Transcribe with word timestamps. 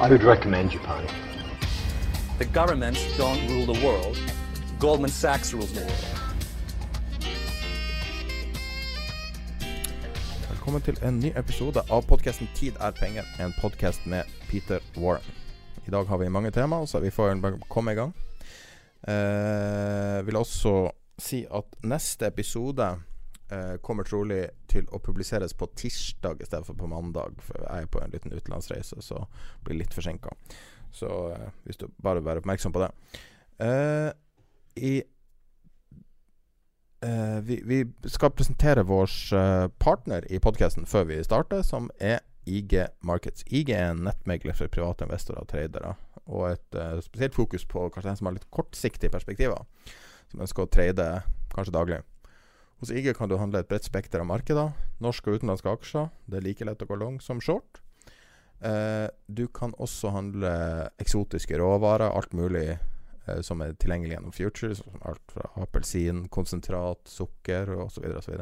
I 0.00 0.08
would 0.08 0.22
recommend 0.22 0.70
Japan. 0.70 1.04
The 2.38 2.44
governments 2.44 3.00
don't 3.16 3.48
rule 3.48 3.74
the 3.74 3.84
world. 3.86 4.16
Goldman 4.78 5.10
Sachs 5.10 5.52
rules 5.52 5.72
the 5.72 5.80
world. 5.80 6.04
Velkommen 10.50 10.82
til 10.82 10.98
en 11.02 11.18
ny 11.18 11.32
episode 11.36 11.82
av 11.90 12.02
podkasten 12.06 12.48
'Tid 12.54 12.72
er 12.80 12.90
penger', 12.90 13.26
en 13.40 13.54
podkast 13.60 14.06
med 14.06 14.22
Peter 14.48 14.78
Warren. 14.96 15.34
I 15.86 15.90
dag 15.90 16.06
har 16.06 16.16
vi 16.18 16.28
mange 16.28 16.50
temaer, 16.50 16.86
så 16.86 17.00
vi 17.00 17.10
får 17.10 17.40
bare 17.40 17.58
komme 17.68 17.92
i 17.92 17.94
gang. 17.94 18.14
Eh, 19.08 20.26
vil 20.26 20.36
også 20.36 20.90
si 21.18 21.46
at 21.54 21.64
neste 21.82 22.26
episode 22.26 22.96
eh, 23.50 23.76
kommer 23.84 24.06
trolig 24.08 24.44
til 24.70 24.88
å 24.92 25.00
publiseres 25.02 25.54
på 25.54 25.68
tirsdag 25.78 26.42
i 26.42 26.48
stedet 26.48 26.66
for 26.66 26.78
på 26.78 26.90
mandag. 26.90 27.38
For 27.44 27.60
jeg 27.64 27.86
er 27.86 27.92
på 27.92 28.02
en 28.02 28.14
liten 28.14 28.34
utenlandsreise, 28.34 29.00
så 29.04 29.24
blir 29.66 29.80
litt 29.80 29.94
forsinka. 29.94 30.34
Så 30.94 31.08
uh, 31.34 31.50
hvis 31.68 31.76
du 31.76 31.84
bare 32.02 32.24
være 32.24 32.40
oppmerksom 32.40 32.72
på 32.72 32.80
det. 32.80 32.90
Uh, 33.60 34.10
I 34.76 35.00
vi, 37.46 37.60
vi 37.62 37.76
skal 38.10 38.32
presentere 38.34 38.82
vår 38.82 39.12
partner 39.78 40.24
i 40.34 40.40
podkasten 40.42 40.82
før 40.90 41.04
vi 41.06 41.20
starter, 41.22 41.60
som 41.62 41.86
er 42.02 42.24
IG 42.48 42.86
Markets. 43.00 43.44
IG 43.46 43.70
er 43.70 43.92
en 43.92 44.04
nettmegler 44.08 44.56
for 44.56 44.70
private 44.72 45.06
investorer 45.06 45.44
og 45.44 45.50
tradere, 45.52 45.94
og 46.26 46.52
et 46.52 46.78
uh, 46.78 47.00
spesielt 47.04 47.36
fokus 47.36 47.64
på 47.68 47.88
kanskje 47.92 48.10
den 48.10 48.20
som 48.20 48.30
har 48.30 48.38
litt 48.38 48.50
kortsiktige 48.54 49.12
perspektiver, 49.12 49.64
som 50.32 50.44
ønsker 50.44 50.64
å 50.64 50.72
trade 50.72 51.08
kanskje 51.54 51.76
daglig. 51.76 52.00
Hos 52.78 52.92
IG 52.94 53.10
kan 53.18 53.30
du 53.30 53.34
handle 53.40 53.58
et 53.64 53.68
bredt 53.70 53.88
spekter 53.88 54.22
av 54.22 54.28
markeder, 54.30 54.70
norske 55.02 55.30
og 55.30 55.40
utenlandske 55.40 55.70
aksjer. 55.70 56.10
Det 56.30 56.38
er 56.38 56.44
like 56.46 56.66
lett 56.66 56.82
å 56.84 56.86
gå 56.86 56.98
long 56.98 57.16
som 57.22 57.40
short. 57.42 57.80
Eh, 58.62 59.08
du 59.26 59.48
kan 59.54 59.74
også 59.82 60.12
handle 60.14 60.52
eksotiske 61.02 61.58
råvarer, 61.58 62.06
alt 62.10 62.36
mulig 62.38 62.68
eh, 62.70 63.40
som 63.42 63.64
er 63.66 63.74
tilgjengelig 63.82 64.14
gjennom 64.14 64.34
futures, 64.34 64.82
som 64.84 65.02
alt 65.10 65.34
fra 65.34 65.50
appelsin, 65.62 66.26
konsentrat, 66.30 67.02
sukker 67.10 67.74
osv. 67.82 68.06
osv. 68.20 68.38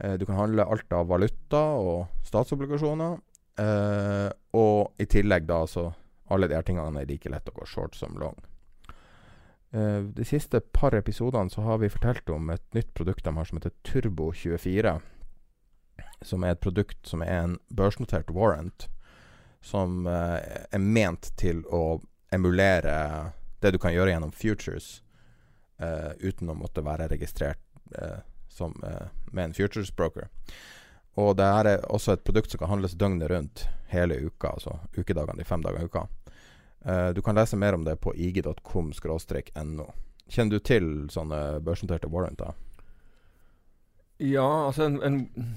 Eh, 0.00 0.14
du 0.16 0.24
kan 0.24 0.40
handle 0.40 0.64
alt 0.64 0.96
av 0.96 1.12
valuta 1.12 1.62
og 1.76 2.24
statsobligasjoner. 2.28 3.20
Eh, 3.60 4.30
og 4.56 4.96
i 4.96 5.08
tillegg 5.12 5.44
da 5.48 5.60
så 5.68 5.90
alle 6.32 6.48
de 6.48 6.56
her 6.56 6.64
tingene 6.64 7.04
er 7.04 7.08
like 7.08 7.28
lett 7.28 7.52
å 7.52 7.56
gå 7.60 7.68
short 7.68 8.00
som 8.00 8.16
long. 8.16 8.40
Eh, 9.72 10.00
de 10.00 10.24
siste 10.24 10.60
par 10.60 10.94
episodene 10.94 11.50
så 11.50 11.60
har 11.60 11.78
vi 11.78 11.88
fortalt 11.88 12.28
om 12.28 12.50
et 12.50 12.74
nytt 12.74 12.94
produkt 12.94 13.24
de 13.24 13.36
har 13.36 13.44
som 13.48 13.58
heter 13.58 13.72
Turbo24. 13.88 14.98
Som 16.22 16.44
er 16.44 16.52
et 16.52 16.60
produkt 16.60 17.06
som 17.08 17.22
er 17.24 17.38
en 17.38 17.54
børsnotert 17.72 18.30
warrant, 18.30 18.88
som 19.62 20.06
uh, 20.06 20.38
er 20.70 20.82
ment 20.82 21.30
til 21.38 21.62
å 21.70 22.02
emulere 22.34 23.32
det 23.62 23.72
du 23.74 23.78
kan 23.78 23.94
gjøre 23.94 24.10
gjennom 24.10 24.32
futures 24.34 25.02
uh, 25.82 26.14
uten 26.18 26.50
å 26.50 26.56
måtte 26.58 26.82
være 26.82 27.08
registrert 27.10 27.60
som, 28.48 28.72
med 29.32 29.44
en 29.44 29.54
futures 29.54 29.90
broker. 29.92 30.30
Og 31.20 31.34
det 31.36 31.44
er 31.44 31.84
også 31.92 32.14
et 32.14 32.24
produkt 32.24 32.52
som 32.52 32.62
kan 32.62 32.70
handles 32.70 32.96
døgnet 32.96 33.28
rundt 33.28 33.66
hele 33.92 34.16
uka, 34.16 34.54
altså 34.54 34.78
ukedagene 34.96 35.42
de 35.42 35.44
fem 35.44 35.64
dagene 35.64 35.84
i 35.84 35.90
uka. 35.90 36.06
Eh, 36.84 37.08
du 37.14 37.22
kan 37.22 37.38
lese 37.38 37.56
mer 37.56 37.76
om 37.76 37.84
det 37.86 37.98
på 38.02 38.14
ig.com-no. 38.14 39.88
Kjenner 40.32 40.56
du 40.56 40.64
til 40.64 40.88
sånne 41.12 41.60
børsnoterte 41.64 42.10
warranter? 42.10 42.56
Ja, 44.22 44.46
altså 44.68 44.86
en, 44.86 44.98
en, 45.02 45.54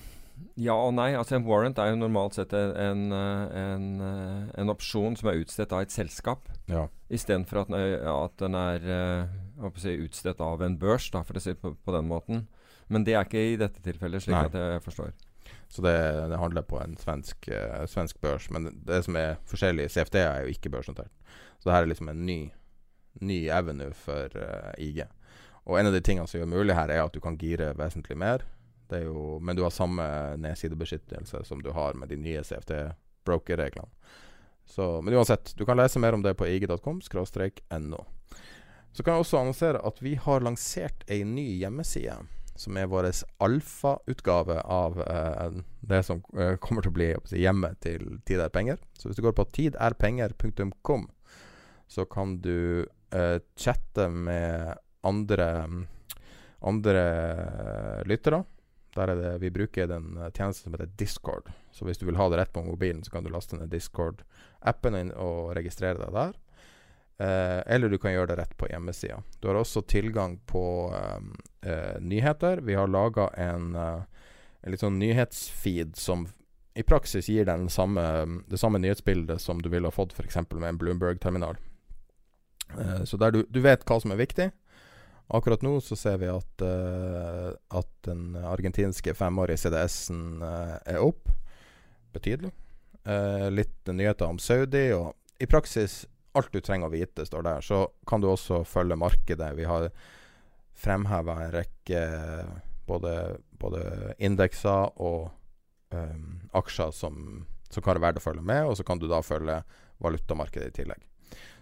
Ja 0.59 0.75
og 0.75 0.95
nei. 0.97 1.11
Altså 1.15 1.37
En 1.37 1.45
warrant 1.47 1.79
er 1.79 1.91
jo 1.91 1.99
normalt 1.99 2.35
sett 2.37 2.53
en, 2.55 3.07
en, 3.13 3.85
en 4.01 4.73
opsjon 4.73 5.15
som 5.19 5.29
er 5.31 5.43
utstedt 5.43 5.75
av 5.75 5.85
et 5.85 5.93
selskap. 5.93 6.49
Ja. 6.71 6.87
Istedenfor 7.13 7.63
at, 7.63 7.75
at 8.11 8.35
den 8.41 8.57
er 8.59 8.89
eh, 8.97 9.71
si, 9.79 9.95
utstedt 10.07 10.41
av 10.43 10.65
en 10.65 10.77
børs, 10.81 11.07
da, 11.13 11.23
for 11.23 11.37
å 11.37 11.43
si 11.43 11.53
det 11.53 11.61
på, 11.61 11.75
på 11.77 11.95
den 11.95 12.09
måten. 12.09 12.45
Men 12.91 13.05
det 13.05 13.15
er 13.15 13.25
ikke 13.25 13.41
i 13.53 13.55
dette 13.59 13.81
tilfellet, 13.85 14.25
slik 14.25 14.35
Nei. 14.35 14.45
at 14.49 14.59
jeg 14.59 14.83
forstår. 14.85 15.13
Så 15.67 15.81
det, 15.81 15.95
det 16.29 16.37
handler 16.37 16.61
på 16.61 16.79
en 16.79 16.97
svensk, 16.97 17.47
eh, 17.47 17.85
svensk 17.85 18.21
børs. 18.21 18.49
Men 18.49 18.69
det 18.85 19.03
som 19.03 19.17
er 19.19 19.39
forskjellig, 19.49 19.89
CFD 19.91 20.19
er 20.21 20.45
jo 20.45 20.53
ikke 20.53 20.71
børsnotert. 20.71 21.11
Så 21.59 21.69
det 21.69 21.75
her 21.75 21.85
er 21.85 21.91
liksom 21.91 22.09
en 22.09 22.25
ny, 22.25 22.39
ny 23.21 23.39
avenue 23.49 23.93
for 23.97 24.37
eh, 24.39 24.73
IG. 24.77 25.03
Og 25.65 25.79
en 25.79 25.89
av 25.89 25.95
de 25.95 26.03
tingene 26.05 26.29
som 26.29 26.39
gjør 26.39 26.51
mulig 26.51 26.77
her, 26.77 26.93
er 26.93 27.03
at 27.03 27.15
du 27.15 27.19
kan 27.23 27.37
gire 27.41 27.73
vesentlig 27.77 28.17
mer. 28.21 28.45
Er 28.93 29.07
jo, 29.07 29.39
men 29.41 29.57
du 29.57 29.63
har 29.65 29.73
samme 29.73 30.05
nedsidebeskyttelse 30.37 31.41
som 31.47 31.63
du 31.65 31.71
har 31.73 31.97
med 31.97 32.13
de 32.13 32.19
nye 32.21 32.43
CFD-broker-reglene. 32.45 33.89
Men 34.77 35.13
uansett, 35.13 35.53
du 35.57 35.65
kan 35.65 35.77
lese 35.77 35.99
mer 36.01 36.13
om 36.13 36.21
det 36.21 36.35
på 36.37 36.45
ig.com-no. 36.49 38.05
Så 38.93 39.03
kan 39.03 39.13
jeg 39.13 39.25
også 39.25 39.41
annonsere 39.41 39.81
at 39.85 39.97
vi 40.01 40.13
har 40.21 40.45
lansert 40.45 41.03
ei 41.11 41.23
ny 41.27 41.47
hjemmeside 41.59 42.15
som 42.55 42.77
er 42.77 42.87
vår 42.87 43.09
alfautgave 43.43 44.61
av 44.61 45.01
eh, 45.01 45.59
det 45.81 46.01
som 46.07 46.23
eh, 46.39 46.55
kommer 46.61 46.85
til 46.85 46.93
å 46.93 46.97
bli 46.97 47.09
si, 47.27 47.41
hjemmet 47.43 47.81
til 47.83 48.19
Tid 48.27 48.43
er 48.45 48.53
penger. 48.53 48.79
Så 48.97 49.09
hvis 49.09 49.19
du 49.19 49.25
går 49.25 49.35
på 49.37 49.47
tiderpenger.com, 49.57 51.09
så 51.87 52.05
kan 52.09 52.39
du 52.41 52.87
eh, 53.11 53.37
chatte 53.59 54.07
med 54.09 54.75
andre, 55.05 55.49
andre 56.65 57.05
lyttere. 58.07 58.43
Der 58.95 59.11
er 59.11 59.19
det, 59.19 59.33
vi 59.43 59.51
bruker 59.51 59.91
den 59.91 60.15
eh, 60.17 60.31
tjenesten 60.31 60.69
som 60.69 60.77
heter 60.77 60.95
Discord. 60.97 61.51
Så 61.75 61.85
hvis 61.85 61.99
du 61.99 62.07
vil 62.07 62.19
ha 62.19 62.29
det 62.31 62.39
rett 62.39 62.55
på 62.55 62.63
mobilen, 62.63 63.03
så 63.03 63.11
kan 63.11 63.27
du 63.27 63.31
laste 63.33 63.59
ned 63.59 63.73
Discord-appen 63.73 65.11
og 65.11 65.51
registrere 65.57 65.99
deg 65.99 66.15
der. 66.15 66.39
Eh, 67.17 67.61
eller 67.75 67.91
du 67.91 67.99
kan 67.99 68.15
gjøre 68.15 68.31
det 68.31 68.39
rett 68.41 68.55
på 68.57 68.69
hjemmesida. 68.71 69.21
Du 69.39 69.49
har 69.51 69.59
også 69.59 69.83
tilgang 69.87 70.39
på 70.47 70.63
eh, 71.65 71.99
nyheter. 72.01 72.61
Vi 72.63 72.77
har 72.77 72.87
laga 72.87 73.27
en, 73.41 73.75
eh, 73.75 74.25
en 74.61 74.73
litt 74.73 74.83
sånn 74.83 74.99
nyhetsfeed 75.01 75.95
som 75.99 76.27
i 76.75 76.83
praksis 76.83 77.29
gir 77.31 77.45
den 77.47 77.69
samme, 77.71 78.03
det 78.51 78.59
samme 78.59 78.81
nyhetsbildet 78.83 79.41
som 79.41 79.61
du 79.61 79.69
ville 79.71 79.87
ha 79.87 79.95
fått 79.95 80.13
f.eks. 80.13 80.37
med 80.51 80.69
en 80.69 80.79
Bloomberg-terminal. 80.81 81.57
Eh, 82.77 83.03
så 83.03 83.17
der 83.17 83.31
du, 83.31 83.43
du 83.49 83.61
vet 83.63 83.85
hva 83.87 83.99
som 84.01 84.11
er 84.11 84.19
viktig. 84.19 84.49
Akkurat 85.27 85.63
nå 85.65 85.79
så 85.81 85.95
ser 85.97 86.19
vi 86.21 86.27
at, 86.29 86.61
eh, 86.61 87.53
at 87.79 87.93
den 88.05 88.35
argentinske 88.37 89.15
femårige 89.17 89.63
CDS-en 89.63 90.43
eh, 90.45 90.75
er 90.93 91.01
opp 91.01 91.31
betydelig. 92.13 92.51
Eh, 93.05 93.47
litt 93.49 93.89
nyheter 93.89 94.29
om 94.29 94.37
Saudi, 94.41 94.91
og 94.93 95.15
i 95.41 95.47
praksis 95.49 96.03
alt 96.35 96.51
du 96.53 96.59
trenger 96.61 96.91
å 96.91 96.93
vite, 96.93 97.25
står 97.25 97.47
der. 97.47 97.65
Så 97.65 97.87
kan 98.07 98.21
du 98.21 98.29
også 98.29 98.63
følge 98.67 98.99
markedet. 98.99 99.49
Vi 99.57 99.65
har 99.65 99.89
fremheva 100.75 101.39
en 101.43 101.53
rekke 101.55 102.01
både, 102.85 103.15
både 103.59 103.81
indekser 104.21 104.91
og 105.01 105.29
um, 105.95 106.27
aksjer 106.57 106.93
som, 106.93 107.45
som 107.69 107.83
kan 107.83 107.95
være 107.95 108.05
verdt 108.07 108.21
å 108.21 108.25
følge 108.25 108.45
med, 108.45 108.65
og 108.67 108.77
så 108.77 108.85
kan 108.87 109.01
du 109.01 109.07
da 109.09 109.21
følge 109.25 109.61
valutamarkedet 110.03 110.69
i 110.69 110.77
tillegg. 110.81 111.05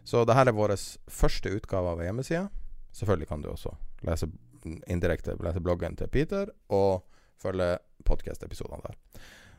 Så 0.04 0.26
dette 0.28 0.50
er 0.50 0.56
vår 0.56 0.76
første 1.12 1.54
utgave 1.56 1.94
av 1.94 2.04
hjemmesida. 2.04 2.48
Selvfølgelig 2.94 3.30
kan 3.30 3.44
du 3.44 3.52
også 3.54 3.72
lese 4.04 4.28
indirekte 4.64 5.36
lese 5.44 5.62
bloggen 5.64 5.96
til 6.00 6.12
Peter 6.12 6.52
og 6.72 7.04
følge 7.42 7.78
podkast-episodene 8.08 8.84
der. 8.86 8.98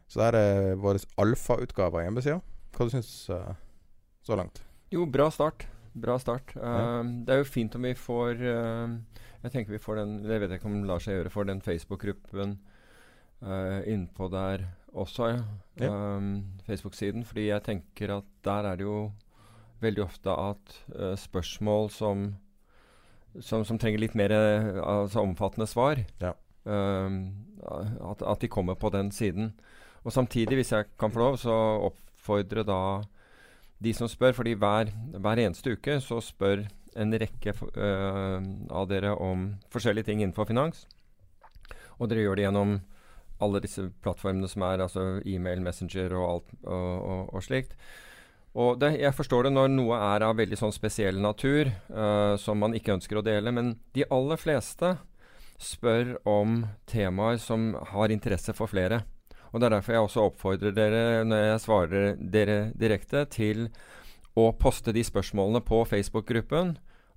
Så 0.08 0.20
dette 0.20 0.40
er 0.40 0.80
vår 0.80 1.00
alfautgave 1.20 2.00
av 2.00 2.06
hjemmesida. 2.06 2.40
Hva 2.74 2.86
du 2.86 2.92
syns 2.92 3.12
uh, 3.32 3.54
så 4.24 4.36
langt? 4.38 4.62
Jo, 4.92 5.06
bra 5.08 5.30
start. 5.32 5.66
Bra 5.94 6.18
start. 6.18 6.54
Uh, 6.58 7.04
Det 7.24 7.34
er 7.34 7.42
jo 7.42 7.46
fint 7.46 7.74
om 7.78 7.84
vi 7.86 7.94
får 7.94 8.40
uh, 8.42 8.94
Jeg 9.44 9.52
tenker 9.52 9.74
vi 9.76 9.82
får 9.82 10.00
den 10.00 10.14
Det 10.24 10.40
vet 10.40 10.50
jeg 10.50 10.58
ikke 10.58 10.70
om 10.70 10.80
det 10.80 10.90
lar 10.90 11.02
seg 11.02 11.20
gjøre, 11.20 11.30
for 11.30 11.46
den 11.46 11.62
Facebook-gruppen 11.62 12.56
uh, 13.44 13.80
innpå 13.86 14.28
der 14.32 14.66
også. 14.94 15.34
Ja. 15.78 15.90
Um, 15.90 16.58
Facebook-siden. 16.66 17.24
Fordi 17.24 17.48
jeg 17.48 17.62
tenker 17.66 18.16
at 18.18 18.26
der 18.46 18.70
er 18.70 18.80
det 18.80 18.86
jo 18.86 19.12
veldig 19.82 20.04
ofte 20.06 20.34
at 20.34 20.78
uh, 20.94 21.14
spørsmål 21.18 21.90
som, 21.90 22.26
som, 23.40 23.64
som 23.64 23.78
trenger 23.78 24.02
litt 24.02 24.14
mer 24.18 24.32
altså 24.32 25.22
omfattende 25.22 25.66
svar, 25.68 26.00
ja. 26.22 26.32
um, 26.64 27.34
at, 27.60 28.22
at, 28.22 28.40
de 28.40 28.48
kommer 28.48 28.74
på 28.74 28.90
den 28.94 29.10
siden. 29.12 29.52
Og 30.04 30.12
samtidig, 30.12 30.56
hvis 30.56 30.72
jeg 30.72 30.86
kan 30.98 31.12
få 31.12 31.20
lov, 31.20 31.36
så 31.42 31.52
oppfordre 31.90 32.64
da 32.64 32.80
de 33.82 33.92
som 33.96 34.08
spør, 34.10 34.34
fordi 34.36 34.54
hver, 34.58 34.90
hver 35.18 35.42
eneste 35.42 35.74
uke 35.74 35.98
så 36.02 36.20
spør 36.22 36.64
en 36.94 37.14
rekke 37.18 37.54
uh, 37.58 38.38
av 38.70 38.88
dere 38.90 39.14
om 39.18 39.48
forskjellige 39.74 40.10
ting 40.10 40.22
innenfor 40.22 40.48
finans. 40.50 40.84
Og 41.98 42.10
dere 42.10 42.24
gjør 42.24 42.38
det 42.38 42.46
gjennom 42.46 42.74
alle 43.42 43.60
disse 43.64 43.88
plattformene 44.02 44.48
som 44.50 44.64
er, 44.66 44.84
altså 44.84 45.06
e-mail, 45.26 45.62
Messenger 45.64 46.14
og 46.14 46.26
alt 46.28 46.52
og, 46.62 46.90
og, 46.94 47.22
og 47.34 47.44
slikt. 47.44 47.74
Og 48.54 48.78
det, 48.78 48.92
jeg 49.02 49.16
forstår 49.16 49.48
det 49.48 49.56
når 49.56 49.72
noe 49.72 49.98
er 50.14 50.22
av 50.28 50.36
veldig 50.38 50.58
sånn 50.60 50.74
spesiell 50.74 51.18
natur 51.22 51.72
uh, 51.90 52.38
som 52.38 52.60
man 52.62 52.76
ikke 52.78 52.94
ønsker 52.94 53.18
å 53.18 53.24
dele, 53.26 53.50
men 53.54 53.74
de 53.98 54.06
aller 54.14 54.38
fleste 54.38 54.94
spør 55.58 56.14
om 56.28 56.62
temaer 56.90 57.40
som 57.42 57.72
har 57.94 58.14
interesse 58.14 58.54
for 58.54 58.70
flere. 58.70 59.02
Og 59.54 59.60
Det 59.60 59.68
er 59.68 59.76
derfor 59.76 59.94
jeg 59.94 60.02
også 60.02 60.22
oppfordrer 60.26 60.72
dere, 60.74 61.02
når 61.22 61.44
jeg 61.44 61.62
svarer 61.62 62.16
dere 62.18 62.56
direkte, 62.74 63.22
til 63.30 63.68
å 64.34 64.48
poste 64.58 64.90
de 64.90 65.04
spørsmålene 65.06 65.60
på 65.62 65.84
Facebook-gruppen. 65.86 66.72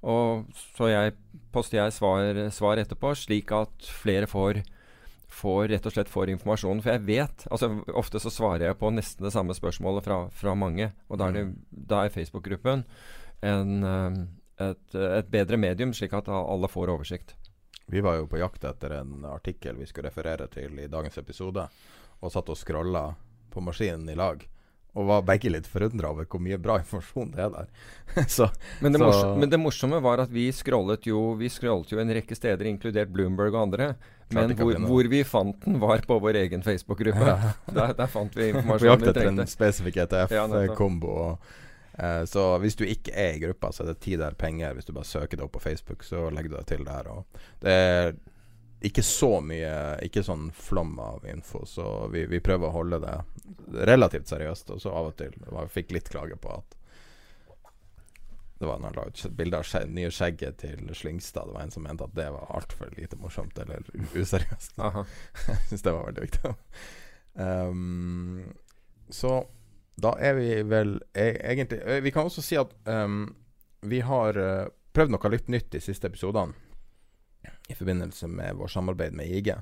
Og 0.06 0.46
så 0.78 0.92
jeg, 0.92 1.16
poster 1.50 1.80
jeg 1.80 1.96
svar, 1.96 2.44
svar, 2.54 2.78
etterpå, 2.78 3.16
slik 3.18 3.50
at 3.58 3.90
flere 4.04 4.30
får, 4.30 4.62
får 5.34 5.74
rett 5.74 5.90
og 5.90 5.96
slett 5.96 6.14
får 6.14 6.36
informasjon. 6.36 6.84
For 6.86 6.94
jeg 6.94 7.08
vet 7.10 7.48
altså 7.50 7.72
Ofte 7.98 8.22
så 8.22 8.30
svarer 8.30 8.68
jeg 8.70 8.78
på 8.78 8.94
nesten 8.94 9.26
det 9.26 9.34
samme 9.34 9.58
spørsmålet 9.58 10.06
fra, 10.06 10.22
fra 10.30 10.54
mange. 10.54 10.92
Og 11.10 11.18
da 11.18 11.34
er, 11.34 11.50
er 11.90 12.14
Facebook-gruppen 12.14 12.86
eh, 13.42 14.24
et, 14.62 14.88
et 14.94 15.34
bedre 15.34 15.58
medium, 15.58 15.90
slik 15.90 16.14
at 16.14 16.30
alle 16.30 16.70
får 16.70 16.94
oversikt. 16.94 17.34
Vi 17.90 18.04
var 18.04 18.20
jo 18.20 18.30
på 18.30 18.38
jakt 18.38 18.68
etter 18.68 19.00
en 19.00 19.26
artikkel 19.26 19.80
vi 19.80 19.90
skulle 19.90 20.12
referere 20.12 20.46
til 20.54 20.78
i 20.78 20.92
dagens 20.92 21.18
episode 21.18 21.66
og 22.22 22.34
satt 22.34 22.50
og 22.50 22.58
scrolla 22.60 23.10
på 23.54 23.64
maskinen 23.64 24.10
i 24.10 24.18
lag. 24.18 24.46
Og 24.98 25.06
var 25.06 25.26
begge 25.28 25.52
litt 25.54 25.68
forundra 25.70 26.10
over 26.10 26.26
hvor 26.26 26.42
mye 26.42 26.58
bra 26.62 26.80
informasjon 26.82 27.30
det 27.36 27.44
er 27.46 27.52
der. 27.54 27.68
så, 28.38 28.48
men, 28.82 28.96
det 28.96 29.02
så, 29.04 29.36
men, 29.38 29.50
det 29.52 29.60
morsomme 29.62 30.00
var 30.02 30.24
at 30.24 30.32
vi 30.34 30.48
scrollet 30.56 31.06
jo 31.06 31.36
Vi 31.38 31.52
scrollet 31.54 31.92
jo 31.94 32.00
en 32.02 32.14
rekke 32.18 32.38
steder, 32.38 32.66
inkludert 32.66 33.12
Bloomberg 33.14 33.54
og 33.54 33.68
andre. 33.68 33.92
Men 34.34 34.56
hvor, 34.58 34.74
hvor, 34.88 35.10
vi 35.12 35.22
fant 35.24 35.62
den, 35.64 35.78
var 35.80 36.02
på 36.08 36.18
vår 36.24 36.42
egen 36.42 36.66
Facebook-gruppe. 36.66 37.30
Ja. 37.38 37.54
Der, 37.78 37.94
der, 37.94 38.10
fant 38.10 38.36
vi 38.36 38.50
informasjonen 38.50 39.02
vi 39.02 39.06
trengte. 39.06 39.20
Vi 39.20 39.26
jaktet 39.26 39.44
en 39.44 39.52
spesifikk 39.52 39.98
ETF-kombo. 40.06 41.14
Ja, 41.20 42.08
eh, 42.08 42.24
så 42.30 42.48
hvis 42.64 42.78
du 42.80 42.86
ikke 42.88 43.14
er 43.14 43.36
i 43.36 43.42
gruppa, 43.44 43.72
så 43.76 43.84
er 43.84 43.92
det 43.92 44.00
tid 44.04 44.22
der 44.24 44.36
penger. 44.40 44.74
Hvis 44.74 44.88
du 44.88 44.94
bare 44.96 45.08
søker 45.08 45.38
det 45.38 45.46
opp 45.46 45.54
på 45.58 45.62
Facebook, 45.64 46.04
så 46.08 46.30
legger 46.34 46.56
du 46.56 46.58
deg 46.58 46.68
til 46.72 46.88
der. 46.88 47.12
Det 47.62 47.76
er 47.76 48.18
ikke 48.86 49.04
så 49.04 49.40
mye 49.42 49.98
Ikke 50.06 50.24
sånn 50.26 50.52
flom 50.54 51.00
av 51.02 51.26
info, 51.30 51.66
så 51.66 52.08
vi, 52.14 52.26
vi, 52.30 52.42
prøver 52.44 52.70
å 52.70 52.76
holde 52.76 53.00
det 53.04 53.16
relativt 53.88 54.30
seriøst. 54.30 54.74
Og 54.76 54.82
så 54.82 54.94
av 54.94 55.12
og 55.12 55.16
til 55.18 55.34
Jeg 55.34 55.74
fikk 55.74 55.96
litt 55.98 56.12
klage 56.14 56.38
på 56.42 56.52
at 56.60 56.76
det 58.58 58.66
var 58.66 58.80
når 58.82 58.88
han 58.90 58.96
la 58.98 59.04
ut 59.06 59.20
bilde 59.38 59.58
av 59.60 59.66
skje, 59.70 59.84
nye 59.94 60.10
skjegget 60.10 60.56
til 60.64 60.88
Slyngstad. 60.98 61.46
Det 61.46 61.54
var 61.54 61.68
en 61.68 61.74
som 61.76 61.84
mente 61.86 62.08
at 62.08 62.16
det 62.18 62.26
var 62.34 62.48
altfor 62.58 62.90
lite 62.98 63.20
morsomt 63.22 63.60
eller 63.62 63.86
useriøst. 64.18 64.74
Jeg 65.46 65.60
syns 65.70 65.86
det 65.86 65.94
var 65.94 66.08
veldig 66.08 66.24
viktig. 66.26 66.54
Um, 67.38 68.48
så 69.14 69.36
da 70.02 70.16
er 70.18 70.34
vi 70.40 70.48
vel 70.66 70.96
e 71.14 71.28
egentlig 71.52 72.02
Vi 72.02 72.12
kan 72.14 72.26
også 72.26 72.42
si 72.42 72.58
at 72.58 72.74
um, 72.90 73.28
vi 73.86 74.02
har 74.02 74.38
uh, 74.42 74.72
prøvd 74.98 75.14
noe 75.14 75.32
litt 75.34 75.54
nytt 75.54 75.70
de 75.76 75.82
siste 75.82 76.10
episodene 76.10 76.58
i 77.68 77.76
forbindelse 77.76 78.28
med 78.32 78.56
vår 78.56 78.68
samarbeid 78.68 79.14
med 79.14 79.28
IG. 79.28 79.54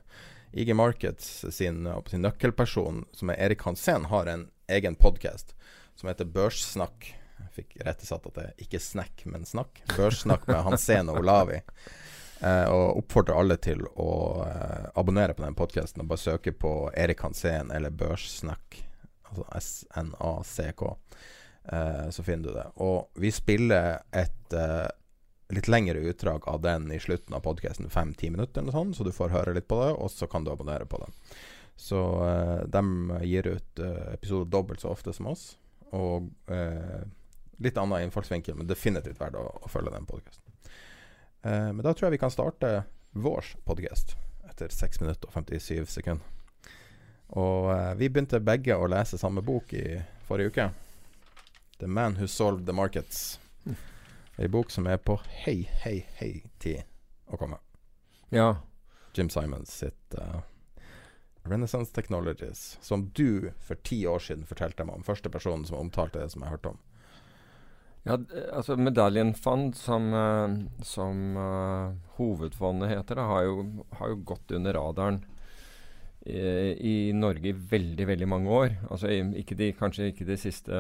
IG 0.52 0.76
Markets 0.76 1.46
sin, 1.52 1.88
sin 2.08 2.22
nøkkelperson, 2.22 3.06
som 3.12 3.30
er 3.30 3.42
Erik 3.48 3.66
Hansen, 3.68 4.06
har 4.12 4.30
en 4.32 4.48
egen 4.68 4.96
podkast 4.96 5.56
som 5.96 6.10
heter 6.10 6.26
Børssnakk. 6.26 7.12
Jeg 7.40 7.52
fikk 7.56 7.78
rettesatt 7.86 8.26
at 8.30 8.38
det 8.38 8.46
er 8.46 8.66
ikke 8.66 8.80
snack, 8.80 9.26
men 9.28 9.46
snakk. 9.48 9.82
Børssnakk 9.96 10.48
med 10.48 10.64
Hansen 10.68 11.12
og 11.12 11.22
Olavi. 11.24 11.60
Eh, 12.40 12.66
og 12.72 13.00
oppfordrer 13.02 13.40
alle 13.40 13.58
til 13.64 13.86
å 13.96 14.12
eh, 14.48 14.90
abonnere 15.00 15.36
på 15.36 15.46
den 15.46 15.56
podkasten 15.56 16.04
og 16.04 16.12
bare 16.12 16.24
søke 16.24 16.52
på 16.52 16.74
Erik 16.96 17.24
Hansen 17.24 17.72
eller 17.72 17.96
Børssnakk, 17.96 18.80
altså 19.30 19.48
S-N-A-C-K. 19.60 20.92
Eh, 21.72 22.10
så 22.10 22.24
finner 22.24 22.48
du 22.48 22.54
det. 22.54 22.68
Og 22.84 23.10
vi 23.20 23.32
spiller 23.32 24.02
et 24.12 24.54
eh, 24.54 24.88
litt 25.48 25.68
lengre 25.68 26.00
utdrag 26.00 26.48
av 26.48 26.62
den 26.62 26.92
i 26.92 27.00
slutten 27.00 27.36
av 27.36 27.40
podkasten, 27.40 27.90
fem-ti 27.90 28.30
minutter, 28.30 28.62
eller 28.62 28.74
sånn, 28.74 28.94
så 28.98 29.06
du 29.06 29.12
får 29.14 29.34
høre 29.34 29.54
litt 29.54 29.68
på 29.70 29.78
det, 29.84 29.92
og 29.94 30.10
så 30.12 30.28
kan 30.28 30.46
du 30.46 30.52
abonnere 30.52 30.88
på 30.90 31.00
den. 31.04 31.14
Så 31.76 32.00
uh, 32.24 32.64
de 32.72 32.82
gir 33.28 33.48
ut 33.48 33.84
uh, 33.84 34.14
episoder 34.16 34.50
dobbelt 34.50 34.82
så 34.82 34.94
ofte 34.96 35.14
som 35.14 35.30
oss, 35.30 35.54
og 35.94 36.32
uh, 36.50 37.04
litt 37.62 37.78
annen 37.78 38.08
innfallsvinkel, 38.08 38.58
men 38.58 38.70
definitivt 38.70 39.22
verdt 39.22 39.38
å, 39.40 39.46
å 39.62 39.72
følge 39.72 39.94
den 39.94 40.08
podkasten. 40.10 40.44
Uh, 41.46 41.70
men 41.76 41.84
da 41.84 41.94
tror 41.94 42.10
jeg 42.10 42.18
vi 42.18 42.24
kan 42.24 42.34
starte 42.34 42.72
vår 43.14 43.54
podkast 43.68 44.16
etter 44.50 44.72
6 44.74 45.04
minutter 45.04 45.30
og 45.30 45.38
57 45.38 45.86
sekunder. 46.00 46.32
Og 47.36 47.72
vi 47.98 48.06
begynte 48.06 48.38
begge 48.38 48.76
å 48.78 48.86
lese 48.86 49.18
samme 49.18 49.42
bok 49.42 49.72
i 49.74 49.98
forrige 50.28 50.52
uke. 50.54 50.68
The 51.82 51.90
Man 51.90 52.20
Who 52.20 52.28
Solved 52.30 52.68
the 52.70 52.76
Markets. 52.76 53.40
Ei 54.36 54.48
bok 54.52 54.72
som 54.72 54.88
er 54.92 54.98
på 55.00 55.16
hei, 55.46 55.62
hei, 55.86 56.02
hei 56.20 56.32
tid 56.60 56.84
å 57.32 57.38
komme. 57.40 57.62
Ja. 58.36 58.58
Jim 59.16 59.30
Simons 59.32 59.72
sitt 59.72 60.18
uh, 60.20 60.42
Renaissance 61.48 61.94
Technologies, 61.96 62.78
som 62.84 63.08
du 63.16 63.54
for 63.64 63.80
ti 63.88 64.02
år 64.10 64.20
siden 64.20 64.44
fortalte 64.50 64.84
meg 64.84 65.00
om. 65.00 65.06
Første 65.08 65.32
personen 65.32 65.64
som 65.68 65.80
omtalte 65.80 66.20
det 66.20 66.34
som 66.34 66.44
jeg 66.44 66.52
hørte 66.52 66.74
om. 66.74 66.82
Ja, 68.06 68.20
altså 68.54 68.76
Medallion 68.78 69.32
Fund, 69.40 69.80
som, 69.80 70.12
uh, 70.12 70.84
som 70.84 71.40
uh, 71.40 71.96
hovedfondet 72.20 72.92
heter, 72.92 73.24
har, 73.24 73.48
jo, 73.48 73.88
har 74.02 74.12
jo 74.12 74.22
gått 74.36 74.52
under 74.60 74.76
radaren 74.76 75.24
i, 76.26 77.14
Norge 77.14 77.52
i 77.52 77.58
veldig, 77.70 78.06
veldig 78.10 78.28
mange 78.28 78.50
år. 78.50 78.72
Altså 78.90 79.12
ikke 79.14 79.56
de, 79.60 79.68
Kanskje 79.78 80.08
ikke 80.10 80.26
de 80.26 80.38
siste 80.42 80.80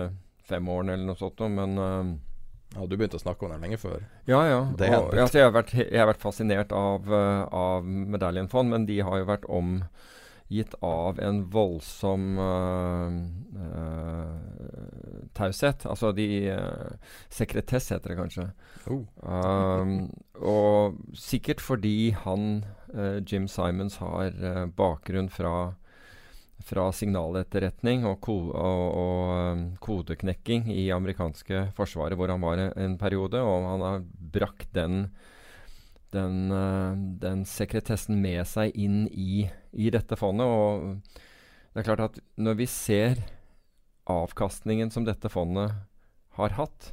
fem 0.49 0.69
årene 0.73 0.95
eller 0.95 1.11
noe 1.11 1.19
sånt, 1.19 1.43
men 1.53 1.77
ja, 2.75 2.85
Du 2.85 2.97
begynte 2.97 3.19
å 3.19 3.23
snakke 3.23 3.47
om 3.47 3.53
den 3.55 3.63
lenge 3.63 3.79
før? 3.79 4.03
Ja, 4.27 4.41
ja. 4.47 4.59
Og, 4.67 4.81
altså, 4.81 5.39
jeg, 5.39 5.47
har 5.47 5.55
vært, 5.55 5.73
jeg, 5.79 5.99
har 5.99 6.09
vært, 6.11 6.23
fascinert 6.23 6.75
av, 6.75 7.07
uh, 7.11 7.45
av 7.55 7.87
medaljefond, 7.87 8.73
men 8.73 8.87
de 8.89 8.99
har 9.05 9.21
jo 9.21 9.29
vært 9.29 9.47
omgitt 9.47 10.75
av 10.85 11.21
en 11.23 11.41
voldsom 11.53 12.27
uh, 12.41 13.15
uh, 13.61 14.35
taushet. 15.37 15.87
Altså 15.87 16.11
de 16.15 16.27
Sekretess 17.33 17.93
heter 17.95 18.13
det 18.13 18.19
kanskje. 18.19 18.49
Oh. 18.85 19.01
um, 19.23 20.11
og 20.43 20.99
sikkert 21.17 21.63
fordi 21.63 22.11
han, 22.25 22.65
Jim 23.25 23.47
Simons, 23.49 23.97
har 24.03 24.35
bakgrunn 24.77 25.31
fra 25.33 25.55
fra 26.65 26.87
signaletterretning 26.95 28.07
og, 28.09 28.17
ko 28.25 28.35
og, 28.49 28.83
og 28.97 29.31
um, 29.53 29.63
kodeknekking 29.83 30.65
i 30.73 30.87
amerikanske 30.93 31.67
forsvaret, 31.77 32.17
hvor 32.17 32.31
han 32.33 32.41
var 32.41 32.61
en 32.73 32.97
periode. 33.01 33.41
Og 33.41 33.67
han 33.69 33.85
har 33.85 34.03
brakt 34.33 34.71
den, 34.73 35.05
den, 36.15 36.49
uh, 36.49 36.97
den 37.21 37.45
sekretessen 37.49 38.17
med 38.23 38.41
seg 38.49 38.73
inn 38.73 39.05
i, 39.11 39.45
i, 39.77 39.91
dette 39.93 40.17
fondet. 40.17 40.49
Og 40.49 41.21
det 41.73 41.83
er 41.83 41.89
klart 41.91 42.05
at 42.09 42.19
når 42.41 42.59
vi 42.63 42.69
ser 42.71 43.21
avkastningen 44.09 44.89
som 44.93 45.05
dette 45.05 45.29
fondet 45.33 45.77
har 46.39 46.57
hatt, 46.57 46.91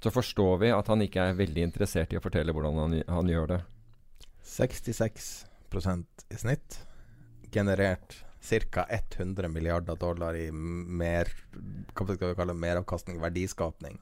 så 0.00 0.12
forstår 0.12 0.58
vi 0.60 0.72
at 0.72 0.88
han 0.92 1.00
ikke 1.04 1.30
er 1.30 1.38
veldig 1.38 1.62
interessert 1.64 2.12
i 2.12 2.18
å 2.20 2.24
fortelle 2.24 2.52
hvordan 2.52 2.80
han, 2.82 2.98
han 3.08 3.28
gjør 3.28 3.52
det. 3.54 3.62
66% 4.44 6.28
i 6.28 6.40
snitt 6.40 6.82
generert 7.54 8.24
ca. 8.44 8.86
100 8.90 9.48
milliarder 9.48 9.96
dollar 9.96 10.36
i 10.36 10.50
mer 10.52 11.30
hva 11.94 12.06
skal 12.06 12.30
vi 12.30 12.38
kalle 12.38 12.54
meravkastning, 12.54 13.20
verdiskapning. 13.22 14.00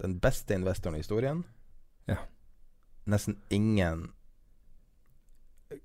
Den 0.00 0.18
beste 0.18 0.56
investoren 0.56 0.96
i 0.96 1.02
historien. 1.04 1.44
Ja. 2.08 2.16
Nesten 3.04 3.38
ingen 3.48 4.08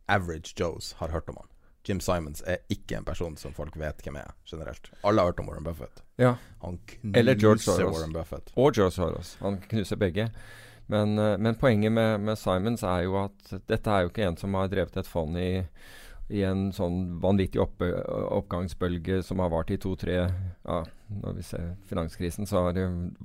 average 0.06 0.56
Joes 0.58 0.94
har 0.94 1.10
hørt 1.10 1.30
om 1.30 1.38
han. 1.38 1.52
Jim 1.86 2.00
Simons 2.02 2.42
er 2.50 2.64
ikke 2.74 2.98
en 2.98 3.06
person 3.06 3.36
som 3.38 3.54
folk 3.54 3.76
vet 3.78 4.00
hvem 4.02 4.18
er, 4.18 4.32
generelt. 4.50 4.90
Alle 5.06 5.22
har 5.22 5.30
hørt 5.30 5.42
om 5.44 5.50
Warren 5.52 5.68
Buffett. 5.68 6.02
Ja. 6.18 6.36
Han 6.64 6.80
Eller 7.14 7.36
George 7.36 7.62
knuser 7.62 7.84
Soros. 7.84 7.98
Warren 7.98 8.16
Buffett. 8.16 8.54
Og 8.56 8.74
George 8.74 8.96
Soros. 8.96 9.36
Han 9.42 9.60
knuser 9.70 10.00
begge. 10.02 10.32
Men, 10.88 11.20
eh, 11.20 11.38
men 11.38 11.56
poenget 11.56 11.92
med, 11.92 12.20
med 12.22 12.38
Simons 12.38 12.84
er 12.84 13.06
jo 13.06 13.20
at 13.24 13.54
dette 13.70 13.92
er 13.92 14.06
jo 14.06 14.12
ikke 14.12 14.26
en 14.26 14.38
som 14.38 14.58
har 14.58 14.70
drevet 14.70 14.98
et 14.98 15.10
fond 15.10 15.38
i, 15.38 15.66
i 16.34 16.42
en 16.48 16.72
sånn 16.74 17.20
vanvittig 17.22 17.62
opp, 17.62 17.84
oppgangsbølge 17.84 19.20
som 19.26 19.44
har 19.44 19.52
vart 19.54 19.70
i 19.70 19.78
to-tre 19.78 20.16
ja, 20.18 20.78
Når 21.22 21.36
vi 21.38 21.44
ser 21.46 21.68
finanskrisen, 21.86 22.50
så 22.50 22.64
har 22.66 22.80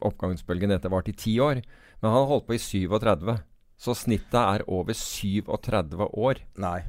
oppgangsbølgen 0.05 0.75
etter 0.75 0.93
vart 0.93 1.09
i 1.09 1.17
ti 1.17 1.39
år. 1.41 1.63
Men 2.01 2.11
han 2.11 2.19
har 2.19 2.29
holdt 2.29 2.49
på 2.51 2.59
i 2.59 2.61
37. 2.61 3.33
Så 3.81 3.97
snittet 3.97 4.37
er 4.41 4.67
over 4.69 4.93
37 4.93 5.97
år. 6.05 6.43
Nei. 6.61 6.81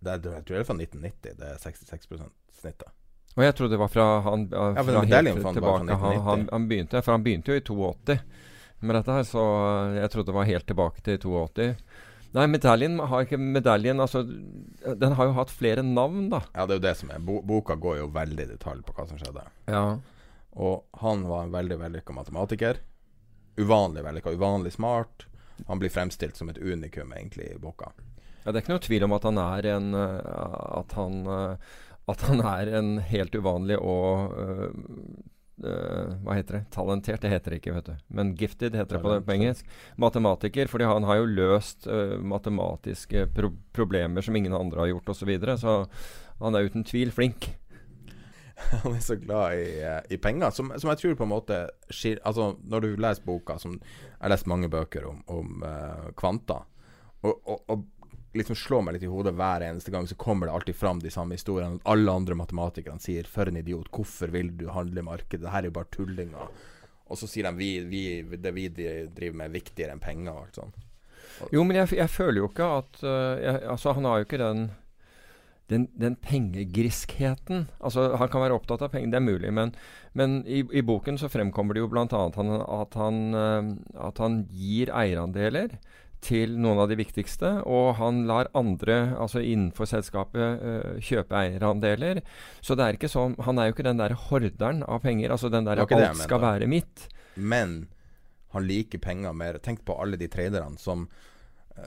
Det 0.00 0.14
er, 0.14 0.24
jeg 0.38 0.46
tror 0.46 0.56
det 0.56 0.62
er 0.62 0.68
fra 0.70 0.78
1990. 0.78 1.36
Det 1.36 1.50
er 1.50 1.60
66% 1.60 2.32
snittet. 2.62 2.92
Og 3.36 3.44
jeg 3.44 3.56
trodde 3.58 3.76
det 3.76 3.82
var 3.82 3.92
fra 3.92 4.06
han 4.24 4.48
ja, 4.48 4.66
Ja, 4.72 4.82
fra 4.82 5.02
medaljen 5.04 5.36
helt 5.36 5.56
tilbake. 5.58 5.84
Han, 5.84 5.92
1990. 5.92 6.26
han, 6.30 6.48
han 6.52 6.68
begynte, 6.70 7.02
for 7.04 7.12
han 7.12 7.24
begynte 7.26 7.52
jo 7.52 7.60
i 7.60 7.64
82 7.68 8.20
med 8.80 8.96
dette 8.98 9.14
her, 9.16 9.24
så 9.24 9.42
jeg 9.96 10.10
trodde 10.12 10.30
det 10.30 10.36
var 10.36 10.48
helt 10.48 10.66
tilbake 10.68 11.04
til 11.04 11.18
82. 11.20 11.68
Nei, 12.36 12.44
medaljen 12.52 12.98
har 13.00 13.24
ikke 13.24 13.38
medaljen 13.40 14.02
Altså, 14.02 14.20
den 15.00 15.14
har 15.16 15.30
jo 15.30 15.36
hatt 15.38 15.52
flere 15.54 15.84
navn, 15.86 16.26
da. 16.32 16.42
Ja, 16.52 16.66
det 16.66 16.76
er 16.76 16.80
jo 16.80 16.84
det 16.84 16.96
som 17.00 17.12
er. 17.14 17.22
Bo 17.24 17.38
boka 17.46 17.78
går 17.80 18.02
jo 18.02 18.10
veldig 18.12 18.44
i 18.44 18.50
detalj 18.50 18.82
på 18.84 18.96
hva 18.96 19.06
som 19.08 19.20
skjedde. 19.20 19.46
Ja. 19.72 19.86
Og 20.56 21.00
han 21.00 21.24
var 21.28 21.46
en 21.46 21.54
veldig 21.54 21.78
vellykka 21.80 22.16
matematiker. 22.16 22.82
Uvanlig 23.56 24.04
vellykka, 24.04 24.34
uvanlig 24.36 24.74
smart. 24.76 25.26
Han 25.70 25.80
blir 25.80 25.92
fremstilt 25.92 26.36
som 26.36 26.50
et 26.52 26.60
unikum, 26.60 27.14
egentlig, 27.16 27.54
i 27.54 27.60
boka. 27.60 27.92
Ja, 28.44 28.52
Det 28.52 28.58
er 28.58 28.62
ikke 28.64 28.74
noe 28.76 28.84
tvil 28.84 29.06
om 29.08 29.16
at 29.16 29.24
han 29.26 29.40
er 29.42 29.66
en 29.72 29.94
eh, 29.96 30.34
At 30.76 30.92
han, 30.94 31.22
eh, 31.26 31.72
at 32.06 32.26
han 32.28 32.44
er 32.44 32.68
en 32.78 32.90
helt 33.02 33.34
uvanlig 33.34 33.80
og 33.80 34.36
eh, 35.64 36.14
Hva 36.24 36.36
heter 36.36 36.58
det? 36.58 36.62
Talentert? 36.74 37.22
Det 37.22 37.30
heter 37.32 37.54
det 37.54 37.60
ikke, 37.60 37.74
vet 37.76 37.90
du. 37.90 38.06
Men 38.08 38.34
gifted 38.38 38.76
heter 38.76 38.98
det 38.98 39.02
på, 39.04 39.18
på 39.26 39.36
engelsk. 39.36 39.68
Matematiker. 39.96 40.70
Fordi 40.72 40.88
han 40.88 41.06
har 41.08 41.20
jo 41.20 41.28
løst 41.30 41.86
uh, 41.90 42.16
matematiske 42.20 43.28
pro 43.36 43.52
problemer 43.76 44.24
som 44.24 44.36
ingen 44.36 44.56
andre 44.56 44.84
har 44.84 44.92
gjort, 44.94 45.12
osv. 45.12 45.20
Så, 45.20 45.30
videre, 45.30 45.56
så 45.60 45.78
han 46.40 46.56
er 46.56 46.68
uten 46.68 46.84
tvil 46.84 47.12
flink. 47.14 47.50
Han 48.82 48.94
er 48.96 49.02
så 49.04 49.18
glad 49.20 49.58
i, 49.60 49.80
eh, 49.84 49.98
i 50.10 50.16
penger, 50.16 50.48
som, 50.50 50.70
som 50.80 50.88
jeg 50.88 51.02
tror 51.02 51.18
på 51.18 51.26
en 51.26 51.32
måte 51.34 51.58
Altså, 52.24 52.54
når 52.64 52.80
du 52.80 52.88
leser 52.96 53.26
boka 53.26 53.58
som 53.60 53.74
Jeg 53.76 54.16
har 54.22 54.32
lest 54.32 54.48
mange 54.48 54.70
bøker 54.72 55.04
om, 55.10 55.18
om 55.28 55.60
uh, 55.60 56.08
kvanta, 56.16 56.62
og, 57.20 57.34
og, 57.44 57.60
og 57.68 57.84
liksom 58.38 58.58
slår 58.58 58.84
meg 58.86 58.96
litt 58.96 59.06
i 59.06 59.10
hodet 59.10 59.34
hver 59.36 59.64
eneste 59.66 59.92
gang, 59.94 60.06
så 60.08 60.16
kommer 60.18 60.48
det 60.48 60.56
alltid 60.56 60.78
fram 60.78 61.02
de 61.02 61.12
samme 61.12 61.36
historiene. 61.38 61.80
Alle 61.84 62.12
andre 62.12 62.38
matematikerne 62.38 63.02
sier 63.02 63.24
'for 63.24 63.48
en 63.48 63.56
idiot', 63.56 63.90
'hvorfor 63.90 64.30
vil 64.30 64.56
du 64.56 64.68
handle 64.68 65.00
i 65.00 65.08
markedet', 65.10 65.40
'det 65.40 65.50
her 65.50 65.62
er 65.62 65.70
jo 65.70 65.78
bare 65.78 65.92
tullinger'. 65.96 66.48
Og 67.08 67.18
så 67.18 67.26
sier 67.26 67.44
de 67.44 67.56
vi, 67.56 67.80
vi, 67.80 68.22
'det 68.22 68.54
vi 68.54 68.68
driver 68.68 69.36
med, 69.36 69.46
er 69.46 69.60
viktigere 69.60 69.92
enn 69.92 70.00
penger', 70.00 70.32
og 70.32 70.42
alt 70.46 70.54
sånt. 70.54 70.74
Jo, 71.52 71.64
men 71.64 71.76
jeg, 71.76 71.92
jeg 71.92 72.10
føler 72.10 72.40
jo 72.40 72.48
ikke 72.48 72.64
at 72.64 73.02
uh, 73.02 73.42
jeg, 73.42 73.62
Altså, 73.68 73.92
han 73.92 74.04
har 74.04 74.18
jo 74.18 74.24
ikke 74.24 74.38
den 74.38 74.70
den, 75.70 75.88
den 75.98 76.16
pengegriskheten. 76.22 77.66
Altså, 77.80 78.16
Han 78.16 78.30
kan 78.30 78.44
være 78.44 78.54
opptatt 78.54 78.84
av 78.86 78.92
penger, 78.92 79.10
det 79.10 79.18
er 79.18 79.26
mulig, 79.26 79.52
men, 79.54 79.74
men 80.14 80.38
i, 80.46 80.62
i 80.70 80.82
boken 80.86 81.18
så 81.18 81.30
fremkommer 81.32 81.74
det 81.74 81.82
jo 81.82 81.90
bl.a. 81.90 82.06
At, 82.06 82.98
han, 83.00 83.22
øh, 83.34 83.72
at 84.08 84.22
han 84.22 84.44
gir 84.52 84.92
eierandeler 84.94 85.78
til 86.24 86.56
noen 86.58 86.78
av 86.82 86.88
de 86.90 86.96
viktigste, 86.98 87.50
og 87.68 87.96
han 88.00 88.22
lar 88.26 88.48
andre 88.56 89.14
altså 89.20 89.42
innenfor 89.44 89.86
selskapet 89.90 90.62
øh, 90.62 90.96
kjøpe 91.04 91.36
eierandeler. 91.38 92.22
Så 92.64 92.74
det 92.78 92.86
er 92.86 92.96
ikke 92.98 93.10
sånn, 93.12 93.36
han 93.46 93.58
er 93.60 93.68
jo 93.68 93.76
ikke 93.76 93.86
den 93.86 94.00
der 94.00 94.14
horderen 94.26 94.82
av 94.88 95.02
penger. 95.04 95.30
altså 95.30 95.50
den 95.52 95.64
der 95.68 95.82
alt 95.84 96.22
skal 96.24 96.40
være 96.42 96.66
mitt. 96.66 97.06
Men 97.36 97.86
han 98.56 98.64
liker 98.66 98.98
penger 98.98 99.32
mer. 99.36 99.58
Tenk 99.62 99.84
på 99.84 99.94
alle 100.00 100.16
de 100.16 100.28
traderne 100.32 100.78
som 100.80 101.08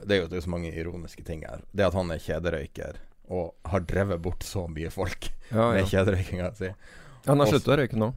Det 0.06 0.14
er 0.14 0.20
jo 0.22 0.28
det 0.30 0.36
er 0.38 0.44
så 0.44 0.50
mange 0.52 0.70
ironiske 0.70 1.24
ting 1.26 1.40
her. 1.42 1.64
Det 1.74 1.82
at 1.88 1.94
han 1.98 2.10
er 2.14 2.20
kjederøyker 2.22 3.00
og 3.30 3.54
har 3.66 3.80
drevet 3.86 4.20
bort 4.22 4.42
så 4.46 4.68
mye 4.70 4.90
folk 4.90 5.32
Ja, 5.50 5.72
med 5.72 5.80
ja. 5.82 5.86
kjederøykinga 5.90 6.52
si. 6.54 6.70
Han 7.26 7.42
har 7.42 7.50
slutta 7.50 7.74
å 7.74 7.78
røyke 7.82 7.98
nå. 7.98 8.12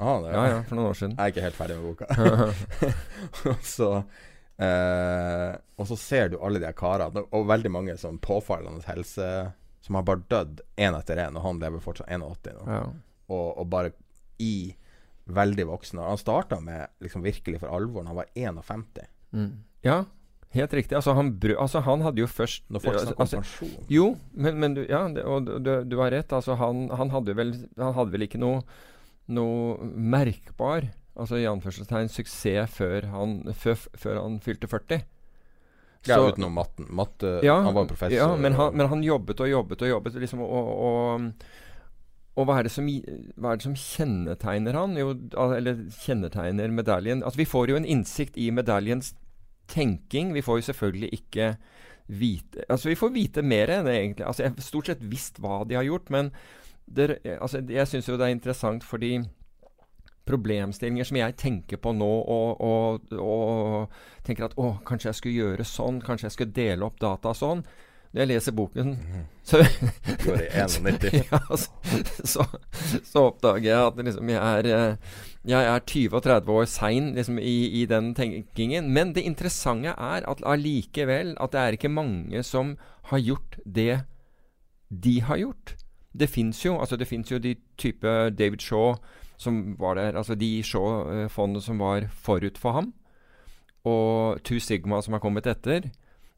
Ah, 0.00 0.22
Ja, 0.24 0.42
ja, 0.48 0.58
for 0.62 0.78
noen 0.78 0.88
år 0.92 0.96
siden. 0.96 1.14
Jeg 1.18 1.24
er 1.26 1.32
ikke 1.34 1.44
helt 1.44 1.58
ferdig 1.58 1.76
med 1.76 1.84
boka. 1.90 2.06
så 3.76 3.90
eh, 4.58 5.54
Og 5.78 5.88
så 5.90 5.96
ser 5.98 6.32
du 6.32 6.40
alle 6.42 6.60
de 6.62 6.72
karene, 6.76 7.24
og 7.30 7.48
veldig 7.48 7.72
mange 7.74 7.96
som 8.00 8.18
påfallende 8.22 8.86
helse 8.88 9.28
Som 9.84 9.98
har 9.98 10.06
bare 10.08 10.26
dødd 10.28 10.60
én 10.76 10.98
etter 10.98 11.22
én, 11.22 11.38
og 11.38 11.46
han 11.46 11.62
lever 11.62 11.82
fortsatt 11.84 12.10
81 12.10 12.58
nå. 12.58 12.68
Ja. 12.68 12.84
Og, 13.28 13.48
og 13.60 13.66
bare 13.70 13.94
i 14.42 14.74
veldig 15.28 15.66
voksen. 15.68 16.00
Han 16.00 16.18
starta 16.20 16.60
med 16.60 16.88
liksom 17.04 17.24
virkelig 17.24 17.60
for 17.60 17.72
alvor 17.74 18.04
da 18.04 18.12
han 18.12 18.20
var 18.20 18.30
51. 18.34 19.08
Mm. 19.30 19.50
Ja, 19.84 20.04
helt 20.56 20.74
riktig. 20.74 20.96
Altså 20.96 21.12
han, 21.18 21.34
altså, 21.58 21.82
han 21.84 22.04
hadde 22.06 22.22
jo 22.22 22.28
først 22.30 22.64
Når 22.68 22.84
folk 22.84 23.00
snakker 23.00 23.16
om 23.16 23.24
altså, 23.26 23.42
pensjon. 23.42 23.88
Jo, 23.92 24.06
men, 24.32 24.60
men 24.62 24.76
du, 24.78 24.84
ja, 24.88 25.02
det, 25.12 25.24
og 25.24 25.46
du, 25.46 25.58
du, 25.60 25.72
du 25.84 25.98
har 26.00 26.14
rett. 26.14 26.32
Altså, 26.32 26.56
han, 26.60 26.88
han, 26.90 27.12
hadde 27.14 27.36
vel, 27.36 27.54
han 27.78 27.96
hadde 27.98 28.14
vel 28.14 28.26
ikke 28.28 28.40
noe, 28.40 28.62
noe 29.28 29.90
merkbar 30.16 30.88
altså 31.18 31.38
i 31.40 31.46
anførselstegn 31.50 32.08
suksess 32.12 32.74
før 32.78 33.06
han, 33.12 33.38
før, 33.54 34.20
han 34.22 34.38
fylte 34.44 34.68
40. 34.70 35.02
Ja, 36.06 36.14
Så- 36.14 36.28
utenom 36.32 36.52
matten. 36.54 36.86
Matte, 36.94 37.40
ja, 37.42 37.56
han 37.62 37.74
var 37.74 37.86
professor. 37.90 38.14
Ja, 38.16 38.28
men 38.36 38.54
han, 38.54 38.76
men 38.78 38.88
han 38.88 39.02
jobbet 39.02 39.40
og 39.42 39.48
jobbet 39.50 39.82
og 39.82 39.88
jobbet. 39.90 40.14
Liksom, 40.22 40.40
og, 40.40 40.68
og, 40.88 41.48
og 42.38 42.46
hva, 42.46 42.58
er 42.60 42.68
det 42.68 42.72
som, 42.72 42.86
hva 42.86 43.52
er 43.52 43.58
det 43.58 43.66
som 43.66 43.74
kjennetegner 43.74 44.78
han? 44.78 44.94
Jo, 44.96 45.10
eller 45.56 45.80
kjennetegner 46.04 46.70
medaljen 46.70 47.24
Altså, 47.26 47.40
Vi 47.42 47.48
får 47.50 47.72
jo 47.72 47.76
en 47.80 47.88
innsikt 47.96 48.38
i 48.38 48.50
medaljens 48.54 49.10
tenking. 49.68 50.30
Vi 50.36 50.44
får 50.46 50.60
jo 50.62 50.68
selvfølgelig 50.70 51.10
ikke 51.18 51.50
vite 52.08 52.62
Altså, 52.70 52.88
vi 52.88 52.96
får 52.96 53.10
vite 53.12 53.42
mer 53.44 53.68
enn 53.74 53.84
det 53.90 53.96
egentlig. 53.98 54.26
Altså, 54.26 54.42
Jeg 54.46 54.54
har 54.54 54.62
stort 54.70 54.86
sett 54.92 55.02
visst 55.02 55.42
hva 55.42 55.64
de 55.68 55.74
har 55.76 55.84
gjort, 55.84 56.08
men 56.14 56.30
det, 56.88 57.18
altså, 57.40 57.60
jeg 57.68 57.84
syns 57.90 58.06
jo 58.08 58.16
det 58.16 58.24
er 58.30 58.32
interessant 58.38 58.86
fordi 58.86 59.18
problemstillinger 60.28 61.08
som 61.08 61.18
jeg 61.20 61.36
tenker 61.40 61.80
på 61.82 61.92
nå, 61.96 62.12
og, 62.36 62.62
og, 62.64 63.12
og 63.18 64.24
tenker 64.26 64.48
at 64.48 64.56
å, 64.60 64.76
kanskje 64.86 65.10
jeg 65.10 65.20
skulle 65.20 65.42
gjøre 65.42 65.68
sånn, 65.68 66.02
kanskje 66.04 66.28
jeg 66.28 66.36
skulle 66.36 66.56
dele 66.56 66.88
opp 66.88 67.00
data 67.02 67.34
sånn. 67.36 67.64
Når 68.08 68.22
jeg 68.22 68.28
leser 68.30 68.54
boken, 68.56 68.94
så, 69.48 69.58
Går 70.24 70.38
i 70.46 70.46
91. 70.56 71.18
ja, 71.28 71.40
så, 71.52 71.98
så, 72.24 72.46
så 73.04 73.24
oppdager 73.26 73.68
jeg 73.68 73.80
at 73.82 73.98
liksom 74.00 74.30
jeg 74.32 74.40
er 74.40 74.68
eh, 74.72 75.18
jeg 75.48 75.64
er 75.64 75.84
20 75.86 76.16
og 76.16 76.22
30 76.22 76.52
år 76.52 76.64
sein 76.68 77.12
liksom, 77.16 77.38
i, 77.38 77.82
i 77.82 77.84
den 77.88 78.14
tenkingen. 78.14 78.90
Men 78.92 79.14
det 79.14 79.24
interessante 79.24 79.94
er 79.94 80.26
at 80.28 80.42
allikevel 80.44 81.36
at 81.40 81.52
det 81.52 81.60
er 81.60 81.76
ikke 81.76 81.92
mange 81.92 82.42
som 82.44 82.76
har 83.12 83.22
gjort 83.22 83.56
det 83.64 84.02
de 84.88 85.20
har 85.22 85.36
gjort. 85.36 85.76
Det 86.18 86.28
fins 86.28 86.64
jo 86.64 86.78
altså 86.80 86.96
jo 87.30 87.38
de 87.38 87.56
type 87.78 88.08
David 88.38 88.60
Shaw 88.60 88.96
som 89.38 89.76
var 89.78 89.96
der. 89.98 90.18
Altså 90.18 90.34
de 90.34 90.50
Shaw-fondene 90.66 91.62
som 91.62 91.80
var 91.80 92.08
forut 92.10 92.58
for 92.58 92.76
ham. 92.76 92.92
Og 93.86 94.42
Two 94.44 94.58
Sigma 94.60 95.00
som 95.02 95.14
har 95.14 95.22
kommet 95.22 95.46
etter. 95.46 95.88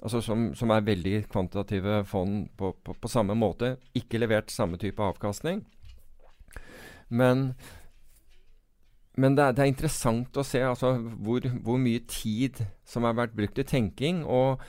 Altså 0.00 0.20
som, 0.24 0.50
som 0.56 0.70
er 0.72 0.84
veldig 0.84 1.26
kvantitative 1.32 2.04
fond 2.08 2.48
på, 2.56 2.72
på, 2.84 2.94
på 2.94 3.08
samme 3.08 3.36
måte. 3.36 3.76
Ikke 3.96 4.20
levert 4.20 4.52
samme 4.52 4.78
type 4.80 5.02
avkastning. 5.02 5.64
Men, 7.08 7.54
men 9.16 9.36
det, 9.36 9.44
er, 9.44 9.56
det 9.56 9.64
er 9.64 9.72
interessant 9.72 10.36
å 10.36 10.44
se 10.46 10.62
altså, 10.64 10.94
hvor, 11.24 11.48
hvor 11.64 11.80
mye 11.80 12.04
tid 12.08 12.62
som 12.86 13.08
har 13.08 13.16
vært 13.18 13.36
brukt 13.36 13.56
til 13.58 13.68
tenking. 13.68 14.22
Og 14.24 14.62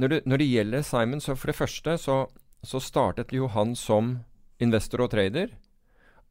når 0.00 0.14
det, 0.14 0.20
når 0.26 0.42
det 0.42 0.50
gjelder 0.50 0.86
Simon, 0.86 1.22
så 1.22 1.36
for 1.36 1.52
det 1.52 1.58
første 1.58 1.98
så, 2.00 2.20
så 2.62 2.80
startet 2.82 3.34
jo 3.36 3.50
han 3.52 3.74
som 3.76 4.20
investor 4.60 5.04
og 5.04 5.12
trader. 5.14 5.52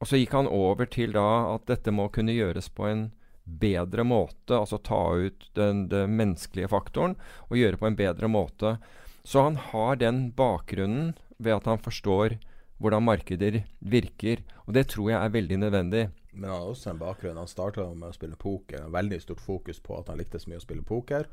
Og 0.00 0.08
så 0.08 0.20
gikk 0.20 0.32
han 0.32 0.48
over 0.48 0.88
til 0.88 1.12
da 1.12 1.54
at 1.54 1.66
dette 1.68 1.92
må 1.92 2.08
kunne 2.12 2.32
gjøres 2.32 2.70
på 2.72 2.88
en 2.88 3.08
bedre 3.44 4.04
måte, 4.06 4.54
altså 4.54 4.78
ta 4.78 5.00
ut 5.18 5.48
den, 5.58 5.88
den 5.90 6.14
menneskelige 6.16 6.70
faktoren 6.70 7.16
og 7.48 7.58
gjøre 7.58 7.80
på 7.80 7.88
en 7.88 7.98
bedre 7.98 8.30
måte. 8.30 8.76
Så 9.24 9.42
han 9.44 9.58
har 9.70 9.98
den 10.00 10.30
bakgrunnen 10.36 11.12
ved 11.36 11.58
at 11.58 11.68
han 11.68 11.82
forstår 11.82 12.38
hvordan 12.80 13.04
markeder 13.04 13.60
virker. 13.80 14.40
Og 14.64 14.74
det 14.76 14.88
tror 14.94 15.10
jeg 15.12 15.20
er 15.20 15.34
veldig 15.36 15.58
nødvendig. 15.66 16.04
Men 16.32 16.48
han 16.48 16.60
har 16.62 16.68
også 16.72 16.92
en 16.94 17.00
bakgrunn. 17.00 17.40
Han 17.40 17.50
starta 17.50 17.84
med 17.92 18.08
å 18.08 18.16
spille 18.16 18.38
poker. 18.40 18.86
Veldig 18.92 19.20
stort 19.20 19.42
fokus 19.44 19.80
på 19.84 19.98
at 19.98 20.08
han 20.08 20.20
likte 20.20 20.40
så 20.40 20.48
mye 20.48 20.60
å 20.60 20.64
spille 20.64 20.86
poker. 20.86 21.28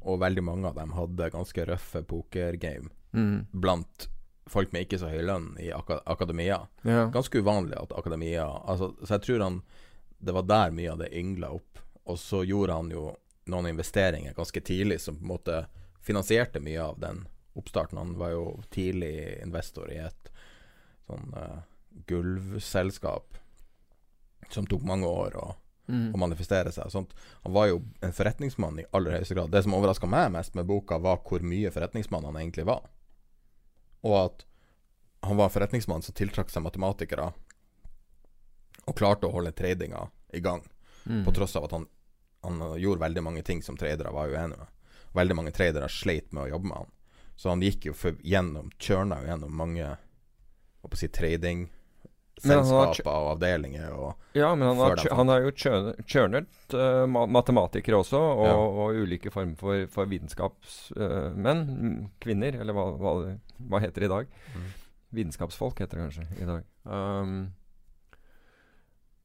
Og 0.00 0.18
veldig 0.22 0.42
mange 0.42 0.70
av 0.70 0.78
dem 0.80 0.96
hadde 0.96 1.30
ganske 1.34 1.66
røffe 1.68 2.02
pokergame 2.08 2.90
blant 3.52 4.08
folk 4.46 4.72
med 4.72 4.86
ikke 4.86 4.98
så 4.98 5.10
høy 5.12 5.22
lønn 5.26 5.52
i 5.60 5.70
ak 5.72 5.90
akademia. 6.06 6.60
Ja. 6.82 7.06
Ganske 7.12 7.38
uvanlig 7.42 7.76
at 7.78 7.92
akademia 7.92 8.44
altså, 8.64 8.94
Så 9.04 9.14
jeg 9.18 9.22
tror 9.26 9.44
han 9.44 9.62
det 10.20 10.32
var 10.36 10.42
der 10.42 10.70
mye 10.76 10.92
av 10.92 10.98
det 11.00 11.12
yngla 11.16 11.48
opp. 11.56 11.78
Og 12.04 12.18
så 12.18 12.42
gjorde 12.44 12.74
han 12.76 12.90
jo 12.92 13.16
noen 13.48 13.70
investeringer 13.70 14.34
ganske 14.36 14.60
tidlig 14.60 14.98
som 15.00 15.16
på 15.16 15.22
en 15.24 15.30
måte 15.32 15.60
finansierte 16.04 16.60
mye 16.60 16.82
av 16.82 16.98
den 17.00 17.22
oppstarten. 17.56 17.98
Han 17.98 18.18
var 18.18 18.30
jo 18.34 18.44
tidlig 18.70 19.40
investor 19.42 19.88
i 19.92 19.96
et 20.04 20.28
sånn 21.08 21.32
uh, 21.34 21.62
gulvselskap 22.06 23.38
som 24.50 24.66
tok 24.66 24.82
mange 24.82 25.06
år 25.08 25.36
å, 25.40 25.48
Mm. 25.90 26.12
å 26.14 26.18
manifestere 26.22 26.70
seg. 26.70 26.86
Sånt. 26.92 27.14
Han 27.42 27.52
var 27.52 27.66
jo 27.66 27.80
en 28.00 28.12
forretningsmann 28.14 28.78
i 28.78 28.84
aller 28.94 29.16
høyeste 29.16 29.34
grad. 29.34 29.50
Det 29.50 29.62
som 29.64 29.74
overraska 29.74 30.06
meg 30.06 30.28
mest 30.30 30.54
med 30.54 30.68
boka, 30.68 30.98
var 31.02 31.18
hvor 31.26 31.42
mye 31.42 31.70
forretningsmann 31.74 32.24
han 32.28 32.36
egentlig 32.36 32.64
var. 32.68 32.84
Og 34.06 34.16
at 34.24 34.44
han 35.26 35.36
var 35.36 35.52
forretningsmann 35.52 36.02
som 36.02 36.16
tiltrakk 36.16 36.50
seg 36.52 36.64
matematikere, 36.64 37.30
og 38.88 38.96
klarte 38.96 39.28
å 39.28 39.34
holde 39.34 39.52
tradinga 39.52 40.06
i 40.32 40.40
gang. 40.40 40.62
Mm. 41.04 41.24
På 41.26 41.34
tross 41.36 41.56
av 41.56 41.66
at 41.68 41.74
han, 41.76 41.86
han 42.46 42.62
gjorde 42.80 43.04
veldig 43.04 43.22
mange 43.22 43.42
ting 43.46 43.60
som 43.62 43.76
tradere 43.76 44.12
var 44.14 44.32
uenige 44.32 44.62
med. 44.62 44.70
Veldig 45.12 45.36
mange 45.36 45.52
tradere 45.52 45.88
sleit 45.92 46.32
med 46.32 46.46
å 46.46 46.50
jobbe 46.54 46.70
med 46.70 46.78
han. 46.78 46.90
Så 47.36 47.48
han 47.52 47.62
gikk 47.64 47.90
jo 47.90 47.94
for, 47.96 48.16
gjennom, 48.24 48.70
kjørna 48.78 49.20
jo 49.22 49.30
gjennom 49.30 49.54
mange 49.56 49.84
hva 50.80 50.88
på 50.88 50.96
å 50.96 51.00
si, 51.00 51.08
Men 51.08 51.68
har 52.48 53.00
og 53.04 53.30
avdelinger. 53.34 53.92
Og, 53.92 54.14
Ja, 54.32 54.54
men 54.54 54.68
han 54.68 54.76
har, 54.78 55.02
han 55.16 55.28
har 55.28 55.40
jo 55.44 55.52
churnet 55.52 56.00
kjørnet 56.06 56.74
eh, 56.74 57.06
matematikere 57.06 58.00
også, 58.00 58.18
og, 58.18 58.46
Ja. 58.46 58.56
og 58.56 59.00
ulike 59.02 59.30
former 59.30 59.56
for, 59.60 59.86
for 59.92 60.06
vitenskapsmenn. 60.06 61.64
uh, 61.68 62.08
kvinner, 62.20 62.60
eller 62.60 62.72
hva, 62.72 62.86
hva, 62.96 63.14
hva 63.68 63.80
heter 63.82 64.00
det 64.00 64.10
i 64.10 64.14
dag? 64.14 64.26
Mm. 64.54 64.68
Vitenskapsfolk 65.20 65.80
heter 65.80 65.98
det 65.98 66.08
kanskje 66.08 66.42
i 66.42 66.46
dag. 66.48 66.64
Um, 66.84 67.52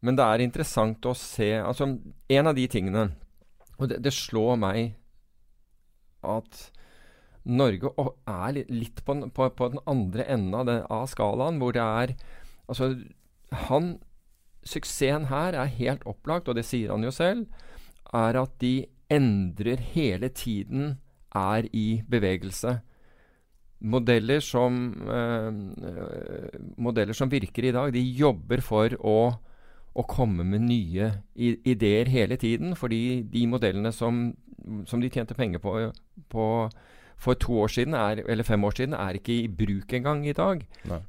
men 0.01 0.17
det 0.17 0.25
er 0.25 0.43
interessant 0.43 1.05
å 1.07 1.15
se 1.17 1.48
Altså, 1.57 1.88
en 2.29 2.48
av 2.48 2.55
de 2.57 2.65
tingene 2.69 3.07
Og 3.79 3.88
det, 3.89 4.01
det 4.03 4.12
slår 4.13 4.57
meg 4.60 4.95
at 6.25 6.72
Norge 7.45 7.91
er 8.25 8.57
litt, 8.74 9.03
på, 9.05 9.15
på, 9.29 9.50
på 9.53 9.67
den 9.69 9.81
andre 9.86 10.25
enden 10.34 10.55
av, 10.57 10.65
den, 10.65 10.79
av 10.89 11.05
skalaen, 11.12 11.60
hvor 11.62 11.75
det 11.75 11.84
er 11.84 12.15
Altså, 12.67 12.95
han 13.51 13.95
Suksessen 14.65 15.27
her 15.29 15.53
er 15.53 15.69
helt 15.69 16.05
opplagt, 16.10 16.50
og 16.50 16.57
det 16.57 16.65
sier 16.65 16.89
han 16.89 17.05
jo 17.05 17.12
selv, 17.13 17.45
er 18.10 18.38
at 18.39 18.53
de 18.62 18.88
endrer 19.13 19.81
hele 19.93 20.31
tiden, 20.34 20.95
er 21.36 21.67
i 21.75 22.01
bevegelse. 22.10 22.79
Modeller 23.86 24.39
som, 24.39 24.93
eh, 25.05 25.51
modeller 26.77 27.13
som 27.13 27.29
virker 27.29 27.67
i 27.67 27.72
dag, 27.75 27.93
de 27.93 28.00
jobber 28.00 28.62
for 28.62 28.89
å, 29.03 29.38
å 29.93 30.07
komme 30.07 30.43
med 30.48 30.65
nye 30.65 31.12
ideer 31.36 32.10
hele 32.10 32.38
tiden. 32.38 32.74
Fordi 32.75 33.22
de 33.22 33.45
modellene 33.45 33.91
som, 33.93 34.34
som 34.88 35.01
de 35.01 35.12
tjente 35.12 35.36
penger 35.36 35.60
på, 35.60 35.91
på 36.29 36.45
for 37.17 37.34
to 37.34 37.60
år 37.62 37.67
siden, 37.67 37.93
er, 37.93 38.24
eller 38.27 38.43
fem 38.43 38.63
år 38.63 38.72
siden, 38.79 38.93
er 38.93 39.19
ikke 39.19 39.43
i 39.43 39.48
bruk 39.48 39.93
engang 39.93 40.25
i 40.27 40.34
dag. 40.34 40.65
Nei. 40.89 41.03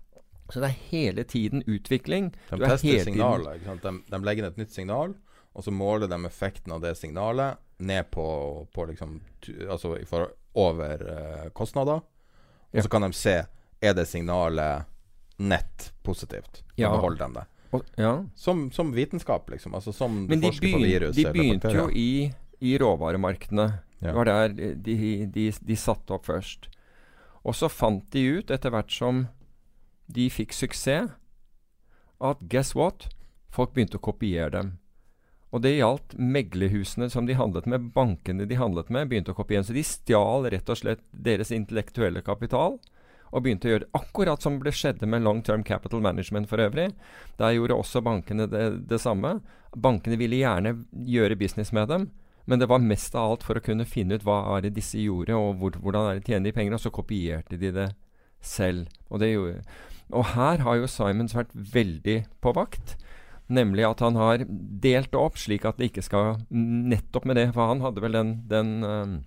Så 0.52 0.60
det 0.62 0.68
er 0.68 0.80
hele 0.90 1.24
tiden 1.24 1.62
utvikling. 1.66 2.30
De 2.50 2.58
er 2.62 2.68
tester 2.76 3.04
signalet. 3.04 3.64
De, 3.82 3.92
de 4.10 4.20
legger 4.22 4.44
inn 4.44 4.52
et 4.52 4.60
nytt 4.60 4.74
signal, 4.74 5.14
og 5.56 5.64
så 5.64 5.72
måler 5.74 6.06
de 6.10 6.18
effekten 6.28 6.72
av 6.76 6.82
det 6.84 6.94
signalet 6.98 7.58
ned 7.78 8.10
på, 8.10 8.26
på 8.72 8.86
liksom 8.88 9.20
Altså 9.68 9.96
for, 10.08 10.30
over 10.54 11.02
uh, 11.06 11.48
kostnader. 11.54 12.00
Og 12.02 12.74
Ja. 12.74 12.82
så 12.82 12.88
kan 12.90 13.02
de 13.06 13.12
se 13.14 13.34
er 13.82 13.94
det 13.94 14.06
signalet 14.08 14.86
nett 15.38 15.92
positivt. 16.02 16.62
Ja. 16.76 16.90
Beholder 16.90 17.26
de 17.28 17.34
det. 17.40 17.44
Og, 17.76 17.84
ja. 18.00 18.24
Som, 18.34 18.70
som 18.72 18.92
vitenskap, 18.94 19.50
liksom. 19.50 19.74
Altså 19.74 19.92
som 19.92 20.26
Men 20.26 20.40
de, 20.40 20.50
begyn, 20.50 20.82
virus 20.82 21.16
de 21.16 21.26
begynte 21.30 21.70
jo 21.74 21.88
i, 21.90 22.32
i 22.60 22.76
råvaremarkedene. 22.78 23.66
Ja. 24.00 24.08
Det 24.08 24.14
var 24.16 24.24
der 24.30 24.48
de, 24.74 24.96
de, 25.32 25.52
de 25.60 25.76
satte 25.76 26.16
opp 26.16 26.26
først. 26.26 26.68
Og 27.46 27.54
så 27.54 27.68
fant 27.70 28.08
de 28.12 28.24
ut, 28.40 28.50
etter 28.50 28.72
hvert 28.74 28.90
som 28.92 29.26
de 30.06 30.28
fikk 30.30 30.54
suksess, 30.54 31.12
at 32.22 32.40
guess 32.48 32.74
what? 32.74 33.08
Folk 33.52 33.74
begynte 33.74 33.98
å 34.00 34.04
kopiere 34.04 34.50
dem. 34.54 34.74
Og 35.54 35.62
det 35.64 35.76
gjaldt 35.76 36.16
meglerhusene 36.18 37.08
som 37.12 37.28
de 37.28 37.36
handlet 37.38 37.68
med, 37.70 37.92
bankene 37.94 38.44
de 38.48 38.58
handlet 38.58 38.90
med, 38.92 39.08
begynte 39.08 39.32
å 39.32 39.38
kopiere. 39.38 39.64
Så 39.64 39.76
de 39.76 39.84
stjal 39.86 40.48
rett 40.52 40.68
og 40.72 40.80
slett 40.80 41.04
deres 41.12 41.52
intellektuelle 41.54 42.20
kapital. 42.26 42.76
Og 43.32 43.42
begynte 43.42 43.68
å 43.68 43.72
gjøre 43.72 43.88
akkurat 43.96 44.42
som 44.42 44.58
det 44.62 44.74
skjedde 44.76 45.08
med 45.10 45.24
Long 45.24 45.40
Term 45.46 45.64
Capital 45.66 46.02
Management 46.04 46.50
for 46.50 46.62
øvrig. 46.62 46.90
Der 47.40 47.56
gjorde 47.56 47.78
også 47.78 48.02
bankene 48.04 48.46
det, 48.50 48.66
det 48.90 49.00
samme. 49.02 49.38
Bankene 49.76 50.18
ville 50.20 50.40
gjerne 50.40 50.76
gjøre 51.06 51.38
business 51.40 51.72
med 51.76 51.90
dem, 51.90 52.06
men 52.46 52.62
det 52.62 52.68
var 52.70 52.84
mest 52.84 53.16
av 53.18 53.32
alt 53.32 53.44
for 53.44 53.58
å 53.58 53.64
kunne 53.64 53.88
finne 53.88 54.16
ut 54.16 54.24
hva 54.24 54.38
er 54.54 54.64
det 54.64 54.76
disse 54.78 55.00
gjorde, 55.02 55.34
og 55.36 55.58
hvor, 55.60 55.76
hvordan 55.82 56.06
er 56.06 56.20
det 56.20 56.30
tjener 56.30 56.48
de 56.48 56.54
penger, 56.56 56.76
og 56.76 56.84
så 56.84 56.92
kopierte 56.94 57.58
de 57.60 57.72
det 57.74 57.90
selv. 58.40 58.86
Og, 59.10 59.18
det 59.20 59.32
gjorde, 59.32 59.64
og 60.14 60.32
her 60.34 60.62
har 60.62 60.78
jo 60.78 60.90
Simons 60.90 61.34
vært 61.36 61.54
veldig 61.54 62.18
på 62.44 62.52
vakt. 62.56 62.96
Nemlig 63.46 63.86
at 63.86 64.02
han 64.02 64.18
har 64.18 64.44
delt 64.82 65.14
opp 65.14 65.38
slik 65.38 65.64
at 65.68 65.78
det 65.78 65.92
ikke 65.92 66.02
skal 66.02 66.40
Nettopp 66.50 67.28
med 67.30 67.38
det, 67.38 67.48
for 67.54 67.70
han 67.70 67.82
hadde 67.84 68.02
vel 68.02 68.16
den, 68.18 68.32
den, 68.50 68.72
øh, 68.82 69.18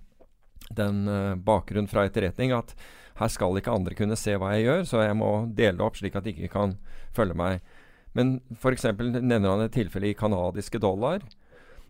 den 0.76 1.04
bakgrunnen 1.44 1.88
fra 1.88 2.04
etterretning 2.08 2.52
at 2.52 2.74
her 3.20 3.28
skal 3.32 3.58
ikke 3.58 3.72
andre 3.72 3.96
kunne 3.96 4.16
se 4.16 4.36
hva 4.40 4.54
jeg 4.56 4.66
gjør, 4.66 4.82
så 4.88 5.04
jeg 5.04 5.16
må 5.20 5.30
dele 5.56 5.84
opp 5.84 5.98
slik 5.98 6.16
at 6.16 6.24
de 6.24 6.32
ikke 6.32 6.52
kan 6.54 6.76
følge 7.16 7.36
meg. 7.36 7.60
Men 8.16 8.38
f.eks. 8.56 8.86
nevner 8.96 9.50
han 9.52 9.64
et 9.66 9.74
tilfelle 9.76 10.10
i 10.10 10.16
canadiske 10.18 10.80
dollar. 10.82 11.22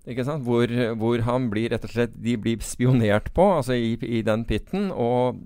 Hvor, 0.05 0.73
hvor 0.97 1.23
han 1.27 1.51
blir 1.53 1.69
rett 1.71 1.85
og 1.85 1.91
slett 1.93 2.15
De 2.25 2.33
blir 2.41 2.63
spionert 2.65 3.29
på 3.37 3.45
altså 3.59 3.75
i, 3.77 3.93
i 4.01 4.23
den 4.25 4.47
pitten, 4.49 4.89
og 4.91 5.37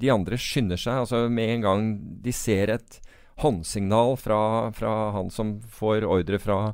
de 0.00 0.08
andre 0.10 0.38
skynder 0.40 0.80
seg. 0.80 1.02
altså 1.02 1.28
Med 1.28 1.56
en 1.58 1.66
gang 1.66 1.90
de 2.24 2.32
ser 2.32 2.72
et 2.78 3.00
håndsignal 3.40 4.16
fra, 4.20 4.70
fra 4.76 4.94
han 5.12 5.30
som 5.32 5.58
får 5.60 6.04
ordre 6.08 6.38
fra, 6.40 6.72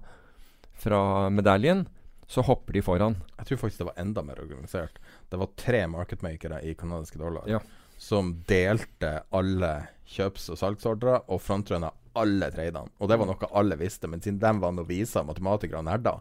fra 0.75 1.29
medaljen, 1.31 1.85
så 2.27 2.43
hopper 2.43 2.75
de 2.75 2.83
foran. 2.83 3.19
Jeg 3.39 3.47
tror 3.51 3.61
faktisk 3.65 3.83
det 3.85 3.89
var 3.91 4.01
enda 4.03 4.23
mer 4.27 4.41
organisert. 4.43 4.99
Det 5.31 5.39
var 5.39 5.53
tre 5.59 5.85
marketmakere 5.87 6.63
i 6.67 6.75
canadiske 6.75 7.19
dollar 7.21 7.47
Ja. 7.47 7.61
som 7.99 8.43
delte 8.49 9.23
alle 9.31 9.89
kjøps- 10.11 10.51
og 10.51 10.59
salgsordrer 10.59 11.23
og 11.31 11.41
frontrunna 11.41 11.93
alle 12.17 12.51
tradene. 12.51 12.91
Og 12.99 13.09
det 13.09 13.19
var 13.21 13.27
noe 13.31 13.49
alle 13.53 13.77
visste, 13.79 14.09
men 14.11 14.21
siden 14.25 14.41
de 14.43 14.53
var 14.63 14.73
noviser, 14.75 15.23
matematikere 15.27 15.79
og 15.79 15.85
nerder, 15.87 16.21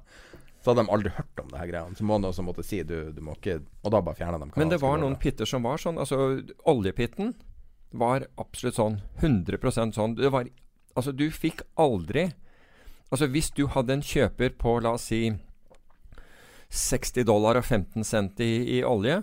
så 0.66 0.72
hadde 0.74 0.82
de 0.82 0.94
aldri 0.96 1.12
hørt 1.14 1.42
om 1.44 1.50
det 1.52 1.60
her 1.62 1.70
greiene. 1.70 1.94
Så 1.94 2.06
må 2.10 2.16
de 2.18 2.26
også 2.32 2.42
måtte 2.42 2.64
si 2.66 2.80
du, 2.82 2.96
du 3.14 3.20
må 3.22 3.36
ikke 3.38 3.60
Og 3.86 3.92
da 3.94 4.00
bare 4.02 4.18
fjerna 4.18 4.40
de 4.42 4.48
Men 4.58 4.72
det 4.72 4.80
var 4.82 4.98
noen 4.98 5.18
pitter 5.22 5.46
som 5.46 5.62
var 5.62 5.78
sånn. 5.78 6.00
Altså, 6.02 6.40
oljepitten 6.66 7.36
var 7.94 8.26
absolutt 8.42 8.80
sånn. 8.80 8.98
100% 9.22 9.94
sånn. 9.94 10.18
Det 10.18 10.34
var 10.34 10.50
Altså, 10.96 11.12
du 11.14 11.28
fikk 11.30 11.62
aldri 11.78 12.32
Altså, 13.14 13.30
hvis 13.30 13.52
du 13.54 13.68
hadde 13.70 13.94
en 13.94 14.02
kjøper 14.02 14.56
på, 14.58 14.80
la 14.82 14.96
oss 14.98 15.06
si 15.12 15.28
60 16.74 17.28
dollar 17.30 17.60
og 17.60 17.68
15 17.68 18.02
cent 18.04 18.42
i, 18.42 18.80
i 18.80 18.84
olje, 18.84 19.20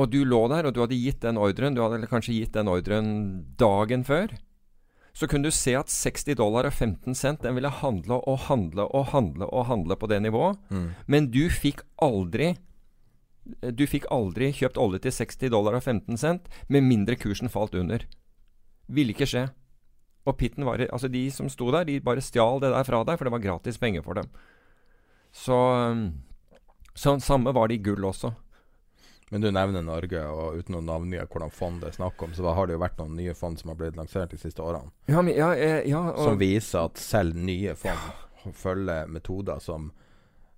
og 0.00 0.08
du 0.08 0.22
lå 0.24 0.40
der, 0.48 0.64
og 0.64 0.72
du 0.72 0.80
hadde 0.80 0.96
gitt 0.96 1.20
den 1.20 1.36
ordren, 1.36 1.76
du 1.76 1.82
hadde 1.84 2.08
kanskje 2.08 2.38
gitt 2.38 2.56
den 2.56 2.72
ordren 2.72 3.10
dagen 3.60 4.06
før, 4.08 4.32
så 5.12 5.26
kunne 5.26 5.48
du 5.48 5.54
se 5.54 5.74
at 5.74 5.90
60 5.90 6.36
dollar 6.38 6.68
og 6.68 6.72
15 6.72 7.14
cent 7.18 7.42
den 7.42 7.56
ville 7.56 7.70
handle 7.80 8.20
og 8.30 8.46
handle 8.46 8.86
og 8.94 9.10
handle 9.14 9.48
og 9.50 9.66
handle 9.66 9.96
på 9.96 10.08
det 10.10 10.20
nivået. 10.22 10.58
Mm. 10.70 10.90
Men 11.06 11.30
du 11.30 11.48
fikk 11.50 11.82
aldri 12.02 12.56
Du 13.60 13.86
fikk 13.88 14.04
aldri 14.12 14.52
kjøpt 14.52 14.78
olje 14.78 15.00
til 15.02 15.14
60 15.16 15.50
dollar 15.50 15.74
og 15.74 15.82
15 15.82 16.16
cent 16.20 16.48
med 16.68 16.84
mindre 16.86 17.16
kursen 17.16 17.48
falt 17.50 17.74
under. 17.74 18.04
Ville 18.86 19.14
ikke 19.14 19.26
skje. 19.26 19.48
Og 20.28 20.36
pitten 20.36 20.64
var 20.68 20.84
Altså, 20.92 21.08
de 21.08 21.30
som 21.30 21.48
sto 21.48 21.70
der, 21.72 21.84
de 21.84 22.00
bare 22.00 22.20
stjal 22.20 22.60
det 22.60 22.70
der 22.70 22.84
fra 22.84 23.02
deg, 23.04 23.18
for 23.18 23.24
det 23.24 23.32
var 23.32 23.42
gratis 23.42 23.78
penger 23.78 24.02
for 24.02 24.14
dem. 24.14 24.28
Så 25.32 26.12
Så 26.94 27.18
samme 27.20 27.54
var 27.54 27.68
det 27.68 27.80
i 27.80 27.82
gull 27.82 28.04
også. 28.04 28.34
Men 29.30 29.44
du 29.44 29.50
nevner 29.54 29.84
Norge, 29.86 30.20
og 30.26 30.58
uten 30.58 30.80
å 30.80 30.82
navngi 30.82 31.20
hvordan 31.22 31.52
fond 31.54 31.82
det 31.82 31.92
er 31.92 31.98
snakk 32.00 32.22
om, 32.26 32.32
så 32.34 32.50
har 32.50 32.66
det 32.66 32.74
jo 32.74 32.82
vært 32.82 32.98
noen 32.98 33.14
nye 33.14 33.34
fond 33.38 33.60
som 33.60 33.70
har 33.70 33.78
blitt 33.78 33.98
lansert 33.98 34.34
de 34.34 34.40
siste 34.42 34.62
årene, 34.64 34.90
Ja, 35.06 35.22
men, 35.22 35.36
ja, 35.38 35.52
ja 35.86 36.02
og, 36.10 36.18
som 36.24 36.40
viser 36.40 36.88
at 36.88 36.98
selv 36.98 37.38
nye 37.38 37.76
fond 37.78 38.50
følger 38.58 39.06
metoder 39.10 39.62
som 39.62 39.92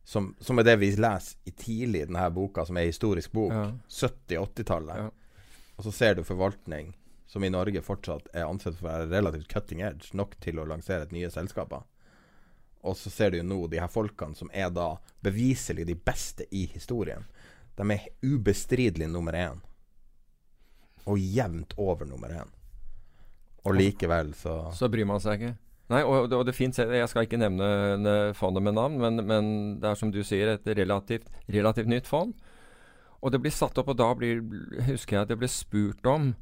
som, 0.04 0.32
som 0.40 0.58
er 0.58 0.66
det 0.66 0.76
vi 0.80 0.88
leser 0.98 1.38
i 1.46 1.52
tidlig 1.54 2.00
i 2.02 2.06
denne 2.08 2.24
boka, 2.34 2.64
som 2.66 2.76
er 2.76 2.88
historisk 2.88 3.32
bok. 3.32 3.52
Ja. 3.54 3.68
70-80-tallet. 3.86 4.96
Ja. 4.98 5.44
Og 5.76 5.86
så 5.86 5.92
ser 5.94 6.16
du 6.18 6.24
forvaltning 6.26 6.92
som 7.30 7.44
i 7.44 7.50
Norge 7.50 7.80
fortsatt 7.86 8.26
er 8.34 8.48
ansett 8.48 8.76
for 8.76 8.88
å 8.88 8.90
være 8.90 9.10
relativt 9.12 9.48
cutting 9.52 9.80
edge, 9.80 10.10
nok 10.12 10.34
til 10.42 10.58
å 10.60 10.66
lansere 10.68 11.06
et 11.06 11.14
nye 11.14 11.30
selskaper. 11.32 11.86
Og 12.82 12.98
så 12.98 13.12
ser 13.14 13.30
du 13.30 13.38
jo 13.38 13.46
nå 13.46 13.60
de 13.70 13.78
her 13.80 13.90
folkene 13.90 14.36
som 14.36 14.50
er 14.52 14.72
da 14.74 14.96
beviselig 15.22 15.86
de 15.88 15.96
beste 15.96 16.48
i 16.50 16.66
historien. 16.74 17.24
De 17.78 17.86
er 17.94 18.08
ubestridelig 18.22 19.08
nummer 19.10 19.32
én. 19.36 19.60
Og 21.08 21.18
jevnt 21.18 21.74
over 21.80 22.06
nummer 22.06 22.28
én. 22.42 22.50
Og 23.64 23.74
likevel 23.78 24.32
så 24.34 24.72
Så 24.74 24.88
bryr 24.90 25.06
man 25.06 25.20
seg 25.22 25.40
ikke. 25.40 25.56
Nei, 25.92 26.00
og, 26.06 26.32
og 26.32 26.46
det 26.46 26.54
finnes 26.56 26.78
Jeg 26.78 27.08
skal 27.10 27.26
ikke 27.26 27.38
nevne 27.40 27.66
ne- 28.00 28.32
fondet 28.34 28.62
med 28.64 28.74
navn, 28.78 28.96
men, 29.02 29.20
men 29.26 29.50
det 29.82 29.90
er 29.90 29.98
som 29.98 30.12
du 30.14 30.22
sier, 30.24 30.54
et 30.54 30.66
relativt, 30.78 31.28
relativt 31.52 31.90
nytt 31.90 32.06
fond. 32.08 32.32
Og 33.22 33.30
det 33.32 33.40
blir 33.42 33.52
satt 33.54 33.76
opp, 33.78 33.92
og 33.92 33.98
da 34.00 34.08
blir, 34.18 34.40
husker 34.88 35.16
jeg 35.18 35.26
at 35.26 35.30
det 35.30 35.38
ble 35.38 35.50
spurt 35.50 36.06
om 36.10 36.32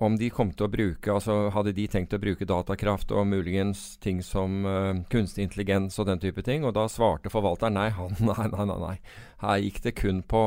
om 0.00 0.16
de 0.16 0.30
kom 0.32 0.50
til 0.56 0.66
å 0.66 0.70
bruke 0.72 1.12
altså 1.12 1.50
Hadde 1.54 1.74
de 1.76 1.84
tenkt 1.90 2.14
å 2.16 2.20
bruke 2.20 2.46
datakraft 2.48 3.12
og 3.12 3.26
muligens 3.28 3.98
ting 4.00 4.22
som 4.24 4.64
uh, 4.64 4.96
kunstig 5.12 5.44
intelligens 5.44 5.98
og 6.00 6.08
den 6.08 6.22
type 6.22 6.44
ting? 6.46 6.64
Og 6.64 6.74
da 6.76 6.86
svarte 6.88 7.32
forvalteren 7.32 7.76
nei, 7.76 7.88
han, 7.96 8.16
nei, 8.30 8.46
nei, 8.54 8.66
nei. 8.70 8.78
nei. 8.80 8.94
Her, 9.40 9.60
gikk 9.64 9.80
det 9.84 9.94
kun 9.96 10.22
på, 10.28 10.42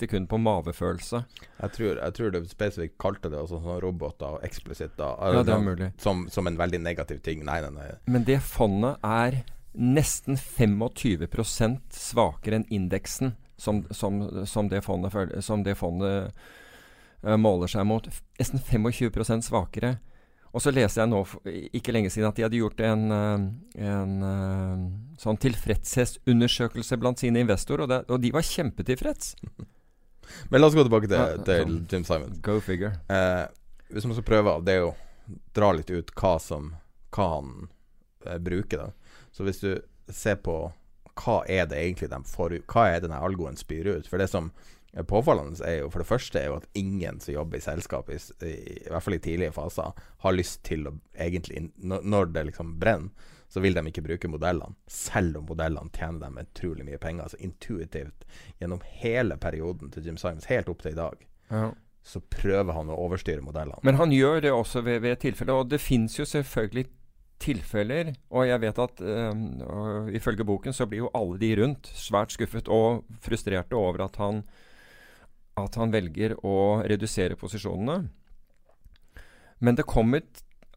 det 0.00 0.08
kun 0.08 0.26
på 0.28 0.38
mavefølelse. 0.40 1.22
Jeg 1.60 1.74
tror, 1.76 1.98
jeg 2.00 2.16
tror 2.16 2.34
det 2.34 2.44
spesifikt 2.48 2.96
kalte 3.00 3.32
det 3.32 3.40
altså, 3.40 3.60
sånn 3.60 3.82
roboter 3.84 4.38
og 4.38 4.44
eksplisitt 4.46 4.96
da. 5.00 5.12
Ja, 5.32 5.42
det 5.44 5.56
er 5.56 5.64
mulig. 5.64 5.90
Som, 6.00 6.26
som, 6.32 6.48
en 6.48 6.56
veldig 6.60 6.80
negativ 6.80 7.20
ting. 7.24 7.44
Nei, 7.44 7.60
nei, 7.64 7.72
nei. 7.76 7.90
Men 8.08 8.24
det 8.28 8.40
fondet 8.44 9.00
er 9.04 9.42
nesten 9.76 10.40
25% 10.40 11.92
svakere 11.94 12.60
enn 12.60 12.68
indeksen 12.72 13.36
som, 13.60 13.84
som, 13.90 14.46
som, 14.46 14.68
det 14.68 14.80
fondet, 14.82 15.44
som 15.44 15.64
det 15.64 15.76
fondet 15.76 16.32
måler 17.22 17.68
seg 17.70 17.84
mot. 17.88 18.06
Nesten 18.40 18.62
25 18.62 19.42
svakere. 19.44 19.98
Og 20.50 20.62
så 20.62 20.72
leste 20.74 20.98
jeg 20.98 21.10
nå 21.10 21.20
ikke 21.78 21.92
lenge 21.94 22.10
siden 22.10 22.30
at 22.30 22.38
de 22.38 22.42
hadde 22.42 22.58
gjort 22.58 22.80
en, 22.82 23.04
uh, 23.14 23.44
en 23.86 24.14
uh, 24.24 24.86
sånn 25.20 25.38
tilfredshetsundersøkelse 25.44 26.98
blant 26.98 27.22
sine 27.22 27.44
investorer, 27.44 27.84
og, 27.84 27.92
det, 27.92 28.00
og, 28.08 28.18
de 28.22 28.32
var 28.34 28.46
kjempetilfreds. 28.46 29.36
Men 30.50 30.62
la 30.62 30.70
oss 30.70 30.78
gå 30.78 30.82
tilbake 30.86 31.10
til, 31.10 31.44
til 31.46 31.62
sånn, 31.62 31.78
Jim 31.90 32.06
Simon. 32.06 32.34
Go 32.42 32.58
figure. 32.62 32.92
hvis 33.90 34.06
man 34.06 34.14
skal 34.18 34.26
prøve 34.26 34.58
det 34.66 34.76
er 34.76 34.84
jo 34.84 34.90
dra 35.54 35.70
litt 35.74 35.90
ut 35.90 36.10
hva, 36.18 36.34
som, 36.42 36.72
hva 37.14 37.26
han 37.36 37.54
bruker, 38.42 38.84
da. 38.84 39.16
Så 39.34 39.46
hvis 39.46 39.62
du 39.62 39.72
ser 40.10 40.38
på 40.42 40.56
hva 41.20 41.40
er 41.50 41.66
det 41.70 41.78
egentlig 41.78 42.10
de 42.10 42.20
får 42.26 42.54
ut? 42.56 42.66
Hva 42.70 42.86
er 42.88 42.98
det 42.98 43.08
denne 43.08 43.22
algoen 43.22 43.58
spyr 43.58 43.90
ut? 43.90 44.06
For 44.10 44.22
det 44.22 44.30
som 44.30 44.50
påfallende, 45.06 45.60
er 45.66 45.76
jo 45.80 45.90
for 45.90 46.02
det 46.02 46.08
første 46.08 46.40
er 46.40 46.48
jo 46.50 46.56
at 46.58 46.68
ingen 46.78 47.20
som 47.22 47.34
jobber 47.34 47.60
i 47.60 47.64
selskap, 47.64 48.10
i, 48.10 48.18
i, 48.46 48.88
hvert 48.90 49.04
fall 49.04 49.16
i 49.16 49.22
tidlige 49.22 49.54
faser, 49.54 49.92
har 50.24 50.34
lyst 50.34 50.64
til 50.66 50.88
å 50.90 50.94
egentlig 51.14 51.68
Når 51.78 52.32
det 52.34 52.46
liksom 52.50 52.78
brenner, 52.80 53.28
så 53.50 53.60
vil 53.60 53.74
de 53.74 53.82
ikke 53.90 54.04
bruke 54.06 54.30
modellene, 54.30 54.76
selv 54.86 55.40
om 55.40 55.46
modellene 55.50 55.90
tjener 55.94 56.26
dem 56.26 56.38
utrolig 56.38 56.84
mye 56.86 57.00
penger. 57.02 57.26
Altså 57.26 57.40
intuitivt, 57.42 58.26
gjennom 58.60 58.82
hele 59.02 59.38
perioden 59.42 59.90
til 59.90 60.06
Jim 60.06 60.18
Simons, 60.20 60.46
helt 60.50 60.70
opp 60.70 60.82
til 60.82 60.94
i 60.94 61.00
dag. 61.00 61.24
Ja 61.50 61.70
så 62.02 62.20
prøver 62.32 62.72
han 62.72 62.90
å 62.90 62.96
overstyre 63.04 63.44
modellene. 63.44 63.80
Men 63.84 63.98
han 64.00 64.12
gjør 64.14 64.40
det 64.44 64.52
også 64.54 64.82
ved, 64.86 65.02
ved 65.04 65.20
tilfeller. 65.20 65.60
Og 65.60 65.70
det 65.70 65.82
fins 65.82 66.16
jo 66.18 66.24
selvfølgelig 66.24 66.86
tilfeller, 67.40 68.12
og 68.36 68.44
jeg 68.44 68.60
vet 68.60 68.80
at 68.84 69.00
øh, 69.00 70.08
ifølge 70.16 70.44
boken 70.44 70.76
så 70.76 70.84
blir 70.88 71.06
jo 71.06 71.12
alle 71.16 71.38
de 71.40 71.54
rundt 71.62 71.88
svært 71.96 72.34
skuffet 72.34 72.68
og 72.68 73.06
frustrerte 73.24 73.78
over 73.78 74.04
at 74.04 74.18
han, 74.20 74.42
at 75.64 75.76
han 75.80 75.92
velger 75.94 76.36
å 76.46 76.80
redusere 76.88 77.38
posisjonene. 77.40 78.04
Men 79.60 79.76
det 79.76 79.88
kommer 79.88 80.24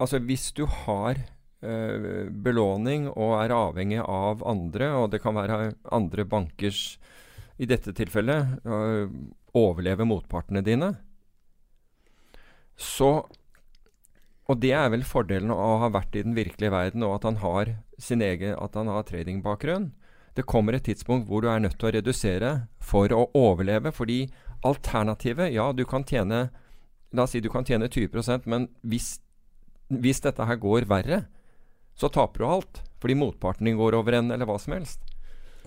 Altså, 0.01 0.17
hvis 0.17 0.47
du 0.57 0.63
har 0.65 1.19
uh, 1.63 2.25
belåning 2.43 3.05
og 3.11 3.35
er 3.37 3.53
avhengig 3.53 3.99
av 4.01 4.41
andre, 4.41 4.87
og 4.97 5.11
det 5.13 5.19
kan 5.21 5.37
være 5.37 5.75
andre 5.93 6.25
bankers 6.25 6.97
I 7.61 7.67
dette 7.69 7.93
tilfellet 7.93 8.65
uh, 8.65 9.05
overleve 9.53 10.07
motpartene 10.09 10.63
dine, 10.65 10.89
så 12.73 13.21
og 14.51 14.59
det 14.59 14.73
er 14.75 14.89
vel 14.91 15.05
fordelen 15.07 15.53
av 15.53 15.61
å 15.61 15.81
ha 15.85 15.89
vært 15.93 16.17
i 16.19 16.23
den 16.25 16.35
virkelige 16.35 16.73
verden, 16.73 17.05
og 17.07 17.15
at 17.15 17.27
han 17.29 17.37
har 17.39 17.75
sin 18.01 18.23
egen, 18.25 18.57
at 18.59 18.75
han 18.75 18.89
har 18.91 19.05
tradingbakgrunn. 19.07 19.93
Det 20.35 20.47
kommer 20.49 20.75
et 20.75 20.87
tidspunkt 20.89 21.29
hvor 21.29 21.43
du 21.43 21.49
er 21.51 21.61
nødt 21.63 21.77
til 21.79 21.91
å 21.91 21.93
redusere 21.95 22.51
for 22.81 23.13
å 23.13 23.27
overleve. 23.37 23.93
Fordi 23.95 24.25
alternativet 24.63 25.53
Ja, 25.53 25.71
du 25.73 25.83
kan 25.85 26.05
tjene 26.07 26.49
La 27.13 27.27
oss 27.27 27.35
si 27.35 27.41
du 27.43 27.49
kan 27.53 27.65
tjene 27.65 27.89
20% 27.91 28.47
men 28.49 28.67
hvis, 28.81 29.19
hvis 29.93 30.23
dette 30.25 30.47
her 30.49 30.57
går 30.57 30.87
verre, 30.89 31.19
så 31.93 32.09
taper 32.09 32.41
du 32.41 32.45
alt. 32.49 32.79
Fordi 33.03 33.15
motparten 33.19 33.67
din 33.67 33.77
går 33.77 33.93
over 33.93 34.17
en, 34.17 34.31
eller 34.33 34.49
hva 34.49 34.55
som 34.57 34.73
helst. 34.73 35.03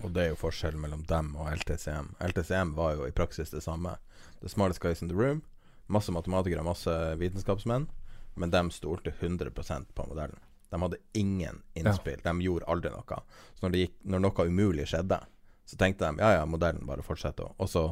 Og 0.03 0.11
det 0.11 0.23
er 0.25 0.33
jo 0.33 0.39
forskjellen 0.41 0.81
mellom 0.81 1.05
dem 1.09 1.29
og 1.39 1.47
LTCM. 1.53 2.09
LTCM 2.19 2.73
var 2.75 2.97
jo 2.97 3.07
i 3.07 3.13
praksis 3.15 3.53
det 3.53 3.63
samme. 3.63 3.95
The 4.41 4.51
smartest 4.51 4.81
guys 4.83 5.01
in 5.01 5.07
the 5.07 5.15
room. 5.15 5.41
Masse 5.87 6.11
matematikere, 6.11 6.65
masse 6.67 6.93
vitenskapsmenn. 7.21 7.87
Men 8.35 8.51
de 8.53 8.63
stolte 8.75 9.13
100% 9.19 9.93
på 9.93 10.07
modellen. 10.09 10.41
De 10.69 10.81
hadde 10.81 10.99
ingen 11.13 11.61
innspill. 11.73 12.19
Ja. 12.23 12.33
De 12.33 12.43
gjorde 12.43 12.67
aldri 12.67 12.91
noe. 12.91 13.21
Så 13.55 13.65
når, 13.65 13.79
gikk, 13.85 13.95
når, 14.03 14.25
noe 14.25 14.47
umulig 14.49 14.87
skjedde, 14.91 15.21
så 15.65 15.79
tenkte 15.79 16.11
de 16.11 16.21
ja, 16.25 16.41
ja, 16.41 16.43
modellen 16.45 16.85
bare 16.87 17.05
fortsetter. 17.05 17.55
Og 17.57 17.71
så 17.71 17.87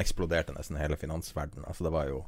eksploderte 0.00 0.54
nesten 0.56 0.78
hele 0.80 0.96
finansverdenen. 0.96 1.66
Altså, 1.68 1.84
det 1.86 1.94
var 1.94 2.08
jo 2.10 2.24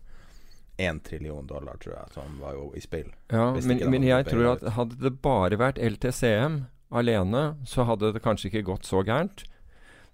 én 0.76 1.00
trillion 1.00 1.46
dollar, 1.46 1.76
tror 1.76 1.94
jeg, 1.94 2.12
som 2.14 2.40
var 2.40 2.54
jo 2.54 2.70
i 2.76 2.80
spill. 2.80 3.08
Ja, 3.32 3.50
men, 3.64 3.82
men 3.90 4.04
jeg 4.04 4.28
tror 4.28 4.50
at 4.56 4.64
hadde 4.76 4.98
det 5.00 5.14
bare 5.24 5.58
vært 5.60 5.80
LTCM 5.80 6.66
alene, 6.92 7.56
så 7.66 7.86
hadde 7.88 8.12
det 8.14 8.24
kanskje 8.24 8.50
ikke 8.50 8.66
gått 8.70 8.88
så 8.88 9.02
gærent. 9.06 9.46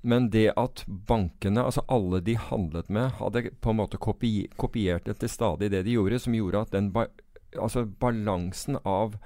Men 0.02 0.30
det 0.34 0.48
at 0.58 0.82
bankene, 0.86 1.62
altså 1.62 1.84
alle 1.86 2.22
de 2.26 2.34
handlet 2.38 2.88
med, 2.90 3.18
hadde 3.20 3.50
på 3.62 3.70
en 3.70 3.78
måte 3.78 4.00
kopi 4.02 4.48
kopiert 4.58 5.06
etter 5.10 5.30
stadig 5.30 5.70
det 5.70 5.84
de 5.86 5.94
gjorde, 5.94 6.18
som 6.22 6.34
gjorde 6.34 6.64
at 6.66 6.74
den 6.74 6.90
ba 6.94 7.06
altså 7.52 7.84
balansen 7.84 8.78
av, 8.88 9.18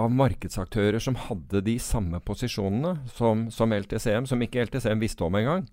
av 0.00 0.14
markedsaktører 0.16 1.02
som 1.02 1.18
hadde 1.26 1.60
de 1.66 1.74
samme 1.82 2.22
posisjonene 2.24 2.94
som, 3.12 3.50
som 3.52 3.74
LTCM, 3.76 4.24
som 4.26 4.42
ikke 4.42 4.64
LTCM 4.64 5.02
visste 5.04 5.26
om 5.26 5.36
engang 5.36 5.66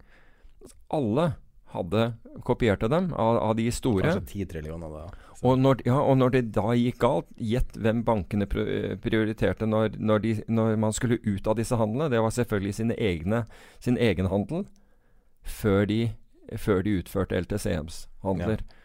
Alle 0.93 1.33
hadde 1.73 2.13
kopierte 2.45 2.87
dem 2.91 3.09
av, 3.13 3.37
av 3.37 3.55
de 3.57 3.65
store. 3.73 4.05
Kanskje 4.05 4.43
10 4.45 4.49
trillioner, 4.51 4.93
da. 4.93 5.29
Og 5.43 5.57
når, 5.59 5.81
ja, 5.87 5.97
og 5.99 6.17
når, 6.21 6.35
det 6.35 6.43
da 6.55 6.75
gikk 6.77 7.01
galt, 7.03 7.27
gjett 7.35 7.75
hvem 7.83 8.03
bankene 8.07 8.47
prioriterte 8.47 9.67
når, 9.67 9.97
når, 9.99 10.21
de, 10.23 10.35
når, 10.47 10.77
man 10.79 10.95
skulle 10.95 11.19
ut 11.25 11.49
av 11.49 11.57
disse 11.59 11.77
handlene. 11.79 12.11
Det 12.13 12.21
var 12.23 12.35
selvfølgelig 12.35 12.77
sine 12.79 12.97
egne, 13.01 13.43
sin 13.83 13.99
egen 13.99 14.29
handel 14.31 14.63
før 15.43 15.83
de, 15.89 15.99
før 16.55 16.85
de 16.85 16.95
utførte 17.01 17.41
LTCMs 17.43 18.05
handler. 18.23 18.63
Ja. 18.63 18.79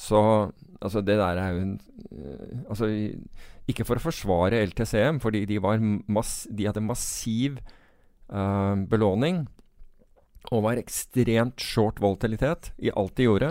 Så 0.00 0.20
altså, 0.80 1.04
det 1.04 1.20
der 1.20 1.38
er 1.38 1.54
jo 1.54 1.62
en 1.66 1.76
uh, 2.10 2.70
Altså, 2.72 2.88
ikke 3.70 3.84
for 3.86 4.00
å 4.00 4.02
forsvare 4.02 4.64
LTCM, 4.66 5.20
fordi 5.22 5.44
de, 5.46 5.60
mass, 6.10 6.48
de 6.50 6.66
hadde 6.66 6.82
massiv 6.82 7.60
uh, 8.32 8.74
belåning 8.90 9.44
og 10.48 10.64
var 10.64 10.80
ekstremt 10.80 11.60
short 11.60 12.00
volatilitet 12.00 12.72
i 12.80 12.92
alt 12.96 13.16
de 13.18 13.26
gjorde. 13.28 13.50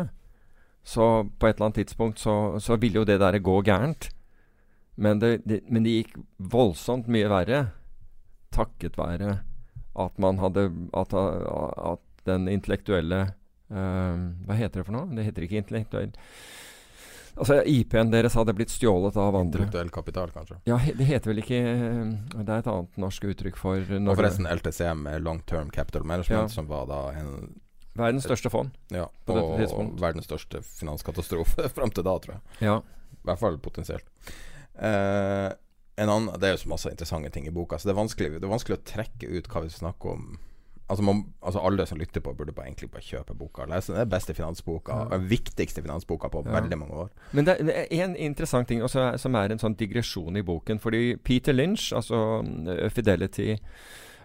Så 0.84 1.06
på 1.38 1.48
et 1.48 1.58
eller 1.58 1.70
annet 1.70 1.82
tidspunkt 1.84 2.22
så, 2.22 2.58
så 2.60 2.80
ville 2.82 3.02
jo 3.02 3.08
det 3.08 3.20
der 3.22 3.38
gå 3.44 3.60
gærent. 3.62 4.10
Men 5.00 5.22
det, 5.22 5.44
det, 5.46 5.62
men 5.70 5.86
det, 5.86 6.00
gikk 6.02 6.18
voldsomt 6.52 7.08
mye 7.12 7.30
verre 7.32 7.62
takket 8.52 8.98
være 9.00 9.38
at 10.00 10.18
man 10.22 10.40
hadde 10.42 10.66
At, 10.98 11.14
at 11.14 12.02
den 12.28 12.48
intellektuelle 12.52 13.22
uh, 13.72 14.18
Hva 14.48 14.58
heter 14.58 14.82
det 14.82 14.88
for 14.88 14.96
noe? 14.96 15.08
Det 15.16 15.28
heter 15.28 15.46
ikke 15.46 15.62
intellektuell 15.62 16.12
Altså 17.40 17.62
IP-en 17.64 18.12
deres 18.12 18.36
hadde 18.36 18.54
blitt 18.58 18.74
stjålet 18.74 19.16
av 19.16 19.38
andre. 19.38 19.64
Intellektuell 19.64 19.92
kapital, 19.96 20.34
kanskje? 20.36 20.58
Ja, 20.68 20.76
det 20.76 21.08
heter 21.08 21.32
vel 21.32 21.40
ikke 21.40 21.62
Det 22.34 22.44
er 22.44 22.58
et 22.58 22.68
annet 22.68 23.00
norsk 23.00 23.30
uttrykk 23.32 23.60
for 23.60 23.80
Og 23.80 24.12
forresten 24.20 24.50
LTCM, 24.50 25.08
Long 25.24 25.40
Term 25.48 25.72
Capital 25.72 26.04
Management, 26.04 26.50
ja. 26.50 26.54
som 26.54 26.68
var 26.68 26.90
da 26.92 27.02
en 27.16 27.34
Verdens 28.00 28.24
største 28.24 28.52
fond. 28.54 28.76
Ja, 28.94 29.08
og 29.28 29.96
verdens 30.00 30.28
største 30.30 30.62
finanskatastrofe 30.64 31.68
fram 31.76 31.92
til 31.92 32.06
da, 32.08 32.14
tror 32.22 32.38
jeg. 32.38 32.70
Ja. 32.70 32.76
I 33.20 33.26
hvert 33.28 33.42
fall 33.42 33.58
potensielt. 33.60 34.06
Eh, 34.80 35.50
en 36.00 36.12
annen, 36.14 36.30
Det 36.40 36.48
er 36.48 36.54
jo 36.56 36.62
så 36.64 36.72
masse 36.72 36.92
interessante 36.92 37.32
ting 37.36 37.50
i 37.50 37.56
boka, 37.56 37.80
så 37.80 37.90
det 37.90 37.96
er 37.96 38.00
vanskelig, 38.00 38.30
det 38.38 38.48
er 38.48 38.54
vanskelig 38.54 38.78
å 38.78 38.86
trekke 38.88 39.32
ut 39.34 39.50
hva 39.52 39.64
vi 39.66 39.74
snakker 39.74 40.14
om. 40.14 40.30
Altså, 40.90 41.04
man, 41.06 41.24
altså 41.46 41.62
Alle 41.62 41.86
som 41.86 42.00
lytter 42.02 42.24
på, 42.26 42.34
burde 42.34 42.54
bare 42.56 42.66
egentlig 42.72 42.90
bare 42.92 43.06
kjøpe 43.06 43.38
boka. 43.38 43.68
Lese 43.70 43.94
den 43.94 44.10
beste 44.10 44.34
finansboka, 44.34 44.96
ja. 45.04 45.08
den 45.14 45.30
viktigste 45.30 45.84
finansboka 45.86 46.32
på 46.34 46.44
ja. 46.48 46.56
veldig 46.58 46.78
mange 46.82 47.04
år. 47.06 47.10
Men 47.38 47.46
det 47.46 47.60
er 47.62 47.88
en 48.04 48.16
interessant 48.18 48.68
ting 48.68 48.82
også, 48.84 49.12
som 49.22 49.38
er 49.38 49.54
en 49.54 49.62
sånn 49.62 49.78
digresjon 49.78 50.40
i 50.40 50.46
boken. 50.46 50.82
Fordi 50.82 51.16
Peter 51.22 51.54
Lynch, 51.54 51.92
altså 51.94 52.42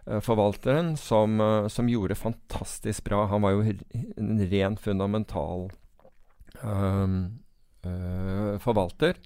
Eh, 0.06 0.20
forvalteren, 0.20 0.96
som, 0.96 1.40
eh, 1.40 1.68
som, 1.68 1.88
gjorde 1.88 2.14
fantastisk 2.14 3.04
bra. 3.04 3.26
Han 3.26 3.42
var 3.42 3.50
jo 3.50 3.74
en 4.16 4.50
ren 4.50 4.76
fundamental 4.76 5.70
um, 6.62 7.40
uh, 7.86 8.58
forvalter. 8.60 9.16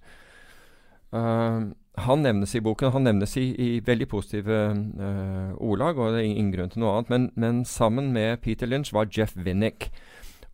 Uh, 1.14 1.70
han 1.98 2.22
nevnes 2.22 2.54
i 2.54 2.62
boken, 2.62 2.92
han 2.94 3.06
nevnes 3.08 3.34
i, 3.40 3.48
i 3.58 3.68
veldig 3.84 4.08
positive 4.10 4.58
uh, 5.00 5.52
ordlag, 5.56 5.98
og 5.98 6.14
det 6.14 6.22
er 6.22 6.28
ingen 6.28 6.52
grunn 6.54 6.72
til 6.72 6.84
noe 6.84 6.96
annet. 6.96 7.12
Men, 7.12 7.28
men 7.34 7.62
sammen 7.66 8.12
med 8.14 8.40
Peter 8.44 8.70
Lynch 8.70 8.94
var 8.94 9.10
Jeff 9.10 9.36
Winnick. 9.36 9.90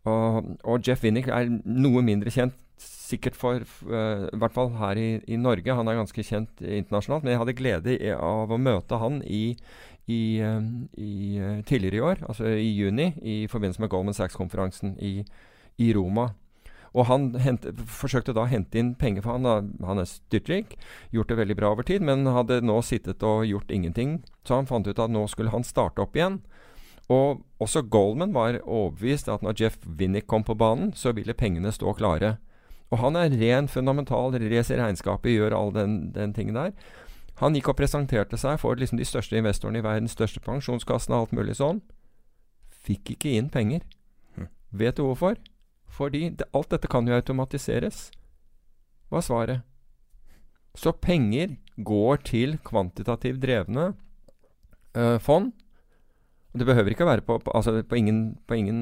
Og, 0.05 0.55
og 0.63 0.85
Jeff 0.85 1.03
Winnick 1.05 1.29
er 1.33 1.49
noe 1.49 2.05
mindre 2.05 2.33
kjent 2.33 2.57
sikkert 3.05 3.37
for 3.37 3.61
uh, 3.61 4.25
I 4.27 4.39
hvert 4.41 4.55
fall 4.55 4.71
her 4.79 4.99
i, 4.99 5.09
i, 5.29 5.37
Norge. 5.39 5.75
Han 5.77 5.87
er 5.89 5.99
ganske 5.99 6.25
kjent 6.25 6.61
internasjonalt. 6.61 7.25
Men 7.25 7.35
jeg 7.35 7.41
hadde 7.43 7.57
glede 7.59 7.97
av 8.17 8.51
å 8.51 8.61
møte 8.61 8.99
han 9.01 9.21
i, 9.25 9.57
i, 10.05 10.39
eh, 10.39 10.61
i, 11.01 11.37
eh, 11.41 11.61
tidligere 11.65 11.97
i 11.97 12.05
år, 12.05 12.23
altså 12.29 12.49
i 12.53 12.69
juni, 12.77 13.07
i 13.21 13.35
forbindelse 13.49 13.81
med 13.81 13.89
Goldman 13.89 14.13
Sachs-konferansen 14.13 14.95
i, 15.01 15.15
i, 15.81 15.93
Roma. 15.97 16.29
Og 16.95 17.09
han 17.09 17.33
hent, 17.43 17.65
forsøkte 17.91 18.33
da 18.35 18.45
å 18.45 18.49
hente 18.49 18.79
inn 18.79 18.93
penger, 18.95 19.25
for 19.25 19.35
han, 19.35 19.73
han 19.83 19.99
er 19.99 20.07
styrtrik. 20.07 20.77
Gjort 21.11 21.33
det 21.33 21.39
veldig 21.41 21.57
bra 21.59 21.73
over 21.75 21.83
tid, 21.87 22.05
men 22.07 22.23
hadde 22.31 22.61
nå 22.63 22.77
sittet 22.87 23.23
og 23.27 23.43
gjort 23.49 23.73
ingenting. 23.73 24.21
Så 24.47 24.61
han 24.61 24.69
fant 24.69 24.87
ut 24.87 25.01
at 25.01 25.11
nå 25.11 25.25
skulle 25.27 25.51
han 25.51 25.67
starte 25.67 26.05
opp 26.05 26.15
igjen. 26.15 26.39
Og 27.11 27.43
også 27.61 27.83
Goldman 27.91 28.33
var 28.33 28.61
overbevist 28.63 29.27
at 29.29 29.43
når 29.45 29.59
Jeff 29.59 29.77
Winnick 29.85 30.27
kom 30.31 30.47
på 30.47 30.55
banen, 30.57 30.93
så 30.95 31.11
ville 31.13 31.35
pengene 31.37 31.73
stå 31.75 31.93
klare. 31.99 32.37
Og 32.93 33.01
han 33.01 33.17
er 33.19 33.33
ren 33.33 33.67
fundamental, 33.67 34.37
racer 34.47 34.79
regnskapet, 34.79 35.35
gjør 35.35 35.57
all 35.57 35.73
den, 35.75 36.13
den 36.15 36.33
tingen 36.33 36.55
der. 36.55 36.71
Han 37.41 37.57
gikk 37.57 37.73
og 37.73 37.79
presenterte 37.81 38.39
seg 38.39 38.61
for 38.61 38.79
liksom 38.79 39.01
de 39.01 39.07
største 39.07 39.35
investorene 39.35 39.81
i 39.81 39.85
verden, 39.85 40.07
største 40.07 40.39
pensjonskassene 40.39 41.17
og 41.17 41.25
alt 41.25 41.35
mulig 41.35 41.57
sånn. 41.59 41.81
Fikk 42.87 43.17
ikke 43.17 43.35
inn 43.35 43.51
penger. 43.51 43.83
Hm. 44.37 44.47
Vet 44.71 44.95
du 44.95 45.03
hvorfor? 45.09 45.35
Fordi 45.95 46.29
det, 46.35 46.47
alt 46.55 46.73
dette 46.73 46.89
kan 46.91 47.07
jo 47.07 47.15
automatiseres. 47.15 48.09
Hva 49.09 49.21
er 49.21 49.25
svaret? 49.25 49.61
Så 50.75 50.91
penger 50.99 51.55
går 51.75 52.23
til 52.27 52.57
kvantitativt 52.67 53.39
drevne 53.43 53.93
uh, 54.97 55.17
fond. 55.23 55.53
Det 56.55 56.67
behøver 56.67 56.93
ikke 56.93 57.03
å 57.03 57.11
være 57.11 57.23
på, 57.27 57.37
på, 57.43 57.51
altså 57.55 57.77
på 57.83 57.99
ingen, 57.99 58.19
på 58.47 58.57
ingen, 58.59 58.81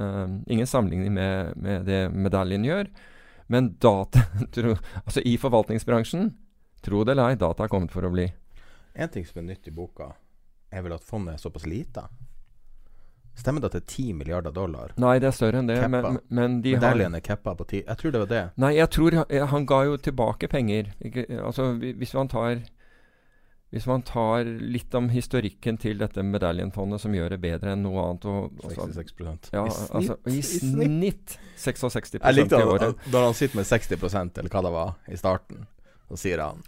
uh, 0.00 0.38
ingen 0.48 0.68
sammenligning 0.68 1.12
med, 1.16 1.52
med, 1.56 1.84
det 1.88 2.06
medaljen 2.12 2.64
gjør. 2.64 2.88
Men 3.52 3.74
data 3.80 4.24
tro, 4.56 4.76
altså 5.04 5.24
i 5.24 5.36
forvaltningsbransjen, 5.40 6.30
tro 6.84 7.04
det 7.04 7.16
eller 7.16 7.34
ei, 7.34 7.40
data 7.40 7.64
er 7.64 7.72
kommet 7.72 7.92
for 7.92 8.08
å 8.08 8.12
bli. 8.12 8.28
En 8.94 9.10
ting 9.12 9.24
som 9.28 9.42
er 9.42 9.50
nytt 9.50 9.68
i 9.68 9.74
boka, 9.74 10.12
er 10.72 10.84
vel 10.84 10.96
at 10.96 11.04
fondet 11.04 11.36
er 11.36 11.42
såpass 11.42 11.66
lite. 11.68 12.06
Stemmer 13.34 13.64
det 13.64 13.70
at 13.72 13.74
det 13.76 13.82
er 13.82 13.90
10 13.90 14.12
milliarder 14.20 14.54
dollar? 14.54 14.92
Nei, 15.02 15.16
det 15.18 15.28
er 15.28 15.34
større 15.34 15.58
enn 15.60 15.66
det. 15.68 15.80
Men, 15.90 16.20
men 16.30 16.60
de 16.62 16.76
Medaljen 16.76 17.16
er 17.18 17.24
cappa 17.24 17.56
på 17.58 17.66
10 17.66 17.80
Jeg 17.82 17.98
tror 18.00 18.14
det 18.14 18.22
var 18.22 18.30
det. 18.30 18.44
Nei, 18.62 18.70
jeg 18.76 18.90
tror 18.94 19.18
han 19.54 19.66
ga 19.66 19.80
jo 19.88 19.98
tilbake 19.98 20.48
penger. 20.52 20.92
Ikke, 21.02 21.26
altså, 21.42 21.72
hvis 21.82 22.14
man 22.14 22.30
tar 22.30 22.62
hvis 23.74 23.88
man 23.90 24.04
tar 24.06 24.46
litt 24.46 24.94
om 24.94 25.08
historikken 25.10 25.80
til 25.82 25.98
dette 25.98 26.22
medaljenfondet, 26.22 27.00
som 27.02 27.14
gjør 27.16 27.32
det 27.34 27.40
bedre 27.42 27.72
enn 27.74 27.80
noe 27.82 28.04
annet 28.04 28.26
og, 28.30 28.60
altså, 28.62 28.86
66 28.94 29.48
ja, 29.50 29.64
I 29.66 29.72
snitt? 29.74 29.88
Altså, 29.98 30.16
I 30.30 30.42
snitt 30.46 31.34
66 31.58 32.14
Jeg 32.20 32.36
likte 32.36 32.60
i 32.62 32.68
året. 32.70 33.02
da 33.10 33.24
han 33.24 33.34
sitter 33.34 33.58
med 33.58 33.66
60% 33.66 34.38
eller 34.38 34.54
hva 34.54 34.62
det 34.62 34.72
var, 34.76 34.94
i 35.10 35.18
starten. 35.18 35.66
Så 36.06 36.20
sier 36.22 36.44
han 36.44 36.62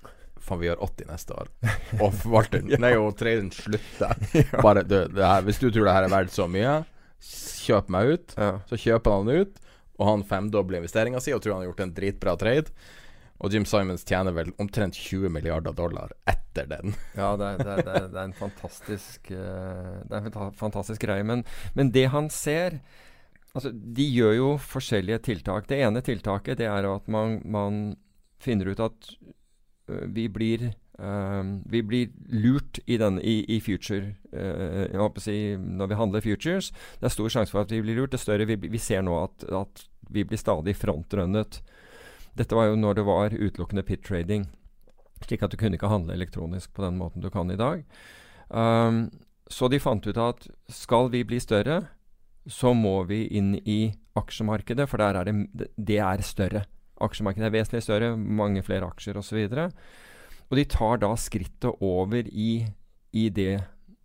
Faen, 0.47 0.61
vi 0.63 0.69
gjør 0.69 0.83
80 0.87 1.09
neste 1.11 1.37
år. 1.37 1.51
Og 2.03 2.13
forvalteren 2.23 2.75
Nei, 2.83 2.93
og 3.01 3.17
traderen 3.19 3.51
slutter. 3.55 4.15
Bare 4.67 4.85
du, 4.87 4.99
her, 5.19 5.47
Hvis 5.47 5.61
du 5.63 5.69
tror 5.69 5.89
det 5.89 5.97
her 5.97 6.07
er 6.07 6.13
verdt 6.13 6.35
så 6.35 6.47
mye, 6.51 6.77
kjøp 7.67 7.91
meg 7.93 8.13
ut. 8.13 8.37
Ja. 8.39 8.53
Så 8.71 8.79
kjøper 8.81 9.19
han 9.19 9.33
ut, 9.33 9.59
og 9.97 10.11
han 10.11 10.29
femdobler 10.29 10.81
investeringa 10.81 11.23
si 11.23 11.35
og 11.35 11.43
tror 11.43 11.57
han 11.57 11.65
har 11.65 11.73
gjort 11.73 11.85
en 11.87 11.97
dritbra 11.97 12.37
trade. 12.41 12.75
Og 13.45 13.53
Jim 13.53 13.67
Simons 13.69 14.05
tjener 14.09 14.33
vel 14.33 14.53
omtrent 14.63 14.97
20 14.97 15.29
milliarder 15.33 15.75
dollar 15.77 16.15
etter 16.29 16.69
den. 16.71 16.95
Ja, 17.19 17.35
det 17.37 17.51
er, 17.51 17.59
det 17.59 17.73
er, 17.73 17.83
det 17.83 17.97
er, 17.97 18.07
det 18.13 18.21
er 18.21 18.31
en 18.31 18.37
fantastisk 18.37 19.29
Det 19.29 20.17
er 20.17 20.31
en 20.31 20.55
fantastisk 20.57 21.05
greie. 21.05 21.27
Men, 21.27 21.45
men, 21.77 21.93
det 21.93 22.09
han 22.15 22.31
ser 22.33 22.81
Altså, 23.57 23.71
de 23.73 24.05
gjør 24.05 24.35
jo 24.37 24.49
forskjellige 24.61 25.23
tiltak. 25.31 25.65
Det 25.69 25.79
ene 25.81 26.03
tiltaket 26.05 26.59
det 26.61 26.67
er 26.69 26.85
at 26.91 27.07
man, 27.09 27.39
man 27.49 27.79
finner 28.37 28.69
ut 28.69 28.83
at 28.85 29.09
vi 29.87 30.27
blir 30.33 30.65
uh, 30.99 31.43
vi 31.71 31.83
blir 31.87 32.15
lurt 32.33 32.81
i, 32.87 32.97
den, 32.99 33.21
i, 33.21 33.45
i 33.57 33.61
future 33.61 34.15
jeg 34.37 34.99
håper 34.99 35.23
å 35.23 35.25
si, 35.25 35.37
Når 35.57 35.89
vi 35.89 35.99
handler 36.01 36.25
futures. 36.25 36.73
Det 37.01 37.09
er 37.09 37.15
stor 37.15 37.31
sjanse 37.33 37.55
for 37.55 37.63
at 37.65 37.71
vi 37.73 37.81
blir 37.81 37.97
lurt. 37.97 38.13
Det 38.13 38.21
større 38.21 38.45
vi, 38.49 38.59
vi 38.69 38.81
ser 38.83 39.05
nå 39.07 39.15
at, 39.23 39.47
at 39.49 39.87
vi 40.13 40.25
blir 40.29 40.41
stadig 40.41 40.77
frontrunnet. 40.77 41.61
Dette 42.37 42.57
var 42.57 42.69
jo 42.69 42.77
når 42.77 42.99
det 42.99 43.05
var 43.07 43.37
utelukkende 43.37 43.85
pit 43.87 44.05
trading, 44.05 44.45
slik 45.25 45.45
at 45.45 45.53
du 45.53 45.57
kunne 45.61 45.79
ikke 45.79 45.91
handle 45.91 46.15
elektronisk 46.17 46.75
på 46.77 46.85
den 46.85 46.99
måten 47.01 47.25
du 47.25 47.31
kan 47.33 47.51
i 47.51 47.57
dag. 47.57 47.85
Um, 48.49 49.07
så 49.49 49.71
de 49.73 49.81
fant 49.81 50.07
ut 50.07 50.21
at 50.21 50.49
skal 50.73 51.11
vi 51.15 51.25
bli 51.27 51.41
større, 51.41 51.87
så 52.47 52.75
må 52.77 53.01
vi 53.09 53.25
inn 53.39 53.55
i 53.65 53.95
aksjemarkedet, 54.17 54.87
for 54.91 55.01
det, 55.01 55.71
det 55.77 55.99
er 56.03 56.23
større. 56.23 56.67
Aksjemarkedet 57.05 57.49
er 57.51 57.55
vesentlig 57.59 57.85
større, 57.85 58.15
mange 58.17 58.63
flere 58.65 58.89
aksjer 58.89 59.19
osv. 59.21 59.43
Og, 59.45 59.57
så 59.57 60.47
og 60.47 60.59
de 60.61 60.67
tar 60.71 61.01
da 61.03 61.13
skrittet 61.19 61.83
over 61.85 62.29
i, 62.31 62.67
i 63.13 63.29
det 63.35 63.55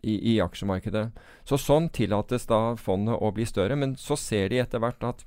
i, 0.02 0.16
i, 0.34 0.38
aksjemarkedet. 0.42 1.10
Så 1.46 1.58
sånn 1.60 1.88
tillates 1.94 2.48
da 2.50 2.74
fondet 2.80 3.20
å 3.22 3.30
bli 3.34 3.46
større, 3.46 3.76
men 3.78 3.94
så 3.98 4.18
ser 4.18 4.50
de 4.50 4.58
etter 4.62 4.82
hvert 4.82 5.04
at 5.06 5.22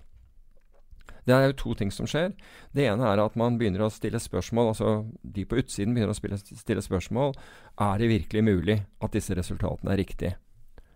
det 1.26 1.34
er 1.34 1.48
jo 1.48 1.56
to 1.58 1.74
ting 1.80 1.90
som 1.90 2.06
skjer. 2.06 2.36
Det 2.76 2.86
ene 2.86 3.08
er 3.10 3.22
at 3.24 3.38
man 3.40 3.56
begynner 3.58 3.88
å 3.88 3.94
stille 3.94 4.20
spørsmål. 4.22 4.68
Altså 4.76 4.90
de 5.24 5.46
på 5.50 5.58
utsiden 5.58 5.96
begynner 5.96 6.14
å 6.14 6.18
spille, 6.18 6.38
stille 6.38 6.84
spørsmål. 6.86 7.34
Er 7.82 7.96
det 8.02 8.12
virkelig 8.12 8.44
mulig 8.46 8.76
at 9.02 9.16
disse 9.16 9.34
resultatene 9.34 9.96
er 9.96 10.02
riktige? 10.04 10.36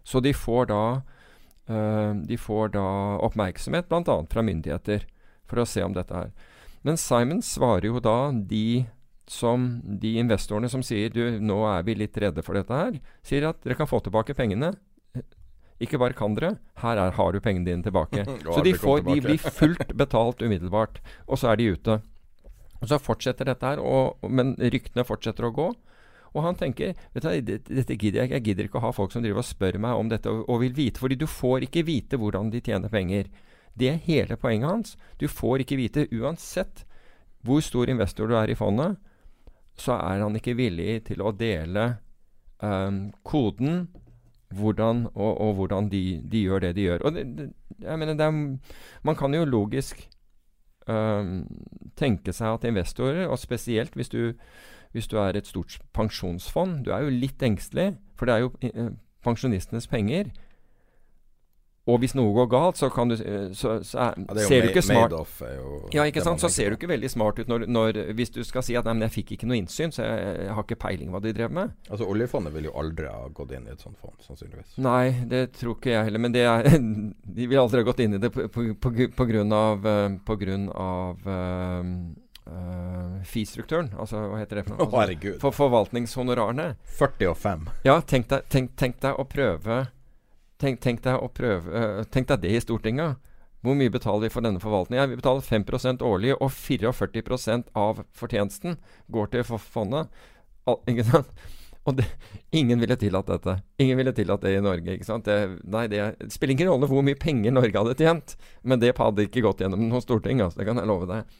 Så 0.06 0.22
de 0.22 0.36
får 0.38 0.70
da, 0.70 0.84
øh, 1.74 2.22
de 2.30 2.38
får 2.38 2.76
da 2.78 2.86
oppmerksomhet 3.26 3.90
bl.a. 3.90 4.20
fra 4.30 4.46
myndigheter 4.46 5.08
for 5.50 5.64
å 5.64 5.68
se 5.70 5.82
om 5.82 5.98
dette 5.98 6.14
er. 6.14 6.30
Men 6.88 7.00
Simon 7.00 7.42
svarer 7.44 7.90
jo 7.90 8.00
da 8.04 8.32
de 8.32 8.86
som 9.30 9.68
de 10.02 10.16
investorene 10.18 10.70
som 10.72 10.82
sier 10.86 11.12
du, 11.14 11.22
nå 11.40 11.62
er 11.70 11.84
vi 11.86 11.96
litt 12.00 12.18
redde 12.18 12.44
for 12.46 12.58
dette 12.58 12.74
her, 12.74 12.96
sier 13.26 13.50
at 13.52 13.60
dere 13.66 13.78
kan 13.78 13.90
få 13.90 14.02
tilbake 14.06 14.34
pengene. 14.38 14.74
Ikke 15.80 16.00
bare 16.02 16.18
kan 16.18 16.34
dere, 16.36 16.56
her 16.82 17.00
er, 17.00 17.14
har 17.16 17.36
du 17.36 17.40
pengene 17.44 17.68
dine 17.68 17.86
tilbake. 17.86 18.26
så 18.56 18.64
de, 18.66 18.74
får, 18.76 19.04
de, 19.06 19.20
blir 19.24 19.40
fullt 19.40 19.94
betalt 20.00 20.42
umiddelbart, 20.44 21.00
og 21.28 21.40
så 21.40 21.54
er 21.54 21.62
de 21.62 21.70
ute. 21.76 22.00
Og 22.80 22.88
Så 22.90 23.00
fortsetter 23.04 23.48
dette 23.48 23.70
her, 23.70 23.80
og, 23.84 24.24
men 24.28 24.56
ryktene 24.60 25.06
fortsetter 25.08 25.48
å 25.48 25.54
gå. 25.56 25.70
Og 26.30 26.46
han 26.46 26.58
tenker 26.58 26.98
vet 27.16 27.26
du, 27.26 27.54
dette 27.74 27.98
gidder 27.98 28.24
jeg. 28.24 28.34
Jeg 28.36 28.46
gidder 28.46 28.68
ikke 28.68 28.80
å 28.80 28.88
ha 28.88 28.92
folk 28.94 29.14
som 29.14 29.24
driver 29.24 29.42
og 29.42 29.48
spør 29.48 29.80
meg 29.82 29.98
om 29.98 30.12
dette 30.12 30.30
og, 30.30 30.44
og 30.46 30.62
vil 30.62 30.76
vite. 30.78 31.02
Fordi 31.02 31.18
du 31.18 31.26
får 31.30 31.66
ikke 31.68 31.86
vite 31.88 32.20
hvordan 32.22 32.52
de 32.54 32.62
tjener 32.64 32.92
penger. 32.94 33.32
Det 33.78 33.90
er 33.90 34.04
hele 34.06 34.38
poenget 34.40 34.70
hans. 34.70 34.98
Du 35.20 35.28
får 35.28 35.64
ikke 35.64 35.80
vite, 35.80 36.08
uansett 36.16 36.86
hvor 37.46 37.62
stor 37.64 37.90
investor 37.90 38.28
du 38.28 38.36
er 38.36 38.52
i 38.52 38.58
fondet, 38.58 38.98
så 39.80 39.96
er 39.96 40.24
han 40.24 40.36
ikke 40.36 40.58
villig 40.60 41.06
til 41.08 41.22
å 41.24 41.32
dele 41.32 41.86
um, 42.60 43.10
koden 43.24 43.88
hvordan, 44.56 45.06
og, 45.14 45.42
og 45.42 45.54
hvordan 45.60 45.90
de, 45.92 46.22
de, 46.26 46.44
gjør 46.48 46.60
det 46.60 46.76
de 46.76 46.88
gjør. 46.88 47.06
Og 47.06 47.14
det, 47.16 47.26
det, 47.38 47.50
jeg 47.82 48.00
mener, 48.00 48.18
er, 48.20 48.32
man 49.04 49.16
kan 49.16 49.34
jo 49.34 49.46
logisk 49.46 50.02
um, 50.90 51.46
tenke 51.96 52.34
seg 52.34 52.58
at 52.58 52.68
investorer, 52.68 53.28
og 53.28 53.40
spesielt 53.40 53.96
hvis 53.96 54.10
du, 54.10 54.34
hvis 54.92 55.08
du 55.08 55.18
er 55.22 55.38
et 55.38 55.48
stort 55.48 55.78
pensjonsfond 55.94 56.84
Du 56.86 56.92
er 56.92 57.06
jo 57.06 57.14
litt 57.14 57.44
engstelig, 57.46 57.94
for 58.18 58.26
det 58.26 58.36
er 58.36 58.46
jo 58.46 58.52
uh, 58.74 58.92
pensjonistenes 59.24 59.88
penger. 59.88 60.34
Og 61.90 62.00
hvis 62.04 62.16
noe 62.18 62.34
går 62.36 62.50
galt, 62.52 62.80
så 62.80 62.90
kan 62.94 63.12
du 63.12 63.16
eh, 63.18 63.50
så, 63.58 63.80
så 63.86 64.02
er, 64.06 64.20
ja, 64.28 64.46
ser 64.50 64.66
du 64.66 64.70
ikke 64.72 64.84
smart 64.86 65.16
Ja, 65.96 66.06
ikke 66.06 66.24
sant? 66.26 66.42
Så 66.44 66.52
ser 66.54 66.72
du 66.72 66.78
ikke 66.80 66.92
veldig 66.92 67.10
smart 67.12 67.42
ut 67.42 67.50
når, 67.52 67.66
når, 67.70 68.02
hvis 68.18 68.34
du 68.36 68.42
skal 68.48 68.66
si 68.66 68.78
at 68.80 68.88
'nei, 68.88 68.96
men 69.00 69.08
jeg 69.08 69.16
fikk 69.20 69.36
ikke 69.38 69.50
noe 69.50 69.60
innsyn, 69.60 69.94
så 69.96 70.06
jeg, 70.06 70.38
jeg 70.46 70.56
har 70.58 70.68
ikke 70.68 70.80
peiling 70.86 71.12
hva 71.14 71.24
de 71.24 71.34
drev 71.36 71.54
med'. 71.56 71.76
Altså 71.90 72.08
Oljefondet 72.10 72.56
vil 72.56 72.70
jo 72.70 72.76
aldri 72.80 73.10
ha 73.10 73.28
gått 73.34 73.56
inn 73.58 73.68
i 73.68 73.74
et 73.74 73.84
sånt 73.84 74.00
fond, 74.00 74.16
sannsynligvis. 74.26 74.78
Nei, 74.86 75.26
det 75.30 75.44
tror 75.58 75.78
ikke 75.78 75.94
jeg 75.96 76.10
heller. 76.10 76.26
Men 76.26 76.40
er, 76.40 76.72
de 77.40 77.52
vil 77.52 77.62
aldri 77.62 77.84
ha 77.84 77.90
gått 77.90 78.06
inn 78.06 78.18
i 78.20 78.22
det 78.22 78.34
på, 78.34 78.48
på, 78.54 78.70
på, 78.80 78.96
på 79.16 79.30
grunn 79.34 79.54
av, 79.56 79.94
på 80.26 80.40
grunn 80.40 80.70
av 80.76 81.30
uh, 81.30 81.86
Uh, 82.50 83.22
Fi-strukturen. 83.30 83.92
Altså, 84.00 84.24
hva 84.32 84.40
heter 84.42 84.60
det 84.60 84.66
for 84.66 84.74
noe? 84.74 84.88
Altså, 84.90 85.36
for 85.42 85.54
forvaltningshonorarene. 85.54 86.72
40 86.98 87.30
og 87.30 87.38
5. 87.38 87.68
Ja, 87.86 88.00
tenk 88.02 88.30
deg, 88.32 88.48
tenk, 88.50 88.72
tenk 88.80 88.98
deg 89.04 89.20
å 89.22 89.26
prøve 89.30 89.84
Tenk, 90.60 90.82
tenk, 90.84 91.04
deg 91.06 91.22
prøve, 91.38 91.72
uh, 91.72 92.02
tenk 92.12 92.28
deg 92.32 92.44
det 92.44 92.56
i 92.58 92.64
Stortinget. 92.64 93.20
Hvor 93.64 93.76
mye 93.76 93.92
betaler 93.92 94.28
vi 94.28 94.32
for 94.32 94.44
denne 94.44 94.62
forvaltningen? 94.64 95.12
Vi 95.12 95.20
betaler 95.20 95.44
5% 95.44 96.04
årlig, 96.06 96.34
og 96.40 96.52
44% 96.56 97.72
av 97.80 98.04
fortjenesten 98.16 98.78
går 99.12 99.32
til 99.34 99.44
fondet. 99.48 100.12
Al 100.68 100.80
ikke 100.88 101.08
sant? 101.08 101.34
Og 101.88 101.96
det, 101.98 102.06
ingen 102.56 102.80
ville 102.80 102.96
tillatt 103.00 103.30
dette. 103.32 103.56
Ingen 103.82 103.98
ville 104.00 104.14
tillatt 104.16 104.44
det 104.46 104.54
i 104.58 104.64
Norge. 104.64 104.98
Det, 105.26 105.38
nei, 105.64 105.86
det, 105.92 106.02
det, 106.20 106.32
spiller 106.36 106.54
ingen 106.56 106.72
rolle 106.72 106.90
hvor 106.92 107.06
mye 107.08 107.20
penger 107.20 107.56
Norge 107.56 107.76
hadde 107.76 107.96
tjent, 107.98 108.36
men 108.62 108.82
det 108.84 108.94
hadde 109.00 109.26
ikke 109.26 109.44
gått 109.46 109.64
gjennom 109.64 109.88
noe 109.88 110.04
storting. 110.04 110.44
Altså, 110.44 110.62
det 110.62 110.68
kan 110.70 110.80
jeg 110.80 110.90
love 110.90 111.08
deg. 111.10 111.40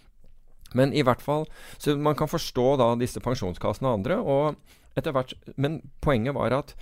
Men 0.80 0.94
i 0.94 1.04
hvert 1.06 1.22
fall, 1.24 1.48
så 1.82 1.96
man 1.98 2.18
kan 2.18 2.30
forstå 2.30 2.68
da 2.82 2.92
disse 3.00 3.22
pensjonskassene 3.24 3.90
og 3.90 4.00
andre. 4.00 4.20
og 4.20 4.78
etter 4.98 5.14
hvert, 5.16 5.34
Men 5.56 5.82
poenget 6.02 6.36
var 6.36 6.56
at 6.56 6.74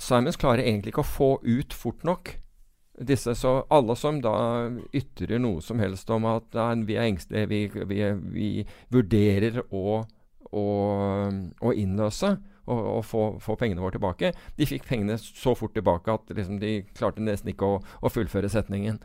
Simons 0.00 0.38
klarer 0.40 0.64
egentlig 0.64 0.92
ikke 0.92 1.04
å 1.04 1.12
få 1.14 1.30
ut 1.42 1.74
fort 1.76 2.02
nok 2.04 2.34
disse. 2.98 3.34
Så 3.34 3.54
alle 3.72 3.96
som 3.98 4.20
da 4.22 4.34
ytrer 4.94 5.40
noe 5.42 5.62
som 5.64 5.80
helst 5.82 6.10
om 6.14 6.26
at 6.30 6.50
nei, 6.54 6.86
vi 6.88 6.98
er 6.98 7.08
engstelige, 7.08 7.50
vi, 7.50 7.60
vi, 7.90 8.00
vi, 8.34 8.48
vurderer 8.94 9.62
å, 9.70 10.00
å, 10.50 10.66
å 11.60 11.74
innløse 11.74 12.34
og, 12.64 12.80
og 12.80 13.00
få, 13.04 13.22
få, 13.44 13.56
pengene 13.60 13.82
våre 13.82 13.98
tilbake, 13.98 14.32
de 14.56 14.68
fikk 14.68 14.86
pengene 14.88 15.18
så 15.20 15.54
fort 15.58 15.74
tilbake 15.76 16.12
at 16.14 16.32
liksom, 16.32 16.60
de 16.62 16.78
klarte 16.96 17.24
nesten 17.24 17.52
ikke 17.52 17.76
å, 17.76 17.80
å 18.00 18.12
fullføre 18.12 18.50
setningen. 18.52 19.00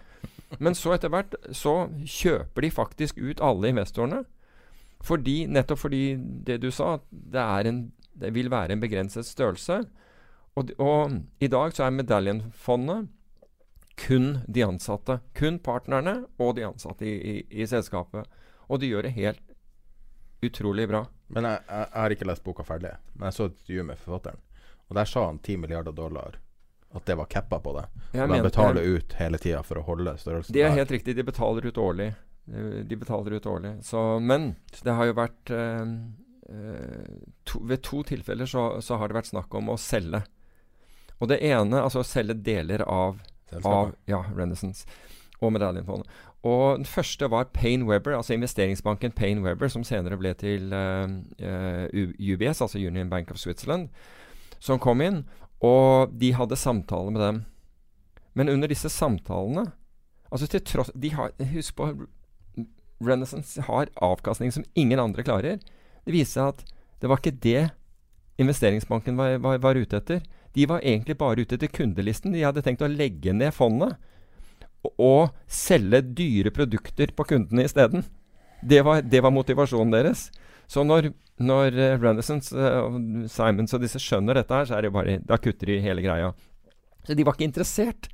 Men 0.57 0.77
så 0.77 0.95
etter 0.95 1.11
hvert 1.13 1.35
så 1.53 1.89
kjøper 2.07 2.65
de 2.65 2.73
faktisk 2.73 3.19
ut 3.21 3.41
alle 3.43 3.73
investorene. 3.73 4.23
Fordi, 5.05 5.45
nettopp 5.47 5.79
fordi 5.85 6.03
det 6.47 6.57
du 6.63 6.71
sa, 6.75 6.97
det, 7.09 7.43
en, 7.69 7.85
det 8.19 8.33
vil 8.35 8.49
være 8.51 8.75
en 8.75 8.81
begrenset 8.81 9.27
størrelse. 9.27 9.83
Og, 10.59 10.73
og 10.83 11.13
i 11.39 11.47
dag 11.51 11.71
så 11.75 11.85
er 11.87 11.95
medaljenfondet 11.95 13.07
kun 13.99 14.29
de 14.47 14.63
ansatte. 14.63 15.19
Kun 15.35 15.57
partnerne 15.63 16.17
og 16.39 16.53
de 16.57 16.65
ansatte 16.67 17.07
i, 17.07 17.15
i, 17.33 17.37
i 17.63 17.67
selskapet. 17.67 18.27
Og 18.69 18.79
de 18.81 18.91
gjør 18.91 19.07
det 19.07 19.15
helt 19.17 19.41
utrolig 20.45 20.85
bra. 20.87 21.01
Men 21.27 21.45
jeg, 21.49 21.63
jeg, 21.67 21.87
jeg 21.91 22.01
har 22.01 22.15
ikke 22.15 22.27
lest 22.29 22.45
boka 22.45 22.63
ferdig. 22.67 22.93
Men 23.15 23.27
jeg 23.29 23.37
så 23.39 23.47
et 23.49 23.57
intervju 23.57 23.83
med 23.89 23.99
forfatteren. 24.03 24.39
Og 24.89 24.95
der 24.97 25.09
sa 25.09 25.25
han 25.27 25.41
10 25.43 25.57
milliarder 25.65 25.93
dollar. 25.95 26.39
At 26.95 27.05
det 27.05 27.17
var 27.19 27.27
cappa 27.29 27.59
på 27.61 27.75
det. 27.75 27.83
Jeg 28.17 28.25
og 28.25 28.31
de 28.33 28.39
betaler 28.47 28.87
ut 28.95 29.11
hele 29.19 29.37
tida 29.37 29.59
for 29.67 29.77
å 29.77 29.83
holde 29.85 30.15
størrelsen 30.17 30.55
Det 30.55 30.63
er 30.63 30.71
der. 30.71 30.79
helt 30.79 30.93
riktig. 30.95 31.13
De 31.19 31.25
betaler 31.27 31.67
ut 31.69 31.77
årlig. 31.77 32.07
Eh, 32.49 32.79
De 32.89 32.97
betaler 32.97 33.35
ut 33.37 33.45
årlig. 33.51 33.75
Så, 33.85 34.01
men 34.23 34.55
det 34.81 34.95
har 34.97 35.05
jo 35.11 35.13
vært 35.19 35.51
eh, 35.53 35.91
eh, 36.49 37.13
to, 37.45 37.61
Ved 37.69 37.83
to 37.85 38.01
tilfeller 38.09 38.49
så, 38.49 38.63
så 38.81 38.97
har 38.97 39.11
det 39.11 39.19
vært 39.19 39.29
snakk 39.35 39.53
om 39.59 39.69
å 39.75 39.77
selge. 39.77 40.23
Og 41.19 41.29
det 41.31 41.41
ene, 41.43 41.81
altså 41.83 42.03
å 42.03 42.07
selge 42.07 42.37
deler 42.45 42.83
av, 42.87 43.19
av 43.63 43.93
ja, 44.09 44.23
Renaissance 44.35 44.87
og 45.39 45.53
medaljefondet. 45.55 46.07
Og 46.47 46.79
den 46.79 46.87
første 46.87 47.27
var 47.31 47.49
Payne 47.51 47.83
Webber, 47.87 48.15
altså 48.15 48.33
investeringsbanken 48.33 49.11
Payne 49.11 49.43
Webber, 49.43 49.67
som 49.67 49.83
senere 49.83 50.17
ble 50.19 50.31
til 50.39 50.71
uh, 50.71 51.09
eh, 51.35 52.13
UBS, 52.15 52.61
altså 52.63 52.79
Union 52.79 53.11
Bank 53.11 53.31
of 53.31 53.39
Switzerland, 53.41 53.89
som 54.59 54.79
kom 54.79 55.03
inn. 55.03 55.25
Og 55.59 56.13
de 56.15 56.31
hadde 56.35 56.55
samtaler 56.55 57.11
med 57.11 57.21
dem. 57.21 57.41
Men 58.33 58.49
under 58.49 58.71
disse 58.71 58.89
samtalene 58.89 59.71
Altså 60.29 60.45
til 60.45 60.61
tross 60.61 60.91
de 60.93 61.09
har, 61.09 61.31
Husk 61.55 61.73
på 61.73 61.87
Renaissance 63.01 63.63
har 63.65 63.89
avkastning 63.97 64.51
som 64.53 64.65
ingen 64.77 64.99
andre 65.01 65.23
klarer. 65.25 65.57
Det 66.05 66.13
viste 66.13 66.37
seg 66.37 66.51
at 66.51 66.61
det 67.01 67.09
var 67.09 67.17
ikke 67.17 67.39
det 67.41 67.71
investeringsbanken 68.37 69.17
var, 69.17 69.39
var, 69.41 69.57
var 69.63 69.79
ute 69.79 69.97
etter. 69.97 70.21
De 70.55 70.65
var 70.69 70.83
egentlig 70.83 71.17
bare 71.19 71.43
ute 71.43 71.57
etter 71.57 71.71
kundelisten. 71.71 72.33
De 72.33 72.45
hadde 72.45 72.63
tenkt 72.65 72.83
å 72.85 72.89
legge 72.91 73.33
ned 73.35 73.53
fondet 73.55 73.97
og, 74.79 75.35
selge 75.49 76.01
dyre 76.15 76.53
produkter 76.55 77.11
på 77.15 77.25
kundene 77.27 77.65
isteden. 77.67 78.05
Det, 78.61 78.79
det 79.11 79.21
var 79.23 79.33
motivasjonen 79.35 79.91
deres. 79.91 80.29
Så 80.69 80.85
når, 80.85 81.09
når 81.41 81.75
eh, 81.75 81.97
Renaissance 81.99 82.53
og 82.53 82.99
Simons 83.31 83.73
og 83.75 83.83
disse 83.83 83.99
skjønner 84.03 84.37
dette 84.39 84.55
her, 84.55 84.69
så 84.69 84.77
er 84.77 84.85
det 84.85 84.93
bare 84.93 85.17
Da 85.25 85.39
kutter 85.41 85.71
de 85.71 85.79
hele 85.83 86.03
greia. 86.05 86.31
Så 87.07 87.15
de 87.17 87.25
var 87.25 87.35
ikke 87.35 87.49
interessert 87.49 88.09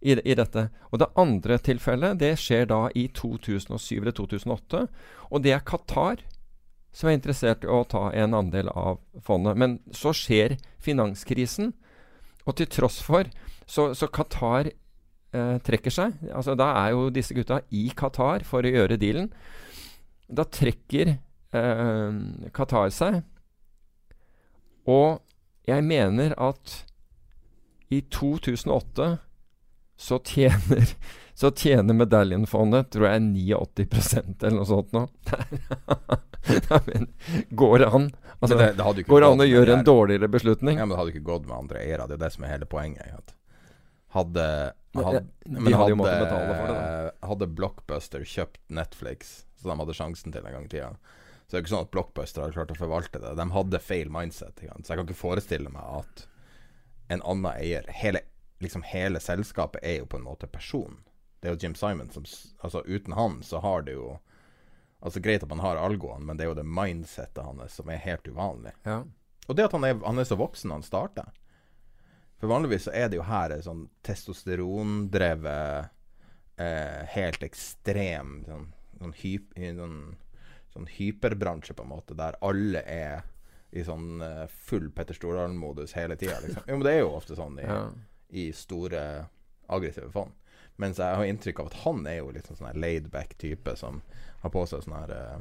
i, 0.00 0.14
i 0.14 0.36
dette. 0.38 0.68
Og 0.92 1.00
det 1.02 1.10
andre 1.18 1.58
tilfellet 1.64 2.18
det 2.20 2.34
skjer 2.40 2.68
da 2.70 2.84
i 2.94 3.08
2007 3.14 3.96
eller 4.00 4.14
2008. 4.14 4.84
Og 5.32 5.44
det 5.44 5.54
er 5.56 5.64
Qatar 5.66 6.22
som 6.92 7.10
er 7.10 7.18
interessert 7.18 7.64
i 7.64 7.70
å 7.70 7.84
ta 7.88 8.08
en 8.16 8.36
andel 8.36 8.70
av 8.72 8.98
fondet. 9.24 9.58
Men 9.60 9.78
så 9.94 10.14
skjer 10.16 10.56
finanskrisen, 10.82 11.72
og 12.48 12.56
til 12.58 12.70
tross 12.72 13.02
for 13.04 13.28
Så, 13.68 13.90
så 13.92 14.06
Qatar 14.08 14.70
eh, 15.36 15.56
trekker 15.60 15.92
seg. 15.92 16.14
Altså 16.32 16.54
Da 16.56 16.70
er 16.86 16.94
jo 16.94 17.10
disse 17.12 17.34
gutta 17.36 17.60
i 17.68 17.90
Qatar 17.92 18.46
for 18.48 18.64
å 18.64 18.70
gjøre 18.72 18.96
dealen. 18.96 19.28
Da 20.24 20.46
trekker 20.48 21.10
eh, 21.52 22.20
Qatar 22.56 22.88
seg. 22.96 23.20
Og 24.88 25.20
jeg 25.68 25.84
mener 25.84 26.32
at 26.40 26.78
i 27.92 28.00
2008 28.08 29.18
så 29.98 30.18
tjener, 30.24 30.94
så 31.38 31.50
tjener 31.54 31.94
medaljonfondet 31.94 32.88
tror 32.90 33.04
jeg 33.12 33.20
89% 33.54 34.42
eller 34.42 34.56
noe 34.58 34.66
sånt 34.66 34.90
nå. 34.96 35.04
Nei, 36.48 36.80
men 36.88 37.06
går 37.50 37.84
an? 37.86 38.08
Altså, 38.40 38.56
det- 38.58 38.74
det 38.96 39.04
går 39.06 39.26
an 39.26 39.42
å 39.44 39.46
gjøre 39.46 39.76
en 39.78 39.84
dårligere 39.86 40.28
beslutning? 40.32 40.78
Ja, 40.78 40.86
men 40.86 40.94
det 40.94 40.98
hadde 41.00 41.12
ikke 41.14 41.26
gått 41.28 41.46
med 41.46 41.56
andre 41.58 41.82
eiere. 41.84 42.06
Det 42.08 42.16
er 42.18 42.24
det 42.24 42.32
som 42.34 42.44
er 42.46 42.52
hele 42.56 42.66
poenget. 42.70 43.06
At 43.14 43.34
hadde, 44.16 44.46
hadde, 44.96 45.24
men 45.46 45.72
hadde 45.74 45.96
hadde, 46.02 47.12
hadde 47.28 47.46
Blockbuster 47.58 48.24
kjøpt 48.24 48.60
Netflix, 48.72 49.44
så 49.60 49.68
de 49.70 49.78
hadde 49.82 49.94
sjansen 49.98 50.32
til 50.34 50.46
en 50.46 50.52
gang 50.56 50.64
i 50.64 50.72
tida 50.72 50.90
Så 51.46 51.50
det 51.52 51.58
er 51.58 51.64
ikke 51.66 51.74
sånn 51.74 51.84
at 51.86 51.92
Blockbuster 51.94 52.42
hadde 52.42 52.56
klart 52.56 52.72
å 52.74 52.78
forvalte 52.78 53.20
det. 53.22 53.34
De 53.38 53.46
hadde 53.54 53.78
feil 53.84 54.10
mindset. 54.10 54.58
Ikke? 54.62 54.78
Så 54.82 54.94
jeg 54.94 54.98
kan 55.02 55.06
ikke 55.06 55.22
forestille 55.22 55.70
meg 55.70 56.00
at 56.02 56.26
en 57.14 57.22
annen 57.24 57.52
eier 57.54 57.86
Hele, 57.88 58.20
liksom 58.60 58.82
hele 58.84 59.20
selskapet 59.22 59.80
er 59.86 60.00
jo 60.02 60.06
på 60.10 60.18
en 60.18 60.26
måte 60.26 60.46
person. 60.50 60.98
Det 61.40 61.48
er 61.48 61.54
jo 61.54 61.60
Jim 61.62 61.74
Simon 61.78 62.10
som 62.10 62.24
Altså 62.66 62.82
Uten 62.86 63.14
han 63.14 63.42
så 63.46 63.60
har 63.62 63.82
det 63.86 63.92
jo 63.94 64.18
Altså 65.00 65.20
Greit 65.22 65.42
at 65.44 65.48
man 65.52 65.60
har 65.62 65.78
algoen, 65.78 66.24
men 66.26 66.36
det 66.36 66.42
er 66.44 66.48
jo 66.50 66.56
det 66.58 66.64
mindsettet 66.66 67.44
hans 67.46 67.76
som 67.78 67.88
er 67.88 68.00
helt 68.02 68.26
uvanlig. 68.26 68.72
Ja. 68.82 69.04
Og 69.46 69.54
det 69.56 69.68
at 69.68 69.76
han 69.76 69.84
er, 69.86 69.94
han 70.02 70.18
er 70.18 70.26
så 70.26 70.34
voksen 70.40 70.72
når 70.72 70.80
han 70.80 70.86
starter. 70.88 71.28
For 72.40 72.50
vanligvis 72.50 72.88
så 72.88 72.94
er 72.98 73.06
det 73.08 73.20
jo 73.20 73.22
her 73.28 73.54
en 73.54 73.62
sånn 73.62 73.84
testosterondrevet, 74.06 75.88
eh, 76.56 77.04
helt 77.14 77.42
ekstrem 77.46 78.44
sånn, 78.46 78.66
sånn, 78.98 79.14
hyp, 79.22 79.54
sånn, 79.54 80.16
sånn 80.74 80.90
hyperbransje, 80.98 81.74
på 81.78 81.82
en 81.86 81.92
måte, 81.94 82.16
der 82.18 82.36
alle 82.42 82.82
er 82.82 83.22
i 83.70 83.84
sånn 83.84 84.20
eh, 84.24 84.46
full 84.48 84.90
Petter 84.90 85.14
Stordalen-modus 85.14 85.94
hele 85.94 86.16
tida. 86.16 86.40
Liksom. 86.42 86.62
Jo, 86.66 86.74
men 86.78 86.86
det 86.86 86.92
er 86.96 87.02
jo 87.04 87.14
ofte 87.14 87.36
sånn 87.38 87.58
i, 87.60 87.66
Ja. 87.68 87.80
i 88.30 88.50
store, 88.52 89.28
aggressive 89.68 90.10
fond. 90.10 90.32
Mens 90.78 91.00
jeg 91.02 91.18
har 91.18 91.26
inntrykk 91.26 91.60
av 91.62 91.70
at 91.72 91.78
han 91.84 92.04
er 92.06 92.20
jo 92.20 92.32
litt 92.34 92.48
sånn 92.48 92.60
sånn 92.60 92.82
laid-back 92.82 93.34
type 93.42 93.74
som 93.78 94.02
har 94.44 94.52
på 94.54 94.62
seg 94.70 94.84
sånn 94.84 94.94
her 94.94 95.14
eh, 95.14 95.40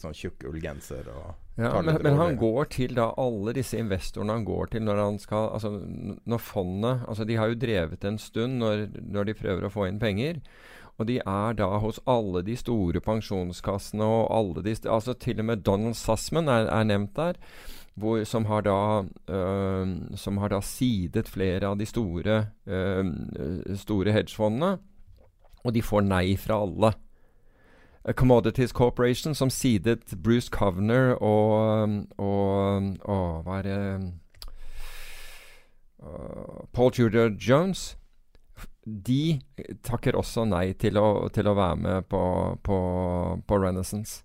sånn 0.00 0.16
tjukk 0.16 0.46
ullgenser 0.48 1.10
og 1.12 1.34
Ja, 1.58 1.80
men, 1.82 1.98
men 2.04 2.16
han 2.20 2.36
går 2.40 2.70
til 2.72 2.94
da 2.96 3.10
alle 3.18 3.52
disse 3.56 3.80
investorene 3.80 4.38
han 4.38 4.46
går 4.48 4.72
til 4.72 4.84
når 4.86 5.00
han 5.02 5.16
skal 5.18 5.48
Altså 5.56 5.72
når 5.74 6.42
fondet 6.44 7.06
Altså 7.08 7.26
de 7.28 7.38
har 7.40 7.50
jo 7.50 7.58
drevet 7.58 8.04
en 8.06 8.20
stund 8.22 8.60
når, 8.62 8.86
når 9.02 9.30
de 9.30 9.38
prøver 9.40 9.66
å 9.66 9.72
få 9.72 9.88
inn 9.88 9.98
penger. 9.98 10.38
Og 10.98 11.08
de 11.10 11.18
er 11.18 11.58
da 11.58 11.68
hos 11.82 12.00
alle 12.10 12.44
de 12.46 12.56
store 12.58 13.02
pensjonskassene 13.02 14.06
og 14.06 14.30
alle 14.34 14.64
de 14.66 14.76
Altså 14.86 15.14
til 15.18 15.42
og 15.42 15.50
med 15.50 15.66
Donald 15.66 15.98
Sussman 15.98 16.50
er, 16.52 16.70
er 16.70 16.86
nevnt 16.86 17.16
der. 17.18 17.38
Hvor, 17.98 18.22
som 18.24 18.44
har 18.46 18.62
da 18.62 19.04
øhm, 19.28 20.16
Som 20.16 20.38
har 20.38 20.52
da 20.52 20.60
sidet 20.60 21.28
flere 21.28 21.66
av 21.66 21.78
de 21.78 21.86
store 21.86 22.38
øhm, 22.66 23.74
store 23.76 24.12
hedgefondene. 24.12 24.78
Og 25.64 25.74
de 25.74 25.82
får 25.82 26.06
nei 26.06 26.36
fra 26.36 26.62
alle. 26.62 26.92
A 28.04 28.12
Commodities 28.12 28.72
Corporation, 28.72 29.34
som 29.34 29.50
sidet 29.50 30.14
Bruce 30.22 30.48
Covner 30.48 31.16
og, 31.20 31.88
og, 32.18 32.94
og 33.04 33.42
Hva 33.44 33.58
er 33.58 33.62
det 33.66 34.12
Paul 36.72 36.92
Tudor 36.92 37.34
Jones. 37.48 37.96
De 38.84 39.40
takker 39.84 40.16
også 40.16 40.46
nei 40.48 40.72
til 40.80 40.96
å, 40.96 41.28
til 41.34 41.48
å 41.50 41.56
være 41.58 41.76
med 41.82 42.08
på, 42.08 42.22
på, 42.64 42.78
på 43.44 43.60
Renaissance. 43.60 44.22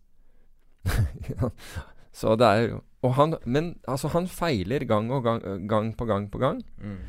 Så 2.14 2.38
det 2.40 2.48
er 2.48 2.66
jo 2.68 2.82
han, 3.12 3.36
Men 3.46 3.80
altså, 3.88 4.08
han 4.08 4.28
feiler 4.28 4.80
gang 4.80 5.12
og 5.12 5.24
gang, 5.24 5.68
gang 5.68 5.94
på 5.98 6.06
gang 6.06 6.30
på 6.32 6.40
gang. 6.40 6.64
Mm. 6.80 7.00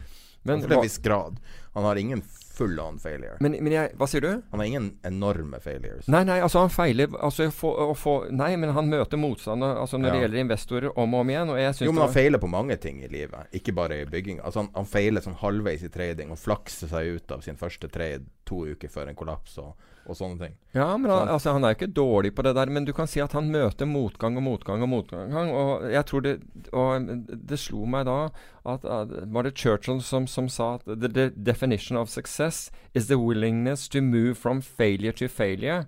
Men, 0.44 0.60
til 0.60 0.72
en 0.72 0.82
viss 0.82 0.98
grad. 0.98 1.38
Han 1.72 1.84
har 1.84 1.96
ingen 1.96 2.22
full 2.54 2.80
on 2.80 2.98
failure. 2.98 3.36
men, 3.40 3.56
men 3.64 3.72
jeg, 3.72 3.94
hva 3.98 4.06
sier 4.06 4.22
du? 4.22 4.28
Han 4.52 4.60
har 4.60 4.66
ingen 4.68 4.88
enorme 5.02 5.58
failures. 5.60 6.06
Nei, 6.12 6.20
nei, 6.28 6.36
altså 6.44 6.60
han 6.62 6.70
feiler 6.70 7.16
altså, 7.18 7.48
å 7.48 7.94
få, 7.98 8.14
Nei, 8.30 8.52
men 8.60 8.70
han 8.76 8.90
møter 8.92 9.18
motstand 9.18 9.64
altså, 9.66 9.98
når 9.98 10.14
det 10.14 10.20
gjelder 10.22 10.42
investorer 10.44 10.92
om 10.92 11.16
og 11.16 11.24
om 11.24 11.32
igjen. 11.32 11.50
Og 11.50 11.58
jeg 11.58 11.88
Jo, 11.88 11.92
men 11.92 12.04
han 12.04 12.10
var- 12.10 12.14
feiler 12.14 12.38
på 12.44 12.52
mange 12.52 12.76
ting 12.76 13.00
i 13.02 13.08
livet, 13.10 13.48
ikke 13.58 13.74
bare 13.74 14.02
i 14.02 14.04
bygging. 14.06 14.38
Altså, 14.44 14.62
han, 14.62 14.70
han 14.76 14.86
feiler 14.86 15.24
sånn 15.24 15.40
halvveis 15.40 15.82
i 15.82 15.90
trading 15.96 16.30
og 16.30 16.38
flakser 16.38 16.92
seg 16.92 17.16
ut 17.16 17.34
av 17.34 17.42
sin 17.46 17.56
første 17.58 17.90
trade 17.90 18.28
to 18.46 18.66
uker 18.70 18.88
før 18.92 19.08
en 19.10 19.18
kollaps 19.18 19.58
og, 19.58 19.74
og 20.06 20.16
sånne 20.18 20.38
ting. 20.40 20.54
Ja, 20.74 20.96
men 20.96 21.10
han, 21.10 21.28
altså, 21.32 21.52
han 21.56 21.64
er 21.64 21.76
ikke 21.76 21.88
dårlig 21.94 22.34
på 22.36 22.42
det 22.44 22.54
der, 22.56 22.70
men 22.72 22.84
du 22.84 22.92
kan 22.92 23.08
si 23.10 23.20
at 23.24 23.32
han 23.32 23.50
møter 23.52 23.88
motgang 23.88 24.36
og 24.36 24.44
motgang 24.46 24.82
og 24.84 24.90
motgang. 24.92 25.32
Og 25.34 25.86
jeg 25.92 26.04
tror 26.10 26.24
det 26.24 26.34
Og 26.72 27.08
det 27.48 27.58
slo 27.58 27.84
meg 27.86 28.06
da 28.08 28.28
at, 28.64 28.84
Var 28.84 29.42
det 29.46 29.54
Churchill 29.58 30.02
som, 30.02 30.26
som 30.26 30.48
sa 30.48 30.74
at 30.74 30.86
the, 30.86 31.08
the 31.08 31.28
definition 31.30 31.96
of 31.96 32.08
success 32.12 32.70
is 32.94 33.06
the 33.06 33.18
willingness 33.18 33.88
to 33.88 34.02
move 34.02 34.34
from 34.34 34.60
failure 34.62 35.12
to 35.12 35.28
failure 35.28 35.86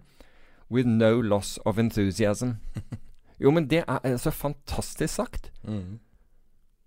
with 0.71 0.87
no 0.87 1.21
loss 1.21 1.59
of 1.65 1.79
enthusiasm. 1.79 2.57
Jo, 3.39 3.51
men 3.53 3.67
det 3.69 3.83
er 3.85 3.99
altså 4.03 4.31
fantastisk 4.33 5.15
sagt. 5.15 5.51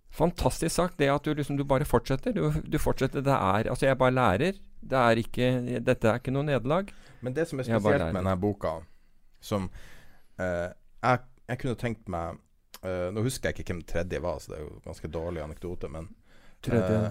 Fantastisk 0.10 0.76
sagt, 0.76 0.98
det 1.00 1.10
at 1.14 1.26
du 1.26 1.34
liksom 1.38 1.58
du 1.60 1.64
bare 1.64 1.86
fortsetter. 1.86 2.34
Du, 2.34 2.50
du 2.66 2.78
fortsetter. 2.82 3.22
Det 3.22 3.34
er 3.34 3.70
Altså, 3.70 3.86
jeg 3.86 3.98
bare 3.98 4.12
lærer. 4.12 4.58
Det 4.80 5.00
er 5.00 5.22
ikke 5.22 5.48
Dette 5.86 6.12
er 6.12 6.22
ikke 6.22 6.34
noe 6.34 6.48
nederlag. 6.48 6.92
Men 7.20 7.36
det 7.36 7.48
som 7.50 7.60
er 7.60 7.68
spesielt 7.68 8.06
med 8.06 8.22
denne 8.22 8.36
boka, 8.40 8.78
som 9.44 9.68
eh, 10.40 10.70
jeg, 10.72 11.24
jeg 11.52 11.62
kunne 11.62 11.80
tenkt 11.80 12.12
meg 12.12 12.40
eh, 12.84 13.10
Nå 13.16 13.24
husker 13.26 13.50
jeg 13.50 13.60
ikke 13.60 13.74
hvem 13.74 13.82
tredje 13.88 14.22
var, 14.24 14.40
så 14.40 14.54
det 14.54 14.60
er 14.60 14.66
jo 14.68 14.78
ganske 14.86 15.12
dårlig 15.12 15.44
anekdote, 15.44 15.92
men 15.92 16.08
eh, 16.72 17.10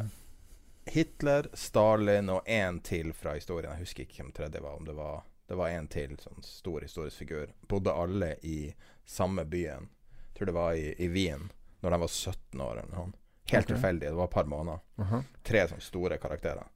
Hitler, 0.88 1.50
Stalin 1.52 2.32
og 2.32 2.48
én 2.48 2.80
til 2.84 3.12
fra 3.12 3.34
historien. 3.36 3.74
Jeg 3.74 3.84
husker 3.84 4.06
ikke 4.06 4.22
hvem 4.22 4.32
tredje 4.36 4.62
var. 4.64 4.78
Om 4.80 4.88
det 4.88 4.96
var 4.96 5.26
det 5.48 5.56
var 5.56 5.68
en 5.72 5.86
til 5.88 6.12
sånn 6.20 6.42
stor 6.44 6.84
historisk 6.84 7.22
figur. 7.22 7.52
Bodde 7.68 7.92
alle 7.96 8.34
i 8.44 8.68
samme 9.08 9.46
byen. 9.48 9.86
Jeg 10.26 10.34
tror 10.36 10.50
det 10.50 10.54
var 10.56 10.74
i, 10.76 10.90
i 11.00 11.08
Wien, 11.08 11.46
når 11.80 11.94
de 11.94 12.00
var 12.02 12.10
17 12.12 12.60
år 12.60 12.80
eller 12.82 12.92
noe. 12.92 13.12
Helt 13.48 13.64
okay. 13.64 13.70
tilfeldig. 13.70 14.10
Det 14.10 14.18
var 14.18 14.28
et 14.28 14.34
par 14.34 14.50
måneder. 14.52 14.82
Aha. 15.04 15.22
Tre 15.48 15.62
sånne 15.70 15.86
store 15.86 16.18
karakterer. 16.20 16.68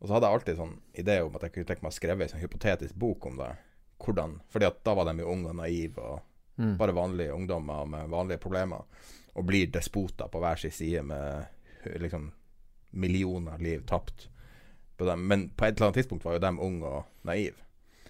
Og 0.00 0.08
så 0.08 0.14
hadde 0.16 0.26
jeg 0.26 0.38
alltid 0.38 0.56
sånn 0.56 0.76
idé 0.96 1.18
om 1.22 1.34
at 1.36 1.42
jeg 1.44 1.52
kunne 1.54 1.68
tenke 1.68 1.84
meg 1.84 1.92
å 1.92 1.96
skrive 1.98 2.24
en 2.24 2.32
sånn 2.32 2.40
hypotetisk 2.40 2.94
bok 2.94 3.26
om 3.26 3.36
det. 3.36 3.50
Hvordan 4.00 4.38
Fordi 4.48 4.66
at 4.66 4.78
da 4.84 4.94
var 4.96 5.04
de 5.10 5.20
jo 5.20 5.28
unge 5.32 5.48
og 5.52 5.56
naive 5.60 5.98
og 6.00 6.20
Mm. 6.60 6.76
bare 6.76 6.92
vanlige 6.92 7.32
ungdommer 7.32 7.86
med 7.88 8.08
vanlige 8.10 8.38
problemer. 8.38 8.82
Og 9.34 9.46
blir 9.46 9.70
despoter 9.72 10.28
på 10.28 10.38
hver 10.42 10.56
sin 10.60 10.70
side 10.70 11.02
med 11.02 11.46
liksom 12.00 12.32
millioner 12.90 13.58
liv 13.58 13.80
tapt. 13.86 14.28
På 14.96 15.04
dem. 15.04 15.26
Men 15.28 15.48
på 15.48 15.64
et 15.64 15.76
eller 15.76 15.86
annet 15.86 15.94
tidspunkt 15.94 16.24
var 16.24 16.32
jo 16.32 16.38
de 16.38 16.50
unge 16.60 16.84
og 16.84 17.04
naive. 17.24 17.56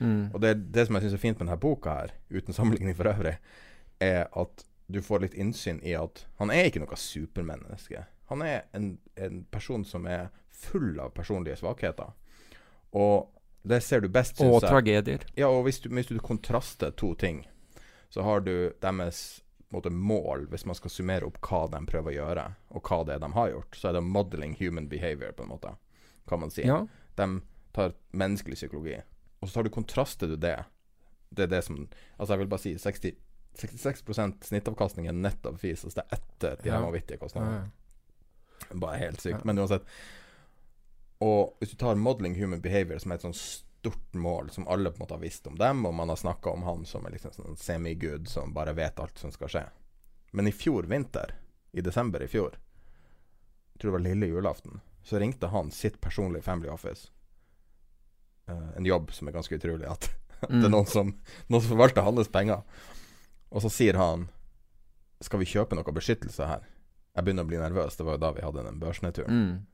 Mm. 0.00 0.30
Og 0.34 0.40
det, 0.40 0.72
det 0.72 0.86
som 0.86 0.94
jeg 0.96 1.02
syns 1.04 1.14
er 1.14 1.22
fint 1.22 1.38
med 1.38 1.46
denne 1.46 1.60
boka, 1.60 1.90
her 1.90 2.10
uten 2.30 2.54
sammenligning 2.56 2.96
for 2.96 3.04
øvrig, 3.12 3.36
er 4.00 4.26
at 4.32 4.64
du 4.90 5.00
får 5.00 5.20
litt 5.20 5.34
innsyn 5.38 5.78
i 5.86 5.92
at 5.94 6.26
han 6.40 6.50
er 6.50 6.64
ikke 6.66 6.80
noe 6.82 6.96
supermenneske. 6.98 8.04
Han 8.32 8.42
er 8.42 8.64
en, 8.74 8.98
en 9.16 9.44
person 9.52 9.84
som 9.84 10.06
er 10.10 10.30
full 10.60 10.98
av 11.00 11.12
personlige 11.16 11.56
svakheter. 11.60 12.12
Og 12.96 13.28
det 13.62 13.82
ser 13.84 14.00
du 14.00 14.08
best, 14.08 14.40
Og 14.40 14.46
syns 14.60 14.62
jeg. 14.62 14.70
tragedier. 14.70 15.24
Ja, 15.36 15.48
og 15.52 15.64
hvis 15.66 15.80
du, 15.84 15.88
hvis 15.92 16.08
du 16.08 16.18
kontraster 16.24 16.90
to 16.96 17.14
ting, 17.14 17.42
så 18.10 18.22
har 18.26 18.40
du 18.40 18.72
deres 18.82 19.42
måte, 19.70 19.90
mål, 19.92 20.48
hvis 20.50 20.64
man 20.66 20.74
skal 20.74 20.90
summere 20.90 21.28
opp 21.28 21.38
hva 21.46 21.60
de 21.70 21.78
prøver 21.86 22.10
å 22.10 22.16
gjøre, 22.16 22.46
og 22.74 22.82
hva 22.88 23.04
det 23.06 23.14
er 23.14 23.22
de 23.22 23.32
har 23.36 23.50
gjort, 23.52 23.76
så 23.78 23.88
er 23.88 23.92
det 23.98 24.02
modeling 24.02 24.56
human 24.58 24.88
behavior, 24.90 25.32
på 25.36 25.44
en 25.44 25.52
måte, 25.52 25.74
kan 26.26 26.40
man 26.42 26.50
si. 26.50 26.64
Ja. 26.66 26.80
De 27.20 27.28
tar 27.76 27.92
menneskelig 28.12 28.56
psykologi, 28.58 28.96
og 29.40 29.48
så 29.48 29.54
tar 29.60 29.68
du 29.68 29.70
kontraster 29.70 30.26
du 30.26 30.34
det. 30.36 30.56
Det 31.30 31.44
er 31.46 31.52
det 31.52 31.60
som 31.64 31.76
Altså, 32.18 32.32
jeg 32.34 32.38
vil 32.40 32.48
bare 32.50 32.64
si 32.64 32.72
60, 32.74 33.12
66 33.54 34.02
snittavkastning 34.48 35.06
er 35.06 35.12
nettopp 35.14 35.60
fis, 35.62 35.84
altså 35.84 36.00
det 36.00 36.06
er 36.08 36.16
etter 36.18 36.62
de 36.64 36.68
Ja. 36.72 36.80
vanvittige 36.82 37.18
kostnadene. 37.20 37.70
ja. 37.70 38.74
Bare 38.74 38.98
helt 38.98 39.20
sykt. 39.22 39.44
Men 39.44 39.58
uansett. 39.58 39.82
Og 41.20 41.56
hvis 41.60 41.74
du 41.74 41.76
tar 41.80 41.98
modeling 42.00 42.34
human 42.38 42.62
behavior 42.64 42.98
som 43.02 43.12
er 43.12 43.18
et 43.20 43.26
sånn 43.26 43.36
stort 43.36 44.14
mål 44.16 44.48
som 44.54 44.66
alle 44.68 44.90
på 44.92 45.00
en 45.00 45.04
måte 45.04 45.16
har 45.18 45.22
visst 45.24 45.46
om 45.50 45.56
dem, 45.60 45.84
og 45.88 45.94
man 45.94 46.08
har 46.12 46.16
snakka 46.20 46.50
om 46.52 46.62
han 46.64 46.84
som 46.88 47.04
er 47.06 47.14
liksom 47.16 47.32
sånn 47.36 47.56
semigud 47.60 48.28
som 48.28 48.54
bare 48.56 48.72
vet 48.76 49.00
alt 49.00 49.18
som 49.20 49.32
skal 49.32 49.48
skje. 49.52 49.64
Men 50.32 50.48
i 50.48 50.52
fjor 50.54 50.88
vinter, 50.88 51.34
i 51.72 51.80
desember 51.84 52.22
i 52.24 52.28
fjor, 52.28 52.56
jeg 53.72 53.80
tror 53.82 53.90
det 53.90 53.96
var 53.98 54.04
lille 54.08 54.28
julaften, 54.32 54.80
så 55.04 55.18
ringte 55.20 55.48
han 55.52 55.70
sitt 55.72 56.00
personlige 56.00 56.44
family 56.44 56.68
office. 56.68 57.08
Uh, 58.50 58.70
en 58.76 58.84
jobb 58.88 59.12
som 59.14 59.28
er 59.28 59.32
ganske 59.36 59.56
utrolig. 59.56 59.86
At, 59.88 60.10
at 60.40 60.48
det 60.50 60.64
er 60.64 60.68
Mm. 60.68 60.72
noen 60.72 60.86
som, 60.88 61.10
noen 61.48 61.62
som 61.62 61.70
forvalter 61.74 62.02
hans 62.06 62.28
penger. 62.32 62.62
Og 63.50 63.60
så 63.64 63.68
sier 63.72 63.96
han 63.98 64.28
Skal 65.20 65.40
vi 65.42 65.48
kjøpe 65.50 65.76
noe 65.76 65.92
beskyttelse 65.92 66.46
her? 66.48 66.62
Jeg 67.16 67.24
begynner 67.26 67.44
å 67.44 67.48
bli 67.50 67.58
nervøs. 67.60 67.96
Det 67.98 68.06
var 68.06 68.16
jo 68.16 68.22
da 68.22 68.30
vi 68.32 68.44
hadde 68.44 68.62
den 68.64 68.78
børsnedturen. 68.80 69.40
Mm. 69.40 69.66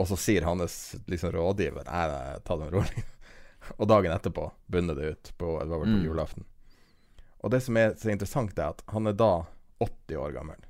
Og 0.00 0.08
så 0.08 0.16
sier 0.16 0.46
hans 0.48 0.96
liksom, 1.06 1.34
rådgiver 1.34 1.84
Nei, 1.86 2.04
nei, 2.08 2.38
ta 2.46 2.56
det 2.56 2.70
rolig. 2.72 3.04
og 3.78 3.88
dagen 3.90 4.14
etterpå 4.14 4.46
bunner 4.72 4.96
det 4.98 5.10
ut. 5.14 5.32
På, 5.38 5.58
det 5.60 5.68
på 5.68 5.84
Mm. 5.86 6.04
julaften. 6.04 6.44
Og 7.42 7.50
det 7.50 7.60
som 7.62 7.76
er 7.76 7.94
så 7.98 8.10
interessant, 8.10 8.58
er 8.58 8.70
at 8.70 8.82
han 8.86 9.06
er 9.10 9.12
da 9.18 9.46
80 9.82 10.16
år 10.16 10.32
gammel. 10.32 10.60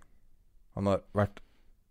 Han 0.75 0.89
har 0.89 1.03
vært 1.13 1.41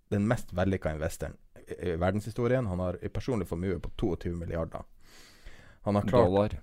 den 0.10 0.26
mest 0.28 0.52
vellykka 0.58 0.96
investoren 0.96 1.38
i 1.80 1.94
verdenshistorien. 2.02 2.68
Han 2.68 2.80
har 2.82 2.98
en 3.02 3.14
personlig 3.14 3.48
formue 3.48 3.78
på 3.80 3.92
22 4.02 4.34
milliarder. 4.36 4.84
Han 5.86 5.96
har 5.96 6.02
klart, 6.10 6.26
Dollar. 6.26 6.56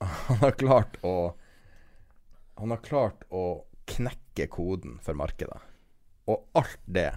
han 0.28 0.36
har 0.36 0.50
klart 0.52 0.96
å 1.02 1.14
Han 2.56 2.70
har 2.72 2.80
klart 2.80 3.24
å 3.28 3.64
knekke 3.84 4.46
koden 4.48 4.96
for 5.04 5.14
markedet. 5.14 5.58
Og 6.26 6.48
alt 6.56 6.80
det 6.88 7.10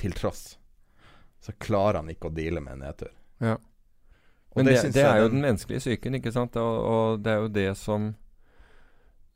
til 0.00 0.14
tross, 0.16 0.56
så 1.44 1.54
klarer 1.62 2.00
han 2.02 2.12
ikke 2.12 2.30
å 2.30 2.34
deale 2.34 2.62
med 2.64 2.76
en 2.78 2.86
nedtur. 2.86 3.12
Ja. 3.42 3.56
Men 4.56 4.66
det, 4.66 4.78
det, 4.82 4.94
det 4.96 5.04
er 5.06 5.20
jo 5.22 5.30
den 5.30 5.44
menneskelige 5.44 5.84
psyken, 5.84 6.18
ikke 6.18 6.32
sant? 6.34 6.56
Og, 6.58 6.78
og 6.82 7.20
det 7.22 7.34
er 7.34 7.44
jo 7.44 7.52
det 7.52 7.68
som 7.78 8.12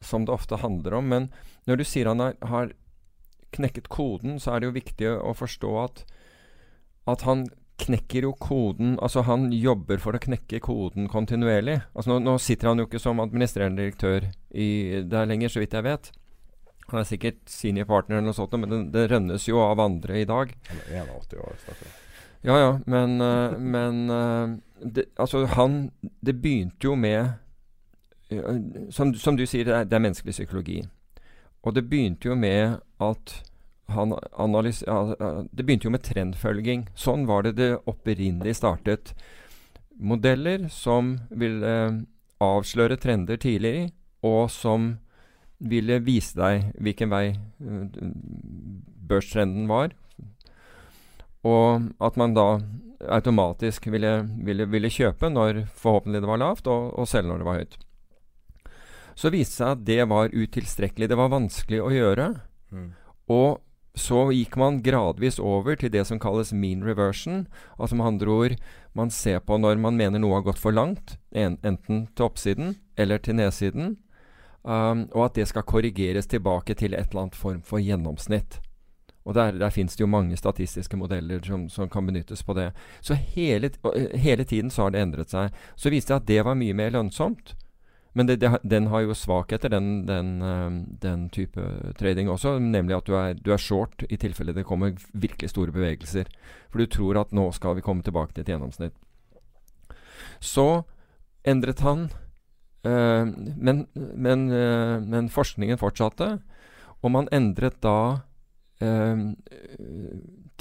som 0.03 0.25
det 0.25 0.33
ofte 0.33 0.57
handler 0.57 0.95
om. 0.95 1.09
Men 1.09 1.29
når 1.65 1.77
du 1.77 1.85
sier 1.87 2.11
han 2.11 2.21
har, 2.21 2.37
har 2.41 2.73
knekket 3.55 3.89
koden, 3.93 4.41
så 4.41 4.55
er 4.55 4.61
det 4.61 4.71
jo 4.71 4.79
viktig 4.79 5.11
å 5.15 5.35
forstå 5.37 5.73
at 5.85 6.05
at 7.11 7.25
han 7.27 7.49
knekker 7.83 8.23
jo 8.29 8.31
koden 8.39 8.93
Altså 9.03 9.25
han 9.27 9.49
jobber 9.51 9.99
for 9.99 10.15
å 10.15 10.21
knekke 10.23 10.61
koden 10.63 11.09
kontinuerlig. 11.11 11.81
Altså 11.97 12.13
nå, 12.13 12.19
nå 12.23 12.37
sitter 12.39 12.71
han 12.71 12.79
jo 12.79 12.87
ikke 12.87 13.01
som 13.03 13.23
administrerende 13.23 13.83
direktør 13.83 14.29
i, 14.55 15.03
der 15.03 15.27
lenger, 15.27 15.51
så 15.51 15.63
vidt 15.63 15.75
jeg 15.75 15.87
vet. 15.89 16.13
Han 16.93 17.01
er 17.01 17.09
sikkert 17.09 17.43
senior 17.49 17.89
partner 17.89 18.19
eller 18.19 18.29
noe 18.29 18.37
sånt, 18.37 18.55
men 18.61 18.69
det, 18.71 18.81
det 18.93 19.09
rønnes 19.13 19.49
jo 19.49 19.61
av 19.65 19.81
andre 19.81 20.21
i 20.21 20.29
dag. 20.29 20.53
Han 20.69 20.83
er 20.85 21.07
81 21.09 21.39
år. 21.41 21.61
stakkar. 21.65 21.99
Ja 22.43 22.57
ja, 22.59 22.71
men, 22.91 23.21
eh, 23.21 23.59
men 23.59 24.11
eh, 24.11 24.57
det, 24.83 25.05
Altså, 25.17 25.45
han 25.47 25.93
Det 26.27 26.35
begynte 26.43 26.89
jo 26.89 26.97
med 26.99 27.33
eh, 28.31 28.59
som, 28.91 29.15
som 29.15 29.39
du 29.39 29.47
sier, 29.47 29.65
det 29.65 29.75
er, 29.77 29.87
det 29.87 29.97
er 29.97 30.03
menneskelig 30.03 30.35
psykologi. 30.35 30.83
Og 31.63 31.75
det 31.75 31.87
begynte 31.89 32.29
jo 32.29 32.35
med 32.35 32.81
at 33.01 33.37
han 33.93 34.15
analys... 34.39 34.83
ja, 34.87 35.15
ja, 35.21 35.31
det 35.53 35.67
begynte 35.67 35.87
jo 35.87 35.95
med 35.95 36.03
trendfølging. 36.03 36.89
Sånn 36.99 37.27
var 37.29 37.47
det 37.47 37.55
det 37.61 37.71
opprinnelig 37.87 38.57
startet. 38.59 39.15
Modeller 40.01 40.67
som 40.73 41.19
ville 41.31 41.75
avsløre 42.43 42.97
trender 42.99 43.39
tidlig, 43.39 43.93
og 44.27 44.51
som 44.51 44.97
ville 45.63 46.01
vise 46.03 46.37
deg 46.39 46.73
hvilken 46.83 47.13
vei 47.13 47.25
eh, 47.33 48.07
børstrenden 49.09 49.69
var. 49.71 49.95
Og 51.47 51.91
at 52.03 52.19
man 52.21 52.37
da 52.37 52.47
automatisk 53.11 53.89
ville, 53.91 54.13
ville, 54.47 54.67
ville 54.71 54.91
kjøpe 54.93 55.31
når 55.33 55.65
forhåpentlig 55.75 56.23
det 56.23 56.31
var 56.31 56.43
lavt, 56.43 56.69
og, 56.71 56.93
og 56.99 57.09
selge 57.11 57.33
når 57.33 57.43
det 57.43 57.49
var 57.49 57.61
høyt. 57.63 57.81
Så 59.19 59.33
viste 59.33 59.53
det 59.53 59.59
seg 59.59 59.75
at 59.75 59.85
det 59.89 60.01
var 60.09 60.33
utilstrekkelig. 60.33 61.11
Det 61.11 61.19
var 61.19 61.33
vanskelig 61.33 61.83
å 61.83 61.91
gjøre. 61.93 62.29
Mm. 62.73 62.89
Og 63.33 63.61
så 63.99 64.31
gikk 64.33 64.57
man 64.57 64.81
gradvis 64.85 65.37
over 65.37 65.77
til 65.77 65.93
det 65.93 66.07
som 66.09 66.21
kalles 66.21 66.55
mean 66.57 66.85
reversion. 66.87 67.45
Altså 67.77 67.99
med 67.99 68.15
andre 68.15 68.31
ord, 68.33 68.55
man 68.97 69.13
ser 69.13 69.43
på 69.45 69.59
når 69.61 69.83
man 69.83 69.99
mener 69.99 70.23
noe 70.23 70.39
har 70.39 70.47
gått 70.47 70.63
for 70.63 70.73
langt, 70.73 71.19
en, 71.37 71.59
enten 71.61 72.07
til 72.17 72.29
oppsiden 72.31 72.77
eller 72.97 73.21
til 73.21 73.37
nedsiden, 73.37 73.97
um, 74.63 75.09
og 75.13 75.25
at 75.25 75.39
det 75.41 75.49
skal 75.49 75.67
korrigeres 75.67 76.27
tilbake 76.27 76.75
til 76.75 76.95
et 76.95 77.11
eller 77.11 77.27
annet 77.27 77.39
form 77.39 77.63
for 77.67 77.83
gjennomsnitt. 77.83 78.61
Og 79.25 79.35
der, 79.35 79.53
der 79.59 79.71
finnes 79.71 79.97
det 79.97 80.03
jo 80.03 80.11
mange 80.11 80.37
statistiske 80.37 80.97
modeller 80.99 81.43
som, 81.47 81.69
som 81.71 81.89
kan 81.89 82.07
benyttes 82.07 82.43
på 82.43 82.55
det. 82.59 82.73
Så 83.01 83.15
hele, 83.15 83.71
eh, 83.95 84.19
hele 84.19 84.45
tiden 84.45 84.71
så 84.71 84.83
har 84.83 84.91
det 84.91 85.03
endret 85.03 85.31
seg. 85.31 85.53
Så 85.77 85.93
viste 85.95 86.13
det 86.13 86.23
at 86.23 86.29
det 86.29 86.45
var 86.45 86.59
mye 86.59 86.75
mer 86.75 86.91
lønnsomt. 86.91 87.55
Men 88.13 88.27
det, 88.27 88.41
det, 88.43 88.59
den 88.63 88.87
har 88.87 89.01
jo 89.07 89.15
svakheter, 89.15 89.69
den, 89.69 90.07
den, 90.07 90.43
eh, 90.43 90.71
den 91.05 91.29
type 91.31 91.63
trading 91.99 92.31
også. 92.31 92.59
Nemlig 92.59 92.97
at 92.97 93.07
du 93.07 93.15
er, 93.15 93.39
du 93.39 93.53
er 93.53 93.63
short 93.63 94.03
i 94.11 94.19
tilfelle 94.19 94.53
det 94.53 94.67
kommer 94.67 94.97
virkelig 95.13 95.51
store 95.51 95.73
bevegelser. 95.73 96.27
For 96.71 96.83
du 96.83 96.87
tror 96.87 97.23
at 97.23 97.33
nå 97.33 97.47
skal 97.53 97.79
vi 97.79 97.87
komme 97.87 98.03
tilbake 98.03 98.35
til 98.35 98.43
et 98.43 98.53
gjennomsnitt. 98.53 98.99
Så 100.41 100.83
endret 101.47 101.81
han 101.87 102.11
men, 102.83 103.87
men, 103.95 104.51
eh, 104.51 105.01
men 105.01 105.31
forskningen 105.31 105.79
fortsatte, 105.79 106.35
og 107.03 107.11
man 107.15 107.29
endret 107.35 107.79
da 107.83 108.23
eh, 108.83 109.27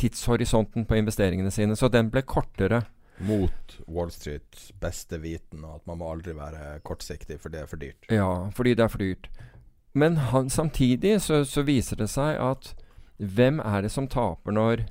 tidshorisonten 0.01 0.85
på 0.85 0.97
investeringene 0.99 1.51
sine. 1.53 1.77
Så 1.77 1.89
den 1.93 2.11
ble 2.13 2.23
kortere. 2.25 2.83
Mot 3.21 3.77
Wall 3.85 4.09
Streets 4.13 4.71
beste 4.81 5.19
viten, 5.21 5.65
og 5.65 5.81
at 5.81 5.89
man 5.89 5.99
må 6.01 6.09
aldri 6.09 6.33
være 6.37 6.79
kortsiktig, 6.85 7.37
for 7.41 7.53
det 7.53 7.63
er 7.63 7.69
for 7.69 7.81
dyrt. 7.81 8.09
Ja, 8.09 8.49
fordi 8.57 8.73
det 8.77 8.85
er 8.85 8.93
for 8.93 9.03
dyrt. 9.03 9.29
Men 9.93 10.17
han, 10.31 10.49
samtidig 10.49 11.19
så, 11.21 11.43
så 11.45 11.65
viser 11.67 11.99
det 11.99 12.09
seg 12.09 12.39
at 12.41 12.71
hvem 13.21 13.59
er 13.61 13.83
det 13.85 13.91
som 13.93 14.07
taper 14.09 14.55
når, 14.55 14.85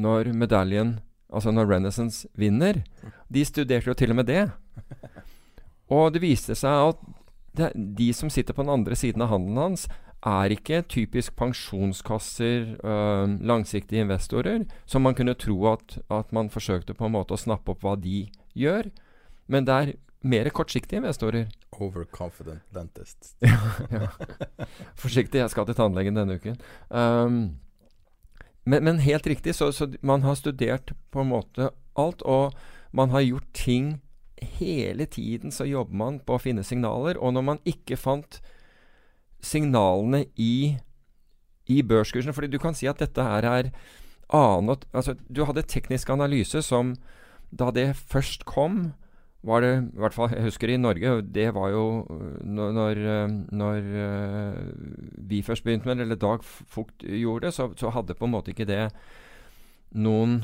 når 0.00 0.32
medaljen, 0.34 0.96
altså 1.30 1.52
når 1.54 1.68
Renaissance, 1.70 2.26
vinner? 2.34 2.82
De 3.30 3.44
studerte 3.46 3.92
jo 3.92 3.94
til 3.98 4.14
og 4.14 4.18
med 4.22 4.30
det. 4.32 4.48
Og 5.92 6.14
det 6.14 6.22
viste 6.24 6.56
seg 6.58 6.90
at 6.92 7.04
det, 7.54 7.70
de 7.74 8.08
som 8.16 8.30
sitter 8.32 8.56
på 8.56 8.64
den 8.64 8.72
andre 8.72 8.96
siden 8.98 9.22
av 9.22 9.30
handelen 9.30 9.60
hans, 9.60 9.86
er 10.24 10.54
ikke 10.54 10.80
typisk 10.88 11.34
pensjonskasser, 11.36 12.78
øh, 12.80 13.34
langsiktige 13.44 14.00
investorer, 14.00 14.64
som 14.86 15.04
man 15.04 15.14
kunne 15.14 15.34
tro 15.34 15.58
at, 15.72 15.98
at 16.10 16.32
man 16.32 16.48
forsøkte 16.50 16.94
på 16.96 17.06
en 17.06 17.12
måte 17.12 17.36
å 17.36 17.40
snappe 17.40 17.74
opp 17.74 17.84
hva 17.84 17.94
de 18.00 18.24
gjør. 18.56 18.88
Men 19.46 19.68
det 19.68 19.74
er 19.74 19.92
mer 20.24 20.48
kortsiktige 20.48 21.02
investorer. 21.02 21.50
Overconfident 21.72 22.64
dentist. 22.72 23.34
ja. 23.92 24.08
Forsiktig, 24.96 25.42
jeg 25.42 25.52
skal 25.52 25.68
til 25.68 25.76
tannlegen 25.76 26.16
denne 26.16 26.38
uken. 26.40 26.56
Um, 26.88 27.58
men, 28.64 28.84
men, 28.86 29.02
helt 29.04 29.26
riktig, 29.28 29.54
så, 29.54 29.68
så, 29.72 29.90
man 30.00 30.24
har 30.24 30.38
studert 30.40 30.94
på 31.12 31.20
en 31.20 31.32
måte 31.34 31.68
alt. 32.00 32.22
Og 32.22 32.54
man 32.92 33.12
har 33.12 33.26
gjort 33.26 33.52
ting 33.52 33.98
hele 34.58 35.06
tiden, 35.06 35.52
så 35.52 35.66
jobber 35.68 35.96
man 35.96 36.20
på 36.20 36.36
å 36.36 36.42
finne 36.42 36.64
signaler. 36.66 37.18
Og 37.20 37.34
når 37.36 37.44
man 37.44 37.62
ikke 37.68 37.98
fant 38.00 38.40
signalene 39.44 40.24
i, 40.40 40.76
i 41.68 41.82
børskursen 41.84 42.34
fordi 42.36 42.52
du 42.54 42.60
kan 42.62 42.76
si 42.76 42.88
at 42.88 43.02
dette 43.02 43.24
her 43.24 43.44
er 43.44 43.70
annet 44.32 44.86
altså, 44.92 45.14
Du 45.28 45.44
hadde 45.44 45.66
teknisk 45.68 46.10
analyse 46.10 46.62
som 46.64 46.94
da 47.54 47.68
det 47.70 47.92
først 47.94 48.46
kom, 48.48 48.94
var 49.44 49.60
det 49.62 49.72
i 49.76 50.00
hvert 50.00 50.14
fall 50.16 50.32
Jeg 50.32 50.46
husker 50.48 50.72
i 50.72 50.80
Norge, 50.80 51.20
det 51.22 51.52
var 51.54 51.68
jo 51.70 51.84
når, 52.40 52.72
når, 52.72 53.00
når 53.52 53.80
vi 55.28 55.42
først 55.42 55.64
begynte 55.64 55.86
med 55.86 55.96
det, 55.96 56.08
eller 56.08 56.16
Dag 56.16 56.44
Fugt 56.44 57.04
gjorde 57.04 57.46
det, 57.46 57.54
så, 57.54 57.70
så, 57.76 57.92
hadde 57.94 58.16
på 58.18 58.24
en 58.24 58.34
måte 58.34 58.54
ikke 58.54 58.66
det 58.66 58.88
noen 59.94 60.40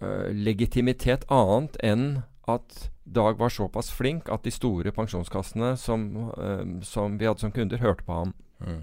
uh, 0.00 0.30
legitimitet 0.32 1.26
annet 1.28 1.76
enn 1.84 2.06
at 2.48 2.90
Dag 3.04 3.38
var 3.38 3.48
såpass 3.50 3.90
flink 3.90 4.28
at 4.30 4.44
de 4.44 4.50
store 4.50 4.92
pensjonskassene 4.94 5.76
som, 5.76 6.30
uh, 6.38 6.80
som 6.82 7.18
vi 7.18 7.26
hadde 7.26 7.40
som 7.40 7.52
kunder, 7.52 7.78
hørte 7.78 8.04
på 8.06 8.12
ham. 8.12 8.34
Mm. 8.60 8.82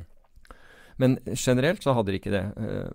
Men 0.98 1.18
generelt 1.36 1.84
så 1.84 1.94
hadde 1.94 2.12
de 2.12 2.20
ikke 2.20 2.34
det. 2.34 2.44
Uh, 2.58 2.92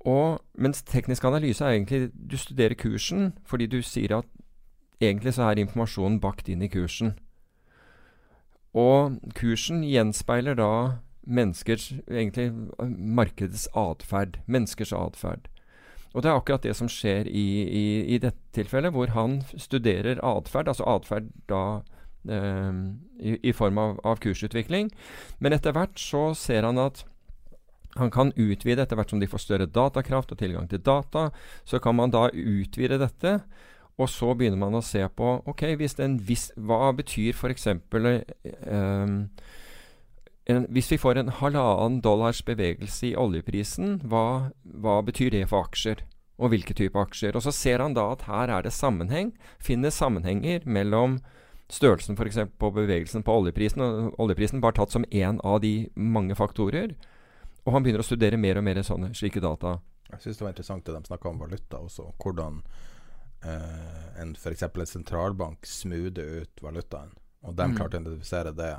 og 0.00 0.40
mens 0.54 0.82
teknisk 0.82 1.24
analyse 1.24 1.64
er 1.64 1.74
egentlig 1.74 2.10
Du 2.30 2.36
studerer 2.38 2.74
kursen 2.74 3.34
fordi 3.44 3.66
du 3.66 3.82
sier 3.82 4.16
at 4.16 4.24
egentlig 5.00 5.34
så 5.34 5.42
er 5.42 5.60
informasjonen 5.60 6.20
bakt 6.20 6.48
inn 6.48 6.62
i 6.62 6.68
kursen. 6.68 7.18
Og 8.74 9.18
kursen 9.34 9.82
gjenspeiler 9.84 10.54
da 10.54 11.00
menneskers 11.26 11.92
Egentlig 12.08 12.52
markedets 12.88 13.68
atferd. 13.74 14.38
Menneskers 14.46 14.92
atferd. 14.92 15.48
Og 16.14 16.22
det 16.22 16.30
er 16.30 16.36
akkurat 16.38 16.64
det 16.66 16.74
som 16.78 16.90
skjer 16.90 17.28
i, 17.28 17.46
i, 17.62 17.86
i 18.16 18.18
dette 18.22 18.40
tilfellet, 18.56 18.94
hvor 18.94 19.12
han 19.14 19.40
studerer 19.54 20.18
atferd, 20.26 20.70
altså 20.72 20.88
atferd 20.90 21.30
da 21.50 21.62
eh, 22.26 22.80
i, 23.20 23.36
i, 23.38 23.54
form 23.54 23.78
av, 23.78 24.00
av 24.02 24.18
kursutvikling. 24.22 24.90
Men 25.38 25.54
etter 25.54 25.76
hvert 25.76 26.00
så 26.02 26.30
ser 26.38 26.66
han 26.66 26.82
at 26.82 27.04
han 27.98 28.10
kan 28.14 28.30
utvide 28.38 28.84
etter 28.84 28.98
hvert 28.98 29.10
som 29.10 29.22
de 29.22 29.28
får 29.30 29.42
større 29.42 29.70
datakraft 29.70 30.34
og 30.34 30.38
tilgang 30.38 30.68
til 30.70 30.82
data. 30.82 31.28
Så 31.66 31.80
kan 31.82 31.96
man 31.98 32.12
da 32.14 32.28
utvide 32.30 33.00
dette, 33.02 33.40
og 34.00 34.10
så 34.10 34.34
begynner 34.34 34.60
man 34.60 34.78
å 34.78 34.84
se 34.84 35.02
på 35.14 35.32
ok, 35.50 35.64
hvis 35.78 35.98
en 36.02 36.18
viss, 36.26 36.50
hva 36.56 36.90
betyr 36.96 37.34
f.eks. 37.36 37.66
Eh, 37.70 39.16
hvis 40.72 40.90
vi 40.92 40.98
får 41.00 41.20
en 41.20 41.32
halvannen 41.40 42.00
dollars 42.04 42.40
bevegelse 42.46 43.10
i 43.10 43.16
oljeprisen, 43.18 43.98
hva, 44.08 44.50
hva 44.64 45.00
betyr 45.06 45.34
det 45.34 45.46
for 45.50 45.68
aksjer? 45.68 46.04
Og 46.40 46.54
hvilke 46.54 46.74
type 46.76 46.96
aksjer? 46.96 47.36
Og 47.36 47.44
så 47.44 47.52
ser 47.52 47.82
han 47.84 47.94
da 47.96 48.06
at 48.14 48.24
her 48.28 48.48
er 48.48 48.64
det 48.64 48.72
sammenheng. 48.72 49.34
Finner 49.60 49.92
sammenhenger 49.92 50.64
mellom 50.64 51.18
størrelsen 51.70 52.16
f.eks. 52.16 52.38
på 52.58 52.70
bevegelsen 52.74 53.24
på 53.26 53.34
oljeprisen, 53.42 53.84
og 53.84 54.20
oljeprisen 54.22 54.62
bare 54.62 54.78
tatt 54.80 54.94
som 54.94 55.04
én 55.12 55.40
av 55.46 55.60
de 55.62 55.90
mange 55.94 56.34
faktorer. 56.38 56.96
Og 57.66 57.74
han 57.74 57.84
begynner 57.84 58.02
å 58.02 58.08
studere 58.08 58.40
mer 58.40 58.58
og 58.58 58.66
mer 58.66 58.80
sånne 58.86 59.12
slike 59.16 59.42
data. 59.44 59.76
Jeg 60.10 60.24
syns 60.24 60.40
det 60.40 60.46
var 60.46 60.54
interessant 60.54 60.86
det 60.86 60.96
de 60.96 61.10
snakka 61.10 61.30
om 61.30 61.42
valuta 61.42 61.82
også. 61.84 62.08
Hvordan 62.22 62.62
eh, 63.44 64.22
en 64.22 64.32
f.eks. 64.34 64.64
en 64.64 64.94
sentralbank 64.94 65.68
smoother 65.68 66.40
ut 66.40 66.64
valutaen. 66.64 67.12
Og 67.46 67.54
de 67.56 67.68
mm. 67.68 67.76
klarte 67.76 68.00
å 68.00 68.02
identifisere 68.02 68.54
det. 68.56 68.72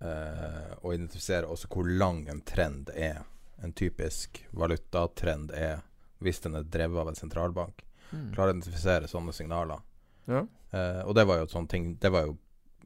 Eh, 0.00 0.72
og 0.82 0.94
identifisere 0.94 1.48
også 1.50 1.70
hvor 1.72 1.88
lang 1.90 2.26
en 2.30 2.42
trend 2.46 2.90
er. 2.94 3.22
En 3.62 3.72
typisk 3.74 4.44
valutatrend 4.54 5.50
er 5.50 5.80
hvis 6.22 6.42
den 6.44 6.58
er 6.58 6.66
drevet 6.66 7.02
av 7.02 7.10
en 7.10 7.18
sentralbank. 7.18 7.82
Mm. 8.10 8.32
Klarer 8.34 8.52
å 8.52 8.56
identifisere 8.56 9.10
sånne 9.10 9.34
signaler. 9.34 9.82
Ja. 10.30 10.44
Eh, 10.70 11.00
og 11.04 11.16
det 11.18 11.26
var 11.28 11.40
jo 11.40 11.46
et 11.46 11.52
sånt 11.54 11.70
ting 11.72 11.94
Det 11.96 12.10
var 12.12 12.26
jo 12.26 12.34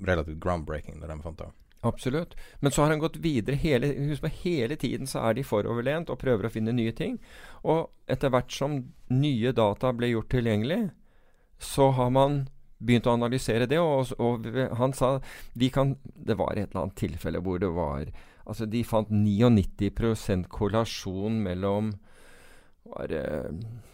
relativt 0.07 0.39
groundbreaking 0.41 1.01
da 1.03 1.11
de 1.11 1.19
fant 1.23 1.39
det. 1.39 1.51
Absolutt. 1.83 2.37
Men 2.61 2.73
så 2.73 2.85
har 2.85 2.93
han 2.95 3.03
gått 3.03 3.17
videre 3.17 3.59
hele, 3.59 3.89
husk 4.07 4.23
på, 4.23 4.31
hele 4.45 4.77
tiden 4.79 5.09
så 5.11 5.25
er 5.27 5.35
de 5.35 5.43
foroverlent 5.43 6.13
og 6.15 6.21
prøver 6.21 6.47
å 6.47 6.53
finne 6.55 6.75
nye 6.77 6.95
ting. 6.95 7.17
Og 7.67 7.91
etter 8.07 8.31
hvert 8.31 8.55
som 8.55 8.77
nye 9.11 9.51
data 9.53 9.91
ble 9.93 10.13
gjort 10.13 10.31
tilgjengelig, 10.31 10.93
så 11.59 11.91
har 11.99 12.13
man 12.15 12.45
begynt 12.83 13.07
å 13.09 13.17
analysere 13.17 13.69
det. 13.71 13.81
Og, 13.81 14.13
og 14.19 14.47
han 14.79 14.93
sa 14.97 15.19
vi 15.59 15.71
kan 15.73 15.97
Det 16.15 16.37
var 16.39 16.57
et 16.57 16.71
eller 16.71 16.87
annet 16.87 16.99
tilfelle 16.99 17.43
hvor 17.43 17.59
det 17.63 17.73
var 17.73 18.11
Altså, 18.43 18.67
de 18.67 18.83
fant 18.83 19.07
99 19.07 20.49
korrelasjon 20.51 21.37
mellom 21.45 21.93
var 22.93 23.13
uh, 23.15 23.51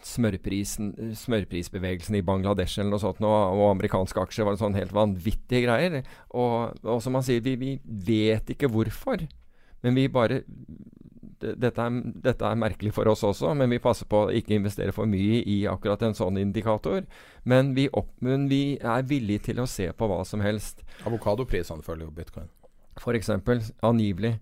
smørprisbevegelsen 0.09 2.17
i 2.17 2.25
Bangladesh 2.25 2.79
eller 2.79 2.91
noe 2.95 3.03
sånt, 3.03 3.21
og, 3.21 3.59
og 3.59 3.75
amerikanske 3.75 4.23
aksjer 4.23 4.47
var 4.47 4.53
det 4.57 4.63
sånn 4.63 4.79
helt 4.79 4.95
vanvittige 4.97 5.67
greier. 5.67 5.93
Og, 6.33 6.81
og 6.81 7.03
som 7.05 7.15
han 7.19 7.27
sier, 7.27 7.45
vi, 7.45 7.55
vi, 7.61 7.73
vet 7.85 8.49
ikke 8.55 8.73
hvorfor, 8.73 9.19
men 9.85 9.99
vi 9.99 10.05
bare 10.13 10.37
dette 11.41 11.85
er, 11.85 12.01
dette 12.25 12.45
er, 12.45 12.59
merkelig 12.59 12.93
for 12.97 13.09
oss 13.11 13.25
også, 13.27 13.53
men 13.59 13.71
vi 13.71 13.81
passer 13.83 14.09
på 14.11 14.25
å 14.27 14.35
ikke 14.35 14.57
investere 14.57 14.95
for 14.97 15.09
mye 15.11 15.43
i 15.47 15.61
akkurat 15.71 16.03
en 16.07 16.17
sånn 16.19 16.41
indikator. 16.41 17.05
Men 17.49 17.75
vi, 17.77 17.89
opp, 17.93 18.11
men 18.25 18.49
vi 18.51 18.79
er 18.79 19.07
villige 19.09 19.51
til 19.51 19.63
å 19.63 19.69
se 19.71 19.91
på 19.93 20.11
hva 20.11 20.21
som 20.29 20.45
helst. 20.45 20.85
Avokadoprisene 21.09 21.87
følger 21.87 22.09
jo 22.09 22.15
bitcoin. 22.19 22.53
Eksempel. 22.99 23.63
Angivelig. 23.87 24.39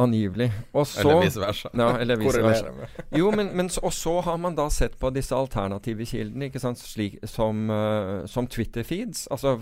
Angivelig. 0.00 0.52
Så, 0.72 1.00
eller 1.00 1.24
vice 1.24 1.40
versa. 1.42 1.70
Ja, 1.74 1.88
eller 1.98 2.16
vice 2.16 2.42
versa. 2.42 2.70
Jo, 3.18 3.30
men, 3.34 3.50
men, 3.56 3.70
og 3.82 3.92
så 3.92 4.20
har 4.24 4.38
man 4.40 4.56
da 4.56 4.68
sett 4.70 4.96
på 5.00 5.10
disse 5.12 5.36
alternative 5.36 6.06
kildene, 6.08 6.48
ikke 6.48 6.62
sant, 6.62 6.80
Slik, 6.80 7.18
som, 7.28 7.66
uh, 7.68 8.22
som 8.30 8.48
Twitter-feeds. 8.48 9.26
Altså, 9.34 9.58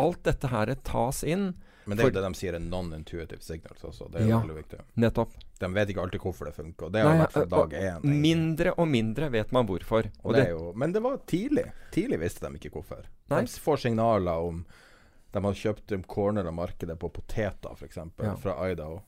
alt 0.00 0.24
dette 0.26 0.50
her 0.50 0.72
tas 0.86 1.22
inn. 1.24 1.52
Men 1.86 1.98
det 1.98 2.02
er 2.02 2.10
jo 2.10 2.14
det 2.16 2.22
de 2.24 2.38
sier 2.38 2.56
er 2.58 2.62
non-intuitive 2.62 3.44
signals 3.44 3.84
også. 3.86 4.08
Det 4.10 4.18
er 4.20 4.26
jo 4.26 4.32
ja, 4.32 4.40
veldig 4.42 4.56
viktig. 4.56 4.78
Nettopp. 5.04 5.36
De 5.60 5.68
vet 5.72 5.92
ikke 5.92 6.02
alltid 6.02 6.24
hvorfor 6.24 6.48
det 6.48 6.54
funker. 6.56 6.88
Og 6.88 6.96
det 6.96 7.04
har 7.04 7.14
Nei, 7.14 7.20
vært 7.22 7.36
fra 7.36 7.44
dag 7.52 7.76
én. 7.78 8.08
Mindre 8.26 8.72
og 8.74 8.88
mindre 8.90 9.28
vet 9.30 9.54
man 9.54 9.68
hvorfor. 9.68 10.10
Og 10.24 10.34
det 10.34 10.42
det 10.42 10.50
jo, 10.56 10.72
men 10.74 10.96
det 10.96 11.02
var 11.04 11.20
tidlig. 11.30 11.68
Tidlig 11.94 12.18
visste 12.24 12.46
de 12.46 12.58
ikke 12.58 12.74
hvorfor. 12.74 13.06
Nei. 13.30 13.44
De 13.46 13.62
får 13.68 13.84
signaler 13.86 14.50
om 14.50 14.64
De 15.36 15.44
har 15.44 15.58
kjøpt 15.62 15.94
corner 16.08 16.46
av 16.48 16.54
markedet 16.56 16.98
på 16.98 17.10
poteter, 17.12 17.72
f.eks., 17.76 17.98
ja. 18.24 18.34
fra 18.40 18.58
Idaho. 18.70 19.00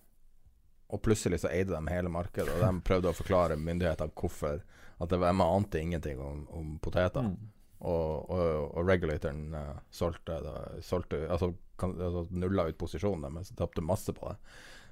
Og 0.88 1.02
plutselig 1.02 1.42
så 1.42 1.50
eide 1.52 1.74
de 1.74 1.92
hele 1.92 2.10
markedet, 2.12 2.52
og 2.54 2.62
de 2.62 2.72
prøvde 2.88 3.10
å 3.10 3.16
forklare 3.16 3.56
myndighetene 3.58 4.14
hvorfor. 4.14 4.62
At 4.98 5.10
det 5.10 5.18
var, 5.22 5.32
de 5.32 5.46
ante 5.46 5.80
ingenting 5.80 6.20
om, 6.20 6.44
om 6.50 6.74
poteter. 6.82 7.26
Mm. 7.26 7.54
Og, 7.78 8.30
og, 8.30 8.44
og, 8.74 8.88
regulatoren 8.88 9.54
uh, 9.54 9.78
solgte, 9.94 10.40
da, 10.42 10.54
solgte 10.82 11.20
altså, 11.30 11.52
altså, 11.86 12.26
nulla 12.34 12.62
ut 12.68 12.80
posisjonen 12.80 13.34
deres, 13.38 13.52
tapte 13.58 13.82
masse 13.84 14.12
på 14.16 14.24
det. 14.30 14.36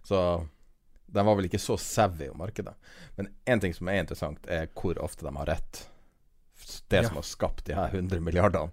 Så 0.07 0.19
de 1.07 1.27
var 1.27 1.35
vel 1.39 1.49
ikke 1.49 1.63
så 1.63 1.77
savvy 1.81 2.27
om 2.33 2.39
markedet. 2.43 2.75
Men 3.19 3.27
én 3.47 3.61
ting 3.63 3.75
som 3.75 3.89
er 3.89 4.01
interessant, 4.03 4.41
er 4.51 4.65
hvor 4.75 4.95
ofte 5.03 5.27
de 5.27 5.33
har 5.37 5.47
rett. 5.51 5.73
Det 6.91 7.01
ja. 7.03 7.09
som 7.09 7.19
har 7.21 7.27
skapt 7.27 7.65
de 7.69 7.75
her 7.79 7.89
100 7.95 8.21
milliardene. 8.25 8.73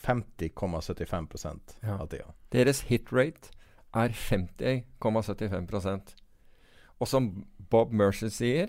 50,75 0.00 1.58
ja. 1.82 1.94
av 1.98 2.06
tida. 2.08 2.28
Deres 2.54 2.80
hit 2.88 3.06
rate 3.12 3.46
er 3.92 4.08
50,75% 4.16 6.20
og 7.00 7.08
som 7.08 7.30
Bob 7.72 7.94
Mercer 7.96 8.30
sier, 8.32 8.68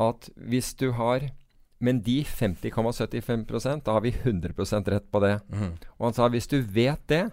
at 0.00 0.28
hvis 0.34 0.72
du 0.74 0.90
har 0.98 1.30
Men 1.82 2.02
de 2.06 2.20
50,75 2.22 3.80
da 3.82 3.92
har 3.96 4.04
vi 4.04 4.12
100% 4.12 4.90
rett 4.90 5.08
på 5.10 5.20
det. 5.20 5.40
Mm. 5.50 5.72
Og 5.98 6.04
han 6.06 6.14
sa 6.14 6.28
hvis 6.30 6.46
du 6.46 6.60
vet 6.62 7.02
det, 7.10 7.24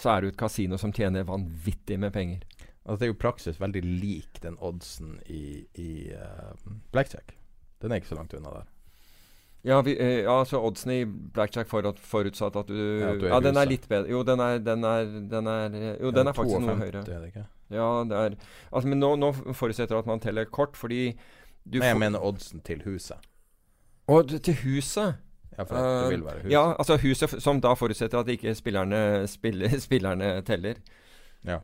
så 0.00 0.14
er 0.14 0.22
du 0.22 0.30
et 0.30 0.38
kasino 0.40 0.78
som 0.80 0.94
tjener 0.96 1.26
vanvittig 1.28 1.98
med 2.00 2.14
penger. 2.14 2.40
Altså, 2.86 3.00
det 3.00 3.06
er 3.08 3.12
jo 3.12 3.18
praksis 3.20 3.60
veldig 3.60 3.82
lik 3.84 4.40
den 4.44 4.56
oddsen 4.64 5.18
i, 5.26 5.66
i 5.76 5.90
uh, 6.14 6.54
blackjack. 6.94 7.34
Den 7.82 7.92
er 7.92 8.00
ikke 8.00 8.12
så 8.14 8.18
langt 8.18 8.34
unna 8.36 8.52
der. 8.60 8.72
Ja, 9.66 9.80
vi, 9.82 9.96
uh, 9.98 10.20
ja, 10.22 10.38
altså 10.38 10.60
oddsen 10.64 10.92
i 10.94 11.00
blackjack 11.04 11.68
for 11.68 11.88
at, 11.88 12.00
forutsatt 12.00 12.56
at 12.56 12.70
du 12.70 12.76
Ja, 12.78 13.12
at 13.12 13.20
du 13.20 13.26
er 13.26 13.34
ja 13.34 13.40
den 13.44 13.60
er 13.60 13.68
litt 13.68 13.88
bedre. 13.90 14.08
Jo, 14.12 14.22
den 14.24 14.40
er, 14.40 14.60
den 14.62 14.88
er, 14.88 15.16
den 15.36 15.52
er 15.52 15.80
Jo, 16.00 16.14
den 16.14 16.30
er 16.30 16.36
faktisk 16.36 16.62
noe 16.62 16.78
høyere. 16.80 17.02
Er 17.02 17.24
det 17.24 17.32
ikke? 17.34 17.46
Ja, 17.74 17.88
det 18.06 18.20
er 18.20 18.36
Altså, 18.70 18.86
men 18.88 19.02
nå, 19.02 19.16
nå 19.18 19.32
forutsetter 19.52 19.98
at 19.98 20.06
man 20.06 20.22
teller 20.22 20.46
kort, 20.46 20.78
fordi 20.78 21.10
du 21.66 21.80
Nei, 21.80 21.90
jeg 21.90 21.98
mener 21.98 22.22
oddsen 22.22 22.62
til 22.66 22.82
huset. 22.86 23.22
Og 24.06 24.30
til 24.30 24.54
huset? 24.62 25.16
Ja, 25.56 25.64
for 25.64 25.74
uh, 25.74 26.02
det 26.04 26.12
vil 26.12 26.24
være 26.26 26.42
huset. 26.44 26.52
Ja, 26.52 26.64
altså 26.78 26.96
huset 27.02 27.42
som 27.42 27.60
da 27.64 27.72
forutsetter 27.74 28.20
at 28.20 28.30
ikke 28.30 28.54
spillerne, 28.54 29.00
spiller, 29.30 29.78
spillerne 29.86 30.30
teller. 30.46 30.78
Ja. 31.46 31.58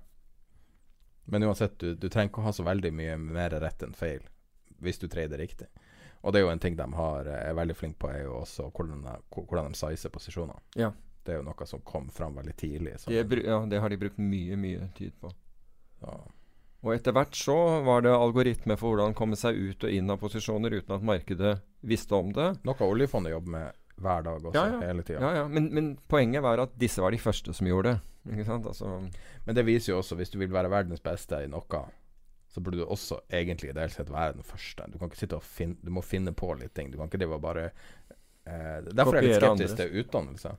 Men 1.24 1.46
uansett, 1.46 1.78
du, 1.80 1.94
du 1.94 2.08
trenger 2.08 2.32
ikke 2.32 2.42
å 2.42 2.48
ha 2.48 2.54
så 2.56 2.66
veldig 2.66 2.90
mye 2.98 3.16
mer 3.20 3.54
rett 3.62 3.86
enn 3.86 3.94
feil 3.94 4.24
hvis 4.82 4.98
du 4.98 5.06
trader 5.06 5.38
riktig. 5.38 5.68
Og 6.22 6.34
det 6.34 6.40
er 6.40 6.46
jo 6.46 6.50
en 6.50 6.58
ting 6.62 6.74
de 6.78 6.86
har, 6.98 7.28
eh, 7.30 7.48
er 7.50 7.54
veldig 7.54 7.76
flinke 7.78 7.98
på, 8.02 8.10
er 8.10 8.24
jo 8.24 8.40
også 8.40 8.68
hvordan 8.74 9.04
de, 9.06 9.14
hvordan 9.36 9.70
de 9.70 9.78
sizer 9.78 10.10
posisjoner. 10.10 10.58
Ja. 10.78 10.90
Det 11.22 11.34
er 11.34 11.38
jo 11.38 11.46
noe 11.46 11.66
som 11.70 11.82
kom 11.86 12.08
fram 12.10 12.34
veldig 12.38 12.54
tidlig. 12.58 12.96
Det, 13.06 13.42
ja, 13.46 13.60
det 13.70 13.80
har 13.80 13.90
de 13.90 13.98
brukt 13.98 14.18
mye, 14.18 14.58
mye 14.58 14.88
tid 14.98 15.14
på. 15.22 15.30
Ja. 16.02 16.16
Og 16.82 16.94
etter 16.96 17.14
hvert 17.14 17.36
så 17.38 17.54
var 17.86 18.02
det 18.02 18.10
algoritmer 18.14 18.78
for 18.80 18.90
hvordan 18.96 19.14
komme 19.14 19.38
seg 19.38 19.54
ut 19.54 19.84
og 19.86 19.92
inn 19.94 20.10
av 20.10 20.18
posisjoner 20.18 20.74
uten 20.80 20.96
at 20.96 21.04
markedet 21.06 21.52
visste 21.86 22.16
om 22.18 22.32
det. 22.34 22.48
Noe 22.66 22.88
oljefondet 22.88 23.36
jobber 23.36 23.54
med 23.54 23.78
hver 24.02 24.24
dag 24.26 24.40
også, 24.40 24.56
Ja, 24.56 24.64
ja. 24.72 24.80
hele 24.88 25.04
tida. 25.06 25.20
Ja, 25.22 25.30
ja. 25.42 25.44
Men, 25.48 25.68
men 25.74 25.92
poenget 26.10 26.42
var 26.42 26.58
at 26.64 26.74
disse 26.80 27.02
var 27.04 27.14
de 27.14 27.20
første 27.22 27.54
som 27.54 27.68
gjorde 27.70 27.92
det. 27.92 28.00
Ikke 28.34 28.46
sant? 28.46 28.66
Altså, 28.66 28.88
Men 29.46 29.58
det 29.58 29.64
viser 29.66 29.92
jo 29.92 29.98
også, 30.00 30.18
hvis 30.18 30.30
du 30.32 30.38
vil 30.42 30.52
være 30.54 30.70
verdens 30.72 31.02
beste 31.02 31.38
i 31.44 31.50
noe, 31.50 31.82
så 32.52 32.60
burde 32.60 32.82
du 32.82 32.84
også 32.84 33.20
egentlig 33.32 33.70
ideelt 33.72 33.94
sett 33.94 34.10
være 34.12 34.36
den 34.36 34.46
første. 34.46 34.88
Du 34.90 34.98
kan 34.98 35.08
ikke 35.10 35.22
sitte 35.22 35.38
og 35.38 35.46
finne 35.46 35.78
Du 35.80 35.90
må 35.94 36.02
finne 36.04 36.34
på 36.36 36.50
litt 36.58 36.74
ting. 36.76 36.90
Du 36.92 36.98
kan 36.98 37.08
ikke 37.08 37.22
drive 37.22 37.38
og 37.38 37.44
bare 37.46 37.68
eh, 37.70 38.82
Derfor 38.90 39.16
er 39.16 39.22
jeg 39.22 39.30
litt 39.30 39.40
skeptisk 39.40 39.78
til 39.78 40.02
utdannelse, 40.02 40.52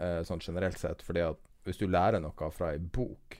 eh, 0.00 0.18
sånn 0.26 0.42
generelt 0.42 0.80
sett. 0.80 1.04
Fordi 1.06 1.22
at 1.28 1.38
hvis 1.68 1.78
du 1.78 1.86
lærer 1.86 2.22
noe 2.24 2.50
fra 2.56 2.72
ei 2.74 2.80
bok, 2.82 3.39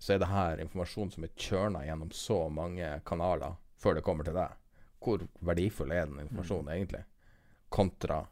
så 0.00 0.14
er 0.14 0.22
det 0.22 0.30
her 0.30 0.60
informasjon 0.64 1.10
som 1.12 1.24
er 1.26 1.32
kjørna 1.36 1.84
gjennom 1.84 2.10
så 2.16 2.42
mange 2.48 2.88
kanaler 3.04 3.58
før 3.80 3.98
det 3.98 4.04
kommer 4.06 4.24
til 4.24 4.36
deg. 4.36 4.54
Hvor 5.00 5.24
verdifull 5.44 5.92
er 5.92 6.08
den 6.08 6.22
informasjonen 6.24 6.72
egentlig? 6.72 7.02
Kontra 7.68 8.22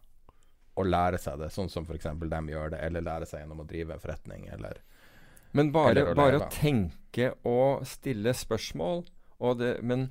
å 0.78 0.86
lære 0.86 1.18
seg 1.20 1.40
det, 1.42 1.50
sånn 1.52 1.68
som 1.72 1.84
f.eks. 1.84 2.06
dem 2.06 2.48
gjør 2.52 2.72
det, 2.72 2.80
eller 2.86 3.04
lære 3.04 3.28
seg 3.28 3.42
gjennom 3.42 3.64
å 3.64 3.68
drive 3.68 3.94
en 3.94 4.02
forretning, 4.02 4.48
eller 4.54 4.80
Men 5.56 5.72
bare, 5.72 5.90
Eller 5.90 6.12
å 6.12 6.16
bare 6.16 6.40
å 6.42 6.48
tenke 6.52 7.32
og 7.48 7.86
stille 7.88 8.34
spørsmål 8.36 9.04
og 9.38 9.58
det, 9.60 9.78
men, 9.82 10.08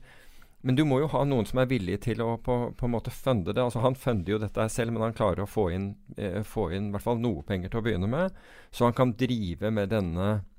men 0.65 0.77
du 0.77 0.83
må 0.87 0.99
jo 1.03 1.09
ha 1.13 1.23
noen 1.27 1.45
som 1.45 1.61
er 1.61 1.69
villig 1.69 1.99
til 2.07 2.23
å 2.25 2.35
på, 2.41 2.57
på 2.77 2.87
en 2.87 2.93
måte 2.93 3.13
funde 3.13 3.53
det. 3.53 3.61
Altså 3.63 3.83
Han 3.83 3.95
funder 3.95 4.33
jo 4.33 4.39
dette 4.41 4.65
selv, 4.73 4.95
men 4.95 5.05
han 5.05 5.17
klarer 5.17 5.43
å 5.43 5.49
få 5.49 5.69
inn, 5.75 5.91
eh, 6.17 6.41
få 6.47 6.69
inn 6.75 6.89
i 6.89 6.95
hvert 6.95 7.05
fall 7.05 7.21
noe 7.21 7.45
penger 7.47 7.71
til 7.71 7.81
å 7.81 7.85
begynne 7.85 8.09
med. 8.11 8.37
Så 8.71 8.87
han 8.87 8.97
kan 8.97 9.13
drive 9.19 9.71
med 9.71 9.91
denne, 9.93 10.29
den, 10.33 10.56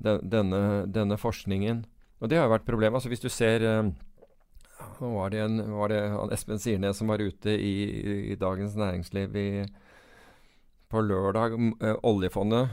denne, 0.00 0.60
denne 0.90 1.18
forskningen. 1.20 1.84
Og 2.20 2.28
det 2.30 2.38
har 2.38 2.48
jo 2.48 2.54
vært 2.54 2.68
problemet. 2.68 2.98
Altså 2.98 3.12
Hvis 3.12 3.24
du 3.24 3.30
ser 3.32 3.64
eh, 3.64 3.90
Nå 5.00 5.12
var 5.14 5.32
det, 5.32 5.44
en, 5.44 5.60
var 5.76 5.92
det 5.92 6.00
Espen 6.36 6.60
Sirnes 6.60 6.96
som 7.00 7.08
var 7.12 7.20
ute 7.20 7.52
i, 7.52 7.74
i 8.32 8.36
Dagens 8.40 8.76
Næringsliv 8.80 9.36
i, 9.36 9.48
på 10.88 11.02
lørdag. 11.04 11.56
eh, 11.80 11.96
oljefondet 12.02 12.70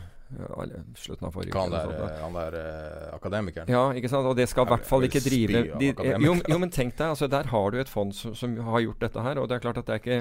slutten 0.96 1.28
av 1.28 1.32
forrige 1.32 1.56
han 1.56 1.72
der, 1.72 1.92
eh, 1.96 2.18
han 2.20 2.34
der 2.36 2.56
uh, 2.58 3.16
akademikeren? 3.16 3.70
Ja, 3.72 3.94
ikke 3.96 4.10
sant? 4.12 4.28
Og 4.28 4.36
det 4.36 4.50
skal 4.52 4.68
i 4.68 4.72
hvert 4.74 4.88
fall 4.88 5.08
ikke 5.08 5.22
drive 5.24 5.62
de, 5.80 5.94
jo, 6.20 6.36
jo, 6.36 6.58
men 6.60 6.74
tenk 6.74 6.98
deg, 6.98 7.14
altså 7.14 7.30
der 7.32 7.48
har 7.52 7.72
du 7.72 7.80
et 7.80 7.92
fond 7.92 8.14
som, 8.16 8.36
som 8.36 8.58
har 8.68 8.84
gjort 8.84 9.06
dette 9.06 9.24
her. 9.24 9.40
Og 9.40 9.48
det 9.48 9.58
er 9.58 9.64
klart 9.64 9.80
at 9.80 9.88
det 9.88 9.96
er 9.96 10.04
ikke 10.04 10.20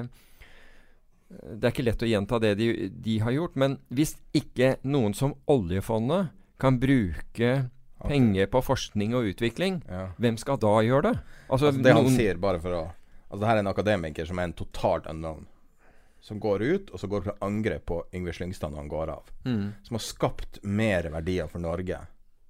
Det 1.27 1.65
er 1.67 1.73
ikke 1.73 1.87
lett 1.89 2.03
å 2.03 2.11
gjenta 2.11 2.39
det 2.39 2.55
de, 2.61 2.69
de 2.91 3.19
har 3.19 3.35
gjort. 3.35 3.57
Men 3.59 3.79
hvis 3.91 4.15
ikke 4.37 4.77
noen 4.87 5.15
som 5.15 5.35
oljefondet 5.51 6.31
kan 6.59 6.79
bruke 6.81 7.51
okay. 8.01 8.09
penger 8.09 8.47
på 8.47 8.63
forskning 8.65 9.15
og 9.15 9.25
utvikling, 9.35 9.83
Ja. 9.89 10.09
hvem 10.19 10.39
skal 10.39 10.57
da 10.59 10.79
gjøre 10.83 11.03
det? 11.13 11.19
Altså, 11.51 11.67
Altså, 11.69 11.83
det 11.83 11.93
han 11.95 12.05
noen- 12.05 12.17
sier, 12.17 12.35
bare 12.37 12.61
for 12.61 12.71
å 12.71 12.93
Altså, 13.29 13.41
det 13.41 13.49
her 13.49 13.57
er 13.57 13.59
en 13.59 13.67
akademiker 13.75 14.27
som 14.27 14.39
er 14.39 14.45
en 14.45 14.53
totalt 14.53 15.07
unknown. 15.11 15.47
Som 16.23 16.39
går 16.41 16.63
ut, 16.63 16.91
og 16.93 16.99
så 17.01 17.09
går 17.09 17.25
til 17.25 17.33
angrep 17.43 17.85
på 17.87 18.05
Yngve 18.15 18.33
Slyngstad 18.33 18.71
når 18.71 18.77
han 18.77 18.89
går 18.89 19.09
av. 19.11 19.23
Mm. 19.45 19.73
Som 19.83 19.95
har 19.95 20.01
skapt 20.01 20.61
mer 20.65 21.03
verdier 21.11 21.49
for 21.49 21.59
Norge 21.59 21.99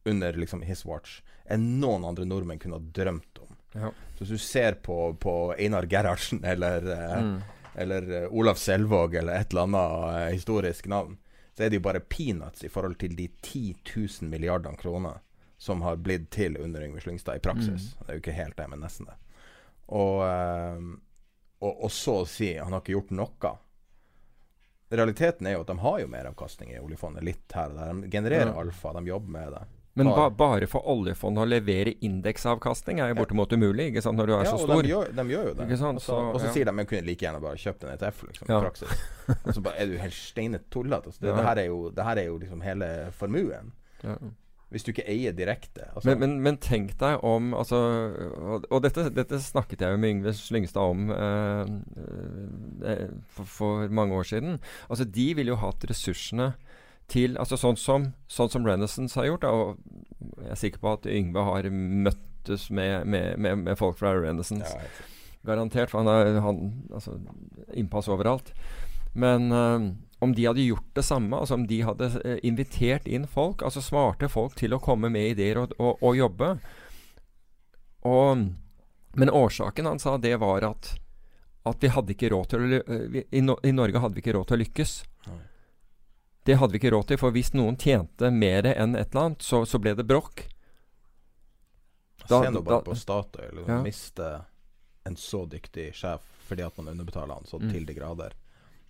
under 0.04 0.32
liksom 0.34 0.62
his 0.62 0.84
watch 0.84 1.22
enn 1.48 1.80
noen 1.80 2.04
andre 2.04 2.24
nordmenn 2.26 2.58
kunne 2.60 2.74
ha 2.76 2.80
drømt 2.92 3.40
om. 3.40 3.56
Ja. 3.74 3.90
Så 4.16 4.24
hvis 4.24 4.28
du 4.28 4.38
ser 4.38 4.72
på, 4.74 5.16
på 5.18 5.54
Einar 5.58 5.86
Gerhardsen 5.86 6.44
eller, 6.44 6.86
eh, 6.92 7.22
Mm. 7.22 7.42
eller 7.76 8.12
eh, 8.24 8.28
Olaf 8.30 8.58
Selvåg 8.58 9.14
eller 9.14 9.32
et 9.40 9.50
eller 9.52 9.62
annet 9.62 10.28
eh, 10.28 10.32
historisk 10.36 10.86
navn, 10.86 11.16
så 11.56 11.64
er 11.64 11.70
det 11.72 11.78
jo 11.80 11.86
bare 11.86 12.00
peanuts 12.04 12.64
i 12.64 12.68
forhold 12.68 12.98
til 13.00 13.14
de 13.16 13.28
10 13.42 13.62
000 13.96 14.28
milliardene 14.30 14.76
kroner 14.76 15.22
som 15.58 15.80
har 15.86 15.96
blitt 15.96 16.28
til 16.36 16.58
under 16.60 16.84
Yngve 16.84 17.00
Slyngstad 17.00 17.38
i 17.38 17.44
praksis. 17.44 17.94
Mm. 17.94 18.00
Det 18.02 18.08
er 18.12 18.18
jo 18.18 18.20
ikke 18.24 18.34
helt 18.36 18.56
det, 18.58 18.66
men 18.68 18.82
nesten 18.84 19.08
det. 19.08 19.14
Og, 19.96 20.18
eh, 20.26 20.82
og, 21.64 21.84
og 21.86 21.90
så 21.96 22.18
å 22.20 22.26
si 22.28 22.50
han 22.58 22.74
har 22.76 22.82
ikke 22.84 22.92
gjort 22.98 23.14
noe. 23.16 23.54
Realiteten 24.92 25.46
er 25.48 25.56
jo 25.56 25.64
at 25.64 25.70
de 25.72 25.78
har 25.82 25.96
jo 26.02 26.10
meravkastning 26.12 26.74
i 26.74 26.78
oljefondet, 26.78 27.24
litt 27.26 27.56
her 27.56 27.72
og 27.72 27.80
der. 27.80 27.94
De 28.04 28.10
genererer 28.12 28.52
Ja. 28.52 28.60
alfa, 28.60 28.92
de 28.92 29.06
jobber 29.08 29.32
med 29.38 29.52
det. 29.56 29.64
Men 29.96 30.10
ba, 30.12 30.26
bare 30.30 30.66
for 30.68 30.84
oljefondet 30.92 31.40
å 31.40 31.48
levere 31.48 31.94
indeksavkastning 32.04 33.00
er 33.00 33.14
jo 33.14 33.16
bortimot 33.22 33.52
umulig, 33.56 33.88
ikke 33.90 34.02
sant, 34.04 34.18
når 34.20 34.28
du 34.28 34.34
er 34.36 34.42
ja, 34.44 34.50
så 34.52 34.58
og 34.60 34.64
stor. 34.68 34.82
De 34.84 34.92
gjør, 34.92 35.12
de 35.16 35.24
gjør 35.32 35.46
jo 35.50 35.54
det. 35.56 35.68
Sant, 35.80 36.02
Og 36.02 36.04
så, 36.04 36.18
og 36.36 36.40
ja. 36.44 36.50
sier 36.52 36.68
de 36.68 36.74
at 36.74 36.80
de 36.82 36.86
kunne 36.90 37.06
like 37.08 37.24
gjerne 37.24 37.40
bare 37.40 37.60
kjøpt 37.64 37.86
en 37.88 37.94
ETF, 37.96 38.24
liksom, 38.28 38.50
Ja. 38.52 38.58
praksis. 38.66 39.06
Og 39.38 39.54
så 39.56 39.62
bare 39.64 39.80
er 39.80 39.86
du 39.88 39.96
helt 40.02 40.18
steinet 40.18 40.66
tullete. 40.70 41.08
Altså. 41.08 41.20
Det, 41.24 41.30
Ja. 41.32 41.36
det, 41.40 41.46
her 41.48 41.62
er 41.64 41.70
jo, 41.72 41.78
det 41.96 42.04
her 42.10 42.16
er 42.20 42.26
jo 42.28 42.36
liksom 42.44 42.60
hele 42.68 42.90
formuen. 43.16 43.72
Ja. 44.04 44.18
Hvis 44.74 44.82
du 44.82 44.90
ikke 44.90 45.04
eier 45.08 45.32
direkte. 45.32 45.84
Altså, 45.94 46.08
Men, 46.10 46.18
men, 46.18 46.32
men 46.42 46.56
tenk 46.58 46.96
deg 46.98 47.22
om 47.24 47.52
altså, 47.54 47.78
Og, 48.34 48.64
og 48.68 48.82
dette, 48.82 49.04
dette 49.14 49.38
snakket 49.40 49.80
jeg 49.80 49.94
jo 49.94 50.00
med 50.02 50.10
Yngve 50.16 50.32
Slyngstad 50.34 50.82
om 50.90 51.04
eh, 51.14 52.90
eh, 52.90 53.06
for, 53.30 53.46
for 53.46 53.88
mange 53.94 54.18
år 54.18 54.26
siden. 54.26 54.58
Altså 54.90 55.06
De 55.06 55.28
ville 55.38 55.54
jo 55.54 55.60
hatt 55.62 55.86
ressursene 55.88 56.50
til 57.12 57.36
altså 57.38 57.58
Sånn 57.60 57.78
som, 57.78 58.08
sånn 58.30 58.50
som 58.52 58.66
Renaissance 58.66 59.18
har 59.18 59.28
gjort. 59.28 59.44
Og 59.46 60.40
jeg 60.42 60.54
er 60.54 60.62
sikker 60.62 60.82
på 60.82 60.94
at 60.96 61.10
Yngve 61.10 61.44
har 61.46 61.68
møttes 61.70 62.70
med, 62.70 63.06
med, 63.06 63.36
med, 63.38 63.62
med 63.66 63.78
folk 63.78 64.00
fra 64.00 64.14
Renaissance. 64.18 64.72
ja. 64.72 65.12
Garantert, 65.46 65.92
for 65.92 66.02
han 66.02 66.08
har 66.42 66.58
altså, 66.90 67.20
innpass 67.78 68.08
overalt. 68.10 68.50
Men 69.14 69.52
eh, 69.54 69.84
om 70.18 70.32
de 70.34 70.46
hadde 70.48 70.64
gjort 70.64 70.88
det 70.98 71.04
samme, 71.06 71.38
altså 71.38 71.54
om 71.54 71.68
de 71.70 71.80
hadde 71.86 72.08
eh, 72.24 72.40
invitert 72.42 73.06
inn 73.06 73.28
folk, 73.30 73.62
altså 73.62 73.84
smarte 73.84 74.26
folk 74.32 74.56
til 74.58 74.74
å 74.74 74.82
komme 74.82 75.10
med 75.12 75.36
ideer 75.36 75.60
og, 75.62 75.76
og, 75.78 76.02
og 76.02 76.18
jobbe 76.18 76.56
og, 78.06 78.46
Men 79.16 79.32
årsaken 79.32 79.86
han 79.88 80.02
sa, 80.02 80.16
det 80.20 80.34
var 80.42 80.66
at 80.66 80.96
at 81.66 81.82
vi 81.82 81.90
hadde 81.90 82.14
ikke 82.14 82.30
råd 82.30 82.50
til 82.50 82.62
å 82.62 82.78
eh, 82.78 83.22
i, 83.34 83.42
no, 83.42 83.56
I 83.66 83.72
Norge 83.74 84.02
hadde 84.02 84.14
vi 84.18 84.22
ikke 84.22 84.36
råd 84.36 84.50
til 84.50 84.58
å 84.58 84.60
lykkes. 84.62 84.92
Det 86.46 86.54
hadde 86.60 86.72
vi 86.76 86.78
ikke 86.78 86.92
råd 86.94 87.08
til, 87.10 87.18
for 87.18 87.34
hvis 87.34 87.52
noen 87.58 87.76
tjente 87.80 88.30
mer 88.32 88.68
enn 88.70 88.94
et 88.94 89.10
eller 89.10 89.24
annet, 89.32 89.42
så, 89.42 89.64
så 89.66 89.80
ble 89.82 89.96
det 89.98 90.06
bråk. 90.06 90.44
Da- 92.28 92.42
Se 92.44 92.50
nå 92.50 92.62
bare 92.62 92.78
da- 92.78 92.84
på 92.90 92.94
Statoil. 92.96 93.52
Liksom, 93.54 93.74
Ja. 93.74 93.82
Miste 93.82 94.44
en 95.06 95.16
så 95.16 95.46
dyktig 95.48 95.92
sjef 95.94 96.20
fordi 96.46 96.62
at 96.66 96.76
man 96.78 96.88
underbetaler 96.94 97.34
han 97.34 97.44
så 97.44 97.58
Mm. 97.60 97.72
til 97.72 97.84
de 97.86 97.94
grader. 97.94 98.32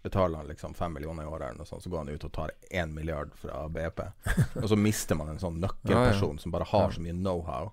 Betaler 0.03 0.37
han 0.37 0.47
liksom 0.47 0.75
fem 0.75 0.93
millioner 0.93 1.23
i 1.23 1.27
året, 1.27 1.51
eller 1.55 1.65
sånt, 1.65 1.83
så 1.83 1.89
går 1.91 1.99
han 2.05 2.09
ut 2.09 2.25
og 2.25 2.33
tar 2.33 2.51
én 2.71 2.93
milliard 2.95 3.33
fra 3.35 3.69
BP. 3.69 4.01
og 4.63 4.69
så 4.69 4.77
mister 4.77 5.15
man 5.17 5.29
en 5.31 5.39
sånn 5.39 5.59
nøkkelperson 5.61 6.39
som 6.39 6.53
bare 6.53 6.65
har 6.65 6.91
Ja. 6.91 6.91
så 6.91 7.01
mye 7.01 7.13
know-how, 7.17 7.73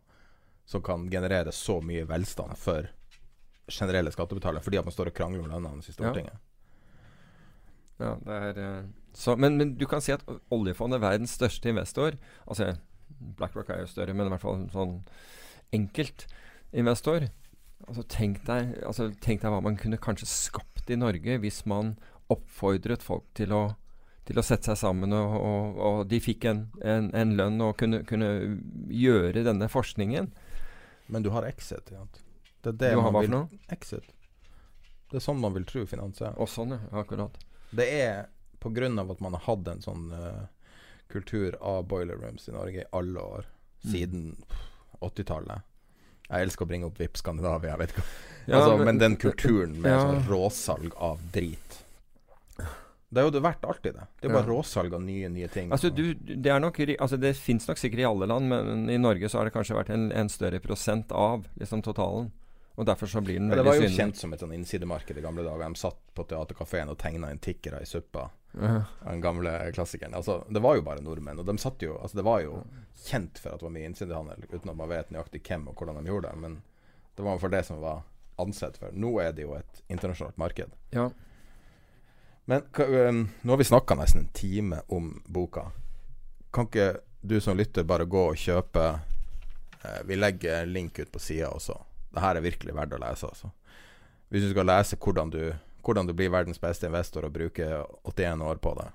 som 0.65 0.81
kan 0.81 1.09
generere 1.09 1.51
så 1.51 1.81
mye 1.84 2.05
velstand 2.07 2.57
for 2.57 2.88
generelle 3.69 4.11
skattebetalere, 4.11 4.63
fordi 4.63 4.77
at 4.79 4.86
man 4.86 4.93
står 4.93 5.07
og 5.07 5.13
krangler 5.13 5.43
om 5.43 5.49
lønna 5.51 5.69
hans 5.69 5.89
i 5.89 5.93
Stortinget. 5.93 6.34
Ja, 8.01 8.15
det 8.25 8.39
er, 8.49 8.59
eh, 8.63 8.85
så, 9.13 9.35
men, 9.37 9.57
men 9.59 9.75
du 9.77 9.85
kan 9.89 10.01
si 10.01 10.13
at 10.15 10.23
oljefondet 10.53 10.97
er 10.97 11.05
verdens 11.05 11.35
største 11.37 11.69
investor. 11.69 12.17
Altså, 12.47 12.73
BlackRock 13.37 13.69
er 13.69 13.83
jo 13.83 13.91
større, 13.91 14.15
men 14.17 14.27
i 14.27 14.33
hvert 14.33 14.43
fall 14.43 14.57
en 14.61 14.71
sånn 14.73 14.95
enkeltinvestor. 15.75 17.29
Altså, 17.87 18.05
tenk, 18.09 18.41
deg, 18.47 18.73
altså, 18.87 19.11
tenk 19.21 19.43
deg 19.43 19.53
hva 19.53 19.61
man 19.63 19.77
kunne 19.79 20.01
kanskje 20.01 20.29
skapt 20.29 20.89
i 20.91 20.97
Norge 20.99 21.37
hvis 21.43 21.63
man 21.69 21.95
oppfordret 22.31 23.03
folk 23.05 23.25
til 23.37 23.53
å, 23.55 23.63
til 24.27 24.39
å 24.39 24.45
sette 24.45 24.71
seg 24.71 24.79
sammen, 24.79 25.13
og, 25.15 25.35
og, 25.37 25.79
og 25.83 26.01
de 26.09 26.19
fikk 26.23 26.47
en, 26.49 26.65
en, 26.81 27.11
en 27.13 27.35
lønn 27.37 27.61
og 27.65 27.75
kunne, 27.79 28.01
kunne 28.09 28.31
gjøre 28.89 29.45
denne 29.45 29.69
forskningen. 29.69 30.31
Men 31.11 31.25
du 31.25 31.29
har 31.35 31.45
exit. 31.45 31.91
Ja. 31.91 32.05
Det 32.63 32.73
er 32.73 32.77
det 32.79 32.91
Du 32.95 33.01
har 33.03 33.11
man 33.11 33.17
hva 33.19 33.25
vil 33.25 33.33
for 33.33 33.37
noe? 33.37 33.63
Exit. 33.75 34.13
Det 35.11 35.19
er 35.19 35.25
sånn 35.27 35.41
man 35.43 35.53
vil 35.53 35.67
tro 35.69 35.83
finans 35.85 36.23
er. 36.23 36.33
Og 36.41 36.49
sånn, 36.49 36.73
ja. 36.73 36.79
Akkurat. 37.03 37.35
Det 37.74 37.89
er 37.89 38.26
av 38.99 39.11
at 39.11 39.19
man 39.19 39.34
har 39.34 39.43
hatt 39.43 39.67
en 39.67 39.82
sånn 39.84 40.11
uh, 40.13 40.45
kultur 41.11 41.57
av 41.61 41.84
boiler 41.88 42.15
rooms 42.15 42.47
i 42.49 42.53
Norge 42.55 42.82
i 42.86 42.89
alle 42.91 43.19
år. 43.19 43.47
Mm. 43.84 43.91
Siden 43.91 44.26
mm. 44.38 44.59
80-tallet. 45.03 45.69
Jeg 46.30 46.47
elsker 46.47 46.65
å 46.65 46.69
bringe 46.69 46.88
opp 46.88 46.99
VIP 47.01 47.19
Skandinavia, 47.19 47.74
jeg 47.76 47.84
vet 47.84 47.97
ikke. 47.97 48.05
Ja, 48.43 48.57
altså, 48.59 48.76
men- 48.76 48.86
men, 48.86 48.97
den 48.99 49.13
kulturen 49.15 49.78
med 49.80 49.91
Ja. 49.95 49.99
sånn 50.01 50.26
råsalg 50.28 50.95
av 50.99 51.21
drit 51.32 51.78
Det 52.57 53.21
har 53.21 53.30
jo 53.30 53.32
det 53.32 53.41
vært 53.45 53.63
alltid, 53.63 53.93
det. 53.95 54.07
Det 54.19 54.28
er 54.28 54.34
bare 54.34 54.43
Ja. 54.43 54.49
råsalg 54.57 54.93
av 54.97 55.01
nye, 55.01 55.30
nye 55.30 55.47
ting. 55.47 55.71
Altså, 55.71 55.89
du, 55.93 56.13
det 56.13 56.51
er 56.51 56.59
nok 56.59 56.80
altså, 56.99 57.15
Det 57.15 57.38
fins 57.38 57.67
nok 57.69 57.78
sikkert 57.80 58.01
i 58.01 58.07
alle 58.09 58.28
land, 58.28 58.49
men 58.49 58.89
i 58.89 58.97
Norge 58.97 59.30
så 59.30 59.38
har 59.39 59.45
det 59.47 59.53
kanskje 59.53 59.78
vært 59.78 59.93
en, 59.95 60.11
en 60.11 60.30
større 60.30 60.59
prosent 60.59 61.11
av 61.11 61.45
liksom, 61.55 61.82
totalen. 61.86 62.32
Og 62.76 62.86
derfor 62.86 63.07
så 63.07 63.21
blir 63.21 63.38
den 63.38 63.51
ja, 63.51 63.59
det 63.59 63.65
var 63.67 63.78
jo 63.78 63.89
kjent 63.93 64.17
som 64.17 64.34
et 64.34 64.41
sånn 64.41 64.53
innsidemarked 64.55 65.17
i 65.17 65.21
gamle 65.21 65.43
dager. 65.45 65.69
De 65.69 65.78
satt 65.78 65.99
på 66.17 66.26
teaterkafeen 66.30 66.89
og 66.89 66.97
tegna 67.01 67.30
inn 67.30 67.41
tikkere 67.43 67.84
i 67.84 67.89
suppa. 67.89 68.32
Ja. 68.53 68.80
Den 69.03 69.21
gamle 69.21 69.51
klassikeren. 69.74 70.15
Altså, 70.17 70.39
det 70.49 70.61
var 70.61 70.80
jo 70.80 70.86
bare 70.86 71.03
nordmenn. 71.05 71.41
Og 71.41 71.45
de 71.45 71.57
satt 71.61 71.86
jo 71.86 71.99
Altså, 71.99 72.17
det 72.17 72.26
var 72.26 72.41
jo 72.41 72.63
kjent 73.05 73.38
for 73.38 73.53
at 73.53 73.61
det 73.61 73.67
var 73.67 73.76
mye 73.76 73.91
innsidehandel, 73.91 74.47
uten 74.49 74.74
at 74.74 74.80
man 74.80 74.89
vet 74.89 75.13
nøyaktig 75.13 75.43
hvem 75.45 75.67
og 75.69 75.78
hvordan 75.78 76.01
de 76.01 76.09
gjorde 76.09 76.32
det. 76.32 76.41
Men 76.41 76.57
det 77.15 77.28
var 77.28 77.38
for 77.41 77.53
det 77.53 77.61
som 77.67 77.82
var 77.84 78.01
ansett 78.41 78.78
for. 78.82 78.89
Nå 78.93 79.13
er 79.21 79.38
det 79.38 79.45
jo 79.45 79.53
et 79.57 79.86
internasjonalt 79.93 80.41
marked. 80.41 80.74
Ja. 80.95 81.11
Men 82.45 82.65
um, 82.80 83.24
nå 83.41 83.53
har 83.53 83.61
vi 83.61 83.69
snakka 83.69 83.95
nesten 83.95 84.26
en 84.26 84.34
time 84.34 84.82
om 84.88 85.13
boka. 85.26 85.69
Kan 86.53 86.67
ikke 86.67 86.89
du 87.21 87.39
som 87.41 87.57
lytter 87.57 87.86
bare 87.88 88.09
gå 88.09 88.26
og 88.34 88.39
kjøpe 88.39 88.88
uh, 88.97 89.99
vi 90.09 90.17
legger 90.17 90.65
link 90.65 90.99
ut 90.99 91.11
på 91.11 91.21
sida 91.21 91.53
også. 91.53 91.78
Det 92.14 92.24
her 92.24 92.38
er 92.38 92.45
virkelig 92.45 92.76
verdt 92.78 92.95
å 92.97 93.01
lese, 93.01 93.30
altså. 93.30 93.51
Hvis 94.34 94.47
du 94.47 94.51
skal 94.53 94.70
lese 94.70 94.97
hvordan 95.01 95.32
du, 95.34 95.41
hvordan 95.86 96.09
du 96.09 96.14
blir 96.18 96.32
verdens 96.34 96.61
beste 96.61 96.89
investor 96.89 97.28
og 97.28 97.34
bruker 97.36 97.84
81 98.09 98.45
år 98.45 98.61
på 98.61 98.74
det, 98.80 98.89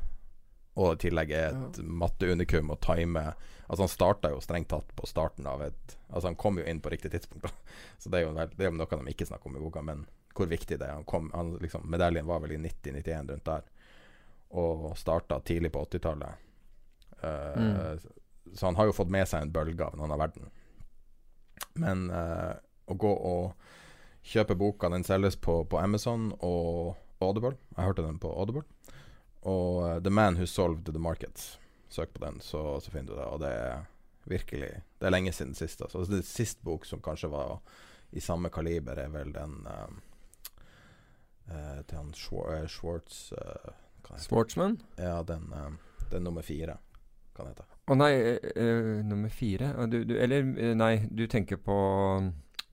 og 0.78 0.94
i 0.94 1.00
tillegg 1.02 1.32
er 1.34 1.56
et 1.56 1.78
matteunikum 1.82 2.70
og 2.70 2.78
time 2.84 3.32
Altså 3.68 3.82
Han 3.82 3.90
starta 3.90 4.30
jo 4.32 4.38
strengt 4.40 4.70
tatt 4.70 4.92
på 4.96 5.08
starten 5.10 5.46
av 5.50 5.64
et 5.66 5.96
Altså 6.06 6.30
Han 6.30 6.38
kom 6.38 6.60
jo 6.60 6.66
inn 6.70 6.80
på 6.80 6.92
riktig 6.92 7.10
tidspunkt, 7.12 7.48
da. 7.48 7.74
så 7.98 8.12
det 8.12 8.20
er 8.20 8.28
jo, 8.28 8.34
det 8.36 8.62
er 8.62 8.70
jo 8.70 8.76
noe 8.78 9.00
de 9.00 9.12
ikke 9.14 9.26
snakker 9.28 9.50
om 9.50 9.58
i 9.58 9.64
boka, 9.64 9.82
men 9.84 10.06
hvor 10.38 10.46
viktig 10.46 10.78
det 10.78 10.86
er. 10.86 10.94
Han 10.94 11.04
kom, 11.08 11.32
han, 11.34 11.56
liksom, 11.58 11.82
medaljen 11.90 12.26
var 12.28 12.44
vel 12.44 12.54
i 12.54 12.60
90-91 12.62 13.32
rundt 13.32 13.48
der, 13.48 13.64
og 14.54 14.84
starta 14.96 15.40
tidlig 15.42 15.72
på 15.74 15.82
80-tallet. 15.88 16.44
Uh, 17.18 17.58
mm. 17.58 18.54
Så 18.54 18.68
han 18.68 18.78
har 18.78 18.86
jo 18.86 18.94
fått 18.94 19.10
med 19.10 19.26
seg 19.26 19.42
en 19.42 19.50
bølge 19.52 19.82
av 19.82 19.96
en 19.96 20.04
annen 20.06 20.22
verden. 20.22 20.52
Men 21.74 22.06
uh, 22.14 22.54
å 22.88 22.96
gå 22.98 23.12
og 23.12 23.68
kjøpe 24.28 24.56
boka, 24.58 24.88
den 24.92 25.04
selges 25.06 25.36
på, 25.40 25.62
på 25.64 25.78
Amazon 25.80 26.32
og 26.44 26.96
Audible. 27.24 27.56
Jeg 27.76 27.84
hørte 27.84 28.04
den 28.04 28.18
på 28.20 28.30
Audible. 28.32 28.64
Og 29.48 29.82
uh, 29.82 30.02
The 30.02 30.10
Man 30.10 30.36
Who 30.38 30.46
Solved 30.46 30.92
The 30.92 31.02
Markets. 31.02 31.58
Søk 31.88 32.12
på 32.14 32.24
den, 32.24 32.40
så, 32.40 32.80
så, 32.80 32.90
finner 32.90 33.12
du 33.12 33.16
det. 33.16 33.26
Og 33.26 33.40
det 33.40 33.52
er 33.52 33.86
virkelig 34.28 34.72
Det 35.00 35.06
er 35.06 35.14
lenge 35.14 35.32
siden 35.32 35.54
sist. 35.54 35.82
Altså. 35.82 36.04
Det 36.04 36.24
siste 36.26 36.64
bok 36.64 36.84
som 36.86 37.00
kanskje 37.00 37.30
var 37.32 37.58
i 38.10 38.20
samme 38.20 38.50
kaliber, 38.50 38.96
er 38.96 39.08
vel 39.12 39.32
den 39.32 39.66
uh, 39.66 39.88
uh, 41.48 41.80
til 41.86 41.96
han 41.96 42.12
Schwartz 42.14 43.32
Schwartzman? 44.16 44.78
Ja, 44.96 45.22
den, 45.22 45.52
den 46.10 46.24
nummer 46.24 46.42
fire, 46.42 46.78
Å 47.38 47.92
oh, 47.92 47.96
nei, 47.96 48.38
nummer 49.04 49.28
fire? 49.30 49.68
Du, 49.86 50.00
du, 50.04 50.14
eller 50.18 50.42
nei, 50.74 50.94
du 51.06 51.26
tenker 51.30 51.60
på 51.60 51.76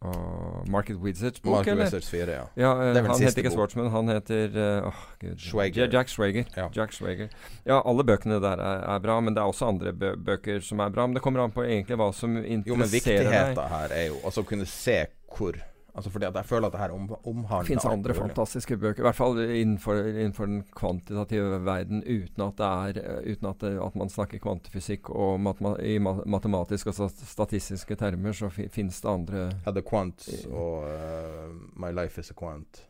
og 0.02 0.70
Market 0.70 0.98
Wizards 1.02 1.40
bok, 1.40 1.54
Market? 1.54 1.78
Wizards 1.80 2.10
4, 2.10 2.32
ja. 2.32 2.44
ja 2.60 2.72
uh, 2.76 2.98
han 3.08 3.22
heter 3.22 3.42
ikke 3.42 3.54
Swartzman, 3.54 3.90
han 3.94 4.12
heter 4.12 4.58
uh, 4.58 4.90
oh, 4.90 5.04
Schwager. 5.38 5.88
Jack 5.92 6.12
Schwager. 6.12 6.46
Ja. 6.56 6.68
Jack 6.76 6.94
Schwager. 6.94 7.32
Ja, 7.66 7.80
alle 7.82 8.06
bøkene 8.06 8.40
der 8.44 8.62
er, 8.62 8.84
er, 8.96 9.00
bra, 9.00 9.20
men 9.20 9.36
det 9.36 9.42
er 9.42 9.54
også 9.54 9.70
andre 9.72 9.94
bø 9.94 10.14
bøker 10.16 10.60
som 10.66 10.84
er 10.84 10.92
bra. 10.94 11.08
Men 11.08 11.18
det 11.18 11.24
kommer 11.26 11.46
an 11.46 11.56
på 11.56 11.66
egentlig 11.66 11.98
hva 12.00 12.12
som 12.14 12.36
interesserer 12.38 12.60
deg. 12.62 12.74
Jo, 12.74 12.82
men 12.82 12.92
viktigheten 12.92 13.74
her 13.76 13.96
er 13.96 14.12
jo 14.12 14.20
å 14.22 14.46
kunne 14.46 14.68
se 14.70 15.00
hvor 15.36 15.58
Altså 15.96 16.12
fordi 16.12 16.26
at 16.28 16.36
jeg 16.36 16.46
føler 16.46 16.68
at 16.68 16.74
det 16.74 16.80
her 16.82 16.92
om, 16.92 17.06
omhandler 17.24 17.64
Det 17.64 17.68
fins 17.68 17.86
andre 17.88 18.14
fantastiske 18.14 18.78
bøker, 18.78 19.00
i 19.00 19.06
hvert 19.08 19.16
fall 19.16 19.38
innenfor, 19.40 20.02
innenfor, 20.12 20.46
den 20.46 20.64
kvantitative 20.76 21.62
verden, 21.66 22.04
uten 22.04 22.44
at, 22.44 22.58
det 22.58 22.66
er, 22.68 23.00
eh, 23.00 23.32
uten 23.32 23.48
at, 23.48 23.62
det, 23.62 23.72
at 23.86 23.96
man 23.96 24.12
snakker 24.12 24.44
kvantefysikk 24.44 25.10
og 25.10 25.40
matema 25.40 25.76
i 25.80 25.96
matematiske 26.04 26.92
og 26.92 27.16
statistiske 27.16 27.96
termer, 27.96 28.36
så 28.36 28.52
fins 28.52 29.00
det 29.02 29.10
andre 29.10 29.48
Ja, 29.66 29.72
The 29.72 29.86
Quants 29.90 30.30
og 30.52 30.84
uh, 30.84 31.56
My 31.80 31.96
Life 31.96 32.20
Is 32.20 32.32
A 32.32 32.40
Quant. 32.40 32.84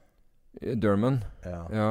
Derman. 0.82 1.24
Ja. 1.46 1.64
ja. 1.74 1.90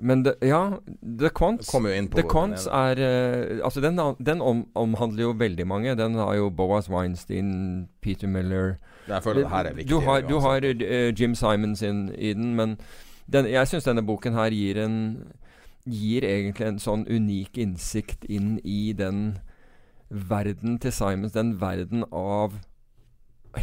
Men 0.00 0.22
det, 0.22 0.36
ja, 0.42 0.78
The 1.02 1.30
Quants, 1.34 1.70
The 2.14 2.22
Quants 2.30 2.66
er 2.66 2.98
uh, 2.98 3.64
Altså, 3.64 3.80
den, 3.80 3.98
den 4.26 4.40
om, 4.42 4.66
omhandler 4.74 5.22
jo 5.22 5.34
veldig 5.38 5.66
mange. 5.66 5.94
Den 5.98 6.14
har 6.14 6.34
jo 6.34 6.50
Boaz 6.50 6.90
Weinstein, 6.90 7.88
Peter 8.02 8.28
Miller 8.28 8.76
Er 9.08 9.74
viktig. 9.76 9.88
Du 9.90 9.98
har, 10.06 10.22
du 10.24 10.38
har 10.40 10.64
uh, 10.64 11.10
Jim 11.12 11.34
Simons 11.34 11.82
in, 11.82 12.06
i 12.16 12.32
den, 12.32 12.54
men 12.56 12.78
den, 13.26 13.48
jeg 13.52 13.68
syns 13.68 13.88
denne 13.88 14.04
boken 14.04 14.36
her 14.36 14.54
gir 14.54 14.80
en 14.84 15.00
Gir 15.84 16.24
egentlig 16.24 16.64
en 16.64 16.78
sånn 16.80 17.02
unik 17.04 17.58
innsikt 17.60 18.22
inn 18.32 18.54
i 18.64 18.94
den 18.96 19.34
verden 20.08 20.78
til 20.80 20.94
Simons. 20.96 21.34
Den 21.34 21.58
verden 21.60 22.06
av 22.08 22.54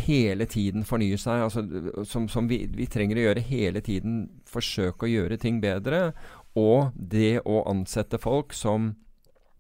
hele 0.06 0.46
tiden 0.46 0.86
fornye 0.86 1.18
seg. 1.18 1.42
Altså, 1.48 1.64
som, 2.06 2.28
som 2.30 2.46
vi, 2.46 2.68
vi, 2.76 2.86
trenger 2.86 3.18
å 3.18 3.26
gjøre 3.26 3.46
hele 3.48 3.82
tiden. 3.82 4.22
Forsøke 4.46 5.08
å 5.08 5.12
gjøre 5.12 5.40
ting 5.42 5.58
bedre. 5.64 6.12
Og 6.54 6.94
det 6.94 7.42
å 7.42 7.64
ansette 7.72 8.22
folk 8.22 8.54
som 8.54 8.94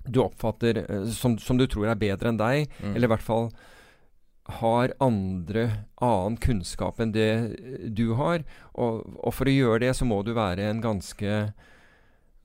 du 0.06 0.22
oppfatter 0.24 0.84
eh, 0.86 1.06
som, 1.14 1.38
som 1.42 1.60
du 1.60 1.68
tror 1.70 1.92
er 1.92 2.00
bedre 2.00 2.32
enn 2.32 2.40
deg, 2.40 2.72
mm. 2.82 2.96
eller 2.96 3.08
i 3.08 3.12
hvert 3.12 3.26
fall 3.26 3.52
har 4.44 4.94
andre 5.00 5.86
annen 6.02 6.38
kunnskap 6.38 7.00
enn 7.00 7.14
det 7.14 7.56
du 7.94 8.14
har. 8.20 8.44
Og, 8.74 9.04
og, 9.20 9.34
for 9.36 9.50
å 9.50 9.54
gjøre 9.54 9.84
det, 9.86 9.94
så 9.98 10.08
må 10.08 10.22
du 10.26 10.34
være 10.38 10.66
en 10.70 10.82
ganske 10.84 11.36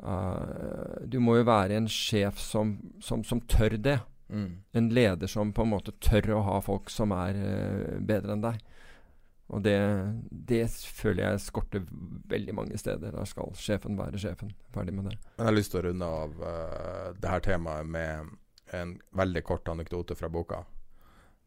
uh, 0.05 1.01
Du 1.09 1.19
må 1.25 1.39
jo 1.39 1.49
være 1.49 1.81
en 1.81 1.89
sjef 1.89 2.41
som, 2.43 2.77
som, 3.01 3.25
som 3.25 3.41
tør 3.49 3.79
det. 3.81 3.99
Mm. 4.29 4.63
En 4.77 4.89
leder 4.91 5.31
som 5.31 5.53
på 5.55 5.63
en 5.63 5.73
måte 5.73 5.95
tør 6.03 6.37
å 6.37 6.45
ha 6.49 6.61
folk 6.65 6.91
som 6.93 7.15
er 7.17 7.41
uh, 7.41 7.99
bedre 8.01 8.37
enn 8.37 8.45
deg. 8.45 8.63
Og 9.47 9.63
det, 9.63 9.79
det, 10.31 10.65
føler 10.99 11.23
jeg 11.23 11.45
skorter 11.45 11.85
veldig 12.29 12.55
mange 12.59 12.79
steder. 12.83 13.15
Da 13.15 13.23
skal 13.31 13.55
sjefen 13.55 13.99
være 13.99 14.19
sjefen. 14.19 14.51
Ferdig 14.75 14.97
med 14.97 15.13
det. 15.13 15.21
Jeg 15.39 15.47
har 15.47 15.55
lyst 15.55 15.73
til 15.73 15.81
å 15.81 15.87
runde 15.87 16.09
av 16.23 16.41
uh, 16.43 17.13
det 17.17 17.31
her 17.31 17.45
temaet 17.47 17.87
med 17.89 18.35
en 18.75 18.97
veldig 19.15 19.45
kort 19.47 19.69
anekdote 19.71 20.17
fra 20.19 20.29
boka. 20.29 20.65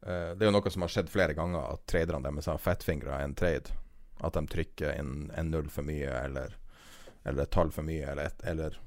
Uh, 0.06 0.32
det 0.36 0.46
er 0.46 0.50
jo 0.50 0.56
noe 0.56 0.72
som 0.72 0.86
har 0.86 0.94
skjedd 0.94 1.12
flere 1.12 1.36
ganger, 1.38 1.76
at 1.76 1.86
traderne 1.90 2.30
deres 2.30 2.50
har 2.52 2.62
fettfingra 2.64 3.22
en 3.24 3.36
trade. 3.38 3.76
At 4.20 4.36
de 4.36 4.46
trykker 4.52 5.00
inn 5.00 5.30
en 5.38 5.52
null 5.52 5.70
for 5.72 5.88
mye, 5.88 6.12
eller, 6.26 6.56
eller 7.24 7.46
et 7.46 7.54
tall 7.56 7.72
for 7.76 7.88
mye, 7.88 8.04
eller, 8.04 8.32
et, 8.32 8.46
eller 8.52 8.80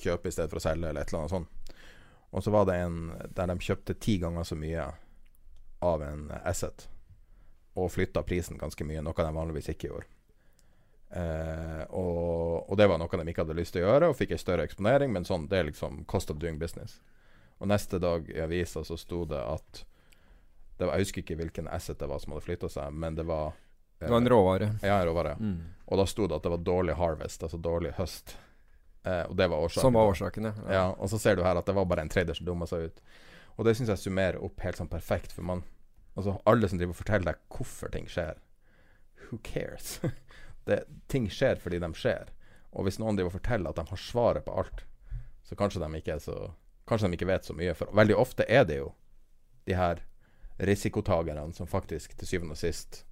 kjøper 0.00 0.30
i 0.30 0.34
stedet 0.34 0.52
for 0.52 0.60
å 0.60 0.64
selge, 0.64 0.88
eller 0.88 1.02
et 1.02 1.12
eller 1.12 1.24
annet 1.24 1.36
sånt. 1.36 1.82
Og 2.30 2.44
så 2.46 2.52
var 2.54 2.68
det 2.68 2.78
en 2.78 3.00
der 3.34 3.50
de 3.50 3.58
kjøpte 3.58 3.98
ti 3.98 4.20
ganger 4.22 4.46
så 4.46 4.58
mye 4.58 4.86
av 5.82 6.02
en 6.06 6.28
asset, 6.44 6.86
og 7.74 7.90
flytta 7.90 8.22
prisen 8.26 8.58
ganske 8.60 8.86
mye, 8.86 9.02
noe 9.02 9.16
de 9.16 9.34
vanligvis 9.34 9.72
ikke 9.72 9.90
gjorde. 9.90 10.10
Eh, 11.10 11.82
og, 11.90 12.70
og, 12.70 12.76
det 12.78 12.86
var 12.86 13.00
noe 13.02 13.18
de 13.18 13.32
ikke 13.32 13.42
hadde 13.42 13.56
lyst 13.58 13.74
til 13.74 13.82
å 13.82 13.88
gjøre, 13.88 14.10
og 14.10 14.18
fikk 14.18 14.36
en 14.36 14.42
større 14.42 14.66
eksponering, 14.68 15.12
men 15.14 15.26
sånn, 15.26 15.48
det 15.50 15.58
er 15.58 15.70
liksom 15.70 16.04
cost 16.10 16.30
of 16.30 16.38
doing 16.42 16.60
business. 16.60 17.00
Og 17.58 17.70
neste 17.70 17.98
dag 18.02 18.28
i 18.30 18.38
avisa 18.40 18.84
så 18.86 18.96
sto 18.98 19.24
det 19.28 19.40
at 19.40 19.84
var, 20.86 20.94
Jeg 20.96 21.06
husker 21.06 21.24
ikke 21.24 21.38
hvilken 21.40 21.68
asset 21.68 21.98
det 22.00 22.08
var 22.10 22.22
som 22.22 22.34
hadde 22.34 22.46
flytta 22.46 22.70
seg, 22.72 22.92
men 22.92 23.18
det 23.18 23.26
var 23.28 23.52
Det 24.00 24.08
var 24.08 24.22
en 24.22 24.30
råvare. 24.32 24.70
Ja, 24.82 25.00
en 25.00 25.08
råvare. 25.10 25.34
Mm. 25.40 25.58
Og 25.86 25.98
da 26.00 26.06
sto 26.08 26.26
det 26.26 26.38
at 26.38 26.46
det 26.46 26.54
var 26.54 26.62
dårlig 26.64 26.94
harvest, 26.96 27.42
altså 27.42 27.58
dårlig 27.60 27.92
høst. 27.98 28.36
Eh, 29.02 29.24
og 29.28 29.36
det 29.36 29.48
var 29.48 29.64
årsaken. 29.64 29.82
Som 29.82 29.98
var 29.98 30.12
årsaken, 30.12 30.48
ja. 30.48 30.54
ja. 30.72 30.86
Og 30.96 31.10
så 31.12 31.18
ser 31.18 31.36
du 31.36 31.44
her 31.44 31.58
at 31.58 31.66
det 31.66 31.74
var 31.76 31.88
bare 31.88 32.04
en 32.04 32.12
trader 32.12 32.36
som 32.36 32.46
dumma 32.48 32.68
seg 32.68 32.88
ut. 32.88 33.02
Og 33.56 33.66
det 33.66 33.74
syns 33.76 33.92
jeg 33.92 34.04
summerer 34.06 34.40
opp 34.40 34.60
helt 34.64 34.80
sånn 34.80 34.90
perfekt, 34.92 35.34
for 35.36 35.46
man 35.46 35.66
Altså 36.18 36.40
alle 36.50 36.68
som 36.68 36.76
driver 36.76 36.90
og 36.90 36.98
forteller 36.98 37.30
deg 37.30 37.54
hvorfor 37.54 37.92
ting 37.94 38.08
skjer 38.10 38.40
Who 39.28 39.38
cares? 39.46 40.00
det, 40.68 40.82
ting 41.08 41.28
skjer 41.30 41.60
fordi 41.62 41.78
de 41.80 41.90
skjer. 41.94 42.32
Og 42.74 42.86
hvis 42.86 42.98
noen 42.98 43.18
driver 43.18 43.30
og 43.30 43.36
forteller 43.38 43.70
at 43.70 43.78
de 43.78 43.92
har 43.92 44.00
svaret 44.00 44.44
på 44.44 44.56
alt, 44.58 44.82
så 45.46 45.58
kanskje 45.58 45.82
de 45.82 46.00
ikke 46.00 46.16
er 46.16 46.24
så 46.24 46.40
Kanskje 46.90 47.06
de 47.06 47.14
ikke 47.14 47.28
vet 47.28 47.46
så 47.46 47.54
mye. 47.54 47.72
For 47.78 47.92
veldig 47.94 48.16
ofte 48.18 48.42
er 48.50 48.64
det 48.66 48.80
jo 48.80 48.88
de 49.68 49.76
her 49.78 50.00
risikotakerne 50.68 51.46
som 51.56 51.68
faktisk 51.70 52.16
til 52.18 52.28
syvende 52.28 52.56
og 52.56 52.60
sist 52.60 53.04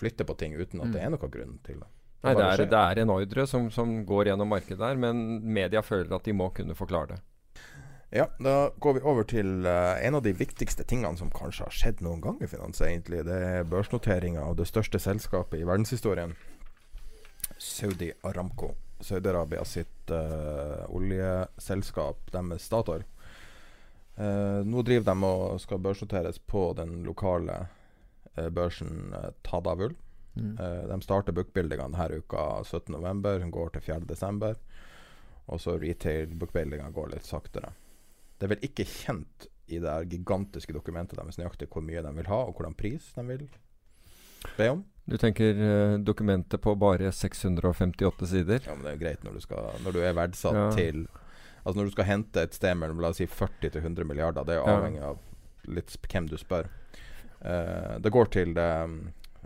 flytter 0.00 0.28
på 0.28 0.36
ting 0.40 0.54
uten 0.56 0.82
at 0.82 0.92
det 0.92 1.00
mm. 1.00 1.06
er 1.06 1.14
noen 1.14 1.32
grunn 1.32 1.56
til 1.64 1.80
det. 1.80 1.88
Nei, 2.20 2.34
det 2.36 2.44
er, 2.44 2.62
det 2.68 2.76
er, 2.76 3.00
en 3.00 3.12
ordre 3.14 3.46
som, 3.48 3.70
som, 3.72 3.92
går 4.04 4.28
gjennom 4.28 4.50
markedet 4.52 4.80
der, 4.82 4.98
men 5.00 5.40
media 5.40 5.80
føler 5.80 6.12
at 6.12 6.26
de 6.28 6.34
må 6.36 6.50
kunne 6.52 6.76
forklare 6.76 7.14
det. 7.14 7.20
Ja, 8.12 8.26
da 8.42 8.72
går 8.82 8.98
vi 8.98 9.02
over 9.06 9.24
til 9.24 9.64
uh, 9.64 9.94
en 10.02 10.18
av 10.18 10.24
de 10.26 10.34
viktigste 10.36 10.84
tingene 10.84 11.16
som 11.16 11.30
kanskje 11.32 11.68
har 11.68 11.76
skjedd 11.78 12.02
noen 12.04 12.20
gang 12.24 12.40
i 12.42 12.48
finans, 12.50 12.82
egentlig. 12.84 13.22
Det 13.24 13.38
er 13.46 13.68
børsnoteringa 13.70 14.42
av 14.42 14.58
det 14.58 14.66
største 14.68 15.00
selskapet 15.00 15.62
i 15.62 15.68
verdenshistorien, 15.68 16.34
Saudi 17.56 18.10
Aramco. 18.26 18.74
Saudi-Arabia 19.00 19.64
sitt 19.64 20.12
uh, 20.12 20.84
oljeselskap, 20.92 22.26
deres 22.34 22.66
Statoil. 22.68 23.06
Uh, 24.20 24.60
nå 24.68 24.84
driver 24.84 25.08
de 25.08 25.28
og 25.30 25.60
skal 25.62 25.80
børsnoteres 25.80 26.38
på 26.44 26.70
den 26.76 27.00
lokale 27.06 27.62
børsen 28.52 29.14
Tadavul. 29.42 29.96
Mm. 30.36 30.52
Uh, 30.60 30.82
de 30.88 31.00
starter 31.02 31.34
bookbuildingene 31.36 31.96
denne 31.96 32.20
uka 32.20 32.44
17.11. 32.62 33.40
Hun 33.42 33.54
går 33.54 33.72
til 33.74 33.86
4.12. 33.88 34.60
Og 35.50 35.60
så 35.60 35.78
retail 35.80 36.36
bookbuildinga 36.38 36.90
går 36.94 37.14
litt 37.14 37.26
saktere. 37.26 37.72
Det 38.38 38.46
er 38.46 38.54
vel 38.54 38.68
ikke 38.70 38.86
kjent 38.86 39.48
i 39.70 39.80
det 39.82 39.96
gigantiske 40.10 40.74
dokumentet 40.74 41.18
deres 41.18 41.38
nøyaktig 41.38 41.68
hvor 41.70 41.84
mye 41.84 42.02
de 42.02 42.12
vil 42.16 42.30
ha, 42.30 42.38
og 42.46 42.56
hvordan 42.56 42.76
pris 42.78 43.10
de 43.16 43.24
vil 43.28 43.44
be 44.56 44.70
om. 44.72 44.84
Du 45.10 45.16
tenker 45.18 45.58
uh, 45.58 45.96
dokumentet 45.98 46.62
på 46.62 46.74
bare 46.78 47.10
658 47.12 48.30
sider? 48.30 48.62
Ja, 48.66 48.76
men 48.76 48.86
det 48.86 48.94
er 48.94 49.02
greit 49.02 49.26
når 49.26 49.38
du, 49.38 49.42
skal, 49.44 49.82
når 49.84 49.96
du 49.96 50.00
er 50.04 50.16
verdsatt 50.16 50.58
ja. 50.58 50.68
til 50.76 51.04
Altså 51.62 51.78
Når 51.78 51.88
du 51.88 51.94
skal 51.94 52.08
hente 52.08 52.42
et 52.42 52.56
sted 52.56 52.76
mellom 52.78 53.00
la 53.02 53.12
oss 53.12 53.20
si 53.20 53.26
40 53.28 53.70
til 53.70 53.80
100 53.82 54.08
milliarder, 54.08 54.46
det 54.46 54.56
er 54.56 54.62
jo 54.62 54.68
avhengig 54.72 55.02
av 55.04 55.18
litt 55.68 55.96
hvem 56.08 56.28
du 56.30 56.36
spør. 56.40 56.70
Uh, 57.40 57.96
det 58.00 58.12
går 58.12 58.30
til 58.32 58.54
det 58.56 58.68
um, 58.84 58.96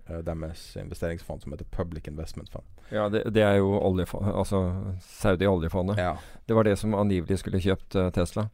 uh, 0.08 0.20
deres 0.26 0.62
investeringsfond 0.80 1.44
som 1.44 1.54
heter 1.54 1.66
Public 1.74 2.08
Investment 2.10 2.50
Fund. 2.52 2.66
Ja, 2.90 3.08
det, 3.10 3.24
det 3.34 3.42
er 3.42 3.58
jo 3.58 3.76
altså 3.80 4.62
Saudi-oljefondet. 5.00 5.98
Ja. 5.98 6.16
Det 6.46 6.54
var 6.54 6.66
det 6.66 6.76
som 6.78 6.94
angivelig 6.94 7.40
skulle 7.42 7.62
kjøpt 7.62 7.98
uh, 7.98 8.10
Tesla, 8.14 8.48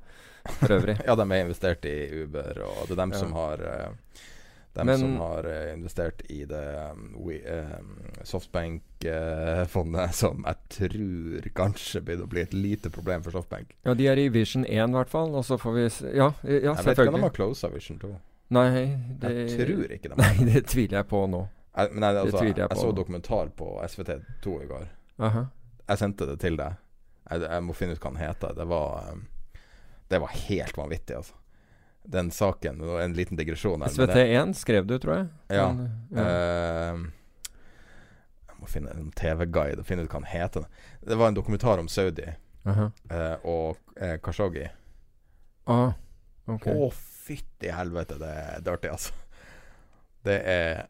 for 0.48 0.76
øvrig. 0.78 0.98
ja, 1.06 1.16
de 1.16 1.26
er 1.28 1.44
investert 1.44 1.84
i 1.88 1.96
Uber, 2.22 2.62
og 2.64 2.84
det 2.88 2.96
er 2.96 3.02
dem 3.04 3.16
ja. 3.16 3.22
som 3.22 3.36
har 3.36 3.64
Dem 4.72 4.86
Men- 4.86 4.98
som 5.02 5.16
har 5.18 5.44
eh, 5.50 5.72
investert 5.74 6.22
i 6.30 6.44
det 6.46 6.60
um, 6.92 7.16
we, 7.26 7.40
um, 7.42 7.96
Softbank-fondet, 8.22 10.14
som 10.22 10.44
jeg 10.46 10.56
tror 10.68 11.48
kanskje 11.58 12.00
begynner 12.04 12.26
å 12.28 12.30
bli 12.30 12.42
et 12.44 12.54
lite 12.54 12.90
problem 12.94 13.22
for 13.24 13.34
Softbank. 13.34 13.74
Ja, 13.84 13.94
de 13.94 14.06
er 14.06 14.20
i 14.22 14.28
Vision 14.30 14.64
1 14.64 14.90
i 14.92 14.98
hvert 14.98 15.10
fall. 15.10 15.34
Og 15.34 15.44
så 15.44 15.58
får 15.58 15.74
vi 15.74 15.86
Ja, 16.16 16.30
ja 16.44 16.52
jeg 16.52 16.60
vet 16.60 16.60
ikke 16.62 16.70
om 16.70 16.76
de 16.76 16.84
selvfølgelig. 16.84 17.22
har 17.26 17.34
closa 17.38 17.68
Vision 17.74 17.98
2. 17.98 18.12
Nei, 18.50 18.68
det, 19.22 19.32
Jeg 19.36 19.66
tror 19.66 19.92
ikke 19.96 20.08
de 20.12 20.22
har 20.22 20.38
det. 20.38 20.46
det 20.54 20.62
tviler 20.66 20.98
jeg 21.00 21.08
på 21.10 21.24
nå. 21.30 21.42
Jeg, 21.76 21.90
men 21.94 22.02
jeg, 22.02 22.16
altså, 22.22 22.36
jeg, 22.36 22.42
tviler 22.46 22.62
jeg 22.64 22.70
på. 22.70 22.80
så 22.80 22.92
dokumentar 22.92 23.50
på 23.56 23.68
SVT2 23.86 24.54
i 24.64 24.70
går. 24.70 24.86
Aha. 25.18 25.44
Jeg 25.90 25.98
sendte 25.98 26.26
det 26.30 26.38
til 26.42 26.56
deg. 26.58 26.78
Jeg, 27.30 27.44
jeg 27.46 27.62
må 27.66 27.74
finne 27.78 27.94
ut 27.94 28.02
hva 28.02 28.10
den 28.14 28.22
heter. 28.22 28.54
Det 28.58 28.66
var 28.70 29.12
um, 29.14 29.26
Det 30.10 30.18
var 30.20 30.32
helt 30.48 30.76
vanvittig, 30.78 31.16
altså. 31.16 31.34
Den 32.02 32.30
saken 32.30 32.80
En 33.00 33.12
liten 33.12 33.36
digresjon 33.36 33.82
her. 33.82 33.88
SVT1 33.88 34.52
skrev 34.52 34.86
du, 34.86 34.98
tror 34.98 35.14
jeg. 35.14 35.26
Ja. 35.48 35.72
Men, 35.72 35.90
ja. 36.10 36.24
Uh, 36.24 37.06
jeg 38.48 38.58
må 38.60 38.68
finne 38.68 38.94
en 38.96 39.10
TV-guide 39.16 39.80
og 39.80 39.86
finne 39.88 40.04
ut 40.04 40.12
hva 40.12 40.20
den 40.20 40.30
heter. 40.30 40.66
Det 41.00 41.16
var 41.16 41.30
en 41.30 41.38
dokumentar 41.38 41.78
om 41.78 41.88
Saudi 41.88 42.26
uh 42.64 42.78
-huh. 42.78 42.90
uh, 43.12 43.38
og 43.44 43.76
Kashoggi. 43.96 44.18
Khashoggi. 44.22 44.68
Ah, 45.64 45.92
ok. 46.46 46.66
Å, 46.66 46.90
fytti 47.26 47.70
helvete, 47.70 48.18
det 48.18 48.28
er 48.28 48.60
dirty, 48.60 48.88
altså. 48.88 49.12
Det 50.24 50.40
er 50.44 50.86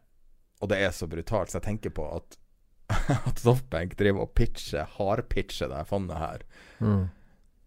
Og 0.61 0.69
det 0.69 0.77
er 0.77 0.91
så 0.91 1.07
brutalt, 1.07 1.49
så 1.49 1.57
jeg 1.57 1.63
tenker 1.63 1.89
på 1.89 2.05
at 2.15 2.37
At 3.29 3.39
Softbank 3.39 3.97
driver 3.99 4.21
og 4.21 4.33
pitcher, 4.35 4.85
hardpitcher 4.97 5.67
det 5.71 5.87
fondet 5.87 6.17
her 6.17 6.43
Mm. 6.81 7.09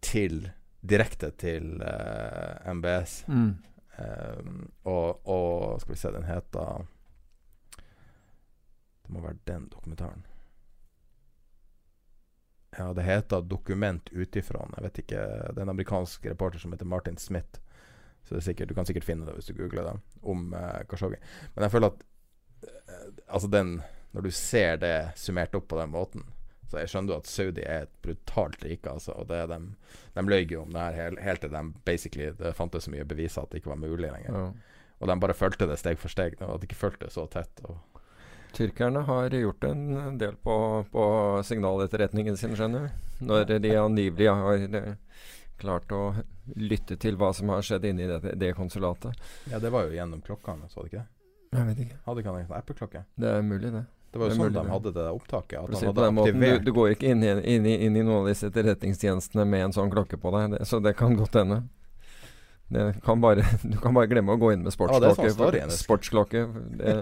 til 0.01 0.51
Direkte 0.89 1.31
til 1.39 1.81
uh, 1.81 2.73
MBS. 2.75 3.23
Mm. 3.27 3.55
Um, 3.95 4.71
og, 4.83 5.27
og 5.27 5.81
skal 5.81 5.93
vi 5.93 5.99
se, 5.99 6.11
den 6.11 6.27
heter 6.27 6.85
Det 9.05 9.13
må 9.13 9.21
være 9.23 9.37
den 9.47 9.69
dokumentaren. 9.71 10.25
Ja, 12.77 12.93
det 12.93 13.03
heter 13.03 13.41
'Dokument 13.41 14.09
utifrån'. 14.11 14.73
Jeg 14.75 14.83
vet 14.83 14.97
ikke 14.97 15.15
Det 15.17 15.57
er 15.57 15.61
en 15.61 15.69
amerikansk 15.69 16.25
reporter 16.25 16.59
som 16.59 16.71
heter 16.71 16.85
Martin 16.85 17.17
Smith. 17.17 17.59
Så 18.23 18.35
det 18.35 18.41
er 18.41 18.45
sikkert, 18.45 18.69
Du 18.69 18.73
kan 18.73 18.85
sikkert 18.85 19.03
finne 19.03 19.25
det 19.25 19.33
hvis 19.33 19.45
du 19.45 19.53
googler 19.53 19.83
det, 19.83 19.99
om 20.23 20.53
uh, 20.53 20.83
Khashoggi. 20.89 21.15
Men 21.55 21.63
jeg 21.63 21.71
føler 21.71 21.87
at 21.87 22.03
uh, 22.63 23.13
Altså, 23.27 23.47
den 23.47 23.81
Når 24.11 24.21
du 24.21 24.31
ser 24.31 24.75
det 24.75 25.11
summert 25.15 25.55
opp 25.55 25.67
på 25.67 25.79
den 25.79 25.89
måten, 25.89 26.23
så 26.75 26.81
jeg 26.83 26.91
skjønner 26.91 27.13
jo 27.13 27.17
at 27.23 27.29
Saudi 27.31 27.63
er 27.63 27.85
et 27.85 27.91
brutalt 28.03 28.65
rike, 28.67 28.91
altså. 28.91 29.13
Og 29.15 29.29
det 29.29 29.45
de, 29.47 29.59
De 30.17 30.23
løy 30.27 30.43
jo 30.51 30.65
om 30.65 30.73
det 30.75 30.81
her 30.83 30.97
helt, 30.99 31.21
helt 31.23 31.41
til 31.45 31.53
de 31.53 31.61
basically 31.87 32.31
Det 32.35 32.51
fantes 32.55 32.83
så 32.83 32.91
mye 32.91 33.07
beviser 33.07 33.45
at 33.45 33.51
det 33.51 33.61
ikke 33.61 33.71
var 33.71 33.79
mulig 33.79 34.09
lenger. 34.11 34.35
Ja. 34.35 34.75
Og 34.99 35.07
de 35.07 35.15
bare 35.23 35.35
fulgte 35.37 35.67
det 35.69 35.79
steg 35.79 35.99
for 36.01 36.11
steg. 36.11 36.35
Og 36.41 36.57
at 36.57 36.61
de 36.63 36.67
ikke 36.67 36.81
fulgte 36.81 37.07
det 37.07 37.15
så 37.15 37.23
tett. 37.31 37.63
Og 37.63 37.79
Tyrkerne 38.55 39.01
har 39.07 39.31
gjort 39.35 39.63
en 39.67 40.19
del 40.19 40.35
på, 40.43 40.57
på 40.91 41.07
signaletterretningen 41.43 42.37
sin, 42.39 42.55
skjønner 42.55 42.85
du. 42.85 43.01
Når 43.31 43.57
de 43.63 43.73
angivelig 43.79 44.29
har 44.31 44.63
eh, 44.79 44.93
klart 45.59 45.91
å 45.95 46.03
lytte 46.55 46.95
til 46.99 47.19
hva 47.19 47.33
som 47.35 47.51
har 47.51 47.63
skjedd 47.65 47.87
inni 47.89 48.07
det, 48.07 48.35
det 48.39 48.53
konsulatet. 48.55 49.15
ja, 49.51 49.59
det 49.59 49.71
var 49.75 49.87
jo 49.87 49.95
gjennom 49.95 50.23
klokkene, 50.23 50.69
så 50.71 50.83
det 50.83 50.93
ikke 50.93 51.03
det? 51.03 51.11
Jeg 51.55 51.67
vet 51.69 51.83
ikke. 51.85 51.99
Hadde 52.05 52.21
ikke 52.21 52.31
han 52.31 52.41
en 52.41 52.55
Apple-klokke? 52.57 53.03
Det 53.15 53.31
er 53.31 53.45
mulig, 53.45 53.71
det. 53.75 53.83
Det 54.15 54.19
var 54.21 54.29
jo 54.29 54.31
Det 54.31 54.35
sånn 54.39 54.45
mulig, 54.47 54.55
de 54.63 54.71
hadde 54.71 54.91
det 54.95 55.05
opptaket. 55.11 55.57
At 55.59 55.71
på 55.75 55.79
hadde 55.83 56.03
den 56.05 56.13
måten, 56.15 56.39
du, 56.39 56.59
du 56.63 56.71
går 56.71 56.93
ikke 56.95 57.09
inn 57.11 57.23
i, 57.27 57.31
inn, 57.57 57.65
i, 57.67 57.73
inn 57.83 57.97
i 57.99 58.03
noen 58.05 58.21
av 58.23 58.29
disse 58.31 58.47
etterretningstjenestene 58.47 59.43
med 59.43 59.65
en 59.67 59.73
sånn 59.75 59.91
klokke 59.91 60.15
på 60.21 60.31
deg, 60.31 60.53
det, 60.55 60.61
så 60.69 60.79
det 60.79 60.93
kan 60.95 61.17
godt 61.19 61.35
hende. 61.35 61.65
Det 62.71 62.95
kan 63.05 63.19
bare, 63.21 63.43
du 63.63 63.75
kan 63.77 63.93
bare 63.93 64.07
glemme 64.09 64.33
å 64.33 64.39
gå 64.41 64.53
inn 64.55 64.63
med 64.63 64.71
Ja, 64.73 64.97
det 65.03 65.09
er 65.11 65.17
sportsklokke. 65.19 65.59
sånn 65.67 65.75
sportsklokke 65.75 66.39
det, 66.79 66.93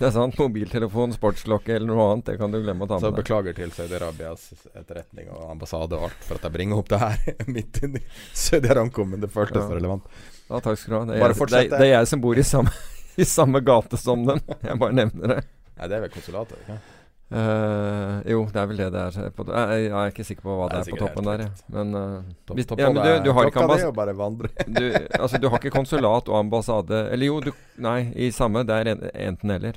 det 0.00 0.06
er 0.08 0.14
sant. 0.16 0.38
Mobiltelefon, 0.40 1.12
sportsklokke 1.14 1.76
eller 1.76 1.92
noe 1.92 2.06
annet, 2.14 2.24
det 2.32 2.38
kan 2.40 2.50
du 2.50 2.58
glemme 2.64 2.88
å 2.88 2.90
ta 2.90 2.98
Så 2.98 3.10
med 3.12 3.14
deg. 3.14 3.20
beklager 3.22 3.54
til 3.60 3.70
Saudi-Arabias 3.76 4.48
etterretning 4.74 5.28
og 5.30 5.44
ambassade 5.52 5.94
og 6.00 6.08
alt 6.08 6.26
for 6.26 6.40
at 6.40 6.48
jeg 6.48 6.56
bringer 6.56 6.80
opp 6.82 6.88
det 6.90 6.98
her 7.04 7.22
midt 7.54 7.82
inni 7.86 8.02
Saudi 8.32 8.72
Aramco, 8.72 9.04
men 9.06 9.20
det 9.22 9.30
føltes 9.30 9.60
Ja. 9.62 9.76
relevant. 9.76 10.08
Ja, 10.48 10.58
takk 10.64 10.80
skal 10.80 10.90
du 10.92 10.98
ha. 10.98 11.04
Det 11.12 11.20
er, 11.20 11.26
Bare 11.28 11.38
jeg, 11.38 11.70
det, 11.70 11.78
det 11.78 11.86
er 11.86 11.94
jeg 12.00 12.10
som 12.10 12.24
bor 12.26 12.42
i 12.42 12.46
samme, 12.50 12.74
i 13.22 13.28
samme 13.36 13.62
gate 13.62 14.00
som 14.02 14.26
dem. 14.26 14.42
Jeg 14.64 14.80
bare 14.82 14.98
nevner 15.04 15.36
det. 15.36 15.40
Nei, 15.76 15.88
det 15.88 15.96
er 15.98 16.06
vel 16.06 16.14
konsulatet? 16.14 16.60
ikke? 16.64 16.78
Uh, 17.26 18.22
jo, 18.22 18.44
det 18.54 18.60
er 18.60 18.66
vel 18.70 18.78
det 18.78 18.86
det 18.94 19.00
er. 19.02 19.30
På, 19.34 19.42
jeg, 19.50 19.80
jeg 19.88 19.94
er 19.98 20.12
ikke 20.12 20.24
sikker 20.28 20.44
på 20.46 20.52
hva 20.60 20.68
Det 20.70 20.76
det 20.76 20.78
er 20.78 20.86
er 20.86 20.94
på 20.94 20.98
toppen 21.00 21.26
der. 21.26 21.40
Ja. 21.42 21.48
Men, 21.74 21.94
uh, 21.98 22.52
hvis, 22.54 22.68
ja, 22.78 22.90
men 22.94 23.00
du, 23.02 23.24
du 23.24 23.30
har 23.34 23.48
ikke 23.50 23.64
ambassade 23.64 24.50
du, 24.78 24.84
altså, 25.18 25.40
du 25.42 25.48
har 25.50 25.58
ikke 25.58 25.72
konsulat 25.74 26.30
og 26.30 26.38
ambassade 26.38 27.00
Eller 27.10 27.26
jo, 27.26 27.40
du 27.42 27.50
Nei, 27.82 28.12
i 28.14 28.30
samme. 28.30 28.62
Det 28.68 28.76
er 28.78 28.92
en- 28.92 29.02
enten 29.26 29.50
eller. 29.56 29.74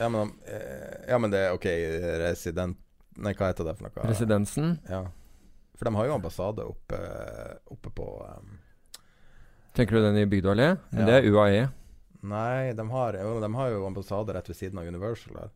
Ja, 0.00 0.08
men, 0.10 0.32
eh, 0.50 0.96
ja, 1.12 1.18
men 1.22 1.30
det 1.30 1.44
er 1.44 1.54
OK, 1.54 1.68
resident 2.24 2.76
Nei, 3.22 3.36
hva 3.38 3.52
heter 3.52 3.70
det 3.70 3.76
for 3.78 3.86
noe? 3.86 4.10
Residensen. 4.10 4.74
Ja. 4.90 5.04
For 5.78 5.86
de 5.86 5.94
har 5.94 6.10
jo 6.10 6.16
ambassade 6.18 6.66
oppe, 6.66 6.98
oppe 7.70 7.94
på 7.94 8.08
um, 8.26 8.58
Tenker 9.78 9.94
du 9.98 10.02
den 10.08 10.18
i 10.18 10.26
Bygdøy 10.26 10.50
allé? 10.56 10.68
Ja. 10.90 11.06
Det 11.06 11.14
er 11.20 11.30
UAE. 11.30 11.62
Nei, 12.24 12.72
de 12.72 12.84
har, 12.90 13.16
jo, 13.20 13.34
de 13.42 13.50
har 13.58 13.72
jo 13.74 13.82
ambassade 13.86 14.32
rett 14.36 14.48
ved 14.48 14.56
siden 14.56 14.78
av 14.80 14.86
Universal 14.88 15.34
der, 15.36 15.50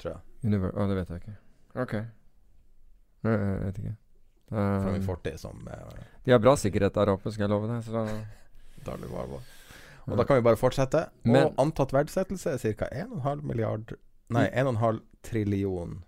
tror 0.00 0.14
jeg. 0.14 0.22
Univer 0.48 0.72
Å, 0.72 0.86
det 0.88 0.96
vet 1.02 1.10
jeg 1.12 1.22
ikke. 1.24 1.34
Ok. 1.84 1.94
Nei, 3.24 3.34
Jeg 3.34 3.60
vet 3.66 3.82
ikke. 3.82 3.94
Fra 4.54 4.92
min 4.92 5.00
Eh, 5.00 5.06
fortid 5.06 5.38
som 5.40 5.68
eh, 5.72 6.00
de 6.24 6.32
har 6.32 6.40
bra 6.40 6.52
sikkerhet 6.60 6.94
der 6.94 7.10
oppe, 7.14 7.32
skal 7.32 7.46
jeg 7.46 7.52
love 7.52 7.68
deg. 7.68 7.84
Så 7.84 8.04
dagligvarer. 8.88 9.44
Og 10.04 10.18
da 10.20 10.24
kan 10.28 10.36
vi 10.36 10.44
bare 10.44 10.60
fortsette. 10.60 11.06
Men- 11.24 11.46
og 11.48 11.54
antatt 11.64 11.92
verdsettelse 11.96 12.52
er 12.56 12.74
ca. 12.76 12.88
1,5 12.92 13.42
milliard 13.42 13.94
Nei, 14.32 14.46
1,5 14.52 15.00
trillion 15.22 16.02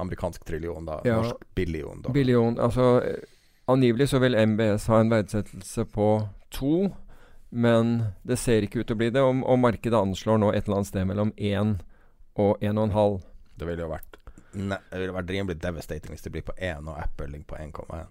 amerikansk 0.00 0.44
trillion, 0.44 0.84
da. 0.84 1.00
Ja. 1.04 1.20
Norsk 1.20 1.44
billion. 1.54 2.02
Da. 2.02 2.12
Billion 2.12 2.58
Altså 2.58 2.86
eh, 3.04 3.22
angivelig 3.68 4.08
så 4.08 4.18
vil 4.20 4.36
MBS 4.36 4.86
ha 4.92 5.00
en 5.00 5.12
verdsettelse 5.12 5.84
på 5.92 6.08
to, 6.52 6.90
men 7.52 7.90
det 8.24 8.38
ser 8.40 8.64
ikke 8.64 8.80
ut 8.80 8.86
til 8.88 8.96
å 8.96 9.00
bli 9.02 9.10
det. 9.12 9.20
Og, 9.20 9.42
og 9.44 9.58
markedet 9.60 9.98
anslår 9.98 10.38
nå 10.40 10.50
et 10.56 10.64
eller 10.64 10.78
annet 10.80 10.88
sted 10.88 11.04
mellom 11.08 11.32
1 11.36 11.74
og 12.40 12.62
en 12.64 12.78
og 12.80 12.86
en 12.88 12.94
halv. 12.96 13.18
Det 13.60 13.68
ville 13.68 13.84
jo 13.84 13.90
vært 13.92 14.16
ne, 14.56 14.78
Det 14.90 15.00
ville 15.02 15.12
vært 15.18 15.30
rimelig 15.34 15.58
devastating 15.60 16.14
hvis 16.14 16.24
det 16.24 16.32
blir 16.32 16.46
på 16.48 16.54
1 16.56 16.88
og 16.88 16.96
Apple 17.02 17.28
ligger 17.34 17.50
på 17.52 17.60
1,1. 17.60 18.06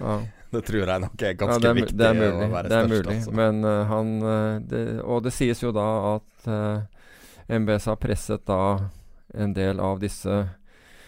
Ja. 0.00 0.16
Det 0.56 0.60
tror 0.66 0.82
jeg 0.90 1.00
nok 1.02 1.22
er 1.22 1.32
Ja, 1.32 1.38
ganske 1.40 1.60
det 1.62 1.68
er, 1.70 1.74
viktig 1.80 1.96
det 1.98 2.06
er 2.06 2.12
å 2.12 2.18
mulig. 2.20 2.48
være 2.52 2.68
Det 2.70 2.76
er 2.76 2.86
størst. 2.86 3.06
mulig. 3.06 3.16
altså. 3.16 3.32
Men 3.38 3.64
uh, 3.64 3.86
han 3.90 4.10
eh, 4.22 4.58
det, 4.70 4.82
Og 5.04 5.22
det 5.24 5.32
sies 5.34 5.62
jo 5.64 5.72
da 5.74 5.86
at 6.14 6.46
uh, 6.50 7.56
MBS 7.60 7.88
har 7.90 7.96
presset 8.02 8.44
da 8.46 8.60
en 9.34 9.52
del 9.56 9.80
av 9.82 9.98
disse 10.02 10.36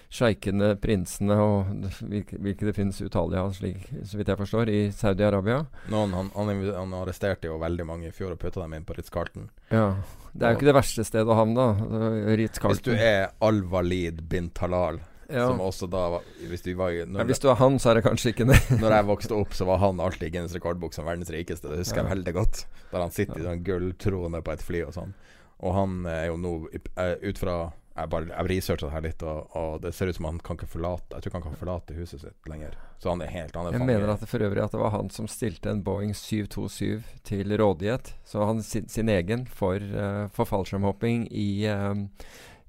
sjeikene, 0.09 0.72
prinsene 0.80 1.36
og 1.42 1.88
hvilke, 2.09 2.38
hvilke 2.40 2.68
det 2.68 2.74
finnes 2.76 3.00
utallige 3.04 3.42
av, 3.42 3.52
så 3.52 4.20
vidt 4.20 4.30
jeg 4.32 4.40
forstår, 4.40 4.70
i 4.72 4.80
Saudi-Arabia. 4.94 5.61
Noen, 5.92 6.14
han, 6.16 6.30
han, 6.34 6.64
han 6.72 6.96
arresterte 7.02 7.50
jo 7.50 7.59
veldig 7.61 7.86
mange 7.88 8.09
i 8.09 8.14
fjor 8.14 8.32
og 8.32 8.40
putta 8.40 8.62
dem 8.64 8.78
inn 8.78 8.88
på 8.88 8.96
Ritz-Carlton. 8.96 9.50
Ja. 9.68 9.90
Det 10.32 10.46
er 10.46 10.54
jo 10.54 10.61
ikke 10.61 10.70
det 10.70 10.78
verste 10.78 11.04
stedet 11.04 11.28
å 11.28 11.36
havne, 11.36 11.61
da. 11.61 12.09
Ritz-Carlton. 12.40 12.78
Hvis 12.78 12.86
du 12.88 12.94
er 12.96 13.28
Al-Walid 13.44 14.24
bin 14.32 14.48
Talal, 14.56 15.02
ja. 15.28 15.46
som 15.46 15.61
også 15.61 15.88
da 15.92 16.04
var 16.14 16.28
Hvis 16.40 16.62
du 16.64 16.70
var 16.78 16.94
ja, 16.94 17.04
Hvis 17.04 17.42
du 17.42 17.50
er 17.52 17.59
han, 17.61 17.76
så 17.80 17.92
er 17.92 17.98
det 17.98 18.06
kanskje 18.06 18.32
ikke 18.32 18.48
det. 18.48 18.59
når 18.82 18.96
jeg 18.96 19.09
vokste 19.11 19.36
opp, 19.36 19.56
så 19.56 19.68
var 19.68 19.82
han 19.84 20.00
alltid 20.00 20.30
i 20.30 20.32
Guinness 20.36 20.56
rekordbok 20.56 20.96
som 20.96 21.09
verdens 21.09 21.32
rikeste. 21.34 21.68
Det 21.68 21.82
husker 21.82 22.02
jeg 22.02 22.12
veldig 22.14 22.34
godt. 22.38 22.62
Der 22.92 23.04
han 23.04 23.12
sitter 23.14 23.42
i 23.42 23.44
sånn 23.44 23.66
gulltrone 23.66 24.40
på 24.44 24.54
et 24.54 24.64
fly 24.64 24.86
og 24.88 24.96
sånn. 24.96 25.12
Og 25.59 25.74
han 25.74 26.00
er 26.09 26.28
jo 26.30 26.38
nå 26.40 26.54
eh, 26.72 27.16
ut 27.28 27.40
fra 27.40 27.59
Jeg 27.99 28.11
bare 28.12 28.28
Jeg 28.30 28.49
researcha 28.53 28.86
det 28.86 28.94
her 28.94 29.05
litt, 29.05 29.22
og, 29.26 29.57
og 29.59 29.80
det 29.82 29.92
ser 29.96 30.11
ut 30.11 30.18
som 30.18 30.28
han 30.28 30.38
kan 30.44 30.59
ikke 30.59 30.70
forlate 30.70 31.16
Jeg 31.16 31.24
tror 31.24 31.30
ikke 31.30 31.38
han 31.40 31.46
kan 31.46 31.61
forlate 31.61 31.96
huset 31.96 32.22
sitt 32.22 32.51
lenger. 32.51 32.76
Så 33.03 33.11
han 33.12 33.22
er 33.24 33.32
helt 33.32 33.57
Han 33.59 33.70
er 33.70 33.78
Jeg 33.78 33.88
mener 33.88 34.12
at 34.12 34.22
det 34.22 34.30
for 34.30 34.44
øvrig 34.46 34.62
at 34.64 34.74
det 34.74 34.82
var 34.82 34.94
han 34.94 35.11
som 35.14 35.30
stilte 35.30 35.72
en 35.72 35.82
Boeing 35.86 36.14
727 36.14 37.03
til 37.26 37.57
rådighet. 37.59 38.12
Så 38.24 38.44
han 38.46 38.62
sin, 38.62 38.88
sin 38.88 39.11
egen 39.12 39.46
for, 39.46 39.82
uh, 39.82 40.28
for 40.34 40.49
fallskjermhopping 40.49 41.26
i, 41.30 41.66
eh, 41.66 41.94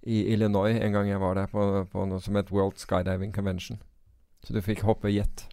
i 0.04 0.24
Illinois 0.34 0.80
en 0.80 0.96
gang 0.96 1.10
jeg 1.10 1.22
var 1.22 1.38
der 1.38 1.52
på, 1.52 1.66
på 1.92 2.10
noe 2.10 2.22
som 2.24 2.38
het 2.40 2.52
World 2.54 2.82
Skydiving 2.82 3.34
Convention. 3.36 3.82
Så 4.44 4.56
du 4.56 4.62
fikk 4.64 4.86
hoppe 4.88 5.12
jet. 5.12 5.46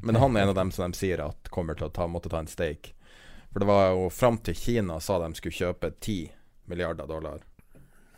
Men 0.00 0.16
han 0.16 0.36
er 0.36 0.46
en 0.46 0.48
av 0.48 0.54
dem 0.56 0.70
som 0.72 0.90
de 0.90 0.96
sier 0.96 1.20
at 1.20 1.50
kommer 1.52 1.76
til 1.76 1.90
å 1.90 1.92
ta, 1.92 2.06
måtte 2.08 2.32
ta 2.32 2.40
en 2.40 2.48
stake. 2.48 2.94
For 3.52 3.60
det 3.60 3.68
var 3.68 3.90
jo 3.92 4.08
fram 4.14 4.38
til 4.38 4.56
Kina 4.56 5.00
sa 5.02 5.18
de 5.20 5.34
skulle 5.36 5.56
kjøpe 5.56 5.90
10 5.98 6.39
milliarder 6.70 7.06
dollar. 7.10 7.42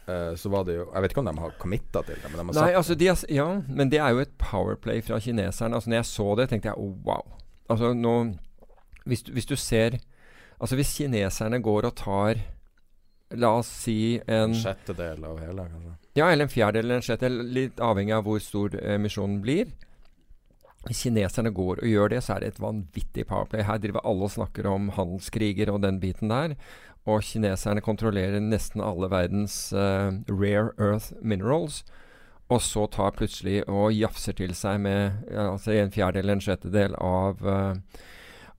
Uh, 0.03 0.33
så 0.35 0.51
var 0.51 0.65
det 0.67 0.75
jo 0.81 0.85
Jeg 0.91 1.03
vet 1.05 1.13
ikke 1.15 1.21
om 1.23 1.29
de 1.31 1.35
har 1.39 1.53
committa 1.63 2.01
til 2.03 2.17
det, 2.19 2.27
men 2.33 2.41
de 2.41 2.45
har 2.49 2.57
Nei, 2.67 2.73
altså 2.75 2.97
de 2.99 3.07
har, 3.07 3.21
Ja, 3.31 3.45
men 3.69 3.91
det 3.93 4.01
er 4.03 4.11
jo 4.17 4.23
et 4.25 4.33
powerplay 4.41 4.99
fra 5.07 5.21
kineserne. 5.23 5.79
Altså 5.79 5.91
når 5.93 6.01
jeg 6.01 6.09
så 6.11 6.27
det, 6.41 6.49
tenkte 6.51 6.73
jeg 6.73 6.79
oh, 6.83 6.97
wow. 7.07 7.37
Altså 7.71 7.93
nå 7.95 8.15
hvis, 9.07 9.23
du- 9.23 9.33
hvis 9.37 9.47
du 9.47 9.55
ser 9.57 10.01
Altså 10.61 10.75
hvis 10.79 10.91
kineserne 10.99 11.63
går 11.63 11.87
og 11.87 11.95
tar 11.99 12.43
La 13.35 13.49
oss 13.61 13.71
si 13.85 14.19
en 14.27 14.51
en 14.51 14.55
sjettedel 14.59 15.23
av 15.25 15.39
hele, 15.41 15.65
kanskje. 15.71 15.95
Ja, 16.19 16.27
eller 16.29 16.45
en 16.45 16.53
fjerdedel 16.53 16.85
eller 16.85 16.99
en 17.01 17.07
sjettedel, 17.07 17.39
litt 17.57 17.79
avhengig 17.81 18.13
av 18.13 18.27
hvor 18.27 18.43
stor 18.45 18.75
emisjonen 18.83 19.39
blir. 19.41 19.71
hvis 20.85 21.05
kineserne 21.07 21.53
går 21.55 21.79
og 21.81 21.87
gjør 21.89 22.11
det, 22.11 22.21
så 22.27 22.35
er 22.35 22.41
det 22.43 22.49
et 22.53 22.61
vanvittig 22.61 23.25
powerplay. 23.31 23.63
Her 23.63 23.79
driver 23.79 24.03
alle 24.05 24.27
og 24.27 24.33
snakker 24.35 24.67
om 24.67 24.91
handelskriger 24.97 25.71
og 25.73 25.81
den 25.85 26.01
biten 26.03 26.29
der. 26.29 26.57
Og 27.11 27.25
kineserne 27.27 27.83
kontrollerer 27.83 28.43
nesten 28.43 28.83
alle 28.85 29.09
verdens 29.11 29.73
uh, 29.75 30.15
rare 30.31 30.71
earth 30.79 31.11
minerals. 31.21 31.83
Og 32.53 32.61
så 32.63 32.87
tar 32.93 33.17
plutselig 33.17 33.63
og 33.67 33.95
jafser 33.97 34.37
til 34.39 34.55
seg 34.55 34.83
med 34.85 35.25
altså 35.33 35.75
en 35.75 35.93
fjerdedel 35.95 36.37
en 36.37 36.45
sjettedel 36.45 36.95
av, 37.01 37.43
uh, 37.43 37.75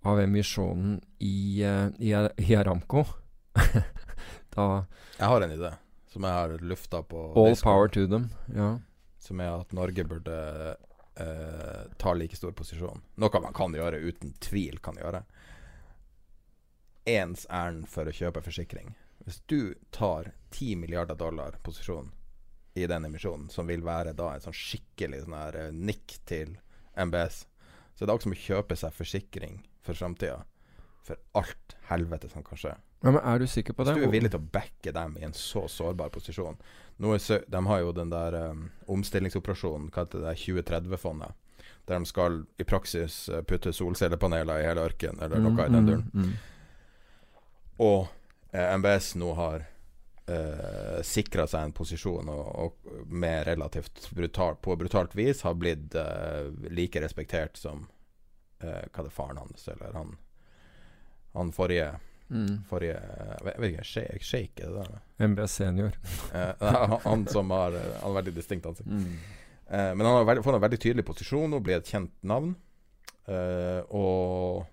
av 0.03 0.19
emisjonen 0.23 0.97
i, 1.19 1.63
uh, 1.63 1.87
i, 1.99 2.11
i 2.43 2.59
Aramco. 2.59 3.05
Jeg 4.53 5.29
har 5.29 5.41
en 5.41 5.53
idé 5.55 5.71
som 6.13 6.23
jeg 6.23 6.31
har 6.31 6.57
lufta 6.61 7.01
på 7.03 7.21
All 7.35 7.49
Discord, 7.49 7.63
power 7.63 7.87
to 7.87 8.07
them. 8.07 8.29
Ja. 8.55 8.79
Som 9.19 9.39
er 9.41 9.55
at 9.55 9.71
Norge 9.73 10.03
burde 10.05 10.35
eh, 11.15 11.79
ta 11.97 12.13
like 12.13 12.37
stor 12.37 12.51
posisjon. 12.53 13.01
Noe 13.17 13.41
man 13.41 13.55
kan 13.57 13.73
gjøre, 13.73 13.97
uten 13.97 14.35
tvil 14.43 14.77
kan 14.83 14.99
gjøre. 15.01 15.23
Ens 17.05 17.45
ærend 17.51 17.87
for 17.91 18.07
å 18.07 18.13
kjøpe 18.15 18.41
forsikring. 18.45 18.93
Hvis 19.25 19.41
du 19.47 19.73
tar 19.91 20.31
10 20.51 20.75
milliarder 20.81 21.15
dollar 21.19 21.57
posisjon 21.63 22.11
i 22.75 22.87
den 22.87 23.05
emisjonen, 23.05 23.49
som 23.49 23.67
vil 23.67 23.83
være 23.85 24.13
da 24.17 24.31
en 24.33 24.41
sånn 24.43 24.55
skikkelig 24.55 25.23
sånn 25.23 25.35
her 25.37 25.57
eh, 25.59 25.71
nikk 25.75 26.17
til 26.25 26.55
MBS, 26.97 27.43
så 27.93 28.03
er 28.03 28.07
det 28.09 28.13
akkurat 28.15 28.25
som 28.27 28.35
å 28.35 28.41
kjøpe 28.41 28.77
seg 28.79 28.95
forsikring 28.97 29.59
for 29.85 29.99
framtida. 29.99 30.41
For 31.03 31.19
alt 31.37 31.75
helvete 31.89 32.29
som 32.31 32.43
kan 32.47 32.57
skje. 32.57 32.73
ja, 33.03 33.11
Men 33.11 33.19
er 33.21 33.39
du 33.39 33.47
sikker 33.47 33.75
på 33.75 33.83
det? 33.83 33.93
Hvis 33.97 34.03
du 34.03 34.07
er 34.07 34.13
villig 34.15 34.31
til 34.31 34.39
å 34.39 34.49
backe 34.55 34.91
dem 34.95 35.17
i 35.19 35.25
en 35.27 35.33
så 35.35 35.65
sårbar 35.67 36.09
posisjon 36.15 36.55
Nå 37.03 37.11
er 37.11 37.19
sø 37.19 37.39
De 37.51 37.59
har 37.67 37.79
jo 37.81 37.91
den 37.91 38.09
der 38.13 38.37
um, 38.51 38.69
omstillingsoperasjonen, 38.87 39.89
heter 39.95 40.23
det, 40.23 40.35
2030-fondet. 40.39 41.33
Der 41.89 41.99
de 41.99 42.07
skal 42.07 42.45
i 42.57 42.63
praksis 42.63 43.27
uh, 43.29 43.41
putte 43.43 43.73
solcellepaneler 43.75 44.61
i 44.63 44.67
hele 44.69 44.85
ørkenen, 44.87 45.19
eller 45.19 45.37
Mm, 45.43 45.43
noe 45.49 45.65
i 45.65 45.73
den 45.73 45.89
mm, 45.91 46.09
mm. 46.13 46.33
Og 47.81 48.07
eh, 48.51 48.75
MBS 48.77 49.15
nå 49.15 49.31
har 49.37 49.63
uh, 50.29 51.01
sikra 51.03 51.47
seg 51.49 51.65
en 51.67 51.73
posisjon 51.75 52.29
og, 52.29 52.45
og 52.67 53.07
med 53.09 53.47
relativt 53.47 54.09
brutal, 54.15 54.55
på 54.61 54.75
brutalt 54.79 55.15
vis 55.17 55.41
har 55.47 55.53
blitt 55.59 55.95
eh, 55.95 56.51
like 56.69 57.01
respektert 57.01 57.57
som 57.57 57.87
eh, 58.61 58.85
Hva 58.87 59.01
er 59.01 59.07
det 59.09 59.13
faren 59.15 59.37
hans, 59.41 59.67
eller 59.73 59.93
han 59.97 60.17
Han 61.33 61.51
forrige 61.55 61.93
Mm. 62.33 62.63
Forrige 62.65 62.95
Jeg 62.97 63.43
vet 63.59 63.65
ikke, 63.73 63.83
Sheikh, 63.85 64.23
Sheikh 64.25 64.61
er 64.63 64.69
det 64.71 64.83
der? 64.87 65.01
MBS 65.27 65.51
senior. 65.59 65.91
Eh, 66.33 66.63
han- 67.03 67.27
som 67.27 67.51
har 67.51 67.75
eh, 67.77 67.89
Han 68.01 68.07
har 68.07 68.15
veldig 68.21 68.33
distinkt 68.33 68.65
ansikt. 68.65 68.87
Mm. 68.89 69.17
Eh, 69.67 69.91
men 69.93 70.05
han 70.07 70.15
har 70.15 70.23
veldig, 70.25 70.43
fått 70.45 70.55
en 70.55 70.63
veldig 70.63 70.79
tydelig 70.81 71.05
posisjon 71.05 71.53
og 71.53 71.61
blir 71.67 71.77
et 71.77 71.91
kjent 71.91 72.13
navn. 72.25 72.55
Eh, 73.27 73.83
og 73.93 74.63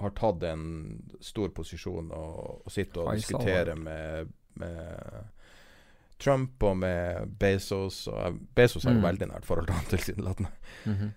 har 0.00 0.10
tatt 0.16 0.42
en 0.48 0.64
stor 1.20 1.48
posisjon 1.56 2.10
og, 2.14 2.62
og 2.66 2.70
sitter 2.72 3.02
og 3.02 3.10
Faisal, 3.12 3.18
diskuterer 3.20 3.74
med, 3.78 4.32
med 4.60 5.24
Trump 6.18 6.62
og 6.66 6.76
med 6.80 7.32
Bezos. 7.38 8.06
Og 8.10 8.38
Bezos 8.58 8.84
har 8.84 8.92
jo 8.96 8.98
Mm. 9.00 9.06
veldig 9.08 9.28
nært 9.32 9.44
forhold 9.46 9.66
til 9.66 9.74
han 9.78 9.90
tilsynelatende. 9.92 10.50
Mhm. 10.86 11.10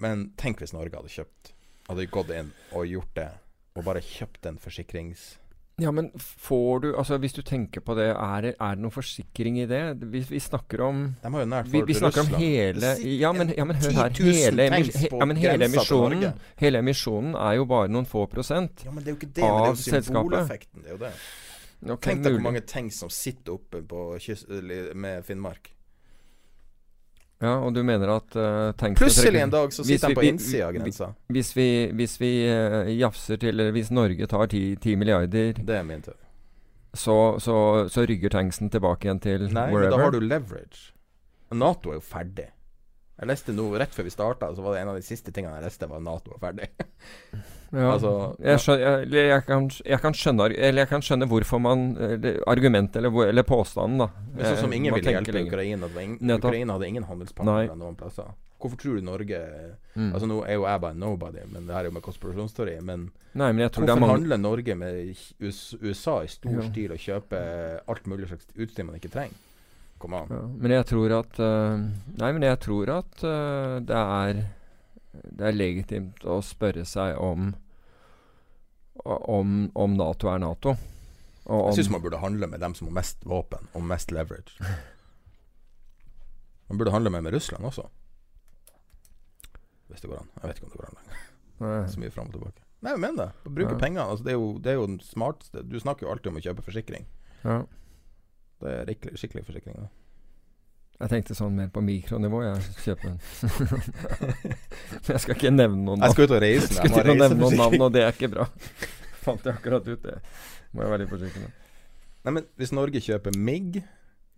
Men 0.00 0.32
tenk 0.38 0.58
hvis 0.62 0.72
Norge 0.72 0.96
hadde 0.96 1.10
kjøpt 1.12 1.52
Hadde 1.90 2.04
gått 2.06 2.28
inn 2.30 2.52
og 2.72 2.86
gjort 2.86 3.14
det, 3.16 3.28
og 3.74 3.84
bare 3.84 4.00
kjøpt 4.00 4.46
en 4.46 4.58
forsikrings... 4.62 5.38
Ja, 5.80 5.90
men 5.90 6.10
får 6.18 6.80
du 6.80 6.88
Altså, 6.96 7.16
hvis 7.18 7.32
du 7.32 7.42
tenker 7.42 7.80
på 7.80 7.94
det, 7.96 8.10
er 8.12 8.40
det, 8.44 8.54
er 8.60 8.76
det 8.76 8.82
noen 8.84 8.92
forsikring 8.92 9.60
i 9.62 9.66
det? 9.70 9.80
Vi, 10.12 10.20
vi 10.28 10.40
snakker 10.40 10.82
om 10.84 11.02
vi, 11.14 11.30
forhold 11.30 11.86
vi 11.86 11.94
til 11.94 12.00
snakker 12.00 12.20
om 12.20 12.34
hele 12.36 12.90
ja 13.20 13.32
men, 13.32 13.52
ja, 13.56 13.64
men 13.64 13.76
hør 13.76 13.96
her. 13.96 14.10
Hele, 14.20 14.66
he, 14.74 15.08
ja, 15.08 15.24
men 15.24 15.40
hele, 15.40 15.70
emisjonen, 15.70 16.26
hele 16.60 16.82
emisjonen 16.84 17.34
er 17.34 17.56
jo 17.56 17.64
bare 17.70 17.88
noen 17.88 18.08
få 18.08 18.26
prosent. 18.28 18.84
Ja, 18.84 18.92
men 18.92 19.04
det 19.04 19.12
er 19.12 19.16
jo 19.16 19.20
ikke 19.22 19.32
det. 19.32 19.44
Men 19.44 19.56
det 19.56 19.70
er 19.70 20.00
jo 20.00 20.04
symboleffekten. 20.10 20.84
Det 20.84 20.92
er 20.92 20.98
jo 20.98 21.02
det. 21.06 21.12
Okay, 21.80 22.10
Tenk 22.10 22.24
deg 22.26 22.34
hvor 22.36 22.42
mange 22.44 22.60
tanks 22.68 22.98
som 23.00 23.08
sitter 23.12 23.56
oppe 23.56 23.80
på 23.88 24.06
kyst, 24.20 24.50
med 24.94 25.24
Finnmark. 25.24 25.72
Ja, 27.40 27.54
og 27.64 27.72
du 27.72 27.80
mener 27.86 28.10
at 28.18 28.34
uh, 28.36 28.92
Plutselig 28.98 29.40
en 29.40 29.52
dag 29.52 29.72
så 29.72 29.84
sitter 29.86 30.12
de 30.12 30.16
på 30.18 30.24
innsida 30.28 30.66
av 30.68 30.74
grensa. 30.76 31.06
Hvis 31.32 31.54
vi, 31.56 31.68
hvis 31.96 32.18
vi 32.20 32.32
uh, 32.44 32.90
jafser 32.92 33.40
til 33.40 33.54
Eller 33.54 33.72
hvis 33.72 33.88
Norge 33.96 34.28
tar 34.28 34.44
10, 34.44 34.76
10 34.76 34.96
milliarder, 35.00 35.56
Det 35.56 35.78
er 35.78 35.86
min 35.88 36.04
tur. 36.04 36.18
så, 36.92 37.16
så, 37.40 37.56
så 37.88 38.04
rygger 38.04 38.34
tanksen 38.34 38.68
tilbake 38.70 39.08
igjen 39.08 39.22
til 39.24 39.46
Nei, 39.48 39.70
men 39.72 39.86
Nei, 39.86 39.92
da 39.92 40.02
har 40.02 40.12
du 40.12 40.20
leverage. 40.20 40.90
Nato 41.50 41.94
er 41.94 41.98
jo 41.98 42.04
ferdig. 42.04 42.50
Jeg 43.20 43.28
leste 43.28 43.52
nå 43.56 43.66
rett 43.80 43.92
før 43.94 44.06
vi 44.06 44.12
starta, 44.12 44.52
så 44.54 44.62
var 44.64 44.76
det 44.76 44.82
en 44.84 44.92
av 44.92 45.00
de 45.00 45.04
siste 45.04 45.32
tingene 45.32 45.56
jeg 45.58 45.66
leste, 45.66 45.88
var 45.88 46.00
at 46.00 46.06
Nato 46.06 46.36
er 46.36 46.44
ferdig. 46.44 46.68
Ja, 47.70 47.92
Altså, 47.92 48.34
jeg, 48.42 48.58
skjønner, 48.58 49.04
jeg, 49.06 49.26
jeg, 49.30 49.42
kan, 49.46 49.70
jeg, 49.86 50.00
kan 50.02 50.14
skjønne, 50.18 50.48
eller 50.56 50.82
jeg 50.82 50.88
kan 50.90 51.04
skjønne 51.06 51.28
hvorfor 51.30 51.60
man 51.62 51.84
Argumentet 52.50 52.96
eller, 52.98 53.14
eller 53.28 53.46
påstanden, 53.46 53.98
da. 54.02 54.08
Men 54.34 54.44
sånn 54.48 54.56
som 54.64 54.72
Eh, 54.72 54.76
ingen 54.80 54.94
ville 54.96 55.12
hjelpe. 55.16 55.44
Ukraina. 55.46 55.90
Ingen, 56.02 56.32
Ukraina 56.38 56.72
hadde 56.76 56.88
ingen 56.88 57.06
handelspartnere 57.06 57.76
noen 57.78 57.94
plasser. 57.98 58.32
Hvorfor 58.60 58.76
tror 58.76 58.98
du 58.98 59.06
Norge 59.06 59.38
Mm. 59.96 60.12
Altså 60.14 60.26
Nå 60.30 60.36
er 60.46 60.54
jo 60.54 60.64
jeg 60.68 60.80
bare 60.80 60.94
nobody, 60.94 61.40
men 61.50 61.64
det 61.66 61.74
her 61.74 61.80
er 61.80 61.88
jo 61.88 61.94
med 61.96 62.02
konspirasjonsteori. 62.02 62.76
Men 62.86 63.08
Nei, 63.34 63.48
men 63.52 63.64
jeg 63.64 63.72
tror 63.72 63.86
det 63.86 63.94
Hvorfor 63.94 64.06
man... 64.06 64.10
handler 64.10 64.36
Norge 64.38 64.74
med 64.78 65.16
USA 65.82 66.20
i 66.22 66.28
stor 66.30 66.52
Ja. 66.60 66.66
stil 66.68 66.92
og 66.94 66.98
kjøper 66.98 67.80
alt 67.88 68.06
mulig 68.06 68.28
slags 68.28 68.46
utstyr 68.54 68.84
man 68.86 68.94
ikke 69.00 69.10
trenger? 69.10 69.34
Kom 69.98 70.14
an. 70.14 70.30
ja, 70.30 70.40
Men 70.62 70.70
jeg 70.70 70.86
tror 70.86 71.12
at 71.18 71.40
uh, 71.42 71.78
Nei, 72.22 72.30
men 72.32 72.42
jeg 72.42 72.60
tror 72.62 72.88
at 73.00 73.24
uh, 73.26 73.80
det 73.84 73.96
er 73.98 74.44
Det 75.12 75.46
er 75.48 75.56
legitimt 75.56 76.24
å 76.24 76.38
spørre 76.44 76.84
seg 76.86 77.16
om 77.18 77.54
om, 79.04 79.70
om 79.74 79.94
Nato 79.96 80.28
er 80.28 80.38
Nato. 80.42 80.74
Om, 81.50 81.70
Jeg 81.70 81.78
syns 81.80 81.90
man 81.90 82.02
burde 82.04 82.18
handle 82.20 82.46
med 82.46 82.60
dem 82.60 82.74
som 82.76 82.86
har 82.90 82.94
mest 83.00 83.22
våpen 83.26 83.66
og 83.74 83.82
mest 83.88 84.12
leverage. 84.12 84.52
Man 86.68 86.78
burde 86.78 86.92
handle 86.94 87.10
med, 87.10 87.24
med 87.26 87.32
Russland 87.34 87.64
også. 87.66 87.86
Hvis 89.90 90.04
det 90.04 90.10
går 90.12 90.20
an. 90.20 90.28
Jeg 90.42 90.50
vet 90.50 90.60
ikke 90.60 90.68
om 90.68 90.74
det 90.74 90.80
går 90.82 90.90
an 90.90 90.98
lenger. 91.00 91.88
Så 91.90 92.00
mye 92.02 92.12
fram 92.14 92.28
og 92.30 92.36
tilbake. 92.36 92.62
Nei, 92.80 92.92
jeg 92.94 93.00
mener 93.02 93.24
det. 93.24 93.52
Bruke 93.56 93.72
Ja. 93.74 93.78
pengene. 93.80 94.04
Altså, 94.08 94.24
det, 94.24 94.30
er 94.32 94.38
jo, 94.38 94.52
det 94.62 94.70
er 94.72 94.78
jo 94.78 94.86
den 94.86 95.00
smarteste 95.04 95.64
Du 95.68 95.74
snakker 95.82 96.06
jo 96.06 96.12
alltid 96.12 96.30
om 96.30 96.38
å 96.38 96.44
kjøpe 96.44 96.62
forsikring. 96.64 97.08
Ja. 97.44 97.56
Det 98.60 98.76
er 98.84 99.16
skikkelig 99.18 99.46
forsikring. 99.48 99.74
Da. 99.80 99.88
Jeg 101.00 101.08
tenkte 101.08 101.34
sånn 101.36 101.54
mer 101.56 101.70
på 101.72 101.80
mikronivå. 101.80 102.42
Jeg 102.44 102.74
kjøper 102.84 103.08
en 103.08 103.20
Men 105.00 105.12
jeg 105.14 105.22
skal 105.24 105.36
ikke 105.38 105.52
nevne 105.54 105.80
noen 105.86 106.02
navn. 106.02 106.04
Jeg 106.04 106.16
skal 106.16 106.26
ut 106.28 106.34
og 106.36 106.42
reise. 106.44 106.68
Jeg 106.76 106.92
skal 106.92 107.00
å 107.00 107.14
nevne 107.14 107.38
noen 107.40 107.56
navn, 107.56 107.84
og 107.86 107.94
det 107.94 108.02
er 108.04 108.12
ikke 108.12 108.28
bra. 108.34 108.46
Fant 109.24 109.44
jeg 109.44 109.52
akkurat 109.56 109.88
ut 109.88 110.04
det. 110.04 110.18
Må 110.72 110.84
jeg 110.84 110.92
være 110.92 111.02
litt 111.02 111.10
forsiktig 111.12 111.42
med. 111.42 111.56
Nei, 112.24 112.32
men 112.36 112.46
hvis 112.60 112.70
Norge 112.76 113.00
kjøper 113.04 113.36
MIG 113.36 113.80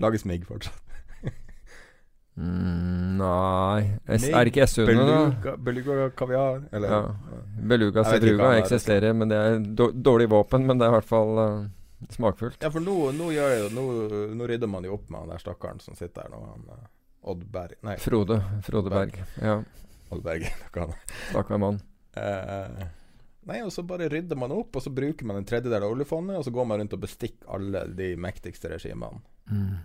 Lages 0.03 0.25
MIG 0.27 0.47
fortsatt? 0.49 0.79
Mm, 2.33 3.19
nei 3.21 3.83
S 4.09 4.23
Mig, 4.25 4.31
Er 4.33 4.47
det 4.47 4.53
ikke 4.55 4.65
SU-ene, 4.65 5.03
da? 5.05 5.53
Beluga, 5.61 6.07
kaviar? 6.17 6.63
Eller 6.73 6.89
Ja. 6.95 7.01
Beluga 7.69 8.05
Sedruga 8.09 8.55
er, 8.55 8.63
eksisterer, 8.63 9.13
men 9.13 9.29
det 9.29 9.37
er 9.37 9.59
dårlig 9.93 10.31
våpen. 10.33 10.65
Men 10.67 10.79
det 10.81 10.87
er 10.87 10.95
i 10.95 10.97
hvert 10.97 11.11
fall 11.11 11.43
eh, 11.43 11.59
smakfullt. 12.11 12.59
Ja, 12.63 12.71
for 12.71 12.81
nå, 12.81 12.97
nå, 13.17 13.29
jo- 13.35 13.69
nå, 13.75 13.85
nå 14.35 14.49
rydder 14.51 14.71
man 14.71 14.85
jo 14.85 14.95
opp 14.97 15.11
med 15.11 15.21
han 15.21 15.29
der 15.35 15.43
stakkaren 15.43 15.81
som 15.81 15.95
sitter 15.99 16.23
der 16.27 16.35
nå. 16.35 16.41
Han 16.51 16.67
eh, 16.75 16.89
Odd 17.31 17.45
Berg 17.55 17.77
Nei, 17.87 17.97
Frode. 18.03 18.41
Frode 18.67 18.91
Berg. 18.91 19.15
Ja, 19.43 19.61
Odd 20.11 20.23
Berg. 20.27 20.49
stakkar 21.31 21.59
mann. 21.63 21.79
Eh, 22.19 22.83
nei, 23.49 23.61
og 23.63 23.71
så 23.73 23.85
bare 23.87 24.09
rydder 24.13 24.37
man 24.37 24.53
opp, 24.53 24.77
og 24.77 24.83
så 24.85 24.91
bruker 24.93 25.27
man 25.29 25.39
en 25.41 25.47
tredjedel 25.49 25.83
av 25.87 25.95
oljefondet, 25.95 26.37
og 26.41 26.45
så 26.45 26.51
går 26.55 26.67
man 26.69 26.83
rundt 26.83 26.97
og 26.99 27.05
bestikker 27.05 27.49
alle 27.55 27.87
de 27.97 28.13
mektigste 28.21 28.73
regimene. 28.75 29.23
Mm. 29.51 29.77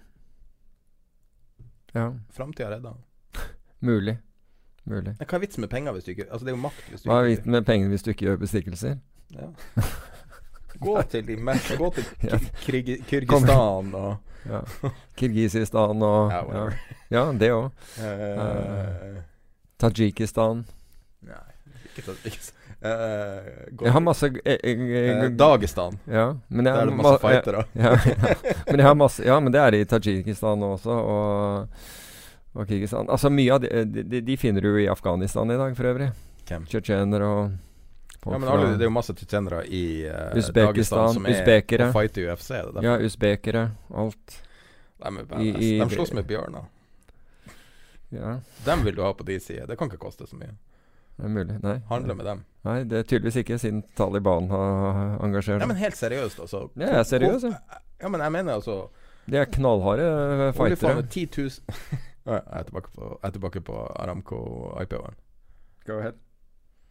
Ja, 1.94 2.14
Framtida 2.34 2.70
redder 2.74 2.90
han. 2.90 3.04
mulig. 3.80 4.18
Mulig. 4.88 5.14
Hva 5.20 5.36
er 5.36 5.42
vitsen 5.44 5.62
med 5.66 5.70
penger 5.72 5.92
hvis 5.98 6.06
du 6.06 6.12
ikke 6.14 6.26
Altså, 6.32 6.46
det 6.48 6.52
er 6.54 6.56
jo 6.56 6.62
makt 6.64 6.86
hvis 6.94 7.02
du 7.04 7.10
Hva 7.10 7.18
er 7.20 7.26
vitsen 7.28 7.52
med 7.52 7.66
penger 7.68 7.90
hvis 7.92 8.06
du 8.06 8.12
ikke 8.14 8.26
gjør 8.30 8.38
bestikkelser? 8.40 8.94
Ja. 9.36 9.50
Gå 10.80 11.02
til 11.10 11.26
Gå 11.78 11.90
til 11.96 12.06
Ja. 12.24 12.38
Kyrgy- 12.66 13.02
Kyrgyzstan 13.10 13.94
og 13.96 14.18
Ja. 14.48 14.62
Kirgisistan 15.18 16.02
og 16.02 16.32
Ja, 16.32 16.70
ja, 17.12 17.24
det 17.36 17.50
òg. 17.52 17.66
Uh, 18.00 19.18
Tadsjikistan. 19.82 20.62
Nei, 21.28 21.42
ikke 21.90 22.06
Tadsjikistan. 22.06 22.54
s- 22.54 22.54
eh, 22.82 23.76
Jeg 23.82 23.92
har 23.92 24.00
masse 24.06 24.30
uh, 24.30 24.40
eh, 24.46 24.62
eh, 24.64 25.30
Dagestan. 25.36 26.00
Ja, 26.08 26.34
men 26.50 26.66
jeg 26.66 26.74
Der 26.74 26.82
er 26.82 26.86
det 26.86 26.96
masse 26.96 27.18
ma- 27.18 27.28
fightere. 27.28 27.64
Ja, 27.76 27.92
ja. 27.92 28.34
Men 28.68 28.80
jeg 28.80 28.86
har 28.88 28.94
masse 28.96 29.26
Ja, 29.26 29.40
men 29.40 29.52
det 29.54 29.62
er 29.62 29.76
i 29.76 29.84
Tadsjikistan 29.86 30.64
også, 30.64 30.90
og, 30.96 31.68
og 32.56 32.68
Kyrgyzstan. 32.68 33.10
Altså 33.10 33.30
mye 33.30 33.54
av 33.54 33.60
de, 33.66 33.86
de, 34.04 34.22
de 34.22 34.38
finner 34.38 34.62
du 34.62 34.78
i 34.80 34.88
Afghanistan 34.88 35.52
i 35.52 35.58
dag, 35.60 35.76
for 35.78 35.84
øvrig. 35.92 36.12
Tsjetsjenere 36.48 37.26
og 37.28 37.52
Ja, 38.32 38.38
men 38.38 38.50
alle, 38.50 38.72
det 38.78 38.82
er 38.82 38.90
jo 38.90 38.94
masse 38.96 39.14
tsjetsjenere 39.14 39.64
i 39.68 39.84
uh, 40.08 40.42
som 41.14 41.26
er 41.26 41.32
uzbekere. 41.34 41.88
og 41.88 41.94
fighter 41.94 42.32
UFC. 42.34 42.48
Det. 42.74 42.84
Ja, 42.84 42.98
usbekere. 43.06 43.64
Alt. 43.96 44.42
De 44.98 45.06
er 45.08 45.40
i- 45.40 45.54
i- 45.76 45.80
De 45.80 45.96
slåss 45.96 46.14
med 46.14 46.26
bjørner. 46.28 46.66
Ja, 48.10 48.40
Dem 48.66 48.84
vil 48.86 48.96
du 48.96 49.02
ha 49.04 49.12
på 49.14 49.24
din 49.28 49.40
side. 49.40 49.68
Det 49.68 49.78
kan 49.78 49.88
ikke 49.92 49.98
koste 50.00 50.28
så 50.28 50.36
mye. 50.40 50.54
det 51.18 51.26
er 51.26 51.30
mulig. 51.30 51.58
Nei. 51.64 51.80
Handle 51.90 52.16
med 52.16 52.26
dem. 52.26 52.44
Nei, 52.64 52.84
det 52.84 52.98
er 53.00 53.04
tydeligvis 53.04 53.36
ikke, 53.44 53.58
siden 53.60 53.84
Taliban 53.96 54.50
har 54.50 55.18
engasjert 55.24 55.60
Nei, 55.60 55.68
men 55.68 55.78
helt 55.78 55.96
seriøst, 55.98 56.40
altså. 56.40 56.70
Ja, 56.78 56.86
jeg 56.86 57.00
er 57.00 57.04
seriøs, 57.04 57.44
jeg. 57.44 57.56
Ja, 58.02 58.08
men 58.10 58.22
jeg 58.22 58.32
mener 58.32 58.54
altså 58.54 58.90
De 59.30 59.38
er 59.38 59.46
knallharde 59.46 60.04
eh, 60.04 60.54
fightere. 60.54 60.66
Oljefondet 60.66 61.10
10 61.10 61.26
000 61.38 61.50
Jeg 62.28 62.42
er 62.52 62.64
tilbake 62.64 62.90
på, 62.96 63.20
jeg 63.24 63.28
er 63.28 63.32
tilbake 63.32 63.62
på 63.62 63.76
Aramco 64.00 64.38
IPO-en. 64.82 65.16
Go 65.88 65.98
ahead. 66.00 66.14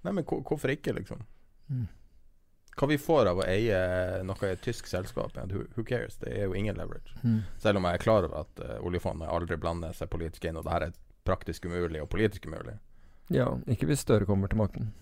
Nei, 0.06 0.12
men 0.14 0.26
hvorfor 0.26 0.70
ikke, 0.70 0.94
liksom? 0.94 1.22
Mm. 1.66 1.86
Hva 2.76 2.86
vi 2.86 2.98
får 3.00 3.30
av 3.30 3.40
å 3.40 3.46
eie 3.48 3.78
noe 4.28 4.46
i 4.46 4.52
et 4.52 4.60
tysk 4.62 4.86
selskap, 4.86 5.32
who, 5.50 5.64
who 5.74 5.84
cares? 5.88 6.18
Det 6.20 6.30
er 6.30 6.44
jo 6.44 6.54
ingen 6.54 6.76
leverage. 6.76 7.16
Mm. 7.24 7.40
Selv 7.58 7.80
om 7.80 7.88
jeg 7.88 7.98
er 7.98 8.04
klar 8.04 8.26
over 8.28 8.44
at 8.44 8.60
uh, 8.62 8.76
oljefondet 8.86 9.32
aldri 9.32 9.56
blander 9.58 9.96
seg 9.96 10.10
politisk 10.12 10.44
inn, 10.44 10.58
og 10.60 10.66
det 10.66 10.74
her 10.74 10.84
er 10.86 10.98
praktisk 11.26 11.66
umulig 11.66 12.04
og 12.04 12.10
politisk 12.12 12.46
umulig. 12.46 12.76
Ja, 13.32 13.48
ikke 13.66 13.88
hvis 13.88 14.04
Støre 14.04 14.28
kommer 14.28 14.52
til 14.52 14.60
makten. 14.60 14.92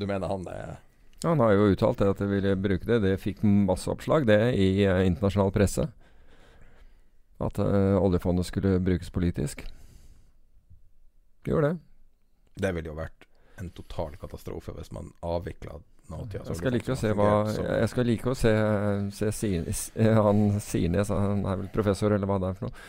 Du 0.00 0.08
mener 0.08 0.32
han 0.32 0.48
er 0.50 0.80
Han 1.24 1.40
har 1.40 1.54
jo 1.54 1.70
uttalt 1.72 2.00
det 2.02 2.08
at 2.10 2.18
de 2.20 2.26
ville 2.28 2.56
bruke 2.58 2.88
det. 2.88 2.98
Det 3.04 3.14
fikk 3.20 3.44
masse 3.44 3.88
oppslag, 3.92 4.26
det, 4.26 4.40
i 4.56 4.82
uh, 4.88 5.04
internasjonal 5.06 5.52
presse. 5.52 5.86
At 7.38 7.60
uh, 7.60 8.00
oljefondet 8.00 8.48
skulle 8.48 8.78
brukes 8.80 9.12
politisk. 9.12 9.62
Gjorde 11.46 11.68
det. 11.68 11.78
Det 12.64 12.74
ville 12.74 12.90
jo 12.90 12.96
vært 12.96 13.25
en 13.58 13.70
total 13.70 14.16
katastrofe 14.20 14.72
hvis 14.76 14.92
man 14.92 15.10
avvikla 15.24 15.78
nåtida. 16.12 16.44
Jeg 16.46 16.56
skal 16.60 16.72
like 16.76 16.92
å 16.92 16.96
se 17.00 17.12
hva 17.16 17.28
Jeg 17.56 17.88
skal 17.90 18.06
like 18.06 18.30
å 18.30 18.34
se, 18.36 18.52
se 19.16 19.30
Sin- 19.32 19.66
eh, 19.96 20.22
han 20.22 20.60
Sines, 20.60 21.08
han 21.08 21.44
er 21.46 21.56
vel 21.62 21.68
professor, 21.74 22.12
eller 22.12 22.26
hva 22.30 22.38
det 22.42 22.50
er 22.52 22.58
for 22.60 22.68
noe, 22.68 22.82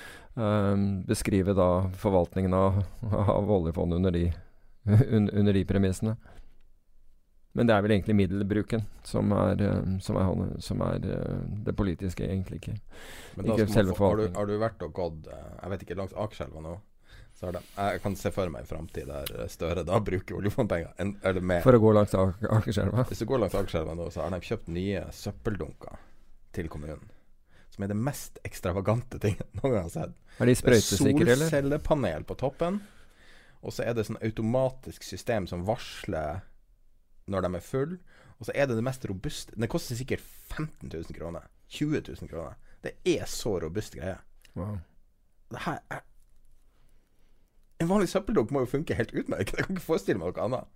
um, 0.74 0.88
beskrive 1.08 1.56
da 1.58 1.70
forvaltningen 1.98 2.54
av, 2.54 2.84
av 3.12 3.50
oljefondet 3.52 3.96
under 4.02 4.12
de, 4.12 4.26
un, 4.86 5.30
under 5.30 5.54
de 5.54 5.64
premissene. 5.66 6.18
Men 7.58 7.66
det 7.66 7.74
er 7.74 7.82
vel 7.82 7.92
egentlig 7.96 8.14
middelbruken 8.20 8.84
som 9.08 9.32
er, 9.34 9.62
eh, 9.66 9.96
som 10.06 10.20
er, 10.22 10.60
som 10.62 10.82
er 10.86 11.08
eh, 11.10 11.40
det 11.66 11.74
politiske, 11.80 12.28
egentlig 12.28 12.60
ikke. 12.62 12.76
Men 13.40 13.48
da 13.50 13.56
Ikke 13.58 13.72
selve 13.74 13.96
forvaltningen. 13.98 14.36
har, 14.36 14.44
har 14.44 14.52
du 14.52 14.60
vært 14.62 14.84
og 14.86 14.94
gått 14.94 15.32
eh, 15.34 15.48
Jeg 15.64 15.72
vet 15.74 15.88
ikke, 15.88 15.98
langs 15.98 16.14
Akerselva 16.14 16.62
nå? 16.62 16.76
Så 17.38 17.46
har 17.46 17.54
de, 17.54 17.60
jeg 17.78 18.02
kan 18.02 18.16
se 18.18 18.32
for 18.34 18.50
meg 18.50 18.64
en 18.64 18.70
framtid 18.72 19.06
der 19.12 19.30
eh, 19.44 19.50
Støre 19.54 19.84
da 19.86 20.00
bruker 20.02 20.40
oljefondpenger. 20.40 20.96
En, 21.04 21.12
eller 21.22 21.44
mer. 21.46 21.62
For 21.62 21.78
å 21.78 21.82
gå 21.84 21.92
langs 21.94 22.16
Ak- 22.18 22.48
Akerselva. 22.50 23.04
Hvis 23.12 23.22
du 23.22 23.28
går 23.30 23.44
langs 23.44 23.54
Akerselva 23.60 23.94
nå, 24.00 24.08
så 24.14 24.24
har 24.26 24.34
de 24.34 24.40
kjøpt 24.48 24.72
nye 24.74 25.04
søppeldunker 25.14 26.00
til 26.58 26.70
kommunen. 26.74 27.12
Som 27.70 27.86
er 27.86 27.92
det 27.92 28.00
mest 28.02 28.40
ekstravagante 28.48 29.20
ting 29.22 29.36
jeg 29.38 29.60
noen 29.62 29.76
gang 29.76 29.86
har 29.86 29.94
sett. 29.94 30.16
Er 30.42 30.50
de 30.50 30.56
Det 30.56 30.62
sprøytesikre, 30.64 31.28
eller? 31.36 31.44
Solcellepanel 31.46 32.26
på 32.26 32.38
toppen. 32.42 32.80
Og 33.62 33.74
så 33.76 33.86
er 33.86 33.94
det 33.98 34.08
sånn 34.08 34.18
automatisk 34.24 35.06
system 35.06 35.46
som 35.50 35.66
varsler 35.68 36.42
når 37.30 37.46
de 37.46 37.54
er 37.60 37.66
full. 37.70 37.96
Og 38.40 38.50
så 38.50 38.54
er 38.58 38.66
det 38.70 38.76
det 38.78 38.86
mest 38.86 39.06
robuste 39.10 39.54
Det 39.58 39.70
koster 39.70 39.98
sikkert 39.98 40.22
15 40.56 40.90
000 40.90 41.14
kroner. 41.18 41.46
20 41.70 42.02
000 42.18 42.30
kroner. 42.34 42.58
Det 42.86 42.96
er 43.14 43.26
så 43.30 43.60
robust 43.62 43.94
greie. 43.98 44.18
Wow. 44.58 44.78
Det 45.54 45.62
her 45.68 45.82
er 45.94 46.02
En 47.78 47.90
vanlig 47.90 48.10
søppeldunk 48.10 48.52
må 48.52 48.64
jo 48.66 48.72
funke 48.72 48.98
helt 48.98 49.14
utmerket. 49.14 49.58
Jeg 49.58 49.68
kan 49.68 49.76
ikke 49.76 49.86
forestille 49.86 50.20
meg 50.22 50.34
noe 50.34 50.46
annet. 50.48 50.70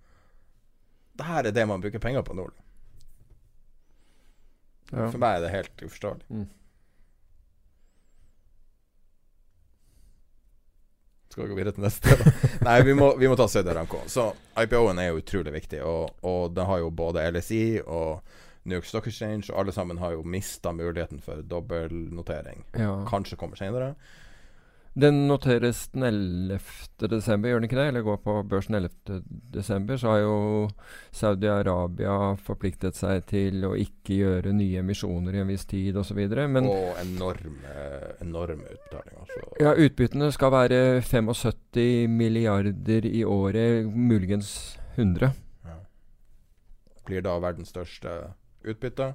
Det 1.18 1.28
her 1.28 1.48
er 1.48 1.54
det 1.54 1.68
man 1.68 1.82
bruker 1.82 2.02
penger 2.02 2.24
på 2.26 2.36
nå. 2.38 2.48
Ja. 4.92 5.08
For 5.08 5.18
meg 5.18 5.38
er 5.38 5.46
det 5.46 5.54
helt 5.54 5.84
uforståelig. 5.86 6.26
Mm. 6.28 6.48
Skal 11.32 11.46
vi 11.46 11.48
gå 11.48 11.56
videre 11.56 11.72
til 11.72 11.84
neste? 11.86 12.12
Nei, 12.66 12.78
vi 12.84 12.94
må, 12.96 13.14
vi 13.16 13.28
må 13.30 13.36
ta 13.40 13.46
Saudi 13.48 13.72
Aramco. 13.72 14.02
Så 14.12 14.28
IPO-en 14.60 15.00
er 15.00 15.08
jo 15.08 15.20
utrolig 15.22 15.54
viktig, 15.54 15.80
og, 15.80 16.18
og 16.28 16.52
det 16.52 16.66
har 16.68 16.82
jo 16.82 16.90
både 16.92 17.24
LSI 17.32 17.62
og 17.86 18.20
New 18.68 18.76
York 18.76 18.86
Stock 18.86 19.08
Exchange, 19.08 19.48
og 19.48 19.62
alle 19.62 19.72
sammen 19.72 19.98
har 19.98 20.12
jo 20.12 20.26
mista 20.28 20.74
muligheten 20.76 21.22
for 21.24 21.40
dobbeltnotering. 21.40 22.66
Ja. 22.76 22.98
Kanskje 23.08 23.40
kommer 23.40 23.56
senere. 23.56 23.94
Den 24.94 25.22
noteres 25.24 25.86
den 25.94 26.02
11. 26.04 26.58
desember, 27.08 27.48
gjør 27.48 27.62
den 27.62 27.68
ikke 27.70 27.78
det? 27.78 27.86
Eller 27.88 28.02
går 28.04 28.18
på 28.20 28.34
børsen 28.44 28.74
11. 28.76 29.22
desember. 29.54 29.96
Så 29.96 30.10
har 30.10 30.18
jo 30.20 30.34
Saudi-Arabia 31.16 32.16
forpliktet 32.44 32.98
seg 32.98 33.24
til 33.30 33.64
å 33.64 33.72
ikke 33.78 34.18
gjøre 34.18 34.52
nye 34.52 34.82
emisjoner 34.82 35.38
i 35.38 35.40
en 35.40 35.48
viss 35.48 35.64
tid 35.70 35.96
osv. 35.96 36.20
Men 36.28 36.68
og 36.68 37.00
enorme, 37.00 37.78
enorme 38.20 38.68
utbetalinger. 38.74 39.32
Så 39.32 39.64
ja, 39.64 39.72
utbyttene 39.72 40.28
skal 40.36 40.52
være 40.58 40.82
75 41.08 42.12
milliarder 42.12 43.08
i 43.08 43.24
året, 43.24 43.88
muligens 43.88 44.52
100. 44.98 45.32
ja. 45.70 45.80
blir 47.08 47.24
da 47.24 47.38
verdens 47.40 47.72
største 47.72 48.12
utbytte. 48.68 49.14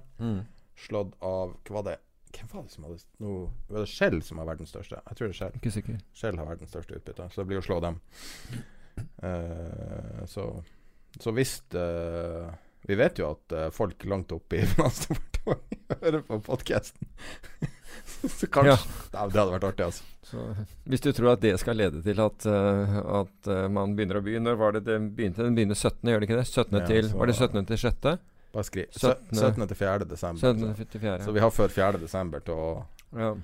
Slått 0.78 1.14
av 1.22 1.54
Hva 1.70 1.86
det 1.86 1.94
det? 1.94 2.02
Hvem 2.34 2.50
var 2.52 2.64
det 2.68 2.72
som 2.74 2.86
hadde 2.88 2.98
noe 3.24 3.46
Var 3.72 3.84
det 3.84 3.90
Shell 3.92 4.18
som 4.26 4.42
har 4.42 4.48
verdens 4.50 4.72
største? 4.74 5.00
Jeg 5.00 5.18
tror 5.18 5.28
det 5.28 5.34
er 5.34 5.38
Shell. 5.42 5.56
Ikke 5.60 5.74
sikker. 5.74 6.00
Shell 6.18 6.40
har 6.42 6.50
verdens 6.50 6.74
største 6.74 6.98
utbytte, 7.00 7.28
så 7.34 7.42
det 7.42 7.48
blir 7.52 7.62
å 7.62 7.66
slå 7.66 7.80
dem. 7.84 8.00
Uh, 9.22 10.26
så, 10.30 10.46
så 11.22 11.34
hvis 11.38 11.60
uh, 11.78 12.48
Vi 12.90 12.98
vet 12.98 13.20
jo 13.22 13.32
at 13.36 13.54
uh, 13.56 13.68
folk 13.74 14.06
langt 14.10 14.34
oppe 14.34 14.60
i 14.60 14.66
Finansdepartementet 14.74 16.02
hører 16.02 16.24
på 16.28 16.40
podkasten. 16.44 17.10
så 18.38 18.50
kanskje 18.52 18.74
Ja. 18.74 18.78
Nei, 19.14 19.28
Det 19.32 19.40
hadde 19.40 19.54
vært 19.54 19.68
artig, 19.72 19.86
altså. 19.88 20.08
Så, 20.28 20.44
hvis 20.92 21.04
du 21.06 21.12
tror 21.16 21.36
at 21.38 21.44
det 21.46 21.54
skal 21.62 21.78
lede 21.80 22.02
til 22.04 22.20
at, 22.20 22.44
at 22.50 23.48
man 23.72 23.94
begynner 23.96 24.18
å 24.20 24.24
by 24.26 24.34
Når 24.44 24.58
var 24.60 24.74
det 24.76 24.82
det 24.90 24.98
begynte? 25.16 25.46
Den 25.46 25.56
begynner 25.56 25.78
17., 25.80 26.02
gjør 26.12 26.20
det 26.20 26.28
ikke 26.28 26.40
det? 26.42 26.48
17. 26.50 26.74
Ja, 26.82 26.82
til, 26.90 27.08
så- 27.08 27.22
Var 27.22 27.32
det 27.32 27.36
17. 27.38 27.70
til 27.70 27.80
6.? 27.86 28.18
Bare 28.54 28.64
skriv. 28.64 28.86
17. 28.92 29.36
17. 29.36 29.68
til 29.68 29.78
4. 29.78 30.00
desember. 30.10 30.40
17. 30.40 30.86
til 30.86 31.02
4. 31.02 31.24
Så 31.24 31.32
vi 31.32 31.40
har 31.44 31.54
før 31.54 31.68
4. 31.68 32.02
desember 32.02 32.40
til 32.40 32.54
å 32.54 32.72
Ja. 33.18 33.36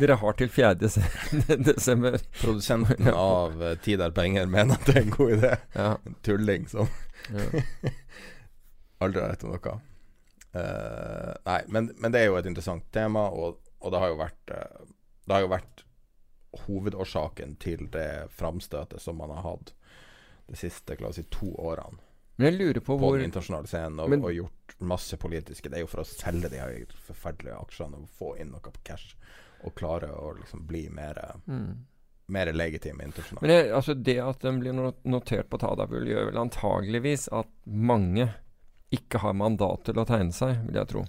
Dere 0.00 0.16
har 0.16 0.32
til 0.32 0.48
4. 0.48 0.74
desember. 1.70 2.18
Produsenten 2.40 3.08
av 3.14 3.62
uh, 3.62 3.74
Tid 3.84 4.00
er 4.00 4.14
penger 4.16 4.46
mener 4.46 4.78
at 4.78 4.86
det 4.88 4.96
er 4.96 5.02
en 5.06 5.16
god 5.16 5.32
idé. 5.36 5.54
Ja. 5.74 5.88
En 6.06 6.16
tulling 6.24 6.68
som 6.70 6.88
ja. 7.28 7.62
aldri 9.04 9.20
har 9.20 9.34
rett 9.34 9.44
om 9.44 9.52
noe. 9.52 9.74
Uh, 10.52 11.32
nei, 11.48 11.60
men, 11.68 11.90
men 11.98 12.14
det 12.14 12.22
er 12.22 12.30
jo 12.30 12.38
et 12.38 12.48
interessant 12.48 12.84
tema, 12.94 13.26
og, 13.28 13.60
og 13.80 13.92
det 13.92 14.00
har 14.02 14.10
jo 14.12 14.18
vært 14.20 14.50
eh, 14.52 14.82
Det 15.24 15.32
har 15.32 15.44
jo 15.46 15.52
vært 15.52 15.84
hovedårsaken 16.66 17.54
til 17.56 17.86
det 17.92 18.28
framstøtet 18.36 19.00
som 19.00 19.16
man 19.16 19.32
har 19.32 19.46
hatt 19.46 19.72
de 20.50 20.58
siste 20.60 20.98
la 21.00 21.08
oss 21.08 21.16
si, 21.16 21.24
to 21.32 21.48
årene 21.56 21.96
Men 22.36 22.48
jeg 22.48 22.58
lurer 22.58 22.80
på 22.80 22.94
på 22.94 22.98
hvor 22.98 23.18
den 23.18 23.28
internasjonale 23.28 23.68
scenen, 23.68 24.00
og, 24.00 24.10
Men- 24.10 24.24
og 24.24 24.34
gjort 24.34 24.76
masse 24.82 25.16
politiske 25.20 25.68
Det 25.68 25.78
er 25.78 25.84
jo 25.84 25.90
for 25.92 26.02
å 26.02 26.08
selge 26.08 26.48
de 26.50 26.58
her 26.58 26.94
forferdelige 27.06 27.58
aksjene 27.60 28.00
og 28.00 28.08
få 28.18 28.34
inn 28.40 28.50
noe 28.50 28.60
på 28.64 28.82
cash, 28.88 29.14
og 29.62 29.74
klare 29.78 30.10
å 30.10 30.32
liksom 30.38 30.66
bli 30.66 30.88
mer, 30.90 31.20
mm. 31.46 31.72
mer 32.34 32.52
legitim 32.52 33.00
internasjonalt. 33.04 33.42
Men 33.42 33.52
det, 33.52 33.72
altså 33.72 33.94
det 33.94 34.18
at 34.24 34.40
den 34.40 34.58
blir 34.62 34.74
notert 35.04 35.50
på 35.52 35.60
Tadabul, 35.62 36.08
gjør 36.08 36.30
vel 36.32 36.40
antageligvis 36.42 37.28
at 37.30 37.52
mange 37.64 38.30
ikke 38.92 39.22
har 39.22 39.36
mandat 39.38 39.86
til 39.86 40.00
å 40.00 40.06
tegne 40.08 40.34
seg, 40.36 40.58
vil 40.66 40.80
jeg 40.80 40.90
tro. 40.90 41.04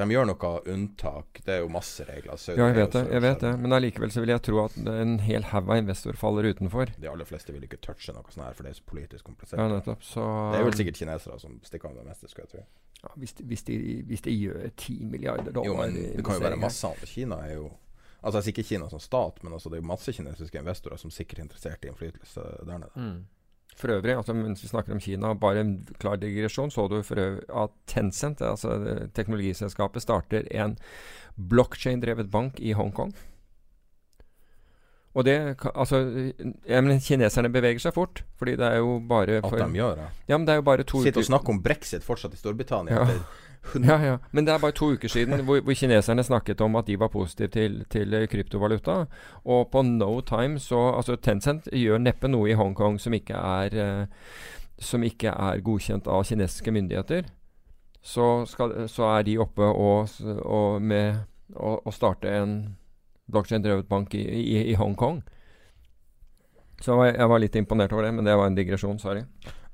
De 0.00 0.06
gjør 0.14 0.26
noe 0.30 0.50
unntak. 0.72 1.40
Det 1.44 1.54
er 1.54 1.62
jo 1.62 1.68
masse 1.72 2.04
regler. 2.08 2.38
Så 2.40 2.54
Ja, 2.56 2.66
jeg 2.70 2.76
vet 2.80 2.92
det. 2.96 3.02
jeg 3.12 3.22
vet 3.24 3.40
det. 3.44 3.52
Men 3.60 3.72
allikevel 3.76 4.10
så 4.14 4.22
vil 4.24 4.32
jeg 4.32 4.42
tro 4.48 4.64
at 4.64 4.76
en 4.90 5.18
hel 5.26 5.42
haug 5.52 5.68
av 5.70 5.80
investorer 5.82 6.16
faller 6.20 6.48
utenfor. 6.50 6.92
De 6.98 7.10
aller 7.10 7.28
fleste 7.28 7.52
vil 7.54 7.66
ikke 7.68 7.80
touche 7.84 8.14
noe 8.16 8.24
sånt 8.32 8.46
her, 8.46 8.54
for 8.56 8.64
det 8.66 8.72
er 8.74 8.78
så 8.80 8.86
politisk 8.88 9.24
komplisert. 9.28 9.60
Ja, 9.60 9.68
nettopp. 9.68 10.02
Så 10.06 10.24
det 10.54 10.60
er 10.62 10.64
vel 10.70 10.78
sikkert 10.80 11.00
kinesere 11.02 11.38
som 11.42 11.60
stikker 11.66 11.92
av 11.92 12.00
det 12.00 12.06
meste, 12.08 12.28
skal 12.32 12.46
jeg 12.46 12.52
tro. 12.56 12.64
ja, 13.02 13.10
hvis, 13.16 13.32
de, 13.38 13.44
hvis, 13.48 13.62
de, 13.68 13.76
hvis 14.08 14.20
de 14.26 14.30
gjør 14.36 14.70
10 14.76 14.98
milliarder 15.12 15.52
dollar 15.52 15.66
Jo, 15.70 15.76
men 15.80 15.94
det 15.94 16.24
kan 16.24 16.36
jo 16.36 16.44
være 16.44 16.56
investeringer. 16.56 16.64
masse 16.66 16.86
annet. 16.90 17.08
Kina 17.14 17.36
er 17.46 17.54
jo 17.60 17.70
Altså, 18.22 18.36
jeg 18.36 18.44
sier 18.44 18.52
ikke 18.58 18.68
Kina 18.68 18.88
som 18.92 19.00
stat, 19.00 19.38
men 19.42 19.52
altså, 19.56 19.70
det 19.72 19.78
er 19.78 19.86
masse 19.88 20.12
kinesiske 20.12 20.58
investorer 20.60 20.98
som 21.00 21.08
sikkert 21.10 21.38
er 21.38 21.42
interessert 21.46 21.84
i 21.84 21.88
innflytelse 21.88 22.42
der 22.68 22.78
nede. 22.82 22.90
Mm. 23.00 23.22
For 23.80 23.94
øvrig, 23.94 24.12
altså 24.12 24.34
mens 24.36 24.60
vi 24.60 24.68
snakker 24.68 24.92
om 24.92 25.00
Kina, 25.00 25.32
bare 25.40 25.62
en 25.64 25.72
klar 26.02 26.18
digresjon, 26.20 26.72
så 26.72 26.84
du 26.90 26.98
for 27.06 27.20
øvrig 27.20 27.46
at 27.62 27.72
Tencent, 27.88 28.42
altså 28.44 28.76
teknologiselskapet, 29.16 30.04
starter 30.04 30.44
en 30.52 30.76
blockchain-drevet 31.40 32.28
bank 32.30 32.60
i 32.60 32.74
Hongkong. 32.76 33.14
Og 35.14 35.24
det 35.26 35.56
Altså, 35.74 35.98
ja, 36.68 36.80
men 36.80 37.00
kineserne 37.02 37.50
beveger 37.50 37.82
seg 37.82 37.94
fort, 37.96 38.22
fordi 38.38 38.54
det 38.60 38.66
er 38.66 38.76
jo 38.78 38.98
bare 39.08 39.40
At 39.40 39.50
de 39.50 39.70
gjør 39.74 39.96
det. 39.98 40.08
Ja, 40.28 40.36
men 40.38 40.46
det 40.46 40.52
er 40.52 40.60
jo 40.60 40.66
bare 40.68 40.86
to 40.86 41.02
Sitter 41.02 41.24
og 41.24 41.26
snakker 41.26 41.56
om 41.56 41.62
brexit 41.62 42.06
fortsatt 42.06 42.34
i 42.34 42.38
Storbritannia. 42.38 42.94
Ja. 42.94 43.16
Ja, 43.74 43.96
ja. 44.04 44.18
Men 44.30 44.46
det 44.46 44.54
er 44.54 44.62
bare 44.62 44.74
to 44.76 44.92
uker 44.94 45.08
siden 45.08 45.44
hvor, 45.44 45.60
hvor 45.60 45.76
kineserne 45.76 46.24
snakket 46.24 46.60
om 46.60 46.76
at 46.76 46.86
de 46.86 46.98
var 47.00 47.08
positive 47.12 47.48
til, 47.48 47.84
til 47.90 48.26
kryptovaluta. 48.30 49.04
Og 49.44 49.68
på 49.70 49.82
no 49.82 50.20
time 50.20 50.58
så 50.58 50.80
Altså, 50.96 51.16
Tencent 51.16 51.68
gjør 51.72 51.98
neppe 51.98 52.28
noe 52.28 52.50
i 52.50 52.56
Hongkong 52.56 52.98
som 53.00 53.14
ikke 53.14 53.36
er 53.36 53.76
eh, 53.76 54.06
Som 54.78 55.04
ikke 55.04 55.28
er 55.28 55.60
godkjent 55.60 56.06
av 56.08 56.24
kinesiske 56.24 56.72
myndigheter. 56.72 57.24
Så, 58.02 58.46
skal, 58.46 58.88
så 58.88 59.04
er 59.18 59.22
de 59.22 59.38
oppe 59.38 59.62
og, 59.62 60.08
og 60.40 60.80
med 60.82 61.18
å, 61.52 61.92
starte 61.92 62.32
en 62.32 62.54
blockchain-drevet 63.28 63.88
bank 63.88 64.14
i, 64.14 64.24
i, 64.24 64.70
i 64.72 64.74
Hongkong. 64.80 65.20
Så 66.80 66.96
jeg, 67.04 67.18
jeg 67.18 67.28
var 67.28 67.42
litt 67.44 67.60
imponert 67.60 67.92
over 67.92 68.08
det, 68.08 68.14
men 68.16 68.24
det 68.24 68.38
var 68.40 68.48
en 68.48 68.56
digresjon. 68.56 68.98
Sorry. 68.98 69.26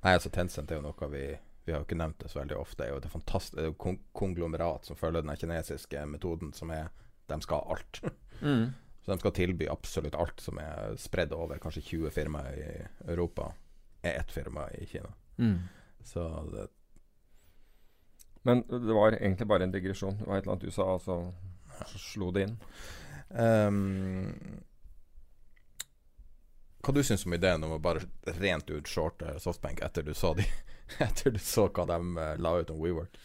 Nei, 0.03 0.17
altså 0.17 0.33
Tencent 0.35 0.73
er 0.73 0.81
jo 0.81 0.89
noe 0.89 1.13
vi 1.13 1.29
Vi 1.67 1.73
har 1.75 1.81
jo 1.83 1.87
ikke 1.89 1.99
nevnt 1.99 2.21
det 2.23 2.31
så 2.31 2.39
veldig 2.39 2.57
ofte. 2.61 2.85
Er 2.87 2.95
jo 2.95 3.03
det 3.03 3.11
fantastiske 3.11 3.95
konglomerat 4.15 4.87
som 4.87 4.99
følger 4.99 5.25
den 5.25 5.37
kinesiske 5.37 6.05
metoden 6.07 6.53
som 6.55 6.71
er 6.71 6.93
De 7.27 7.41
skal 7.43 7.63
ha 7.63 7.77
alt. 7.77 8.03
Mm. 8.37 8.75
Så 9.01 9.13
de 9.13 9.19
skal 9.19 9.33
tilby 9.33 9.65
absolutt 9.73 10.15
alt 10.15 10.43
som 10.45 10.59
er 10.61 10.91
spredd 11.01 11.31
over 11.33 11.57
kanskje 11.57 11.81
20 11.87 12.11
firmaer 12.13 12.59
i 12.61 12.73
Europa, 13.09 13.47
er 14.03 14.19
ett 14.21 14.33
firma 14.35 14.67
i 14.77 14.85
Kina. 14.87 15.09
Mm. 15.39 15.55
Så 16.05 16.27
det, 16.53 16.67
Men 18.43 18.61
det 18.69 18.93
var 18.93 19.17
egentlig 19.17 19.47
bare 19.49 19.65
en 19.65 19.73
digresjon. 19.73 20.19
Det 20.19 20.27
var 20.27 20.37
et 20.37 20.43
eller 20.43 20.53
annet 20.53 20.69
du 20.69 20.71
sa, 20.71 20.85
og 20.85 21.01
så 21.01 21.17
slo 21.97 22.29
det 22.31 22.45
inn. 22.45 22.59
Um, 23.31 24.61
hva 26.85 26.95
du 26.95 27.03
syns 27.03 27.25
om 27.27 27.35
ideen 27.35 27.65
om 27.65 27.73
å 27.75 27.83
bare 27.83 28.05
rent 28.37 28.69
ut 28.71 28.87
shorte 28.87 29.39
softbank 29.43 29.81
etter 29.83 30.05
du 30.07 30.13
så 30.15 30.35
de 30.37 30.45
Etter 31.07 31.35
du 31.35 31.39
så 31.43 31.67
hva 31.69 31.87
de 31.89 31.99
eh, 32.23 32.35
la 32.39 32.55
ut 32.61 32.71
om 32.71 32.81
WeWork? 32.83 33.19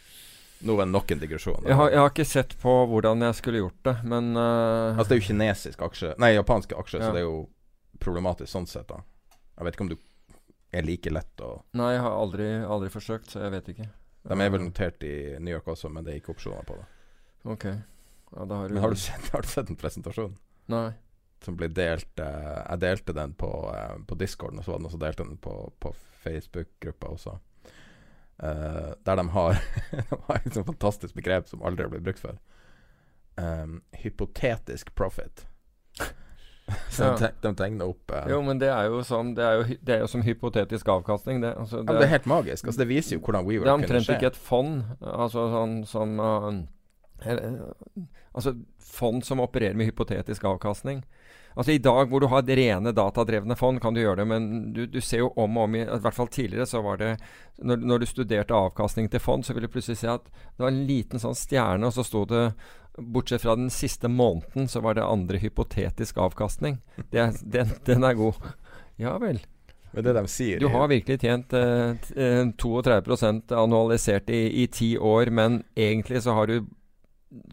Nå 0.62 0.76
var 0.78 0.86
det 0.86 0.92
nok 0.94 1.10
en 1.10 1.18
digresjon. 1.18 1.64
Jeg 1.66 1.74
har, 1.74 1.90
jeg 1.90 1.98
har 1.98 2.10
ikke 2.12 2.24
sett 2.28 2.52
på 2.62 2.72
hvordan 2.86 3.24
jeg 3.26 3.34
skulle 3.34 3.62
gjort 3.64 3.80
det, 3.88 3.96
men 4.06 4.36
uh... 4.38 4.94
Altså 4.94 5.08
Det 5.10 5.16
er 5.16 5.20
jo 5.20 5.26
kinesisk 5.32 5.82
aksje 5.82 6.12
Nei, 6.22 6.36
japanske 6.36 6.78
aksjer, 6.78 7.02
Ja. 7.02 7.08
så 7.08 7.16
det 7.16 7.24
er 7.24 7.26
jo 7.26 7.40
problematisk 8.02 8.52
sånn 8.52 8.68
sett. 8.70 8.86
da 8.92 9.00
Jeg 9.58 9.66
vet 9.66 9.74
ikke 9.74 9.86
om 9.88 9.90
du 9.90 9.96
er 10.72 10.86
like 10.86 11.10
lett 11.10 11.42
å 11.42 11.50
Nei, 11.74 11.90
jeg 11.96 12.04
har 12.04 12.14
aldri, 12.14 12.46
aldri 12.62 12.92
forsøkt, 12.94 13.34
så 13.34 13.42
jeg 13.42 13.54
vet 13.56 13.72
ikke. 13.74 13.88
De 14.22 14.38
er 14.38 14.52
vel 14.54 14.62
notert 14.62 15.02
i 15.02 15.14
New 15.42 15.50
York 15.50 15.66
også, 15.74 15.90
men 15.90 16.06
det 16.06 16.14
er 16.14 16.20
ikke 16.22 16.36
opsjoner 16.36 16.62
på 16.68 16.78
det. 16.78 16.86
Ok. 17.50 17.64
Ja, 18.36 18.44
da 18.46 18.60
har 18.60 18.68
du 18.70 18.74
Men 18.76 18.84
har 18.86 18.94
du 18.94 19.00
sett, 19.02 19.28
har 19.34 19.42
du 19.42 19.50
sett 19.50 19.70
en 19.70 19.76
presentasjon 19.76 20.36
Nei. 20.72 20.92
som 21.42 21.58
ble 21.58 21.66
delt 21.74 22.22
eh, 22.22 22.60
Jeg 22.70 22.80
delte 22.86 23.12
den 23.18 23.34
på, 23.34 23.50
eh, 23.74 23.96
på 24.06 24.14
Discorden, 24.20 24.62
og 24.62 24.64
så 24.64 24.72
var 24.72 24.78
det 24.78 24.86
noen 24.86 24.94
som 24.94 25.02
delte 25.02 25.26
den 25.26 25.40
på, 25.42 25.56
på 25.82 25.90
Facebook-gruppa 26.22 27.10
også. 27.18 27.34
Eh, 28.42 28.92
der 29.04 29.16
de 29.16 29.28
har 29.28 29.58
De 30.10 30.18
har 30.26 30.40
et 30.44 30.54
sånt 30.54 30.66
fantastisk 30.66 31.14
begrep 31.14 31.48
som 31.48 31.62
aldri 31.62 31.86
har 31.86 31.92
blitt 31.92 32.06
brukt 32.06 32.22
før. 32.22 32.40
Um, 33.38 33.80
hypotetisk 34.02 34.94
profit. 34.94 35.46
så 36.90 37.04
Ja. 37.04 37.16
de, 37.16 37.30
de 37.42 37.54
tegner 37.56 37.88
opp 37.88 38.12
uh, 38.12 38.26
Jo, 38.28 38.42
men 38.44 38.58
det 38.60 38.68
er 38.68 38.86
jo 38.88 39.00
sånn 39.04 39.32
Det 39.34 39.44
er 39.44 39.54
jo, 39.58 39.76
det 39.82 39.94
er 39.94 40.02
jo 40.04 40.08
som 40.08 40.22
hypotetisk 40.24 40.88
avkastning, 40.88 41.40
det. 41.42 41.54
Altså, 41.58 41.80
ja, 41.80 41.96
Det 41.96 42.06
er 42.06 42.12
helt 42.16 42.28
magisk. 42.30 42.66
Altså, 42.66 42.82
det 42.82 42.88
viser 42.90 43.16
jo 43.16 43.22
hvordan 43.24 43.48
det 43.48 43.62
er 43.62 43.72
omtrent 43.72 44.12
ikke 44.16 44.32
et 44.32 44.38
fond. 44.38 44.82
Altså 45.00 45.46
sånn 45.54 45.78
som 45.88 46.20
uh, 46.20 46.62
Altså 48.32 48.56
fond 48.82 49.22
som 49.24 49.40
opererer 49.40 49.78
med 49.78 49.86
hypotetisk 49.92 50.44
avkastning. 50.48 51.04
Altså 51.54 51.74
I 51.74 51.80
dag 51.82 52.10
hvor 52.10 52.22
du 52.22 52.28
har 52.32 52.42
rene 52.46 52.94
datadrevne 52.96 53.56
fond, 53.58 53.80
kan 53.82 53.94
du 53.94 54.02
gjøre 54.02 54.22
det, 54.22 54.28
men 54.28 54.50
du, 54.72 54.84
du 54.86 55.00
ser 55.00 55.24
jo 55.24 55.32
om 55.36 55.58
og 55.58 55.68
om 55.68 55.74
igjen 55.76 55.90
I 55.96 56.02
hvert 56.04 56.16
fall 56.16 56.30
tidligere 56.32 56.68
så 56.68 56.82
var 56.84 57.00
det 57.02 57.10
når, 57.62 57.82
når 57.84 58.02
du 58.02 58.06
studerte 58.08 58.56
avkastning 58.56 59.10
til 59.12 59.22
fond, 59.22 59.44
så 59.44 59.54
ville 59.54 59.68
du 59.68 59.74
plutselig 59.74 60.00
se 60.00 60.10
at 60.12 60.28
det 60.32 60.64
var 60.64 60.72
en 60.72 60.84
liten 60.88 61.22
sånn 61.22 61.36
stjerne, 61.36 61.88
og 61.88 61.96
så 61.96 62.06
sto 62.06 62.24
det 62.28 62.46
Bortsett 62.92 63.40
fra 63.40 63.54
den 63.56 63.70
siste 63.72 64.08
måneden, 64.08 64.66
så 64.68 64.82
var 64.84 64.98
det 64.98 65.04
andre 65.06 65.38
hypotetisk 65.40 66.18
avkastning. 66.20 66.76
Det, 67.08 67.24
den, 67.40 67.70
den 67.88 68.04
er 68.04 68.18
god. 68.18 68.36
Ja 69.00 69.14
vel. 69.16 69.40
Men 69.92 70.04
det 70.04 70.12
de 70.16 70.22
sier 70.28 70.60
Du 70.60 70.68
har 70.72 70.88
virkelig 70.88 71.20
tjent 71.20 71.52
eh, 71.56 71.96
eh, 72.16 72.44
32 72.60 73.16
annualisert 73.56 74.30
i, 74.32 74.44
i 74.62 74.66
ti 74.72 74.94
år, 74.98 75.32
men 75.32 75.62
egentlig 75.76 76.22
så 76.24 76.36
har 76.36 76.48
du 76.48 76.68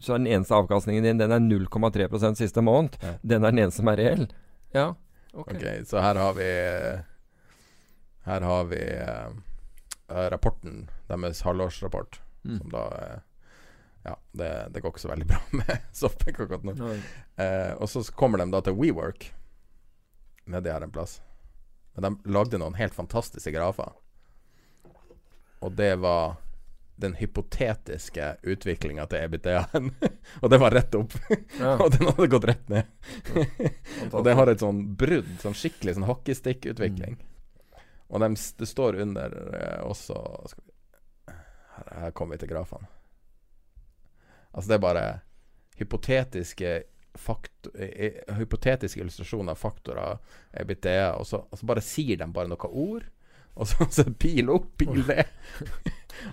Så 0.00 0.14
er 0.14 0.18
den 0.20 0.26
eneste 0.28 0.54
avkastningen 0.54 1.04
din 1.06 1.18
Den 1.20 1.32
er 1.32 1.40
0,3 1.40 2.34
siste 2.36 2.60
måned. 2.60 2.98
Ja. 3.02 3.14
Den 3.22 3.44
er 3.44 3.50
den 3.54 3.62
eneste 3.64 3.80
som 3.80 3.88
er 3.88 3.96
reell. 3.96 4.26
Ja, 4.76 4.88
ok. 5.32 5.54
Ok, 5.54 5.64
så 5.88 6.02
her 6.04 6.14
har 6.20 6.34
vi 6.36 6.48
Her 8.26 8.40
har 8.44 8.64
vi 8.68 8.80
eh, 8.80 10.28
rapporten, 10.30 10.88
deres 11.08 11.42
halvårsrapport, 11.42 12.20
Mm. 12.44 12.58
som 12.58 12.70
da 12.72 12.82
uh, 12.88 13.18
Ja, 14.04 14.14
det, 14.32 14.46
det 14.72 14.80
går 14.80 14.94
ikke 14.94 15.00
så 15.02 15.10
veldig 15.10 15.26
bra 15.28 15.40
med 15.60 15.82
Softbank 15.92 16.38
akkurat 16.40 16.62
nå. 16.64 16.72
Eh, 17.36 17.72
og 17.76 17.88
så 17.92 18.00
kommer 18.16 18.40
de 18.40 18.46
da 18.50 18.60
til 18.64 18.72
WeWork, 18.78 19.26
nedi 20.48 20.72
her 20.72 20.80
en 20.86 20.90
plass. 20.94 21.18
Men 21.94 22.06
de 22.06 22.32
lagde 22.32 22.56
noen 22.62 22.78
helt 22.80 22.96
fantastiske 22.96 23.52
grafer. 23.52 23.92
Og 25.60 25.74
det 25.76 25.98
var 26.00 26.38
den 27.00 27.16
hypotetiske 27.18 28.26
utviklinga 28.42 29.06
til 29.10 29.24
EBTA-en. 29.24 29.90
og 30.42 30.52
det 30.52 30.60
var 30.62 30.76
rett 30.76 30.94
opp. 30.98 31.16
Ja, 31.58 31.74
og 31.82 31.90
den 31.96 32.06
hadde 32.10 32.28
gått 32.34 32.46
rett 32.50 32.70
ned. 32.72 32.92
og 34.14 34.22
den 34.26 34.38
har 34.38 34.52
et 34.52 34.62
sånn 34.64 34.84
brudd, 35.00 35.32
sånn 35.42 35.56
skikkelig 35.56 35.96
sånn 35.96 36.08
hockeystick-utvikling. 36.10 37.18
Og 38.10 38.22
de, 38.22 38.30
det 38.34 38.68
står 38.68 39.00
under 39.04 39.36
eh, 39.54 39.82
også 39.86 40.18
vi, 40.56 41.34
her, 41.76 41.92
her 42.04 42.16
kommer 42.16 42.36
vi 42.36 42.44
til 42.44 42.52
grafene. 42.54 42.90
Altså, 44.50 44.66
det 44.66 44.76
er 44.76 44.82
bare 44.82 45.04
hypotetiske 45.78 46.72
faktor, 47.14 47.72
eh, 47.78 47.88
eh, 48.06 48.34
hypotetiske 48.34 49.00
illustrasjoner 49.00 49.54
av 49.54 49.60
faktorer, 49.60 50.18
EBTA, 50.52 51.14
og 51.14 51.26
så, 51.26 51.44
og 51.46 51.58
så 51.58 51.66
bare 51.66 51.84
sier 51.84 52.18
de 52.20 52.28
bare 52.34 52.50
noen 52.50 52.74
ord. 52.82 53.06
Og 53.56 53.66
så, 53.68 53.86
så 53.90 54.04
pil 54.18 54.48
opp, 54.52 54.70
pil 54.80 55.02
ned. 55.06 55.24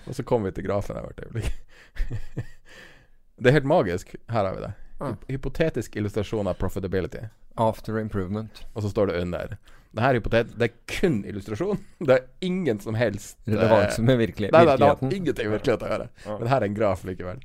og 0.07 0.14
så 0.15 0.23
kommer 0.23 0.52
vi 0.52 0.57
til 0.60 0.68
grafen 0.69 0.95
her 0.99 1.07
hvert 1.07 1.23
øyeblikk. 1.26 1.53
det 3.38 3.49
er 3.52 3.57
helt 3.60 3.69
magisk. 3.69 4.15
Her 4.31 4.45
har 4.48 4.53
vi 4.56 4.61
det. 4.65 4.73
Hy- 5.02 5.15
Hypotetisk 5.35 5.95
illustrasjon 5.99 6.48
av 6.48 6.53
profitability. 6.61 7.26
After 7.57 7.98
improvement. 7.99 8.64
Og 8.76 8.84
så 8.85 8.89
står 8.94 9.11
det 9.11 9.22
under. 9.22 9.57
Det 9.98 10.03
her 10.03 10.14
er 10.14 10.19
hypotet 10.19 10.49
Det 10.60 10.68
er 10.68 10.73
kun 10.99 11.19
illustrasjon. 11.26 11.80
Det 12.06 12.15
er 12.19 12.26
ingen 12.45 12.80
som 12.84 12.94
helst 12.99 13.38
Relevans 13.48 13.72
Relevanse 13.72 14.02
med 14.06 14.18
virkelig, 14.22 14.52
Nei, 14.53 14.64
nei, 14.68 14.76
det 14.77 14.88
har 14.91 14.99
ingenting 15.15 15.48
med 15.49 15.56
virkeligheten 15.57 15.88
å 15.88 15.91
gjøre. 15.94 16.10
Men 16.41 16.52
her 16.52 16.61
er 16.61 16.68
en 16.68 16.77
graf 16.77 17.03
likevel. 17.07 17.39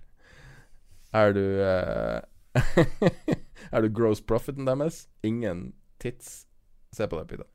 Er 1.17 1.33
du 1.37 1.45
uh, 1.61 2.21
Er 3.73 3.85
du 3.85 3.89
gross 3.95 4.21
profiten 4.21 4.67
deres? 4.69 5.07
Ingen 5.25 5.73
tids 6.03 6.47
Se 6.93 7.07
på 7.09 7.17
det, 7.21 7.27
Pita. 7.31 7.47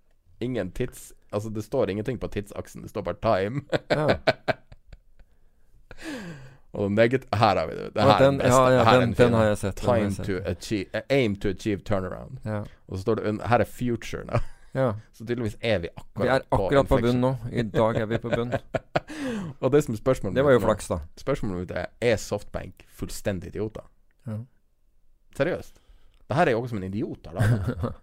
Ingen 0.41 0.71
tids 0.73 1.11
Altså, 1.31 1.49
det 1.49 1.63
står 1.63 1.89
ingenting 1.89 2.19
på 2.19 2.27
tidsaksen. 2.27 2.81
Det 2.81 2.89
står 2.89 3.01
bare 3.01 3.15
time. 3.21 3.61
Ja. 3.91 4.07
Og 6.77 6.91
meget 6.91 7.25
Her 7.33 7.55
har 7.57 7.67
vi 7.67 7.73
det. 7.75 7.93
Det 7.93 8.01
her 8.03 8.09
er 8.09 8.17
den, 8.19 8.33
den 8.33 8.37
beste. 8.39 8.55
ja, 8.61 8.69
ja, 8.69 8.83
Her 8.83 8.99
den, 8.99 9.09
den 9.13 9.25
den 9.25 9.33
har 9.33 9.43
jeg 9.45 9.57
sett. 9.57 9.75
Time 9.75 9.93
jeg 9.95 10.11
sett. 10.13 10.25
to 10.27 10.33
achieve 10.45 10.85
eh, 10.93 11.01
Aim 11.09 11.35
to 11.35 11.49
achieve 11.49 11.81
turnaround. 11.81 12.37
Ja. 12.45 12.59
Og 12.87 12.97
så 12.97 13.01
står 13.01 13.15
det 13.15 13.41
Her 13.47 13.59
er 13.59 13.63
future 13.65 14.23
nå. 14.25 14.39
ja. 14.75 14.91
Så 15.13 15.25
tydeligvis 15.25 15.57
er 15.61 15.79
vi 15.79 15.87
akkurat 15.97 16.13
på 16.13 16.21
Vi 16.23 16.27
er 16.27 16.41
akkurat 16.51 16.87
på 16.87 16.95
på 16.97 17.01
bunn 17.01 17.21
nå. 17.21 17.35
I 17.51 17.61
dag 17.63 17.95
er 17.95 18.05
vi 18.05 18.17
på 18.17 18.29
bunn. 18.29 18.53
Og 19.61 19.71
det 19.71 19.83
som 19.83 19.93
er 19.93 19.97
spørsmålet 19.97 20.35
Det 20.35 20.43
var 20.45 20.51
jo 20.51 20.59
flaks, 20.59 20.87
da. 20.87 20.99
Spørsmålet 21.17 21.59
mitt 21.59 21.71
er 21.71 21.85
Er 22.01 22.15
Softbank 22.15 22.85
fullstendig 22.93 23.47
idioter? 23.47 23.87
Ja. 24.27 24.37
Seriøst? 25.37 25.79
Det 26.29 26.35
her 26.35 26.45
er 26.45 26.51
jo 26.51 26.61
også 26.61 26.75
som 26.75 26.83
en 26.83 26.83
idiot 26.93 27.27
laget. 27.33 27.93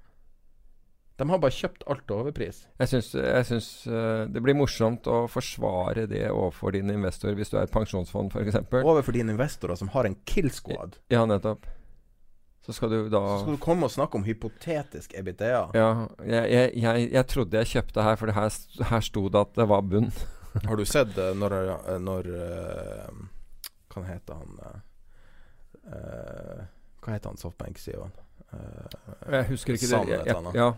De 1.15 1.27
har 1.31 1.39
bare 1.39 1.55
kjøpt 1.55 1.85
alt 1.91 2.03
til 2.09 2.17
overpris. 2.17 2.65
Jeg 2.83 2.91
syns, 2.91 3.13
jeg 3.15 3.47
syns 3.47 3.69
uh, 3.87 4.25
det 4.27 4.41
blir 4.43 4.57
morsomt 4.59 5.07
å 5.07 5.25
forsvare 5.31 6.09
det 6.11 6.25
overfor 6.33 6.75
dine 6.75 6.97
investorer, 6.99 7.37
hvis 7.39 7.53
du 7.53 7.59
er 7.61 7.69
et 7.69 7.75
pensjonsfond 7.75 8.35
f.eks. 8.35 8.59
Overfor 8.81 9.15
dine 9.15 9.37
investorer 9.37 9.79
som 9.79 9.93
har 9.95 10.09
en 10.09 10.17
kill 10.27 10.51
squad. 10.55 10.99
Ja, 11.15 11.23
nettopp. 11.31 11.69
Så 12.67 12.75
skal 12.75 12.91
du 12.91 12.99
da 13.13 13.21
Så 13.21 13.45
skal 13.45 13.59
du 13.59 13.63
komme 13.63 13.87
og 13.87 13.93
snakke 13.93 14.19
om 14.19 14.25
hypotetisk 14.27 15.15
EBITDA. 15.15 15.53
Ja, 15.77 15.89
jeg, 16.25 16.51
jeg, 16.51 16.73
jeg, 16.83 17.07
jeg 17.13 17.27
trodde 17.31 17.63
jeg 17.63 17.73
kjøpte 17.77 18.09
her, 18.09 18.19
for 18.19 18.35
her, 18.35 18.59
her 18.91 19.05
sto 19.05 19.27
det 19.29 19.43
at 19.45 19.55
det 19.61 19.69
var 19.71 19.87
bunn. 19.87 20.11
Har 20.67 20.81
du 20.81 20.85
sett 20.89 21.15
eh, 21.19 21.35
når, 21.37 21.57
eh, 21.61 21.95
når 22.03 22.31
Hva 23.93 24.03
heter 24.07 24.39
han 24.39 24.83
Hva 25.85 27.15
heter 27.15 27.29
han 27.29 27.39
softbank-CEO-en? 27.39 28.24
Uh, 28.55 29.33
Jeg 29.33 29.45
husker 29.51 29.73
ikke 29.77 29.87
Sand 29.91 30.09
det. 30.09 30.21
et 30.21 30.27
Jeg, 30.27 30.37
jeg, 30.37 30.55
ja. 30.55 30.73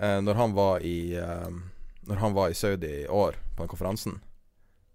Eh, 0.00 0.20
når 0.24 0.34
han 0.34 0.54
var 0.56 0.80
i 0.80 1.14
eh, 1.14 1.48
Når 2.08 2.16
han 2.16 2.34
var 2.34 2.48
i 2.50 2.54
Saudi 2.54 2.88
i 3.02 3.06
år, 3.06 3.34
på 3.56 3.62
den 3.62 3.68
konferansen 3.68 4.20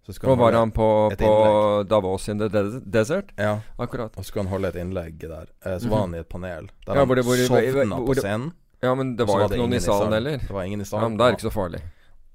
så 0.08 0.14
skulle 0.16 0.32
Og 0.32 0.38
var 0.38 0.52
holde- 0.52 0.58
han 0.58 0.70
på, 0.72 0.86
på. 1.20 1.84
Davos 1.88 2.28
in 2.32 2.38
the 2.38 2.48
des- 2.48 2.80
desert? 2.90 3.32
Ja, 3.36 3.60
Akkurat. 3.78 4.14
og 4.16 4.24
så 4.24 4.28
skulle 4.30 4.46
han 4.46 4.52
holde 4.54 4.68
et 4.68 4.76
innlegg 4.80 5.18
der. 5.20 5.46
Eh, 5.66 5.76
så 5.78 5.88
var 5.90 6.00
han 6.06 6.14
i 6.14 6.18
et 6.22 6.28
panel 6.28 6.70
der 6.86 6.94
Ja, 6.94 6.98
han 7.00 7.06
hvor 7.08 7.14
det- 7.16 7.24
hvor 7.26 7.36
det- 7.36 7.46
sovna 7.46 7.96
på 8.06 8.14
scenen. 8.16 8.52
Ja, 8.82 8.94
men 8.94 9.16
det 9.16 9.26
var 9.28 9.40
jo 9.40 9.48
ikke 9.48 9.58
noen 9.58 9.74
i 9.74 9.80
salen 9.80 10.12
heller. 10.12 10.38
Det 10.38 10.50
var 10.50 10.62
ingen 10.62 10.80
i 10.80 10.84
Ja, 10.84 10.88
salen. 10.88 11.10
men 11.10 11.18
det 11.18 11.26
er 11.26 11.36
ikke 11.36 11.50
så 11.50 11.52
farlig. 11.52 11.82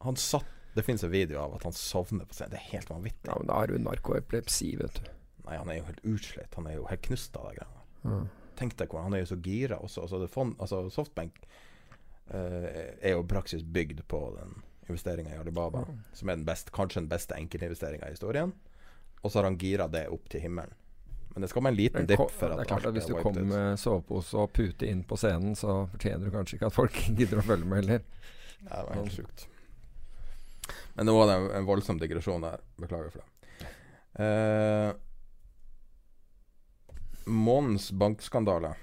Han 0.02 0.16
satt 0.16 0.46
Det 0.76 0.84
fins 0.86 1.04
en 1.04 1.10
video 1.12 1.40
av 1.40 1.56
at 1.56 1.64
han 1.64 1.72
sovner 1.74 2.26
på 2.26 2.34
scenen. 2.34 2.50
Det 2.52 2.60
er 2.60 2.70
helt 2.78 2.90
vanvittig. 2.90 3.26
Ja, 3.28 3.36
men 3.38 3.48
da 3.48 3.54
har 3.54 3.68
du 3.68 3.78
narkoepilepsi, 3.78 4.76
vet 4.78 4.94
du. 4.94 5.10
Nei, 5.46 5.58
han 5.58 5.70
er 5.70 5.78
jo 5.78 5.84
helt 5.84 6.02
utslitt. 6.04 6.54
Han 6.56 6.68
er 6.68 6.76
jo 6.76 6.86
helt 6.90 7.02
knust 7.02 7.36
av 7.38 7.50
de 7.50 7.56
greiene. 7.58 7.82
Ja. 8.06 8.28
Tenk 8.60 8.76
deg 8.80 8.92
hvor 8.92 9.06
han 9.06 9.16
er 9.16 9.24
jo 9.24 9.32
så 9.34 9.40
gira 9.44 9.80
også. 9.82 10.06
Altså, 10.06 10.20
det 10.22 10.30
fond, 10.34 10.56
altså 10.62 10.84
Softbank 10.94 11.40
uh, 12.34 12.70
er 13.02 13.16
jo 13.16 13.26
praksis 13.30 13.64
bygd 13.64 14.04
på 14.12 14.22
den 14.38 14.62
investeringa 14.90 15.36
i 15.36 15.40
Alibaba, 15.40 15.86
som 16.14 16.30
er 16.30 16.40
den 16.40 16.46
best, 16.48 16.72
kanskje 16.76 17.02
den 17.02 17.10
beste 17.12 17.38
enkeltinvesteringa 17.40 18.08
i 18.10 18.16
historien. 18.18 18.54
Og 19.24 19.32
så 19.32 19.40
har 19.40 19.48
han 19.48 19.58
gira 19.58 19.88
det 19.88 20.10
opp 20.12 20.26
til 20.28 20.44
himmelen 20.44 20.74
Men 21.32 21.46
det 21.46 21.48
skal 21.50 21.64
være 21.64 21.72
en 21.72 21.78
liten 21.80 22.08
dipp 22.10 22.26
for 22.36 22.52
at 22.52 22.60
det 22.60 22.66
er 22.66 22.70
klart 22.74 22.88
at 22.90 22.98
Hvis 22.98 23.08
du 23.08 23.14
kommer 23.16 23.46
med 23.48 23.80
sovepose 23.80 24.36
og 24.36 24.52
pute 24.52 24.90
inn 24.90 25.06
på 25.08 25.16
scenen, 25.18 25.56
så 25.56 25.86
fortjener 25.94 26.28
du 26.28 26.36
kanskje 26.36 26.60
ikke 26.60 26.70
at 26.70 26.76
folk 26.76 27.00
gidder 27.18 27.40
å 27.40 27.46
følge 27.48 27.70
med 27.70 27.84
heller. 27.84 28.04
Det 28.60 28.84
var 28.90 29.00
helt 29.00 29.16
sjukt. 29.16 29.48
Men 30.94 31.10
nå 31.10 31.16
var 31.18 31.32
det 31.32 31.38
en, 31.58 31.66
voldsom 31.68 31.98
digresjon 32.00 32.44
der. 32.44 32.62
Beklager 32.80 33.16
for 33.16 33.24
det. 33.24 33.70
Eh, 34.24 34.92
månedens 37.26 37.92
bankskandale. 37.92 38.74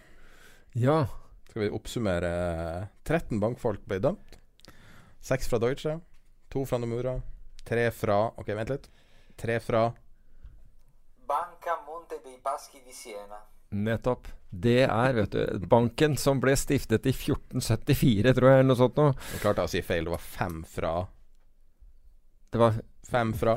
Ja. 0.73 1.07
Skal 1.51 1.63
vi 1.63 1.71
oppsummere 1.75 2.31
13 3.03 3.41
bankfolk 3.43 3.83
ble 3.91 3.99
dømt. 3.99 4.37
Seks 5.21 5.49
fra 5.51 5.59
Deutsche, 5.59 5.97
to 6.49 6.63
fra 6.65 6.79
Nomura, 6.79 7.17
tre 7.67 7.91
fra 7.91 8.29
Ok, 8.39 8.53
vent 8.55 8.71
litt. 8.71 8.87
Tre 9.37 9.59
fra 9.61 9.89
Banca 11.27 11.75
Monte 11.87 12.21
dei 12.25 12.39
Paschi 12.43 12.81
di 12.85 12.93
Siena. 12.95 13.41
Nettopp. 13.71 14.29
Det 14.51 14.83
er 14.83 15.13
vet 15.15 15.35
du, 15.35 15.67
banken 15.71 16.17
som 16.19 16.41
ble 16.43 16.57
stiftet 16.59 17.07
i 17.07 17.13
1474, 17.15 18.33
tror 18.35 18.51
jeg, 18.51 18.63
eller 18.63 18.71
noe 18.73 18.79
sånt 18.81 18.97
noe. 18.99 19.13
Jeg 19.35 19.43
klarte 19.45 19.67
å 19.67 19.71
si 19.71 19.83
feil. 19.87 20.09
Det 20.09 20.15
var 20.17 20.25
fem 20.25 20.63
fra 20.67 20.95
Det 22.51 22.59
var 22.59 22.81
Fem 23.11 23.31
fra 23.35 23.57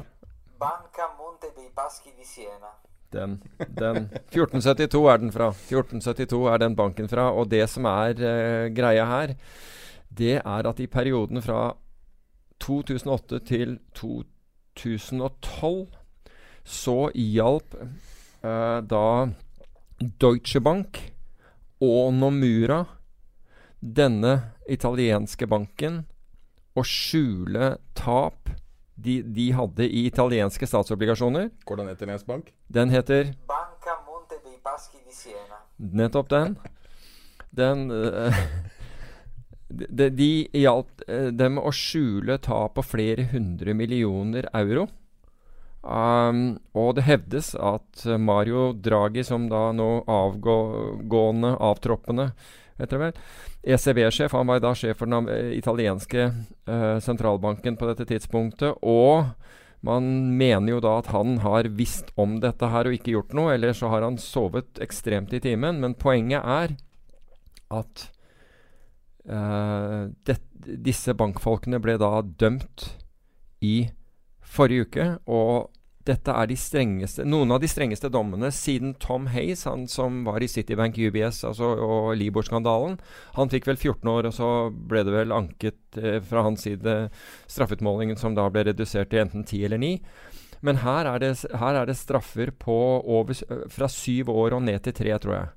Banca 0.58 1.08
Monte 1.18 1.50
dei 1.56 1.70
Paschi 1.74 2.14
di 2.18 2.26
Siena. 2.26 2.70
Den. 3.14 3.38
den 3.78 4.10
1472 4.32 5.04
er 5.12 5.22
den 5.22 5.32
fra. 5.34 5.50
1472 5.54 6.42
er 6.54 6.64
den 6.64 6.76
banken 6.76 7.10
fra. 7.10 7.30
Og 7.32 7.50
det 7.52 7.66
som 7.72 7.88
er 7.90 8.18
uh, 8.20 8.74
greia 8.76 9.06
her, 9.10 9.36
det 10.10 10.38
er 10.42 10.70
at 10.70 10.80
i 10.80 10.88
perioden 10.88 11.42
fra 11.42 11.74
2008 12.64 13.40
til 13.50 13.78
2012 13.96 15.88
så 16.64 17.00
hjalp 17.16 17.76
uh, 17.78 18.80
da 18.82 19.06
Deutsche 20.22 20.62
Bank 20.64 21.00
og 21.84 22.14
Nomura 22.16 22.84
denne 23.84 24.36
italienske 24.72 25.48
banken 25.52 26.04
å 26.74 26.84
skjule 26.88 27.76
tap 27.98 28.43
de, 28.96 29.22
de 29.24 29.52
hadde 29.52 29.88
i 29.88 30.06
italienske 30.08 30.68
statsobligasjoner. 30.70 31.50
Hvordan 31.66 31.90
heter 31.90 32.04
italiensk 32.04 32.28
bank? 32.30 32.54
Den 32.68 32.94
heter 32.94 33.34
Banca 33.50 33.98
Monte 34.06 34.38
dei 34.44 34.58
Paschi 34.64 35.02
di 35.04 35.14
Siena. 35.14 35.62
nettopp 35.78 36.30
den. 36.30 36.58
Den 37.50 37.92
uh, 37.92 38.34
de, 39.70 40.10
de 40.10 40.32
hjalp 40.54 41.06
uh, 41.08 41.30
dem 41.34 41.58
å 41.58 41.72
skjule 41.74 42.38
tap 42.42 42.78
på 42.78 42.86
flere 42.86 43.30
hundre 43.34 43.74
millioner 43.78 44.50
euro. 44.54 44.88
Um, 45.84 46.62
og 46.72 46.94
det 46.96 47.04
hevdes 47.04 47.52
at 47.60 48.06
Mario 48.20 48.72
Draghi, 48.72 49.24
som 49.28 49.50
da 49.52 49.72
nå 49.76 50.06
avgående, 50.08 51.58
avtroppende 51.60 52.30
heter 52.84 53.00
det 53.00 53.08
vel, 53.08 53.26
ECB-sjef, 53.76 54.36
han 54.38 54.50
var 54.52 54.62
da 54.64 54.74
sjef 54.78 55.02
for 55.02 55.10
den 55.10 55.30
eh, 55.32 55.54
italienske 55.58 56.30
uh, 56.70 57.00
sentralbanken 57.04 57.78
på 57.80 57.90
dette 57.90 58.08
tidspunktet, 58.10 58.80
og 58.82 59.34
man 59.84 60.08
mener 60.40 60.78
jo 60.78 60.82
da 60.84 60.96
at 61.02 61.12
han 61.12 61.42
har 61.44 61.68
visst 61.76 62.14
om 62.20 62.38
dette 62.44 62.70
her 62.72 62.88
og 62.88 62.96
ikke 62.96 63.18
gjort 63.18 63.34
noe, 63.36 63.52
eller 63.58 63.76
så 63.76 63.92
har 63.92 64.06
han 64.06 64.20
sovet 64.22 64.80
ekstremt 64.84 65.34
i 65.36 65.42
timen. 65.44 65.82
Men 65.84 65.98
poenget 66.00 66.40
er 66.40 66.76
at 67.74 68.06
uh, 69.28 70.08
det, 70.24 70.38
disse 70.64 71.16
bankfolkene 71.20 71.82
ble 71.84 71.98
da 72.00 72.22
dømt 72.24 72.94
i 73.60 73.90
forrige 74.54 74.88
uke, 74.88 75.10
og 75.28 75.73
dette 76.08 76.34
er 76.36 76.50
de 76.50 76.58
strengeste, 76.60 77.24
noen 77.24 77.54
av 77.56 77.62
de 77.64 77.70
strengeste 77.72 78.10
dommene 78.12 78.50
siden 78.52 78.94
Tom 79.00 79.30
Hayes, 79.32 79.64
han 79.70 79.86
som 79.92 80.24
var 80.28 80.44
i 80.44 80.50
Citibank 80.52 80.98
UBS 81.00 81.44
altså, 81.48 81.70
og 81.80 82.10
Libor-skandalen. 82.20 82.98
Han 83.38 83.52
fikk 83.54 83.70
vel 83.72 83.80
14 83.80 84.12
år, 84.12 84.28
og 84.28 84.36
så 84.36 84.50
ble 84.74 85.06
det 85.08 85.16
vel 85.16 85.36
anket 85.36 86.00
eh, 86.02 86.20
fra 86.28 86.44
hans 86.44 86.68
side 86.68 86.98
straffeutmålingen 87.48 88.20
som 88.20 88.36
da 88.36 88.50
ble 88.52 88.68
redusert 88.68 89.14
til 89.14 89.24
enten 89.24 89.48
10 89.48 89.64
eller 89.70 89.84
9. 89.84 89.94
Men 90.64 90.80
her 90.84 91.08
er 91.08 91.24
det, 91.24 91.34
her 91.60 91.80
er 91.82 91.88
det 91.88 92.00
straffer 92.00 92.52
på 92.56 92.78
over, 93.00 93.36
øh, 93.50 93.66
fra 93.72 93.88
7 93.88 94.28
år 94.32 94.60
og 94.60 94.64
ned 94.68 94.84
til 94.84 94.96
3, 95.00 95.20
tror 95.24 95.38
jeg. 95.40 95.52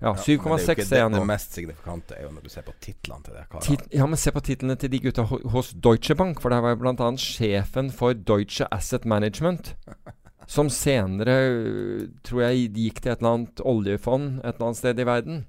Ja, 0.00 0.06
Ja, 0.08 0.12
det 0.12 0.20
er 0.20 0.38
7,6 0.38 0.92
ja, 0.92 0.96
er 0.98 1.02
han 1.02 1.12
jo. 1.12 1.18
det 1.18 1.26
mest 1.26 1.54
signifikante 1.54 2.14
er 2.14 2.22
jo 2.22 2.30
når 2.30 2.42
du 2.42 2.48
ser 2.48 2.62
på 2.62 2.72
titlene 2.80 3.24
til 3.24 3.34
det 3.34 3.44
karene. 3.50 3.88
Ja, 3.98 4.06
men 4.06 4.16
se 4.16 4.30
på 4.30 4.40
titlene 4.40 4.76
til 4.78 4.90
de 4.92 4.98
gutta 5.00 5.22
hos 5.26 5.72
Deutsche 5.74 6.14
Bank. 6.14 6.40
For 6.40 6.48
der 6.54 6.60
var 6.60 6.76
jo 6.76 6.76
bl.a. 6.84 7.10
sjefen 7.16 7.90
for 7.90 8.12
Deutsche 8.12 8.66
Asset 8.72 9.04
Management. 9.04 9.74
Som 10.48 10.70
senere, 10.70 11.34
øh, 11.50 12.08
tror 12.24 12.40
jeg, 12.46 12.70
gikk 12.72 13.02
til 13.02 13.12
et 13.12 13.18
eller 13.18 13.34
annet 13.34 13.60
oljefond 13.64 14.38
et 14.38 14.54
eller 14.54 14.66
annet 14.70 14.76
sted 14.78 14.98
i 14.98 15.04
verden. 15.06 15.46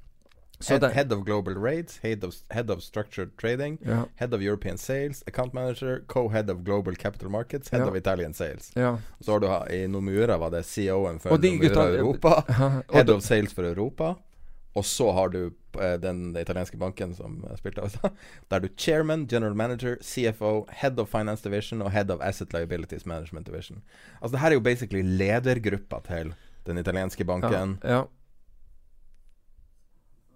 Så 0.62 0.74
Head, 0.74 0.82
det, 0.82 0.90
head 0.92 1.12
of 1.14 1.24
Global 1.26 1.54
Rates, 1.56 2.00
head 2.04 2.24
of, 2.28 2.34
head 2.52 2.70
of 2.70 2.82
Structured 2.82 3.30
Trading, 3.42 3.78
ja, 3.86 4.02
Head 4.20 4.34
of 4.34 4.42
European 4.42 4.78
Sales, 4.78 5.24
Account 5.28 5.54
Manager, 5.54 6.00
Co-Head 6.08 6.50
of 6.50 6.58
Global 6.66 6.96
Capital 6.96 7.30
Markets, 7.30 7.70
Head 7.70 7.80
Ja. 7.80 7.90
of 7.90 7.96
Italian 7.96 8.34
Sales. 8.34 8.72
ja. 8.76 8.98
Så 9.22 9.32
har 9.32 9.40
du 9.40 9.74
i 9.74 9.88
Nomura 9.88 10.38
var 10.38 10.50
det 10.50 10.66
CEO-en 10.66 11.20
for 11.20 11.30
Nomura 11.38 11.88
Europa. 11.98 12.44
Head 12.94 13.10
of 13.10 13.24
Sales 13.24 13.54
for 13.54 13.64
Europa. 13.64 14.16
Og 14.80 14.86
så 14.88 15.10
har 15.18 15.30
du 15.34 15.40
eh, 15.80 15.96
den 16.02 16.22
italienske 16.40 16.78
banken 16.80 17.12
som 17.18 17.40
jeg 17.50 17.60
spilte 17.60 17.82
av 17.84 17.90
i 17.90 17.94
stad. 17.98 18.16
Da 18.50 18.58
er 18.60 18.66
du 18.66 18.70
chairman, 18.80 19.26
general 19.30 19.56
manager, 19.60 19.98
CFO, 20.02 20.66
head 20.82 21.00
of 21.04 21.10
finance 21.12 21.44
division 21.44 21.82
og 21.84 21.92
head 21.92 22.10
of 22.14 22.22
asset 22.24 22.54
liabilities 22.56 23.06
management 23.06 23.46
division. 23.50 23.82
Altså 24.22 24.36
det 24.38 24.40
her 24.46 24.54
er 24.56 24.60
jo 24.60 24.64
basically 24.70 25.04
ledergruppa 25.04 26.00
til 26.08 26.32
den 26.70 26.78
italienske 26.82 27.26
banken. 27.26 27.78
ja, 27.84 28.04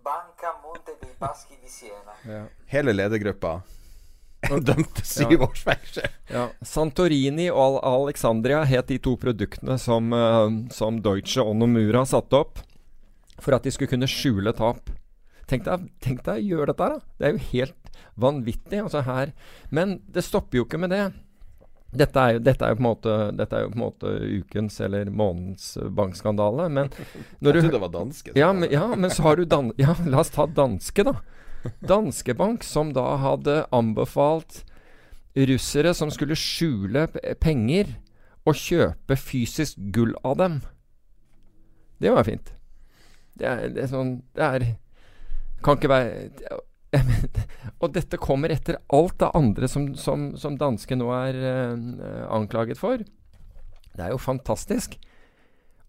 Banca 0.03 0.49
Monte 0.63 0.91
dei 1.01 1.13
Paschi 1.19 1.55
di 1.61 1.69
Siena. 1.69 2.13
ja. 2.27 2.43
Hele 2.67 2.93
ledergruppa 2.93 3.61
dømt 4.67 4.89
til 4.97 5.05
syv 5.07 5.31
Ja. 5.31 5.37
års 5.45 5.61
fengsel. 5.63 6.07
Ja, 6.29 6.47
Santorini 6.67 7.45
og 7.49 7.77
Al 7.79 8.01
Alexandria 8.03 8.63
het 8.67 8.89
de 8.91 8.97
to 8.99 9.13
produktene 9.17 9.77
som, 9.79 10.11
eh, 10.13 10.49
som 10.75 10.97
Deutsche 11.01 11.41
og 11.41 11.55
Nomura 11.55 12.03
satte 12.05 12.41
opp 12.43 12.59
for 13.41 13.55
at 13.55 13.65
de 13.65 13.73
skulle 13.73 13.91
kunne 13.91 14.09
skjule 14.09 14.53
tap. 14.57 14.91
Tenk 15.49 15.65
deg, 15.67 15.89
tenk 16.03 16.23
deg 16.25 16.39
å 16.39 16.47
gjøre 16.53 16.71
dette 16.71 16.89
da. 16.93 16.99
Det 17.19 17.27
er 17.27 17.35
jo 17.35 17.45
helt 17.51 17.99
vanvittig. 18.19 18.79
Altså 18.83 19.03
her. 19.07 19.33
Men 19.73 19.99
det 20.13 20.23
stopper 20.25 20.61
jo 20.61 20.67
ikke 20.67 20.81
med 20.81 20.93
det. 20.93 21.05
Dette 21.93 22.17
er, 22.17 22.35
jo, 22.35 22.39
dette, 22.41 22.65
er 22.65 22.79
måte, 22.81 23.15
dette 23.37 23.57
er 23.57 23.67
jo 23.67 23.69
på 23.69 23.77
en 23.77 23.83
måte 23.83 24.11
ukens 24.39 24.79
eller 24.81 25.11
månedens 25.13 25.75
eh, 25.77 25.91
bankskandale. 25.93 26.65
Men 26.73 26.89
når 27.43 27.59
Jeg 27.59 27.67
trodde 27.67 27.75
det 27.75 27.83
var 27.83 27.93
danske. 27.93 28.33
ja 28.39 28.49
men, 28.55 28.71
ja, 28.73 28.87
men 28.95 29.13
så 29.13 29.27
har 29.27 29.37
du 29.37 29.45
dan 29.45 29.69
Ja, 29.81 29.93
la 30.09 30.23
oss 30.23 30.33
ta 30.33 30.47
danske, 30.49 31.05
da. 31.05 31.19
Danske 31.85 32.33
Bank, 32.35 32.65
som 32.65 32.95
da 32.95 33.05
hadde 33.21 33.61
anbefalt 33.71 34.63
russere 35.33 35.93
som 35.97 36.11
skulle 36.13 36.35
skjule 36.37 37.07
penger, 37.41 37.95
å 38.43 38.51
kjøpe 38.57 39.15
fysisk 39.15 39.77
gull 39.95 40.11
av 40.27 40.35
dem. 40.41 40.57
Det 42.03 42.11
var 42.11 42.27
fint. 42.27 42.51
Det 43.39 43.47
er, 43.49 43.63
det 43.73 43.85
er 43.85 43.89
sånn 43.89 44.11
Det 44.35 44.45
er 44.45 44.65
Kan 45.65 45.79
ikke 45.79 45.89
være 45.89 46.59
Og 47.81 47.93
dette 47.95 48.19
kommer 48.21 48.53
etter 48.53 48.77
alt 48.93 49.17
det 49.23 49.31
andre 49.33 49.69
som, 49.71 49.87
som, 49.97 50.31
som 50.37 50.59
danske 50.59 50.95
nå 50.95 51.07
er 51.15 51.39
uh, 51.41 52.27
anklaget 52.35 52.77
for. 52.77 53.01
Det 53.01 54.03
er 54.05 54.13
jo 54.13 54.19
fantastisk. 54.21 54.99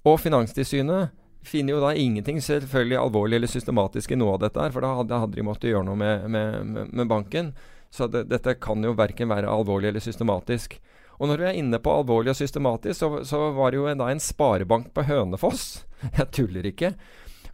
Og 0.09 0.17
Finanstilsynet 0.21 1.13
finner 1.45 1.77
jo 1.77 1.83
da 1.83 1.93
ingenting 1.97 2.41
selvfølgelig 2.43 2.99
alvorlig 3.01 3.39
eller 3.39 3.53
systematisk 3.53 4.13
i 4.13 4.19
noe 4.19 4.37
av 4.37 4.43
dette 4.47 4.61
her, 4.61 4.73
for 4.73 4.85
da 4.85 4.95
hadde, 4.99 5.21
hadde 5.23 5.39
de 5.39 5.47
måttet 5.47 5.71
gjøre 5.71 5.87
noe 5.89 6.01
med, 6.01 6.27
med, 6.33 6.75
med, 6.89 7.07
banken. 7.11 7.53
Så 7.93 8.09
det, 8.11 8.27
dette 8.33 8.57
kan 8.61 8.85
jo 8.85 8.95
verken 8.99 9.31
være 9.31 9.51
alvorlig 9.51 9.93
eller 9.93 10.05
systematisk. 10.05 10.79
Og 11.21 11.31
når 11.31 11.41
vi 11.41 11.49
er 11.49 11.59
inne 11.61 11.79
på 11.81 11.93
alvorlig 11.95 12.33
og 12.33 12.41
systematisk, 12.41 12.97
så, 12.99 13.11
så 13.29 13.43
var 13.55 13.71
det 13.71 13.79
jo 13.79 13.91
da 14.01 14.09
en 14.11 14.23
sparebank 14.23 14.91
på 14.97 15.05
Hønefoss, 15.09 15.85
jeg 16.19 16.31
tuller 16.35 16.73
ikke, 16.73 16.95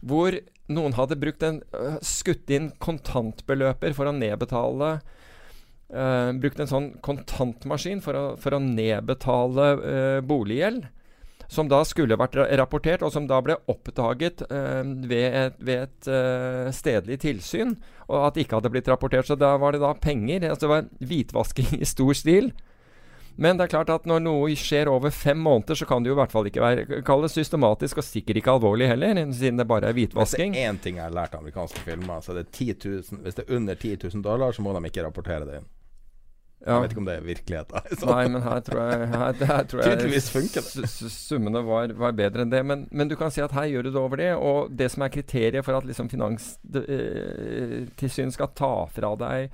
hvor 0.01 0.37
noen 0.71 0.95
hadde 0.97 1.19
brukt 1.19 1.43
en, 1.45 1.61
øh, 1.77 1.97
skutt 2.05 2.49
inn 2.53 2.71
kontantbeløper 2.83 3.97
for 3.97 4.09
å 4.09 4.15
nedbetale 4.15 4.99
Uh, 5.91 6.31
Brukt 6.39 6.55
en 6.63 6.69
sånn 6.71 6.85
kontantmaskin 7.03 7.99
for 7.99 8.15
å, 8.15 8.21
for 8.39 8.55
å 8.55 8.61
nedbetale 8.63 9.65
uh, 9.75 10.19
boliggjeld 10.23 10.85
som 11.51 11.67
da 11.67 11.81
skulle 11.83 12.15
vært 12.15 12.37
rapportert, 12.55 13.01
og 13.03 13.11
som 13.11 13.25
da 13.27 13.41
ble 13.43 13.57
oppdaget 13.71 14.45
uh, 14.47 14.87
ved 14.87 15.35
et, 15.35 15.57
ved 15.59 15.81
et 15.83 16.07
uh, 16.07 16.69
stedlig 16.71 17.19
tilsyn, 17.25 17.75
og 18.07 18.29
at 18.29 18.37
det 18.37 18.45
ikke 18.45 18.61
hadde 18.61 18.71
blitt 18.71 18.87
rapportert. 18.87 19.27
Så 19.27 19.35
da 19.35 19.51
var 19.59 19.75
det 19.75 19.81
da 19.83 19.91
penger. 19.99 20.47
Altså 20.47 20.63
det 20.63 20.71
var 20.71 20.87
hvitvasking 21.11 21.73
i 21.81 21.89
stor 21.89 22.15
stil. 22.15 22.53
Men 23.37 23.57
det 23.57 23.63
er 23.65 23.69
klart 23.71 23.89
at 23.89 24.05
når 24.05 24.19
noe 24.21 24.49
skjer 24.59 24.87
over 24.91 25.09
fem 25.09 25.37
måneder, 25.39 25.75
så 25.79 25.85
kan 25.87 26.03
det 26.03 26.09
jo 26.11 26.15
i 26.17 26.19
hvert 26.19 26.31
fall 26.33 26.45
ikke 26.49 26.61
være 26.61 27.01
kalles 27.07 27.31
systematisk, 27.33 27.97
og 27.97 28.03
sikkert 28.05 28.37
ikke 28.41 28.51
alvorlig 28.57 28.87
heller, 28.91 29.15
siden 29.33 29.57
det 29.57 29.67
bare 29.67 29.87
er 29.89 29.93
Hvis 29.93 30.09
det 30.11 30.13
hvitvasking. 30.13 30.55
er 30.55 30.71
én 30.73 30.79
ting 30.83 30.95
jeg 30.99 31.05
har 31.07 31.11
lært 31.15 31.33
av 31.33 31.39
amerikanske 31.41 31.79
filmer, 31.85 32.19
så 32.21 32.31
er 32.37 32.43
10 32.43 32.73
000 32.85 33.03
Hvis 33.23 33.35
det 33.39 33.45
er 33.47 33.55
under 33.55 33.75
10 33.75 33.95
000 34.03 34.21
dollar, 34.23 34.51
så 34.51 34.61
må 34.61 34.73
de 34.75 34.85
ikke 34.91 35.03
rapportere 35.07 35.45
det 35.47 35.55
inn. 35.61 35.65
Ja. 36.61 36.75
Jeg 36.75 36.81
vet 36.83 36.91
ikke 36.93 37.01
om 37.01 37.05
det 37.07 37.15
er 37.17 37.21
virkeligheten. 37.25 37.81
Så- 37.97 38.05
Nei, 38.05 38.27
men 38.29 38.41
her 38.45 38.59
tror 38.61 38.81
jeg, 38.91 39.07
her, 39.09 39.33
her 39.49 39.63
tror 39.65 39.81
jeg 39.81 39.97
det. 39.97 40.21
summene 41.09 41.63
var, 41.65 41.87
var 41.97 42.11
bedre 42.13 42.41
enn 42.45 42.51
det. 42.51 42.61
Men, 42.63 42.85
men 42.91 43.07
du 43.09 43.15
kan 43.17 43.31
si 43.33 43.41
at 43.41 43.51
her 43.57 43.65
gjør 43.71 43.83
du 43.87 43.89
det 43.89 43.97
over 44.03 44.15
det. 44.21 44.27
Og 44.37 44.69
det 44.69 44.91
som 44.93 45.01
er 45.01 45.09
kriteriet 45.09 45.65
for 45.65 45.73
at 45.79 45.85
liksom 45.89 46.05
Finanstilsynet 46.13 48.33
skal 48.37 48.47
ta 48.53 48.73
fra 48.93 49.15
deg 49.17 49.49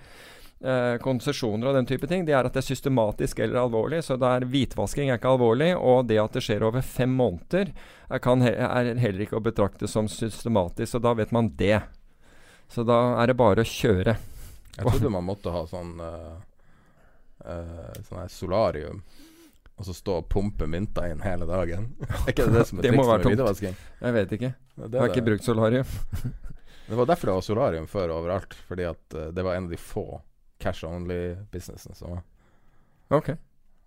eh, 0.63 0.95
konsesjoner 1.03 1.69
og 1.69 1.77
den 1.77 1.89
type 1.89 2.07
ting, 2.09 2.25
det 2.25 2.35
er 2.35 2.47
at 2.47 2.55
det 2.55 2.63
er 2.63 2.69
systematisk 2.69 3.39
eller 3.43 3.61
alvorlig. 3.61 4.03
Så 4.05 4.17
det 4.19 4.29
er 4.29 4.47
hvitvasking 4.49 5.11
er 5.11 5.19
ikke 5.19 5.35
alvorlig. 5.35 5.73
Og 5.77 6.07
det 6.09 6.19
at 6.21 6.37
det 6.37 6.43
skjer 6.45 6.65
over 6.67 6.85
fem 6.85 7.13
måneder, 7.17 7.73
er, 8.07 8.23
kan, 8.23 8.43
er 8.43 8.93
heller 9.01 9.27
ikke 9.27 9.39
å 9.39 9.43
betrakte 9.43 9.89
som 9.91 10.09
systematisk. 10.11 10.95
Så 10.95 11.03
da 11.03 11.13
vet 11.17 11.33
man 11.35 11.51
det. 11.59 11.81
Så 12.71 12.83
da 12.87 13.19
er 13.21 13.31
det 13.31 13.39
bare 13.39 13.63
å 13.63 13.67
kjøre. 13.67 14.17
Jeg 14.77 14.85
trodde 14.85 15.09
man 15.09 15.25
måtte 15.25 15.49
ha 15.49 15.63
sånn 15.65 15.95
uh, 15.97 16.35
Sånn 18.05 18.19
her 18.19 18.29
solarium. 18.29 18.99
Og 19.77 19.85
så 19.85 19.93
stå 19.93 20.15
og 20.19 20.29
pumpe 20.29 20.65
mynter 20.69 21.11
inn 21.11 21.21
hele 21.21 21.45
dagen. 21.49 21.91
er 22.25 22.31
ikke 22.33 22.47
det 22.49 22.55
det 22.55 22.65
som 22.69 22.79
er 22.79 22.87
trikset 22.87 23.11
med 23.11 23.27
hvitvasking? 23.29 23.75
Jeg 24.01 24.15
vet 24.15 24.31
ikke. 24.37 24.51
Det, 24.73 24.89
Jeg 24.89 25.03
har 25.03 25.11
ikke 25.13 25.25
brukt 25.29 25.45
solarium. 25.45 25.91
det 26.89 26.97
var 26.97 27.09
derfor 27.11 27.29
det 27.29 27.35
var 27.37 27.45
solarium 27.45 27.89
før 27.91 28.15
overalt. 28.15 28.57
Fordi 28.67 28.87
at 28.89 29.17
eh, 29.17 29.29
det 29.37 29.45
var 29.45 29.57
en 29.57 29.69
av 29.69 29.75
de 29.75 29.79
få 29.81 30.07
cash 30.61 30.87
only-businessene 30.87 31.95
som 31.95 32.17
Ok. 33.09 33.29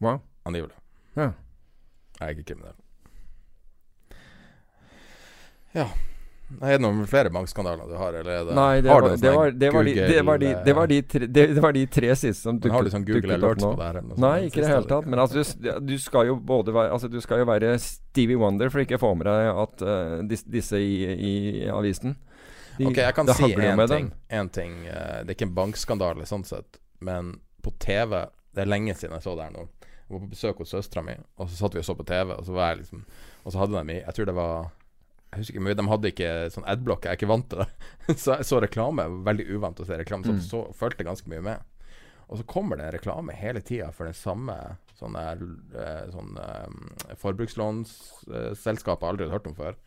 Wow. 0.00 0.20
angivelig. 0.44 0.76
Ja. 1.16 1.32
Jeg 2.20 2.26
er 2.26 2.36
ikke 2.36 2.54
kriminell. 2.54 2.78
Ja. 5.74 5.90
Er 6.58 6.74
det 6.74 6.82
noen 6.82 7.04
flere 7.06 7.30
bankskandaler 7.30 7.86
du 7.86 7.94
har, 7.94 8.16
eller 8.18 8.32
er 8.32 8.46
det 8.48 8.54
Nei, 8.58 8.80
det 8.82 8.90
har 8.90 9.04
var, 9.04 9.12
det, 9.12 9.18
sånn 9.20 9.36
var, 9.36 9.52
det, 9.54 9.68
var 9.70 9.84
de, 9.86 9.92
det, 9.94 10.22
var 10.26 10.40
de, 10.40 10.48
det, 10.64 10.72
var 10.74 10.88
de 10.90 10.96
tre, 11.12 11.28
det, 11.30 11.44
var 11.62 11.76
de 11.76 11.84
tre 11.86 12.08
siste 12.18 12.42
som 12.42 12.58
Men 12.58 12.74
har 12.74 12.88
du 12.88 12.90
sånn 12.90 13.04
Google 13.06 13.20
dukket 13.22 13.36
alerts 13.36 13.62
på 13.62 13.70
det 13.78 13.86
her? 13.86 13.98
noe? 14.02 14.18
Nei, 14.24 14.32
ikke 14.48 14.58
i 14.58 14.64
det 14.64 14.72
hele 14.72 14.90
tatt. 14.90 15.06
Men 15.06 15.22
altså, 15.22 15.44
du, 15.62 15.70
du 15.86 15.94
skal 16.02 16.26
jo 16.32 16.34
både 16.50 16.74
være 16.74 16.96
Altså, 16.96 17.10
du 17.12 17.20
skal 17.22 17.44
jo 17.44 17.46
være 17.52 17.70
Stevie 17.84 18.40
Wonder 18.40 18.72
for 18.74 18.82
ikke 18.82 18.98
å 18.98 19.04
få 19.04 19.12
med 19.20 19.30
deg 19.30 19.62
at 19.62 19.86
uh, 19.86 20.16
dis, 20.26 20.42
disse 20.58 20.80
i, 20.82 20.90
i 21.14 21.34
avisen 21.70 22.18
de- 22.80 22.88
Ok, 22.90 22.98
jeg 23.02 23.14
kan 23.16 23.28
si 23.36 23.50
én 23.54 23.82
ting. 23.92 24.10
En 24.40 24.48
ting 24.56 24.74
uh, 24.88 25.20
det 25.22 25.30
er 25.30 25.36
ikke 25.36 25.48
en 25.50 25.54
bankskandale 25.60 26.26
sånn 26.28 26.44
sett, 26.48 26.80
men 27.04 27.36
på 27.62 27.72
TV 27.78 28.24
Det 28.54 28.64
er 28.64 28.70
lenge 28.72 28.94
siden 28.98 29.14
jeg 29.18 29.22
så 29.22 29.36
det 29.38 29.44
her 29.46 29.54
nå. 29.54 29.68
Jeg 30.10 30.10
var 30.16 30.22
på 30.24 30.30
besøk 30.32 30.58
hos 30.64 30.72
søstera 30.74 31.04
mi, 31.06 31.14
og 31.38 31.46
så 31.48 31.60
satt 31.60 31.74
vi 31.76 31.82
og 31.84 31.86
så 31.86 31.94
på 31.94 32.06
TV, 32.08 32.32
og 32.34 32.42
så 32.48 32.52
var 32.56 32.72
jeg 32.72 32.80
liksom 32.82 33.04
Og 33.44 33.52
så 33.54 33.58
hadde 33.62 33.84
de 33.86 33.98
Jeg 34.00 34.14
tror 34.16 34.26
det 34.26 34.34
var 34.34 34.70
Jeg 35.30 35.38
husker 35.44 35.54
ikke, 35.54 35.62
men 35.68 35.76
de 35.78 35.84
hadde 35.92 36.10
ikke 36.10 36.30
sånn 36.50 36.64
adblock. 36.66 37.04
Jeg 37.06 37.12
er 37.12 37.18
ikke 37.20 37.28
vant 37.30 37.48
til 37.52 37.60
det. 37.62 37.68
så 38.24 38.34
jeg 38.40 38.48
så 38.48 38.58
reklame. 38.64 39.04
Veldig 39.28 39.44
uvant 39.54 39.76
til 39.78 39.84
å 39.84 39.88
se 39.92 39.98
reklame. 40.00 40.26
Så 40.26 40.32
Mm. 40.34 40.40
så, 40.42 40.62
fulgte 40.74 41.04
ganske 41.06 41.30
mye 41.30 41.44
med. 41.46 41.62
Og 42.26 42.38
så 42.40 42.46
kommer 42.50 42.76
det 42.80 42.88
reklame 42.96 43.32
hele 43.38 43.60
tida 43.62 43.92
for 43.94 44.10
den 44.10 44.14
samme 44.18 44.56
sånne, 44.98 45.22
sånne 45.38 45.84
eh, 45.84 46.10
sånn 46.10 46.34
eh, 46.42 46.66
jeg 49.06 49.12
aldri 49.12 49.26
hadde 49.28 49.36
hørt 49.38 49.46
om 49.46 49.54
før. 49.54 49.78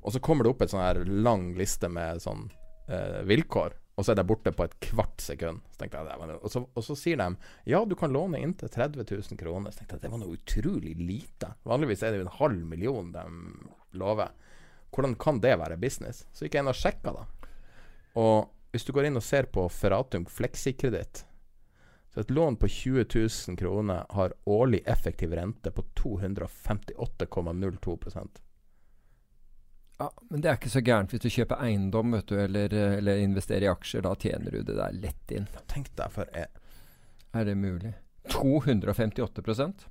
Og 0.00 0.12
så 0.12 0.20
kommer 0.24 0.44
det 0.44 0.54
opp 0.54 0.64
et 0.64 0.72
sånn 0.72 0.84
her 0.84 1.00
lang 1.06 1.52
liste 1.58 1.90
med 1.92 2.22
sånn 2.24 2.46
eh, 2.88 3.20
vilkår, 3.28 3.76
og 3.94 4.04
så 4.04 4.12
er 4.12 4.18
det 4.18 4.26
borte 4.26 4.50
på 4.54 4.64
et 4.66 4.74
kvart 4.82 5.22
sekund. 5.22 5.62
Så 5.70 5.86
jeg. 5.86 6.38
Og, 6.40 6.48
så, 6.50 6.64
og 6.66 6.82
så 6.82 6.96
sier 6.98 7.20
de 7.20 7.28
ja, 7.70 7.84
du 7.86 7.94
kan 7.98 8.14
låne 8.14 8.40
inntil 8.42 8.72
30 8.72 9.06
000 9.06 9.38
kroner. 9.38 9.70
Så 9.70 9.80
tenkte 9.80 10.00
jeg 10.00 10.06
det 10.06 10.14
var 10.16 10.22
noe 10.24 10.34
utrolig 10.34 10.96
lite. 10.98 11.52
Vanligvis 11.68 12.02
er 12.02 12.10
det 12.10 12.18
jo 12.18 12.26
en 12.26 12.40
halv 12.40 12.64
million 12.72 13.12
de 13.14 13.22
lover. 14.00 14.32
Hvordan 14.94 15.14
kan 15.18 15.38
det 15.42 15.54
være 15.60 15.78
business? 15.78 16.24
Så 16.34 16.46
gikk 16.46 16.58
jeg 16.58 16.66
inn 16.66 16.72
og 16.72 16.80
sjekka, 16.80 17.14
da. 17.14 17.52
Og 18.18 18.50
hvis 18.74 18.86
du 18.86 18.90
går 18.94 19.06
inn 19.06 19.20
og 19.20 19.26
ser 19.26 19.46
på 19.54 19.68
Ferratum 19.70 20.26
Fleksikreditt 20.26 21.22
så 22.14 22.20
et 22.20 22.30
lån 22.30 22.56
på 22.56 22.68
20 22.68 23.04
000 23.14 23.56
kroner 23.58 24.06
har 24.10 24.34
årlig 24.44 24.82
effektiv 24.86 25.34
rente 25.34 25.70
på 25.70 25.82
258,02 25.82 28.28
Ja, 29.98 30.10
men 30.30 30.42
det 30.42 30.50
er 30.50 30.56
ikke 30.58 30.72
så 30.72 30.82
gærent 30.82 31.12
hvis 31.14 31.22
du 31.22 31.30
kjøper 31.30 31.60
eiendom 31.62 32.16
vet 32.16 32.26
du, 32.26 32.34
eller, 32.40 32.72
eller 32.98 33.22
investerer 33.22 33.68
i 33.68 33.70
aksjer. 33.70 34.02
Da 34.06 34.14
tjener 34.18 34.50
du 34.50 34.62
det 34.66 34.76
der 34.78 34.96
lett 34.98 35.34
inn. 35.34 35.46
Tenk 35.70 35.92
deg 35.98 36.14
for 36.14 36.30
jeg, 36.34 36.50
Er 37.34 37.46
det 37.46 37.54
mulig? 37.58 37.94
258 38.32 39.86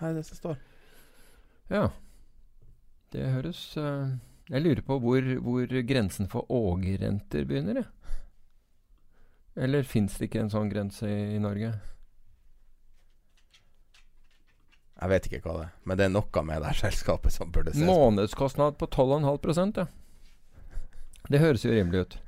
Her 0.00 0.08
er 0.08 0.14
det 0.14 0.26
som 0.26 0.36
står. 0.36 0.60
Ja. 1.70 1.88
Det 3.14 3.30
høres 3.30 3.76
uh, 3.78 4.10
Jeg 4.50 4.62
lurer 4.62 4.82
på 4.82 4.98
hvor, 5.00 5.28
hvor 5.40 5.74
grensen 5.88 6.28
for 6.28 6.50
ågerrenter 6.52 7.46
begynner, 7.48 7.80
jeg. 7.80 7.90
Eller 9.56 9.86
fins 9.86 10.18
det 10.18 10.26
ikke 10.28 10.42
en 10.42 10.50
sånn 10.50 10.68
grense 10.68 11.06
i, 11.06 11.36
i 11.36 11.42
Norge? 11.42 11.70
Jeg 14.94 15.10
vet 15.10 15.26
ikke 15.28 15.42
hva 15.42 15.56
det 15.58 15.66
er, 15.66 15.74
men 15.84 15.98
det 15.98 16.06
er 16.06 16.14
noe 16.14 16.42
med 16.46 16.62
det 16.62 16.70
her 16.70 16.80
selskapet 16.86 17.34
som 17.34 17.50
burde 17.52 17.74
ses 17.74 17.82
på. 17.82 17.90
Månedskostnad 17.90 18.78
på 18.78 18.86
12,5 18.86 19.78
ja. 19.82 19.86
Det 21.28 21.40
høres 21.40 21.64
jo 21.64 21.72
rimelig 21.72 22.04
ut. 22.06 22.18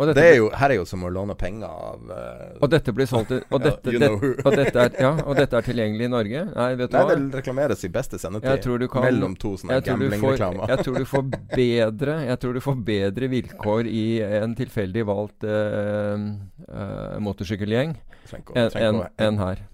Dette, 0.00 0.14
Det 0.16 0.22
er 0.24 0.36
jo, 0.38 0.46
her 0.56 0.72
er 0.72 0.78
jo 0.78 0.84
som 0.88 1.02
å 1.04 1.10
låne 1.12 1.34
penger 1.36 1.68
av 1.68 2.04
uh, 2.08 2.62
og 2.64 2.70
dette 2.72 2.92
blir 2.96 3.08
solgt 3.10 3.34
og 3.36 3.58
dette, 3.60 3.92
you 3.92 4.00
det, 4.00 4.08
og, 4.46 4.54
dette 4.56 4.84
er, 4.86 4.94
ja, 5.02 5.10
og 5.26 5.36
dette 5.36 5.58
er 5.58 5.66
tilgjengelig 5.66 6.06
i 6.06 6.10
Norge? 6.12 6.44
Nei, 6.54 6.68
vet 6.80 6.92
du 6.92 6.96
Nei, 6.96 7.02
hva? 7.04 7.16
det 7.18 7.40
reklameres 7.42 7.84
i 7.84 7.90
beste 7.92 8.20
sendetid. 8.22 8.48
Jeg 8.48 8.62
tror 8.64 8.80
du 8.80 8.86
kan- 8.88 9.04
mellom 9.04 9.34
to 9.36 9.52
sånne 9.60 9.80
gambling-reklamer. 9.84 10.72
jeg 10.72 10.86
tror 10.86 10.96
du 10.96 11.08
får 11.10 11.26
bedre 11.52 12.16
Jeg 12.30 12.40
tror 12.40 12.56
du 12.56 12.60
får 12.64 12.80
bedre 12.86 13.28
vilkår 13.34 13.90
i 13.90 14.06
en 14.40 14.56
tilfeldig 14.56 15.04
valgt 15.10 15.44
uh, 15.44 16.16
uh, 16.16 17.20
motorsykkelgjeng 17.20 17.98
enn 18.54 18.80
en, 18.80 19.02
en 19.18 19.38
her. 19.42 19.66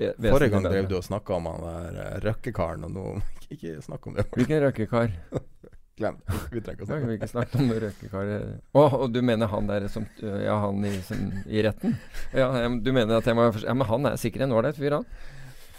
Forrige 0.00 0.52
gang 0.54 0.64
drev 0.64 0.88
du 0.88 0.96
og 0.98 1.04
snakka 1.04 1.34
om 1.36 1.48
han 1.50 1.64
der 1.66 1.98
eh, 2.04 2.14
røkkekaren, 2.24 2.86
og 2.88 2.94
nå 2.94 3.06
Ikke 3.52 3.76
snakk 3.84 4.06
om 4.08 4.16
det. 4.16 4.24
Hvilken 4.36 4.62
røkkekar? 4.64 5.12
Glem 6.00 6.16
det. 6.22 6.36
Vi 6.54 6.62
trenger 6.64 6.78
ikke 6.78 6.86
å 6.86 6.88
snakke 6.88 7.02
om 7.04 7.10
det. 7.10 7.16
ikke 7.18 7.28
snakke 7.28 7.58
om 7.60 7.72
røkkekar. 7.84 8.30
Å, 8.72 8.84
og 9.02 9.10
du 9.12 9.18
mener 9.26 9.50
han 9.52 9.68
der 9.68 9.84
som 9.92 10.06
Ja, 10.22 10.54
han 10.62 10.86
i, 10.88 10.94
som, 11.04 11.26
i 11.44 11.60
retten? 11.66 11.98
Ja, 12.32 12.48
du 12.70 12.88
mener 12.96 13.18
at 13.18 13.28
jeg 13.28 13.36
må 13.36 13.50
Ja, 13.60 13.74
men 13.76 13.88
han 13.90 14.08
er 14.08 14.16
sikkert 14.22 14.46
en 14.46 14.56
ålreit 14.56 14.80
fyr, 14.80 14.96
han. 15.00 15.08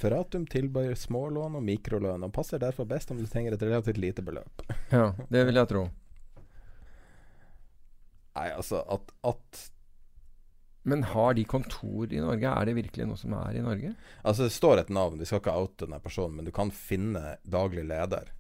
Ferratum 0.02 0.45
tilbyr 0.49 0.93
smålån 0.98 1.57
og 1.57 1.65
mikrolån, 1.65 2.23
og 2.26 2.31
passer 2.34 2.61
derfor 2.61 2.85
best 2.89 3.11
om 3.14 3.18
du 3.22 3.26
trenger 3.30 3.53
et 3.57 3.65
relativt 3.65 3.99
lite 4.02 4.23
beløp. 4.26 4.64
Ja, 4.93 5.11
det 5.30 5.43
vil 5.49 5.57
jeg 5.61 5.69
tro. 5.69 5.84
Nei, 8.38 8.48
altså 8.56 8.80
at, 8.95 9.11
at 9.27 9.65
Men 10.84 11.03
har 11.03 11.34
de 11.38 11.44
kontor 11.45 12.14
i 12.14 12.20
Norge? 12.20 12.49
Er 12.49 12.66
det 12.66 12.74
virkelig 12.78 13.06
noe 13.06 13.20
som 13.20 13.34
er 13.38 13.58
i 13.60 13.62
Norge? 13.62 13.94
Altså, 14.24 14.48
det 14.48 14.56
står 14.56 14.82
et 14.82 14.94
navn, 14.94 15.20
vi 15.22 15.28
skal 15.30 15.41
ikke 15.44 15.53
oute 15.53 15.86
denne 15.86 15.99
personen, 16.02 16.40
men 16.40 16.48
du 16.48 16.53
kan 16.56 16.72
finne 16.74 17.36
daglig 17.45 17.86
leder. 17.86 18.32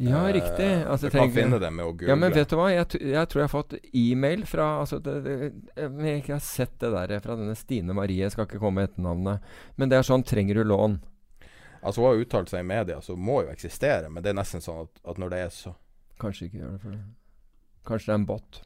Ja, 0.00 0.28
Eh, 0.28 0.32
riktig. 0.32 0.86
Altså, 0.88 1.06
du 1.06 1.18
kan 1.18 1.30
finne 1.30 1.58
det 1.60 1.70
med 1.70 1.84
å 1.84 1.92
google. 1.92 2.08
Ja, 2.08 2.16
men 2.16 2.32
vet 2.32 2.48
du 2.48 2.56
hva? 2.56 2.70
Jeg, 2.72 2.86
jeg 3.04 3.28
tror 3.28 3.42
jeg 3.42 3.48
har 3.48 3.52
fått 3.52 3.74
e-mail 3.92 4.46
fra 4.48 4.68
altså 4.80 4.96
det, 4.98 5.16
det, 5.26 5.34
Jeg 5.76 5.90
jeg 6.06 6.22
ikke 6.22 6.32
har 6.32 6.44
sett 6.46 6.78
det 6.80 6.90
der 6.94 7.20
fra 7.20 7.36
denne 7.36 7.56
Stine 7.58 7.92
Marie. 7.94 8.22
Jeg 8.24 8.32
skal 8.32 8.48
ikke 8.48 8.62
komme 8.62 8.80
med 8.80 8.88
etternavnet. 8.88 9.44
Men 9.76 9.92
det 9.92 9.98
er 9.98 10.08
sånn 10.08 10.24
Trenger 10.24 10.56
du 10.56 10.64
lån? 10.64 10.96
Altså, 11.82 12.00
hun 12.00 12.08
har 12.08 12.24
uttalt 12.24 12.48
seg 12.52 12.64
i 12.64 12.68
media, 12.70 12.98
så 13.04 13.12
hun 13.12 13.24
må 13.28 13.42
jo 13.44 13.52
eksistere, 13.52 14.08
men 14.08 14.24
det 14.24 14.32
er 14.32 14.40
nesten 14.40 14.64
sånn 14.64 14.86
at, 14.86 15.04
at 15.04 15.20
når 15.20 15.36
det 15.36 15.44
er 15.44 15.54
så 15.54 15.76
Kanskje 16.20 16.48
ikke 16.48 16.58
gjør 16.60 16.72
det 16.74 16.80
for 16.82 16.98
Kanskje 17.88 18.10
det 18.10 18.12
er 18.12 18.18
en 18.20 18.26
bot. 18.28 18.62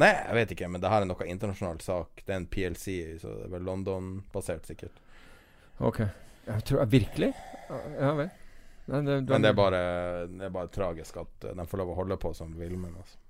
Nei, 0.00 0.08
jeg 0.08 0.36
vet 0.38 0.52
ikke, 0.54 0.68
men 0.72 0.80
det 0.80 0.88
her 0.88 1.04
er 1.04 1.08
noe 1.10 1.26
internasjonal 1.28 1.80
sak. 1.84 2.22
Det 2.24 2.32
er 2.32 2.38
en 2.40 2.48
PLC, 2.48 2.86
så 3.20 3.34
det 3.36 3.48
er 3.48 3.52
vel 3.52 3.66
London-basert, 3.68 4.68
sikkert. 4.70 5.02
Ok. 5.84 6.00
Jeg 6.46 6.64
tror 6.68 6.86
Virkelig? 6.90 7.32
Ja, 7.98 8.14
vel. 8.18 8.30
Nei, 8.84 9.02
det, 9.06 9.20
Men 9.20 9.44
det 9.44 9.52
er 9.52 9.54
bare, 9.54 9.82
det 10.26 10.48
er 10.48 10.54
bare 10.54 10.72
tragisk 10.72 11.20
at 11.22 11.44
eh, 11.44 11.54
de 11.54 11.66
får 11.68 11.82
lov 11.82 11.92
å 11.92 11.98
holde 12.00 12.16
på 12.20 12.32
som 12.34 12.50
villmenn. 12.58 12.96
Altså. 12.98 13.20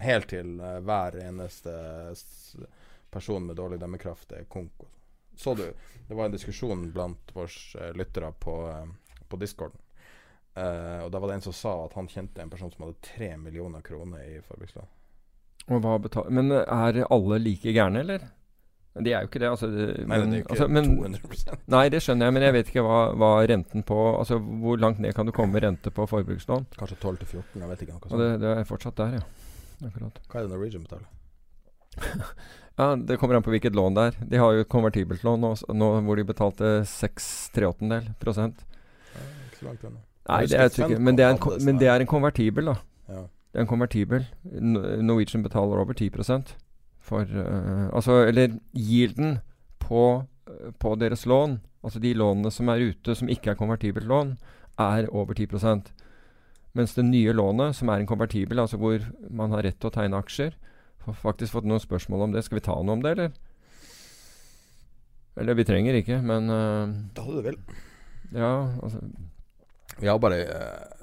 Helt 0.00 0.30
til 0.32 0.56
uh, 0.62 0.78
hver 0.82 1.18
eneste 1.22 1.74
person 3.14 3.44
med 3.46 3.58
dårlig 3.60 3.78
dømmekraft 3.82 4.32
er 4.38 4.48
konk. 4.50 4.72
altså. 4.80 5.00
Så 5.36 5.54
du, 5.58 5.64
det 6.08 6.14
var 6.14 6.28
en 6.28 6.34
diskusjon 6.34 6.88
blant 6.94 7.34
våre 7.34 7.92
lyttere 7.98 8.30
på, 8.38 8.54
eh, 8.70 9.18
på 9.28 9.38
discorden. 9.42 9.80
Uh, 10.54 11.04
og 11.04 11.10
da 11.10 11.18
var 11.18 11.30
det 11.30 11.40
en 11.40 11.48
som 11.48 11.56
sa 11.58 11.72
at 11.84 11.96
han 11.98 12.08
kjente 12.10 12.42
en 12.42 12.50
person 12.50 12.70
som 12.70 12.86
hadde 12.86 13.02
tre 13.02 13.32
millioner 13.36 13.82
kroner 13.82 14.22
i 14.22 14.38
forbrukslån. 14.46 14.86
Men 15.68 16.52
er 16.52 17.04
alle 17.08 17.38
like 17.40 17.72
gærne, 17.72 18.00
eller? 18.04 18.24
De 18.94 19.10
er 19.10 19.24
jo 19.24 19.28
ikke 19.28 19.40
det. 19.42 19.48
Altså, 19.50 19.66
det- 19.74 20.06
Nei, 20.06 20.18
men, 20.18 20.30
det 20.30 20.36
er 20.36 20.40
jo 20.40 20.44
ikke 20.44 20.54
altså, 20.54 20.68
men, 20.70 20.84
200 20.84 21.56
Nei, 21.66 21.88
det 21.88 22.00
skjønner 22.02 22.26
jeg, 22.26 22.34
men 22.34 22.42
jeg 22.42 22.52
vet 22.52 22.68
ikke 22.70 22.84
hva, 22.86 22.98
hva 23.18 23.30
renten 23.50 23.82
på 23.82 23.96
Altså, 24.20 24.38
hvor 24.38 24.78
langt 24.78 25.00
ned 25.02 25.14
kan 25.14 25.26
du 25.26 25.32
komme 25.32 25.52
med 25.52 25.64
rente 25.64 25.90
på 25.90 26.06
forbrukslån? 26.06 26.66
Kanskje 26.78 26.98
12-14, 27.02 27.58
jeg 27.58 27.68
vet 27.72 27.82
ikke. 27.82 27.94
Og 27.94 28.18
det, 28.20 28.28
sånt. 28.28 28.40
det 28.44 28.52
er 28.58 28.68
fortsatt 28.68 28.96
der, 29.00 29.16
ja. 29.18 29.24
Akkurat. 29.88 30.20
Hva 30.30 30.38
er 30.38 30.46
det 30.46 30.50
Norwegian 30.54 30.86
betaler? 30.86 31.08
Ja, 32.74 32.96
Det 32.96 33.20
kommer 33.20 33.36
an 33.36 33.42
på 33.46 33.52
hvilket 33.54 33.74
lån 33.74 33.94
det 33.94 34.02
er. 34.02 34.16
De 34.30 34.38
har 34.42 34.52
jo 34.52 34.62
et 34.64 34.68
konvertibelt 34.68 35.22
lån 35.22 35.44
nå, 35.44 35.52
nå 35.78 35.90
hvor 36.02 36.18
de 36.18 36.24
betalte 36.26 36.70
6 36.90 37.28
treåttendel 37.54 38.08
prosent. 38.18 38.64
Ja, 39.14 39.26
ikke 39.46 39.58
så 39.60 39.68
langt 39.68 39.84
unna. 39.86 40.00
Nei, 40.24 40.40
det 40.50 40.58
er 40.58 40.98
men 40.98 41.14
det 41.18 41.24
er, 41.24 41.36
en, 41.36 41.38
sånn 41.38 41.62
men 41.68 41.78
det 41.78 41.90
er 41.92 42.02
en 42.02 42.10
konvertibel, 42.10 42.72
da. 42.72 42.74
Ja. 43.12 43.22
Det 43.54 43.60
er 43.60 43.62
en 43.68 43.70
konvertibel. 43.70 44.24
Norwegian 44.42 45.44
betaler 45.44 45.78
over 45.78 45.94
10 45.94 46.10
for 46.98 47.22
uh, 47.22 47.86
Altså, 47.94 48.24
eller 48.26 48.58
yielden 48.74 49.38
på, 49.78 50.24
på 50.80 50.94
deres 50.98 51.22
lån, 51.26 51.60
altså 51.84 52.00
de 52.02 52.14
lånene 52.14 52.50
som 52.50 52.68
er 52.68 52.82
ute 52.90 53.14
som 53.14 53.28
ikke 53.30 53.52
er 53.52 53.60
konvertibelt 53.60 54.08
lån, 54.10 54.36
er 54.78 55.06
over 55.14 55.34
10% 55.34 55.92
Mens 56.74 56.96
det 56.96 57.04
nye 57.06 57.30
lånet, 57.30 57.76
som 57.78 57.88
er 57.88 58.02
en 58.02 58.06
konvertibel, 58.10 58.58
altså 58.58 58.76
hvor 58.76 58.98
man 59.30 59.52
har 59.54 59.62
rett 59.62 59.78
til 59.78 59.92
å 59.92 59.94
tegne 59.94 60.18
aksjer 60.18 60.56
Har 61.04 61.14
faktisk 61.14 61.54
fått 61.54 61.68
noen 61.70 61.78
spørsmål 61.78 62.24
om 62.26 62.32
det. 62.34 62.42
Skal 62.42 62.58
vi 62.58 62.64
ta 62.66 62.74
noe 62.74 62.96
om 62.96 63.04
det, 63.04 63.12
eller? 63.14 63.30
Eller 65.38 65.54
vi 65.54 65.66
trenger 65.68 66.00
ikke, 66.00 66.18
men 66.22 66.50
eh, 66.50 66.96
Da 67.14 67.26
du 67.28 67.38
vel. 67.44 67.60
Ja, 68.34 68.74
altså 68.82 69.04
Vi 70.00 70.10
har 70.10 70.18
bare 70.18 70.40
eh, 70.42 70.93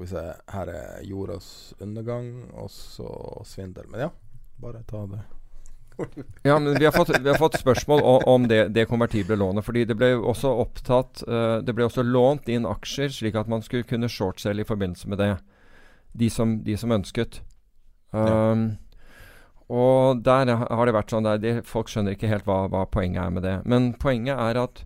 Skal 0.00 0.06
vi 0.06 0.32
se 0.32 0.52
Her 0.52 0.68
er 0.72 1.00
jordas 1.04 1.74
undergang, 1.80 2.50
og 2.56 2.70
så 2.70 3.08
svindel. 3.44 3.84
Men 3.90 4.00
ja, 4.00 4.08
bare 4.56 4.82
ta 4.88 5.04
det. 5.06 5.20
Ja, 6.42 6.58
men 6.58 6.78
vi 6.78 6.84
har 6.84 6.92
fått, 6.92 7.10
vi 7.20 7.28
har 7.28 7.36
fått 7.36 7.58
spørsmål 7.60 8.00
om, 8.00 8.22
om 8.26 8.46
det, 8.48 8.68
det 8.72 8.86
konvertible 8.88 9.36
lånet. 9.36 9.64
Fordi 9.64 9.82
det 9.84 9.98
ble 10.00 10.14
også 10.16 10.54
opptatt 10.62 11.20
uh, 11.28 11.58
Det 11.60 11.74
ble 11.76 11.84
også 11.84 12.00
lånt 12.06 12.48
inn 12.48 12.64
aksjer, 12.64 13.12
slik 13.12 13.36
at 13.36 13.50
man 13.52 13.60
skulle 13.60 13.84
kunne 13.84 14.08
shortselge 14.08 14.64
i 14.64 14.68
forbindelse 14.70 15.10
med 15.12 15.20
det. 15.20 15.34
De 16.16 16.30
som, 16.32 16.56
de 16.64 16.78
som 16.80 16.96
ønsket. 16.96 17.42
Um, 18.16 18.78
Og 19.68 20.24
der 20.24 20.48
har 20.56 20.86
det 20.86 20.96
vært 20.96 21.12
sånn 21.12 21.28
der, 21.28 21.44
de, 21.44 21.54
Folk 21.68 21.92
skjønner 21.92 22.16
ikke 22.16 22.32
helt 22.32 22.48
hva, 22.48 22.64
hva 22.72 22.86
poenget 22.88 23.26
er 23.26 23.36
med 23.36 23.44
det. 23.44 23.58
Men 23.68 23.92
poenget 24.00 24.40
er 24.40 24.64
at 24.64 24.80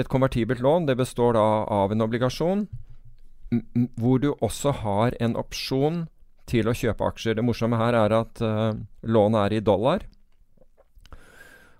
et 0.00 0.08
konvertibelt 0.08 0.64
lån 0.64 0.88
det 0.88 0.96
består 0.96 1.36
da 1.36 1.44
av 1.68 1.92
en 1.92 2.08
obligasjon 2.08 2.66
hvor 3.96 4.20
du 4.22 4.32
også 4.40 4.72
har 4.82 5.16
en 5.22 5.36
opsjon 5.38 6.06
til 6.50 6.68
å 6.70 6.74
kjøpe 6.76 7.06
aksjer. 7.06 7.38
Det 7.38 7.44
morsomme 7.46 7.78
her 7.80 7.96
er 7.98 8.14
at 8.20 8.42
uh, 8.42 8.74
lånet 9.06 9.40
er 9.46 9.56
i 9.56 9.64
dollar. 9.64 10.06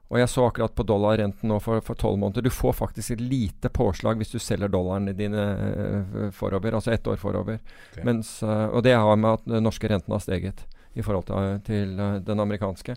Og 0.07 0.21
jeg 0.21 0.31
så 0.31 0.45
akkurat 0.47 0.75
på 0.75 0.87
dollarrenten 0.87 1.51
nå 1.51 1.59
for 1.59 1.99
tolv 1.99 2.21
måneder. 2.23 2.45
Du 2.47 2.55
får 2.55 2.77
faktisk 2.79 3.17
et 3.17 3.23
lite 3.23 3.71
påslag 3.75 4.21
hvis 4.21 4.31
du 4.37 4.39
selger 4.43 4.71
dollarene 4.71 5.17
dine 5.19 5.47
uh, 5.59 6.29
forover, 6.35 6.79
altså 6.79 6.95
ett 6.95 7.07
år 7.11 7.19
forover. 7.23 7.59
Okay. 7.91 8.07
Mens, 8.07 8.39
uh, 8.47 8.69
og 8.71 8.85
det 8.87 8.95
har 8.95 9.19
med 9.19 9.41
at 9.41 9.51
den 9.51 9.67
norske 9.67 9.91
renten 9.91 10.15
har 10.15 10.23
steget 10.23 10.67
i 10.97 11.05
forhold 11.05 11.27
til, 11.29 11.59
til 11.67 11.99
den 12.25 12.41
amerikanske. 12.41 12.95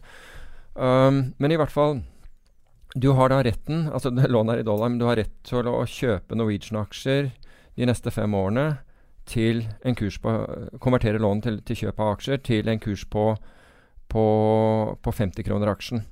Um, 0.79 1.33
men 1.41 1.51
i 1.51 1.57
hvert 1.59 1.73
fall 1.73 1.97
Du 2.93 3.09
har 3.17 3.31
da 3.33 3.41
retten, 3.43 3.89
altså 3.91 4.09
lånet 4.33 4.53
er 4.53 4.61
i 4.61 4.65
dollar, 4.65 4.89
men 4.89 5.01
du 5.01 5.05
har 5.09 5.17
rett 5.19 5.33
til 5.45 5.67
å 5.69 5.81
kjøpe 5.85 6.37
Norwegian-aksjer 6.37 7.33
de 7.79 7.87
neste 7.87 8.11
fem 8.11 8.33
årene 8.35 8.67
til 9.29 9.63
en 9.87 9.95
kurs 9.97 10.17
på 10.21 10.33
Konvertere 10.83 11.21
lånet 11.21 11.45
til, 11.45 11.59
til 11.63 11.85
kjøp 11.85 12.01
av 12.01 12.15
aksjer 12.17 12.41
til 12.43 12.71
en 12.71 12.81
kurs 12.81 13.05
på, 13.07 13.31
på, 14.11 14.25
på 14.99 15.13
50 15.15 15.47
kroner 15.47 15.71
aksjen. 15.71 16.03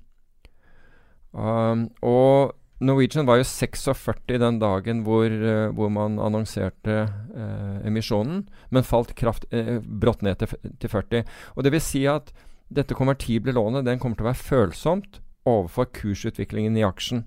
Um, 1.33 1.89
og 2.05 2.55
Norwegian 2.79 3.27
var 3.27 3.41
jo 3.41 3.47
46 3.49 4.37
den 4.37 4.59
dagen 4.61 5.03
hvor, 5.05 5.27
uh, 5.27 5.69
hvor 5.75 5.91
man 5.93 6.19
annonserte 6.21 6.99
uh, 7.09 7.77
emisjonen, 7.85 8.45
men 8.71 8.85
falt 8.87 9.15
kraft, 9.17 9.47
uh, 9.51 9.79
brått 9.81 10.23
ned 10.25 10.39
til, 10.39 10.53
til 10.79 10.93
40. 10.93 11.25
Og 11.57 11.65
det 11.65 11.73
vil 11.73 11.83
si 11.83 12.05
at 12.09 12.31
dette 12.73 12.95
konvertible 12.97 13.55
lånet 13.55 13.87
den 13.87 13.99
kommer 13.99 14.19
til 14.19 14.27
å 14.27 14.31
være 14.31 14.45
følsomt 14.45 15.21
overfor 15.47 15.89
kursutviklingen 15.95 16.77
i 16.77 16.85
aksjen. 16.85 17.25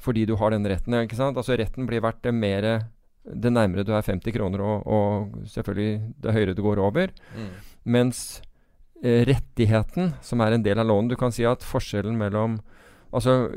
Fordi 0.00 0.24
du 0.26 0.34
har 0.40 0.54
den 0.54 0.66
retten. 0.66 0.96
ikke 0.96 1.18
sant? 1.18 1.36
Altså 1.36 1.58
Retten 1.60 1.86
blir 1.86 2.00
verdt 2.02 2.24
mer 2.32 2.88
det 3.24 3.52
nærmere 3.52 3.84
du 3.84 3.92
er 3.92 4.04
50 4.06 4.32
kroner, 4.34 4.62
og, 4.64 4.86
og 4.86 5.48
selvfølgelig 5.50 6.14
det 6.22 6.34
høyere 6.34 6.56
du 6.56 6.62
går 6.64 6.80
over. 6.82 7.12
Mens 7.84 8.40
eh, 9.02 9.24
rettigheten, 9.28 10.14
som 10.24 10.40
er 10.40 10.56
en 10.56 10.64
del 10.64 10.80
av 10.80 10.88
lånet 10.88 11.14
Du 11.14 11.16
kan 11.20 11.32
si 11.32 11.46
at 11.48 11.64
forskjellen 11.64 12.18
mellom 12.18 12.60
Altså, 13.10 13.50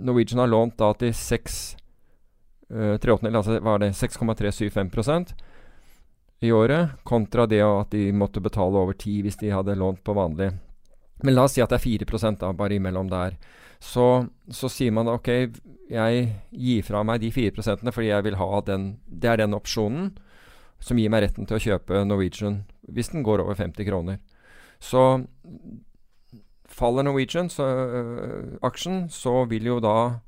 Norwegian 0.00 0.40
har 0.40 0.48
lånt 0.48 0.78
da 0.80 0.94
til 0.96 1.10
6 1.12 1.76
eh, 2.72 2.94
tre 2.96 3.12
åttendel, 3.12 3.36
altså 3.36 3.58
hva 3.60 3.74
er 3.76 3.82
det, 3.82 3.90
6,375% 3.98 5.34
i 6.40 6.52
året, 6.54 6.94
kontra 7.04 7.44
det 7.50 7.60
at 7.60 7.92
de 7.92 8.06
måtte 8.16 8.40
betale 8.40 8.80
over 8.80 8.96
10 8.96 9.26
hvis 9.26 9.36
de 9.42 9.52
hadde 9.52 9.76
lånt 9.76 10.00
på 10.06 10.14
vanlig. 10.16 10.52
Men 11.20 11.34
la 11.34 11.44
oss 11.44 11.56
si 11.58 11.60
at 11.60 11.72
det 11.72 11.80
er 11.80 11.84
4 11.84 12.32
da, 12.38 12.52
bare 12.56 12.78
imellom 12.78 13.10
der. 13.10 13.36
Så, 13.80 14.26
så 14.50 14.70
sier 14.72 14.94
man 14.94 15.10
ok, 15.10 15.28
jeg 15.88 16.22
gir 16.50 16.86
fra 16.86 17.02
meg 17.06 17.22
de 17.22 17.30
4% 17.32 17.92
fordi 17.94 18.10
jeg 18.10 18.24
vil 18.26 18.36
ha 18.36 18.60
den 18.66 18.88
Det 19.06 19.30
er 19.30 19.38
den 19.40 19.56
opsjonen 19.56 20.10
som 20.82 20.98
gir 20.98 21.10
meg 21.10 21.24
retten 21.24 21.46
til 21.46 21.58
å 21.58 21.62
kjøpe 21.62 22.02
Norwegian 22.06 22.64
hvis 22.88 23.12
den 23.12 23.24
går 23.26 23.42
over 23.42 23.58
50 23.58 23.84
kroner. 23.84 24.18
Så 24.80 25.20
faller 26.64 27.04
Norwegian 27.04 27.50
så, 27.50 27.66
øh, 27.66 28.58
aksjen, 28.62 29.08
så 29.10 29.44
vil 29.50 29.66
jo 29.66 29.80
da 29.82 30.20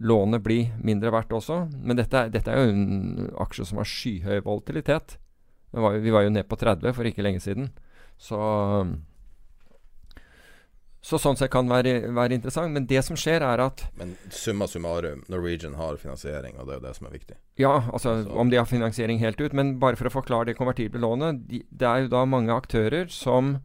lånet 0.00 0.42
bli 0.42 0.72
mindre 0.82 1.12
verdt 1.12 1.34
også. 1.36 1.68
Men 1.76 2.00
dette, 2.00 2.24
dette 2.32 2.50
er 2.50 2.64
jo 2.64 2.72
en 2.72 3.30
aksje 3.44 3.68
som 3.68 3.78
har 3.78 3.88
skyhøy 3.88 4.40
volatilitet. 4.46 5.18
Vi 5.70 6.10
var 6.10 6.24
jo 6.24 6.32
ned 6.32 6.48
på 6.48 6.58
30 6.58 6.96
for 6.96 7.06
ikke 7.06 7.22
lenge 7.22 7.42
siden. 7.44 7.70
Så 8.18 8.40
så 11.02 11.16
sånn 11.16 11.36
sett 11.40 11.50
kan 11.50 11.68
være, 11.68 12.12
være 12.12 12.36
interessant. 12.36 12.74
Men 12.74 12.84
det 12.86 13.00
som 13.06 13.16
skjer, 13.16 13.40
er 13.40 13.62
at 13.64 13.86
Men 13.96 14.16
summa 14.28 14.66
summarum, 14.68 15.22
Norwegian 15.32 15.74
har 15.78 15.96
finansiering, 15.96 16.58
og 16.58 16.66
det 16.68 16.74
er 16.74 16.80
jo 16.80 16.86
det 16.88 16.96
som 16.96 17.06
er 17.08 17.14
viktig. 17.16 17.36
Ja, 17.56 17.80
altså 17.92 18.24
Så- 18.24 18.36
om 18.36 18.50
de 18.50 18.56
har 18.58 18.66
finansiering 18.66 19.18
helt 19.18 19.40
ut. 19.40 19.52
Men 19.54 19.78
bare 19.78 19.96
for 19.96 20.04
å 20.04 20.12
forklare 20.12 20.46
det 20.46 20.56
konvertible 20.58 21.00
lånet. 21.00 21.46
De, 21.48 21.62
det 21.72 21.86
er 21.88 22.02
jo 22.02 22.08
da 22.08 22.24
mange 22.26 22.50
aktører 22.52 23.08
som 23.10 23.62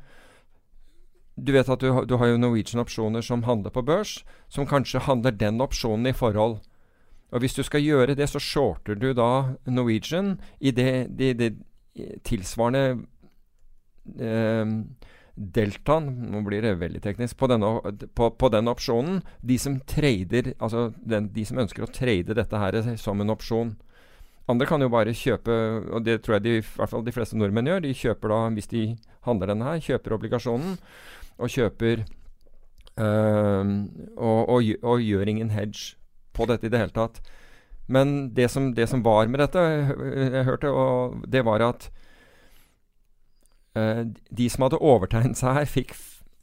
Du 1.38 1.52
vet 1.52 1.68
at 1.68 1.80
du, 1.80 2.06
du 2.06 2.16
har 2.16 2.28
jo 2.28 2.38
Norwegian-opsjoner 2.38 3.22
som 3.22 3.44
handler 3.44 3.70
på 3.70 3.84
børs, 3.84 4.24
som 4.48 4.66
kanskje 4.66 5.02
handler 5.02 5.32
den 5.32 5.60
opsjonen 5.60 6.07
i 6.07 6.14
forhold. 6.14 6.62
Og 7.34 7.41
hvis 7.41 7.53
du 7.57 7.62
skal 7.64 7.82
gjøre 7.82 8.16
det, 8.16 8.30
så 8.30 8.40
shorter 8.40 8.95
du 8.95 9.14
da 9.14 9.56
Norwegian 9.68 10.40
i 10.62 10.72
det, 10.72 11.10
det, 11.18 11.34
det 11.38 11.57
tilsvarende 12.24 13.03
eh, 14.18 14.66
deltaen 15.36 16.07
Nå 16.32 16.41
blir 16.45 16.64
det 16.64 16.78
veldig 16.80 17.02
teknisk. 17.03 17.38
På, 17.38 17.49
denne, 17.52 17.68
på, 18.16 18.30
på 18.32 18.49
den 18.53 18.72
opsjonen. 18.72 19.22
De 19.41 19.57
som 19.60 19.80
trader 19.88 20.53
Altså 20.60 20.90
den, 20.98 21.30
de 21.36 21.45
som 21.48 21.60
ønsker 21.64 21.86
å 21.86 21.91
trade 21.91 22.38
dette 22.38 22.62
her 22.62 22.80
som 23.02 23.22
en 23.22 23.34
opsjon. 23.34 23.76
Andre 24.52 24.68
kan 24.70 24.84
jo 24.84 24.91
bare 24.94 25.16
kjøpe, 25.18 25.53
og 25.90 26.03
det 26.06 26.20
tror 26.22 26.38
jeg 26.38 26.44
de, 26.45 26.52
i 26.60 26.66
hvert 26.66 26.91
fall 26.91 27.06
de 27.06 27.14
fleste 27.16 27.38
nordmenn 27.38 27.66
gjør. 27.72 27.82
De 27.82 27.95
kjøper 27.98 28.30
da, 28.30 28.41
hvis 28.53 28.70
de 28.70 28.84
handler 29.26 29.49
denne 29.49 29.66
her, 29.66 29.82
kjøper 29.82 30.14
obligasjonen 30.20 30.76
og 31.36 31.52
kjøper 31.52 32.03
øh, 33.02 33.72
og, 34.16 34.41
og, 34.53 34.70
og 34.86 35.02
gjør 35.02 35.32
ingen 35.34 35.49
hedge 35.56 35.95
på 36.38 36.45
dette 36.52 36.70
i 36.70 36.72
det 36.72 36.84
hele 36.84 36.94
tatt. 36.94 37.20
Men 37.90 38.16
det 38.38 38.52
som, 38.53 38.70
det 38.78 38.88
som 38.90 39.03
var 39.06 39.28
med 39.30 39.41
dette, 39.41 39.62
jeg, 39.62 40.45
hørte, 40.45 40.72
det 41.30 41.44
var 41.45 41.66
at 41.66 41.90
eh, 41.90 42.05
de 43.76 44.45
som 44.49 44.64
hadde 44.64 44.80
overtegnet 44.80 45.39
seg 45.39 45.57
her, 45.57 45.65
fikk 45.68 45.95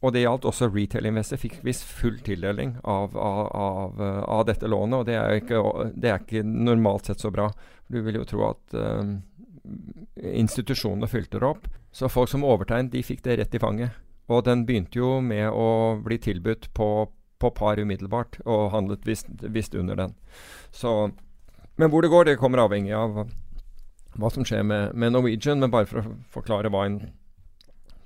og 0.02 0.10
det 0.14 0.24
gjaldt 0.24 0.46
også 0.50 0.66
retail 0.72 1.06
investor, 1.06 1.38
fikk 1.38 1.60
visst 1.62 1.84
full 1.86 2.16
tildeling 2.26 2.74
av, 2.82 3.14
av, 3.14 3.42
av, 3.54 4.00
eh, 4.02 4.22
av 4.34 4.46
dette 4.48 4.66
lånet. 4.66 4.98
Og 4.98 5.06
det 5.06 5.14
er, 5.14 5.36
ikke, 5.38 5.60
det 5.94 6.10
er 6.10 6.24
ikke 6.24 6.42
normalt 6.42 7.06
sett 7.06 7.22
så 7.22 7.30
bra. 7.30 7.46
Du 7.86 8.00
vil 8.02 8.18
jo 8.18 8.26
tro 8.26 8.42
at 8.48 8.74
eh, 8.74 9.12
institusjonene 10.42 11.10
fylte 11.10 11.38
det 11.38 11.46
opp. 11.46 11.70
Så 11.94 12.10
folk 12.10 12.32
som 12.32 12.42
overtegnet, 12.48 12.90
de 12.96 13.04
fikk 13.06 13.22
det 13.28 13.38
rett 13.38 13.54
i 13.54 13.62
fanget. 13.62 13.94
Og 14.32 14.42
den 14.48 14.66
begynte 14.66 14.98
jo 14.98 15.20
med 15.22 15.46
å 15.54 15.94
bli 16.02 16.18
tilbudt 16.22 16.72
på, 16.74 16.88
på 17.38 17.54
par 17.54 17.78
umiddelbart, 17.78 18.40
og 18.42 18.72
handlet 18.74 19.06
visst, 19.06 19.30
visst 19.54 19.78
under 19.78 20.02
den. 20.02 20.18
Så, 20.74 21.12
men 21.78 21.94
hvor 21.94 22.02
det 22.02 22.10
går, 22.10 22.26
det 22.26 22.40
kommer 22.42 22.64
avhengig 22.64 22.94
av 22.98 23.22
hva 24.18 24.34
som 24.34 24.42
skjer 24.42 24.66
med, 24.66 24.98
med 24.98 25.14
Norwegian. 25.14 25.62
Men 25.62 25.70
bare 25.70 25.86
for 25.86 26.02
å 26.02 26.16
forklare 26.34 26.74
hva 26.74 26.88
en 26.90 27.04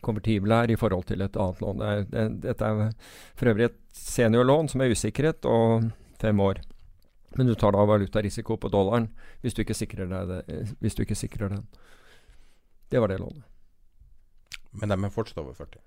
konvertibel 0.04 0.52
er 0.52 0.70
i 0.70 0.78
forhold 0.78 1.06
til 1.08 1.22
et 1.24 1.36
annet 1.36 1.60
lån. 1.62 1.80
Det 1.80 1.88
er, 1.92 2.06
det, 2.12 2.24
dette 2.44 2.70
er 2.70 2.92
for 3.36 3.52
øvrig 3.52 3.68
et 3.70 3.78
seniorlån 3.96 4.68
som 4.72 4.84
er 4.84 4.92
usikret, 4.94 5.48
og 5.48 5.90
fem 6.20 6.40
år. 6.40 6.60
Men 7.36 7.50
du 7.50 7.54
tar 7.58 7.74
da 7.76 7.84
valutarisiko 7.84 8.56
på 8.56 8.70
dollaren 8.72 9.10
hvis 9.42 9.56
du 9.56 9.60
ikke 9.64 9.76
sikrer, 9.76 10.08
deg 10.08 10.30
det, 10.30 10.40
eh, 10.52 10.72
hvis 10.80 10.96
du 10.96 11.02
ikke 11.04 11.18
sikrer 11.18 11.52
den. 11.52 11.66
Det 12.90 13.02
var 13.02 13.12
det 13.12 13.20
lånet. 13.20 13.44
Men 14.76 14.92
de 14.92 14.96
er 14.96 15.12
fortsatt 15.12 15.42
over 15.42 15.56
40. 15.56 15.80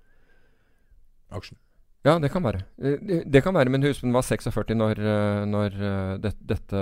Aksjen. 1.30 1.58
Ja, 2.04 2.18
det 2.18 2.30
kan 2.32 2.44
være. 2.44 2.64
Eh, 2.80 2.98
Det, 3.00 3.24
det 3.32 3.42
kan 3.44 3.54
være, 3.54 3.70
men 3.70 3.82
husk 3.82 4.02
den 4.02 4.12
var 4.12 4.22
46 4.22 4.74
når, 4.74 4.98
eh, 4.98 5.44
når 5.46 5.76
eh, 5.76 6.18
det, 6.22 6.34
dette 6.40 6.80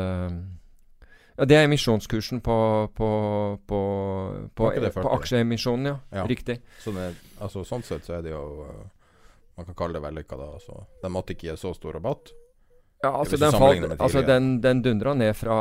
ja, 1.39 1.47
Det 1.47 1.56
er 1.56 1.69
emisjonskursen 1.69 2.40
på, 2.43 2.59
på, 2.94 3.10
på, 3.66 3.81
på, 4.55 4.70
på 4.98 5.15
aksjeemisjonen, 5.15 5.93
ja. 5.93 5.97
Ja. 6.10 6.27
Riktig. 6.27 6.59
Så 6.82 6.93
det, 6.97 7.12
altså, 7.39 7.62
sånn 7.66 7.86
sett 7.86 8.09
så 8.09 8.19
er 8.19 8.27
det 8.27 8.35
jo 8.35 8.44
øh, 8.66 8.85
Man 9.59 9.66
kan 9.66 9.78
kalle 9.78 9.98
det 9.98 10.05
vellykka, 10.05 10.36
da. 10.39 10.52
Altså. 10.59 10.85
Den 11.02 11.15
måtte 11.15 11.35
ikke 11.35 11.48
gi 11.51 11.56
så 11.59 11.73
stor 11.74 11.97
rabatt. 11.98 12.35
Ja, 13.02 13.12
altså 13.15 13.36
den, 13.39 13.52
falt, 13.55 14.01
altså 14.02 14.23
den, 14.27 14.47
den, 14.62 14.81
dundra 14.82 15.12
ned 15.15 15.36
fra, 15.39 15.56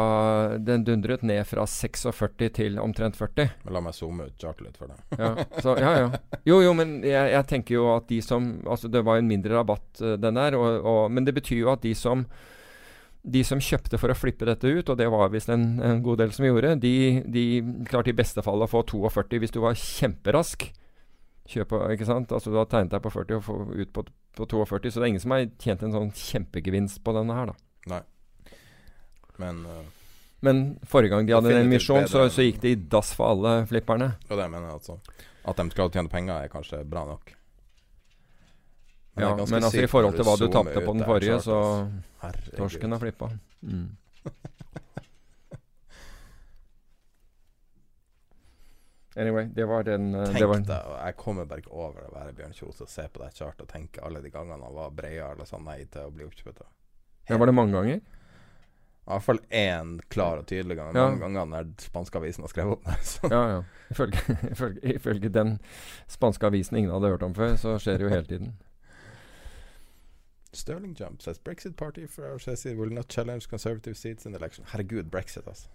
den 0.58 0.82
dundret 0.86 1.22
ned 1.22 1.44
fra 1.46 1.68
46 1.70 2.50
til 2.56 2.80
omtrent 2.82 3.18
40. 3.18 3.52
Men 3.66 3.76
la 3.76 3.82
meg 3.86 3.94
zoome 3.94 4.26
ut 4.32 4.42
chartet 4.42 4.66
litt 4.66 4.80
for 4.82 4.90
deg. 4.90 5.18
Ja, 5.22 5.46
så, 5.62 5.76
ja, 5.78 5.92
ja. 6.00 6.40
Jo, 6.50 6.64
jo, 6.66 6.74
men 6.78 6.96
jeg, 7.06 7.34
jeg 7.36 7.46
tenker 7.50 7.78
jo 7.78 7.92
at 7.94 8.10
de 8.10 8.24
som 8.26 8.50
Altså, 8.66 8.90
det 8.90 9.04
var 9.06 9.22
en 9.22 9.30
mindre 9.30 9.54
rabatt, 9.54 9.86
eh, 10.02 10.18
den 10.18 10.40
der, 10.42 10.58
og, 10.58 10.82
og, 10.82 11.02
men 11.14 11.30
det 11.30 11.36
betyr 11.38 11.62
jo 11.62 11.70
at 11.76 11.86
de 11.86 11.94
som 11.98 12.26
de 13.28 13.44
som 13.44 13.60
kjøpte 13.62 14.00
for 14.00 14.12
å 14.12 14.18
flippe 14.18 14.48
dette 14.48 14.70
ut, 14.72 14.90
og 14.90 14.98
det 15.00 15.08
var 15.12 15.32
visst 15.34 15.52
en, 15.52 15.66
en 15.84 16.02
god 16.04 16.22
del 16.22 16.34
som 16.36 16.48
gjorde, 16.48 16.78
de, 16.84 16.94
de 17.28 17.46
klarte 17.90 18.14
i 18.14 18.18
beste 18.18 18.44
fall 18.46 18.64
å 18.64 18.70
få 18.72 18.86
42 18.88 19.42
hvis 19.44 19.56
du 19.56 19.60
var 19.64 19.78
kjemperask. 19.80 20.70
Kjøp, 21.48 21.76
ikke 21.96 22.08
sant? 22.08 22.32
Altså 22.36 22.52
Du 22.52 22.58
har 22.60 22.68
tegnet 22.72 22.92
deg 22.96 23.04
på 23.04 23.12
40 23.14 23.38
og 23.38 23.44
få 23.46 23.58
ut 23.72 23.92
på, 23.96 24.04
på 24.40 24.48
42, 24.52 24.92
så 24.92 25.00
det 25.00 25.06
er 25.06 25.12
ingen 25.14 25.24
som 25.24 25.36
har 25.36 25.46
tjent 25.64 25.86
en 25.86 25.96
sånn 25.96 26.12
kjempegevinst 26.16 27.04
på 27.04 27.16
denne 27.16 27.38
her, 27.38 27.54
da. 27.54 27.58
Nei. 27.94 28.02
Men 29.40 29.64
uh, 29.70 29.86
Men 30.44 30.62
forrige 30.88 31.16
gang 31.16 31.28
de 31.28 31.36
hadde 31.36 31.54
en 31.54 31.66
emisjon, 31.66 32.08
så, 32.12 32.28
så 32.34 32.46
gikk 32.46 32.60
det 32.64 32.74
i 32.74 32.82
dass 32.92 33.14
for 33.18 33.36
alle 33.36 33.60
flipperne. 33.70 34.14
det 34.28 34.52
mener 34.52 34.70
jeg 34.70 34.80
altså. 34.82 35.00
At 35.48 35.60
de 35.60 35.72
skal 35.72 35.92
tjene 35.94 36.12
penger, 36.12 36.44
er 36.44 36.52
kanskje 36.52 36.84
bra 36.88 37.06
nok. 37.08 37.37
Ja, 39.18 39.32
men 39.36 39.64
altså 39.64 39.82
i 39.82 39.90
forhold 39.90 40.18
til 40.18 40.28
hva 40.28 40.36
du 40.40 40.48
tapte 40.54 40.82
på 40.84 40.94
den 40.94 41.06
forrige, 41.08 41.40
så 41.42 41.58
altså. 41.58 42.04
Herregud. 42.22 42.58
Torsken 42.58 42.96
har 42.96 43.02
flippa. 43.02 43.32
Mm. 43.62 43.88
Anyway, 49.18 49.48
det 49.50 49.66
var 49.66 49.84
den 49.84 50.16
uh, 50.16 50.26
Tenk 50.26 50.38
det 50.38 50.46
var, 50.46 50.60
deg, 50.62 50.90
jeg 51.02 51.16
kommer 51.18 51.48
bare 51.50 51.64
ikke 51.64 51.72
over 51.74 52.04
å 52.06 52.12
være 52.14 52.36
Bjørn 52.38 52.52
Kjos 52.54 52.84
og 52.86 52.90
se 52.92 53.08
på 53.10 53.24
det 53.24 53.32
chartet 53.34 53.64
og 53.66 53.72
tenke 53.72 54.04
alle 54.06 54.22
de 54.22 54.30
gangene 54.30 54.62
han 54.62 54.76
var 54.76 54.92
breia 54.94 55.32
eller 55.34 55.50
sa 55.50 55.58
nei 55.58 55.80
til 55.90 56.06
å 56.06 56.12
bli 56.14 56.28
oppkjøpt. 56.28 56.62
ja, 57.26 57.40
Var 57.42 57.50
det 57.50 57.56
mange 57.58 57.74
ganger? 57.74 58.04
I 59.08 59.10
hvert 59.10 59.26
fall 59.26 59.42
én 59.50 59.96
klar 60.14 60.44
og 60.44 60.46
tydelig 60.52 60.78
gang. 60.78 60.92
Ja. 60.94 61.08
Mange 61.08 61.24
ganger 61.24 61.50
når 61.50 61.74
spanske 61.82 62.22
avisen 62.22 62.46
har 62.46 62.54
skrevet 62.54 62.78
opp 62.78 62.86
det. 62.86 63.00
Så. 63.10 63.32
Ja, 63.34 63.42
ja. 63.56 63.60
Ifølge, 63.96 64.38
ifølge, 64.54 64.94
ifølge 65.00 65.34
den 65.34 65.58
spanske 66.12 66.52
avisen 66.52 66.78
ingen 66.78 66.94
hadde 66.94 67.16
hørt 67.16 67.26
om 67.26 67.34
før, 67.34 67.56
så 67.58 67.78
skjer 67.82 67.98
det 67.98 68.06
jo 68.06 68.14
hele 68.14 68.30
tiden. 68.30 68.54
Sterling 70.54 70.94
Jump 70.96 71.22
says 71.22 71.40
Brexit 71.40 71.76
party 71.78 72.08
for 72.08 72.26
our 72.32 72.40
says 72.40 72.64
will 72.66 72.90
not 72.94 73.08
challenge 73.10 73.48
conservative 73.50 73.98
seats 73.98 74.26
in 74.26 74.36
election. 74.36 74.66
Herregud, 74.72 75.10
brexit, 75.12 75.48
altså. 75.48 75.68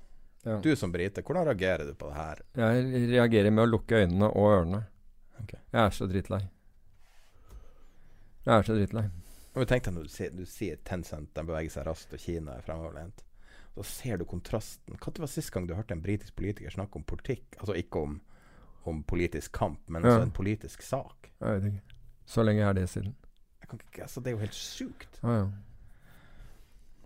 Ja. 0.44 0.56
Du 0.60 0.76
som 0.76 0.92
brite, 0.92 1.22
hvordan 1.22 1.46
reagerer 1.46 1.84
du 1.86 1.94
på 1.94 2.08
det 2.08 2.14
her? 2.16 2.40
Jeg 2.56 3.08
reagerer 3.12 3.50
med 3.54 3.62
å 3.62 3.70
lukke 3.70 4.00
øynene 4.02 4.26
og 4.32 4.48
ørene. 4.50 4.80
Okay. 5.42 5.60
Jeg 5.72 5.84
er 5.84 5.90
så 5.94 6.06
drittlei. 6.10 6.40
Jeg 8.46 8.54
er 8.56 8.62
så 8.66 8.74
drittlei. 8.74 9.04
Men 9.54 9.68
Tenk 9.68 9.84
deg 9.84 9.94
når 9.94 10.08
du 10.08 10.12
sier, 10.14 10.32
du 10.34 10.44
sier 10.48 10.80
Tencent 10.88 11.30
den 11.36 11.46
beveger 11.46 11.70
seg 11.76 11.86
raskt, 11.86 12.14
og 12.16 12.22
Kina 12.24 12.56
er 12.56 12.64
fremoverlent. 12.66 13.22
Så 13.76 13.84
ser 13.88 14.18
du 14.20 14.24
kontrasten. 14.28 14.96
Når 14.96 15.20
var 15.22 15.30
sist 15.30 15.52
gang 15.52 15.66
du 15.68 15.74
hørte 15.76 15.94
en 15.94 16.02
britisk 16.04 16.34
politiker 16.36 16.70
snakke 16.74 16.98
om 16.98 17.04
politikk? 17.08 17.56
Altså 17.60 17.76
ikke 17.78 18.02
om, 18.02 18.18
om 18.84 19.02
politisk 19.04 19.52
kamp, 19.52 19.80
men 19.88 20.02
Ja. 20.02 20.08
altså 20.16 20.22
en 20.26 20.34
politisk 20.36 20.82
sak. 20.82 21.30
Jeg 21.40 21.60
vet 21.60 21.72
ikke. 21.72 21.82
Så 22.26 22.42
lenge 22.42 22.62
er 22.62 22.72
det 22.72 22.88
siden. 22.88 23.14
Jeg 23.62 23.70
kan 23.70 23.82
ikke, 23.82 24.02
altså 24.06 24.20
Det 24.20 24.30
er 24.30 24.36
jo 24.36 24.42
helt 24.42 24.58
sjukt. 24.58 25.20
Ja, 25.22 25.36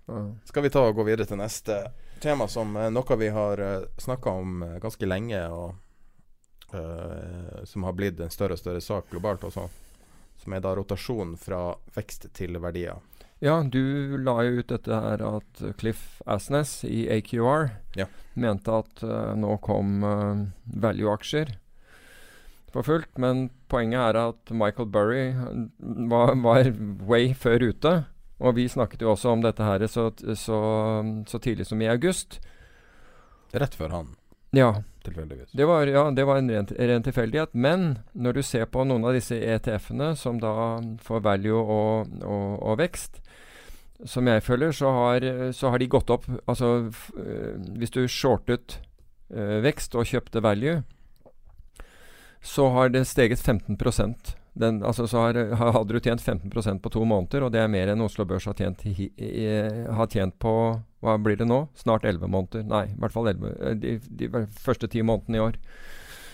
ja. 0.06 0.20
Skal 0.46 0.62
vi 0.62 0.70
ta 0.70 0.84
og 0.86 0.94
gå 0.94 1.04
videre 1.06 1.26
til 1.26 1.40
neste 1.40 1.80
tema, 2.22 2.46
som 2.48 2.76
er 2.78 2.92
noe 2.94 3.16
vi 3.18 3.28
har 3.34 3.60
uh, 3.60 3.88
snakka 3.98 4.30
om 4.38 4.62
eh, 4.62 4.76
ganske 4.82 5.08
lenge, 5.08 5.40
og 5.50 5.74
uh, 6.72 7.64
som 7.66 7.84
har 7.88 7.96
blitt 7.98 8.22
en 8.22 8.30
større 8.30 8.54
og 8.54 8.62
større 8.62 8.80
sak 8.84 9.10
globalt 9.10 9.44
også. 9.48 9.66
Som 10.38 10.54
er 10.54 10.62
da 10.62 10.76
rotasjon 10.78 11.34
fra 11.40 11.74
vekst 11.96 12.28
til 12.38 12.54
verdier. 12.62 13.02
Ja, 13.42 13.58
du 13.62 14.16
la 14.22 14.38
jo 14.46 14.62
ut 14.62 14.70
dette 14.70 14.94
her 14.94 15.20
at 15.26 15.60
Cliff 15.76 16.22
Asnes 16.24 16.78
i 16.88 17.04
AQR 17.18 17.68
Ja. 17.98 18.06
mente 18.34 18.72
at 18.72 19.02
uh, 19.04 19.34
nå 19.36 19.58
kom 19.64 20.06
uh, 20.06 20.46
value-aksjer 20.64 21.56
for 22.76 22.86
fullt. 22.86 23.10
Men 23.20 23.48
poenget 23.72 24.02
er 24.02 24.18
at 24.28 24.52
Michael 24.52 24.90
Burry 24.92 25.24
eh, 25.30 25.48
var, 26.12 26.34
var 26.44 26.70
way 27.08 27.32
før 27.34 27.70
ute. 27.70 27.94
Og 28.36 28.56
vi 28.58 28.68
snakket 28.68 29.02
jo 29.02 29.14
også 29.14 29.32
om 29.32 29.42
dette 29.44 29.64
her 29.64 29.86
så, 29.88 30.10
så, 30.36 30.60
så 31.26 31.40
tidlig 31.40 31.66
som 31.66 31.80
i 31.80 31.88
august. 31.88 32.40
Rett 33.56 33.74
før 33.78 33.94
han, 33.94 34.14
Ja, 34.56 34.82
tilfeldigvis. 35.04 35.50
det 35.56 35.66
var, 35.68 35.86
ja, 35.88 36.02
det 36.10 36.24
var 36.28 36.38
en 36.40 36.50
ren, 36.50 36.68
ren 36.78 37.02
tilfeldighet. 37.04 37.54
Men 37.54 37.98
når 38.12 38.38
du 38.38 38.42
ser 38.42 38.66
på 38.68 38.84
noen 38.84 39.04
av 39.08 39.16
disse 39.16 39.36
ETF-ene 39.40 40.14
som 40.16 40.40
da 40.40 40.52
får 41.02 41.22
value 41.24 41.56
og, 41.60 42.12
og, 42.22 42.50
og 42.62 42.78
vekst, 42.80 43.22
som 44.04 44.28
jeg 44.28 44.44
føler, 44.44 44.74
så 44.76 44.90
har, 44.92 45.24
så 45.56 45.70
har 45.72 45.80
de 45.80 45.86
gått 45.88 46.10
opp 46.12 46.26
Altså 46.44 46.90
øh, 47.16 47.54
hvis 47.80 47.94
du 47.94 48.02
shortet 48.12 48.76
øh, 49.32 49.62
vekst 49.64 49.96
og 49.96 50.04
kjøpte 50.04 50.42
value, 50.44 50.82
så 52.46 52.68
har 52.74 52.92
det 52.94 53.06
steget 53.10 53.42
15% 53.42 54.36
den, 54.56 54.80
altså 54.84 55.04
så 55.06 55.20
har, 55.26 55.36
hadde 55.60 55.92
du 55.92 56.00
tjent 56.00 56.22
15% 56.22 56.80
på 56.80 56.92
to 56.92 57.02
måneder, 57.04 57.44
og 57.44 57.52
det 57.52 57.60
er 57.60 57.68
mer 57.68 57.90
enn 57.92 58.04
Oslo 58.04 58.24
Børs 58.28 58.46
har 58.48 58.56
tjent, 58.56 58.86
i, 58.88 59.10
i, 59.20 59.48
har 59.92 60.08
tjent 60.08 60.36
på 60.40 60.52
Hva 61.04 61.16
blir 61.20 61.36
det 61.36 61.48
nå? 61.48 61.66
Snart 61.76 62.06
11 62.08 62.30
måneder. 62.32 62.64
Nei, 62.66 62.86
i 62.88 62.96
hvert 63.02 63.12
fall 63.14 63.28
11, 63.30 63.52
eh, 63.60 63.74
de, 63.82 63.92
de 64.22 64.46
første 64.64 64.88
ti 64.90 65.04
månedene 65.04 65.38
i 65.38 65.42
år. 65.44 65.58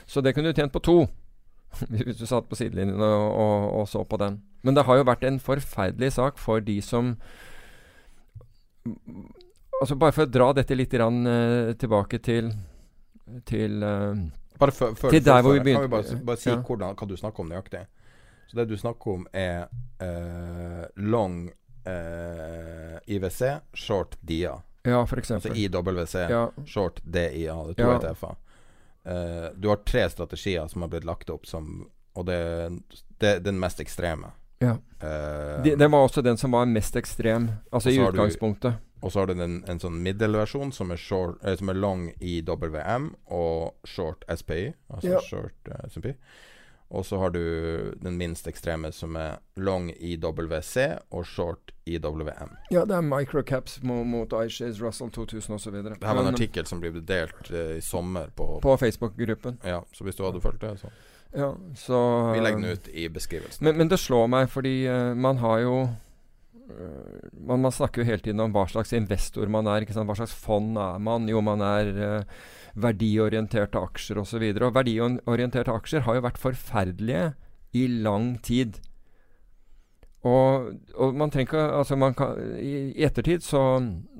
Så 0.07 0.23
det 0.23 0.37
kunne 0.37 0.53
du 0.53 0.57
tjent 0.57 0.73
på 0.73 0.85
to, 0.87 0.97
hvis 1.91 2.21
du 2.21 2.27
satt 2.29 2.47
på 2.49 2.59
sidelinjen 2.59 3.03
og, 3.03 3.25
og, 3.43 3.67
og 3.81 3.89
så 3.91 4.05
på 4.07 4.21
den. 4.23 4.39
Men 4.63 4.79
det 4.79 4.87
har 4.87 5.01
jo 5.01 5.09
vært 5.09 5.27
en 5.27 5.41
forferdelig 5.43 6.15
sak 6.15 6.39
for 6.39 6.63
de 6.63 6.79
som 6.83 7.17
Altså 9.83 9.95
Bare 9.99 10.15
for 10.15 10.27
å 10.27 10.31
dra 10.31 10.49
dette 10.55 10.75
litt 10.75 10.91
grann, 10.95 11.25
uh, 11.27 11.73
tilbake 11.79 12.19
til, 12.23 12.53
til 13.47 13.83
eh, 13.83 14.21
Bare 14.63 14.75
før, 14.77 14.95
før 14.99 15.11
Til 15.15 15.25
der 15.27 15.43
hvor 15.43 15.53
vi 15.57 15.61
begynte. 15.65 15.83
Kan 15.83 15.91
vi 15.91 15.97
bare, 15.97 16.25
bare 16.31 16.41
si 16.43 16.51
Ja. 16.51 16.57
hvordan, 16.63 16.95
hva 16.99 17.09
du 17.11 17.17
snakker 17.19 17.41
om 17.45 17.51
nøyaktig? 17.53 17.83
Så 18.49 18.57
det 18.61 18.69
du 18.69 18.77
snakker 18.77 19.15
om, 19.17 19.27
er 19.33 19.67
uh, 20.03 20.85
long 20.97 21.51
uh, 21.87 22.99
IWC, 23.07 23.43
short 23.75 24.17
DIA. 24.21 24.55
Ja, 24.85 25.05
for 25.07 25.17
Altså. 25.17 25.53
IWC, 25.55 26.15
Ja, 26.31 26.47
short 26.67 27.01
DIA. 27.05 27.55
Det 27.67 27.79
er 27.79 27.85
to 27.85 27.91
Ja. 27.91 27.99
ETF-er. 27.99 28.37
Uh, 29.07 29.49
du 29.61 29.69
har 29.69 29.77
tre 29.87 30.09
strategier 30.11 30.69
som 30.69 30.83
har 30.83 30.89
blitt 30.89 31.05
lagt 31.05 31.31
opp 31.31 31.47
som 31.47 31.89
Og 32.15 32.27
det, 32.27 32.37
er 33.21 33.39
den 33.41 33.59
mest 33.59 33.81
ekstreme. 33.81 34.31
ja. 34.61 34.77
Uh, 35.03 35.63
Det, 35.65 35.79
det 35.79 35.91
var 35.91 36.05
også 36.07 36.23
den 36.23 36.37
som 36.37 36.51
var 36.53 36.67
mest 36.67 36.95
ekstrem, 36.97 37.49
altså 37.73 37.89
i 37.91 37.97
utgangspunktet. 37.99 38.73
du-. 38.73 38.92
Og 39.03 39.13
så 39.13 39.19
har 39.23 39.27
du 39.27 39.35
en, 39.35 39.65
en 39.69 39.81
sånn 39.83 39.99
middelversjon 40.03 40.73
som 40.73 40.93
eh, 40.95 41.57
som 41.59 41.69
er 41.69 41.75
long 41.75 42.09
i 42.21 42.41
WM 42.47 43.13
og 43.27 43.75
short 43.85 44.25
SPI, 44.31 44.73
altså 44.89 45.09
Ja. 45.17 45.21
short 45.27 45.69
eh, 45.69 45.89
SMP. 45.91 46.15
Og 46.93 47.07
så 47.07 47.19
har 47.19 47.31
du 47.31 47.95
den 48.03 48.19
minst 48.21 48.47
ekstreme 48.47 48.91
som 48.93 49.17
er 49.17 49.39
long 49.57 49.91
i 49.97 50.17
WC 50.21 50.99
og 51.11 51.25
short 51.27 51.73
i 51.89 51.97
WM. 51.99 52.53
Ja, 52.71 52.85
det 52.85 52.97
er 52.99 53.01
microcaps 53.01 53.79
mot, 53.83 54.33
iShares 54.45 54.81
Russell 54.83 55.11
2000 55.11 55.55
osv. 55.55 55.73
Det 55.73 55.97
her 56.03 56.15
var 56.15 56.21
en 56.21 56.35
artikkel 56.35 56.67
som 56.69 56.83
ble 56.85 56.93
delt 57.01 57.51
eh, 57.51 57.79
i 57.79 57.81
sommer 57.81 58.29
på, 58.37 58.59
På 58.63 58.77
Facebook-gruppen. 58.77 59.59
Ja, 59.65 59.81
så 59.93 60.05
hvis 60.05 60.21
du 60.21 60.25
hadde 60.25 60.41
fulgt 60.45 60.61
det, 60.61 60.79
så 60.81 60.93
Ja, 61.33 61.55
så 61.77 61.99
Vi 62.35 62.41
legger 62.41 62.61
den 62.61 62.71
ut 62.77 62.89
i 62.89 63.09
beskrivelsen. 63.09 63.65
Men, 63.65 63.77
men 63.77 63.89
det 63.89 63.99
slår 63.99 64.27
meg, 64.29 64.51
fordi 64.53 64.87
eh, 64.87 65.15
man 65.15 65.41
har 65.41 65.59
jo 65.65 65.77
man, 67.33 67.63
man 67.65 67.75
snakker 67.75 68.03
jo 68.03 68.09
hele 68.09 68.25
tiden 68.25 68.43
om 68.45 68.55
hva 68.55 68.67
slags 68.71 68.95
investor 68.97 69.51
man 69.53 69.69
er. 69.71 69.87
Hva 69.89 70.17
slags 70.19 70.35
fond 70.37 70.79
er 70.81 71.03
man? 71.03 71.29
Jo, 71.31 71.43
man 71.45 71.65
er 71.65 71.93
uh, 71.97 72.47
verdiorienterte 72.75 73.81
aksjer 73.81 74.23
osv. 74.23 74.39
Og, 74.43 74.61
så 74.61 74.69
og 74.69 74.79
verdiorienterte 74.79 75.75
aksjer 75.75 76.07
har 76.07 76.19
jo 76.19 76.25
vært 76.29 76.41
forferdelige 76.43 77.27
i 77.77 77.87
lang 78.05 78.35
tid. 78.45 78.81
Og, 80.23 80.69
og 80.95 81.17
man 81.19 81.33
trenger 81.35 81.73
altså 81.81 81.97
man 81.99 82.15
kan, 82.15 82.37
i, 82.63 82.93
ettertid 83.03 83.43
så, 83.43 83.63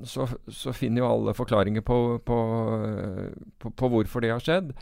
så, 0.03 0.27
så 0.51 0.73
finner 0.75 0.99
jo 0.99 1.07
alle 1.07 1.35
forklaringer 1.37 1.85
på, 1.85 1.99
på, 2.27 2.39
på, 3.63 3.71
på 3.71 3.91
hvorfor 3.93 4.23
det 4.23 4.33
har 4.33 4.43
skjedd. 4.43 4.73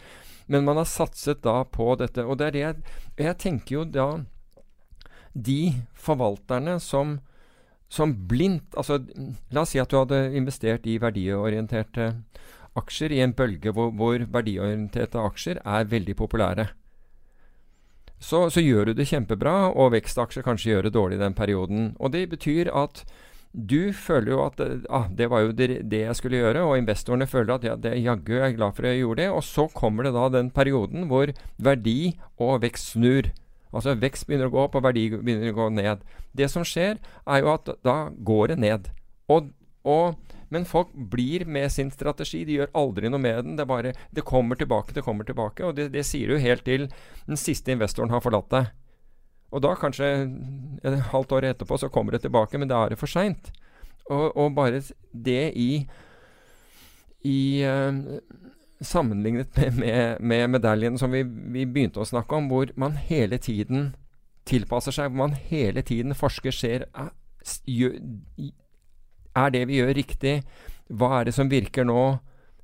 Men 0.50 0.66
man 0.66 0.82
har 0.82 0.90
satset 0.90 1.44
da 1.46 1.62
på 1.70 1.94
dette. 2.02 2.26
Og 2.26 2.40
det 2.40 2.48
er 2.48 2.56
det 2.56 2.64
jeg, 2.64 2.96
jeg 3.28 3.38
tenker 3.44 3.76
jo 3.76 3.84
da 3.86 4.08
De 5.32 5.62
forvalterne 5.94 6.80
som, 6.84 7.20
som 7.92 8.14
blindt 8.28 8.78
altså, 8.80 9.02
La 9.52 9.66
oss 9.66 9.74
si 9.74 9.82
at 9.82 9.92
du 9.92 9.98
hadde 10.00 10.20
investert 10.38 10.88
i 10.88 11.00
verdiorienterte 11.02 12.14
aksjer 12.80 13.12
i 13.12 13.24
en 13.24 13.34
bølge 13.36 13.74
hvor, 13.76 13.92
hvor 13.92 14.22
verdiorienterte 14.32 15.20
aksjer 15.20 15.60
er 15.60 15.90
veldig 15.92 16.16
populære. 16.16 16.70
Så, 18.22 18.46
så 18.54 18.62
gjør 18.62 18.92
du 18.92 18.94
det 18.96 19.10
kjempebra, 19.10 19.74
og 19.74 19.96
vekstaksjer 19.96 20.46
kanskje 20.46 20.76
gjør 20.76 20.88
det 20.88 20.94
dårlig 20.96 21.18
i 21.18 21.24
den 21.24 21.36
perioden. 21.36 21.92
Og 21.98 22.14
det 22.14 22.28
betyr 22.30 22.70
at 22.70 23.02
du 23.52 23.92
føler 23.92 24.32
jo 24.32 24.44
at 24.46 24.62
ah, 24.94 25.10
det 25.12 25.28
var 25.32 25.42
jo 25.44 25.56
det, 25.58 25.82
jeg 25.92 26.16
skulle 26.16 26.40
gjøre, 26.40 26.62
og 26.64 26.78
investorene 26.80 27.28
føler 27.28 27.56
at 27.58 27.66
ja, 27.68 27.76
det, 27.76 27.98
jaggu 28.00 28.38
er 28.38 28.54
glad 28.56 28.78
for 28.78 28.86
at 28.86 28.94
jeg 28.94 29.02
gjorde 29.02 29.24
det. 29.24 29.30
Og 29.34 29.44
så 29.44 29.66
kommer 29.74 30.08
det 30.08 30.14
da 30.16 30.30
den 30.38 30.52
perioden 30.54 31.10
hvor 31.10 31.34
verdi 31.58 32.14
og 32.40 32.62
vekst 32.64 32.94
snur. 32.94 33.32
Altså 33.72 33.96
vekst 34.00 34.28
begynner 34.28 34.50
å 34.50 34.54
gå 34.54 34.66
opp, 34.66 34.76
og 34.76 34.86
verdi 34.86 35.08
begynner 35.14 35.54
å 35.54 35.58
gå 35.58 35.70
ned. 35.78 36.04
Det 36.36 36.50
som 36.52 36.66
skjer, 36.68 37.00
er 37.00 37.42
jo 37.44 37.54
at 37.54 37.72
da 37.88 37.96
går 38.12 38.54
det 38.54 38.60
ned. 38.64 38.92
Og, 39.32 39.52
og, 39.88 40.20
men 40.52 40.68
folk 40.68 40.92
blir 40.94 41.46
med 41.48 41.72
sin 41.72 41.92
strategi. 41.94 42.44
De 42.48 42.60
gjør 42.60 42.74
aldri 42.78 43.12
noe 43.12 43.22
med 43.24 43.48
den. 43.48 43.56
Det, 43.60 43.68
bare, 43.70 43.96
det 44.12 44.28
kommer 44.28 44.60
tilbake, 44.60 44.96
det 44.98 45.06
kommer 45.08 45.28
tilbake. 45.28 45.64
Og 45.68 45.78
det, 45.80 45.90
det 45.96 46.04
sier 46.08 46.32
du 46.32 46.44
helt 46.44 46.68
til 46.68 46.90
den 47.28 47.40
siste 47.40 47.72
investoren 47.74 48.12
har 48.12 48.24
forlatt 48.24 48.52
deg. 48.52 48.72
Og 49.52 49.64
da, 49.64 49.74
kanskje 49.80 50.08
et 50.88 51.02
halvt 51.12 51.34
år 51.36 51.50
etterpå, 51.52 51.80
så 51.80 51.92
kommer 51.92 52.16
det 52.16 52.24
tilbake, 52.24 52.60
men 52.60 52.72
da 52.72 52.86
er 52.86 52.94
det 52.94 53.00
for 53.00 53.12
seint. 53.12 53.52
Og, 54.12 54.32
og, 54.36 54.54
bare 54.56 54.82
det 55.12 55.52
i, 55.60 55.72
i 57.28 57.40
uh, 57.68 58.20
Sammenlignet 58.82 59.58
med, 59.58 59.78
med, 59.78 60.22
med 60.22 60.50
medaljen 60.58 60.98
som 60.98 61.12
vi, 61.14 61.24
vi, 61.24 61.66
begynte 61.66 62.02
å 62.02 62.08
snakke 62.08 62.36
om, 62.38 62.50
hvor 62.50 62.72
man 62.80 62.98
hele 62.98 63.38
tiden 63.38 63.92
tilpasser 64.50 64.96
seg, 64.96 65.12
hvor 65.12 65.28
man 65.28 65.38
hele 65.38 65.84
tiden 65.86 66.18
forsker, 66.18 66.56
ser 66.56 66.88
er, 66.90 67.12
er 69.38 69.54
det 69.54 69.64
vi 69.70 69.80
gjør, 69.80 69.94
riktig? 69.98 70.36
Hva 70.90 71.20
er 71.20 71.30
det 71.30 71.36
som 71.38 71.52
virker 71.52 71.86
nå? 71.88 72.02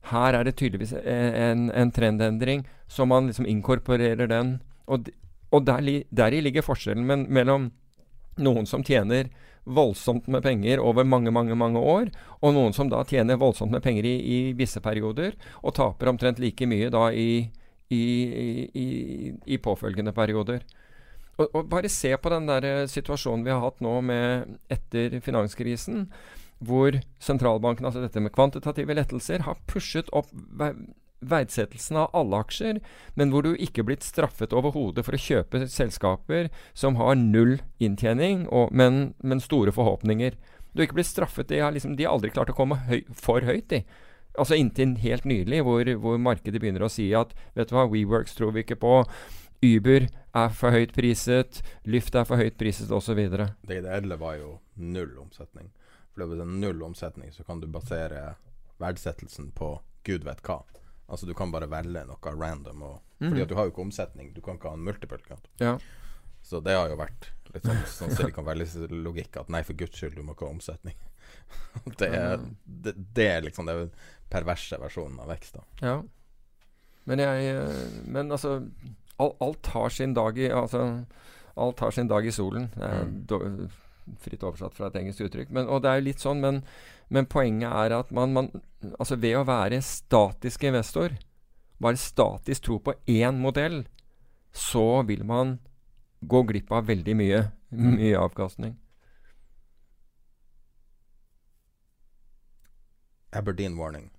Her 0.10 0.39
er 0.39 0.48
det 0.48 0.57
tydeligvis 0.57 0.95
en, 0.98 1.68
en 1.72 1.91
trendendring, 1.94 2.65
så 2.88 3.06
man 3.06 3.30
liksom 3.30 3.48
inkorporerer 3.49 4.30
den. 4.31 4.57
Og, 4.88 5.10
og 5.52 5.68
deri 5.68 5.99
der 6.10 6.38
ligger 6.41 6.65
forskjellen 6.65 7.06
men, 7.06 7.27
mellom 7.30 7.72
noen 8.41 8.68
som 8.69 8.84
tjener 8.85 9.30
voldsomt 9.68 10.27
med 10.31 10.44
penger 10.45 10.80
over 10.80 11.06
mange, 11.07 11.31
mange 11.34 11.56
mange 11.60 11.80
år, 11.80 12.10
og 12.41 12.56
noen 12.56 12.76
som 12.76 12.89
da 12.91 13.03
tjener 13.07 13.39
voldsomt 13.39 13.73
med 13.73 13.84
penger 13.84 14.07
i, 14.07 14.15
i 14.18 14.39
visse 14.57 14.81
perioder, 14.84 15.35
og 15.61 15.76
taper 15.77 16.11
omtrent 16.14 16.39
like 16.39 16.68
mye 16.69 16.89
da 16.94 17.07
i, 17.11 17.48
i, 17.91 18.03
i 19.45 19.60
påfølgende 19.64 20.15
perioder. 20.15 20.64
Og, 21.38 21.48
og, 21.52 21.64
Bare 21.69 21.91
se 21.91 22.14
på 22.18 22.31
den 22.34 22.48
der 22.49 22.65
eh, 22.65 22.84
situasjonen 22.89 23.45
vi 23.45 23.53
har 23.53 23.61
hatt 23.61 23.81
nå 23.85 23.99
med 24.06 24.57
etter 24.73 25.19
finanskrisen, 25.23 26.07
hvor 26.65 26.95
sentralbanken, 27.22 27.85
altså 27.85 28.02
dette 28.02 28.22
med 28.23 28.34
kvantitative 28.34 28.95
lettelser, 28.98 29.45
har 29.45 29.60
pushet 29.69 30.10
opp 30.18 30.31
verdsettelsen 31.19 31.98
av 31.98 32.11
alle 32.18 32.41
aksjer, 32.44 32.80
men 33.15 33.31
hvor 33.34 33.45
du 33.45 33.56
ikke 33.56 33.85
blitt 33.88 34.06
straffet 34.06 34.53
overhodet 34.56 35.06
for 35.06 35.18
å 35.18 35.22
kjøpe 35.22 35.65
selskaper 35.72 36.52
som 36.77 36.99
har 37.02 37.18
null 37.19 37.57
inntjening, 37.84 38.45
og, 38.48 38.73
men, 38.76 39.14
men, 39.23 39.41
store 39.44 39.73
forhåpninger. 39.73 40.38
Du 40.72 40.81
har 40.81 40.89
ikke 40.89 40.99
blitt 40.99 41.10
straffet. 41.10 41.49
De 41.49 41.61
har, 41.64 41.73
liksom, 41.73 41.95
de 41.98 42.06
har 42.06 42.14
aldri 42.14 42.34
klart 42.34 42.52
å 42.53 42.57
komme 42.57 42.80
høy, 42.89 43.02
for 43.14 43.45
høyt, 43.48 43.69
de. 43.73 43.84
Altså 44.38 44.57
Inntil 44.60 44.94
helt 45.02 45.26
nylig, 45.26 45.64
hvor, 45.65 45.89
hvor, 45.98 46.19
markedet 46.22 46.61
begynner 46.61 46.85
å 46.85 46.91
si 46.94 47.10
at 47.18 47.34
vet 47.57 47.72
du 47.72 47.76
hva, 47.77 47.88
WeWorks 47.89 48.38
tror 48.38 48.53
vi 48.53 48.65
ikke 48.65 48.77
på. 48.84 48.99
Uber 49.65 50.06
er 50.38 50.52
for 50.53 50.76
høyt 50.76 50.94
priset, 50.94 51.64
Lyft 51.89 52.14
er 52.14 52.27
for 52.30 52.38
høyt 52.38 52.60
priset 52.60 52.94
osv. 52.94 53.18
Det 53.18 53.80
ideelle 53.81 54.19
var 54.22 54.38
jo 54.38 54.60
null 54.77 55.15
omsetning. 55.23 55.72
For 56.14 56.26
hvis 56.30 56.38
det 56.38 56.45
er 56.45 56.60
null 56.61 56.84
omsetning, 56.85 57.34
så 57.34 57.45
kan 57.48 57.64
du 57.64 57.65
basere 57.69 58.35
verdsettelsen 58.77 59.49
på 59.57 59.80
gud 60.06 60.27
vet 60.27 60.45
hva. 60.45 60.61
Altså 61.08 61.26
Du 61.26 61.34
kan 61.38 61.52
bare 61.54 61.70
velge 61.72 62.04
noe 62.08 62.34
random. 62.36 62.84
Og, 62.84 63.00
mm. 63.20 63.30
Fordi 63.30 63.44
at 63.46 63.52
du 63.52 63.56
har 63.56 63.68
jo 63.68 63.74
ikke 63.74 63.86
omsetning. 63.86 64.34
Du 64.36 64.42
kan 64.44 64.60
ikke 64.60 64.74
ha 64.74 64.80
en 64.80 64.86
multiple. 64.88 65.40
Ja. 65.64 65.78
Så 66.44 66.60
det 66.64 66.76
har 66.78 66.92
jo 66.92 67.00
vært 67.00 67.32
litt 67.54 67.66
sånn, 67.68 67.82
sånn 67.92 68.14
Silicon 68.16 68.46
Valley-logikk 68.48 69.40
at 69.42 69.50
nei, 69.52 69.64
for 69.68 69.78
guds 69.80 70.00
skyld, 70.00 70.16
du 70.16 70.24
må 70.26 70.36
ikke 70.36 70.48
ha 70.48 70.56
omsetning. 70.56 70.96
det, 72.00 72.08
er, 72.08 72.44
det, 72.64 72.94
det, 73.16 73.26
er 73.28 73.44
liksom 73.44 73.68
den 73.68 73.90
perverse 74.32 74.80
versjonen 74.80 75.20
av 75.24 75.32
vekst. 75.32 75.58
da 75.60 75.90
Ja. 75.90 75.98
Men 77.08 77.24
jeg 77.24 77.52
eh, 77.56 77.84
Men 78.12 78.32
altså 78.36 78.58
Alt 79.18 79.70
har 79.72 79.94
sin 79.96 80.12
dag 80.16 80.38
i 80.38 80.50
Altså 80.52 80.82
Alt 81.56 81.80
har 81.80 81.92
sin 81.96 82.10
dag 82.12 82.28
i 82.28 82.34
solen. 82.36 82.68
Det 82.76 82.90
er 82.92 83.06
mm. 83.08 83.70
fritt 84.22 84.44
oversatt 84.44 84.76
fra 84.78 84.92
et 84.92 85.00
engelsk 85.00 85.24
uttrykk. 85.26 85.50
Men, 85.56 85.72
og 85.72 85.82
det 85.82 85.90
er 85.90 86.00
jo 86.00 86.06
litt 86.06 86.22
sånn, 86.22 86.44
men 86.44 86.60
men 87.08 87.30
poenget 87.30 87.72
er 87.72 87.96
at 88.00 88.12
man, 88.12 88.34
man 88.34 88.50
altså 89.00 89.16
ved 89.20 89.38
å 89.40 89.46
være 89.48 89.82
statisk 89.86 90.66
investor, 90.68 91.16
bare 91.82 92.00
statisk 92.02 92.68
tro 92.68 92.80
på 92.84 92.96
én 93.08 93.40
modell, 93.42 93.86
så 94.52 95.04
vil 95.08 95.24
man 95.28 95.58
gå 96.22 96.44
glipp 96.50 96.72
av 96.74 96.88
veldig 96.90 97.16
mye, 97.16 97.42
mye 97.70 98.18
avkastning. 98.18 98.76
Aberdeen 103.38 103.78
Warning. 103.78 104.10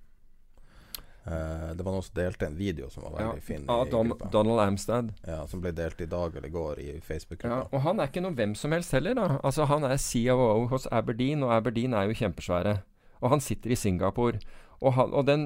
Uh, 1.28 1.74
det 1.76 1.84
var 1.84 1.92
noen 1.92 2.04
som 2.06 2.14
delte 2.16 2.46
en 2.46 2.54
video 2.56 2.86
som 2.88 3.04
var 3.04 3.18
veldig 3.18 3.40
ja, 3.42 3.44
fin. 3.44 3.64
Av 3.68 3.90
Don 3.92 4.14
Donald 4.32 4.62
Amstad. 4.62 5.10
Ja, 5.26 5.42
Som 5.50 5.60
ble 5.60 5.74
delt 5.76 6.00
i 6.00 6.06
dag 6.08 6.36
eller 6.36 6.48
i 6.48 6.54
går 6.54 6.80
i 6.80 6.86
Facebook-gruppa. 7.04 7.56
Ja, 7.56 7.66
og 7.68 7.84
han 7.84 8.00
er 8.00 8.08
ikke 8.08 8.22
noe 8.24 8.36
hvem 8.38 8.54
som 8.56 8.72
helst 8.72 8.94
heller. 8.96 9.18
da 9.18 9.26
Altså 9.42 9.66
Han 9.68 9.84
er 9.84 9.98
COO 10.00 10.68
hos 10.72 10.88
Aberdeen, 10.90 11.44
og 11.44 11.52
Aberdeen 11.52 11.92
er 11.92 12.08
jo 12.08 12.16
kjempesvære. 12.16 12.78
Og 13.20 13.34
han 13.34 13.44
sitter 13.44 13.74
i 13.74 13.76
Singapore. 13.76 14.40
Og 14.80 14.94
han, 14.94 15.12
og 15.12 15.26
den, 15.26 15.44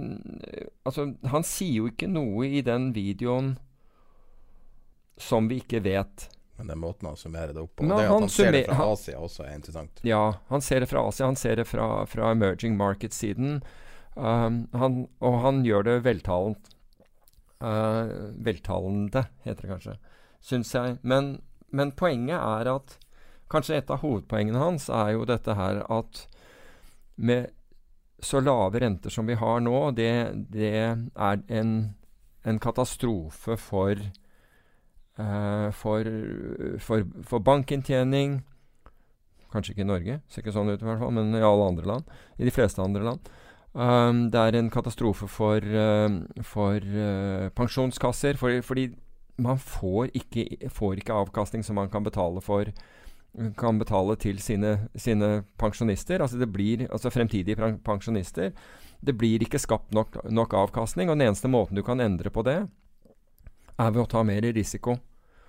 altså, 0.85 1.09
han 1.25 1.43
sier 1.43 1.81
jo 1.81 1.91
ikke 1.91 2.11
noe 2.11 2.47
i 2.47 2.61
den 2.63 2.91
videoen 2.95 3.57
som 5.19 5.49
vi 5.49 5.63
ikke 5.63 5.81
vet. 5.83 6.29
Men 6.61 6.69
den 6.69 6.83
måten 6.83 7.09
han 7.09 7.17
summerer 7.17 7.55
det 7.57 7.63
opp 7.63 7.75
på, 7.77 7.87
det 7.89 7.97
at 7.97 8.11
han, 8.11 8.27
han 8.27 8.31
ser 8.31 8.53
det 8.55 8.67
fra 8.69 8.91
Asia 8.93 9.19
også, 9.19 9.47
er 9.49 9.57
interessant. 9.57 10.03
Ja, 10.07 10.25
han 10.53 10.63
ser 10.63 10.85
det 10.85 10.91
fra 10.93 11.03
Asia. 11.09 11.27
Han 11.27 11.39
ser 11.39 11.57
det 11.59 11.65
fra, 11.67 12.05
fra 12.07 12.31
emerging 12.31 12.77
market-siden. 12.79 13.63
Um, 14.17 14.67
han, 14.77 15.07
og 15.25 15.39
han 15.45 15.63
gjør 15.65 15.87
det 15.89 15.97
veltalent. 16.05 16.73
Uh, 17.63 18.35
veltalende, 18.43 19.25
heter 19.47 19.63
det 19.65 19.71
kanskje, 19.71 19.97
syns 20.43 20.75
jeg. 20.75 20.99
Men, 21.07 21.37
men, 21.71 21.95
poenget 21.95 22.41
er 22.41 22.75
at 22.75 22.99
Kanskje 23.53 23.77
et 23.77 23.91
av 23.93 24.01
hovedpoengene 24.01 24.57
hans 24.57 24.87
er 24.89 25.11
jo 25.13 25.27
dette 25.29 25.53
her 25.53 25.83
at 25.93 26.23
med 27.21 27.51
så 28.25 28.41
lave 28.41 28.81
renter 28.81 29.13
som 29.13 29.27
vi 29.29 29.37
har 29.37 29.61
nå, 29.61 29.91
det, 29.93 30.09
det 30.55 30.71
er 30.73 31.43
en, 31.53 31.73
en, 32.49 32.61
katastrofe 32.63 33.59
for, 33.61 34.01
uh, 35.21 35.69
for, 35.77 36.09
for, 36.81 37.05
for 37.29 37.45
bankinntjening. 37.45 38.39
Kanskje 39.53 39.75
ikke 39.75 39.85
i 39.85 39.91
Norge, 39.91 40.19
ser 40.33 40.47
ikke 40.47 40.57
sånn 40.57 40.73
ut 40.73 40.81
i 40.81 40.89
hvert 40.89 41.03
fall, 41.03 41.13
men 41.19 41.37
i 41.37 41.45
alle 41.45 41.69
andre 41.75 41.91
land. 41.93 42.17
I 42.41 42.49
de 42.49 42.55
fleste 42.55 42.81
andre 42.81 43.05
land. 43.05 43.33
Um, 43.73 44.27
det 44.33 44.41
er 44.41 44.59
en 44.59 44.69
katastrofe 44.71 45.29
for, 45.33 45.65
uh, 45.65 46.43
for 46.45 46.77
uh, 46.77 47.49
pensjonskasser, 47.57 48.37
for, 48.37 48.61
fordi 48.67 48.91
man 49.41 49.59
får 49.59 50.11
ikke, 50.13 50.69
får 50.69 51.01
ikke, 51.01 51.15
avkastning 51.17 51.65
som 51.65 51.81
man 51.81 51.89
kan 51.91 52.05
betale 52.05 52.43
for 52.45 52.69
kan 53.57 53.79
betale 53.81 54.17
til 54.21 54.37
sine, 54.45 54.75
sine 54.95 55.45
pensjonister, 55.57 56.21
altså 56.21 56.37
det 56.37 56.51
blir, 56.53 56.85
altså 56.93 57.11
fremtidige 57.11 57.57
pensjonister. 57.85 58.51
Det 59.01 59.15
blir 59.19 59.43
ikke 59.43 59.59
skapt 59.59 59.95
nok, 59.97 60.19
nok, 60.29 60.53
avkastning, 60.53 61.09
og 61.09 61.17
den 61.17 61.31
eneste 61.31 61.49
måten 61.49 61.79
du 61.79 61.83
kan 61.83 62.01
endre 62.01 62.31
på 62.31 62.45
det, 62.45 62.59
er 63.81 63.95
ved 63.95 64.03
å 64.03 64.11
ta 64.11 64.23
mer 64.23 64.45
risiko. 64.53 64.99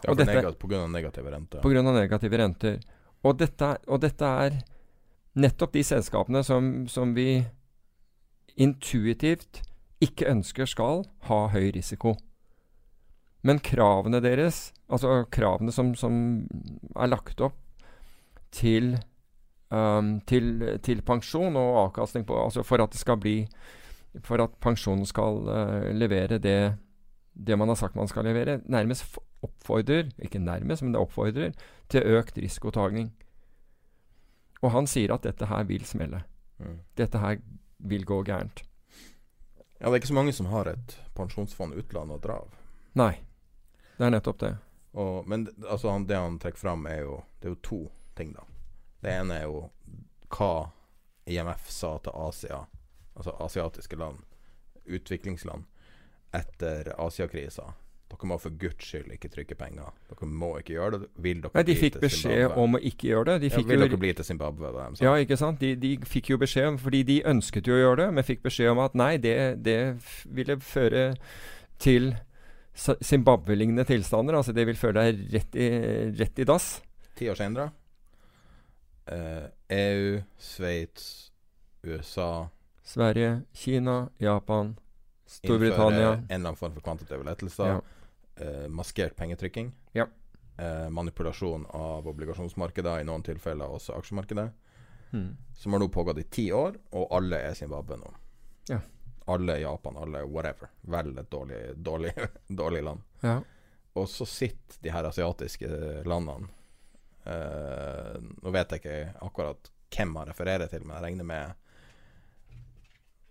Ja, 0.03 0.15
på 0.15 0.67
grunn 0.67 0.85
av 0.85 0.91
negative 0.91 1.31
renter. 1.31 1.59
På 1.63 1.71
grunn 1.71 1.87
av 1.87 1.95
negative 1.95 2.39
renter. 2.39 2.79
Og 3.23 3.35
dette, 3.39 3.75
og 3.87 4.01
dette 4.03 4.31
er 4.47 4.57
nettopp 5.39 5.75
de 5.75 5.83
selskapene 5.83 6.43
som, 6.43 6.71
som 6.91 7.13
vi 7.15 7.43
intuitivt 8.55 9.61
ikke 10.03 10.29
ønsker 10.29 10.67
skal 10.69 11.03
ha 11.27 11.39
høy 11.53 11.71
risiko. 11.75 12.15
Men 13.43 13.59
kravene 13.63 14.21
deres, 14.23 14.71
altså 14.87 15.23
kravene 15.31 15.73
som, 15.75 15.91
som 15.99 16.45
er 16.95 17.11
lagt 17.11 17.41
opp 17.43 17.57
til, 18.53 18.93
um, 19.73 20.15
til, 20.29 20.77
til, 20.85 21.01
pensjon 21.03 21.57
og 21.59 21.79
avkastning 21.87 22.27
på 22.29 22.37
Altså 22.37 22.63
for 22.63 22.83
at 22.83 22.93
det 22.93 23.01
skal 23.01 23.17
bli 23.17 23.39
For 24.21 24.37
at 24.43 24.53
pensjonen 24.61 25.07
skal 25.09 25.41
uh, 25.49 25.89
levere 25.91 26.37
det, 26.37 26.75
det 27.33 27.57
man 27.57 27.67
har 27.67 27.75
sagt 27.75 27.97
man 27.97 28.07
skal 28.07 28.27
levere, 28.29 28.61
nærmest 28.65 29.17
oppfordrer 29.43 30.11
Ikke 30.21 30.39
nærmest, 30.39 30.83
men 30.83 30.93
det 30.93 31.01
oppfordrer 31.01 31.51
til 31.89 32.15
økt 32.15 32.37
risikotagning. 32.37 33.11
Og 34.61 34.71
han 34.71 34.87
sier 34.87 35.11
at 35.11 35.25
dette 35.25 35.49
her 35.49 35.65
vil 35.67 35.83
smelle. 35.85 36.21
Mm. 36.59 36.77
Dette 36.95 37.19
her 37.19 37.41
vil 37.83 38.05
gå 38.05 38.21
gærent. 38.23 38.63
Ja, 39.77 39.89
det 39.89 39.97
er 39.97 40.01
ikke 40.01 40.13
så 40.13 40.19
mange 40.19 40.33
som 40.33 40.47
har 40.51 40.69
et 40.71 40.95
pensjonsfond 41.17 41.75
utland 41.75 42.11
å 42.15 42.19
dra 42.23 42.39
av. 42.45 42.53
Nei, 42.95 43.13
det 43.97 44.07
er 44.07 44.13
nettopp 44.15 44.39
det. 44.39 44.53
Og, 44.93 45.27
men 45.27 45.47
altså, 45.67 45.89
han, 45.91 46.07
det 46.07 46.19
han 46.19 46.39
trekker 46.39 46.61
fram, 46.61 46.85
er 46.87 47.01
jo 47.01 47.23
Det 47.39 47.49
er 47.49 47.55
jo 47.55 47.61
to 47.65 47.79
ting, 48.15 48.31
da. 48.33 48.45
Det 49.03 49.11
ene 49.11 49.39
er 49.41 49.47
jo 49.49 49.65
hva 50.31 50.69
IMF 51.25 51.69
sa 51.69 51.97
til 51.99 52.15
Asia, 52.15 52.61
altså 53.13 53.35
asiatiske 53.43 53.99
land, 53.99 54.21
utviklingsland, 54.85 55.65
etter 56.31 56.93
Asiakrisa 56.97 57.73
dere 58.13 58.29
må 58.29 58.37
for 58.41 58.55
guds 58.61 58.87
skyld 58.87 59.13
ikke 59.15 59.29
trykke 59.33 59.55
penger. 59.59 59.93
Dere 60.11 60.27
må 60.29 60.53
ikke 60.59 60.75
gjøre 60.75 60.99
det. 61.01 61.09
Vil 61.25 61.41
dere 61.43 61.57
Nei, 61.57 61.63
de 61.67 61.75
fikk 61.79 61.99
beskjed 62.03 62.57
om 62.59 62.77
å 62.77 62.81
ikke 62.91 63.09
gjøre 63.09 63.33
det. 63.33 63.37
De 63.43 63.51
ja, 63.51 63.63
vil 63.69 63.85
dere 63.85 63.99
bli 63.99 64.13
til 64.17 64.27
Zimbabwe? 64.27 64.71
Da, 64.75 64.85
ja, 65.03 65.15
ikke 65.25 65.37
sant. 65.39 65.59
De, 65.63 65.73
de, 65.79 65.95
fikk 66.07 66.33
jo 66.33 66.39
beskjed 66.41 66.77
Fordi 66.83 67.03
de 67.07 67.17
ønsket 67.33 67.67
jo 67.67 67.75
å 67.75 67.81
gjøre 67.81 67.99
det, 68.03 68.07
men 68.17 68.27
fikk 68.27 68.45
beskjed 68.45 68.71
om 68.73 68.83
at 68.85 68.95
nei, 68.99 69.15
det, 69.21 69.35
det 69.65 69.79
ville 70.29 70.59
føre 70.63 71.09
til 71.83 72.13
Zimbabwe-lignende 72.73 73.85
tilstander. 73.89 74.39
Altså 74.39 74.55
det 74.55 74.65
vil 74.69 74.79
føre 74.79 75.03
deg 75.03 75.27
rett 75.33 75.59
i, 75.59 75.69
rett 76.21 76.41
i 76.41 76.47
dass. 76.49 76.75
Ti 77.17 77.29
år 77.33 77.39
senere. 77.39 77.69
Uh, 79.03 79.49
EU, 79.73 80.19
Sveits 80.39 81.33
USA 81.83 82.45
Sverige, 82.83 83.41
Kina, 83.53 84.09
Japan, 84.17 84.77
Storbritannia. 85.25 85.97
innfører 85.97 86.13
en 86.13 86.25
eller 86.29 86.35
annen 86.49 86.55
form 86.55 86.73
for 86.73 86.81
kvantitative 86.81 87.23
lettelser. 87.23 87.67
Ja. 87.67 87.79
Eh, 88.35 88.67
maskert 88.69 89.15
pengetrykking. 89.15 89.71
Ja. 89.93 90.07
eh, 90.57 90.89
manipulasjon 90.89 91.65
av 91.69 92.07
obligasjonsmarkedet, 92.07 93.01
i 93.01 93.07
noen 93.07 93.23
tilfeller 93.23 93.65
også 93.73 93.95
aksjemarkedet. 93.97 94.49
Mm. 95.13 95.37
Som 95.57 95.73
har 95.73 95.79
nå 95.79 95.87
pågått 95.93 96.17
i 96.17 96.23
ti 96.23 96.51
år, 96.53 96.77
og 96.91 97.07
alle 97.13 97.39
er 97.49 97.53
Zimbabwe 97.57 97.97
nå. 98.01 98.13
Ja. 98.69 98.79
Alle 99.25 99.59
Japan, 99.61 99.97
alle 99.97 100.23
er 100.23 100.29
whatever. 100.29 100.69
Vel 100.81 101.13
et 101.17 101.29
dårlig, 101.31 101.59
dårlig, 101.75 102.13
dårlig 102.61 102.83
land. 102.83 103.01
Ja. 103.21 103.39
Og 103.93 104.09
så 104.09 104.25
sitter 104.25 104.79
de 104.81 104.89
her 104.89 105.05
asiatiske 105.05 105.67
landene 106.09 106.47
eh, 107.29 108.15
Nå 108.41 108.53
vet 108.55 108.71
jeg 108.73 108.81
ikke 108.81 108.95
akkurat 109.21 109.69
hvem 109.93 110.15
han 110.17 110.31
refererer 110.31 110.71
til, 110.71 110.81
men 110.81 110.95
jeg 110.97 111.05
regner 111.05 111.27
med 111.29 111.53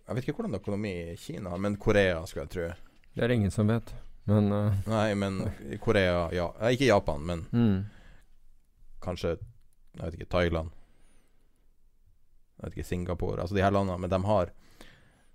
Jeg 0.05 0.15
vet 0.15 0.23
ikke 0.23 0.37
hvordan 0.37 0.55
økonomi 0.61 0.93
i 1.11 1.17
Kina 1.19 1.51
har, 1.51 1.59
men 1.59 1.75
Korea, 1.75 2.23
skulle 2.27 2.45
jeg 2.47 2.53
tro. 2.55 2.69
Det 3.13 3.25
er 3.25 3.35
ingen 3.35 3.51
som 3.51 3.67
vet. 3.67 3.91
Men 4.23 4.51
uh. 4.51 4.73
Nei, 4.87 5.15
men 5.15 5.41
Korea 5.81 6.29
ja. 6.33 6.47
Ikke 6.69 6.85
Japan, 6.87 7.25
men 7.25 7.45
mm. 7.51 7.83
kanskje 9.03 9.33
Jeg 9.93 10.05
vet 10.05 10.13
ikke, 10.17 10.29
Thailand. 10.31 10.69
Jeg 12.57 12.65
vet 12.65 12.77
ikke, 12.77 12.87
Singapore. 12.87 13.41
Altså 13.41 13.55
de 13.55 13.61
her 13.61 13.71
landene. 13.71 13.97
Men 13.99 14.09
de 14.09 14.19
har 14.25 14.51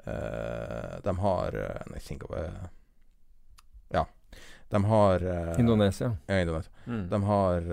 uh, 0.06 0.94
De 1.04 1.14
har 1.20 1.58
eh, 1.60 1.82
Nei, 1.92 2.00
Singapore 2.00 2.46
Ja. 3.94 4.06
De 4.68 4.84
har 4.84 5.24
uh, 5.24 5.60
Indonesia. 5.60 6.16
Ja, 6.26 6.40
Indonesia. 6.40 6.72
Mm. 6.86 7.08
De 7.08 7.22
har 7.24 7.70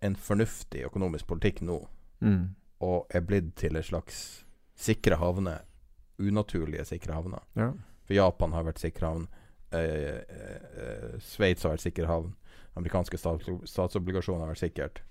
en 0.00 0.16
fornuftig 0.16 0.84
økonomisk 0.86 1.26
politikk 1.26 1.60
nå, 1.62 1.80
Mm. 2.20 2.54
og 2.80 3.06
er 3.12 3.20
blitt 3.20 3.50
til 3.60 3.76
en 3.76 3.82
slags 3.84 4.44
sikre 4.76 5.16
havner. 5.20 5.64
Unaturlige 6.18 6.84
sikre 6.88 7.12
havner. 7.12 7.42
Ja. 7.54 7.72
For 8.06 8.16
Japan 8.16 8.54
har 8.54 8.66
vært 8.66 8.82
sikre 8.82 9.10
havn. 9.10 9.26
Eh, 9.74 9.80
eh, 9.80 10.66
eh, 10.78 11.18
Sveits 11.22 11.66
har 11.66 11.74
vært 11.74 11.84
sikker 11.84 12.08
havn. 12.10 12.34
Amerikanske 12.76 13.18
stats 13.18 13.48
statsobligasjoner 13.66 14.44
har 14.44 14.54
vært 14.54 14.62
sikkert. 14.62 15.02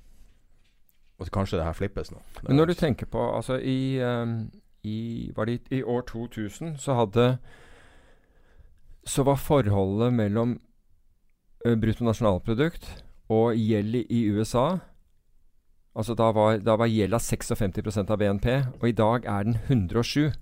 Og 1.20 1.28
så 1.28 1.32
kanskje 1.32 1.60
det 1.60 1.66
her 1.68 1.76
flippes 1.76 2.12
nå. 2.12 2.22
Men 2.44 2.60
når 2.60 2.72
du 2.72 2.74
tenker 2.74 3.08
på 3.08 3.22
Altså, 3.36 3.56
i, 3.58 4.00
um, 4.04 4.52
i, 4.84 5.32
var 5.36 5.46
det 5.46 5.62
i, 5.72 5.80
i 5.80 5.84
år 5.84 6.02
2000 6.02 6.76
så 6.78 6.94
hadde 6.94 7.38
Så 9.06 9.24
var 9.24 9.36
forholdet 9.36 10.14
mellom 10.14 10.60
uh, 11.66 11.76
bruttonasjonalprodukt 11.76 13.06
og 13.30 13.56
gjeld 13.56 13.96
i 13.96 14.26
USA 14.30 14.78
Altså 15.96 16.14
da 16.14 16.32
var, 16.36 16.58
da 16.60 16.76
var 16.76 16.92
gjelda 16.92 17.18
56% 17.18 18.12
av 18.12 18.20
BNP, 18.20 18.48
og 18.82 18.90
i 18.90 18.92
dag 18.92 19.26
er 19.26 19.44
den 19.48 19.56
107 19.70 20.34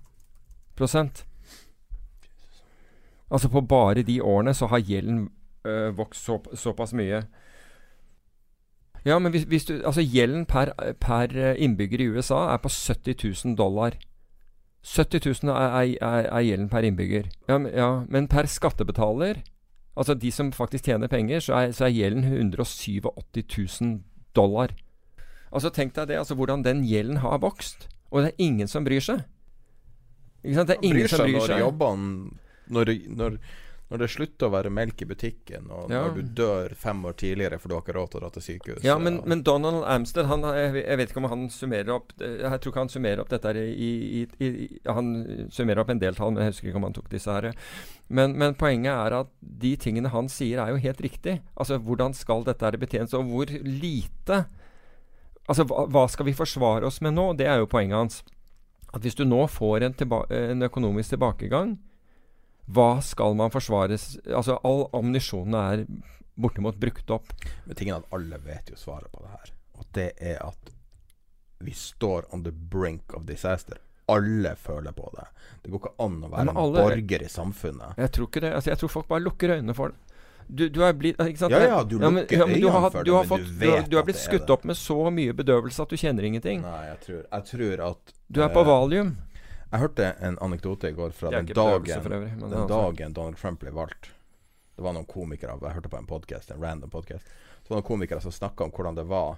Altså 3.30 3.48
på 3.48 3.60
bare 3.60 4.02
de 4.02 4.20
årene 4.22 4.54
så 4.54 4.66
har 4.66 4.78
gjelden 4.84 5.28
øh, 5.64 5.96
vokst 5.98 6.24
så, 6.24 6.38
såpass 6.54 6.92
mye. 6.92 7.22
Ja, 9.04 9.18
men 9.18 9.32
hvis, 9.32 9.42
hvis 9.42 9.64
du 9.64 9.74
Altså 9.84 10.00
gjelden 10.00 10.46
per, 10.46 10.72
per 11.00 11.32
eh, 11.36 11.56
innbygger 11.58 12.00
i 12.00 12.08
USA 12.08 12.52
er 12.54 12.56
på 12.62 12.68
70 12.68 13.44
000 13.44 13.56
dollar. 13.56 13.96
70 14.84 15.26
000 15.44 15.52
er, 15.56 15.96
er, 16.00 16.28
er, 16.28 16.40
gjelden 16.40 16.68
per 16.68 16.84
innbygger. 16.84 17.28
Ja, 17.48 17.58
men- 17.58 17.72
ja, 17.74 18.04
men 18.08 18.28
per 18.28 18.46
skattebetaler, 18.46 19.34
altså 19.96 20.14
de 20.14 20.30
som 20.32 20.52
faktisk 20.52 20.84
tjener 20.84 21.08
penger, 21.08 21.40
så 21.40 21.54
er, 21.54 21.70
så 21.72 21.84
er 21.84 21.88
gjelden 21.96 22.24
187 22.24 23.80
000 23.80 24.00
dollar. 24.36 24.74
Altså 25.52 25.70
Tenk 25.70 25.94
deg 25.96 26.08
det, 26.08 26.18
altså 26.18 26.34
hvordan 26.34 26.64
den 26.64 26.84
gjelden 26.84 27.16
har 27.16 27.38
vokst. 27.38 27.88
Og 28.10 28.22
det 28.22 28.28
er 28.32 28.44
ingen 28.44 28.68
som 28.68 28.84
bryr 28.84 29.00
seg. 29.00 29.22
Ikke 30.44 30.54
sant? 30.54 30.68
Det 30.68 30.76
er 30.76 30.84
ingen 30.84 31.08
som 31.08 31.24
bryr 31.24 31.38
når 31.38 31.46
seg. 31.46 31.60
jobbene 31.60 32.30
når, 32.72 32.90
når, 33.16 33.38
når 33.90 34.00
det 34.00 34.08
slutter 34.10 34.48
å 34.48 34.52
være 34.54 34.70
melk 34.72 35.02
i 35.04 35.06
butikken, 35.10 35.66
og 35.70 35.90
Ja. 35.92 36.00
når 36.06 36.14
du 36.16 36.22
dør 36.40 36.72
fem 36.74 37.02
år 37.04 37.12
tidligere 37.20 37.58
for 37.60 37.68
du 37.68 37.74
har 37.76 37.82
ikke 37.84 37.94
råd 37.98 38.10
til 38.10 38.18
å 38.18 38.22
dra 38.24 38.30
til 38.32 38.42
sykehus 38.46 38.84
Ja, 38.86 38.96
men, 38.98 39.20
men 39.28 39.42
Donald 39.44 39.84
Amstead, 39.84 40.26
han, 40.30 40.40
jeg, 40.56 40.72
jeg 40.80 40.96
vet 40.98 41.10
ikke 41.12 41.20
om 41.22 41.28
han 41.30 41.44
summerer 41.52 41.92
opp 41.98 42.14
Jeg 42.18 42.60
tror 42.64 42.72
ikke 42.72 42.80
han 42.86 42.88
summerer 42.94 43.20
opp 43.20 43.28
dette 43.34 43.52
her 43.52 43.60
i, 43.60 43.90
i, 44.22 44.24
i, 44.40 44.68
Han 44.88 45.12
summerer 45.52 45.84
opp 45.84 45.92
en 45.92 46.00
del 46.00 46.16
tall, 46.16 46.32
men 46.32 46.42
jeg 46.46 46.54
husker 46.54 46.72
ikke 46.72 46.80
om 46.80 46.88
han 46.88 46.96
tok 46.96 47.12
disse 47.12 47.30
her. 47.36 47.50
Men, 48.08 48.34
men 48.40 48.56
poenget 48.56 48.92
er 48.94 49.18
at 49.20 49.30
de 49.40 49.76
tingene 49.76 50.10
han 50.16 50.28
sier, 50.32 50.58
er 50.64 50.72
jo 50.72 50.80
helt 50.80 51.00
riktig. 51.04 51.38
Altså, 51.56 51.78
hvordan 51.78 52.16
skal 52.16 52.44
dette 52.48 52.64
her 52.64 52.80
betjenes, 52.80 53.14
og 53.14 53.28
hvor 53.30 53.52
lite 53.52 54.46
Altså, 55.44 55.66
hva, 55.68 55.82
hva 55.92 56.06
skal 56.08 56.24
vi 56.24 56.32
forsvare 56.32 56.86
oss 56.88 57.02
med 57.04 57.12
nå? 57.18 57.34
Det 57.36 57.44
er 57.44 57.58
jo 57.60 57.66
poenget 57.68 57.98
hans. 57.98 58.22
At 58.96 59.02
hvis 59.04 59.16
du 59.18 59.26
nå 59.28 59.42
får 59.52 59.84
en, 59.84 59.94
en 60.32 60.62
økonomisk 60.64 61.12
tilbakegang, 61.12 61.74
hva 62.66 63.00
skal 63.04 63.34
man 63.36 63.52
forsvares 63.52 64.14
Altså, 64.24 64.56
all 64.64 64.86
ammunisjonen 64.96 65.56
er 65.58 65.86
bortimot 66.34 66.78
brukt 66.80 67.10
opp. 67.14 67.34
Men 67.64 67.76
tingen 67.76 67.98
at 68.00 68.14
alle 68.14 68.38
vet 68.42 68.72
jo 68.72 68.78
svaret 68.78 69.12
på 69.12 69.22
det 69.22 69.34
her. 69.34 69.52
Og 69.78 69.90
det 69.94 70.08
er 70.18 70.40
at 70.42 70.72
vi 71.64 71.74
står 71.76 72.26
on 72.34 72.42
the 72.44 72.52
brink 72.52 73.14
of 73.14 73.26
disaster. 73.28 73.78
Alle 74.10 74.56
føler 74.56 74.92
på 74.92 75.06
det. 75.16 75.26
Det 75.62 75.70
går 75.72 75.80
ikke 75.80 75.94
an 76.04 76.16
å 76.26 76.28
være 76.32 76.50
en 76.52 76.58
borger 76.74 77.22
i 77.24 77.28
samfunnet. 77.32 77.94
Jeg 78.00 78.12
tror 78.16 78.28
ikke 78.28 78.42
det. 78.44 78.50
Altså, 78.58 78.70
jeg 78.72 78.80
tror 78.82 78.92
folk 78.98 79.08
bare 79.08 79.24
lukker 79.24 79.54
øynene 79.56 79.76
for 79.76 79.94
det. 79.94 80.00
Du, 80.44 80.66
du 80.68 80.82
er 80.84 80.92
blitt 80.92 81.20
ikke 81.24 81.40
sant? 81.40 81.54
Ja, 81.56 81.62
ja, 81.64 81.76
du 81.88 81.94
lukker 81.96 82.26
du 82.28 82.36
har, 82.36 82.50
øynene 82.50 82.90
for 82.92 82.98
du 83.00 83.10
det, 83.10 83.14
har 83.14 83.22
men 83.24 83.30
fått, 83.30 83.46
du 83.46 83.52
du, 83.54 83.70
har, 83.70 83.78
vet 83.78 83.88
du 83.88 83.96
har 83.96 84.02
er 84.02 84.08
blitt 84.10 84.18
er 84.18 84.26
skutt 84.26 84.50
opp 84.52 84.66
med 84.68 84.76
så 84.76 84.98
mye 85.14 85.36
bedøvelse 85.36 85.86
at 85.86 85.94
du 85.94 85.96
kjenner 85.96 86.26
ingenting. 86.28 86.60
Nei, 86.66 86.82
jeg 86.90 86.98
tror, 87.06 87.22
jeg 87.30 87.48
tror 87.52 87.84
at 87.88 88.12
Du 88.28 88.42
er 88.44 88.52
på 88.52 88.60
eh, 88.60 88.68
valium. 88.68 89.14
Jeg 89.74 89.82
hørte 89.82 90.04
en 90.22 90.36
anekdote 90.38 90.86
i 90.92 90.94
går 90.94 91.10
fra 91.10 91.32
den 91.34 91.48
dagen, 91.50 91.88
øvrig, 91.90 92.28
det 92.30 92.38
den 92.38 92.52
altså- 92.52 92.68
dagen 92.70 93.12
Donald 93.12 93.36
Trump 93.36 93.58
ble 93.60 93.72
valgt. 93.74 94.12
Det 94.76 94.82
var 94.82 94.92
noen 94.92 95.06
komikere 95.06 95.58
Jeg 95.60 95.74
hørte 95.74 95.88
på 95.88 95.98
en 95.98 96.06
podcast, 96.06 96.50
en 96.50 96.62
random 96.62 96.90
podcast. 96.90 97.26
Så 97.64 97.68
var 97.68 97.76
det 97.76 97.82
noen 97.82 97.88
komikere 97.88 98.20
som 98.20 98.30
snakka 98.30 98.64
om 98.64 98.70
hvordan 98.70 98.94
det 98.94 99.04
var 99.10 99.36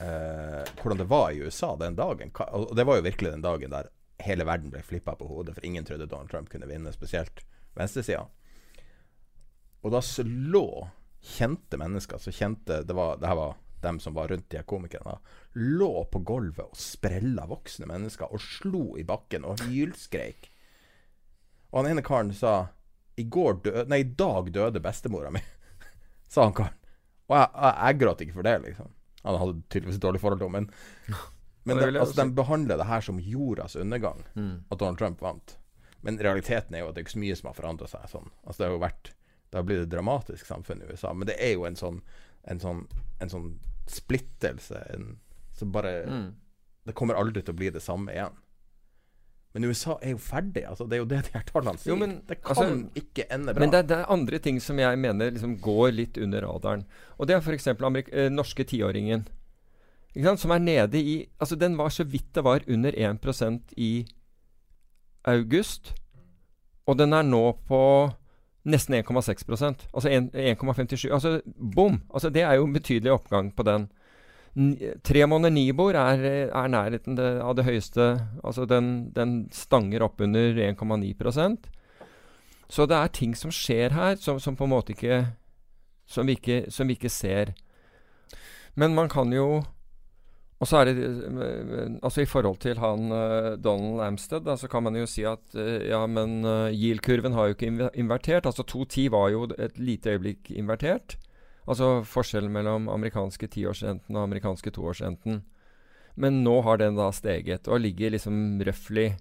eh, 0.00 0.64
Hvordan 0.82 0.98
det 0.98 1.06
var 1.08 1.30
i 1.30 1.42
USA 1.46 1.76
den 1.76 1.94
dagen. 1.94 2.32
Og 2.34 2.74
det 2.76 2.86
var 2.86 2.96
jo 2.96 3.02
virkelig 3.06 3.32
den 3.32 3.42
dagen 3.42 3.70
der 3.70 3.88
hele 4.18 4.44
verden 4.44 4.70
ble 4.70 4.82
flippa 4.82 5.14
på 5.14 5.28
hodet, 5.28 5.54
for 5.54 5.64
ingen 5.64 5.84
trodde 5.84 6.06
Donald 6.06 6.30
Trump 6.30 6.48
kunne 6.50 6.66
vinne, 6.66 6.92
spesielt 6.92 7.44
venstresida. 7.74 8.26
Og 9.82 9.92
da 9.92 10.00
slå 10.00 10.88
kjente 11.22 11.78
mennesker 11.78 12.18
så 12.18 12.32
kjente 12.32 12.82
Det 12.86 12.94
var, 12.94 13.16
det 13.16 13.28
her 13.28 13.34
var 13.38 13.54
dem 13.86 14.00
som 14.02 14.14
var 14.18 14.28
rundt 14.32 14.48
de 14.52 14.62
komikerne, 14.68 15.16
lå 15.54 15.92
på 16.12 16.20
gulvet 16.26 16.66
og 16.66 16.76
sprella 16.78 17.46
voksne 17.50 17.86
mennesker 17.90 18.32
og 18.34 18.42
slo 18.42 18.84
i 19.00 19.04
bakken 19.06 19.46
og 19.48 19.62
hylskreik. 19.68 20.50
Og 21.70 21.80
han 21.82 21.90
ene 21.94 22.04
karen 22.06 22.32
sa 22.36 22.56
I 23.16 23.24
går 23.32 23.62
døde 23.64 23.86
Nei, 23.90 24.02
i 24.04 24.10
dag 24.18 24.50
døde 24.54 24.82
bestemora 24.84 25.30
mi, 25.34 25.40
sa 26.32 26.44
han 26.48 26.54
karen. 26.56 26.76
Og 27.26 27.34
jeg, 27.40 27.48
jeg, 27.56 27.72
jeg 27.82 27.98
gråt 28.02 28.20
ikke 28.22 28.36
for 28.36 28.46
det, 28.46 28.56
liksom. 28.68 28.90
Han 29.26 29.38
hadde 29.42 29.62
tydeligvis 29.72 29.96
et 29.98 30.04
dårlig 30.04 30.20
forhold 30.22 30.38
til 30.42 30.50
henne, 30.52 30.68
men 30.68 31.16
men 31.66 31.80
det 31.82 31.98
altså, 31.98 32.14
de 32.20 32.30
behandler 32.38 32.78
det 32.78 32.86
her 32.86 33.02
som 33.02 33.16
jordas 33.18 33.74
undergang, 33.80 34.20
Mm. 34.38 34.52
at 34.70 34.78
Donald 34.78 34.98
Trump 35.00 35.22
vant. 35.24 35.56
Men 36.06 36.20
realiteten 36.22 36.76
er 36.78 36.84
jo 36.84 36.90
at 36.92 36.94
det 36.94 37.00
er 37.02 37.06
ikke 37.08 37.16
så 37.16 37.22
mye 37.24 37.36
som 37.40 37.48
har 37.50 37.56
forandra 37.58 37.88
seg 37.90 38.04
sånn. 38.12 38.28
Altså, 38.44 38.60
det 38.60 38.68
har 38.68 38.74
jo 38.76 38.82
vært 38.84 39.10
Det 39.50 39.58
har 39.58 39.64
blitt 39.66 39.82
et 39.82 39.90
dramatisk 39.90 40.46
samfunn 40.46 40.82
i 40.84 40.86
USA, 40.92 41.10
men 41.14 41.26
det 41.26 41.34
er 41.42 41.52
jo 41.56 41.64
en 41.66 41.74
sånn 41.78 41.98
En 42.46 42.60
sånn, 42.62 42.84
en 43.18 43.30
sånn 43.32 43.48
splittelse 43.90 44.82
en, 44.94 45.16
som 45.56 45.72
bare 45.72 46.02
Mm. 46.06 46.34
Det 46.86 46.94
kommer 46.94 47.18
aldri 47.18 47.42
til 47.42 47.50
å 47.50 47.58
bli 47.58 47.70
det 47.74 47.82
samme 47.82 48.12
igjen. 48.14 48.34
Men 49.56 49.64
USA 49.70 49.96
er 50.04 50.12
jo 50.12 50.18
ferdig. 50.20 50.62
Altså, 50.68 50.84
det 50.84 50.98
er 50.98 51.00
jo 51.00 51.08
det 51.08 51.22
de 51.26 51.32
her 51.32 51.44
tallene 51.48 51.80
sier. 51.80 51.90
Jo, 51.90 51.96
men, 51.98 52.18
det 52.28 52.36
kan 52.44 52.52
altså, 52.52 53.00
ikke 53.00 53.24
ende 53.32 53.54
bra. 53.56 53.64
Men 53.64 53.72
det, 53.72 53.80
det 53.88 53.96
er 53.96 54.12
andre 54.12 54.40
ting 54.44 54.60
som 54.60 54.78
jeg 54.78 55.00
mener 55.00 55.32
liksom 55.32 55.56
går 55.64 55.94
litt 55.96 56.20
under 56.20 56.44
radaren. 56.44 56.84
Og 57.16 57.26
det 57.26 57.34
er 57.34 57.40
f.eks. 57.40 57.70
Eh, 57.72 58.28
norske 58.30 58.66
tiåringen. 58.68 59.24
Ikke 60.12 60.28
sant? 60.28 60.42
Som 60.44 60.52
er 60.54 60.60
nede 60.62 61.00
i 61.00 61.16
Altså, 61.40 61.56
den 61.56 61.78
var 61.80 61.88
så 61.88 62.04
vidt 62.04 62.28
det 62.36 62.44
var 62.44 62.68
under 62.68 62.92
1% 62.92 63.74
i 63.80 63.90
august. 65.24 65.94
Og 66.86 67.00
den 67.00 67.16
er 67.16 67.26
nå 67.26 67.42
på 67.66 67.80
nesten 68.66 68.98
1,6 68.98 69.46
Altså 69.94 70.10
1 70.10 70.34
1,57. 70.34 71.12
Altså 71.12 71.40
bom! 71.56 72.00
Altså, 72.12 72.30
det 72.30 72.42
er 72.42 72.58
jo 72.58 72.66
en 72.66 72.74
betydelig 72.74 73.12
oppgang 73.12 73.52
på 73.56 73.62
den. 73.62 73.88
Tre 75.04 75.26
måneder 75.26 75.52
Nibor 75.52 75.94
er, 75.94 76.22
er 76.48 76.68
nærheten 76.72 77.16
det, 77.18 77.26
av 77.44 77.58
det 77.58 77.66
høyeste 77.66 78.06
Altså 78.40 78.64
den, 78.64 79.10
den 79.12 79.50
stanger 79.52 80.00
opp 80.06 80.22
under 80.24 80.56
1,9% 80.72 81.66
Så 82.72 82.86
det 82.88 82.96
er 82.96 83.12
ting 83.12 83.34
som 83.36 83.52
skjer 83.52 83.92
her, 83.92 84.16
som, 84.16 84.40
som 84.40 84.56
på 84.56 84.64
en 84.64 84.72
måte 84.72 84.96
ikke 84.96 85.26
som 86.06 86.28
ikke, 86.30 86.70
som 86.70 86.86
vi 86.86 86.94
ikke 86.94 87.10
ser. 87.10 87.52
Men 88.78 88.94
man 88.94 89.10
kan 89.10 89.32
jo 89.34 89.64
Og 90.56 90.68
så 90.70 90.80
er 90.80 90.88
det 90.88 90.94
eh, 91.04 91.96
Altså 92.00 92.22
i 92.22 92.28
forhold 92.28 92.58
til 92.64 92.78
han 92.80 93.12
eh, 93.12 93.56
Donald 93.60 94.00
Amsted, 94.00 94.46
da, 94.46 94.56
så 94.56 94.68
kan 94.72 94.86
man 94.86 94.96
jo 94.96 95.04
si 95.08 95.26
at 95.28 95.54
eh, 95.54 95.88
ja, 95.90 96.00
men 96.08 96.40
yield-kurven 96.72 97.36
har 97.36 97.50
jo 97.50 97.56
ikke 97.56 97.90
invertert. 97.94 98.48
Altså 98.48 98.64
2,10 98.64 99.10
var 99.12 99.28
jo 99.34 99.44
et 99.58 99.78
lite 99.78 100.16
øyeblikk 100.16 100.50
invertert. 100.50 101.18
Altså 101.68 102.00
forskjellen 102.06 102.52
mellom 102.52 102.88
amerikanske 102.88 103.48
tiårsrenten 103.52 104.16
og 104.16 104.22
amerikanske 104.22 104.70
toårsrenten. 104.70 105.42
Men 106.16 106.42
nå 106.44 106.60
har 106.64 106.80
den 106.80 106.96
da 106.96 107.10
steget 107.12 107.68
og 107.68 107.82
ligger 107.82 108.14
liksom 108.14 108.62
røftlig 108.64 109.16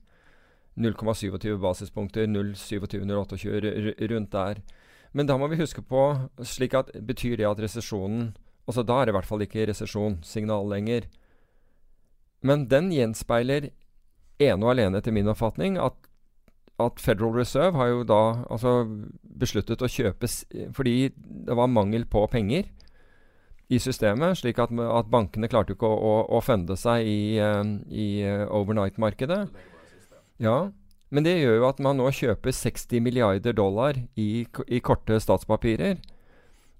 0,27 0.79 1.57
basispunkter, 1.59 2.27
0,27-0,28 2.27 4.07
rundt 4.11 4.31
der. 4.31 4.61
Men 5.11 5.27
da 5.27 5.37
må 5.39 5.47
vi 5.51 5.59
huske 5.59 5.81
på 5.81 6.01
slik 6.43 6.75
at 6.75 6.91
Betyr 6.95 7.37
det 7.39 7.47
at 7.47 7.59
resesjonen 7.63 8.33
Altså 8.65 8.81
da 8.81 8.97
er 8.97 9.05
det 9.05 9.13
i 9.13 9.17
hvert 9.19 9.29
fall 9.29 9.43
ikke 9.45 9.67
resesjonssignal 9.69 10.65
lenger. 10.71 11.05
Men 12.45 12.67
den 12.69 12.91
gjenspeiler 12.93 13.71
ene 14.41 14.61
og 14.61 14.75
alene, 14.75 14.99
etter 14.99 15.15
min 15.15 15.29
oppfatning, 15.31 15.79
at, 15.81 15.95
at 16.81 17.01
Federal 17.01 17.33
Reserve 17.37 17.79
har 17.79 17.91
jo 17.91 18.07
da 18.07 18.21
altså 18.45 18.77
besluttet 19.35 19.83
å 19.83 19.91
kjøpe 19.91 20.29
fordi 20.75 21.11
det 21.17 21.57
var 21.57 21.71
mangel 21.71 22.05
på 22.09 22.25
penger 22.31 22.67
i 23.73 23.79
systemet, 23.81 24.37
slik 24.37 24.59
at, 24.61 24.73
at 24.73 25.09
bankene 25.09 25.49
klarte 25.49 25.73
ikke 25.73 25.89
å, 25.89 25.95
å, 25.97 26.15
å 26.37 26.41
funde 26.45 26.77
seg 26.77 27.07
i, 27.09 27.19
uh, 27.41 27.63
i 27.89 28.09
uh, 28.21 28.45
overnight-markedet. 28.53 29.41
Ja, 30.43 30.57
men 31.09 31.25
det 31.25 31.37
gjør 31.39 31.61
jo 31.61 31.69
at 31.69 31.81
man 31.81 31.97
nå 31.97 32.11
kjøper 32.13 32.53
60 32.53 33.01
milliarder 33.01 33.55
dollar 33.57 33.97
i, 34.19 34.45
i 34.45 34.81
korte 34.85 35.17
statspapirer. 35.23 35.97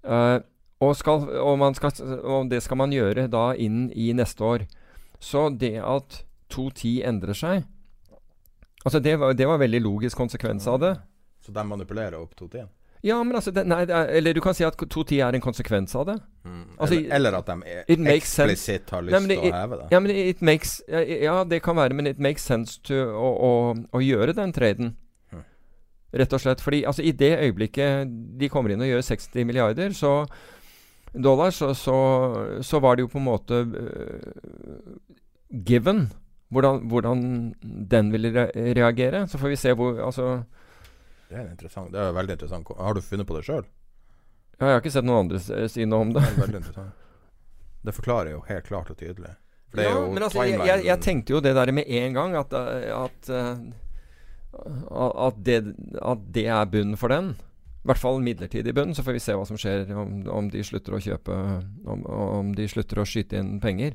Uh, 0.05 0.43
og, 0.83 0.93
skal, 0.99 1.25
og, 1.41 1.65
skal, 1.77 1.95
og, 2.21 2.49
det 2.51 2.61
skal 2.61 2.81
man 2.83 2.93
gjøre 2.93 3.25
da 3.33 3.47
inn 3.57 3.87
i 3.95 4.11
neste 4.13 4.45
år. 4.45 4.67
Så 5.25 5.47
det 5.49 5.79
at 5.81 6.21
2.10 6.53 7.01
endrer 7.09 7.37
seg 7.37 7.63
Altså 8.85 8.99
det 9.01 9.15
var, 9.17 9.33
det 9.33 9.47
var 9.49 9.57
veldig 9.57 9.79
logisk 9.81 10.17
konsekvens 10.17 10.67
av 10.69 10.75
det. 10.83 10.91
Så 11.41 11.49
de 11.51 11.63
manipulerer 11.65 12.19
opp 12.19 12.35
2.10? 12.37 12.67
Ja, 13.05 13.17
men 13.23 13.37
altså 13.37 13.51
det, 13.53 13.63
nei, 13.69 13.83
er, 13.85 14.11
Eller 14.17 14.33
du 14.33 14.41
kan 14.41 14.55
si 14.57 14.65
at 14.65 14.77
2.10 14.77 15.19
er 15.25 15.37
en 15.37 15.41
konsekvens 15.41 15.95
av 15.97 16.05
det. 16.09 16.15
Mm. 16.45 16.61
Altså, 16.77 16.99
eller, 16.99 17.15
eller, 17.15 17.37
at 17.39 17.49
de 17.89 18.13
eksplisitt 18.13 18.93
har 18.93 19.05
lyst 19.05 19.27
til 19.29 19.41
å 19.41 19.51
heve 19.55 19.79
det. 19.81 19.87
Ja, 19.93 20.01
men 20.01 20.13
it 20.13 20.41
makes, 20.45 20.77
ja, 20.89 21.39
det 21.49 21.63
kan 21.65 21.77
være, 21.77 21.97
men 21.97 22.09
it 22.09 22.21
makes 22.21 22.45
sense 22.45 22.77
to, 22.85 22.97
å, 22.97 23.31
å, 23.49 23.51
å 23.89 24.01
gjøre 24.01 24.33
den 24.37 24.53
traden. 24.53 24.93
Mm. 25.33 25.43
Rett 26.21 26.33
og 26.37 26.41
slett. 26.45 26.61
Fordi 26.65 26.83
altså, 26.85 27.05
i 27.05 27.13
det 27.13 27.33
øyeblikket 27.39 28.13
de 28.41 28.49
kommer 28.53 28.73
inn 28.73 28.85
og 28.85 28.89
gjør 28.89 29.05
60 29.09 29.49
milliarder 29.49 29.97
så 29.97 30.19
dollar, 31.23 31.51
så, 31.51 31.71
så, 31.75 31.95
så 32.61 32.79
var 32.83 32.95
det 32.95 33.05
jo 33.05 33.11
på 33.11 33.21
en 33.21 33.27
måte 33.27 33.61
uh, 33.63 34.97
given 35.49 36.07
hvordan, 36.53 36.83
hvordan, 36.91 37.23
den 37.61 38.11
ville 38.13 38.31
re 38.35 38.73
reagere. 38.77 39.25
Så 39.27 39.39
får 39.41 39.53
vi 39.53 39.59
se 39.59 39.73
hvor 39.75 39.99
Altså 40.03 40.43
det 41.29 41.39
er 41.39 41.47
interessant. 41.49 41.89
Det 41.91 41.99
er 41.99 42.13
veldig 42.13 42.35
interessant. 42.37 42.69
Har 42.77 42.93
du 42.93 43.01
funnet 43.01 43.27
på 43.27 43.35
det 43.37 43.45
sjøl? 43.47 43.63
Ja, 44.59 44.67
jeg 44.67 44.75
har 44.75 44.83
ikke 44.83 44.93
sett 44.93 45.07
noen 45.07 45.25
andre 45.25 45.67
si 45.71 45.87
noe 45.89 46.05
om 46.05 46.13
det. 46.13 46.21
Det 46.21 46.35
er 46.35 46.43
veldig 46.43 46.59
interessant. 46.61 47.01
Det 47.85 47.93
forklarer 47.93 48.31
jo 48.31 48.43
helt 48.47 48.67
klart 48.69 48.91
og 48.93 48.99
tydelig. 48.99 49.33
For 49.69 49.81
det 49.81 49.87
ja, 49.87 49.95
er 49.95 49.97
jo 49.97 50.13
men 50.13 50.25
altså, 50.25 50.45
jeg, 50.45 50.61
jeg, 50.69 50.85
jeg, 50.85 51.01
tenkte 51.03 51.35
jo 51.35 51.41
det 51.43 51.55
der 51.57 51.71
med 51.75 51.89
en 51.89 52.15
gang, 52.15 52.37
at, 52.39 52.53
at, 52.53 53.31
at, 55.25 55.41
det, 55.49 55.57
at 56.13 56.23
det 56.37 56.45
er 56.47 56.71
bunnen 56.71 56.97
for 57.01 57.13
den. 57.13 57.33
I 57.85 57.89
hvert 57.91 58.01
fall 58.01 58.23
midlertidig 58.25 58.73
bunn. 58.73 58.95
Så 58.97 59.03
får 59.05 59.13
vi 59.13 59.21
se 59.21 59.33
hva 59.37 59.45
som 59.45 59.59
skjer 59.61 59.91
om, 59.93 60.23
om 60.33 60.47
de 60.49 60.63
slutter 60.65 60.95
å 60.97 61.01
kjøpe 61.05 61.35
om, 61.85 61.99
om, 62.09 62.47
de 62.57 62.65
slutter 62.65 62.97
å 62.97 63.05
skyte 63.05 63.37
inn 63.37 63.59
penger. 63.61 63.93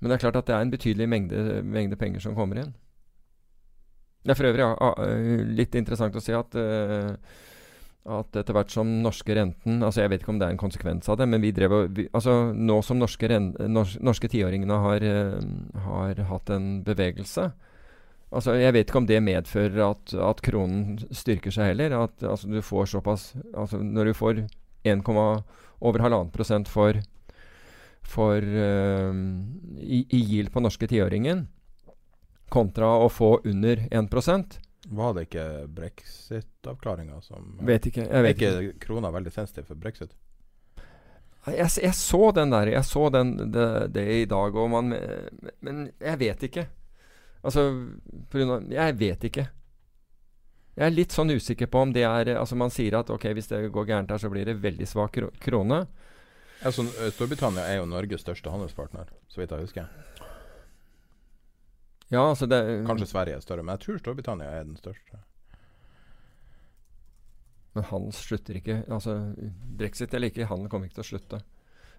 Men 0.00 0.08
det 0.08 0.16
er 0.16 0.22
klart 0.22 0.38
at 0.40 0.48
det 0.48 0.54
er 0.56 0.64
en 0.64 0.72
betydelig 0.72 1.08
mengde, 1.12 1.42
mengde 1.60 1.98
penger 2.00 2.24
som 2.24 2.36
kommer 2.38 2.62
inn. 2.62 2.72
Det 4.24 4.32
er 4.32 4.38
for 4.38 4.48
øvrig 4.48 4.64
ja, 4.64 4.92
litt 5.60 5.76
interessant 5.76 6.16
å 6.16 6.22
si 6.24 6.32
at, 6.32 6.56
uh, 6.56 7.12
at 8.16 8.40
etter 8.40 8.56
hvert 8.56 8.72
som 8.72 8.88
norske 9.04 9.36
renten 9.36 9.84
altså 9.84 10.00
Jeg 10.00 10.12
vet 10.14 10.24
ikke 10.24 10.32
om 10.32 10.40
det 10.40 10.48
er 10.48 10.54
en 10.56 10.62
konsekvens 10.64 11.12
av 11.12 11.20
det, 11.20 11.28
men 11.28 11.44
vi 11.44 11.52
drev 11.52 11.76
og 11.76 12.00
altså 12.06 12.38
Nå 12.56 12.78
som 12.84 13.00
norske, 13.00 13.28
nors, 13.68 13.98
norske 14.00 14.32
tiåringene 14.32 14.80
har, 14.86 15.04
uh, 15.04 15.36
har, 15.90 16.24
hatt 16.32 16.56
en 16.56 16.78
bevegelse 16.88 17.50
altså 18.34 18.56
Jeg 18.58 18.74
vet 18.76 18.88
ikke 18.88 19.00
om 19.00 19.08
det 19.08 19.22
medfører 19.24 19.80
at, 19.86 20.14
at 20.14 20.42
kronen 20.44 20.98
styrker 21.14 21.54
seg 21.54 21.72
heller. 21.72 21.96
At 22.04 22.22
altså, 22.22 22.50
du 22.50 22.60
får 22.64 22.92
såpass 22.94 23.32
altså 23.54 23.80
Når 23.82 24.10
du 24.10 24.14
får 24.18 24.44
1, 24.84 25.02
over 25.80 26.04
halvannen 26.04 26.32
prosent 26.32 26.68
for, 26.68 26.98
for 28.04 28.44
uh, 28.44 29.14
i, 29.80 30.04
i 30.04 30.20
yield 30.20 30.52
på 30.52 30.62
norske 30.64 30.88
tiåringen 30.90 31.46
kontra 32.52 32.90
å 33.00 33.08
få 33.10 33.38
under 33.48 33.80
1% 33.88 34.58
Var 34.94 35.16
det 35.16 35.24
ikke 35.26 35.46
brexit-avklaringa 35.74 37.22
som 37.24 37.56
Vet 37.64 37.88
ikke. 37.88 38.04
Jeg 38.04 38.26
vet 38.28 38.44
er 38.44 38.60
ikke 38.68 38.84
krona 38.84 39.10
veldig 39.14 39.32
sensitiv 39.32 39.70
for 39.72 39.80
brexit? 39.80 40.12
Jeg, 41.44 41.68
jeg, 41.82 41.92
så 41.96 42.30
den 42.32 42.52
der. 42.52 42.70
Jeg 42.72 42.86
så 42.88 43.08
den, 43.12 43.34
det, 43.52 43.66
det 43.92 44.04
i 44.22 44.24
dag, 44.28 44.54
man 44.70 44.94
Men 45.60 45.82
jeg 46.00 46.20
vet 46.20 46.46
ikke. 46.48 46.68
Altså 47.44 47.64
Jeg 48.72 48.96
vet 49.00 49.28
ikke. 49.28 49.44
Jeg 50.74 50.86
er 50.88 50.94
litt 50.94 51.14
sånn 51.14 51.30
usikker 51.30 51.68
på 51.70 51.84
om 51.84 51.92
det 51.94 52.02
er 52.08 52.32
Altså 52.34 52.56
Man 52.58 52.72
sier 52.74 52.96
at 52.98 53.12
ok, 53.12 53.28
hvis 53.36 53.50
det 53.52 53.60
går 53.74 53.90
gærent 53.92 54.10
her, 54.10 54.18
så 54.18 54.30
blir 54.32 54.48
det 54.48 54.56
veldig 54.62 54.88
svak 54.88 55.20
krone. 55.44 55.84
Altså, 56.64 56.86
Storbritannia 57.12 57.66
er 57.68 57.78
jo 57.82 57.88
Norges 57.90 58.24
største 58.24 58.48
handelspartner, 58.48 59.10
så 59.28 59.42
vidt 59.42 59.52
jeg 59.52 59.66
husker. 59.66 59.88
Ja, 62.12 62.22
altså 62.22 62.46
det 62.48 62.60
Kanskje 62.88 63.10
Sverige 63.10 63.36
er 63.36 63.44
større, 63.44 63.64
men 63.64 63.74
jeg 63.74 63.84
tror 63.84 64.00
Storbritannia 64.00 64.48
er 64.48 64.64
den 64.64 64.78
største. 64.80 65.20
Men 67.74 67.86
han 67.90 68.10
slutter 68.14 68.58
ikke. 68.60 68.78
Altså, 68.88 69.16
brexit 69.78 70.14
eller 70.14 70.30
ikke, 70.30 70.46
han 70.46 70.68
kommer 70.70 70.88
ikke 70.88 71.00
til 71.00 71.04
å 71.04 71.10
slutte. 71.12 71.40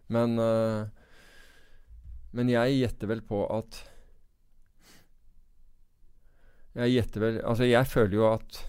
Men 0.08 0.40
uh, 0.40 0.88
Men 2.36 2.52
jeg 2.52 2.80
gjetter 2.80 3.08
vel 3.12 3.22
på 3.24 3.46
at 3.48 3.78
Jeg 6.76 6.92
gjetter 6.92 7.24
vel 7.24 7.42
Altså, 7.42 7.68
jeg 7.70 7.88
føler 7.88 8.18
jo 8.18 8.30
at 8.34 8.62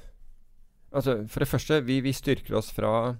Altså, 0.96 1.26
for 1.28 1.42
det 1.42 1.48
første, 1.48 1.80
vi, 1.84 2.00
vi 2.00 2.12
styrker 2.14 2.56
oss 2.56 2.70
fra 2.72 3.16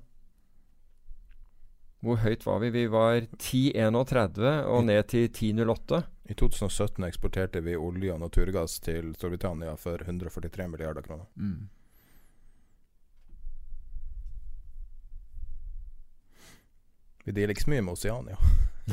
Hvor 2.00 2.20
høyt 2.22 2.46
var 2.46 2.60
vi? 2.62 2.70
Vi 2.70 2.86
var 2.92 3.26
10,31 3.36 4.46
og 4.70 4.84
ned 4.86 5.08
til 5.10 5.26
10,08. 5.28 6.02
I 6.30 6.34
2017 6.34 7.04
eksporterte 7.06 7.62
vi 7.64 7.74
olje 7.76 8.12
og 8.14 8.20
naturgass 8.22 8.78
til 8.80 9.14
Storbritannia 9.16 9.74
for 9.80 10.02
143 10.04 10.68
milliarder 10.68 11.02
kroner. 11.02 11.26
Mm. 11.34 11.68
Vi 17.26 17.34
deler 17.34 17.54
ikke 17.54 17.66
så 17.66 17.70
mye 17.74 17.82
med 17.82 17.92
Oceania. 17.92 18.36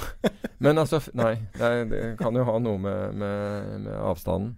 Men 0.64 0.82
altså 0.82 1.00
Nei, 1.14 1.36
det, 1.60 1.72
det, 1.92 2.04
kan 2.18 2.34
jo 2.34 2.46
ha 2.48 2.58
noe 2.58 2.82
med, 2.82 3.14
med, 3.14 3.74
med 3.86 3.94
avstanden. 3.94 4.56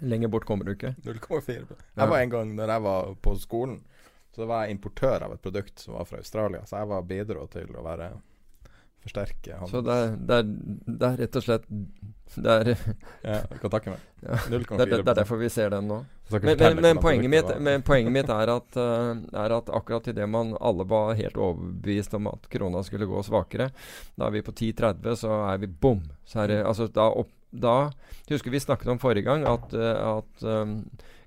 Lenger 0.00 0.28
bort 0.28 0.46
kommer 0.48 0.64
du 0.64 0.74
ikke. 0.74 0.94
0,4 1.04 1.54
Jeg 1.58 2.08
var 2.10 2.18
en 2.18 2.30
gang 2.30 2.54
når 2.56 2.74
jeg 2.74 2.84
var 2.86 3.14
på 3.22 3.34
skolen, 3.40 3.80
så 4.34 4.46
var 4.50 4.64
jeg 4.64 4.76
importør 4.76 5.26
av 5.26 5.34
et 5.36 5.42
produkt 5.42 5.78
som 5.78 5.94
var 5.98 6.08
fra 6.08 6.18
Australia. 6.22 6.64
Så 6.66 6.80
jeg 6.80 6.90
var 6.90 7.10
bidro 7.10 7.46
til 7.52 7.70
å 7.78 7.84
være 7.86 8.10
forsterke 9.04 9.52
handels... 9.52 9.70
Så 9.70 9.80
det 9.84 9.94
er, 9.94 10.16
det, 10.16 10.38
er, 10.40 10.42
det 10.86 11.08
er, 11.08 11.16
rett 11.20 11.38
og 11.38 11.44
slett 11.44 11.66
Det 12.34 12.54
er 12.54 12.70
Ja, 13.28 13.38
du 13.50 13.58
kan 13.60 13.72
takke 13.76 13.94
meg. 13.94 14.10
Ja. 14.24 14.38
Det, 14.48 14.58
det, 14.80 15.00
er 15.02 15.16
derfor 15.18 15.36
vi 15.36 15.50
ser 15.52 15.68
den 15.74 15.90
nå. 15.90 15.98
Men, 16.32 16.46
men, 16.56 16.78
men, 16.80 17.00
poenget 17.02 17.28
mitt, 17.28 17.50
men, 17.60 17.82
poenget 17.84 18.14
mitt, 18.14 18.30
er 18.32 18.48
at, 18.54 18.78
uh, 18.80 19.10
er 19.36 19.52
at 19.52 19.68
akkurat 19.68 20.06
idet 20.08 20.24
man 20.32 20.54
alle 20.64 20.86
var 20.88 21.12
helt 21.18 21.36
overbevist 21.36 22.16
om 22.16 22.30
at 22.30 22.48
krona 22.48 22.80
skulle 22.86 23.04
gå 23.10 23.20
svakere, 23.26 23.66
da 24.16 24.30
er 24.30 24.32
vi 24.38 24.42
på 24.46 24.54
10,30, 24.56 25.18
så 25.20 25.34
er 25.50 25.60
vi 25.60 25.68
bom. 25.68 26.00
Så 26.24 26.40
er 26.40 26.54
det, 26.54 26.58
altså, 26.64 26.88
da, 26.88 27.10
opp, 27.12 27.34
da 27.60 27.90
Husker 28.30 28.52
vi 28.52 28.62
snakket 28.62 28.88
om 28.88 29.00
forrige 29.02 29.26
gang 29.26 29.44
at, 29.48 29.74
uh, 29.76 30.18
at 30.18 30.46
um, 30.48 30.78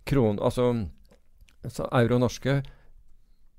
kron... 0.08 0.40
Altså, 0.41 0.72
altså 1.64 1.88
euro 1.99 2.20
norske 2.22 2.62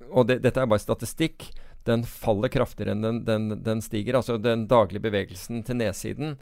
Og 0.08 0.28
det, 0.28 0.40
dette 0.44 0.62
er 0.62 0.70
bare 0.70 0.82
statistikk 0.82 1.50
den 1.88 2.04
faller 2.04 2.50
kraftigere 2.52 2.92
enn 2.92 3.04
den, 3.04 3.18
den, 3.24 3.50
den, 3.64 3.82
stiger. 3.84 4.18
Altså 4.18 4.36
den 4.42 4.66
daglige 4.68 5.06
bevegelsen 5.06 5.62
til 5.64 5.78
nedsiden 5.80 6.34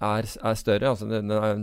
er, 0.00 0.24
er 0.24 0.54
større. 0.56 0.94
Altså 0.94 1.08
den, 1.10 1.32
er, 1.34 1.60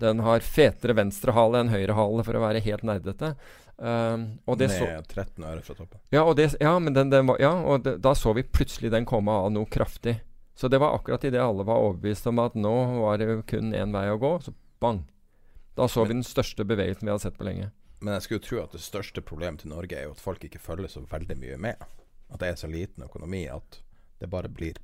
den 0.00 0.22
har 0.24 0.46
fetere 0.46 0.96
venstre 0.96 1.34
hale 1.36 1.60
enn 1.60 1.72
høyre 1.72 1.96
hale, 1.98 2.24
for 2.24 2.38
å 2.38 2.44
være 2.46 2.64
helt 2.64 2.86
nerdete. 2.88 3.34
Um, 3.80 4.26
Ned 4.60 4.72
så, 4.72 4.88
13 5.08 5.44
øre 5.44 5.62
fra 5.64 5.76
toppen. 5.76 6.00
Ja, 6.12 6.24
det, 6.36 6.50
ja, 6.60 6.74
men 6.82 6.96
den, 6.96 7.12
den 7.12 7.28
var, 7.30 7.40
ja, 7.40 7.54
og 7.64 7.86
det, 7.86 7.96
da 8.04 8.12
så 8.16 8.34
vi 8.36 8.44
plutselig 8.44 8.92
den 8.92 9.08
komme 9.08 9.32
av 9.32 9.48
noe 9.54 9.68
kraftig. 9.72 10.18
Så 10.60 10.68
det 10.68 10.78
var 10.78 10.92
akkurat 10.94 11.24
idet 11.24 11.40
alle 11.40 11.64
var 11.64 11.80
overbevist 11.80 12.26
om 12.28 12.38
at 12.42 12.52
nå 12.54 12.72
var 13.00 13.16
det 13.16 13.46
kun 13.48 13.70
én 13.72 13.94
vei 13.96 14.10
å 14.12 14.18
gå, 14.20 14.34
så 14.44 14.52
bang. 14.84 14.98
Da 15.72 15.86
så 15.88 16.04
vi 16.04 16.12
den 16.18 16.26
største 16.26 16.66
bevegelsen 16.68 17.08
vi 17.08 17.14
hadde 17.14 17.22
sett 17.22 17.38
på 17.38 17.46
lenge. 17.48 17.70
Men 18.04 18.18
jeg 18.18 18.26
skulle 18.26 18.42
jo 18.42 18.44
tro 18.44 18.58
at 18.66 18.74
det 18.76 18.82
største 18.84 19.24
problemet 19.24 19.64
til 19.64 19.72
Norge 19.72 19.96
er 19.96 20.04
jo 20.04 20.12
at 20.12 20.20
folk 20.20 20.44
ikke 20.44 20.60
følger 20.60 20.92
så 20.92 21.00
veldig 21.08 21.38
mye 21.40 21.56
med. 21.64 21.86
At 22.28 22.44
det 22.44 22.52
er 22.52 22.60
så 22.60 22.68
liten 22.68 23.08
økonomi 23.08 23.46
at 23.48 23.80
det 24.20 24.28
bare 24.28 24.52
blir 24.52 24.76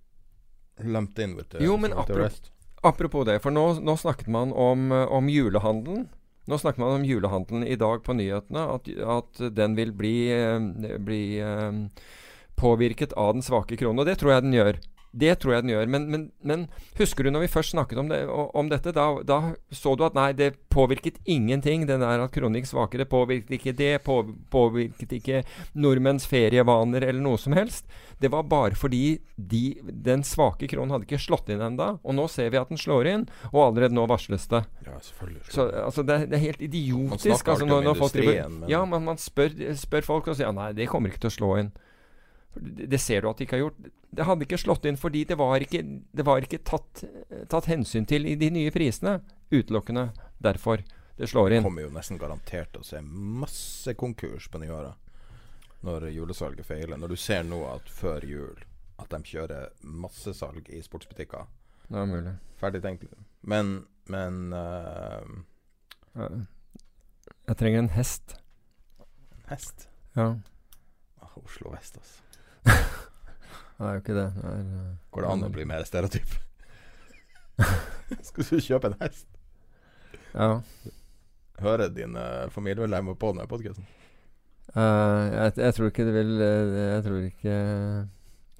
lumped 0.81 1.21
in 1.21 1.37
with 1.37 1.53
the, 1.53 1.61
jo, 1.61 1.77
men 1.77 1.93
with 1.93 2.01
apropos, 2.01 2.41
apropos 2.81 3.29
det, 3.29 3.37
for 3.45 3.53
nå, 3.53 3.67
nå 3.85 3.99
snakket 4.01 4.33
man 4.33 4.57
om, 4.57 4.89
om, 4.93 5.29
julehandelen. 5.29 6.09
Nå 6.49 6.63
snakker 6.63 6.81
man 6.81 7.03
om 7.03 7.05
julehandelen 7.05 7.69
i 7.69 7.77
dag 7.77 8.01
på 8.01 8.17
nyhetene. 8.17 8.65
At, 8.81 8.89
at 8.89 9.45
den 9.61 9.77
vil 9.77 9.93
bli, 9.93 10.17
bli 11.05 11.23
um, 11.45 11.89
påvirket 12.57 13.13
av 13.13 13.35
den 13.37 13.45
svake 13.45 13.77
kronen. 13.77 14.01
Og 14.01 14.09
det 14.09 14.17
tror 14.25 14.39
jeg 14.39 14.49
den 14.49 14.57
gjør. 14.57 14.85
Det 15.17 15.33
tror 15.41 15.55
jeg 15.55 15.65
den 15.65 15.71
gjør. 15.73 15.87
Men, 15.89 16.07
men, 16.13 16.25
men 16.45 16.65
husker 16.99 17.25
du 17.25 17.31
når 17.33 17.47
vi 17.47 17.53
først 17.55 17.73
snakket 17.73 17.99
om, 18.03 18.09
det, 18.13 18.19
om 18.29 18.69
dette? 18.69 18.93
Da, 18.93 19.07
da, 19.25 19.39
så 19.73 19.95
du 19.97 20.05
at 20.05 20.17
nei, 20.19 20.31
det 20.37 20.51
påvirket 20.73 21.17
ingenting. 21.25 21.87
Den 21.89 22.05
der 22.05 22.25
at 22.27 22.35
kronen 22.35 22.59
gikk 22.61 22.69
svakere, 22.69 23.07
påvirket 23.09 23.55
ikke 23.57 23.73
det. 23.79 23.93
På, 24.05 24.19
påvirket 24.53 25.15
ikke 25.17 25.41
nordmenns 25.75 26.27
ferievaner 26.29 27.07
eller 27.09 27.23
noe 27.25 27.41
som 27.41 27.57
helst. 27.57 27.89
Det 28.21 28.29
var 28.33 28.45
bare 28.49 28.77
fordi 28.77 29.19
de, 29.37 29.63
den 29.85 30.23
svake 30.25 30.69
kronen 30.69 30.93
hadde 30.95 31.09
ikke 31.09 31.21
slått 31.21 31.49
inn 31.53 31.65
ennå. 31.65 31.89
Og 32.05 32.17
nå 32.17 32.29
ser 32.33 32.53
vi 32.53 32.61
at 32.61 32.69
den 32.73 32.81
slår 32.81 33.09
inn, 33.15 33.27
og 33.53 33.59
allerede 33.71 33.97
nå 33.97 34.05
varsles 34.09 34.47
det. 34.53 34.63
Ja, 34.87 34.99
selvfølgelig. 35.09 35.49
Så 35.53 35.67
altså, 35.87 36.05
det, 36.07 36.21
er- 36.23 36.31
det 36.31 36.39
er 36.39 36.45
helt 36.47 36.61
Man 36.61 36.69
idiotisk. 36.71 37.25
snakker 37.27 37.53
Altså, 37.57 37.65
alltid 37.65 37.69
når, 37.73 37.79
om 37.79 37.85
når 37.91 38.01
folk 38.01 38.15
industrien, 38.21 38.61
men- 38.61 38.71
ja, 38.73 38.85
man, 38.85 39.05
man 39.13 39.21
spør, 39.21 39.57
spør 39.81 40.09
folk 40.13 40.29
og 40.33 40.37
sier 40.39 40.53
nei, 40.57 40.71
det 40.77 40.89
kommer 40.93 41.13
ikke 41.13 41.25
til 41.27 41.33
å 41.33 41.37
slå 41.41 41.51
inn. 41.65 41.73
Det, 42.57 42.87
det 42.89 43.01
ser 43.05 43.21
du 43.21 43.29
at 43.29 43.37
de 43.41 43.45
ikke 43.45 43.59
har 43.59 43.67
gjort. 43.67 43.89
Det 44.17 44.25
hadde 44.25 44.47
ikke 44.47 44.59
slått 44.61 44.87
inn 44.89 44.97
fordi 45.01 45.25
det 45.29 45.37
var 45.39 45.61
ikke, 45.61 45.83
det 46.17 46.25
var 46.27 46.45
ikke 46.45 46.63
tatt, 46.65 47.03
tatt 47.53 47.69
hensyn 47.69 48.07
til 48.09 48.27
i 48.29 48.37
de 48.41 48.49
nye 48.55 48.73
prisene. 48.75 49.19
Utelukkende 49.53 50.09
derfor 50.43 50.83
det 51.17 51.27
slår 51.31 51.53
inn. 51.53 51.63
Det 51.63 51.69
kommer 51.69 51.87
jo 51.87 51.93
nesten 51.95 52.19
garantert 52.21 52.73
til 52.75 52.83
å 52.83 52.87
se 52.87 53.01
masse 53.03 53.95
konkurs 53.97 54.49
på 54.53 54.61
nyåret. 54.61 54.97
Når 55.87 56.09
julesalget 56.11 56.67
feiler. 56.67 56.99
Når 56.99 57.13
du 57.15 57.17
ser 57.21 57.45
nå 57.47 57.63
at 57.71 57.89
før 57.93 58.25
jul 58.27 58.65
at 59.01 59.13
de 59.13 59.21
kjører 59.29 59.71
massesalg 59.81 60.69
i 60.73 60.81
sportsbutikker. 60.85 61.49
Det 61.87 62.01
er 62.01 62.09
mulig. 62.11 62.35
Ferdig 62.61 62.83
tenkt. 62.85 63.05
Men, 63.47 63.85
men 64.13 64.53
uh, 64.53 65.25
Jeg 67.47 67.57
trenger 67.61 67.85
en 67.85 67.93
hest. 67.97 68.39
En 69.37 69.51
hest 69.53 69.89
Ja. 70.17 70.31
ah, 71.23 71.37
Oslo 71.45 71.73
vest, 71.75 72.01
altså. 72.01 72.23
Det 73.77 73.87
er 73.87 73.93
jo 73.97 74.03
ikke 74.03 74.17
det. 74.17 74.27
det 74.37 74.51
er, 74.51 74.61
eh, 74.61 74.93
Går 75.13 75.27
det 75.27 75.33
an 75.33 75.47
å 75.47 75.53
bli 75.53 75.65
mer 75.69 75.85
stereotyp? 75.85 76.37
Skal 78.29 78.45
du 78.49 78.61
kjøpe 78.65 78.93
en 78.93 78.99
hest? 79.03 79.27
Ja. 80.33 80.51
Hører 81.61 81.93
dine 81.93 82.25
familiemedlemmer 82.53 83.17
på 83.17 83.33
denne 83.33 83.47
podkasten? 83.49 83.87
Uh, 84.77 85.29
jeg, 85.33 85.53
jeg 85.63 85.75
tror 85.77 85.89
ikke 85.93 86.05
det 86.05 86.13
vil 86.17 86.33
eh, 86.43 86.73
Jeg 86.91 87.03
tror 87.05 87.21
ikke 87.23 87.53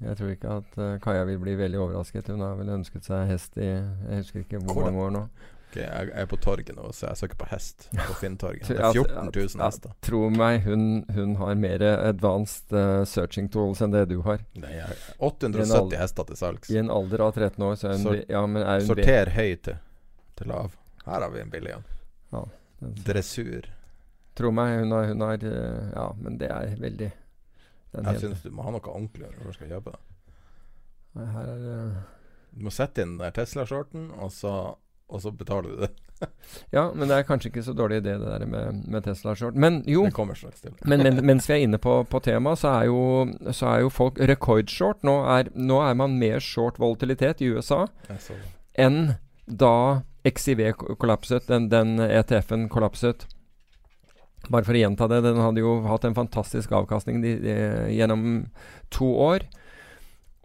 Jeg 0.07 0.17
tror 0.21 0.29
ikke 0.31 0.53
at 0.55 0.77
eh, 0.79 0.93
Kaja 1.03 1.25
vil 1.29 1.41
bli 1.43 1.57
veldig 1.59 1.81
overrasket. 1.83 2.31
Hun 2.31 2.45
har 2.45 2.55
vel 2.57 2.71
ønsket 2.77 3.05
seg 3.09 3.27
hest 3.33 3.59
i 3.59 3.67
Jeg 3.67 4.23
husker 4.23 4.45
ikke 4.45 4.61
hvor 4.63 4.77
Hvordan? 4.79 4.95
mange 4.95 5.05
år 5.07 5.15
nå. 5.17 5.25
Ok, 5.77 5.83
jeg 5.85 6.11
er 6.23 6.27
på 6.31 6.37
torget 6.41 6.71
nå, 6.77 6.87
så 6.97 7.11
jeg 7.11 7.21
søker 7.21 7.39
på 7.43 7.47
hest 7.51 7.87
på 8.09 8.15
Finntorget. 8.21 8.69
Det 8.71 8.79
er 8.81 8.93
14 8.97 9.31
000 9.35 9.61
ja, 9.61 9.67
hester. 9.69 9.93
Tro 10.09 10.23
meg, 10.33 10.63
hun, 10.65 11.05
hun 11.15 11.35
har 11.43 11.55
mer 11.61 11.85
advanced 11.93 12.73
uh, 12.73 13.05
searching 13.05 13.51
tools 13.53 13.83
enn 13.85 13.93
det 13.95 14.07
du 14.11 14.19
har. 14.27 14.41
Nei, 14.57 14.73
er 14.83 14.95
870 15.19 15.75
alder- 15.81 16.01
hester 16.03 16.29
til 16.33 16.41
salgs. 16.41 16.71
I 16.73 16.81
en 16.81 16.91
alder 16.91 17.27
av 17.29 17.35
13 17.37 17.63
år, 17.69 17.77
så 17.81 17.91
er 17.91 17.99
hun 17.99 18.07
Sor- 18.09 18.25
Ja, 18.33 18.43
men 18.47 18.63
er 18.65 18.81
hun 18.81 18.89
Sorter 18.91 19.33
høy 19.37 19.53
til, 19.69 19.79
til 20.41 20.51
lav. 20.55 20.75
Her 21.07 21.21
har 21.23 21.31
vi 21.37 21.41
en 21.45 21.53
billig 21.53 21.75
en. 21.77 21.85
Ja, 22.33 22.41
Dressur. 23.07 23.69
Tro 24.37 24.51
meg, 24.53 24.81
hun 24.83 24.91
har, 24.93 25.07
hun 25.13 25.23
har 25.25 25.45
eh, 25.49 25.93
Ja, 25.95 26.09
men 26.21 26.35
det 26.41 26.49
er 26.53 26.75
veldig 26.81 27.07
Jeg 27.13 28.05
helt- 28.05 28.21
syns 28.21 28.43
du 28.45 28.51
må 28.53 28.65
ha 28.67 28.73
noe 28.75 28.83
ordentlig 28.91 29.31
når 29.31 29.47
du 29.49 29.53
skal 29.57 29.71
kjøpe 29.71 29.95
det. 29.95 30.03
Her 31.17 31.47
er 31.55 31.63
det 31.63 31.77
Du 32.57 32.65
må 32.67 32.73
sette 32.75 33.01
inn 33.05 33.15
den 33.15 33.23
der 33.23 33.33
Tesla-skjorten, 33.37 34.11
og, 34.21 34.29
så- 34.33 34.75
og 35.09 35.23
så 35.23 35.31
betaler 35.31 35.71
du 35.71 35.87
det. 35.87 35.93
Ja, 36.73 36.87
men 36.95 37.11
det 37.11 37.17
er 37.19 37.27
kanskje 37.29 37.51
ikke 37.51 37.63
så 37.67 37.75
dårlig 37.77 37.99
idé, 38.01 38.15
det 38.17 38.31
der 38.31 38.47
med, 38.49 38.79
med 38.89 39.05
Tesla-short. 39.05 39.55
Men 39.55 39.83
jo, 39.87 40.07
men, 40.87 41.03
men 41.03 41.19
mens 41.27 41.49
vi 41.51 41.55
er 41.59 41.65
inne 41.67 41.79
på, 41.83 41.99
på 42.09 42.21
temaet, 42.25 42.63
så 42.63 42.73
så 43.53 43.69
er 43.69 43.83
jo 43.85 43.91
folk 43.93 44.19
rekordshort. 44.31 45.05
Nå 45.05 45.19
er, 45.35 45.51
nå 45.53 45.83
er 45.85 45.99
man 45.99 46.17
mer 46.19 46.41
short 46.41 46.81
volatilitet 46.81 47.45
i 47.45 47.51
USA 47.53 47.85
enn 48.77 49.17
da 49.47 50.03
XIV 50.27 50.73
kollapset, 50.99 51.47
den, 51.49 51.69
den 51.71 52.01
ETF-en 52.01 52.69
kollapset. 52.73 53.27
Bare 54.49 54.67
for 54.67 54.77
å 54.77 54.81
gjenta 54.81 55.09
det, 55.11 55.23
den 55.27 55.41
hadde 55.43 55.63
jo 55.63 55.79
hatt 55.87 56.05
en 56.07 56.17
fantastisk 56.17 56.73
avkastning 56.77 57.21
de, 57.23 57.37
de, 57.43 57.55
gjennom 57.95 58.47
to 58.95 59.09
år. 59.23 59.47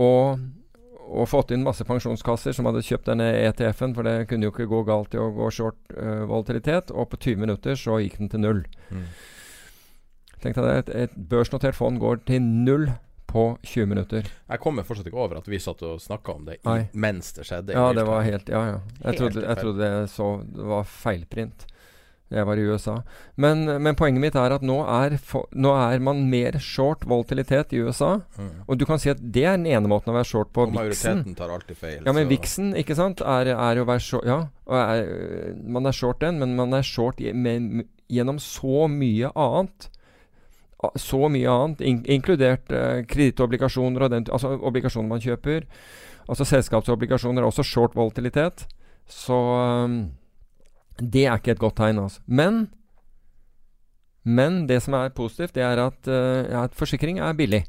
Og, 0.02 0.42
og 1.12 1.28
fått 1.28 1.52
inn 1.52 1.66
masse 1.66 1.84
pensjonskasser 1.88 2.56
som 2.56 2.70
hadde 2.70 2.84
kjøpt 2.88 3.10
denne 3.12 3.28
ETF-en, 3.44 3.94
for 3.98 4.08
det 4.08 4.30
kunne 4.30 4.48
jo 4.48 4.54
ikke 4.54 4.70
gå 4.72 4.82
galt 4.88 5.16
i 5.16 5.20
å 5.20 5.30
gå 5.36 5.50
short 5.52 5.80
uh, 5.98 6.24
volatilitet. 6.30 6.94
Og 6.96 7.10
på 7.12 7.20
20 7.20 7.44
minutter 7.44 7.80
så 7.80 8.00
gikk 8.00 8.18
den 8.22 8.32
til 8.32 8.44
null. 8.46 8.66
Mm. 8.90 9.06
Tenk 10.42 10.58
deg 10.58 10.66
det, 10.66 10.76
et, 10.80 10.92
et 11.06 11.18
børsnotert 11.32 11.78
fond 11.78 12.00
går 12.02 12.24
til 12.30 12.42
null 12.42 12.90
på 13.32 13.46
20 13.64 13.88
minutter. 13.92 14.28
Jeg 14.28 14.60
kommer 14.64 14.88
fortsatt 14.88 15.08
ikke 15.08 15.20
over 15.20 15.40
at 15.40 15.48
vi 15.48 15.60
satt 15.62 15.84
og 15.88 16.02
snakka 16.04 16.36
om 16.36 16.48
det 16.50 16.58
i, 16.60 16.78
mens 17.00 17.32
det 17.38 17.46
skjedde. 17.48 17.76
Ja, 17.78 17.92
det 17.96 18.04
var 18.08 18.26
helt 18.28 18.50
Ja, 18.52 18.64
ja. 18.74 18.80
Jeg 18.98 19.06
Helt 19.06 19.22
trodde, 19.22 19.44
jeg 19.46 19.62
trodde 19.62 19.84
det, 19.86 20.10
så 20.12 20.32
det 20.44 20.72
var 20.74 20.90
feilprint. 20.90 21.68
Jeg 22.32 22.48
var 22.48 22.60
i 22.60 22.64
USA. 22.64 22.94
Men, 23.36 23.66
men 23.84 23.98
poenget 24.00 24.24
mitt 24.24 24.38
er 24.40 24.54
at 24.56 24.64
nå 24.64 24.78
er, 24.88 25.18
nå 25.52 25.74
er 25.76 26.04
man 26.04 26.24
mer 26.32 26.56
short 26.64 27.04
volatilitet 27.10 27.74
i 27.76 27.82
USA. 27.84 28.22
Mm. 28.40 28.52
Og 28.72 28.80
du 28.80 28.86
kan 28.88 29.02
si 29.04 29.12
at 29.12 29.20
det 29.20 29.44
er 29.44 29.58
den 29.60 29.68
ene 29.68 29.92
måten 29.92 30.14
å 30.14 30.16
være 30.16 30.30
short 30.30 30.54
på. 30.56 30.70
Og 30.70 30.76
majoriteten 30.78 31.36
tar 31.36 31.52
alltid 31.52 31.80
feil. 31.80 31.98
Ja, 32.08 32.14
men 32.16 32.30
Vixen, 32.32 32.72
ikke 32.80 32.96
sant, 32.96 33.20
er, 33.20 33.52
er 33.52 33.82
å 33.82 33.88
være 33.90 34.06
short 34.06 34.30
Ja, 34.30 34.46
er, 34.72 35.58
man 35.60 35.90
er 35.90 35.98
short 35.98 36.22
den, 36.24 36.40
men 36.40 36.56
man 36.56 36.78
er 36.78 36.88
short 36.88 37.20
med, 37.20 37.84
gjennom 38.12 38.40
så 38.44 38.88
mye 38.92 39.34
annet. 39.36 39.90
Så 40.98 41.28
mye 41.30 41.52
annet, 41.52 41.84
in 41.86 42.00
inkludert 42.10 42.72
eh, 42.74 43.04
kredittobligasjoner 43.06 44.08
og 44.08 44.16
den 44.16 44.24
Altså 44.34 44.56
obligasjoner 44.56 45.12
man 45.12 45.22
kjøper. 45.22 45.68
Altså 46.32 46.48
selskapsobligasjoner 46.48 47.44
er 47.44 47.52
også 47.52 47.68
short 47.68 48.00
volatilitet. 48.00 48.66
Så 49.12 49.36
um, 49.36 50.00
det 51.02 51.26
er 51.26 51.42
ikke 51.42 51.56
et 51.56 51.64
godt 51.64 51.80
tegn, 51.82 52.00
altså. 52.04 52.22
Men 52.28 52.68
men 54.24 54.68
det 54.68 54.82
som 54.86 54.94
er 54.94 55.14
positivt, 55.18 55.56
det 55.58 55.64
er 55.66 55.80
at, 55.82 56.08
uh, 56.08 56.64
at 56.64 56.76
forsikring 56.78 57.20
er 57.20 57.34
billig. 57.34 57.64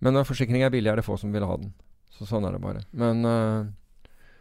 Men 0.00 0.16
når 0.16 0.28
forsikring 0.28 0.64
er 0.64 0.72
billig, 0.72 0.88
er 0.90 1.00
det 1.00 1.04
få 1.04 1.18
som 1.20 1.32
vil 1.32 1.44
ha 1.44 1.56
den. 1.60 1.74
Så 2.16 2.28
sånn 2.28 2.46
er 2.48 2.56
det 2.56 2.62
bare. 2.62 2.84
Men 2.96 3.24
uh, 3.28 3.66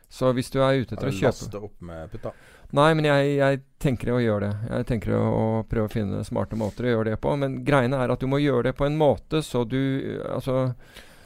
Så 0.07 0.31
hvis 0.35 0.51
du 0.53 0.61
er 0.61 0.79
ute 0.79 0.95
etter 0.95 1.09
å 1.09 1.13
kjøpe 1.13 1.31
Laste 1.33 1.59
opp 1.59 1.83
med 1.83 2.11
putta? 2.11 2.33
Nei, 2.73 2.89
men 2.97 3.05
jeg, 3.05 3.35
jeg 3.37 3.59
tenker 3.83 4.13
å 4.15 4.21
gjøre 4.21 4.47
det. 4.47 4.69
Jeg 4.77 4.87
tenker 4.89 5.13
å, 5.17 5.21
å 5.23 5.45
prøve 5.69 5.89
å 5.89 5.93
finne 5.93 6.23
smarte 6.25 6.57
måter 6.57 6.87
å 6.87 6.95
gjøre 6.95 7.11
det 7.11 7.19
på. 7.21 7.35
Men 7.37 7.59
greiene 7.67 7.99
er 8.01 8.13
at 8.13 8.23
du 8.23 8.29
må 8.29 8.39
gjøre 8.41 8.71
det 8.71 8.77
på 8.79 8.87
en 8.87 8.97
måte 8.97 9.43
så 9.45 9.61
du 9.67 9.77
Altså 10.25 10.71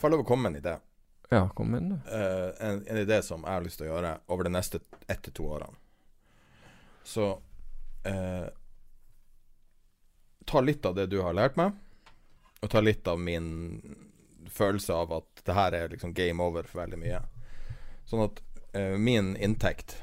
Får 0.01 0.09
jeg 0.09 0.13
lov 0.13 0.25
å 0.25 0.27
komme 0.27 0.49
med 0.49 0.57
en 0.57 0.61
idé? 0.63 0.73
Ja, 1.31 1.45
kom 1.55 1.71
med 1.71 1.91
uh. 1.91 2.15
Eh, 2.15 2.49
en, 2.67 2.81
en 2.88 2.99
idé 3.01 3.21
som 3.23 3.41
jeg 3.43 3.51
har 3.51 3.63
lyst 3.63 3.79
til 3.81 3.88
å 3.88 3.93
gjøre 3.93 4.13
over 4.31 4.47
de 4.47 4.51
neste 4.53 4.79
ett 5.07 5.23
til 5.23 5.35
to 5.39 5.47
årene. 5.55 5.75
Så 7.07 7.41
eh, 8.03 8.47
Ta 10.45 10.61
litt 10.61 10.85
av 10.85 10.95
det 10.95 11.05
du 11.11 11.21
har 11.21 11.35
lært 11.35 11.57
meg, 11.59 11.71
og 12.61 12.69
ta 12.71 12.79
litt 12.79 13.07
av 13.07 13.19
min 13.19 13.79
følelse 14.47 14.95
av 14.95 15.11
at 15.17 15.41
det 15.43 15.55
her 15.55 15.75
er 15.75 15.89
liksom 15.91 16.13
game 16.15 16.43
over 16.43 16.63
for 16.63 16.79
veldig 16.81 16.99
mye. 17.01 17.19
Sånn 18.07 18.23
at 18.23 18.39
eh, 18.71 18.95
min 18.95 19.34
inntekt 19.35 19.97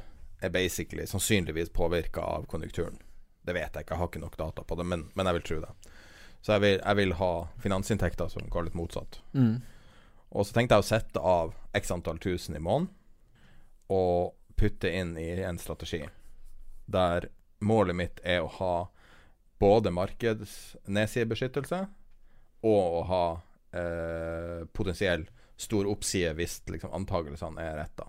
er 0.44 0.52
basically 0.52 1.06
sannsynligvis 1.08 1.72
påvirka 1.72 2.20
av 2.20 2.44
konjunkturen. 2.52 2.98
Det 3.40 3.56
vet 3.56 3.72
jeg 3.72 3.86
ikke, 3.86 3.94
jeg 3.94 4.02
har 4.02 4.12
ikke 4.12 4.24
nok 4.24 4.36
data 4.40 4.64
på 4.64 4.76
det, 4.80 4.88
men, 4.88 5.06
men 5.16 5.28
jeg 5.28 5.38
vil 5.38 5.46
tro 5.48 5.60
det. 5.64 5.72
Så 6.44 6.56
jeg 6.56 6.64
vil, 6.64 6.76
jeg 6.76 7.00
vil 7.00 7.16
ha 7.20 7.32
finansinntekter 7.64 8.32
som 8.32 8.50
går 8.52 8.68
litt 8.68 8.76
motsatt. 8.76 9.20
Mm. 9.32 9.62
Og 10.36 10.44
så 10.44 10.56
tenkte 10.56 10.76
jeg 10.76 10.84
å 10.84 10.90
sette 10.92 11.24
av 11.24 11.56
x 11.76 11.92
antall 11.92 12.20
tusen 12.20 12.56
i 12.56 12.64
måneden 12.64 12.92
og 13.92 14.36
putte 14.60 14.92
inn 14.92 15.16
i 15.20 15.30
en 15.44 15.60
strategi 15.60 16.04
der 16.86 17.28
målet 17.64 17.96
mitt 17.96 18.20
er 18.24 18.42
å 18.44 18.50
ha 18.58 18.74
både 19.62 19.90
markedsnedsidebeskyttelse 19.94 21.86
og 22.64 22.98
å 22.98 23.02
ha 23.08 23.24
eh, 23.76 24.64
potensiell 24.72 25.26
stor 25.56 25.86
oppside 25.88 26.34
hvis 26.38 26.58
liksom, 26.70 26.92
antakelsene 26.96 27.62
er 27.62 27.78
retta. 27.78 28.08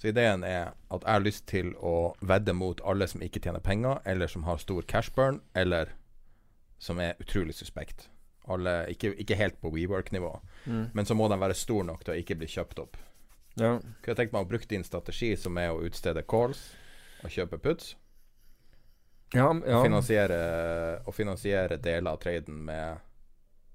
Så 0.00 0.08
ideen 0.10 0.44
er 0.48 0.72
at 0.88 1.02
jeg 1.04 1.12
har 1.12 1.20
lyst 1.24 1.46
til 1.50 1.74
å 1.76 2.14
vedde 2.24 2.54
mot 2.56 2.80
alle 2.88 3.06
som 3.08 3.20
ikke 3.22 3.42
tjener 3.44 3.60
penger, 3.60 4.00
eller 4.08 4.30
som 4.32 4.46
har 4.48 4.56
stor 4.62 4.82
cashburn, 4.88 5.42
eller 5.54 5.92
som 6.80 6.98
er 7.04 7.18
utrolig 7.20 7.52
suspekt. 7.58 8.08
Alle, 8.48 8.86
ikke, 8.88 9.12
ikke 9.20 9.36
helt 9.36 9.60
på 9.60 9.70
WeWork-nivå, 9.74 10.40
Mm. 10.66 10.90
men 10.92 11.06
så 11.06 11.14
må 11.16 11.28
de 11.28 11.36
være 11.40 11.54
store 11.56 11.84
nok 11.88 12.02
til 12.04 12.12
å 12.14 12.18
ikke 12.20 12.36
bli 12.36 12.46
kjøpt 12.48 12.78
opp. 12.82 12.96
Ja. 13.56 13.78
Kunne 13.78 14.12
jeg 14.12 14.16
tenkt 14.16 14.32
meg 14.32 14.44
å 14.44 14.48
bruke 14.48 14.68
din 14.68 14.84
strategi, 14.84 15.36
som 15.36 15.56
er 15.58 15.70
å 15.72 15.80
utstede 15.84 16.22
calls 16.28 16.74
og 17.22 17.30
kjøpe 17.30 17.58
puts, 17.58 17.96
Ja, 19.32 19.46
og, 19.46 19.62
ja. 19.66 19.78
finansiere, 19.84 20.38
og 21.06 21.14
finansiere 21.14 21.76
deler 21.78 22.10
av 22.10 22.18
traden 22.22 22.64
med 22.66 22.98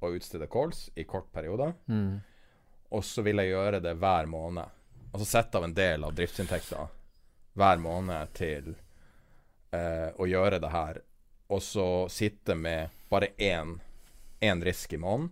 å 0.04 0.10
utstede 0.12 0.50
calls 0.52 0.90
i 1.00 1.06
kort 1.08 1.30
periode. 1.32 1.70
Mm. 1.88 2.20
Og 2.92 3.04
så 3.08 3.24
vil 3.24 3.40
jeg 3.40 3.54
gjøre 3.54 3.80
det 3.84 3.96
hver 4.02 4.28
måned. 4.28 4.74
Altså 5.14 5.28
sette 5.30 5.58
av 5.58 5.64
en 5.64 5.74
del 5.74 6.04
av 6.04 6.12
driftsinntekta 6.16 6.88
hver 7.56 7.80
måned 7.80 8.34
til 8.36 8.74
eh, 9.72 10.12
å 10.12 10.28
gjøre 10.28 10.60
det 10.60 10.72
her. 10.74 11.00
Og 11.56 11.64
så 11.64 11.88
sitte 12.12 12.56
med 12.60 12.92
bare 13.10 13.32
én, 13.40 13.78
én 14.44 14.64
risk 14.66 14.94
i 14.94 15.00
måneden, 15.00 15.32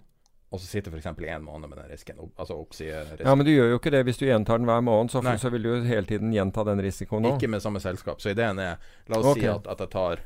og 0.54 0.60
så 0.62 0.68
sitter 0.70 0.94
f.eks. 0.94 1.08
én 1.26 1.42
måned 1.42 1.72
med 1.72 1.80
den 1.82 1.90
risken. 1.90 2.20
Altså 2.38 2.54
oppsiderisken. 2.62 3.26
Ja, 3.26 3.34
Men 3.36 3.46
du 3.48 3.52
gjør 3.52 3.72
jo 3.72 3.80
ikke 3.80 3.92
det 3.96 4.04
hvis 4.06 4.20
du 4.22 4.28
gjentar 4.28 4.60
den 4.62 4.68
hver 4.70 4.84
måned. 4.86 5.10
Så, 5.10 5.24
så 5.42 5.50
vil 5.50 5.64
du 5.66 5.70
jo 5.72 5.80
hele 5.88 6.06
tiden 6.06 6.32
gjenta 6.36 6.64
den 6.68 6.82
risikoen 6.86 7.26
òg. 7.26 7.40
Ikke 7.40 7.50
med 7.50 7.64
samme 7.66 7.82
selskap. 7.82 8.22
Så 8.22 8.30
ideen 8.36 8.60
er 8.62 8.78
La 9.10 9.18
oss 9.18 9.32
okay. 9.34 9.48
si 9.48 9.50
at, 9.50 9.68
at 9.74 9.82
jeg 9.82 9.90
tar 9.96 10.22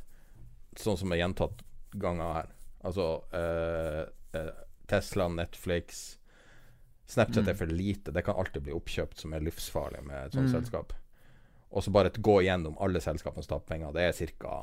sånn 0.83 0.97
som 0.99 1.11
er 1.15 1.21
gjentatt 1.23 1.63
ganger 1.95 2.33
her. 2.41 2.49
Altså 2.83 3.07
eh, 3.33 4.03
eh, 4.35 4.51
Tesla, 4.87 5.29
Netflix 5.31 6.17
Snapchat 7.07 7.45
Mm. 7.45 7.49
er 7.49 7.55
for 7.55 7.71
lite. 7.71 8.11
Det 8.11 8.21
kan 8.27 8.35
alltid 8.35 8.65
bli 8.67 8.73
oppkjøpt 8.75 9.21
som 9.23 9.31
er 9.33 9.39
livsfarlig 9.47 10.01
med 10.03 10.25
et 10.25 10.33
sånt 10.35 10.49
Mm. 10.51 10.57
selskap. 10.59 10.91
Og 11.71 11.83
så 11.83 11.91
bare 11.95 12.09
gå 12.11 12.41
gjennom 12.43 12.75
alle 12.83 12.99
selskapene 12.99 13.43
som 13.43 13.53
taper 13.55 13.67
penger. 13.77 13.93
Det 13.95 14.03
er 14.03 14.33
ca. 14.35 14.57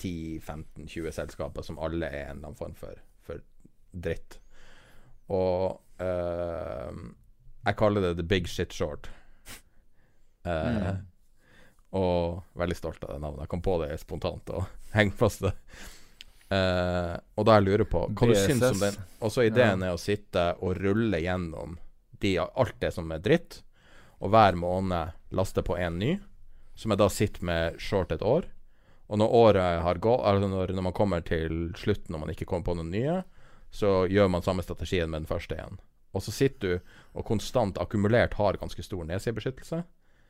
10-15-20 0.00 1.10
selskaper 1.12 1.62
som 1.64 1.78
alle 1.78 2.06
er 2.08 2.30
en 2.30 2.36
eller 2.38 2.50
annen 2.50 2.56
form 2.58 2.74
for, 2.78 3.00
for 3.24 3.40
dritt. 3.92 4.38
Og 5.30 5.78
uh, 6.02 7.00
jeg 7.66 7.78
kaller 7.78 8.08
det 8.08 8.16
the 8.18 8.26
big 8.26 8.48
shit 8.50 8.74
short. 8.76 9.10
Uh, 10.44 10.98
Mm. 11.90 11.98
Og 11.98 12.44
veldig 12.54 12.76
stolt 12.78 13.02
av 13.02 13.16
det 13.16 13.18
navnet. 13.18 13.40
Jeg 13.42 13.50
kom 13.50 13.62
på 13.66 13.72
det 13.82 13.96
spontant 13.98 14.52
og 14.54 14.68
henger 14.94 15.16
fast 15.18 15.42
det. 15.42 15.50
Uh, 16.50 17.18
og 17.34 17.48
da 17.48 17.56
jeg 17.58 17.66
lurer 17.66 17.86
på 17.90 18.04
hva 18.06 18.28
du 18.30 18.34
syns 18.38 18.62
om 18.68 18.78
den. 18.78 18.98
Og 19.18 19.32
så 19.34 19.48
ideen 19.48 19.82
er 19.82 19.94
å 19.94 19.98
sitte 19.98 20.52
og 20.62 20.78
rulle 20.78 21.18
gjennom 21.18 21.74
de, 22.22 22.36
alt 22.38 22.78
det 22.78 22.92
som 22.94 23.10
er 23.10 23.22
dritt, 23.24 23.58
og 24.22 24.30
hver 24.30 24.58
måned 24.58 25.34
laste 25.34 25.64
på 25.66 25.74
en 25.82 25.98
ny, 25.98 26.12
som 26.78 26.94
jeg 26.94 27.02
da 27.02 27.10
sitter 27.10 27.46
med 27.50 27.82
short 27.82 28.14
et 28.14 28.22
år. 28.22 28.46
Og 29.10 29.18
når 29.18 29.36
året 29.40 29.82
har 29.82 29.98
gått, 30.02 30.22
altså 30.30 30.50
når, 30.50 30.74
når 30.76 30.86
man 30.86 30.96
kommer 30.96 31.26
til 31.26 31.72
slutten 31.78 32.14
og 32.14 32.22
man 32.22 32.30
ikke 32.34 32.46
kommer 32.46 32.70
på 32.70 32.76
noen 32.78 32.92
nye, 32.94 33.16
så 33.70 34.04
gjør 34.10 34.28
man 34.32 34.42
samme 34.42 34.64
strategien 34.66 35.10
med 35.10 35.22
den 35.22 35.30
første 35.30 35.56
igjen. 35.56 35.78
Og 36.10 36.24
så 36.24 36.34
sitter 36.34 36.60
du 36.60 36.92
og 37.14 37.26
konstant 37.26 37.78
akkumulert 37.78 38.34
har 38.38 38.58
ganske 38.58 38.82
stor 38.82 39.06
nedsidebeskyttelse. 39.06 39.82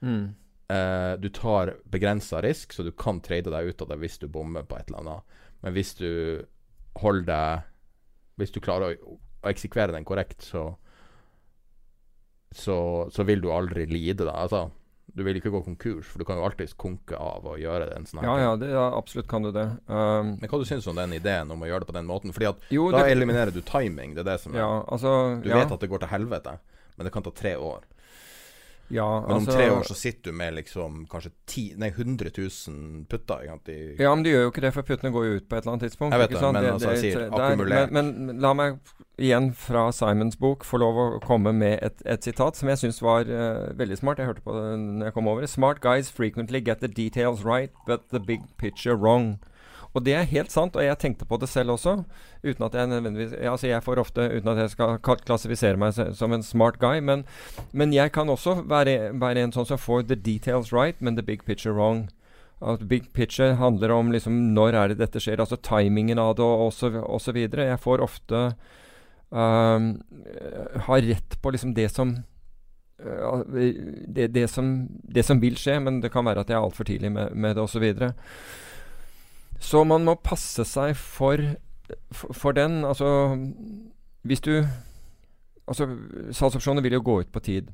Mm. 0.04 0.34
Eh, 0.70 1.12
du 1.20 1.28
tar 1.34 1.74
begrensa 1.84 2.42
risk, 2.44 2.72
så 2.72 2.84
du 2.84 2.92
kan 2.92 3.20
trade 3.24 3.50
deg 3.50 3.72
ut 3.72 3.82
av 3.82 3.90
det 3.90 4.00
hvis 4.02 4.20
du 4.20 4.28
bommer 4.28 4.66
på 4.68 4.76
et 4.76 4.90
eller 4.90 5.00
annet. 5.02 5.40
Men 5.64 5.74
hvis 5.76 5.94
du 5.98 6.10
holder 7.00 7.26
deg 7.26 7.66
Hvis 8.40 8.54
du 8.54 8.60
klarer 8.64 8.94
å, 8.96 9.16
å 9.44 9.48
eksekvere 9.50 9.92
den 9.92 10.06
korrekt, 10.08 10.40
så, 10.40 10.62
så 12.56 12.76
Så 13.12 13.26
vil 13.28 13.42
du 13.44 13.50
aldri 13.52 13.84
lide, 13.86 14.24
da. 14.24 14.32
Altså, 14.32 14.70
du 15.14 15.22
vil 15.26 15.38
ikke 15.40 15.52
gå 15.52 15.60
konkurs, 15.66 16.08
for 16.10 16.22
du 16.22 16.26
kan 16.28 16.38
jo 16.38 16.44
alltids 16.46 16.74
konke 16.78 17.18
av 17.18 17.46
å 17.48 17.56
gjøre 17.60 17.88
det 17.90 17.96
en 17.98 18.08
sånn 18.08 18.22
Ja, 18.24 18.34
ja, 18.40 18.50
det, 18.60 18.70
ja, 18.72 18.86
absolutt 18.96 19.28
kan 19.30 19.44
du 19.46 19.50
det. 19.54 19.66
Um, 19.86 20.36
Men 20.40 20.50
hva 20.50 20.60
du 20.60 20.66
syns 20.68 20.86
om 20.90 20.98
den 20.98 21.14
ideen 21.16 21.50
om 21.50 21.62
å 21.62 21.68
gjøre 21.68 21.84
det 21.84 21.90
på 21.90 21.96
den 21.98 22.08
måten? 22.10 22.34
Fordi 22.36 22.50
at 22.52 22.68
jo, 22.74 22.88
da 22.94 23.04
det, 23.04 23.14
eliminerer 23.16 23.54
du 23.54 23.62
timing. 23.66 24.14
Det 24.16 24.24
er 24.24 24.30
det 24.32 24.38
som 24.44 24.54
er 24.54 24.62
ja, 24.62 24.70
altså 24.86 25.14
Du 25.42 25.50
ja, 25.50 25.62
vet 25.62 25.74
at 25.74 25.82
det 25.82 25.90
går 25.90 26.04
til 26.04 26.12
helvete, 26.14 26.56
men 26.96 27.08
det 27.08 27.14
kan 27.14 27.26
ta 27.26 27.34
tre 27.34 27.56
år. 27.56 27.86
Ja, 28.90 29.06
Men 29.20 29.30
om 29.30 29.36
altså, 29.36 29.56
tre 29.56 29.66
år 29.70 29.84
så 29.86 29.94
sitter 29.94 30.30
du 30.30 30.36
med 30.36 30.54
liksom 30.56 31.04
kanskje 31.10 31.30
ti, 31.46 31.64
nei, 31.78 31.88
100 31.94 32.30
000 32.36 33.04
putter. 33.10 33.44
Egentlig. 33.46 33.76
Ja, 34.00 34.14
men 34.14 34.24
de 34.26 34.32
gjør 34.34 34.48
jo 34.48 34.50
ikke 34.52 34.64
det, 34.64 34.72
for 34.74 34.88
puttene 34.88 35.12
går 35.14 35.26
jo 35.28 35.36
ut 35.38 35.46
på 35.48 35.56
et 35.56 35.62
eller 35.62 35.76
annet 35.76 35.86
tidspunkt. 35.86 36.16
Jeg 36.16 36.22
vet 36.24 36.34
det, 36.34 36.42
men 36.42 36.58
men 36.58 36.72
altså, 36.72 36.90
jeg 36.96 37.04
sier 37.04 37.18
det 37.20 37.28
er- 37.28 37.46
akkumulert. 37.46 37.94
Men, 37.94 38.10
men 38.26 38.40
la 38.42 38.52
meg 38.58 38.80
igjen 39.20 39.50
fra 39.54 39.90
Simons 39.92 40.38
bok 40.40 40.64
få 40.64 40.80
lov 40.80 40.98
å 40.98 41.06
komme 41.24 41.52
med 41.52 41.78
et, 41.84 42.02
et 42.08 42.24
sitat 42.24 42.56
som 42.56 42.68
jeg 42.72 42.80
syns 42.80 43.02
var 43.04 43.28
uh, 43.28 43.68
veldig 43.76 43.98
smart. 44.00 44.18
Jeg 44.18 44.30
hørte 44.32 44.44
på 44.46 44.56
det 44.56 44.78
når 44.80 45.10
jeg 45.10 45.14
kom 45.18 45.28
over. 45.28 45.46
Smart 45.46 45.80
guys 45.84 46.10
frequently 46.10 46.60
get 46.60 46.80
the 46.80 46.88
details 46.88 47.44
right, 47.44 47.70
but 47.86 48.08
the 48.10 48.20
big 48.20 48.40
picture 48.56 48.96
wrong. 48.96 49.38
Og 49.94 50.04
det 50.06 50.14
er 50.14 50.28
helt 50.30 50.52
sant, 50.54 50.76
og 50.78 50.84
jeg 50.84 50.98
tenkte 51.02 51.26
på 51.26 51.38
det 51.42 51.48
selv 51.50 51.74
også. 51.74 51.96
Uten 52.44 52.64
at 52.66 52.76
jeg 52.78 52.90
nødvendigvis 52.90 53.34
Altså, 53.40 53.66
jeg 53.66 53.82
får 53.82 53.98
ofte, 53.98 54.28
uten 54.36 54.52
at 54.52 54.62
jeg 54.62 54.70
skal 54.70 54.98
klassifisere 55.02 55.80
meg 55.80 55.96
som 56.14 56.32
en 56.32 56.46
smart 56.46 56.78
guy, 56.78 57.00
men, 57.02 57.24
men 57.72 57.92
jeg 57.92 58.12
kan 58.12 58.30
også 58.30 58.62
være, 58.70 59.10
være 59.18 59.42
en 59.42 59.52
sånn 59.52 59.66
som 59.66 59.78
får 59.78 60.06
the 60.06 60.16
details 60.16 60.72
right, 60.72 61.00
men 61.00 61.16
the 61.16 61.26
big 61.26 61.44
picture 61.44 61.74
wrong. 61.74 62.08
At 62.60 62.86
big 62.88 63.12
picture 63.12 63.54
handler 63.56 63.90
om 63.90 64.12
liksom 64.12 64.54
når 64.54 64.76
er 64.76 64.92
det 64.92 65.00
dette 65.00 65.20
skjer, 65.22 65.40
altså 65.40 65.56
timingen 65.56 66.20
av 66.20 66.36
det 66.36 66.44
og 66.44 66.72
så, 66.76 67.32
videre. 67.32 67.70
Jeg 67.72 67.80
får 67.80 68.04
ofte 68.04 68.42
um, 69.30 69.94
ha 70.86 70.98
rett 71.00 71.38
på 71.40 71.54
liksom 71.54 71.72
det 71.74 71.88
som 71.88 72.18
uh, 73.00 73.42
det, 73.48 74.28
det, 74.36 74.46
som, 74.52 74.74
det 75.02 75.24
som 75.24 75.40
vil 75.40 75.56
skje, 75.56 75.80
men 75.80 76.02
det 76.04 76.12
kan 76.12 76.28
være 76.28 76.44
at 76.44 76.52
jeg 76.52 76.60
er 76.60 76.68
altfor 76.68 76.84
tidlig 76.84 77.10
med, 77.16 77.32
med 77.32 77.56
det 77.56 77.64
osv. 77.64 77.88
Så, 79.60 79.84
man 79.84 80.06
må 80.08 80.16
passe 80.24 80.64
seg 80.64 80.94
for, 80.96 81.42
for, 82.10 82.32
for 82.32 82.56
den. 82.56 82.80
Altså 82.84 83.36
Hvis 84.24 84.40
du 84.40 84.54
Altså 85.70 85.86
Salgsopsjoner 86.34 86.82
vil 86.82 86.96
jo 86.96 87.04
gå 87.06 87.20
ut 87.20 87.28
på 87.30 87.40
tid. 87.46 87.68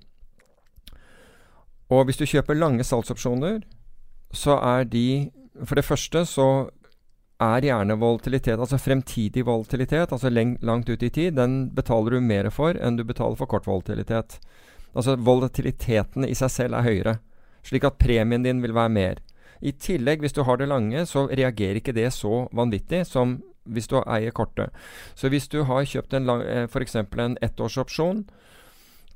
Og 1.89 2.05
hvis 2.05 2.19
du 2.21 2.27
kjøper 2.27 2.59
lange 2.59 2.85
salgsopsjoner, 2.85 3.63
så 4.35 4.59
er 4.59 4.85
de 4.85 5.31
For 5.65 5.79
det 5.79 5.87
første 5.87 6.27
så 6.29 6.49
er 7.41 7.65
gjerne 7.65 7.97
volatilitet, 8.01 8.59
altså 8.59 8.79
fremtidig 8.81 9.45
volatilitet, 9.47 10.13
altså 10.13 10.31
langt 10.33 10.89
ut 10.89 11.03
i 11.03 11.09
tid, 11.09 11.33
den 11.37 11.71
betaler 11.75 12.17
du 12.17 12.21
mer 12.21 12.49
for 12.51 12.77
enn 12.77 12.97
du 12.97 13.05
betaler 13.05 13.37
for 13.37 13.49
kort 13.49 13.67
volatilitet. 13.69 14.39
Altså 14.97 15.17
volatiliteten 15.17 16.25
i 16.25 16.35
seg 16.37 16.53
selv 16.53 16.79
er 16.79 16.87
høyere, 16.87 17.15
slik 17.65 17.85
at 17.85 17.99
premien 18.01 18.45
din 18.45 18.63
vil 18.65 18.73
være 18.77 18.93
mer. 18.93 19.21
I 19.61 19.73
tillegg, 19.73 20.21
hvis 20.21 20.37
du 20.37 20.43
har 20.45 20.61
det 20.61 20.69
lange, 20.69 21.07
så 21.07 21.27
reagerer 21.29 21.81
ikke 21.81 21.97
det 21.97 22.11
så 22.15 22.47
vanvittig 22.53 23.05
som 23.09 23.39
hvis 23.67 23.89
du 23.91 23.99
eier 24.03 24.35
kortet. 24.35 24.75
Så 25.19 25.31
hvis 25.33 25.49
du 25.51 25.63
har 25.67 25.87
kjøpt 25.87 26.15
en 26.15 26.29
lang, 26.29 26.43
eh, 26.43 26.67
f.eks. 26.71 26.97
en 26.97 27.39
ettårsopsjon, 27.43 28.27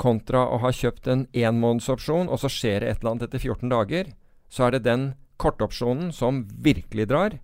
kontra 0.00 0.46
å 0.48 0.58
ha 0.62 0.72
kjøpt 0.72 1.08
en 1.12 1.26
enmånedsopsjon, 1.36 2.30
og 2.32 2.40
så 2.40 2.50
skjer 2.50 2.80
det 2.80 2.90
et 2.90 3.02
eller 3.02 3.12
annet 3.12 3.28
etter 3.28 3.42
14 3.44 3.72
dager, 3.72 4.12
så 4.50 4.66
er 4.66 4.76
det 4.76 4.86
den 4.88 5.06
kortopsjonen 5.40 6.10
som 6.12 6.44
virkelig 6.50 7.08
drar, 7.10 7.38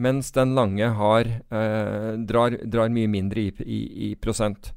mens 0.00 0.30
den 0.32 0.54
lange 0.56 0.86
har, 0.96 1.28
eh, 1.50 2.12
drar, 2.16 2.56
drar 2.64 2.88
mye 2.88 3.10
mindre 3.10 3.48
i, 3.48 3.50
i, 3.66 3.80
i 4.10 4.14
prosent. 4.14 4.72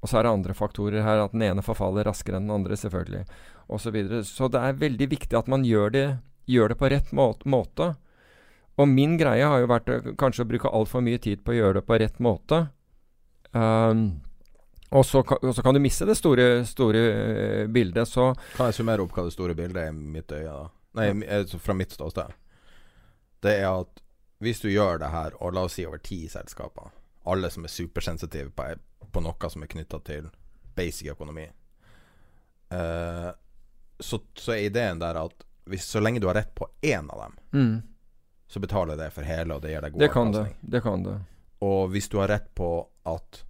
Og 0.00 0.08
så 0.08 0.18
er 0.18 0.24
det 0.24 0.32
andre 0.32 0.56
faktorer 0.56 1.04
her, 1.04 1.20
at 1.20 1.36
den 1.36 1.44
ene 1.44 1.62
forfaller 1.62 2.08
raskere 2.08 2.40
enn 2.40 2.48
den 2.48 2.56
andre, 2.56 2.76
selvfølgelig, 2.80 3.26
osv. 3.68 3.84
Så, 3.84 3.92
videre. 3.94 4.24
så 4.24 4.48
det 4.48 4.64
er 4.64 4.80
veldig 4.80 5.08
viktig 5.12 5.38
at 5.38 5.50
man 5.52 5.66
gjør 5.68 5.92
det, 5.94 6.06
gjør 6.46 6.72
det 6.72 6.78
på 6.80 6.90
rett 6.92 7.12
måte. 7.12 7.92
Og 8.80 8.88
min 8.88 9.16
greie 9.20 9.44
har 9.44 9.60
jo 9.60 9.68
vært 9.70 9.90
kanskje 10.20 10.46
å 10.46 10.50
bruke 10.50 10.72
altfor 10.72 11.04
mye 11.04 11.20
tid 11.20 11.42
på 11.44 11.52
å 11.52 11.58
gjøre 11.58 11.80
det 11.80 11.86
på 11.88 11.98
rett 12.00 12.20
måte. 12.22 12.62
Um, 13.52 14.22
og, 14.90 15.04
så 15.06 15.20
og 15.20 15.50
så 15.54 15.62
kan 15.62 15.76
du 15.76 15.82
miste 15.82 16.06
det 16.08 16.16
store, 16.18 16.64
store 16.66 17.02
eh, 17.10 17.66
bildet. 17.70 18.08
Så 18.08 18.30
Kan 18.56 18.70
jeg 18.70 18.80
summere 18.80 19.04
opp 19.04 19.12
hva 19.14 19.26
det 19.26 19.34
store 19.34 19.56
bildet 19.58 19.82
er 19.84 19.92
i 19.92 20.12
mitt 20.16 20.32
øye? 20.32 20.46
da? 20.46 20.70
Nei, 20.98 21.10
altså 21.30 21.60
fra 21.62 21.76
mitt 21.78 21.92
ståsted. 21.94 22.32
Det 23.44 23.52
er 23.60 23.68
at 23.68 24.02
hvis 24.40 24.62
du 24.64 24.70
gjør 24.72 24.98
det 25.02 25.12
her, 25.12 25.36
og 25.38 25.54
la 25.54 25.66
oss 25.68 25.76
si 25.76 25.84
over 25.86 26.00
ti 26.02 26.24
selskaper, 26.32 26.90
alle 27.30 27.50
som 27.52 27.66
er 27.68 27.72
supersensitive 27.72 28.50
på, 28.56 28.66
på 29.12 29.22
noe 29.22 29.50
som 29.52 29.62
er 29.62 29.70
knytta 29.70 30.00
til 30.08 30.30
basic 30.74 31.12
økonomi, 31.12 31.44
eh, 32.72 33.30
så, 34.00 34.20
så 34.34 34.56
er 34.56 34.66
ideen 34.70 35.02
der 35.02 35.20
at 35.20 35.44
hvis, 35.70 35.86
så 35.88 36.00
lenge 36.02 36.20
du 36.20 36.26
har 36.28 36.34
rett 36.40 36.50
på 36.58 36.66
én 36.82 37.08
av 37.14 37.22
dem, 37.26 37.36
så 38.50 38.60
betaler 38.60 38.96
det 38.98 39.10
for 39.14 39.22
hele, 39.26 39.54
og 39.54 39.62
det 39.62 39.70
gir 39.72 39.84
deg 39.84 39.92
god 39.94 40.02
det 40.02 40.10
kan 40.12 40.32
det. 40.34 40.44
Det 40.60 40.82
kan 40.82 41.02
det. 41.06 41.18
Og 41.62 41.90
hvis 41.92 42.08
du 42.10 42.18
har 42.18 42.28
rett 42.32 42.48
på 42.58 42.70
at 43.06 43.44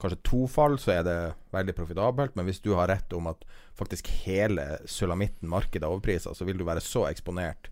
kanskje 0.00 0.18
to 0.28 0.46
fall, 0.46 0.78
så 0.78 0.92
er 0.98 1.02
det 1.06 1.16
veldig 1.56 1.74
profitabelt. 1.76 2.34
Men 2.36 2.44
hvis 2.48 2.60
du 2.64 2.74
har 2.76 2.88
rett 2.88 3.12
om 3.16 3.26
at 3.30 3.44
faktisk 3.76 4.08
hele 4.26 4.78
sulamitten, 4.86 5.48
markedet, 5.48 5.82
er 5.84 5.92
overprisa, 5.92 6.34
så 6.36 6.44
vil 6.48 6.58
du 6.60 6.64
være 6.68 6.80
så 6.84 7.06
eksponert 7.08 7.70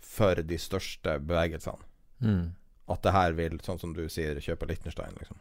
for 0.00 0.34
de 0.42 0.58
største 0.60 1.18
bevegelsene 1.20 1.84
Mm. 2.20 2.54
at 2.88 3.02
det 3.02 3.12
her 3.12 3.32
vil, 3.36 3.58
sånn 3.60 3.78
som 3.78 3.92
du 3.92 4.06
sier, 4.08 4.38
kjøpe 4.40 4.64
Liechtenstein, 4.70 5.12
liksom. 5.18 5.36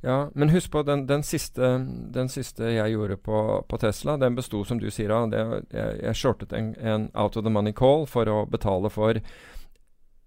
Ja, 0.00 0.30
men 0.34 0.50
husk 0.50 0.70
på 0.70 0.82
den, 0.86 1.06
den, 1.06 1.22
siste, 1.22 1.74
den 2.14 2.28
siste 2.30 2.70
jeg 2.70 2.94
gjorde 2.94 3.16
på, 3.18 3.38
på 3.68 3.78
Tesla, 3.82 4.16
den 4.18 4.34
besto, 4.38 4.64
som 4.66 4.78
du 4.78 4.88
sier, 4.90 5.10
av 5.14 5.30
det, 5.30 5.42
jeg, 5.74 5.98
jeg 6.02 6.18
shortet 6.18 6.54
en, 6.58 6.72
en 6.78 7.08
out 7.14 7.36
of 7.36 7.44
the 7.46 7.50
money 7.50 7.74
call 7.74 8.06
for 8.10 8.30
å 8.30 8.44
betale 8.50 8.90
for 8.90 9.18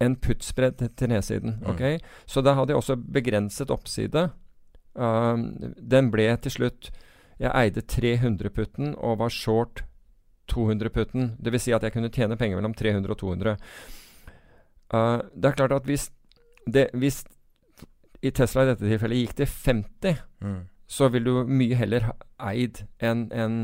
en 0.03 0.15
puttspredd 0.19 0.83
til 0.99 1.11
nedsiden. 1.11 1.59
Mm. 1.61 1.67
Okay? 1.73 1.99
Så 2.27 2.43
da 2.43 2.55
hadde 2.57 2.73
jeg 2.73 2.81
også 2.81 2.97
begrenset 2.99 3.71
oppside. 3.71 4.29
Um, 4.95 5.75
den 5.75 6.07
ble 6.07 6.29
til 6.39 6.53
slutt 6.53 6.87
Jeg 7.35 7.51
eide 7.51 7.81
300-putten 7.83 8.93
og 8.95 9.17
var 9.19 9.33
short 9.33 9.83
200-putten. 10.51 11.33
Dvs. 11.43 11.65
Si 11.65 11.73
at 11.75 11.83
jeg 11.83 11.91
kunne 11.91 12.11
tjene 12.13 12.37
penger 12.39 12.61
mellom 12.61 12.75
300 12.77 13.11
og 13.11 13.19
200. 13.19 13.57
Uh, 14.93 15.19
det 15.35 15.49
er 15.49 15.57
klart 15.57 15.75
at 15.75 15.89
hvis, 15.89 16.07
det, 16.63 16.87
hvis 16.95 17.25
i 18.25 18.31
Tesla 18.33 18.63
i 18.65 18.71
dette 18.71 18.87
tilfellet 18.87 19.21
gikk 19.21 19.35
til 19.37 19.51
50, 19.51 20.23
så 20.87 21.09
vil 21.13 21.27
du 21.27 21.33
mye 21.49 21.77
heller 21.77 22.09
ha 22.09 22.15
eid 22.51 22.83
en, 23.03 23.27
en 23.33 23.59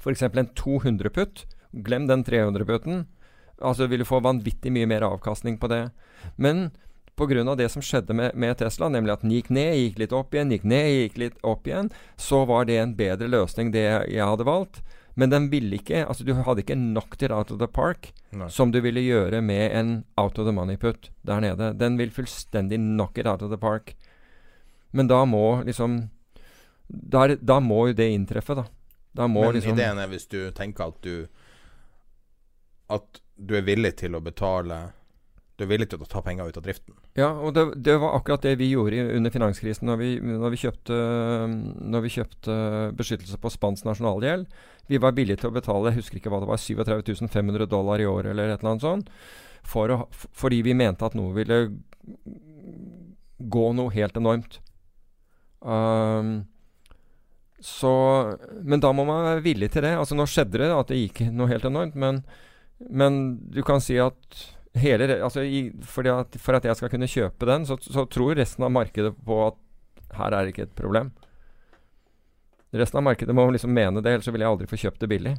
f.eks. 0.00 0.24
en 0.26 0.50
200-putt. 0.58 1.44
Glem 1.84 2.08
den 2.08 2.24
300-putten. 2.26 3.06
Altså 3.58 3.88
vil 3.90 4.02
du 4.02 4.08
få 4.08 4.20
vanvittig 4.24 4.72
mye 4.74 4.88
mer 4.90 5.06
avkastning 5.06 5.58
på 5.58 5.70
det. 5.70 5.88
Men 6.36 6.70
pga. 7.18 7.54
det 7.58 7.68
som 7.70 7.82
skjedde 7.82 8.14
med, 8.14 8.34
med, 8.34 8.56
Tesla, 8.58 8.88
nemlig 8.88 9.12
at 9.12 9.22
den 9.22 9.34
gikk 9.34 9.50
ned, 9.50 9.74
gikk 9.74 9.98
litt 9.98 10.14
opp 10.14 10.34
igjen, 10.34 10.52
gikk 10.54 10.64
ned, 10.64 10.88
gikk 10.94 11.18
litt 11.18 11.38
opp 11.42 11.66
igjen, 11.66 11.90
så 12.16 12.44
var 12.46 12.68
det 12.68 12.78
en 12.78 12.94
bedre 12.98 13.28
løsning, 13.28 13.72
det 13.74 13.84
jeg 14.06 14.22
hadde 14.22 14.46
valgt. 14.46 14.82
Men 15.18 15.32
den 15.32 15.48
ville 15.50 15.80
ikke 15.80 16.04
altså 16.06 16.22
Du 16.24 16.30
hadde 16.36 16.62
ikke 16.62 16.76
nok 16.78 17.16
til 17.18 17.32
out 17.34 17.50
of 17.50 17.58
the 17.58 17.66
park 17.66 18.12
Nei. 18.38 18.46
som 18.54 18.70
du 18.70 18.78
ville 18.84 19.02
gjøre 19.02 19.40
med 19.42 19.72
en 19.74 19.90
out 20.20 20.38
of 20.38 20.46
the 20.46 20.52
money 20.54 20.76
put 20.78 21.10
der 21.26 21.40
nede. 21.42 21.72
Den 21.78 21.96
vil 21.98 22.12
fullstendig 22.14 22.78
knock 22.78 23.18
it 23.18 23.26
out 23.26 23.42
of 23.42 23.50
the 23.50 23.58
park. 23.58 23.96
Men 24.92 25.08
da 25.10 25.24
må 25.26 25.62
liksom 25.66 26.08
der, 26.88 27.36
Da 27.36 27.58
må 27.60 27.88
jo 27.88 27.92
det 27.98 28.06
inntreffe, 28.14 28.54
da. 28.54 28.64
da 29.12 29.26
må 29.28 29.42
Men 29.48 29.58
liksom 29.58 29.74
ideen 29.76 29.98
er 29.98 30.08
hvis 30.08 30.28
du 30.30 30.38
tenker 30.56 30.88
at 30.88 31.02
du 31.02 31.26
At 32.88 33.20
du 33.36 33.54
er 33.58 33.62
villig 33.66 33.96
til 34.00 34.14
å 34.16 34.22
betale 34.24 34.78
Du 35.58 35.64
er 35.64 35.72
villig 35.72 35.88
til 35.90 35.98
å 35.98 36.06
ta 36.06 36.20
penger 36.22 36.46
ut 36.46 36.58
av 36.60 36.62
driften. 36.62 36.94
Ja, 37.18 37.32
og 37.34 37.56
det, 37.56 37.64
det 37.82 37.96
var 37.98 38.14
akkurat 38.14 38.44
det 38.46 38.54
vi 38.60 38.70
gjorde 38.70 39.08
under 39.16 39.32
finanskrisen 39.34 39.88
når 39.90 39.96
vi, 39.98 40.10
når 40.22 40.52
vi, 40.54 40.58
kjøpte, 40.62 40.98
når 41.82 42.04
vi 42.04 42.12
kjøpte 42.14 42.58
beskyttelse 42.98 43.40
på 43.42 43.50
spansk 43.50 43.88
nasjonalgjeld. 43.88 44.44
Vi 44.86 45.00
var 45.02 45.16
villige 45.16 45.42
til 45.42 45.50
å 45.50 45.56
betale 45.56 45.90
jeg 45.90 45.98
husker 45.98 46.20
ikke 46.20 46.30
hva 46.30 46.38
det 46.44 46.50
var, 46.52 46.62
37 46.62 47.26
500 47.26 47.66
dollar 47.72 47.98
i 47.98 48.06
året 48.06 48.30
eller 48.30 48.52
et 48.52 48.62
eller 48.62 48.76
annet 48.76 48.86
sånt. 48.86 49.10
For 49.66 49.90
å, 49.90 49.96
fordi 50.14 50.60
vi 50.62 50.76
mente 50.78 51.08
at 51.08 51.16
noe 51.18 51.34
ville 51.34 51.58
gå 53.38 53.64
noe 53.74 53.94
helt 53.96 54.20
enormt. 54.20 54.60
Um, 55.58 56.46
så 57.58 57.90
Men 58.62 58.78
da 58.78 58.92
må 58.94 59.02
man 59.08 59.24
være 59.26 59.42
villig 59.42 59.72
til 59.74 59.82
det. 59.82 59.96
Altså 59.98 60.14
Nå 60.14 60.28
skjedde 60.30 60.62
det 60.62 60.70
at 60.70 60.94
det 60.94 61.00
gikk 61.00 61.24
noe 61.34 61.50
helt 61.50 61.66
enormt, 61.66 61.98
men, 61.98 62.22
men 62.78 63.18
du 63.50 63.58
kan 63.66 63.82
si 63.82 63.98
at 63.98 64.38
hele 64.76 65.08
altså 65.24 65.42
i, 65.42 65.68
at, 65.72 66.36
For 66.40 66.58
at 66.58 66.64
jeg 66.64 66.76
skal 66.76 66.90
kunne 66.92 67.08
kjøpe 67.10 67.46
den, 67.48 67.66
så, 67.66 67.78
så, 67.80 68.04
tror 68.06 68.36
resten 68.38 68.66
av 68.66 68.74
markedet 68.74 69.14
på 69.24 69.40
at 69.46 69.58
her 70.18 70.34
er 70.34 70.44
det 70.44 70.54
ikke 70.54 70.66
et 70.68 70.76
problem. 70.78 71.12
Resten 72.72 73.00
av 73.00 73.06
markedet 73.06 73.36
må 73.36 73.46
liksom 73.52 73.72
mene 73.72 74.02
det, 74.04 74.12
ellers 74.12 74.28
vil 74.28 74.44
jeg 74.44 74.50
aldri 74.50 74.68
få 74.68 74.80
kjøpt 74.80 75.00
det 75.04 75.10
billig. 75.12 75.34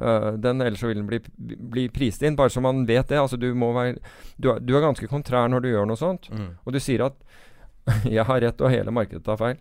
Uh, 0.00 0.32
den, 0.40 0.62
ellers 0.64 0.80
så 0.80 0.88
vil 0.88 1.02
den 1.02 1.08
bli, 1.08 1.20
bli 1.36 1.86
prist 1.92 2.22
inn, 2.24 2.36
bare 2.36 2.52
så 2.52 2.62
man 2.64 2.86
vet 2.88 3.08
det. 3.08 3.20
Altså, 3.20 3.36
du, 3.36 3.50
må 3.54 3.72
være, 3.76 3.98
du, 4.36 4.50
er, 4.54 4.60
du 4.60 4.74
er 4.76 4.84
ganske 4.84 5.08
kontrær 5.10 5.50
når 5.52 5.64
du 5.64 5.70
gjør 5.72 5.88
noe 5.88 6.00
sånt. 6.00 6.30
Mm. 6.32 6.50
Og 6.64 6.76
du 6.76 6.80
sier 6.80 7.06
at 7.08 7.18
'jeg 8.14 8.24
har 8.24 8.40
rett, 8.40 8.60
og 8.60 8.70
hele 8.70 8.94
markedet 8.94 9.24
tar 9.26 9.40
feil'. 9.40 9.60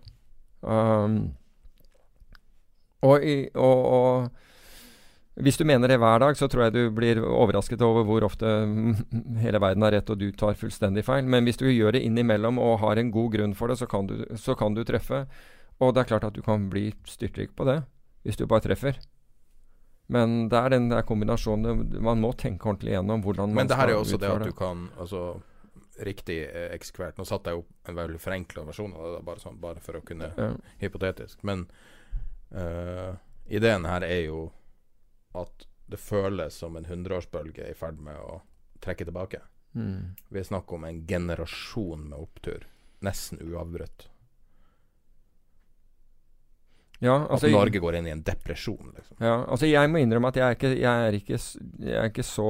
Um, 0.61 1.33
og, 3.01 3.23
i, 3.25 3.49
og, 3.55 3.79
og 3.97 4.29
hvis 5.41 5.57
du 5.59 5.63
mener 5.67 5.91
det 5.91 5.97
hver 6.01 6.21
dag, 6.23 6.37
så 6.37 6.47
tror 6.51 6.67
jeg 6.67 6.75
du 6.75 6.81
blir 6.95 7.21
overrasket 7.25 7.81
over 7.85 8.05
hvor 8.07 8.25
ofte 8.27 8.49
hele 9.45 9.61
verden 9.61 9.85
har 9.85 9.95
rett 9.95 10.11
og 10.13 10.19
du 10.21 10.29
tar 10.37 10.59
fullstendig 10.59 11.05
feil. 11.07 11.25
Men 11.25 11.47
hvis 11.47 11.59
du 11.61 11.67
gjør 11.69 11.97
det 11.97 12.03
innimellom 12.07 12.59
og 12.61 12.79
har 12.83 13.01
en 13.01 13.13
god 13.13 13.33
grunn 13.37 13.55
for 13.57 13.71
det, 13.71 13.79
så 13.81 13.89
kan 13.89 14.09
du, 14.09 14.21
så 14.37 14.55
kan 14.57 14.77
du 14.77 14.83
treffe. 14.87 15.25
Og 15.81 15.95
det 15.95 16.03
er 16.03 16.11
klart 16.13 16.27
at 16.29 16.37
du 16.37 16.43
kan 16.45 16.69
bli 16.69 16.91
styrtrik 17.09 17.55
på 17.57 17.65
det, 17.67 17.81
hvis 18.25 18.37
du 18.37 18.45
bare 18.45 18.65
treffer. 18.67 18.99
Men 20.11 20.49
det 20.51 20.59
er 20.59 20.73
den 20.73 20.89
der 20.91 21.05
kombinasjonen 21.07 21.85
Man 22.03 22.19
må 22.19 22.33
tenke 22.35 22.67
ordentlig 22.67 22.97
gjennom 22.97 23.21
hvordan 23.23 23.53
man 23.55 23.69
skal 23.69 23.69
utføre 23.69 23.69
det. 23.69 23.69
Men 23.69 23.69
det 23.71 23.77
her 23.79 23.87
er 23.87 23.93
jo 23.93 24.01
også 24.01 24.19
det 24.19 24.31
at 24.33 24.49
du 24.49 24.55
kan 24.57 24.81
Altså 24.99 25.21
riktig 26.03 26.39
eh, 26.49 26.69
eksekvert 26.75 27.19
Nå 27.19 27.25
satte 27.29 27.53
jeg 27.53 27.61
opp 27.61 27.89
en 27.91 27.97
veldig 27.97 28.19
forenkla 28.19 28.65
versjon 28.67 28.95
av 28.97 29.05
det, 29.15 29.21
bare, 29.27 29.39
sånn, 29.43 29.59
bare 29.61 29.83
for 29.83 29.99
å 29.99 30.03
kunne 30.05 30.31
Ja. 30.35 30.49
Hypotetisk. 30.81 31.45
Men 31.47 31.63
uh, 32.51 33.13
ideen 33.47 33.87
her 33.87 34.03
er 34.07 34.25
jo 34.25 34.49
at 35.37 35.67
det 35.91 35.99
føles 35.99 36.55
som 36.55 36.77
en 36.79 36.87
hundreårsbølge 36.87 37.67
i 37.67 37.75
ferd 37.77 37.99
med 38.03 38.19
å 38.19 38.41
trekke 38.83 39.07
tilbake. 39.07 39.41
Mm. 39.75 40.15
Vi 40.29 40.43
snakker 40.43 40.75
om 40.75 40.87
en 40.87 41.01
generasjon 41.07 42.09
med 42.09 42.19
opptur. 42.19 42.67
Nesten 42.99 43.41
uavbrutt. 43.41 44.07
Ja, 47.01 47.15
At 47.23 47.31
altså, 47.31 47.49
Norge 47.49 47.79
går 47.81 47.97
inn 47.97 48.07
i 48.07 48.13
en 48.13 48.21
depresjon, 48.21 48.91
liksom. 48.93 49.17
Ja, 49.19 49.39
altså 49.49 49.65
jeg 49.65 49.89
må 49.89 50.03
innrømme 50.03 50.29
at 50.29 50.37
jeg 50.37 50.45
er 50.45 50.57
ikke, 50.57 50.69
jeg 50.77 51.05
er 51.07 51.15
ikke, 51.17 51.39
jeg 51.81 51.95
er 51.97 52.11
ikke 52.11 52.25
så 52.27 52.49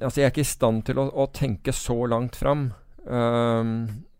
Altså 0.00 0.22
jeg 0.22 0.24
er 0.24 0.32
ikke 0.32 0.46
i 0.46 0.48
stand 0.48 0.84
til 0.88 1.00
å, 1.02 1.04
å 1.12 1.26
tenke 1.36 1.74
så 1.76 2.06
langt 2.08 2.38
fram. 2.40 2.70
Um, 3.04 3.74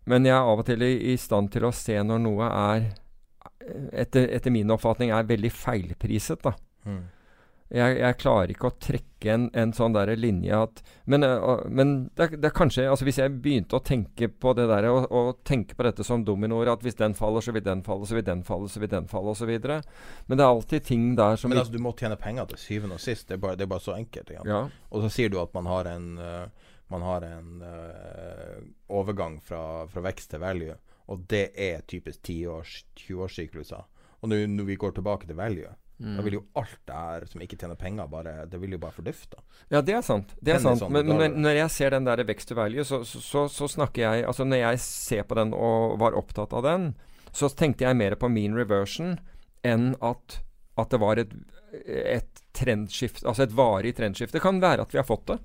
men 0.05 0.27
jeg 0.29 0.35
er 0.37 0.45
av 0.45 0.61
og 0.61 0.67
til 0.69 0.83
i, 0.85 0.91
i 1.09 1.15
stand 1.17 1.49
til 1.55 1.65
å 1.65 1.71
se 1.73 1.97
når 2.05 2.21
noe 2.21 2.51
er 2.51 2.91
etter, 3.93 4.29
etter 4.37 4.53
min 4.55 4.71
oppfatning 4.73 5.13
er 5.15 5.29
veldig 5.29 5.53
feilpriset. 5.53 6.43
da. 6.47 6.55
Mm. 6.89 7.03
Jeg, 7.71 8.01
jeg 8.01 8.17
klarer 8.19 8.51
ikke 8.51 8.67
å 8.67 8.75
trekke 8.83 9.31
en, 9.31 9.45
en 9.55 9.71
sånn 9.75 9.95
der 9.95 10.11
linje 10.19 10.57
at 10.59 10.81
Men, 11.11 11.23
uh, 11.23 11.61
men 11.71 11.93
det, 12.19 12.25
er, 12.25 12.41
det 12.43 12.51
kanskje 12.57 12.89
altså 12.91 13.07
Hvis 13.07 13.21
jeg 13.21 13.37
begynte 13.45 13.79
å 13.79 13.85
tenke 13.87 14.27
på 14.27 14.55
det 14.59 14.65
der 14.67 14.89
og, 14.91 15.07
og 15.15 15.45
tenke 15.47 15.77
på 15.79 15.87
dette 15.87 16.03
som 16.07 16.25
dominoer, 16.27 16.73
at 16.73 16.83
hvis 16.83 16.99
den 16.99 17.15
faller, 17.15 17.45
så 17.45 17.55
vil 17.55 17.63
den 17.63 17.85
falle, 17.87 18.09
så 18.11 18.19
vil 18.19 18.27
den 18.27 18.43
falle, 18.49 18.67
så 18.67 18.83
vil 18.83 18.91
den 18.91 19.07
falle, 19.11 19.37
osv. 19.37 19.53
Men 20.27 20.41
det 20.41 20.43
er 20.43 20.49
alltid 20.49 20.89
ting 20.89 21.07
der 21.19 21.39
som 21.39 21.55
Men 21.55 21.63
altså, 21.63 21.77
du 21.77 21.85
må 21.85 21.95
tjene 21.99 22.19
penger 22.19 22.51
til 22.51 22.63
syvende 22.65 22.99
og 22.99 23.05
sist. 23.05 23.29
Det 23.29 23.39
er 23.39 23.45
bare, 23.45 23.61
det 23.61 23.69
er 23.69 23.71
bare 23.71 23.87
så 23.87 23.95
enkelt. 23.95 24.35
Ja. 24.51 24.65
Og 24.91 25.07
så 25.07 25.13
sier 25.15 25.31
du 25.31 25.39
at 25.43 25.55
man 25.55 25.71
har 25.71 25.93
en 25.93 26.11
uh, 26.19 26.71
Man 26.91 27.07
har 27.07 27.23
en 27.23 27.63
uh, 27.63 28.57
overgang 28.91 29.39
fra, 29.47 29.87
fra 29.87 30.03
vekst 30.03 30.33
til 30.33 30.43
value, 30.43 30.75
og 31.11 31.27
det 31.31 31.51
er 31.59 31.83
typisk 31.91 32.23
10-års, 32.23 32.85
20-årssykluser. 33.03 33.85
Og 34.21 34.29
når, 34.31 34.47
når 34.53 34.69
vi 34.69 34.77
går 34.81 34.93
tilbake 34.99 35.27
til 35.31 35.37
value, 35.41 35.77
Mm. 36.01 36.15
da 36.17 36.23
vil 36.25 36.33
jo 36.39 36.41
alt 36.57 36.79
det 36.89 36.95
her 36.97 37.25
som 37.29 37.43
ikke 37.45 37.57
tjener 37.61 37.77
penger, 37.77 38.07
bare 38.09 38.47
Det 38.49 38.57
vil 38.63 38.73
jo 38.73 38.79
bare 38.81 38.95
fordufte. 38.97 39.37
Ja, 39.69 39.83
det 39.85 39.93
er 39.99 40.01
sant. 40.01 40.31
Det 40.41 40.55
er 40.55 40.59
sant. 40.63 40.81
sånn, 40.81 40.93
Men, 40.95 41.11
men 41.19 41.35
når 41.45 41.59
jeg 41.59 41.71
ser 41.75 41.91
den 41.93 42.07
der 42.09 42.23
vekst 42.25 42.49
to 42.49 42.55
value, 42.57 42.81
så, 42.89 43.03
så, 43.05 43.21
så, 43.21 43.43
så 43.53 43.69
snakker 43.69 44.07
jeg 44.07 44.25
Altså 44.25 44.47
når 44.49 44.63
jeg 44.63 44.81
ser 44.81 45.27
på 45.29 45.37
den 45.37 45.53
og 45.53 45.99
var 46.01 46.17
opptatt 46.17 46.55
av 46.57 46.65
den, 46.65 46.87
så 47.37 47.51
tenkte 47.53 47.85
jeg 47.85 47.99
mer 48.01 48.17
på 48.17 48.31
mean 48.33 48.57
reversion 48.57 49.19
enn 49.63 49.91
at, 50.01 50.41
at 50.81 50.89
det 50.89 51.01
var 51.05 51.21
et, 51.21 51.37
et 51.85 52.43
trendskift, 52.57 53.21
altså 53.29 53.45
et 53.45 53.53
varig 53.53 53.93
trendskifte. 54.01 54.39
Det 54.39 54.43
kan 54.43 54.57
være 54.65 54.81
at 54.89 54.97
vi 54.97 55.03
har 55.03 55.05
fått 55.05 55.27
det. 55.35 55.39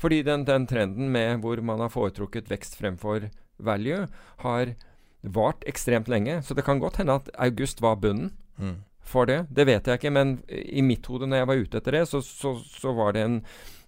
Fordi 0.00 0.22
den, 0.24 0.46
den 0.48 0.64
trenden 0.66 1.12
med 1.12 1.44
hvor 1.44 1.60
man 1.60 1.84
har 1.84 1.92
foretrukket 1.92 2.48
vekst 2.48 2.80
fremfor 2.80 3.28
value, 3.58 4.06
har 4.44 4.74
vart 5.22 5.64
ekstremt 5.66 6.08
lenge. 6.08 6.42
Så 6.42 6.54
det 6.54 6.64
kan 6.66 6.78
godt 6.82 6.96
hende 7.00 7.14
at 7.20 7.30
august 7.38 7.80
var 7.80 7.96
bunnen 7.96 8.32
Mm. 8.58 8.76
for 9.02 9.26
det. 9.26 9.46
Det 9.50 9.64
vet 9.66 9.86
jeg 9.86 9.98
ikke, 9.98 10.10
men 10.14 10.36
i 10.48 10.80
mitt 10.82 11.06
hode 11.10 11.26
når 11.26 11.36
jeg 11.40 11.46
var 11.50 11.56
ute 11.64 11.78
etter 11.80 11.92
det, 11.92 12.02
så, 12.08 12.20
så, 12.22 12.52
så 12.62 12.92
var 12.94 13.12
det 13.16 13.24
en 13.26 13.40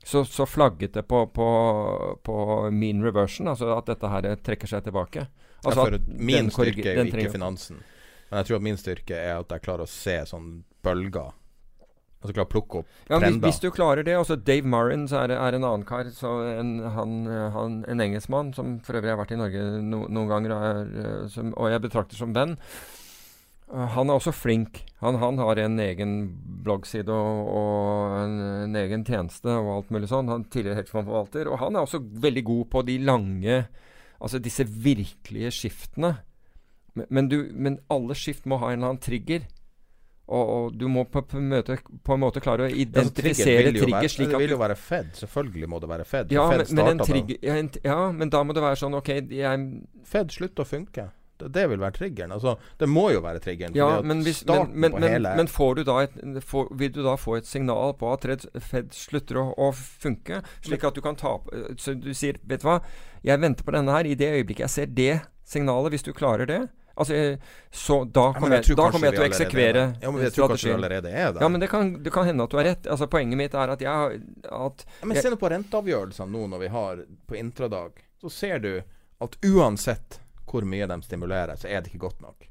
så, 0.07 0.25
så 0.27 0.47
flagget 0.47 0.93
det 0.95 1.05
på, 1.09 1.21
på, 1.35 1.47
på 2.23 2.37
mean 2.71 3.03
reversion, 3.03 3.49
altså 3.49 3.73
at 3.79 3.87
dette 3.87 4.11
her 4.11 4.27
trekker 4.43 4.71
seg 4.71 4.85
tilbake. 4.87 5.27
Altså 5.65 5.81
ja, 5.81 5.85
for 5.87 5.95
at 5.99 6.09
min 6.09 6.51
styrke 6.51 6.85
er 6.93 7.01
jo 7.01 7.07
ikke 7.11 7.33
finansen. 7.33 7.81
Men 8.31 8.39
jeg 8.41 8.47
tror 8.49 8.57
at 8.61 8.67
min 8.67 8.77
styrke 8.79 9.17
er 9.19 9.39
at 9.41 9.55
jeg 9.55 9.63
klarer 9.65 9.87
å 9.87 9.91
se 9.91 10.17
sånn 10.31 10.51
bølger. 10.87 11.31
Altså 12.27 12.35
klare 12.35 12.49
å 12.51 12.53
plukke 12.57 12.81
opp 12.83 12.91
Ja, 13.07 13.21
hvis, 13.21 13.23
trender. 13.29 13.47
hvis 13.47 13.63
du 13.63 13.69
klarer 13.71 14.03
det 14.07 14.19
Også 14.19 14.37
Dave 14.43 14.67
Murren 14.67 15.07
er, 15.07 15.33
er 15.37 15.57
en 15.57 15.65
annen 15.69 15.87
kar. 15.87 16.11
Så 16.11 16.35
en, 16.51 16.75
han, 16.97 17.17
han, 17.55 17.81
en 17.87 18.03
engelskmann 18.03 18.51
som 18.57 18.77
for 18.83 18.99
øvrig 18.99 19.15
har 19.15 19.21
vært 19.23 19.33
i 19.37 19.41
Norge 19.41 19.65
no, 19.87 20.03
noen 20.11 20.31
ganger, 20.35 20.57
er, 20.59 20.85
eh, 21.07 21.25
som, 21.31 21.55
og 21.55 21.71
jeg 21.71 21.85
betrakter 21.87 22.19
som 22.19 22.35
venn. 22.35 22.59
Eh, 23.71 23.87
Han 23.95 24.11
er 24.11 24.19
også 24.19 24.35
flink. 24.35 24.83
Han, 25.03 25.19
han 25.23 25.39
har 25.39 25.59
en 25.63 25.79
egen 25.83 26.13
bloggside 26.67 27.15
og, 27.15 27.49
og 27.63 28.19
en, 28.25 28.37
en 28.67 28.79
egen 28.83 29.07
tjeneste 29.07 29.51
og 29.55 29.73
alt 29.79 29.91
mulig 29.95 30.11
sånn. 30.11 30.31
Han 30.33 30.45
er 30.47 30.53
tidligere 30.55 30.81
hedgefondforvalter. 30.83 31.51
Og 31.53 31.61
han 31.63 31.77
er 31.77 31.87
også 31.87 32.03
veldig 32.27 32.45
god 32.51 32.65
på 32.75 32.87
de 32.91 32.99
lange 33.07 33.67
Altså 34.17 34.39
disse 34.41 34.65
virkelige 34.65 35.51
skiftene. 35.53 36.15
Men, 36.97 37.07
men, 37.13 37.27
du, 37.29 37.51
men 37.53 37.75
alle 37.93 38.15
skift 38.17 38.47
må 38.49 38.57
ha 38.63 38.71
en 38.73 38.79
eller 38.79 38.95
annen 38.95 39.03
trigger. 39.05 39.43
Og, 40.27 40.49
og 40.51 40.73
du 40.75 40.89
må 40.91 41.05
på, 41.07 41.23
på, 41.23 41.39
møte, 41.39 41.77
på 42.03 42.15
en 42.17 42.23
måte 42.23 42.43
klare 42.43 42.67
å 42.67 42.67
Ja, 42.67 42.75
trigger 42.75 42.89
identifisere 42.89 43.69
vil 43.69 43.77
trigger, 43.85 44.09
slik 44.11 44.33
at 44.33 44.35
Det 44.35 44.41
vil 44.43 44.55
jo 44.57 44.59
være 44.59 44.77
Fed. 44.79 45.13
Selvfølgelig 45.21 45.69
må 45.71 45.79
det 45.83 45.91
være 45.93 46.07
Fed. 46.09 46.33
ja 46.35 46.47
Fed 46.51 46.73
men, 46.73 46.89
men 46.89 47.05
trigger, 47.05 47.37
ja, 47.47 47.59
en, 47.61 47.71
ja, 47.85 48.01
men 48.13 48.33
da 48.35 48.41
må 48.43 48.57
det 48.57 48.65
være 48.65 48.81
sånn 48.81 48.99
OK, 48.99 49.13
jeg 49.31 49.69
Fed 50.07 50.35
slutter 50.35 50.67
å 50.67 50.69
funke. 50.69 51.07
Det, 51.39 51.51
det 51.55 51.67
vil 51.71 51.79
være 51.79 51.95
triggeren. 51.99 52.33
Altså, 52.35 52.57
det 52.81 52.89
må 52.91 53.05
jo 53.13 53.21
være 53.23 53.43
triggeren. 53.45 53.77
Ja, 53.79 54.01
men, 54.03 54.25
hvis, 54.27 54.41
men, 54.49 54.73
men, 54.73 54.97
men, 54.97 55.07
hele 55.13 55.35
men 55.39 55.51
får 55.53 55.79
du 55.79 55.83
da 55.87 55.99
et, 56.07 56.17
får, 56.49 56.73
vil 56.81 56.91
du 56.97 57.03
da 57.05 57.15
få 57.21 57.37
et 57.39 57.47
signal 57.47 57.95
på 58.01 58.11
at 58.11 58.27
Fed, 58.27 58.49
Fed 58.71 58.91
slutter 58.97 59.39
å, 59.43 59.45
å 59.55 59.71
funke? 59.77 60.41
Slik 60.65 60.89
at 60.89 60.97
du 60.97 61.05
kan 61.05 61.19
ta 61.21 61.37
Så 61.79 61.95
du 61.95 62.11
sier 62.17 62.41
Vet 62.43 62.65
du 62.65 62.71
hva, 62.71 62.81
jeg 63.27 63.43
venter 63.43 63.67
på 63.67 63.77
denne 63.77 63.95
her. 63.95 64.09
I 64.09 64.19
det 64.19 64.33
øyeblikket 64.41 64.67
jeg 64.67 64.75
ser 64.75 64.91
det 64.97 65.15
signalet, 65.47 65.95
hvis 65.95 66.07
du 66.07 66.11
klarer 66.17 66.51
det 66.51 66.65
Altså, 66.97 67.39
så 67.71 67.97
da 68.09 68.23
Ja, 68.31 68.33
kommer 68.33 68.57
jeg, 68.57 68.77
da 68.77 68.87
kanskje 68.89 69.05
jeg 69.05 69.13
til 69.13 69.21
å 69.21 69.25
er 69.25 69.29
eksekvere. 69.31 69.83
Ja, 70.01 70.11
men 70.11 70.23
jeg 70.25 70.33
tror 70.33 70.49
kanskje 70.55 70.71
vi 70.71 70.75
allerede 70.79 71.11
er 71.13 71.33
der. 71.35 71.43
Ja, 71.45 71.49
men 71.53 71.61
det 71.61 71.69
kan, 71.69 71.91
det 72.03 72.13
kan 72.15 72.25
hende 72.25 72.47
at 72.47 72.51
du 72.51 72.57
har 72.57 72.65
rett. 72.71 72.89
Altså, 72.89 73.09
poenget 73.13 73.37
mitt 73.37 73.55
er 73.55 73.73
at 73.75 73.85
jeg 73.85 73.93
har 73.93 74.17
at 74.17 74.85
Ja, 75.03 75.07
men 75.11 75.21
se 75.21 75.33
nå 75.33 75.37
på 75.41 75.51
renteavgjørelsene 75.53 76.33
nå 76.33 76.47
når 76.55 76.65
vi 76.65 76.71
har 76.73 77.05
på 77.29 77.37
intradag. 77.37 78.01
Så 78.21 78.33
ser 78.33 78.59
du 78.65 78.73
at 79.21 79.37
uansett 79.45 80.21
hvor 80.47 80.65
mye 80.65 80.87
de 80.89 80.97
stimulerer, 81.03 81.57
så 81.61 81.69
er 81.69 81.83
det 81.83 81.93
ikke 81.93 82.07
godt 82.07 82.23
nok. 82.25 82.47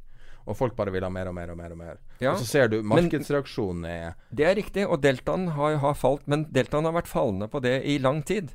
Og 0.45 0.57
folk 0.57 0.75
bare 0.77 0.93
vil 0.93 1.01
ha 1.01 1.09
mer 1.09 1.31
og 1.31 1.33
mer 1.33 1.49
og 1.53 1.57
mer. 1.57 1.71
Og 1.73 1.79
mer 1.79 1.97
Ja, 2.21 2.35
Og 2.35 2.43
så 2.43 2.45
ser 2.45 2.69
du 2.69 2.83
markedsreaksjonen 2.85 3.85
er 3.89 4.13
Det 4.29 4.45
er 4.45 4.55
riktig, 4.55 4.85
og 4.85 5.01
deltaen 5.01 5.47
har, 5.57 5.79
har 5.81 5.97
falt, 5.97 6.27
men 6.29 6.45
deltaen 6.53 6.85
har 6.85 6.93
vært 6.93 7.09
fallende 7.09 7.49
på 7.49 7.61
det 7.65 7.79
i 7.83 7.97
lang 7.97 8.21
tid. 8.21 8.53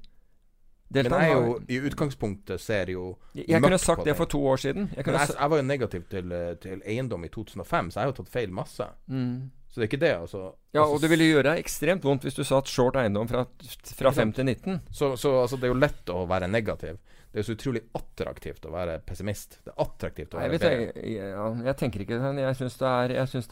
Men 0.90 1.06
jeg 1.06 1.30
er 1.30 1.36
jo 1.36 1.54
i 1.70 1.76
utgangspunktet 1.86 2.60
ser 2.60 2.90
jo 2.90 3.04
Jeg, 3.36 3.44
jeg 3.48 3.62
kunne 3.62 3.78
sagt 3.78 4.02
det 4.08 4.16
for 4.18 4.30
to 4.30 4.40
år 4.50 4.58
siden. 4.58 4.88
Jeg 4.96 5.06
jeg, 5.06 5.28
jeg 5.38 5.50
var 5.52 5.60
jo 5.60 5.62
negativ 5.62 6.02
til, 6.10 6.32
eh, 6.34 6.52
til 6.58 6.82
eiendom 6.82 7.24
i 7.24 7.30
2005, 7.30 7.90
så 7.90 8.00
jeg 8.00 8.08
har 8.08 8.10
jo 8.10 8.18
tatt 8.22 8.32
feil 8.32 8.52
masse. 8.52 8.86
mm. 9.06 9.50
Så 9.70 9.78
det 9.78 9.84
er 9.84 9.90
ikke 9.92 10.02
det, 10.02 10.14
altså. 10.18 10.38
Ja, 10.74 10.80
altså, 10.82 10.94
og 10.96 11.02
det 11.02 11.10
ville 11.12 11.26
gjøre 11.28 11.44
deg 11.46 11.60
ekstremt 11.62 12.02
vondt 12.02 12.24
hvis 12.26 12.34
du 12.34 12.42
satt 12.42 12.66
short 12.66 12.96
eiendom 12.98 13.28
fra, 13.30 13.44
fra 14.00 14.10
5 14.10 14.32
til 14.34 14.48
19. 14.48 14.80
Så, 14.90 15.12
så 15.14 15.36
altså, 15.44 15.60
det 15.62 15.68
er 15.68 15.70
jo 15.70 15.78
lett 15.78 16.10
å 16.10 16.24
være 16.26 16.48
negativ. 16.50 16.98
Det 17.30 17.38
er 17.38 17.46
så 17.46 17.54
utrolig 17.54 17.80
attraktivt 17.94 18.64
å 18.66 18.72
være 18.74 18.96
pessimist. 19.06 19.60
Det 19.62 19.70
er 19.70 19.82
attraktivt 19.84 20.32
å 20.34 20.38
være 20.40 20.58
jeg, 20.58 21.12
ja, 21.14 21.44
jeg 21.68 21.76
tenker 21.78 22.02
ikke 22.02 22.16
sånn. 22.18 22.40
Jeg 22.42 22.56
syns 22.58 22.78
det, 22.80 22.94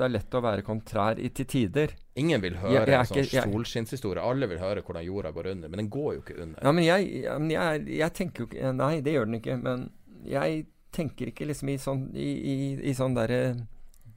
det 0.01 0.05
er 0.09 0.13
lett 0.17 0.35
å 0.35 0.41
være 0.43 0.65
kontrær 0.67 1.21
i, 1.23 1.29
til 1.31 1.47
tider. 1.47 1.95
Ingen 2.19 2.43
vil 2.43 2.57
høre 2.59 2.73
Jeg- 2.75 2.89
jeg 2.89 2.99
en 2.99 3.07
sånn 3.07 3.31
jeg- 3.37 3.53
solskinnshistorie. 3.53 4.25
Alle 4.25 4.49
vil 4.51 4.59
høre 4.59 4.83
hvordan 4.83 5.05
jorda 5.07 5.31
går 5.31 5.47
under, 5.53 5.69
men 5.69 5.79
den 5.85 5.91
går 5.95 6.15
jo 6.17 6.21
ikke 6.23 6.41
under. 6.43 6.59
Ja, 6.65 6.73
men 6.73 6.85
jeg, 6.85 7.23
jeg, 7.23 7.87
jeg 8.01 8.13
tenker 8.19 8.39
jo 8.43 8.47
ikke 8.51 8.75
Nei, 8.75 9.01
det 9.01 9.15
gjør 9.15 9.27
den 9.31 9.41
ikke. 9.41 9.63
Men 9.63 9.91
jeg 10.27 10.67
tenker 10.91 11.27
ikke 11.31 11.47
liksom 11.47 11.69
i 11.71 11.77
sånn 11.79 12.05
I, 12.17 12.29
i, 12.35 12.91
i 12.91 12.95
sånn 12.99 13.15
derre 13.15 13.67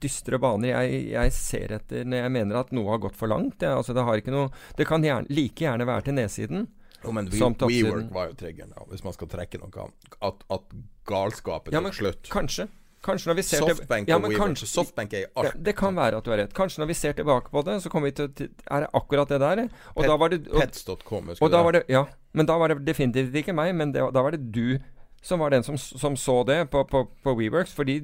dystre 0.02 0.40
baner. 0.42 0.72
Jeg, 0.74 1.04
jeg 1.12 1.30
ser 1.32 1.72
etter 1.78 2.04
når 2.04 2.24
jeg 2.24 2.32
mener 2.34 2.56
at 2.58 2.72
noe 2.74 2.90
har 2.90 2.98
gått 2.98 3.14
for 3.14 3.28
langt. 3.30 3.60
Jeg, 3.62 3.70
altså, 3.70 3.94
det 3.94 4.02
noe 4.34 4.50
Det 4.76 4.86
kan 4.88 5.00
gjerne, 5.06 5.30
like 5.30 5.54
gjerne 5.62 5.86
være 5.86 6.02
til 6.08 6.14
nedsiden. 6.18 6.66
Jo, 7.04 7.12
men 7.12 7.28
we, 7.32 7.38
WeWork 7.40 8.12
var 8.14 8.28
jo 8.30 8.34
triggeren, 8.38 8.72
hvis 8.90 9.02
man 9.04 9.12
skal 9.16 9.28
trekke 9.28 9.58
noe. 9.62 9.88
At, 10.22 10.44
at 10.50 10.62
galskapen 11.08 11.72
Ja, 11.74 11.80
men, 11.80 11.90
men 11.90 11.98
slutt. 11.98 12.28
Kanskje. 12.32 12.68
Kanskje 13.02 13.32
når 13.32 13.34
vi 13.40 13.42
ser 13.42 13.64
til- 13.66 13.74
Softbank 13.74 14.08
ja, 14.08 14.16
og 14.16 14.28
WeWork. 14.30 14.58
Softbank 14.70 15.12
er 15.12 15.18
i 15.18 15.26
Ja, 15.26 15.30
alt. 15.42 15.56
det 15.64 15.74
kan 15.76 15.96
være 15.98 16.16
at 16.20 16.24
du 16.24 16.30
har 16.30 16.38
rett. 16.38 16.54
Kanskje 16.54 16.78
når 16.84 16.86
vi 16.92 16.94
ser 16.94 17.12
tilbake 17.18 17.50
på 17.50 17.64
det, 17.66 17.80
så 17.82 17.90
kommer 17.90 18.12
vi 18.12 18.12
til 18.12 18.28
til- 18.28 18.50
Er 18.70 18.80
det 18.86 18.90
akkurat 18.94 19.28
det 19.28 19.40
der? 19.40 19.68
Og 19.96 20.02
Pet- 20.04 20.08
da 20.08 20.16
var 20.16 20.28
det 20.28 20.44
Pets.com, 20.52 21.26
husker 21.32 21.48
du 21.48 21.56
var 21.56 21.72
det 21.72 21.84
Ja. 21.88 22.04
Men 22.32 22.46
da 22.46 22.56
var 22.58 22.68
det 22.68 22.84
definitivt 22.84 23.34
ikke 23.34 23.52
meg, 23.54 23.74
men 23.74 23.92
det, 23.92 24.00
da 24.14 24.22
var 24.22 24.30
det 24.30 24.52
du 24.52 24.78
som 25.24 25.38
var 25.38 25.50
den 25.50 25.62
som, 25.62 25.76
som 25.78 26.16
så 26.16 26.44
det 26.44 26.70
på, 26.70 26.82
på, 26.90 27.06
på 27.22 27.34
WeWorks. 27.36 27.72
Fordi 27.72 28.00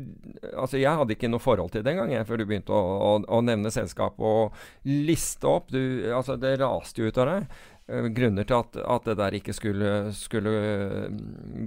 altså, 0.56 0.78
jeg 0.78 0.94
hadde 0.94 1.14
ikke 1.16 1.28
noe 1.30 1.40
forhold 1.42 1.72
til 1.74 1.82
det 1.82 1.90
engang, 1.96 2.12
før 2.26 2.38
du 2.38 2.44
begynte 2.46 2.70
å, 2.70 2.78
å, 2.78 3.24
å 3.26 3.40
nevne 3.42 3.70
selskap 3.74 4.18
og 4.20 4.52
liste 4.84 5.44
opp. 5.50 5.68
Du, 5.74 5.80
altså, 6.14 6.36
det 6.38 6.60
raste 6.60 7.02
jo 7.02 7.08
ut 7.10 7.18
av 7.18 7.26
deg. 7.26 7.48
Eh, 7.88 8.06
grunner 8.14 8.44
til 8.48 8.56
at, 8.58 8.76
at 8.94 9.08
det 9.08 9.14
der 9.18 9.36
ikke 9.38 9.54
skulle, 9.56 9.90
skulle 10.16 10.52
eh, 10.52 11.18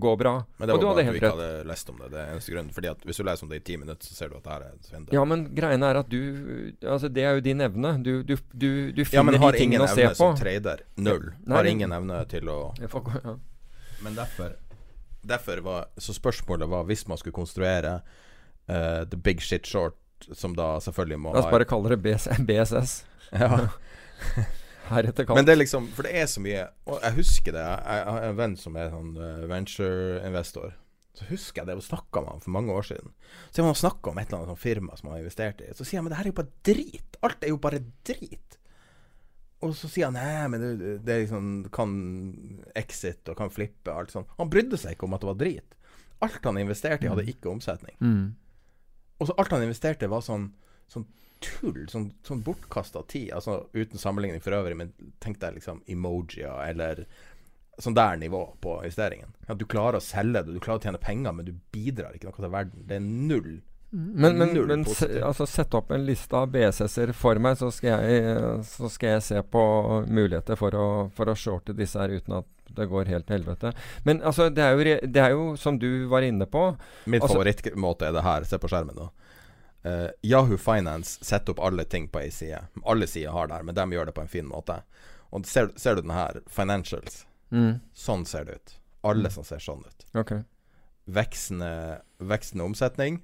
gå 0.01 0.13
bra. 0.19 0.33
Men 0.57 0.69
det 0.69 0.75
og 0.75 0.77
var 0.77 0.81
du 0.81 0.87
bare 0.87 1.05
hadde 1.05 1.09
at 1.09 1.13
du 1.13 1.19
ikke 1.19 1.31
hadde 1.35 1.67
lest 1.71 1.91
om 1.93 1.99
det. 2.01 2.09
Det 2.13 2.19
er 2.21 2.31
eneste 2.35 2.53
grunnen. 2.55 2.73
Fordi 2.77 2.91
at 2.91 3.05
Hvis 3.09 3.21
du 3.21 3.23
leser 3.27 3.47
om 3.47 3.51
det 3.51 3.59
i 3.61 3.65
ti 3.71 3.77
minutter, 3.81 4.07
så 4.07 4.17
ser 4.17 4.31
du 4.31 4.37
at 4.37 4.43
det 4.45 4.53
her 4.55 4.65
er 4.67 4.75
svindel. 4.87 5.15
Ja, 5.17 5.25
men 5.27 5.45
greiene 5.57 5.91
er 5.91 6.01
at 6.01 6.09
du 6.11 6.19
Altså, 6.81 7.09
det 7.09 7.25
er 7.25 7.37
jo 7.37 7.45
din 7.45 7.61
evne. 7.61 7.93
Du, 8.03 8.11
du, 8.23 8.35
du, 8.53 8.69
du 8.95 9.03
Ja, 9.11 9.23
men 9.23 9.39
har 9.41 9.51
de 9.51 9.63
ingen 9.63 9.79
tingene 9.79 9.87
å 9.89 9.93
se 9.93 10.05
evne 10.05 10.17
på. 10.17 10.31
som 10.31 10.39
trader. 10.41 10.85
Null. 10.97 11.31
Nei, 11.45 11.57
har 11.57 11.71
ingen 11.73 11.95
evne 11.99 12.23
til 12.31 12.51
å 12.51 12.59
får 12.91 13.11
ja. 13.23 13.37
Men 14.01 14.15
derfor, 14.17 14.55
derfor 15.21 15.61
var 15.65 15.89
Så 15.97 16.13
spørsmålet 16.17 16.69
var 16.69 16.87
hvis 16.89 17.07
man 17.07 17.19
skulle 17.21 17.37
konstruere 17.37 17.99
uh, 18.69 19.03
The 19.05 19.17
Big 19.17 19.41
Shit 19.41 19.67
Short, 19.69 19.97
som 20.33 20.55
da 20.57 20.75
selvfølgelig 20.81 21.19
må 21.21 21.33
La 21.33 21.43
oss 21.43 21.51
bare 21.53 21.65
kalle 21.69 21.93
det 21.93 22.01
BS, 22.05 22.29
BSS. 22.45 22.97
ja. 23.33 23.67
Heretter 24.91 25.27
kalt. 25.27 25.39
Men 25.39 25.47
det 25.47 25.55
er 25.55 25.61
liksom 25.61 25.89
For 25.95 26.07
det 26.07 26.13
er 26.21 26.29
så 26.29 26.43
mye 26.43 26.67
Og 26.89 26.97
jeg 27.01 27.17
husker 27.17 27.55
det. 27.55 27.65
Jeg, 27.65 27.97
jeg 28.01 28.15
har 28.15 28.29
en 28.29 28.39
venn 28.39 28.55
som 28.59 28.77
er 28.79 28.93
sånn 28.93 29.11
eh, 29.17 29.43
venture-investor. 29.51 30.77
Så 31.17 31.27
husker 31.27 31.61
jeg 31.61 31.67
det 31.67 31.75
og 31.75 31.83
snakka 31.83 32.23
med 32.23 32.31
han 32.31 32.43
for 32.45 32.55
mange 32.55 32.71
år 32.71 32.87
siden. 32.87 33.11
Så 33.51 33.65
man 33.65 33.75
snakka 33.75 34.13
om 34.13 34.19
et 34.21 34.29
eller 34.29 34.41
annet 34.41 34.53
sånt 34.53 34.63
firma 34.63 34.95
som 34.95 35.09
han 35.09 35.17
har 35.17 35.25
investert 35.25 35.63
i. 35.63 35.71
Så 35.75 35.83
sier 35.87 35.99
han 35.99 36.07
men 36.07 36.13
det 36.13 36.21
her 36.21 36.29
er 36.29 36.31
jo 36.31 36.39
bare 36.39 36.55
drit. 36.69 37.19
Alt 37.27 37.43
er 37.43 37.51
jo 37.51 37.59
bare 37.61 37.81
drit. 38.07 38.57
Og 39.61 39.75
så 39.77 39.89
sier 39.91 40.07
han 40.07 40.15
nei, 40.17 40.47
men 40.49 40.63
det, 40.63 40.93
det 41.05 41.17
liksom 41.25 41.49
kan 41.75 41.91
exit 42.79 43.29
og 43.29 43.37
kan 43.37 43.51
flippe 43.53 43.93
alt 43.93 44.13
sånt. 44.13 44.31
Han 44.39 44.49
brydde 44.49 44.79
seg 44.79 44.95
ikke 44.95 45.05
om 45.09 45.17
at 45.17 45.21
det 45.21 45.29
var 45.29 45.41
drit. 45.43 45.75
Alt 46.25 46.47
han 46.47 46.61
investerte 46.61 47.05
i, 47.05 47.11
hadde 47.11 47.27
ikke 47.29 47.51
omsetning. 47.51 47.97
mm. 47.99 48.23
Og 49.21 49.27
så 49.29 49.35
alt 49.37 49.51
han 49.53 49.61
investerte, 49.61 50.07
var 50.09 50.23
sånn, 50.25 50.47
sånn 50.89 51.03
tull. 51.45 51.81
Sånn, 51.91 52.11
sånn 52.27 52.43
bortkasta 52.45 53.03
tid. 53.11 53.31
Altså 53.37 53.63
uten 53.73 54.01
sammenligning 54.01 54.43
for 54.43 54.55
øvrig, 54.57 54.77
men 54.79 54.93
tenk 55.23 55.41
deg 55.41 55.57
liksom 55.59 55.83
emojier 55.91 56.61
eller 56.69 57.05
sånn 57.81 57.95
der 57.97 58.19
nivå 58.21 58.43
på 58.61 58.77
investeringen. 58.83 59.33
At 59.49 59.59
du 59.59 59.65
klarer 59.69 59.97
å 59.97 60.05
selge 60.05 60.43
det, 60.45 60.53
du 60.53 60.61
klarer 60.63 60.81
å 60.81 60.85
tjene 60.85 61.01
penger, 61.01 61.33
men 61.33 61.47
du 61.47 61.53
bidrar 61.73 62.15
ikke 62.15 62.29
noe 62.29 62.37
til 62.37 62.53
verden. 62.53 62.87
Det 62.87 62.97
er 62.99 63.05
null. 63.05 63.51
Men, 63.91 64.37
men, 64.37 64.53
Null 64.55 64.69
men 64.69 64.85
se, 64.87 65.07
altså, 65.19 65.43
sett 65.49 65.73
opp 65.75 65.89
en 65.91 66.05
liste 66.07 66.37
av 66.37 66.47
BSS-er 66.53 67.11
for 67.17 67.35
meg, 67.43 67.57
så 67.59 67.67
skal, 67.75 68.05
jeg, 68.07 68.37
så 68.63 68.87
skal 68.87 69.17
jeg 69.17 69.23
se 69.25 69.41
på 69.43 69.63
muligheter 70.07 70.55
for 70.55 70.77
å, 70.79 70.85
for 71.11 71.27
å 71.27 71.35
shorte 71.35 71.75
disse 71.75 71.99
her 71.99 72.13
uten 72.15 72.37
at 72.37 72.47
det 72.71 72.87
går 72.87 73.11
helt 73.11 73.27
til 73.27 73.41
helvete. 73.41 73.73
Men 74.07 74.21
altså, 74.23 74.47
det 74.47 74.63
er 74.63 74.77
jo, 74.77 74.95
det 75.11 75.23
er 75.25 75.35
jo 75.35 75.49
som 75.59 75.75
du 75.81 76.05
var 76.07 76.23
inne 76.23 76.47
på 76.47 76.69
Min 77.03 77.19
Altså- 77.19 77.35
favorittmåte 77.35 78.07
er 78.07 78.15
det 78.15 78.23
her. 78.23 78.47
Se 78.47 78.61
på 78.63 78.71
skjermen, 78.71 78.95
da. 78.95 79.09
Eh, 79.83 80.09
Yahoo 80.21 80.57
Finance 80.57 81.25
setter 81.25 81.55
opp 81.55 81.59
alle 81.59 81.85
ting 81.89 82.07
på 82.07 82.21
ei 82.21 82.31
side. 82.31 82.59
Alle 82.85 83.07
sider 83.07 83.33
har 83.33 83.47
det 83.47 83.57
her, 83.59 83.63
men 83.63 83.75
de 83.75 83.85
gjør 83.95 84.05
det 84.11 84.15
på 84.17 84.21
en 84.21 84.31
fin 84.31 84.47
måte. 84.47 84.81
Og 85.31 85.45
ser, 85.47 85.71
ser 85.79 85.95
du 85.97 86.03
den 86.05 86.13
her, 86.15 86.41
Financials. 86.51 87.25
mm. 87.49 87.79
Sånn 87.93 88.25
ser 88.25 88.45
det 88.45 88.59
ut. 88.59 88.75
Alle 89.01 89.31
som 89.33 89.43
ser 89.47 89.59
sånn 89.63 89.81
ut. 89.87 90.05
Okay. 90.13 90.43
Veksende, 91.09 92.01
veksende 92.19 92.67
omsetning 92.67 93.21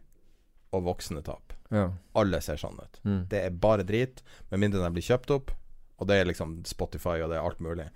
og 0.74 0.88
voksende 0.88 1.22
tap. 1.22 1.54
Ja. 1.70 1.92
Alle 2.18 2.42
ser 2.42 2.58
sånn 2.58 2.80
ut. 2.80 3.00
Mm. 3.04 3.22
Det 3.30 3.44
er 3.46 3.60
bare 3.62 3.86
drit, 3.86 4.24
med 4.50 4.64
mindre 4.64 4.82
de 4.82 4.92
blir 4.96 5.06
kjøpt 5.06 5.34
opp. 5.36 5.54
Og 5.98 6.10
det 6.10 6.18
er 6.20 6.30
liksom 6.30 6.60
Spotify 6.66 7.20
og 7.22 7.32
det 7.32 7.38
er 7.38 7.46
alt 7.46 7.62
mulig. 7.64 7.88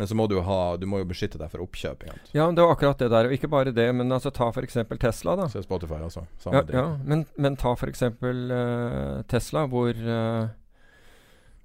Men 0.00 0.08
så 0.08 0.14
må 0.16 0.24
du 0.26 0.38
ha 0.40 0.76
Du 0.80 0.86
må 0.88 1.02
jo 1.02 1.04
beskytte 1.10 1.36
deg 1.36 1.50
for 1.52 1.60
oppkjøp. 1.60 2.06
Egentlig. 2.06 2.30
ja, 2.32 2.46
det 2.56 2.64
var 2.64 2.70
akkurat 2.72 3.02
det 3.02 3.10
der. 3.12 3.26
Og 3.28 3.34
ikke 3.36 3.50
bare 3.52 3.74
det, 3.76 3.84
men 3.92 4.08
altså 4.16 4.30
ta 4.32 4.46
f.eks. 4.48 4.78
Tesla, 4.96 5.34
da. 5.36 5.48
Så 5.52 5.60
Spotify 5.60 5.98
også. 6.06 6.22
Samme 6.40 6.62
Ja, 6.62 6.78
ja 6.78 6.86
men, 7.04 7.26
men 7.36 7.58
ta 7.60 7.74
f.eks. 7.76 8.06
Uh, 8.22 9.20
Tesla, 9.28 9.66
hvor 9.68 9.92
uh, 9.92 10.48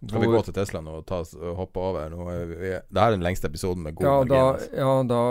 Skal 0.03 0.25
vi 0.25 0.33
gå 0.33 0.43
til 0.49 0.57
Tesla 0.59 0.83
nå 0.83 0.97
og 0.99 1.07
ta, 1.07 1.21
og 1.23 1.55
hoppe 1.61 1.79
over? 1.79 2.11
Nå 2.11 2.27
er 2.33 2.43
vi, 2.51 2.73
det 2.75 3.05
er 3.05 3.15
den 3.15 3.23
lengste 3.23 3.47
episoden 3.47 3.87
med 3.87 3.95
god 3.95 4.09
ja, 4.09 4.19
da, 4.19 4.19
margin. 4.19 4.51
altså. 4.51 4.83
ja, 4.83 4.91
da 5.15 5.23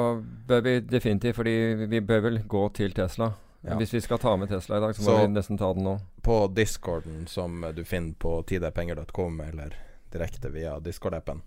bør 0.49 0.67
vi 0.71 0.75
definitivt 0.97 1.37
Fordi 1.43 1.57
vi 1.93 2.01
bør 2.01 2.27
vel 2.31 2.43
gå 2.57 2.67
til 2.81 2.97
Tesla. 2.97 3.35
Ja. 3.69 3.77
Hvis 3.77 3.93
vi 3.99 4.01
skal 4.01 4.25
ta 4.25 4.33
med 4.41 4.49
Tesla 4.49 4.81
i 4.81 4.87
dag, 4.87 4.97
så 4.97 5.05
må 5.11 5.21
vi 5.27 5.29
nesten 5.37 5.61
ta 5.61 5.75
den 5.77 5.85
nå. 5.85 5.99
På 6.25 6.47
discorden 6.49 7.29
som 7.29 7.61
du 7.77 7.85
finner 7.85 8.17
på 8.17 8.39
tidepenger.com, 8.49 9.41
eller 9.41 9.77
direkte 10.13 10.49
via 10.53 10.79
Discord-appen, 10.81 11.41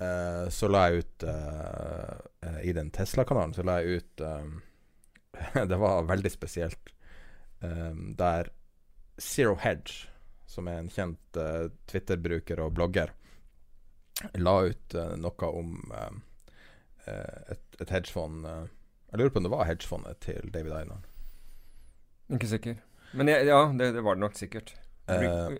eh, 0.00 0.48
så 0.48 0.68
la 0.68 0.86
jeg 0.88 1.04
ut 1.04 1.24
uh, 1.28 2.58
I 2.64 2.72
den 2.76 2.90
Tesla-kanalen 2.94 3.54
så 3.56 3.64
la 3.66 3.80
jeg 3.80 4.00
ut 4.00 4.24
um, 4.24 4.60
Det 5.70 5.78
var 5.80 6.08
veldig 6.08 6.30
spesielt. 6.32 6.92
Um, 7.60 8.14
der 8.18 8.50
Zero 9.20 9.54
Hedge, 9.60 10.08
som 10.48 10.68
er 10.68 10.80
en 10.80 10.90
kjent 10.90 11.36
uh, 11.36 11.68
Twitter-bruker 11.90 12.60
og 12.64 12.74
blogger, 12.76 13.12
la 14.36 14.54
ut 14.68 14.94
noe 15.16 15.48
om 15.48 15.76
et, 17.08 17.62
et 17.80 17.92
hedgefond 17.94 18.44
Jeg 18.44 19.16
lurer 19.16 19.30
på 19.32 19.40
om 19.40 19.46
det 19.46 19.52
var 19.54 19.64
hedgefondet 19.64 20.18
til 20.20 20.50
David 20.52 20.74
Einar. 20.76 21.06
Ikke 22.28 22.50
sikker. 22.50 22.76
Men 23.16 23.32
jeg, 23.32 23.46
ja, 23.48 23.62
det, 23.72 23.94
det 23.96 24.04
var 24.04 24.18
det 24.18 24.24
nok 24.26 24.36
sikkert. 24.36 24.74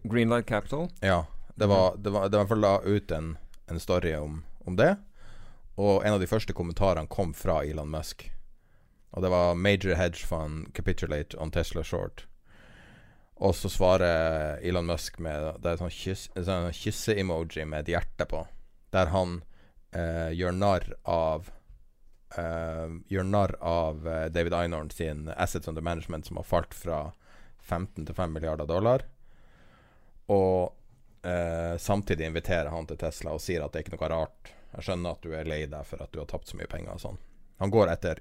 Greenlight 0.04 0.46
Capital. 0.46 0.90
Ja. 1.00 1.22
Det 1.60 1.66
var, 1.66 1.96
det 1.96 2.10
var, 2.10 2.28
det 2.28 2.38
var 2.38 2.46
fall 2.46 2.62
la 2.62 2.74
ut 2.84 3.10
en, 3.12 3.34
en 3.70 3.80
story 3.80 4.14
om, 4.18 4.42
om 4.66 4.76
det. 4.76 4.97
Og 5.80 6.05
en 6.05 6.16
av 6.16 6.20
de 6.20 6.28
første 6.28 6.55
kommentarene 6.56 7.09
kom 7.10 7.32
fra 7.36 7.62
Elon 7.64 7.90
Musk. 7.90 8.26
Og 9.10 9.22
det 9.22 9.30
var 9.30 9.55
'Major 9.55 9.94
hedge 9.94 10.26
fund 10.26 10.74
capitulate 10.74 11.38
on 11.38 11.51
Tesla 11.51 11.82
short'. 11.82 12.26
Og 13.40 13.55
så 13.55 13.68
svarer 13.68 14.59
Elon 14.62 14.86
Musk 14.86 15.18
med 15.18 15.62
Det 15.62 15.70
er 15.70 15.80
en 15.80 15.90
sånn 16.44 16.72
kysse-emoji 16.76 17.64
med 17.64 17.80
et 17.80 17.94
hjerte 17.94 18.26
på. 18.28 18.44
Der 18.92 19.06
han 19.06 19.42
eh, 19.92 20.30
gjør 20.36 20.52
narr 20.52 20.84
av 21.05 21.51
eh, 22.36 22.88
Gjør 23.09 23.24
narr 23.24 23.56
av 23.60 24.06
eh, 24.06 24.28
David 24.28 24.52
Einhorn 24.52 24.90
sin 24.90 25.28
assets 25.36 25.68
under 25.68 25.82
management, 25.82 26.26
som 26.26 26.36
har 26.36 26.44
falt 26.44 26.74
fra 26.74 27.12
15 27.59 28.06
til 28.06 28.14
5 28.14 28.32
milliarder 28.32 28.66
dollar. 28.66 29.06
Og 30.28 30.76
eh, 31.22 31.76
samtidig 31.78 32.26
inviterer 32.26 32.70
han 32.72 32.86
til 32.86 32.97
Tesla 33.01 33.32
og 33.36 33.40
sier 33.44 33.64
at 33.64 33.72
det 33.72 33.80
er 33.80 33.86
ikke 33.88 33.97
noe 33.98 34.09
rart. 34.12 34.52
Jeg 34.74 34.86
skjønner 34.86 35.16
at 35.16 35.22
du 35.24 35.32
er 35.34 35.44
lei 35.48 35.64
deg 35.66 35.86
for 35.86 36.02
at 36.02 36.12
du 36.14 36.20
har 36.22 36.26
tapt 36.30 36.48
så 36.48 36.56
mye 36.56 36.68
penger 36.70 36.92
og 36.94 37.01
sånn. 37.02 37.18
Han 37.60 37.70
går 37.74 37.90
etter 37.92 38.20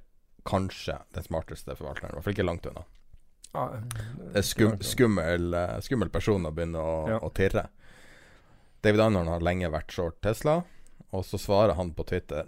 kanskje 0.49 0.95
den 1.13 1.23
smarteste 1.23 1.75
forvalteren, 1.77 2.11
i 2.11 2.17
hvert 2.17 2.25
fall 2.25 2.33
ikke 2.37 2.47
langt 2.47 2.65
unna. 2.69 2.85
Det 4.33 4.37
er 4.41 4.45
skum, 4.45 4.75
skummel, 4.85 5.53
eh, 5.57 5.77
skummel 5.85 6.09
person 6.13 6.45
å 6.45 6.51
begynne 6.53 6.81
å, 6.81 6.95
Ja. 7.09 7.19
å 7.19 7.29
tirre. 7.33 7.67
David 8.81 9.01
Einhorn 9.01 9.27
har 9.27 9.39
lenge 9.43 9.69
vært 9.71 9.91
short 9.91 10.21
Tesla, 10.21 10.63
og 11.11 11.23
så 11.25 11.37
svarer 11.41 11.75
han 11.75 11.93
på 11.93 12.05
Twitter 12.05 12.47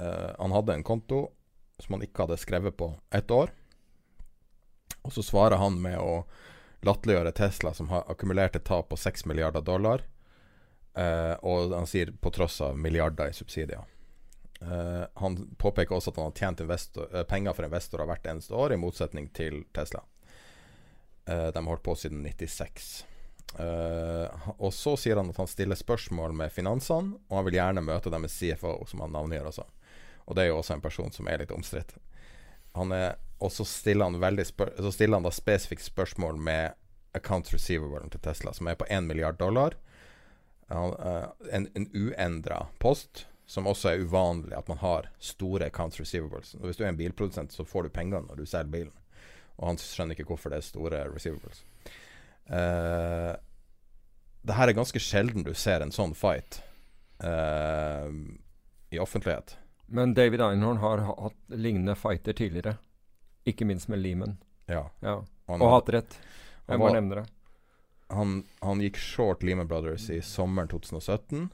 eh, 0.00 0.32
Han 0.38 0.52
hadde 0.54 0.74
en 0.74 0.84
konto 0.84 1.32
som 1.80 1.94
han 1.96 2.02
ikke 2.06 2.26
hadde 2.26 2.38
skrevet 2.38 2.76
på 2.76 2.92
ett 3.12 3.28
år. 3.30 3.50
Og 5.04 5.12
så 5.12 5.22
svarer 5.22 5.58
han 5.58 5.80
med 5.82 5.98
å 5.98 6.24
latterliggjøre 6.86 7.32
Tesla, 7.32 7.74
som 7.74 7.90
har 7.92 8.06
akkumulert 8.10 8.56
et 8.56 8.64
tap 8.64 8.88
på 8.90 8.96
6 8.96 9.26
milliarder 9.26 9.64
dollar. 9.64 10.04
Eh, 10.98 11.34
og 11.46 11.74
han 11.74 11.86
sier 11.86 12.12
på 12.12 12.32
tross 12.34 12.60
av 12.64 12.78
milliarder 12.78 13.30
i 13.30 13.36
subsidier. 13.36 13.84
Eh, 14.60 15.04
han 15.14 15.38
påpeker 15.58 15.96
også 15.96 16.12
at 16.12 16.20
han 16.20 16.30
har 16.30 16.38
tjent 16.38 16.62
investor, 16.64 17.10
eh, 17.12 17.26
penger 17.28 17.54
for 17.54 17.66
investorer 17.66 18.08
hvert 18.10 18.26
eneste 18.26 18.54
år, 18.54 18.72
i 18.74 18.80
motsetning 18.80 19.28
til 19.34 19.64
Tesla. 19.74 20.02
Eh, 21.28 21.48
de 21.52 21.58
har 21.58 21.70
holdt 21.70 21.86
på 21.86 21.94
siden 21.98 22.22
96. 22.24 23.04
Eh, 23.58 24.50
og 24.58 24.72
så 24.74 24.94
sier 25.00 25.16
han 25.16 25.30
at 25.30 25.40
han 25.40 25.48
stiller 25.48 25.78
spørsmål 25.78 26.34
med 26.36 26.52
finansene, 26.52 27.16
og 27.28 27.36
han 27.38 27.46
vil 27.46 27.58
gjerne 27.60 27.84
møte 27.84 28.12
dem 28.12 28.26
med 28.26 28.32
CFO, 28.32 28.82
som 28.86 29.04
han 29.04 29.14
navngir 29.14 29.48
også. 29.48 29.64
Og 30.28 30.36
det 30.36 30.44
er 30.44 30.50
jo 30.50 30.58
også 30.60 30.76
en 30.76 30.84
person 30.84 31.12
som 31.12 31.28
er 31.28 31.42
litt 31.42 31.54
omstridt. 31.54 31.94
Han 32.76 32.92
er, 32.92 33.16
og 33.38 33.52
så 33.52 33.64
stiller 33.64 34.10
han, 34.10 34.44
så 34.78 34.92
stiller 34.92 35.16
han 35.16 35.26
da 35.26 35.30
spesifikt 35.34 35.84
spørsmål 35.86 36.38
med 36.42 36.74
account 37.16 37.52
receivable 37.54 38.08
til 38.10 38.20
Tesla, 38.20 38.52
som 38.52 38.68
er 38.68 38.78
på 38.78 38.86
1 38.90 39.04
milliard 39.06 39.38
dollar. 39.38 39.76
Eh, 40.70 41.24
en 41.52 41.68
en 41.74 41.90
uendra 41.94 42.66
post, 42.78 43.26
som 43.46 43.66
også 43.66 43.88
er 43.88 44.02
uvanlig 44.04 44.56
at 44.56 44.68
man 44.68 44.78
har 44.78 45.08
store 45.18 45.66
accounts 45.66 46.00
receivables. 46.00 46.54
Og 46.54 46.68
Hvis 46.68 46.76
du 46.76 46.84
er 46.84 46.88
en 46.88 46.96
bilprodusent, 46.96 47.52
så 47.52 47.64
får 47.64 47.82
du 47.82 47.88
penger 47.88 48.20
når 48.20 48.36
du 48.36 48.46
selger 48.46 48.70
bilen. 48.70 48.92
Og 49.56 49.66
han 49.68 49.78
skjønner 49.78 50.14
ikke 50.14 50.28
hvorfor 50.28 50.50
det 50.50 50.58
er 50.58 50.66
store 50.66 51.04
receivables. 51.08 51.64
Uh, 52.48 53.34
det 54.46 54.54
her 54.56 54.68
er 54.68 54.76
ganske 54.76 55.00
sjelden 55.00 55.44
du 55.44 55.54
ser 55.54 55.82
en 55.82 55.92
sånn 55.92 56.14
fight 56.16 56.60
uh, 57.24 58.08
i 58.90 59.00
offentlighet. 59.00 59.56
Men 59.86 60.14
David 60.14 60.44
Einhorn 60.44 60.80
har 60.84 61.02
hatt 61.08 61.36
lignende 61.48 61.96
fighter 61.96 62.36
tidligere. 62.36 62.76
Ikke 63.48 63.66
minst 63.68 63.88
med 63.88 64.02
Lehman. 64.02 64.36
Ja. 64.68 64.84
Ja. 65.00 65.18
Han, 65.48 65.62
Og 65.64 65.70
hatt 65.78 65.88
rett. 65.94 66.18
Jeg 66.68 66.76
bare 66.76 66.82
var- 66.82 66.96
nevner 66.98 67.22
det. 67.22 67.26
han, 68.12 68.44
han 68.60 68.80
gikk 68.84 68.96
short 69.00 69.42
Lehman 69.42 69.68
Brothers 69.70 70.10
i 70.10 70.20
sommeren 70.20 70.68
2017. 70.68 71.48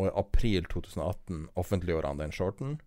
Og 0.00 0.06
i 0.08 0.12
april 0.16 0.64
2018 0.72 1.48
offentliggjorde 1.60 2.08
han 2.08 2.22
den 2.22 2.32
shorten 2.32 2.78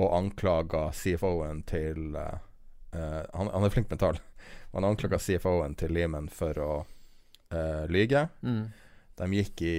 og 0.00 0.08
anklaga 0.16 0.86
CFO-en 0.96 1.58
til 1.68 2.14
uh, 2.16 2.38
uh, 2.96 3.20
han, 3.36 3.50
han 3.52 3.64
er 3.66 3.72
flink 3.74 3.90
med 3.92 4.00
tall. 4.00 4.16
Han 4.72 4.86
anklaga 4.88 5.18
CFO-en 5.20 5.74
til 5.76 5.92
Lehman 5.92 6.30
for 6.32 6.56
å 6.58 6.70
uh, 7.52 7.84
lyge. 7.92 8.22
Mm. 8.40 8.70
De 9.20 9.26
gikk 9.36 9.60
i 9.68 9.74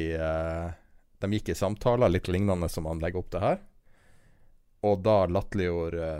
De 1.17 1.29
gikk 1.33 1.49
i 1.49 1.55
samtaler, 1.57 2.11
litt 2.13 2.27
lignende 2.29 2.69
som 2.69 2.85
han 2.85 3.01
legger 3.01 3.23
opp 3.23 3.31
til 3.33 3.41
her. 3.41 3.57
Og 4.85 5.01
da 5.01 5.23
latterliggjorde 5.25 6.11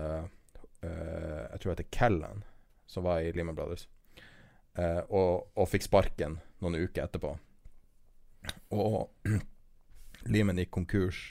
eh, 0.83 0.89
eh, 0.89 1.43
Jeg 1.51 1.59
tror 1.59 1.69
det 1.69 1.75
heter 1.77 1.97
Kellan, 1.97 2.43
som 2.87 3.07
var 3.07 3.21
i 3.21 3.31
Lehman 3.33 3.55
Brothers, 3.55 3.87
uh, 4.77 5.01
og, 5.09 5.47
og 5.55 5.69
fikk 5.69 5.87
sparken 5.87 6.39
noen 6.61 6.75
uker 6.83 7.05
etterpå. 7.05 7.31
Og 8.75 9.29
Lehman 10.33 10.59
gikk 10.61 10.73
konkurs 10.75 11.21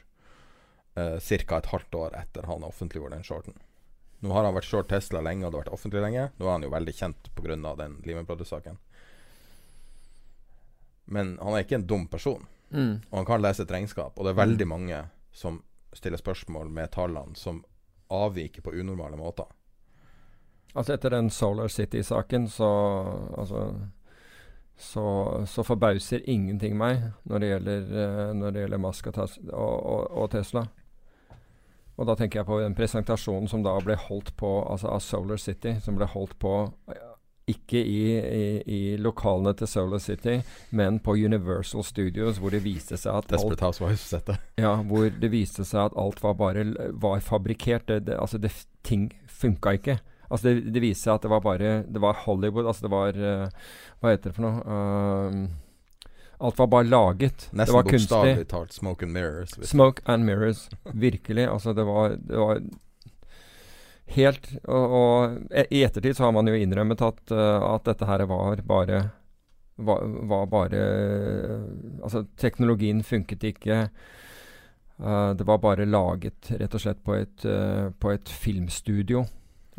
uh, 0.97 1.19
ca. 1.19 1.59
et 1.59 1.71
halvt 1.73 1.99
år 2.01 2.17
etter 2.19 2.49
han 2.49 2.67
offentliggjorde 2.67 3.19
den 3.19 3.27
shorten. 3.29 3.61
Nå 4.23 4.33
har 4.37 4.47
han 4.47 4.55
vært 4.55 4.71
short 4.71 4.89
Tesla 4.91 5.21
lenge, 5.21 5.45
og 5.45 5.51
det 5.51 5.59
har 5.59 5.65
vært 5.67 5.77
offentlig 5.77 6.03
lenge. 6.05 6.29
Nå 6.39 6.47
er 6.47 6.57
han 6.57 6.67
jo 6.67 6.73
veldig 6.73 6.95
kjent 6.95 7.31
pga. 7.35 7.57
den 7.79 7.99
Lehman 8.07 8.27
Brothers-saken. 8.29 8.79
Men 11.13 11.37
han 11.43 11.57
er 11.57 11.65
ikke 11.65 11.81
en 11.81 11.87
dum 11.91 12.07
person. 12.07 12.47
Mm. 12.71 13.03
Og 13.11 13.17
han 13.19 13.27
kan 13.29 13.43
lese 13.43 13.67
et 13.67 13.75
regnskap. 13.75 14.15
Og 14.17 14.25
det 14.25 14.33
er 14.33 14.43
veldig 14.45 14.69
mange 14.69 15.03
som 15.35 15.61
stiller 15.93 16.21
spørsmål 16.21 16.71
med 16.73 16.93
tallene 16.95 17.37
som 17.37 17.65
avviker 18.13 18.65
på 18.65 18.75
unormale 18.77 19.17
måter. 19.17 19.49
Altså 20.73 20.95
etter 20.95 21.13
den 21.13 21.29
Solar 21.31 21.69
City-saken, 21.69 22.49
så 22.49 22.69
altså 23.39 23.67
så, 24.83 25.45
så 25.47 25.63
forbauser 25.63 26.25
ingenting 26.31 26.75
meg 26.79 27.03
når 27.29 27.43
det 27.43 27.51
gjelder, 27.51 27.91
eh, 28.03 28.31
når 28.35 28.55
det 28.55 28.63
gjelder 28.65 28.81
Musk 28.83 29.11
og, 29.13 29.19
og, 29.53 30.07
og, 30.11 30.31
Tesla. 30.33 30.65
Og 32.01 32.09
da 32.09 32.17
tenker 32.19 32.41
jeg 32.41 32.49
på 32.49 32.59
den 32.63 32.75
presentasjonen 32.75 33.51
som 33.53 33.63
da 33.63 33.77
ble 33.85 33.99
holdt 34.09 34.33
på 34.41 34.51
altså 34.65 34.91
av 34.91 35.03
Solar 35.05 35.39
City, 35.39 35.77
som 35.85 35.99
ble 35.99 36.09
holdt 36.09 36.39
på 36.41 36.55
ikke 37.51 37.81
i, 37.83 38.03
i, 38.19 38.45
i 38.67 38.81
lokalene 39.03 39.55
til 39.59 39.67
Solar 39.67 39.99
City, 40.03 40.39
men 40.71 41.01
på 41.03 41.17
Universal 41.19 41.85
Studios, 41.85 42.39
hvor 42.39 42.55
det 42.55 42.63
viste 42.65 42.99
seg 43.01 43.19
at 43.19 43.33
Desperate 43.33 43.67
Housewives 43.67 44.05
sett 44.13 44.31
ja, 44.61 44.77
hvor 44.87 45.09
det 45.11 45.33
viste 45.33 45.67
seg 45.67 45.89
at 45.89 45.99
alt 45.99 46.23
var 46.23 46.37
bare 46.39 46.65
var 47.03 47.21
fabrikkert. 47.25 47.89
Det, 47.89 48.05
det, 48.07 48.19
altså, 48.21 48.39
det, 48.39 48.53
ting 48.87 49.11
funka 49.27 49.75
ikke. 49.79 49.99
Altså, 50.29 50.49
det, 50.49 50.73
det 50.75 50.85
viste 50.85 51.09
seg 51.09 51.19
at 51.19 51.27
det 51.27 51.33
var 51.33 51.43
bare 51.45 51.73
Det 51.85 52.01
var 52.01 52.23
Hollywood. 52.25 52.67
Altså, 52.67 52.87
det 52.87 52.93
var 52.95 53.19
uh, 53.19 53.75
Hva 54.01 54.15
heter 54.15 54.31
det 54.31 54.39
for 54.39 54.47
noe? 54.47 54.63
Uh, 54.63 56.07
alt 56.43 56.59
var 56.59 56.67
bare 56.67 56.89
laget. 56.89 57.49
det 57.51 57.59
Nesten 57.61 57.77
var 57.77 57.85
kunstig. 57.87 58.09
bokstavelig 58.09 58.47
talt 58.51 58.73
smoke 58.75 59.07
and 59.07 59.15
mirrors. 59.15 59.53
Smoke 59.69 60.03
and 60.07 60.27
mirrors. 60.27 60.69
Virkelig. 60.95 61.47
Altså, 61.47 61.73
det 61.73 61.85
var, 61.87 62.17
det 62.19 62.39
var 62.39 62.63
helt 64.15 64.49
Og, 64.65 64.95
og 64.99 65.51
e- 65.51 65.69
i 65.75 65.83
ettertid 65.87 66.17
så 66.19 66.29
har 66.29 66.37
man 66.37 66.49
jo 66.51 66.59
innrømmet 66.59 67.03
at, 67.05 67.23
eh, 67.35 67.67
at 67.69 67.91
dette 67.91 68.09
her 68.09 68.27
var 68.31 68.63
bare 68.67 69.03
var, 69.77 70.05
var 70.29 70.47
bare 70.47 70.81
Altså, 72.03 72.25
teknologien 72.37 73.03
funket 73.03 73.45
ikke. 73.53 73.89
Uh, 75.03 75.33
det 75.35 75.47
var 75.49 75.59
bare 75.59 75.87
laget 75.89 76.51
rett 76.61 76.75
og 76.75 76.83
slett 76.83 77.01
på 77.05 77.15
et, 77.17 77.45
uh, 77.49 77.91
på 77.99 78.13
et 78.13 78.29
filmstudio. 78.29 79.25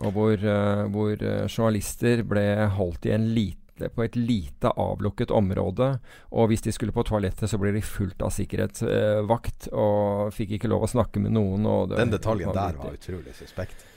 Og 0.03 0.15
hvor, 0.15 0.33
uh, 0.33 0.85
hvor 0.91 1.13
journalister 1.47 2.23
ble 2.27 2.47
holdt 2.75 3.05
i 3.07 3.13
en 3.15 3.29
lite, 3.35 3.91
på 3.93 4.03
et 4.03 4.17
lite 4.17 4.71
avlukket 4.79 5.31
område. 5.31 5.93
Og 6.31 6.49
hvis 6.49 6.65
de 6.65 6.73
skulle 6.75 6.95
på 6.95 7.05
toalettet, 7.07 7.49
så 7.49 7.59
ble 7.61 7.75
de 7.75 7.85
fulgt 7.85 8.23
av 8.25 8.33
sikkerhetsvakt 8.33 9.69
og 9.71 10.33
fikk 10.35 10.57
ikke 10.57 10.71
lov 10.71 10.87
å 10.87 10.93
snakke 10.95 11.23
med 11.23 11.35
noen. 11.37 11.67
Den 11.93 12.13
detaljen 12.13 12.53
der 12.55 12.79
var 12.81 12.97
utrolig 12.97 13.35
suspekt. 13.37 13.92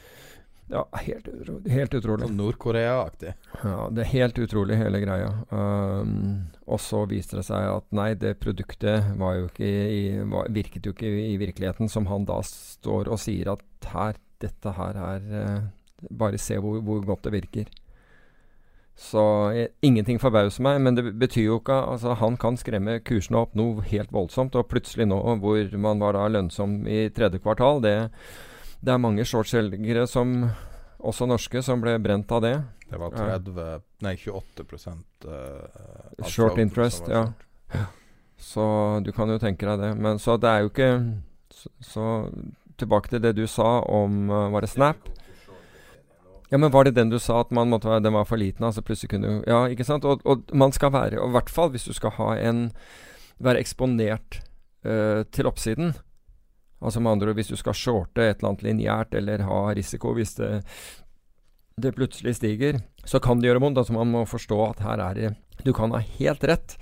Ja, 0.68 0.82
helt, 0.98 1.28
utro, 1.28 1.60
helt 1.70 1.94
utrolig. 1.94 2.26
Sånn 2.26 2.38
Nord-Korea-aktig. 2.40 3.36
Ja, 3.62 3.86
det 3.94 4.02
er 4.02 4.10
helt 4.10 4.38
utrolig, 4.42 4.78
hele 4.80 4.98
greia. 5.04 5.30
Um, 5.50 6.48
og 6.66 6.80
så 6.82 7.04
viste 7.06 7.38
det 7.38 7.46
seg 7.46 7.68
at 7.70 7.86
nei, 7.94 8.08
det 8.18 8.34
produktet 8.42 9.12
var 9.20 9.36
jo 9.38 9.48
i, 9.62 10.18
var, 10.26 10.50
virket 10.50 10.88
jo 10.88 10.94
ikke 10.96 11.06
i, 11.06 11.28
i 11.30 11.38
virkeligheten, 11.38 11.90
som 11.92 12.08
han 12.10 12.26
da 12.26 12.40
står 12.46 13.12
og 13.14 13.22
sier 13.22 13.52
at 13.54 13.90
her, 13.92 14.18
dette 14.42 14.76
her 14.76 15.02
er 15.14 15.32
uh, 15.32 15.58
Bare 16.12 16.36
se 16.36 16.58
hvor, 16.60 16.82
hvor 16.84 16.98
godt 17.08 17.24
det 17.24 17.30
virker. 17.32 17.70
Så 18.96 19.22
jeg, 19.56 19.70
ingenting 19.84 20.18
forbauser 20.20 20.64
meg, 20.64 20.80
men 20.84 20.96
det 20.96 21.06
betyr 21.20 21.46
jo 21.46 21.56
ikke 21.60 21.78
Altså, 21.94 22.14
han 22.20 22.36
kan 22.40 22.56
skremme 22.60 22.98
kursene 23.04 23.40
opp 23.40 23.56
noe 23.56 23.84
helt 23.88 24.12
voldsomt, 24.12 24.56
og 24.56 24.68
plutselig 24.68 25.06
nå, 25.08 25.18
hvor 25.40 25.72
man 25.80 26.04
var 26.04 26.16
da 26.18 26.26
lønnsom 26.32 26.82
i 26.84 27.06
tredje 27.16 27.40
kvartal, 27.44 27.80
det, 27.84 27.96
det 28.86 28.94
er 28.94 29.02
mange 29.02 29.24
shortselgere 29.26 30.06
som 30.06 30.38
også 31.02 31.26
norske 31.28 31.62
som 31.64 31.82
ble 31.82 31.96
brent 32.02 32.30
av 32.32 32.44
det. 32.44 32.56
Det 32.86 33.00
var 33.00 33.12
Ja. 33.18 33.38
Nei, 34.04 34.14
28 34.16 34.62
uh, 34.62 35.32
Short 36.22 36.32
floaten 36.32 36.62
interest, 36.62 37.08
ja. 37.08 37.26
Så 38.38 39.02
du 39.02 39.10
kan 39.12 39.28
jo 39.28 39.38
tenke 39.42 39.66
deg 39.66 39.80
det. 39.80 39.90
Men 39.98 40.18
så 40.22 40.36
det 40.38 40.48
er 40.48 40.60
jo 40.62 40.70
ikke 40.70 40.90
Så, 41.50 41.70
så 41.80 42.06
tilbake 42.78 43.08
til 43.08 43.22
det 43.22 43.32
du 43.36 43.46
sa 43.46 43.80
om 43.80 44.30
uh, 44.30 44.50
Var 44.52 44.60
det 44.60 44.70
Snap? 44.70 45.08
Ja, 46.50 46.58
men 46.58 46.70
var 46.70 46.84
det 46.84 46.94
den 46.94 47.10
du 47.10 47.18
sa 47.18 47.40
at 47.40 47.50
man 47.50 47.70
måtte 47.72 47.88
være, 47.88 48.04
den 48.04 48.14
var 48.14 48.24
for 48.24 48.36
liten? 48.36 48.64
Altså 48.64 48.82
plutselig 48.82 49.10
kunne 49.10 49.26
du 49.26 49.50
Ja, 49.50 49.66
ikke 49.66 49.84
sant? 49.84 50.04
Og, 50.04 50.20
og 50.24 50.44
man 50.52 50.72
skal 50.72 50.92
være 50.92 51.18
Og 51.18 51.30
i 51.30 51.32
hvert 51.32 51.50
fall 51.50 51.70
hvis 51.70 51.88
du 51.88 51.92
skal 51.96 52.14
ha 52.20 52.36
en 52.36 52.70
Være 53.38 53.60
eksponert 53.60 54.42
uh, 54.86 55.24
til 55.32 55.46
oppsiden. 55.46 55.92
Altså 56.80 57.00
med 57.00 57.12
andre 57.12 57.30
ord, 57.30 57.38
hvis 57.38 57.50
du 57.52 57.56
skal 57.56 57.76
shorte 57.76 58.22
et 58.22 58.38
eller 58.38 58.52
annet 58.52 58.66
lineært 58.66 59.16
eller 59.16 59.46
ha 59.48 59.62
risiko 59.76 60.12
hvis 60.16 60.36
det, 60.36 60.50
det 61.80 61.94
plutselig 61.96 62.36
stiger, 62.36 62.82
så 63.04 63.20
kan 63.22 63.40
det 63.40 63.48
gjøre 63.50 63.62
vondt. 63.64 63.80
Altså 63.80 63.96
man 63.96 64.12
må 64.12 64.26
forstå 64.28 64.60
at 64.70 64.84
her 64.84 65.02
er 65.10 65.18
det 65.20 65.34
Du 65.64 65.72
kan 65.72 65.94
ha 65.94 66.02
helt 66.18 66.44
rett 66.44 66.76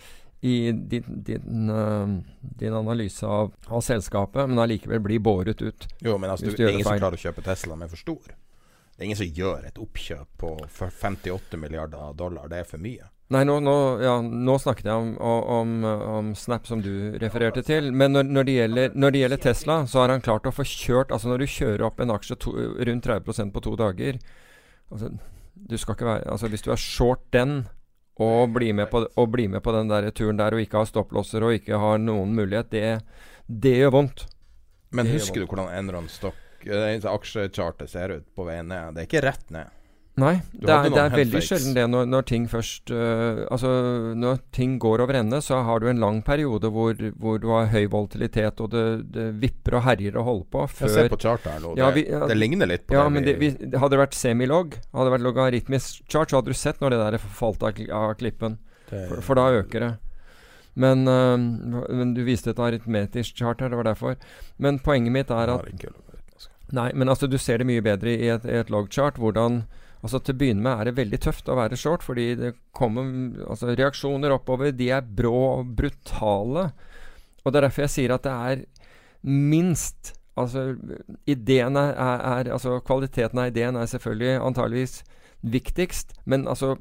i 0.45 0.73
din, 0.73 1.05
din, 1.25 1.71
øh, 1.71 2.09
din 2.41 2.75
analyse 2.75 3.27
av, 3.27 3.55
av 3.67 3.81
selskapet, 3.81 4.49
men 4.49 4.59
allikevel 4.61 5.01
bli 5.01 5.17
båret 5.19 5.63
ut. 5.63 5.87
Jo, 6.05 6.19
men 6.19 6.31
altså, 6.31 6.45
Hvis 6.51 6.59
du, 6.59 6.65
det 6.65 6.67
er 6.69 6.75
ingen 6.75 6.85
som 6.85 7.01
klarer 7.01 7.17
å 7.17 7.23
kjøpe 7.23 7.45
Tesla 7.47 7.79
med 7.81 7.89
for 7.89 8.03
stor. 8.03 8.35
Det 8.95 9.01
er 9.01 9.07
ingen 9.09 9.19
som 9.23 9.31
gjør 9.39 9.65
et 9.71 9.81
oppkjøp 9.81 10.37
på 10.43 10.51
58 10.69 11.57
milliarder 11.63 12.13
dollar. 12.19 12.51
Det 12.53 12.61
er 12.61 12.69
for 12.69 12.83
mye. 12.83 13.09
Nei, 13.33 13.41
nå, 13.49 13.57
nå, 13.65 13.75
ja, 14.05 14.19
nå 14.21 14.55
snakket 14.61 14.91
jeg 14.91 14.95
om, 15.01 15.15
om, 15.19 15.71
om 15.85 16.27
Snap, 16.37 16.67
som 16.69 16.83
du 16.85 17.17
refererte 17.23 17.63
til. 17.65 17.89
Men 17.97 18.13
når, 18.13 18.29
når, 18.29 18.47
det 18.47 18.57
gjelder, 18.59 18.99
når 19.01 19.15
det 19.15 19.23
gjelder 19.23 19.41
Tesla, 19.47 19.77
så 19.89 20.03
har 20.03 20.13
han 20.13 20.25
klart 20.25 20.49
å 20.49 20.53
få 20.53 20.67
kjørt 20.69 21.15
Altså, 21.15 21.31
når 21.33 21.41
du 21.41 21.55
kjører 21.55 21.87
opp 21.89 22.03
en 22.05 22.13
aksje 22.13 22.37
to, 22.45 22.53
rundt 22.85 23.09
30% 23.09 23.55
på 23.55 23.63
to 23.65 23.73
dager 23.81 24.19
altså, 24.93 25.15
du 25.55 25.77
skal 25.81 25.97
ikke 25.97 26.11
være, 26.11 26.29
altså, 26.35 26.51
Hvis 26.53 26.67
du 26.67 26.71
er 26.75 26.81
short 26.81 27.25
den, 27.33 27.65
og 28.21 28.53
blir 28.55 28.77
med 28.77 28.91
på, 28.93 29.03
og 29.09 29.31
blir 29.33 29.49
med 29.51 29.65
på 29.65 29.73
den 29.75 29.89
der 29.91 30.11
turen 30.15 30.39
der 30.39 30.55
og 30.55 30.63
ikke 30.63 30.83
har 30.83 30.91
stopplåser 30.91 31.43
og 31.43 31.57
ikke 31.57 31.81
har 31.81 31.99
noen 31.99 32.37
mulighet, 32.37 32.71
det, 32.71 33.01
det 33.49 33.79
gjør 33.81 33.95
vondt. 33.97 34.27
Men 34.95 35.09
er 35.09 35.17
husker 35.17 35.43
du 35.43 35.49
hvordan 35.49 35.73
Enron 35.75 36.07
Stock 36.13 36.69
eh, 36.69 37.01
aksjechartet 37.11 37.91
ser 37.91 38.15
ut 38.21 38.29
på 38.37 38.47
veien 38.47 38.71
ned? 38.71 38.95
Det 38.95 39.03
er 39.03 39.09
ikke 39.09 39.25
rett 39.25 39.51
ned. 39.55 39.73
Nei, 40.15 40.37
det 40.55 40.71
er, 40.71 40.85
det 40.95 41.01
er 41.03 41.11
veldig 41.11 41.41
sjelden 41.43 41.73
det 41.75 41.85
når, 41.91 42.05
når 42.07 42.27
ting 42.29 42.45
først 42.47 42.93
uh, 42.95 43.41
Altså, 43.51 43.71
når 44.15 44.37
ting 44.55 44.77
går 44.79 45.03
over 45.03 45.17
ende, 45.19 45.41
så 45.43 45.59
har 45.67 45.83
du 45.83 45.89
en 45.91 45.99
lang 45.99 46.21
periode 46.23 46.71
hvor, 46.71 46.95
hvor 47.19 47.41
du 47.43 47.49
har 47.51 47.67
høy 47.73 47.89
volatilitet, 47.91 48.63
og 48.63 48.71
det, 48.71 48.85
det 49.11 49.27
vipper 49.43 49.81
og 49.81 49.83
herjer 49.89 50.15
og 50.21 50.29
holder 50.29 50.47
på 50.55 50.63
Jeg 50.69 50.73
før 50.79 50.95
ser 50.95 51.11
på 51.11 51.19
chartet 51.25 51.51
her 51.51 51.65
nå. 51.67 51.75
Ja, 51.81 51.91
vi- 51.97 52.07
ja, 52.07 52.23
det 52.31 52.39
ligner 52.39 52.71
litt 52.71 52.87
på 52.87 52.95
Ja, 52.95 53.03
det 53.09 53.17
men 53.17 53.27
det, 53.27 53.37
hvis, 53.43 53.59
hadde 53.75 53.91
det 53.97 54.03
vært 54.05 54.15
semilog, 54.21 54.79
hadde 54.95 55.09
det 55.11 55.17
vært 55.17 55.27
logaritmisk 55.27 56.07
chart, 56.07 56.31
så 56.31 56.39
hadde 56.39 56.55
du 56.55 56.63
sett 56.63 56.79
når 56.85 56.95
det 56.95 57.03
der 57.03 57.19
falt 57.43 57.67
av, 57.67 57.85
av 57.91 58.15
klippen. 58.23 58.59
For, 58.95 59.19
for 59.33 59.35
da 59.43 59.51
øker 59.65 59.89
det. 59.89 59.93
Men, 60.79 61.07
uh, 61.11 61.35
men 61.91 62.15
du 62.15 62.23
viste 62.27 62.55
et 62.55 62.63
aritmetisk 62.63 63.35
chart 63.43 63.61
her, 63.67 63.75
det 63.75 63.83
var 63.83 63.91
derfor. 63.91 64.15
Men 64.63 64.79
poenget 64.79 65.11
mitt 65.15 65.31
er 65.35 65.51
at 65.59 65.67
logaritmisk. 65.75 66.51
Nei, 66.75 66.93
men 66.95 67.11
altså 67.11 67.27
du 67.27 67.35
ser 67.39 67.59
det 67.59 67.67
mye 67.67 67.83
bedre 67.83 68.15
i 68.15 68.29
et, 68.31 68.47
i 68.47 68.61
et 68.63 68.71
logchart. 68.71 69.19
Hvordan 69.19 69.65
Altså 70.05 70.21
Til 70.21 70.35
å 70.35 70.41
begynne 70.43 70.65
med 70.65 70.81
er 70.81 70.91
det 70.91 70.99
veldig 70.99 71.21
tøft 71.25 71.49
å 71.49 71.57
være 71.57 71.79
short, 71.81 72.05
fordi 72.05 72.27
det 72.37 72.51
kommer 72.77 73.09
altså, 73.49 73.71
reaksjoner 73.73 74.35
oppover. 74.35 74.75
De 74.77 74.91
er 74.93 75.07
brå 75.07 75.33
og 75.61 75.71
brutale. 75.79 76.67
Og 77.41 77.49
det 77.49 77.61
er 77.61 77.67
derfor 77.69 77.87
jeg 77.87 77.95
sier 77.95 78.15
at 78.17 78.27
det 78.27 78.35
er 78.35 78.67
minst 79.25 80.15
Altså 80.35 80.73
ideen 81.31 81.77
er, 81.79 81.93
er, 81.95 82.49
Altså 82.51 82.81
kvaliteten 82.83 83.39
av 83.39 83.53
ideen 83.53 83.77
er 83.79 83.87
selvfølgelig 83.87 84.41
antageligvis 84.43 84.97
viktigst, 85.47 86.17
men 86.27 86.49
altså 86.51 86.73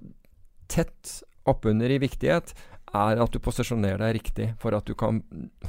tett 0.71 1.19
oppunder 1.45 1.91
i 1.91 1.99
viktighet 2.01 2.55
er 2.93 3.19
at 3.21 3.33
du 3.33 3.41
posisjonerer 3.43 3.99
deg 4.01 4.15
riktig 4.17 4.47
for 4.61 4.75
at 4.77 4.87
du 4.87 4.95
kan 4.97 5.19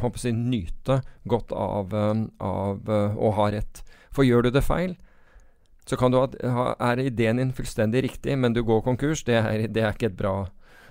håper 0.01 0.29
jeg, 0.29 0.37
nyte 0.37 1.01
godt 1.29 1.53
av, 1.57 1.93
um, 1.93 2.29
av 2.39 2.89
uh, 2.89 3.17
å 3.17 3.33
ha 3.39 3.49
rett. 3.53 3.83
For 4.15 4.25
gjør 4.25 4.47
du 4.47 4.55
det 4.55 4.65
feil, 4.65 4.95
så 5.85 5.97
kan 6.01 6.13
du 6.13 6.19
ha, 6.19 6.29
ha, 6.57 6.67
er 6.91 7.05
ideen 7.05 7.41
din 7.41 7.53
fullstendig 7.53 8.03
riktig, 8.07 8.39
men 8.39 8.57
du 8.57 8.63
går 8.65 8.83
konkurs. 8.87 9.25
Det 9.25 9.37
er, 9.37 9.67
det 9.69 9.83
er, 9.83 9.93
ikke, 9.93 10.13
et 10.13 10.19
bra, 10.19 10.35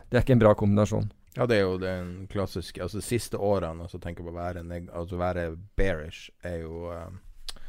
det 0.10 0.20
er 0.20 0.26
ikke 0.26 0.38
en 0.38 0.44
bra 0.44 0.54
kombinasjon. 0.58 1.10
Ja, 1.34 1.48
det 1.50 1.58
er 1.58 1.64
jo 1.64 1.78
den 1.82 2.28
klassiske 2.30 2.84
Altså, 2.84 3.00
de 3.00 3.06
siste 3.08 3.40
årene, 3.42 3.88
altså 3.88 3.98
tenker 3.98 4.26
på 4.26 4.30
å 4.30 4.36
være, 4.36 4.62
altså, 4.94 5.18
være 5.18 5.48
bearish, 5.80 6.30
er 6.46 6.60
jo 6.62 6.92
eh, 6.94 7.64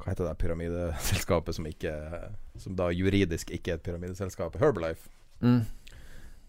Hva 0.00 0.08
heter 0.08 0.24
det 0.24 0.38
pyramideselskapet 0.40 1.58
som 1.58 1.68
ikke 1.68 1.92
Som 2.56 2.78
da 2.80 2.88
juridisk 2.96 3.52
ikke 3.52 3.74
er 3.74 3.76
et 3.76 3.84
pyramideselskap? 3.84 4.56
Herbalife. 4.56 5.12
Mm. 5.44 5.66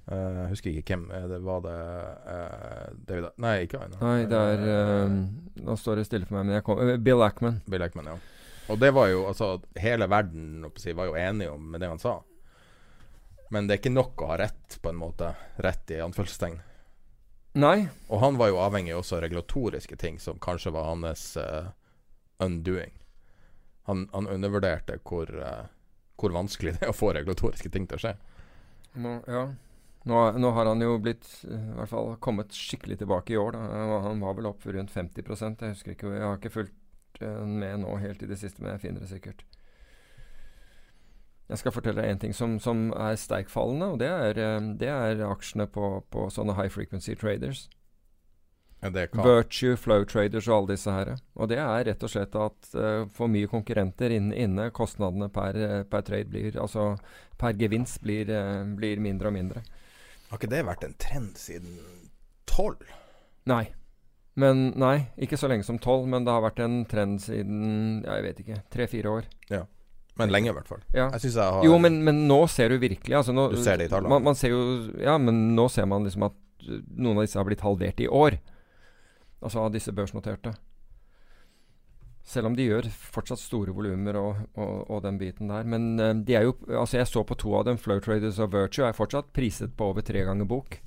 Jeg 0.05 0.49
husker 0.51 0.69
ikke 0.69 0.93
hvem 0.93 1.07
eh, 1.17 1.27
det 1.29 1.41
var. 1.43 1.61
det 1.65 1.75
uh, 2.29 2.97
David 3.09 3.27
Nei, 3.41 3.55
ikke 3.65 3.81
han. 3.81 3.95
Nei, 4.01 4.19
det 4.29 4.37
er 4.37 4.65
uh, 4.69 5.15
Nå 5.65 5.75
står 5.81 5.99
det 5.99 6.05
stille 6.05 6.29
for 6.29 6.37
meg, 6.37 6.45
men 6.45 6.59
jeg 6.59 6.65
kom, 6.67 6.77
uh, 6.77 6.95
Bill 7.01 7.25
Ackman. 7.25 7.57
Bill 7.65 7.81
Ackman, 7.81 8.11
ja. 8.13 8.19
Og 8.69 8.79
det 8.81 8.91
var 8.95 9.09
jo 9.11 9.25
Altså, 9.29 9.59
hele 9.77 10.07
verden 10.09 10.65
si, 10.81 10.93
var 10.93 11.09
jo 11.11 11.17
enig 11.19 11.49
om 11.51 11.71
med 11.71 11.83
det 11.83 11.91
han 11.91 12.01
sa. 12.01 12.19
Men 13.53 13.67
det 13.67 13.75
er 13.75 13.81
ikke 13.83 13.93
nok 13.93 14.21
å 14.23 14.31
ha 14.31 14.37
rett, 14.41 14.79
på 14.81 14.89
en 14.89 14.97
måte. 14.99 15.33
Rett 15.61 15.91
i 15.93 16.01
anførselstegn. 16.01 16.57
Nei. 17.55 17.87
Og 18.09 18.19
han 18.19 18.39
var 18.39 18.49
jo 18.51 18.59
avhengig 18.59 18.95
også 18.97 19.19
av 19.19 19.25
regulatoriske 19.27 19.95
ting, 20.01 20.17
som 20.19 20.41
kanskje 20.41 20.73
var 20.75 20.89
hans 20.89 21.27
uh, 21.39 21.69
undoing. 22.43 22.91
Han, 23.87 24.07
han 24.11 24.27
undervurderte 24.27 24.97
hvor, 25.07 25.29
uh, 25.29 25.69
hvor 26.19 26.33
vanskelig 26.35 26.75
det 26.75 26.87
er 26.87 26.91
å 26.91 26.97
få 26.97 27.13
regulatoriske 27.15 27.71
ting 27.71 27.85
til 27.87 27.99
å 27.99 28.01
skje. 28.01 28.15
Nå, 28.99 29.13
ja. 29.29 29.45
Nå, 30.05 30.17
nå 30.37 30.51
har 30.57 30.67
han 30.69 30.83
jo 30.83 30.97
blitt 31.01 31.29
uh, 31.45 31.53
i 31.53 31.77
hvert 31.77 31.93
fall 31.93 32.11
kommet 32.19 32.57
skikkelig 32.57 32.99
tilbake 33.03 33.37
i 33.37 33.39
år. 33.39 33.55
Da. 33.55 33.85
Han- 34.09 34.25
var 34.25 34.35
vel 34.41 34.49
opp 34.51 34.65
rundt 34.65 34.91
50% 34.91 35.63
Jeg 35.63 35.77
husker 35.77 35.95
ikke, 35.95 36.11
jeg 36.17 36.25
har 36.25 36.41
ikke 36.41 36.55
fulgt 36.57 36.75
med 37.21 37.83
nå 37.83 37.95
helt 38.01 38.23
i 38.23 38.29
det 38.29 38.39
siste, 38.41 38.63
men 38.63 38.75
jeg 38.75 38.87
finner 38.87 39.05
det 39.05 39.11
sikkert. 39.11 39.45
Jeg 41.45 41.61
skal 41.61 41.73
fortelle 41.75 42.01
deg 42.01 42.09
en 42.09 42.21
ting 42.23 42.33
som, 42.33 42.57
som 42.59 42.87
er 42.97 43.17
sterkfallende, 43.21 43.91
og 43.93 43.99
det 44.01 44.09
er, 44.09 44.39
uh, 44.41 44.69
det 44.81 44.89
er 44.89 45.25
aksjene 45.27 45.67
på, 45.69 45.99
på 46.09 46.29
sånne 46.33 46.57
high 46.57 46.71
frequency 46.73 47.13
traders. 47.13 47.67
Ja. 48.81 48.89
Virtue, 49.23 49.77
flow 49.77 50.03
traders 50.05 50.47
og 50.49 50.55
alle 50.55 50.75
disse 50.75 50.91
her. 50.93 51.13
Og 51.33 51.49
det 51.49 51.57
er 51.57 51.85
rett 51.87 52.03
og 52.05 52.11
slett 52.11 52.35
at 52.37 52.67
uh, 52.77 53.05
for 53.13 53.31
mye 53.31 53.49
konkurrenter 53.49 54.13
inne, 54.13 54.35
inne, 54.35 54.67
kostnadene 54.75 55.29
per, 55.33 55.57
eh, 55.57 55.81
per 55.89 56.03
trade 56.05 56.29
blir 56.29 56.59
Altså 56.61 56.91
per 57.39 57.55
gevinst 57.57 58.01
blir, 58.03 58.29
uh, 58.29 58.61
blir 58.77 59.01
mindre 59.01 59.31
og 59.31 59.37
mindre. 59.37 59.63
Har 60.29 60.41
ikke 60.41 60.51
det 60.53 60.65
vært 60.67 60.85
en 60.85 60.97
trend 61.01 61.39
siden 61.39 61.79
tolv? 62.49 62.85
Nei. 63.49 63.67
Men 64.35 64.67
nei, 64.75 64.97
ikke 65.21 65.39
så 65.39 65.47
lenge 65.47 65.63
som 65.63 65.77
tolv, 65.79 66.09
men 66.11 66.25
det 66.27 66.33
har 66.33 66.43
vært 66.43 66.59
en 66.65 66.81
trend 66.91 67.21
siden 67.23 68.01
jeg 68.03 68.25
vet 68.25 68.41
ikke, 68.43 68.59
tre-fire 68.73 69.13
år. 69.21 69.29
Ja. 69.51 69.63
Men 70.19 70.31
lenge, 70.31 70.51
i 70.51 70.55
hvert 70.55 70.67
fall. 70.67 70.83
Ja. 70.95 71.09
Jeg 71.15 71.31
jeg 71.33 71.43
har 71.43 71.63
Jo, 71.65 71.77
men, 71.79 72.01
men 72.03 72.23
nå 72.27 72.45
ser 72.51 72.71
du 72.71 72.79
virkelig 72.79 73.17
altså 73.17 73.35
nå, 73.35 73.49
Du 73.51 73.59
ser 73.59 73.79
det 73.79 73.89
i 73.89 73.91
tallene. 73.91 74.13
Man, 74.13 74.23
man 74.23 74.37
ser 74.39 74.53
jo 74.53 74.61
Ja, 75.01 75.17
men 75.19 75.55
nå 75.57 75.67
ser 75.71 75.87
man 75.91 76.07
liksom 76.07 76.29
at 76.29 76.37
uh, 76.67 76.77
noen 76.95 77.19
av 77.19 77.25
disse 77.25 77.39
har 77.39 77.47
blitt 77.47 77.65
halvert 77.65 77.99
i 77.99 78.07
år. 78.07 78.37
Altså 79.43 79.65
av 79.65 79.73
disse 79.75 79.91
børsnoterte. 79.95 80.55
Selv 82.25 82.49
om 82.49 82.55
de 82.57 82.65
gjør 82.65 82.87
fortsatt 82.89 83.43
store 83.43 83.75
volumer 83.75 84.17
og, 84.17 84.39
og, 84.57 84.87
og 84.89 85.03
den 85.03 85.19
biten 85.21 85.51
der. 85.51 85.67
Men 85.69 85.91
eh, 86.01 86.15
de 86.25 86.33
er 86.39 86.47
jo 86.47 86.55
Altså, 86.71 86.97
jeg 86.97 87.11
så 87.11 87.21
på 87.27 87.37
to 87.37 87.51
av 87.59 87.67
dem, 87.67 87.77
Flow 87.77 87.99
Traders 88.01 88.39
og 88.41 88.55
Virtue, 88.55 88.87
er 88.87 88.97
fortsatt 88.97 89.29
priset 89.35 89.75
på 89.77 89.91
over 89.91 90.01
tre 90.01 90.23
ganger 90.25 90.47
bok. 90.49 90.79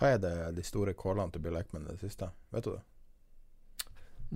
Hva 0.00 0.14
er 0.14 0.20
det 0.22 0.34
de 0.56 0.62
store 0.64 0.94
callene 0.96 1.28
til 1.34 1.42
Bill 1.44 1.58
Eckman 1.60 1.84
i 1.84 1.92
det 1.92 2.00
siste? 2.00 2.30
Vet 2.54 2.64
du 2.64 2.72
det? 2.72 2.84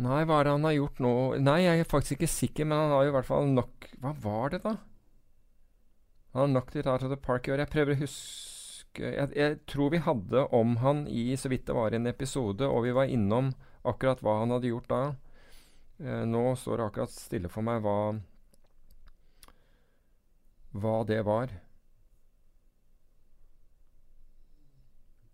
Nei, 0.04 0.24
hva 0.26 0.40
er 0.40 0.48
det 0.48 0.56
han 0.56 0.66
har 0.66 0.74
gjort 0.74 0.98
nå? 1.00 1.12
Nei, 1.40 1.60
jeg 1.64 1.80
er 1.80 1.88
faktisk 1.88 2.18
ikke 2.18 2.28
sikker, 2.28 2.66
men 2.68 2.82
han 2.82 2.92
har 2.92 3.06
jo 3.06 3.12
i 3.12 3.14
hvert 3.14 3.28
fall 3.28 3.46
nok 3.54 3.86
Hva 4.02 4.12
var 4.24 4.52
det, 4.52 4.60
da? 4.66 4.74
Han 6.34 6.42
har 6.42 6.50
nok 6.50 6.72
til 6.74 6.88
out 6.90 7.06
of 7.06 7.12
the 7.14 7.16
park 7.16 7.46
i 7.46 7.54
år. 7.54 7.62
Jeg 7.62 7.72
prøver 7.72 7.94
å 7.94 8.02
huske 8.02 8.52
jeg, 8.94 9.30
jeg 9.34 9.58
tror 9.66 9.90
vi 9.90 10.02
hadde 10.04 10.44
om 10.54 10.76
han 10.82 11.06
i 11.10 11.32
så 11.38 11.50
vidt 11.50 11.64
det 11.66 11.74
var 11.74 11.94
en 11.96 12.06
episode, 12.06 12.66
og 12.66 12.84
vi 12.84 12.92
var 12.94 13.10
innom 13.10 13.52
akkurat 13.82 14.20
hva 14.22 14.36
han 14.42 14.54
hadde 14.54 14.70
gjort 14.70 14.90
da. 14.92 15.00
Eh, 15.98 16.22
nå 16.28 16.44
står 16.58 16.78
det 16.78 16.86
akkurat 16.90 17.14
stille 17.14 17.50
for 17.50 17.66
meg 17.66 17.82
hva 17.82 17.98
hva 20.74 20.96
det 21.06 21.20
var. 21.26 21.50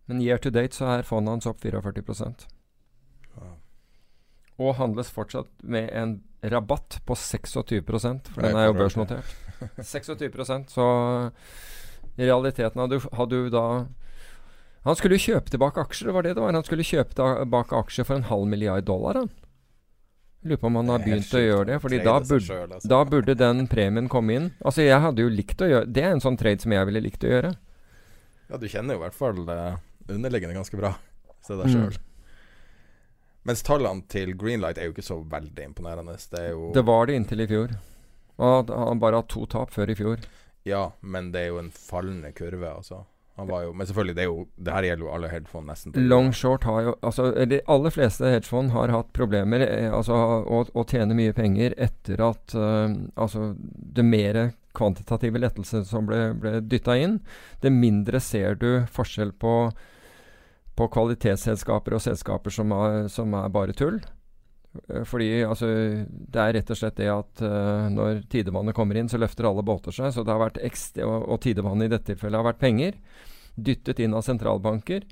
Men 0.09 0.21
year 0.21 0.41
to 0.41 0.49
date 0.49 0.75
så 0.75 0.89
er 0.95 1.07
fondet 1.07 1.37
hans 1.37 1.49
opp 1.49 1.61
44% 1.61 2.49
og 4.61 4.77
handles 4.77 5.11
fortsatt 5.13 5.49
med 5.63 5.89
en 5.95 6.17
rabatt 6.51 6.99
på 7.05 7.15
26 7.17 7.81
for 7.85 8.41
Nei, 8.41 8.49
den 8.49 8.59
er 8.59 8.69
jo 8.69 8.77
børsnotert. 8.77 9.35
26% 9.77 10.73
så 10.73 10.87
i 12.17 12.25
realiteten 12.25 12.81
hadde 12.81 12.97
du, 12.97 13.09
hadde 13.15 13.41
du 13.45 13.49
da 13.53 13.65
Han 14.81 14.97
skulle 14.97 15.19
jo 15.19 15.27
kjøpe 15.29 15.53
tilbake 15.53 15.83
aksjer, 15.83 16.09
det 16.09 16.15
var 16.15 16.25
det 16.25 16.33
det 16.33 16.41
var. 16.41 16.55
Han 16.57 16.65
skulle 16.65 16.85
kjøpe 16.85 17.13
tilbake 17.13 17.77
aksjer 17.77 18.07
for 18.07 18.17
en 18.17 18.25
halv 18.25 18.47
milliard 18.49 18.87
dollar. 18.87 19.19
Han. 19.21 19.29
Lurer 20.41 20.57
på 20.57 20.71
om 20.71 20.79
han 20.79 20.89
har 20.89 21.03
begynt 21.03 21.35
å 21.37 21.41
gjøre 21.43 21.67
det. 21.69 21.75
Fordi 21.83 21.99
da 22.01 22.15
burde, 22.17 22.39
selv, 22.47 22.73
altså. 22.73 22.89
da 22.89 23.01
burde 23.05 23.35
den 23.37 23.67
premien 23.69 24.09
komme 24.09 24.33
inn. 24.33 24.47
Altså 24.65 24.81
Jeg 24.81 24.97
hadde 25.03 25.21
jo 25.21 25.29
likt 25.29 25.61
å 25.61 25.69
gjøre 25.69 25.85
Det 25.85 26.01
er 26.01 26.15
en 26.15 26.23
sånn 26.23 26.39
trade 26.41 26.65
som 26.65 26.73
jeg 26.73 26.89
ville 26.89 27.03
likt 27.05 27.27
å 27.27 27.29
gjøre. 27.29 27.53
Ja, 28.49 28.57
du 28.57 28.65
kjenner 28.65 28.97
jo 28.97 29.03
i 29.03 29.03
hvert 29.03 29.19
fall 29.19 29.43
eh, 29.53 29.77
underliggende 30.15 30.57
ganske 30.57 30.79
bra. 30.79 30.95
Se 31.45 31.57
deg 31.57 31.73
sjøl. 31.73 31.99
Mens 33.47 33.63
tallene 33.65 34.05
til 34.11 34.35
Greenlight 34.37 34.77
er 34.77 34.89
jo 34.89 34.93
ikke 34.93 35.05
så 35.05 35.17
veldig 35.25 35.71
imponerende. 35.71 36.17
Det 36.29 36.43
Det 36.75 36.85
var 36.85 37.07
det 37.09 37.15
inntil 37.17 37.41
i 37.41 37.49
fjor. 37.49 37.73
Hadde 38.41 38.77
han 38.77 39.01
bare 39.01 39.21
hatt 39.21 39.31
to 39.33 39.45
tap 39.49 39.73
før 39.73 39.89
i 39.89 39.97
fjor. 39.97 40.21
Ja, 40.63 40.91
men 41.01 41.31
det 41.33 41.41
er 41.41 41.47
jo 41.55 41.59
en 41.61 41.71
fallende 41.73 42.31
kurve, 42.37 42.69
altså. 42.69 43.05
Han 43.39 43.47
var 43.47 43.63
jo 43.63 43.73
Men 43.73 43.87
selvfølgelig, 43.87 44.15
det 44.15 44.23
jo 44.25 44.47
Det 44.57 44.73
her 44.73 44.83
gjelder 44.83 45.05
jo 45.05 45.11
alle 45.15 45.29
hedgefond 45.31 45.69
nesten. 45.71 45.93
Long 46.09 46.31
short 46.33 46.63
har 46.67 46.81
jo 46.81 46.95
Altså, 47.01 47.31
de 47.45 47.61
aller 47.67 47.89
fleste 47.89 48.27
hedgefond 48.27 48.73
har 48.75 48.91
hatt 48.93 49.13
problemer 49.13 49.63
eh, 49.65 49.89
altså, 49.93 50.13
å, 50.45 50.65
å 50.73 50.85
tjene 50.85 51.17
mye 51.17 51.33
penger 51.33 51.73
etter 51.77 52.21
at 52.27 52.55
uh, 52.55 52.91
Altså, 53.15 53.53
det 53.57 54.05
mer 54.05 54.51
kvantitative 54.77 55.39
lettelsen 55.41 55.83
som 55.87 56.05
ble, 56.07 56.33
ble 56.39 56.59
dytta 56.63 56.95
inn, 56.95 57.17
det 57.59 57.73
mindre 57.75 58.21
ser 58.23 58.55
du 58.55 58.85
forskjell 58.87 59.33
på 59.35 59.55
på 60.81 60.89
kvalitetsselskaper 60.95 61.95
og 61.97 62.01
selskaper 62.01 62.53
som 62.53 62.73
er, 62.73 63.05
som 63.13 63.37
er 63.37 63.53
bare 63.53 63.77
tull. 63.77 64.01
Eh, 64.87 65.03
Fordi 65.07 65.43
altså, 65.43 65.67
det 66.07 66.41
er 66.41 66.55
rett 66.57 66.71
og 66.71 66.79
slett 66.79 66.97
det 66.99 67.09
at 67.11 67.43
uh, 67.43 67.89
når 67.91 68.23
tidevannet 68.31 68.75
kommer 68.77 68.97
inn, 68.97 69.09
så 69.11 69.19
løfter 69.21 69.49
alle 69.49 69.65
båter 69.65 69.95
seg. 69.95 70.13
Så 70.15 70.25
det 70.25 70.33
har 70.33 70.41
vært 70.41 70.61
ekstra, 70.63 71.07
og, 71.07 71.37
tidevannet 71.43 71.89
i 71.89 71.93
dette 71.95 72.11
tilfellet 72.13 72.41
har 72.41 72.49
vært 72.51 72.63
penger. 72.63 72.97
Dyttet 73.55 73.99
inn 73.99 74.15
av 74.15 74.25
sentralbanker. 74.25 75.05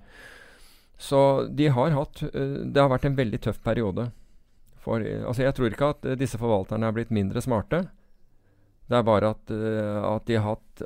Så 0.99 1.21
de 1.55 1.69
har 1.71 1.93
hatt 1.95 2.23
uh, 2.25 2.65
Det 2.67 2.81
har 2.81 2.91
vært 2.91 3.07
en 3.09 3.19
veldig 3.19 3.43
tøff 3.45 3.61
periode. 3.63 4.09
For, 4.83 5.03
uh, 5.03 5.29
altså 5.29 5.45
jeg 5.45 5.57
tror 5.57 5.73
ikke 5.73 5.93
at 5.95 6.11
disse 6.19 6.39
forvalterne 6.41 6.89
er 6.89 6.95
blitt 6.95 7.15
mindre 7.15 7.43
smarte. 7.43 7.85
Det 8.89 8.97
er 8.97 9.05
bare 9.05 9.35
at, 9.35 9.51
at 9.53 10.23
de 10.25 10.33
har 10.33 10.55
hatt 10.55 10.81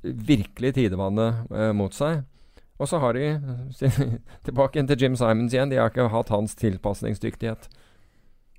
virkelig 0.00 0.70
tidevannet 0.72 1.50
mot 1.76 1.92
seg. 1.92 2.22
Og 2.82 2.88
så 2.90 2.98
har 2.98 3.14
de 3.14 3.26
tilbake 4.46 4.82
til 4.90 5.02
Jim 5.04 5.16
Simons 5.16 5.54
igjen. 5.54 5.70
De 5.70 5.78
har 5.78 5.92
ikke 5.92 6.08
hatt 6.10 6.32
hans 6.34 6.56
tilpasningsdyktighet. 6.58 7.68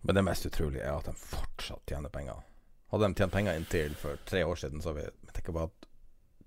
Men 0.08 0.16
det 0.16 0.24
mest 0.24 0.48
utrolige 0.48 0.84
er 0.84 0.96
at 0.96 1.10
de 1.10 1.16
fortsatt 1.20 1.84
tjener 1.92 2.12
penger. 2.12 2.40
Hadde 2.94 3.10
de 3.10 3.20
tjent 3.20 3.34
penger 3.34 3.58
inntil 3.60 3.98
for 4.00 4.20
tre 4.30 4.46
år 4.48 4.60
siden, 4.62 4.80
så 4.84 4.94
vi 4.96 5.04
jeg 5.04 5.36
tenker 5.36 5.56
på 5.56 5.66
at 5.66 5.88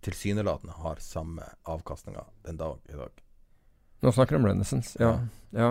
tilsynelatende 0.07 0.77
har 0.79 1.03
samme 1.05 1.45
avkastninga 1.69 2.25
den 2.47 2.61
dag 2.61 2.79
i 2.89 2.97
dag. 2.97 3.23
Nå 4.05 4.13
snakker 4.13 4.37
de 4.37 4.41
om 4.41 4.49
Renaissance. 4.49 4.97
Ja. 5.01 5.13
ja. 5.57 5.71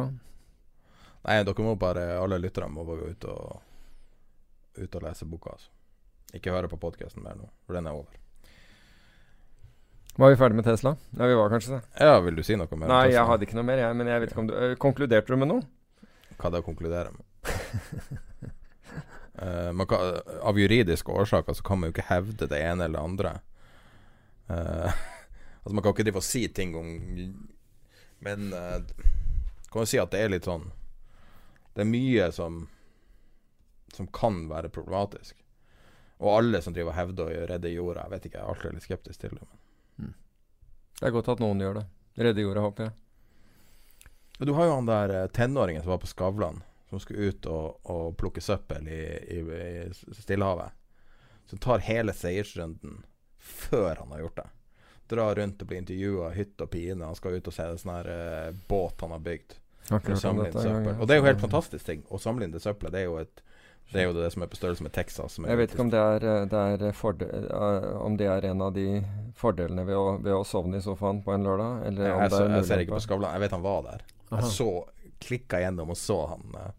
Nei, 1.26 1.40
dere 1.48 1.66
må 1.66 1.74
bare 1.80 2.04
Alle 2.20 2.38
lytterne 2.42 2.74
må 2.74 2.84
bare 2.86 3.06
gå 3.06 3.14
ut 3.16 3.28
og 3.32 3.62
Ut 4.76 4.96
og 5.00 5.06
lese 5.06 5.26
boka, 5.26 5.54
altså. 5.56 5.72
Ikke 6.36 6.52
høre 6.52 6.68
på 6.68 6.78
podkasten 6.82 7.24
mer 7.24 7.38
nå, 7.40 7.46
for 7.64 7.78
den 7.78 7.88
er 7.88 7.96
over. 7.96 8.18
Var 10.16 10.30
vi 10.30 10.36
ferdig 10.40 10.56
med 10.56 10.64
Tesla? 10.64 10.96
Ja, 11.10 11.26
vi 11.28 11.34
var 11.36 11.50
kanskje 11.50 11.74
det. 11.74 11.82
Ja, 12.00 12.20
vil 12.24 12.36
du 12.36 12.44
si 12.44 12.56
noe 12.56 12.78
mer? 12.80 12.88
Nei, 12.88 13.08
jeg 13.12 13.28
hadde 13.28 13.44
ikke 13.44 13.58
noe 13.58 13.68
mer, 13.68 13.82
jeg. 13.84 13.96
Men 14.00 14.08
jeg 14.08 14.22
vet 14.24 14.32
ikke 14.32 14.44
om 14.46 14.48
du 14.48 14.54
øh, 14.56 14.76
Konkluderte 14.80 15.34
du 15.34 15.42
med 15.42 15.50
noe? 15.52 15.66
Hva 16.40 16.52
å 16.56 16.62
konkludere 16.64 17.12
med? 17.12 17.26
uh, 19.42 19.72
man 19.76 19.90
kan, 19.92 20.22
av 20.40 20.60
juridiske 20.60 21.12
årsaker 21.12 21.58
så 21.58 21.66
kan 21.68 21.82
man 21.82 21.92
jo 21.92 21.96
ikke 21.98 22.08
hevde 22.08 22.48
det 22.52 22.62
ene 22.64 22.88
eller 22.88 22.96
det 22.96 23.10
andre. 23.10 23.34
Uh, 24.48 24.88
altså 25.66 25.76
Man 25.76 25.84
kan 25.84 25.96
ikke 25.96 26.08
drive 26.08 26.22
og 26.22 26.28
si 26.28 26.46
ting 26.54 26.76
om 26.78 26.90
Men 28.24 28.52
uh, 28.54 28.78
kan 29.72 29.84
jo 29.84 29.90
si 29.90 30.00
at 30.00 30.12
det 30.14 30.20
er 30.22 30.30
litt 30.30 30.46
sånn 30.46 30.68
Det 31.74 31.82
er 31.82 31.90
mye 31.90 32.28
som 32.36 32.60
Som 33.96 34.08
kan 34.14 34.44
være 34.52 34.70
problematisk. 34.72 35.36
Og 36.24 36.32
alle 36.38 36.62
som 36.64 36.76
driver 36.76 36.94
og 36.94 37.00
hevder 37.02 37.28
å 37.28 37.46
redde 37.52 37.74
jorda, 37.74 38.06
jeg 38.06 38.16
vet 38.16 38.28
ikke, 38.30 38.38
jeg 38.40 38.46
er 38.46 38.54
alltid 38.54 38.76
litt 38.78 38.88
skeptisk 38.88 39.20
til 39.26 39.36
det. 39.36 39.44
Men. 39.44 39.65
Det 41.00 41.08
er 41.08 41.16
godt 41.16 41.34
at 41.36 41.42
noen 41.44 41.60
gjør 41.60 41.82
det. 41.82 41.86
Redde 42.16 42.46
jorda, 42.46 42.64
håper 42.64 42.88
jeg. 42.88 42.96
Du 44.38 44.54
har 44.54 44.68
jo 44.68 44.76
han 44.78 44.88
der 44.88 45.14
eh, 45.16 45.28
tenåringen 45.28 45.84
som 45.84 45.94
var 45.94 46.02
på 46.04 46.08
Skavlan, 46.08 46.62
som 46.90 47.00
skulle 47.00 47.32
ut 47.32 47.46
og, 47.52 47.80
og 47.92 48.16
plukke 48.20 48.44
søppel 48.44 48.88
i, 48.88 49.02
i, 49.36 49.40
i 49.40 50.16
Stillehavet. 50.20 50.76
Som 51.46 51.62
tar 51.64 51.84
hele 51.86 52.14
seiersrunden 52.16 53.04
før 53.40 54.02
han 54.02 54.12
har 54.12 54.26
gjort 54.26 54.42
det. 54.42 54.48
Drar 55.08 55.36
rundt 55.38 55.62
og 55.62 55.70
blir 55.70 55.84
intervjua 55.84 56.32
hytt 56.34 56.62
og 56.64 56.72
pine. 56.74 57.06
Han 57.06 57.18
skal 57.18 57.38
ut 57.38 57.48
og 57.52 57.54
se 57.54 57.68
en 57.70 57.78
sånn 57.78 57.94
her 57.94 58.10
uh, 58.10 58.64
båt 58.68 59.04
han 59.06 59.14
har 59.14 59.22
bygd. 59.28 59.60
Søppel. 59.86 60.96
Og 60.98 61.06
det 61.06 61.14
er 61.14 61.20
jo 61.20 61.28
helt 61.28 61.44
fantastisk 61.44 61.86
ting. 61.86 62.02
Å 62.10 62.20
samle 62.22 62.48
inn 62.48 62.56
det 62.56 62.64
søppelet, 62.64 62.96
det 62.96 63.04
er 63.04 63.12
jo 63.12 63.20
et 63.22 63.44
det 63.92 64.02
er 64.02 64.08
jo 64.10 64.14
det 64.18 64.32
som 64.34 64.44
er 64.44 64.50
på 64.52 64.58
størrelse 64.58 64.84
med 64.84 64.92
Texas. 64.96 65.34
Som 65.38 65.46
er 65.46 65.54
Jeg 65.54 65.58
vet 65.62 65.74
ikke 65.76 65.84
om 65.86 65.92
det 65.94 66.00
er, 66.02 66.26
eh, 66.32 66.46
det 66.52 66.64
er 66.90 66.92
forde, 66.98 67.28
eh, 67.30 67.86
om 68.02 68.18
det 68.18 68.28
er 68.28 68.48
en 68.50 68.62
av 68.66 68.74
de 68.76 68.88
fordelene 69.38 69.86
ved 69.88 69.96
å, 69.96 70.18
ved 70.22 70.34
å 70.34 70.44
sovne 70.48 70.78
i 70.82 70.84
sofaen 70.84 71.22
på 71.24 71.34
en 71.36 71.46
lørdag. 71.48 71.86
Eller 71.88 72.10
jeg, 72.10 72.16
om 72.16 72.22
jeg, 72.26 72.32
det 72.34 72.42
er 72.42 72.56
jeg 72.58 72.68
ser 72.72 72.84
ikke 72.86 72.98
på 72.98 73.04
Skavlan. 73.06 73.36
Jeg 73.38 73.46
vet 73.46 73.56
han 73.58 73.66
var 73.66 73.82
der. 73.86 74.06
Aha. 74.32 74.42
Jeg 74.42 74.52
så 74.58 74.70
klikka 75.26 75.62
gjennom 75.64 75.94
og 75.94 76.00
så 76.00 76.18
han. 76.34 76.44
eh. 76.60 76.72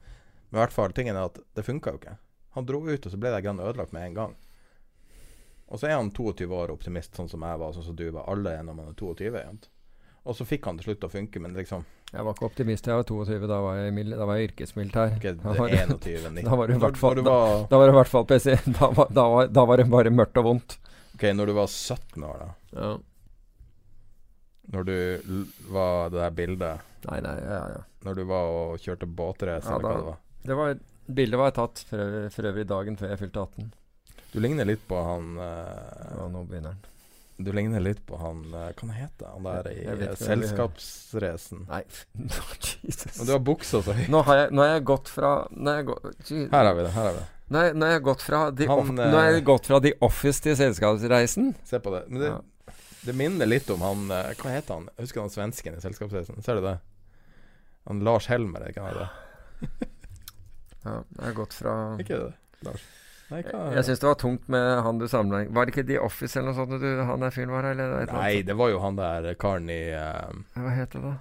Men 0.50 0.58
i 0.58 0.62
hvert 0.64 0.72
fall, 0.76 0.92
tingen 0.92 1.16
er 1.16 1.30
at 1.30 1.38
det 1.54 1.64
funka 1.66 1.94
jo 1.94 2.00
ikke. 2.02 2.16
Han 2.56 2.66
dro 2.66 2.82
ut, 2.86 3.06
og 3.06 3.12
så 3.12 3.18
ble 3.20 3.30
det 3.34 3.42
grann 3.44 3.60
ødelagt 3.60 3.92
med 3.92 4.06
en 4.10 4.14
gang. 4.14 4.36
Og 5.66 5.80
så 5.80 5.88
er 5.88 5.96
han 5.98 6.10
22 6.14 6.46
år 6.54 6.70
optimist, 6.70 7.16
sånn 7.18 7.28
som 7.28 7.42
jeg 7.42 7.58
var, 7.58 7.72
sånn 7.74 7.84
som 7.88 7.96
du 7.98 8.04
var. 8.10 8.28
Alle 8.30 8.52
er 8.54 8.62
når 8.66 8.76
man 8.78 8.88
er 8.92 8.98
22. 8.98 9.32
Igjen. 9.34 9.58
Og 10.26 10.36
så 10.38 10.46
fikk 10.46 10.66
han 10.68 10.78
til 10.78 10.90
slutt 10.90 11.06
å 11.08 11.10
funke, 11.10 11.42
men 11.42 11.54
liksom 11.58 11.84
Jeg 12.12 12.22
var 12.24 12.34
ikke 12.36 12.46
optimist. 12.46 12.86
Jeg 12.86 12.96
var 12.96 13.02
22. 13.08 13.48
Da 13.50 13.56
var 13.60 13.76
jeg, 13.80 13.88
i 13.90 13.94
mil- 13.96 14.14
da 14.16 14.24
var 14.28 14.36
jeg 14.38 14.50
yrkesmilitær. 14.52 15.16
ikke 15.18 15.32
Da 15.42 15.52
var, 15.58 15.68
21, 15.68 16.30
19. 16.30 16.44
da 16.46 16.54
var 16.56 16.66
det 16.70 16.76
i 16.76 16.78
hvert 16.84 16.96
fall 17.00 17.14
da, 17.18 17.22
var, 17.30 17.66
da 17.70 17.76
var 17.80 17.86
det 17.90 17.94
i 17.94 17.98
hvert 17.98 18.12
fall 18.14 18.24
PC. 18.30 18.54
Da 18.78 18.88
var, 18.94 19.08
da, 19.10 19.24
var, 19.34 19.48
da 19.58 19.64
var 19.66 19.76
det 19.82 19.88
bare 19.90 20.12
mørkt 20.14 20.38
og 20.40 20.44
vondt. 20.50 20.76
Ok, 21.16 21.22
når 21.34 21.46
du 21.50 21.52
var 21.58 21.66
17 21.72 22.24
år, 22.28 22.38
da. 22.44 22.48
Ja. 22.80 22.92
Når 24.76 24.84
du 24.88 24.94
l- 24.94 25.46
var 25.70 26.10
det 26.10 26.18
der 26.20 26.30
bildet 26.34 26.80
Nei, 27.06 27.20
nei, 27.22 27.36
ja, 27.38 27.58
ja. 27.76 27.82
Når 28.06 28.14
du 28.18 28.22
var 28.26 28.48
og 28.50 28.78
kjørte 28.82 29.06
båtrace, 29.06 29.66
Ja, 29.68 29.76
eller 29.76 29.86
hva 29.86 29.92
da- 29.92 29.98
det 30.00 30.06
var. 30.06 30.16
Det 30.46 30.56
var, 30.58 30.78
bildet 31.20 31.38
var 31.38 31.50
tatt 31.54 31.84
for 31.88 32.02
øvrig, 32.02 32.32
for 32.34 32.48
øvrig 32.50 32.64
dagen 32.70 32.96
før 32.98 33.12
jeg 33.12 33.18
fylte 33.20 33.44
18. 33.46 33.72
Du 34.32 34.40
ligner 34.42 34.66
litt 34.66 34.82
på 34.88 34.98
han 35.06 35.36
uh, 35.38 36.16
Ja, 36.18 36.26
nå 36.32 36.42
begynner 36.50 36.74
den. 36.74 36.82
Du 37.38 37.50
ligner 37.52 37.80
litt 37.84 37.98
på 38.08 38.16
han 38.16 38.38
eh, 38.54 38.70
Hva 38.72 38.80
han 38.86 38.90
heter 38.96 39.26
han 39.28 39.44
der 39.44 39.66
i 39.68 39.84
eh. 39.84 40.14
Selskapsracen? 40.16 41.66
Nei, 41.68 41.82
Jesus. 42.86 43.18
Men 43.18 43.26
du 43.28 43.32
har 43.34 43.42
buksa 43.44 43.82
så 43.84 43.92
høy. 43.92 44.06
Nå 44.12 44.22
har 44.24 44.36
jeg, 44.40 44.52
nå 44.56 44.64
har 44.64 44.70
jeg 44.78 44.84
gått 44.88 45.10
fra 45.12 45.32
jeg 45.52 45.84
gå, 45.90 45.96
Her 46.32 46.64
har 46.64 46.74
vi 46.78 46.86
det. 46.86 46.92
her 46.96 47.08
har 47.10 47.12
vi 47.12 47.20
det 47.20 47.26
Nå 47.52 47.58
har 47.60 47.64
jeg- 47.68 47.76
nå 47.78 47.86
har 47.86 47.92
jeg 47.92 48.02
gått 48.08 48.22
fra 48.26 48.40
The, 48.50 48.66
Han, 48.66 48.78
off, 48.80 48.88
har 49.20 49.28
jeg 49.30 49.36
eh, 49.42 49.44
gått 49.46 49.66
fra 49.70 49.80
The 49.84 49.92
Office 50.02 50.42
til 50.42 50.56
Selskapsreisen. 50.58 51.52
Se 51.64 51.78
på 51.78 51.92
det. 51.94 52.00
Men 52.08 52.20
det, 52.24 52.32
Ja. 52.32 52.74
det 53.06 53.14
minner 53.14 53.46
litt 53.46 53.68
om 53.70 53.84
han 53.86 54.08
Hva 54.08 54.50
heter 54.50 54.74
han? 54.80 54.88
Husker 54.98 55.20
han 55.22 55.30
svensken 55.30 55.76
i 55.76 55.80
Selskapsreisen. 55.84 56.42
Ser 56.42 56.58
du 56.58 56.62
det? 56.66 56.78
Han 57.86 58.00
Lars 58.02 58.26
Helmer, 58.26 58.64
er 58.66 58.72
ikke 58.74 58.82
han 58.82 58.98
det? 59.04 59.10
Ja, 60.86 60.96
jeg 61.18 61.24
har 61.28 61.36
gått 61.38 61.54
fra 61.54 61.76
Ikke 62.02 62.18
det? 62.24 62.32
Lars? 62.66 62.82
Nei, 63.26 63.40
Jeg, 63.42 63.82
syns 63.88 63.98
det 64.02 64.06
var 64.06 64.18
tungt 64.20 64.44
med 64.52 64.64
han 64.86 65.00
du 65.00 65.08
sammenlignet 65.10 65.54
Var 65.54 65.66
det 65.66 65.72
ikke 65.74 65.82
The 65.88 65.96
Office 65.98 66.38
eller 66.38 66.52
noe 66.52 66.58
sånt 66.60 66.82
du, 66.82 66.90
han 67.08 67.24
der 67.24 67.32
fyren 67.34 67.50
var? 67.50 67.66
Eller 67.72 67.96
eller 68.04 68.12
Nei, 68.20 68.42
det 68.46 68.54
var 68.54 68.70
jo 68.70 68.78
han 68.84 68.98
der 69.00 69.32
karen 69.40 69.66
i 69.72 69.80
uh. 69.98 70.30
Hva 70.54 70.74
heter 70.76 71.02
det 71.02 71.08
da? 71.08 71.14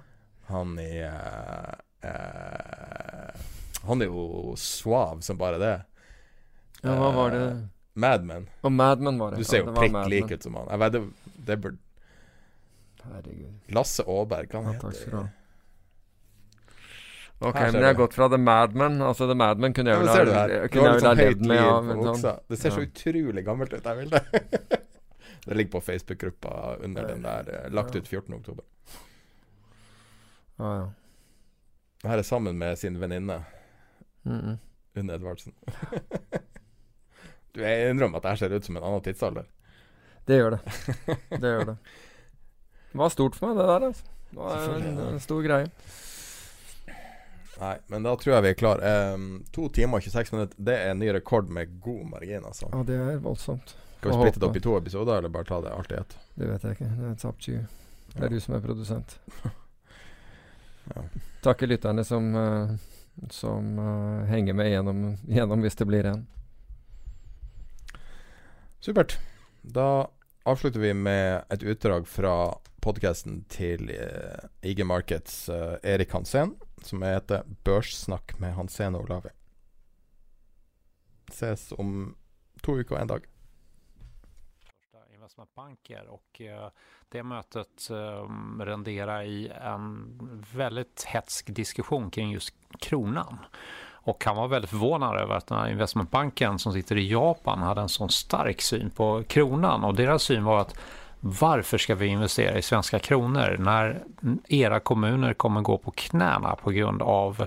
Han 0.52 0.76
i 0.78 0.90
uh, 1.02 1.72
uh, 2.06 3.48
Han 3.88 4.06
er 4.06 4.12
jo 4.12 4.54
suav 4.60 5.24
som 5.26 5.40
bare 5.40 5.58
det. 5.58 5.74
Ja, 6.84 6.94
hva 6.94 7.10
var 7.16 7.34
det? 7.34 7.46
Madman. 7.96 8.46
Mad 8.46 8.68
Og 8.68 8.72
Madman 8.72 9.18
var 9.18 9.34
det. 9.34 9.42
Du 9.42 9.48
ser 9.48 9.64
jo 9.64 9.66
det 9.70 9.74
var 9.74 9.82
prikk 9.82 10.12
lik 10.12 10.30
ut 10.36 10.46
som 10.46 10.58
han. 10.60 10.70
Jeg 10.70 10.82
vet, 10.84 10.92
det, 10.92 11.34
det 11.48 11.58
burde 11.64 11.82
Herregud. 13.06 13.52
Lasse 13.74 14.02
Aaberg, 14.06 14.50
hva 14.50 14.62
han 14.62 14.74
Ja, 14.74 14.90
heter. 14.90 15.28
Ok, 17.38 17.58
men 17.60 17.74
jeg 17.74 17.84
har 17.84 17.96
gått 17.98 18.14
fra 18.16 18.30
The 18.32 18.38
Mad 18.40 18.72
Men 18.72 18.94
Altså, 19.04 19.26
The 19.28 19.34
Mad 19.36 19.58
Men 19.60 19.74
kunne 19.76 19.92
jeg 19.92 20.00
vel 20.00 20.08
ha, 20.08 21.00
sånn 21.02 21.18
levd 21.20 21.42
med. 21.44 21.58
Ja, 21.60 21.74
men 21.84 21.98
sånn. 22.00 22.38
Det 22.48 22.56
ser 22.56 22.72
så 22.72 22.84
utrolig 22.86 23.44
gammelt 23.44 23.74
ut, 23.74 23.84
jeg 23.84 23.98
vil 23.98 24.14
det. 24.14 24.22
det 25.46 25.58
ligger 25.58 25.74
på 25.76 25.82
Facebook-gruppa 25.90 26.76
under 26.86 27.10
den 27.10 27.26
der, 27.26 27.50
eh, 27.52 27.66
lagt 27.76 27.96
ut 27.96 28.08
14. 28.08 28.38
oktober. 28.38 28.64
Ah, 30.56 30.78
ja. 30.78 30.86
Det 32.02 32.08
her 32.08 32.22
er 32.22 32.26
sammen 32.26 32.56
med 32.58 32.78
sin 32.80 32.96
venninne 33.00 33.42
Mm 34.26 34.58
-mm. 34.94 35.14
Edvardsen. 35.14 35.52
du, 37.52 37.60
jeg 37.60 37.90
innrømmer 37.90 38.16
at 38.16 38.22
det 38.22 38.28
her 38.28 38.36
ser 38.36 38.52
ut 38.56 38.64
som 38.64 38.76
en 38.76 38.82
annen 38.82 39.02
tidsalder. 39.02 39.44
Det 40.26 40.36
gjør 40.36 40.50
det. 40.50 40.60
Det 41.40 41.48
gjør 41.48 41.64
det. 41.64 41.76
Det 42.92 42.98
var 42.98 43.08
stort 43.08 43.36
for 43.36 43.46
meg, 43.46 43.56
det 43.56 43.66
der. 43.66 43.86
Altså. 43.86 44.04
Det 44.30 44.36
var 44.36 44.78
en, 44.78 44.98
en 44.98 45.20
stor 45.20 45.42
greie. 45.42 45.70
Nei, 47.60 47.76
men 47.88 48.04
da 48.04 48.12
tror 48.20 48.34
jeg 48.34 48.44
vi 48.44 48.48
er 48.52 48.58
klar. 48.60 48.82
Um, 49.14 49.44
to 49.54 49.68
timer 49.72 49.98
og 50.00 50.04
26 50.04 50.32
minutter, 50.36 50.56
det 50.68 50.74
er 50.76 50.90
en 50.92 50.98
ny 51.00 51.08
rekord 51.16 51.48
med 51.48 51.78
god 51.80 52.02
margin, 52.10 52.44
altså. 52.44 52.68
Ja, 52.72 52.82
det 52.84 52.96
er 53.00 53.20
voldsomt. 53.24 53.72
Skal 53.96 54.10
vi 54.12 54.16
splitte 54.20 54.40
det 54.42 54.48
opp 54.50 54.58
i 54.58 54.64
to 54.66 54.74
episoder, 54.76 55.18
eller 55.18 55.32
bare 55.32 55.48
ta 55.48 55.60
det 55.64 55.72
alt 55.72 55.92
i 55.94 55.96
ett? 56.02 56.16
Det 56.36 56.50
vet 56.50 56.66
jeg 56.68 56.76
ikke. 56.76 56.90
Det 56.98 57.08
er 57.10 57.14
to 57.22 57.32
you. 57.48 57.62
Det 58.12 58.20
Ja. 58.20 58.24
er 58.26 58.28
du 58.28 58.40
som 58.40 58.54
er 58.54 58.60
produsent. 58.66 59.18
Ja. 60.94 61.02
Takke 61.42 61.66
lytterne 61.66 62.04
som, 62.06 62.28
uh, 62.34 62.70
som 63.34 63.72
uh, 63.78 64.20
henger 64.30 64.54
med 64.54 64.68
gjennom, 64.70 65.00
gjennom 65.26 65.64
hvis 65.64 65.74
det 65.80 65.86
blir 65.88 66.06
en. 66.06 66.20
Supert. 68.80 69.16
Da 69.62 70.06
avslutter 70.46 70.80
vi 70.80 70.92
med 70.94 71.42
et 71.50 71.62
utdrag 71.66 72.06
fra 72.06 72.36
podkasten 72.84 73.40
til 73.50 73.90
uh, 73.90 74.46
IG 74.62 74.84
Markets 74.86 75.48
uh, 75.50 75.74
Erik 75.82 76.12
Hansen, 76.14 76.54
som 76.82 77.02
heter 77.02 77.42
'Børssnakk 77.64 78.38
med 78.38 78.54
Hansen 78.54 78.94
og 78.94 79.08
Olavi'. 79.08 79.34
Ses 81.30 81.72
om 81.78 82.16
to 82.62 82.78
uker 82.78 82.96
og 82.96 83.00
en 83.00 83.08
dag. 83.08 83.26
investmentbanker 85.26 86.06
och 86.08 86.40
eh, 86.40 86.70
det 87.08 87.22
mötet 87.22 87.90
eh, 87.90 88.30
renderar 88.60 89.22
i 89.22 89.48
en 89.48 90.18
väldigt 90.52 91.04
hetsk 91.04 91.46
diskussion 91.54 92.10
kring 92.10 92.30
just 92.30 92.54
kronan. 92.80 93.38
Och 93.90 94.24
han 94.24 94.36
var 94.36 94.48
väldigt 94.48 94.70
förvånad 94.70 95.42
den 95.46 95.58
här 95.58 95.68
investmentbanken 95.68 96.58
som 96.58 96.72
sitter 96.72 96.96
i 96.96 97.10
Japan 97.10 97.62
hade 97.62 97.80
en 97.80 97.88
sån 97.88 98.08
stark 98.08 98.60
syn 98.60 98.90
på 98.90 99.22
kronan 99.28 99.84
och 99.84 99.94
deras 99.94 100.22
syn 100.22 100.44
var 100.44 100.60
att 100.60 100.78
varför 101.26 101.78
ska 101.78 101.94
vi 101.94 102.06
investera 102.06 102.58
i 102.58 102.62
svenska 102.62 102.98
kronor 102.98 103.56
när 103.58 104.02
era 104.48 104.80
kommuner 104.80 105.34
kommer 105.34 105.60
gå 105.60 105.78
på 105.78 105.90
knäna 105.90 106.56
på 106.56 106.70
grund 106.70 107.02
av 107.02 107.46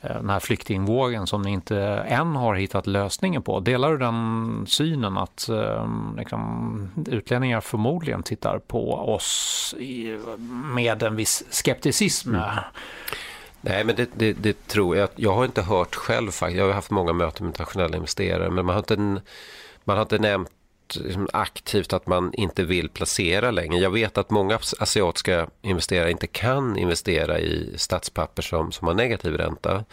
eh, 0.00 0.16
den 0.16 0.30
här 0.30 0.40
flyktingvågen 0.40 1.26
som 1.26 1.42
ni 1.42 1.50
inte 1.50 1.78
än 2.08 2.36
har 2.36 2.54
hittat 2.54 2.86
lösningen 2.86 3.42
på. 3.42 3.60
Delar 3.60 3.90
du 3.90 3.98
den 3.98 4.64
synen 4.68 5.18
att 5.18 5.48
eh, 5.48 5.88
liksom, 6.18 6.90
utlänningar 7.06 7.60
förmodligen 7.60 8.22
tittar 8.22 8.58
på 8.58 8.94
oss 8.94 9.74
med 10.74 11.02
en 11.02 11.16
viss 11.16 11.44
skepticism? 11.50 12.36
Nej, 13.60 13.84
men 13.84 13.96
det, 13.96 14.10
det, 14.14 14.32
det 14.32 14.66
tror 14.66 14.96
jag. 14.96 15.08
Jag 15.16 15.34
har 15.34 15.44
inte 15.44 15.62
hört 15.62 15.94
själv 15.94 16.30
faktiskt. 16.30 16.58
Jag 16.58 16.66
har 16.66 16.72
haft 16.72 16.90
många 16.90 17.12
möten 17.12 17.46
med 17.46 17.50
internationella 17.50 17.96
investerare, 17.96 18.50
men 18.50 18.66
man 18.66 18.74
har 18.74 18.80
inte, 18.80 19.22
man 19.84 19.96
har 19.96 20.02
inte 20.02 20.18
nämnt 20.18 20.50
liksom, 20.96 21.28
aktivt 21.32 21.92
att 21.92 22.06
man 22.06 22.34
inte 22.34 22.64
vill 22.64 22.88
placera 22.88 23.50
längre. 23.50 23.78
Jag 23.78 23.90
vet 23.90 24.18
att 24.18 24.30
många 24.30 24.58
asiatiska 24.78 25.48
investerare 25.62 26.10
inte 26.10 26.26
kan 26.26 26.76
investera 26.76 27.38
i 27.38 27.74
statspapper 27.76 28.42
som, 28.42 28.72
som 28.72 28.86
har 28.86 28.94
negativ 28.94 29.34
ränta. 29.34 29.84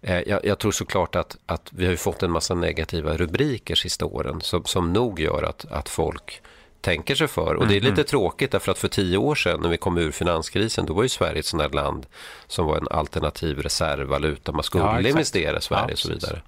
Eh, 0.00 0.20
jag, 0.20 0.44
jag, 0.44 0.58
tror 0.58 0.72
såklart 0.72 1.16
att 1.16 1.68
vi 1.70 1.86
har 1.86 1.96
fått 1.96 2.22
en 2.22 2.30
massa 2.30 2.54
negativa 2.54 3.16
rubriker 3.16 3.74
sista 3.74 4.04
åren 4.04 4.40
som, 4.40 4.64
som 4.64 4.92
nog 4.92 5.20
gör 5.20 5.42
att, 5.42 5.64
att 5.72 5.88
folk 5.88 6.42
tänker 6.82 7.14
sig 7.14 7.28
för. 7.28 7.54
Och 7.54 7.66
det 7.66 7.74
är 7.74 7.78
mm, 7.78 7.90
lite 7.90 8.00
mm. 8.00 8.04
tråkigt 8.04 8.50
därför 8.50 8.72
att 8.72 8.78
för 8.78 8.88
tio 8.88 9.16
år 9.16 9.34
sedan 9.34 9.60
när 9.60 9.68
vi 9.68 9.76
kom 9.76 9.98
ur 9.98 10.10
finanskrisen 10.10 10.86
då 10.86 10.94
var 10.94 11.02
ju 11.02 11.08
Sverige 11.08 11.38
ett 11.38 11.46
sånt 11.46 11.62
där 11.62 11.70
land 11.70 12.06
som 12.46 12.66
var 12.66 12.76
en 12.76 12.88
alternativ 12.90 13.58
reservvaluta. 13.58 14.52
Man 14.52 14.62
skulle 14.62 14.84
ja, 14.84 15.00
investera 15.00 15.58
i 15.58 15.60
Sverige 15.60 15.84
ja, 15.88 15.92
och 15.92 15.98
så 15.98 16.08
vidare. 16.08 16.42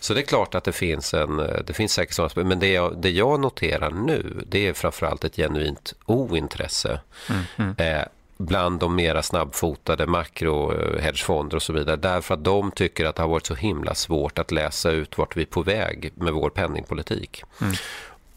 Så 0.00 0.14
det 0.14 0.20
är 0.20 0.24
klart 0.24 0.54
att 0.54 0.64
det 0.64 0.72
finns 0.72 1.14
en, 1.14 1.36
det 1.36 1.72
finns 1.72 1.92
säkert 1.92 2.14
sådana 2.14 2.48
Men 2.48 2.58
det 2.58 2.72
jag, 2.72 2.96
det 2.96 3.10
jag 3.10 3.40
noterar 3.40 3.90
nu 3.90 4.42
det 4.46 4.68
är 4.68 4.72
framförallt 4.72 5.24
ett 5.24 5.36
genuint 5.36 5.94
ointresse. 6.06 7.00
Mm, 7.28 7.42
mm. 7.56 7.98
Eh, 7.98 8.04
bland 8.36 8.80
de 8.80 8.94
mera 8.94 9.22
snabbfotade 9.22 10.06
makrohedgefonder 10.06 11.56
och 11.56 11.62
så 11.62 11.72
vidare. 11.72 11.96
Därför 11.96 12.34
att 12.34 12.44
de 12.44 12.70
tycker 12.72 13.06
att 13.06 13.16
det 13.16 13.22
har 13.22 13.28
varit 13.28 13.46
så 13.46 13.54
himla 13.54 13.94
svårt 13.94 14.38
att 14.38 14.50
läsa 14.50 14.90
ut 14.90 15.18
vart 15.18 15.36
vi 15.36 15.42
är 15.42 15.46
på 15.46 15.62
väg 15.62 16.12
med 16.14 16.32
vår 16.32 16.50
penningpolitik. 16.50 17.44
Mm. 17.60 17.74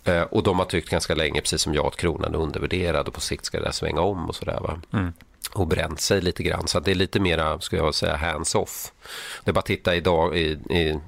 Eh, 0.06 0.22
och 0.22 0.43
de 0.43 0.59
har 0.59 0.66
tyckt 0.66 0.90
ganska 0.90 1.16
länge, 1.16 1.42
precis 1.42 1.61
som 1.61 1.74
jag, 1.74 1.85
att 1.85 1.95
kronan 1.95 2.35
är 2.35 2.40
undervärderad 2.40 3.08
och 3.08 3.14
på 3.14 3.22
sikt 3.22 3.45
ska 3.45 3.58
det 3.58 3.64
där 3.64 3.72
svänga 3.72 4.01
om 4.01 4.30
och 4.30 4.35
sådär. 4.35 4.80
Mm. 4.93 5.14
Och 5.53 5.67
bränt 5.67 6.01
sig 6.01 6.22
lite 6.22 6.43
grann. 6.43 6.67
Så 6.67 6.80
det 6.80 6.92
är 6.92 6.95
lite 6.95 7.19
mera, 7.19 7.59
skulle 7.59 7.82
jag 7.82 7.95
säga, 7.95 8.16
hands-off. 8.16 8.92
Det 9.43 9.51
är 9.51 9.53
bara 9.53 9.59
att 9.59 9.66
titta 9.66 9.95
idag 9.95 10.38
i, 10.38 10.59
i, 10.69 11.00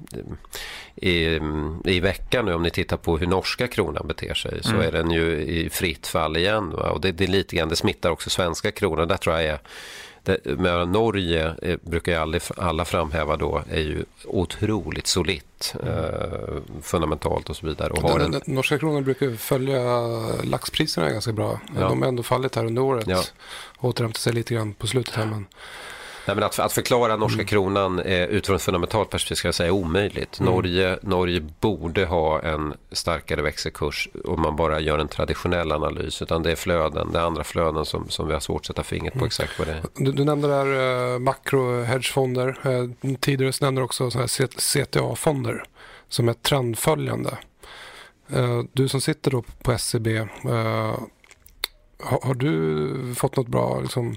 i, 0.96 1.40
i 1.84 2.00
veckan 2.00 2.44
nu, 2.44 2.54
om 2.54 2.62
ni 2.62 2.70
tittar 2.70 2.96
på 2.96 3.18
hur 3.18 3.26
norska 3.26 3.68
kronan 3.68 4.06
beter 4.08 4.34
sig, 4.34 4.62
så 4.62 4.70
mm. 4.70 4.82
är 4.82 4.92
den 4.92 5.10
ju 5.10 5.40
i 5.40 5.70
fritt 5.70 6.06
fall 6.06 6.36
igen. 6.36 6.70
Va? 6.70 6.90
Och 6.90 7.00
det, 7.00 7.12
det, 7.12 7.24
är 7.24 7.28
lite 7.28 7.56
grann, 7.56 7.68
det 7.68 7.76
smittar 7.76 8.10
också 8.10 8.30
svenska 8.30 8.70
kronan. 8.70 9.08
Där 9.08 9.16
tror 9.16 9.36
jag 9.36 9.44
är 9.44 9.58
det, 10.28 10.58
med 10.58 10.88
Norge 10.88 11.54
eh, 11.62 11.78
brukar 11.82 12.12
ju 12.12 12.18
aldrig, 12.18 12.42
alla 12.56 12.84
framhäva 12.84 13.36
då 13.36 13.62
är 13.70 13.80
ju 13.80 14.04
otroligt 14.24 15.06
solitt 15.06 15.74
eh, 15.86 16.60
fundamentalt 16.82 17.50
och 17.50 17.56
så 17.56 17.66
vidare. 17.66 17.92
Och 17.92 18.02
den, 18.02 18.20
en... 18.20 18.30
den, 18.30 18.42
norska 18.46 18.78
kronan 18.78 19.04
brukar 19.04 19.36
följa 19.36 19.82
laxpriserna 20.44 21.10
ganska 21.10 21.32
bra. 21.32 21.60
Ja. 21.76 21.80
De 21.80 22.02
har 22.02 22.08
ändå 22.08 22.22
fallit 22.22 22.54
här 22.54 22.64
under 22.64 22.82
året. 22.82 23.06
Ja. 23.06 23.22
Återhämtat 23.78 24.22
sig 24.22 24.32
lite 24.32 24.54
grann 24.54 24.74
på 24.74 24.86
slutet 24.86 25.14
här. 25.14 25.26
Men... 25.26 25.46
Nej, 26.28 26.34
men 26.34 26.44
att, 26.44 26.58
att 26.58 26.72
förklara 26.72 27.16
norska 27.16 27.34
mm. 27.34 27.46
kronan 27.46 28.00
eh, 28.00 28.24
utifrån 28.24 28.56
ett 28.56 28.62
fundamentalt 28.62 29.10
perspektiv 29.10 29.34
ska 29.34 29.48
jag 29.48 29.54
säga 29.54 29.66
är 29.66 29.70
omöjligt. 29.70 30.40
Mm. 30.40 30.52
Norge, 30.52 30.98
Norge 31.02 31.40
borde 31.60 32.04
ha 32.04 32.40
en 32.40 32.74
starkare 32.92 33.42
växelkurs 33.42 34.08
om 34.24 34.42
man 34.42 34.56
bara 34.56 34.80
gör 34.80 34.98
en 34.98 35.08
traditionell 35.08 35.72
analys. 35.72 36.22
Utan 36.22 36.42
det 36.42 36.52
är 36.52 36.56
flöden, 36.56 37.12
det 37.12 37.18
är 37.18 37.22
andra 37.22 37.44
flöden 37.44 37.84
som, 37.84 38.08
som 38.08 38.26
vi 38.26 38.32
har 38.32 38.40
svårt 38.40 38.60
att 38.60 38.66
sätta 38.66 38.82
fingret 38.82 39.12
på 39.12 39.18
mm. 39.18 39.26
exakt 39.26 39.58
vad 39.58 39.68
det 39.68 39.72
är. 39.72 39.82
Du, 39.94 40.12
du 40.12 40.24
nämnde 40.24 40.48
där 40.48 41.12
eh, 41.14 41.18
makrohedgefonder. 41.18 42.58
Eh, 42.62 43.14
tidigare 43.20 43.52
så 43.52 43.64
nämnde 43.64 43.80
du 43.80 43.84
också 43.84 44.10
CTA-fonder 44.56 45.64
som 46.08 46.28
är 46.28 46.34
trendföljande. 46.34 47.38
Eh, 48.28 48.60
du 48.72 48.88
som 48.88 49.00
sitter 49.00 49.30
då 49.30 49.44
på 49.62 49.72
SCB, 49.72 50.16
e 50.16 50.28
eh, 50.44 50.98
har, 52.02 52.20
har, 52.22 52.34
du 52.34 53.14
fått 53.14 53.36
något 53.36 53.48
bra 53.48 53.80
liksom, 53.80 54.16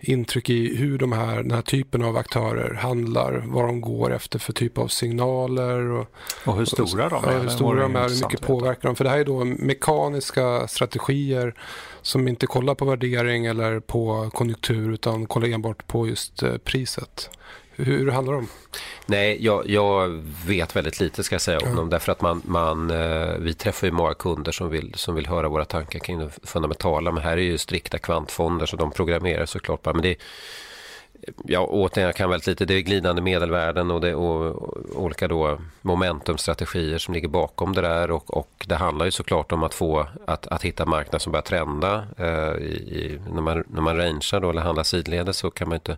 intryck 0.00 0.50
i 0.50 0.76
hur 0.76 0.98
de 0.98 1.12
här, 1.12 1.36
den 1.36 1.50
här 1.50 1.62
typen 1.62 2.04
av 2.04 2.16
aktörer 2.16 2.74
handlar, 2.74 3.42
vad 3.46 3.64
de 3.64 3.80
går 3.80 4.14
efter 4.14 4.38
för 4.38 4.52
typ 4.52 4.78
av 4.78 4.88
signaler. 4.88 5.90
Och, 5.90 6.06
och 6.44 6.56
hur 6.56 6.64
stora 6.64 7.08
de 7.08 7.24
är. 7.24 7.32
Ja, 7.32 7.38
hur 7.38 7.48
stora 7.48 7.82
de 7.82 7.96
är, 7.96 8.08
hur 8.08 8.26
mycket 8.26 8.40
påverkar 8.40 8.88
de. 8.88 8.96
För 8.96 9.04
det 9.04 9.10
här 9.10 9.18
är 9.18 9.24
då 9.24 9.44
mekaniska 9.44 10.68
strategier 10.68 11.54
som 12.02 12.28
inte 12.28 12.46
kollar 12.46 12.74
på 12.74 12.84
värdering 12.84 13.46
eller 13.46 13.80
på 13.80 14.30
konjunktur 14.34 14.92
utan 14.92 15.26
kollar 15.26 15.48
enbart 15.48 15.86
på 15.86 16.08
just 16.08 16.42
eh, 16.42 16.56
priset. 16.56 17.30
Hur 17.80 18.10
handlar 18.10 18.34
om? 18.34 18.48
Nej, 19.06 19.44
jag, 19.44 19.70
jag, 19.70 20.08
vet 20.46 20.76
väldigt 20.76 21.00
lite 21.00 21.24
ska 21.24 21.34
jag 21.34 21.42
säga 21.42 21.58
om 21.58 21.64
mm. 21.64 21.76
dem. 21.76 21.90
Därför 21.90 22.12
att 22.12 22.20
man, 22.20 22.42
man, 22.44 22.90
eh, 22.90 23.34
vi 23.38 23.54
träffar 23.54 23.86
ju 23.86 23.92
många 23.92 24.14
kunder 24.14 24.52
som 24.52 24.68
vill, 24.68 24.94
som 24.94 25.14
vill 25.14 25.26
höra 25.26 25.48
våra 25.48 25.64
tankar 25.64 25.98
kring 25.98 26.18
det 26.18 26.30
fundamentala. 26.42 27.12
Men 27.12 27.22
här 27.22 27.32
är 27.32 27.42
ju 27.42 27.58
strikta 27.58 27.98
kvantfonder 27.98 28.66
så 28.66 28.76
de 28.76 28.90
programmerar 28.90 29.46
såklart 29.46 29.82
bara. 29.82 29.94
Men 29.94 30.02
det, 30.02 30.16
ja, 31.44 31.66
återigen, 31.70 32.06
jag 32.06 32.16
kan 32.16 32.30
väldigt 32.30 32.46
lite. 32.46 32.64
Det 32.64 32.74
är 32.74 32.80
glidande 32.80 33.22
medelvärden 33.22 33.90
och, 33.90 34.00
det, 34.00 34.14
och, 34.14 34.62
och 34.62 35.02
olika 35.02 35.28
då 35.28 35.58
momentumstrategier 35.82 36.98
som 36.98 37.14
ligger 37.14 37.28
bakom 37.28 37.72
det 37.72 37.80
där. 37.80 38.10
Och, 38.10 38.36
och, 38.36 38.64
det 38.66 38.76
handlar 38.76 39.04
ju 39.04 39.10
såklart 39.10 39.52
om 39.52 39.62
att 39.62 39.74
få 39.74 40.06
att, 40.26 40.46
att 40.46 40.62
hitta 40.62 40.86
marknader 40.86 41.18
som 41.18 41.32
börjar 41.32 41.42
trenda. 41.42 42.06
Eh, 42.16 42.54
i, 42.62 43.20
när, 43.32 43.42
man, 43.42 43.64
när 43.68 43.82
man 43.82 43.96
rangear 43.96 44.40
då, 44.40 44.50
eller 44.50 44.62
handlar 44.62 44.84
sidledes 44.84 45.36
så 45.36 45.50
kan 45.50 45.68
man 45.68 45.76
inte 45.76 45.96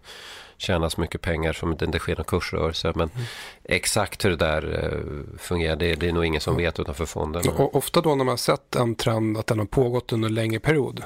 tjäna 0.61 0.91
så 0.91 1.01
mycket 1.01 1.21
pengar 1.21 1.53
som 1.53 1.77
det 1.77 1.85
inte 1.85 1.99
sker 1.99 2.17
någon 2.17 2.25
kursrörelse. 2.25 2.93
Men 2.95 3.11
mm. 3.15 3.27
exakt 3.65 4.25
hur 4.25 4.31
det 4.31 4.37
där 4.37 4.85
eh, 4.85 5.39
fungerar, 5.39 5.77
det, 5.77 5.95
det 5.95 6.09
är 6.09 6.13
nog 6.13 6.25
ingen 6.25 6.41
som 6.41 6.57
vet 6.57 6.81
utanför 6.81 7.07
fonden. 7.07 7.49
Och 7.49 7.77
ofta 7.77 8.01
då 8.01 8.09
när 8.09 8.17
man 8.17 8.29
har 8.29 8.37
sett 8.37 8.77
en 8.77 8.95
trend 8.95 9.39
att 9.39 9.47
den 9.47 9.59
har 9.59 9.67
pågått 9.67 10.13
under 10.13 10.29
en 10.29 10.35
längre 10.35 10.61
period 10.61 11.03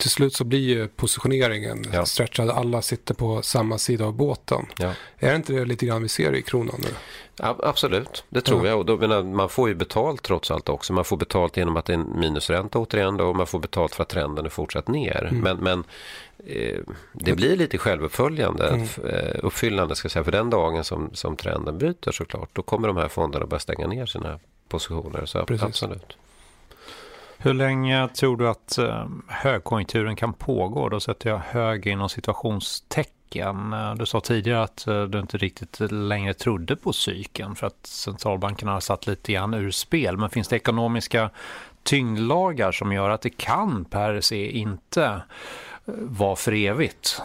till 0.00 0.10
slut 0.10 0.34
så 0.34 0.44
blir 0.44 0.58
ju 0.58 0.88
positioneringen 0.88 1.84
ja. 1.92 2.06
stretchad. 2.06 2.50
Alla 2.50 2.82
sitter 2.82 3.14
på 3.14 3.42
samma 3.42 3.78
sida 3.78 4.04
av 4.04 4.12
båten. 4.12 4.66
Ja. 4.78 4.92
Är 5.18 5.30
det 5.30 5.36
inte 5.36 5.52
det 5.52 5.64
lite 5.64 5.86
grann 5.86 6.02
vi 6.02 6.08
ser 6.08 6.34
i 6.34 6.42
kronan 6.42 6.74
nu? 6.78 6.88
Ja, 7.36 7.56
absolut, 7.62 8.24
det 8.28 8.40
tror 8.40 8.66
ja. 8.66 8.70
jag. 8.70 8.78
Och 8.78 8.86
då, 8.86 8.96
men, 8.96 9.36
man 9.36 9.48
får 9.48 9.68
ju 9.68 9.74
betalt 9.74 10.22
trots 10.22 10.50
allt 10.50 10.68
också. 10.68 10.92
Man 10.92 11.04
får 11.04 11.16
betalt 11.16 11.56
genom 11.56 11.76
att 11.76 11.84
det 11.84 11.92
är 11.92 11.98
en 11.98 12.20
minusränta 12.20 12.78
återigen 12.78 13.16
då, 13.16 13.24
och 13.24 13.36
man 13.36 13.46
får 13.46 13.58
betalt 13.58 13.94
för 13.94 14.02
att 14.02 14.08
trenden 14.08 14.44
är 14.44 14.50
fortsatt 14.50 14.88
ner. 14.88 15.28
Mm. 15.30 15.40
Men, 15.40 15.56
men 15.56 15.84
eh, 16.46 16.78
det 17.12 17.32
blir 17.32 17.56
lite 17.56 17.78
självuppföljande, 17.78 18.68
mm. 18.68 18.86
Eh, 19.04 19.36
uppfyllande 19.42 19.96
ska 19.96 20.06
jag 20.06 20.12
säga, 20.12 20.24
för 20.24 20.32
den 20.32 20.50
dagen 20.50 20.84
som, 20.84 21.10
som 21.12 21.36
trenden 21.36 21.78
bryter 21.78 22.12
såklart, 22.12 22.48
då 22.52 22.62
kommer 22.62 22.88
de 22.88 22.96
här 22.96 23.08
fonderna 23.08 23.46
börja 23.46 23.60
stänga 23.60 23.86
ner 23.86 24.06
sina 24.06 24.38
positioner. 24.68 25.26
Så 25.26 25.44
Precis. 25.46 25.66
absolut. 25.66 26.16
Hur 27.42 27.54
länge 27.54 28.08
tror 28.08 28.36
du 28.36 28.48
att 28.48 28.78
eh, 28.78 29.06
högkonjunkturen 29.28 30.16
kan 30.16 30.32
pågå? 30.32 30.88
Då 30.88 31.00
sätter 31.00 31.30
jag 31.30 31.38
hög 31.38 31.86
inom 31.86 32.08
situationstecken. 32.08 33.72
Eh, 33.72 33.94
du 33.94 34.06
sa 34.06 34.20
tidigare 34.20 34.62
att 34.62 34.86
eh, 34.86 35.02
du 35.02 35.20
inte 35.20 35.38
riktigt 35.38 35.80
längre 35.90 36.34
trodde 36.34 36.76
på 36.76 36.92
cykeln 36.92 37.54
för 37.56 37.66
att 37.66 37.86
centralbankerna 37.86 38.72
har 38.72 38.80
satt 38.80 39.06
lite 39.06 39.32
grann 39.32 39.54
ur 39.54 39.70
spel. 39.70 40.16
Men 40.16 40.30
finns 40.30 40.48
det 40.48 40.56
ekonomiska 40.56 41.30
tyngdlagar 41.82 42.72
som 42.72 42.92
gör 42.92 43.10
att 43.10 43.22
det 43.22 43.30
kan 43.30 43.84
per 43.84 44.20
se 44.20 44.50
inte 44.50 45.22
vara 45.96 46.36
för 46.36 46.52
evigt? 46.52 47.22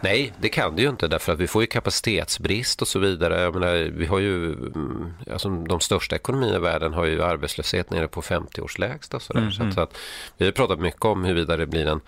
Nej, 0.00 0.32
det 0.40 0.48
kan 0.48 0.76
det 0.76 0.82
ju 0.82 0.88
inte 0.88 1.08
därför 1.08 1.32
att 1.32 1.38
vi 1.38 1.46
får 1.46 1.62
ju 1.62 1.66
kapacitetsbrist 1.66 2.82
och 2.82 2.88
så 2.88 2.98
vidare. 2.98 3.40
Jag 3.40 3.54
menar, 3.54 3.74
vi 3.74 4.06
har 4.06 4.18
ju, 4.18 4.52
mm, 4.52 5.14
alltså 5.30 5.48
de 5.48 5.80
största 5.80 6.16
ekonomierna 6.16 6.56
i 6.56 6.60
världen 6.60 6.92
har 6.92 7.04
ju 7.04 7.22
arbetslöshet 7.22 7.90
nere 7.90 8.08
på 8.08 8.22
50 8.22 8.60
års 8.60 8.78
lägsta. 8.78 9.18
Mm 9.34 9.52
så, 9.52 9.62
att, 9.62 9.74
så 9.74 9.80
att 9.80 9.98
vi 10.36 10.44
har 10.44 10.52
pratat 10.52 10.80
mycket 10.80 11.04
om 11.04 11.24
huruvida 11.24 11.56
det 11.56 11.66
blir 11.66 11.86
en 11.86 12.00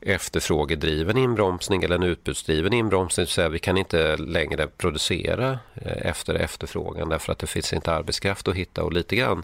efterfrågedriven 0.00 1.16
inbromsning 1.16 1.82
eller 1.82 1.94
en 1.94 2.02
utbudsdriven 2.02 2.72
inbromsning. 2.72 3.26
Så 3.26 3.48
vi 3.48 3.58
kan 3.58 3.76
inte 3.76 4.16
längre 4.16 4.66
producera 4.66 5.58
eh, 5.74 6.06
efter 6.06 6.34
efterfrågan 6.34 7.08
därför 7.08 7.32
att 7.32 7.38
det 7.38 7.46
finns 7.46 7.72
inte 7.72 7.92
arbetskraft 7.92 8.48
att 8.48 8.54
hitta 8.54 8.84
och 8.84 8.92
lite 8.92 9.16
grann 9.16 9.42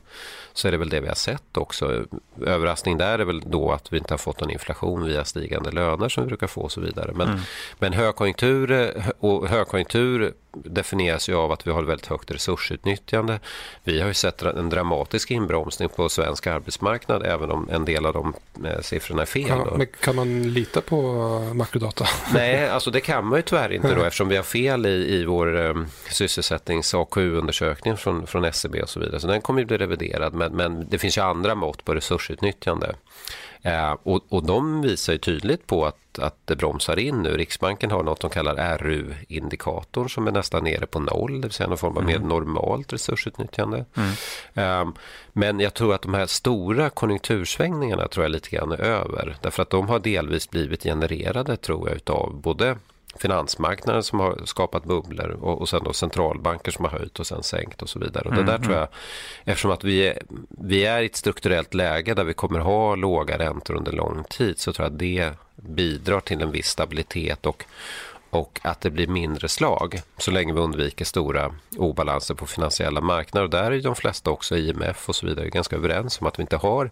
så 0.53 0.69
är 0.69 0.73
det 0.73 0.79
väl 0.79 0.89
det 0.89 1.01
vi 1.01 1.09
har 1.09 1.15
sett 1.15 1.57
också. 1.57 2.05
Överraskning 2.47 2.99
där 2.99 3.19
är 3.19 3.25
väl 3.25 3.43
då 3.47 3.73
att 3.73 3.93
vi 3.93 3.99
inte 3.99 4.13
har 4.13 4.19
fått 4.19 4.41
någon 4.41 4.51
inflation 4.51 5.07
via 5.07 5.25
stigande 5.25 5.71
löner 5.71 6.09
som 6.09 6.25
vi 6.25 6.29
brukar 6.29 6.47
få 6.47 6.61
och 6.61 6.73
så 6.73 6.81
vidare. 6.81 7.13
Men, 7.15 7.29
mm. 7.29 7.41
men 7.79 7.93
högkonjunktur 7.93 8.71
eh, 8.73 9.09
och 9.21 9.49
högkonjunktur 9.49 10.35
definieras 10.53 11.29
ju 11.29 11.35
av 11.35 11.53
att 11.53 11.67
vi 11.67 11.71
har 11.71 11.83
ett 11.83 11.89
väldigt 11.89 12.07
högt 12.07 12.31
resursutnyttjande. 12.31 13.41
Vi 13.85 14.01
har 14.01 14.09
ju 14.09 14.15
sett 14.15 14.43
en 14.43 14.71
dramatisk 14.71 15.31
inbromsning 15.31 15.89
på 15.89 16.09
svensk 16.09 16.47
arbetsmarknad 16.47 17.23
även 17.27 17.51
om 17.51 17.69
en 17.69 17.85
del 17.85 18.07
av 18.07 18.13
de 18.13 18.35
eh, 18.65 18.81
siffrorna 18.81 19.23
är 19.23 19.27
fel. 19.27 19.49
Kan, 19.49 19.79
men 19.79 19.87
kan 19.87 20.17
man 20.17 20.44
lita 20.45 20.81
på 20.81 21.03
makrodata? 21.55 22.07
Nej, 22.35 22.69
alltså 22.69 22.91
det 22.91 23.01
kan 23.01 23.27
man 23.27 23.39
ju 23.39 23.43
tyvärr 23.43 23.73
inte 23.73 23.95
då 23.95 24.05
eftersom 24.05 24.29
vi 24.29 24.37
har 24.37 24.43
fel 24.43 24.87
i, 24.87 25.15
i 25.15 25.25
vår 25.25 25.57
um, 25.57 25.87
sysselsättnings 26.11 26.95
AKU-undersökning 26.95 27.97
från, 27.97 28.27
från 28.27 28.45
SCB 28.45 28.83
och 28.83 28.89
så 28.89 29.01
vidare. 29.01 29.21
Så 29.21 29.27
den 29.27 29.41
kommer 29.41 29.61
ju 29.61 29.67
bli 29.67 29.77
reviderad 29.77 30.35
men, 30.35 30.53
men 30.53 30.89
det 30.89 30.99
finns 30.99 31.19
ju 31.19 31.23
andra 31.23 31.55
mått 31.55 31.85
på 31.85 31.95
resursutnyttjande. 31.95 32.95
Eh, 33.67 33.97
och, 34.03 34.25
och 34.29 34.47
de 34.47 34.83
visar 34.83 35.13
ju 35.13 35.19
tydligt 35.19 35.67
på 35.67 35.87
att, 35.87 36.19
att 36.19 36.37
det 36.45 36.57
bromsar 36.57 36.99
in 36.99 37.23
nu. 37.23 37.37
Riksbanken 37.37 37.91
har 37.91 38.03
något 38.03 38.21
de 38.21 38.31
kallar 38.31 38.79
RU-indikatorn 38.79 40.09
som 40.09 40.27
är 40.27 40.33
nästan 40.33 40.65
nere 40.65 40.87
på 40.87 41.01
noll, 41.01 41.41
det 41.41 41.47
vill 41.47 41.53
säga 41.53 41.69
någon 41.69 41.79
form 41.79 41.97
av 41.97 42.03
mm. 42.03 42.13
mer 42.13 42.29
normalt 42.29 42.93
resursutnyttjande. 42.93 43.85
Mm. 43.95 44.11
Eh, 44.55 44.95
men 45.33 45.61
jag 45.61 45.75
tror 45.75 45.95
att 45.95 46.03
de 46.03 46.15
här 46.15 46.27
stora 46.27 46.91
konjunktursvängningarna 46.91 48.09
tror 48.09 48.25
jag 48.25 48.31
lite 48.31 48.51
grann 48.51 48.73
är 48.73 48.81
över. 48.81 49.37
Därför 49.41 49.63
att 49.63 49.71
de 49.71 49.89
har 49.89 49.99
delvis 49.99 50.51
blivit 50.51 50.83
genererade 50.83 51.57
tror 51.57 51.89
jag 51.89 51.97
utav 51.97 52.41
både 52.43 52.77
finansmarknaden 53.17 54.03
som 54.03 54.21
har 54.21 54.41
skapat 54.45 54.85
bubblor 54.85 55.31
och, 55.31 55.61
och 55.61 55.69
sen 55.69 55.85
då 55.85 55.93
centralbanker 55.93 56.73
som 56.73 56.85
har 56.85 56.93
höjt 56.93 57.21
och 57.21 57.27
sen 57.27 57.43
sänkt 57.43 57.83
och 57.83 57.89
så 57.89 57.99
vidare. 57.99 58.29
Och 58.29 58.35
det 58.35 58.43
där 58.43 58.59
tror 58.59 58.77
jag, 58.77 58.89
eftersom 59.45 59.71
att 59.71 59.85
vi 59.85 60.09
är, 60.09 60.19
vi 60.49 60.85
är 60.85 61.03
i 61.03 61.07
ett 61.07 61.17
strukturellt 61.17 61.75
läge 61.75 62.15
där 62.15 62.25
vi 62.25 62.35
kommer 62.35 62.59
ha 62.59 62.95
låga 62.95 63.39
räntor 63.39 63.75
under 63.75 63.93
lång 63.93 64.25
tid 64.25 64.59
så 64.59 64.73
tror 64.73 64.87
jag 64.87 64.93
att 64.93 64.99
det 64.99 65.31
bidrar 65.57 66.21
till 66.21 66.43
en 66.43 66.51
viss 66.51 66.69
stabilitet 66.69 67.47
och, 67.47 67.65
och 68.35 68.61
att 68.63 68.81
det 68.81 68.91
blir 68.91 69.07
mindre 69.07 69.49
slag 69.49 70.01
så 70.19 70.31
länge 70.31 70.53
vi 70.53 70.61
undviker 70.61 71.05
stora 71.05 71.55
obalanser 71.77 72.35
på 72.35 72.47
finansiella 72.47 73.01
marknader. 73.01 73.45
Och 73.45 73.51
där 73.51 73.71
är 73.71 73.81
de 73.81 73.95
flesta 73.95 74.31
också, 74.31 74.57
IMF 74.57 75.09
och 75.09 75.17
så 75.17 75.27
vidare, 75.27 75.49
ganska 75.49 75.77
överens 75.77 76.21
om 76.21 76.27
att 76.27 76.39
vi 76.39 76.41
inte 76.41 76.57
har 76.57 76.91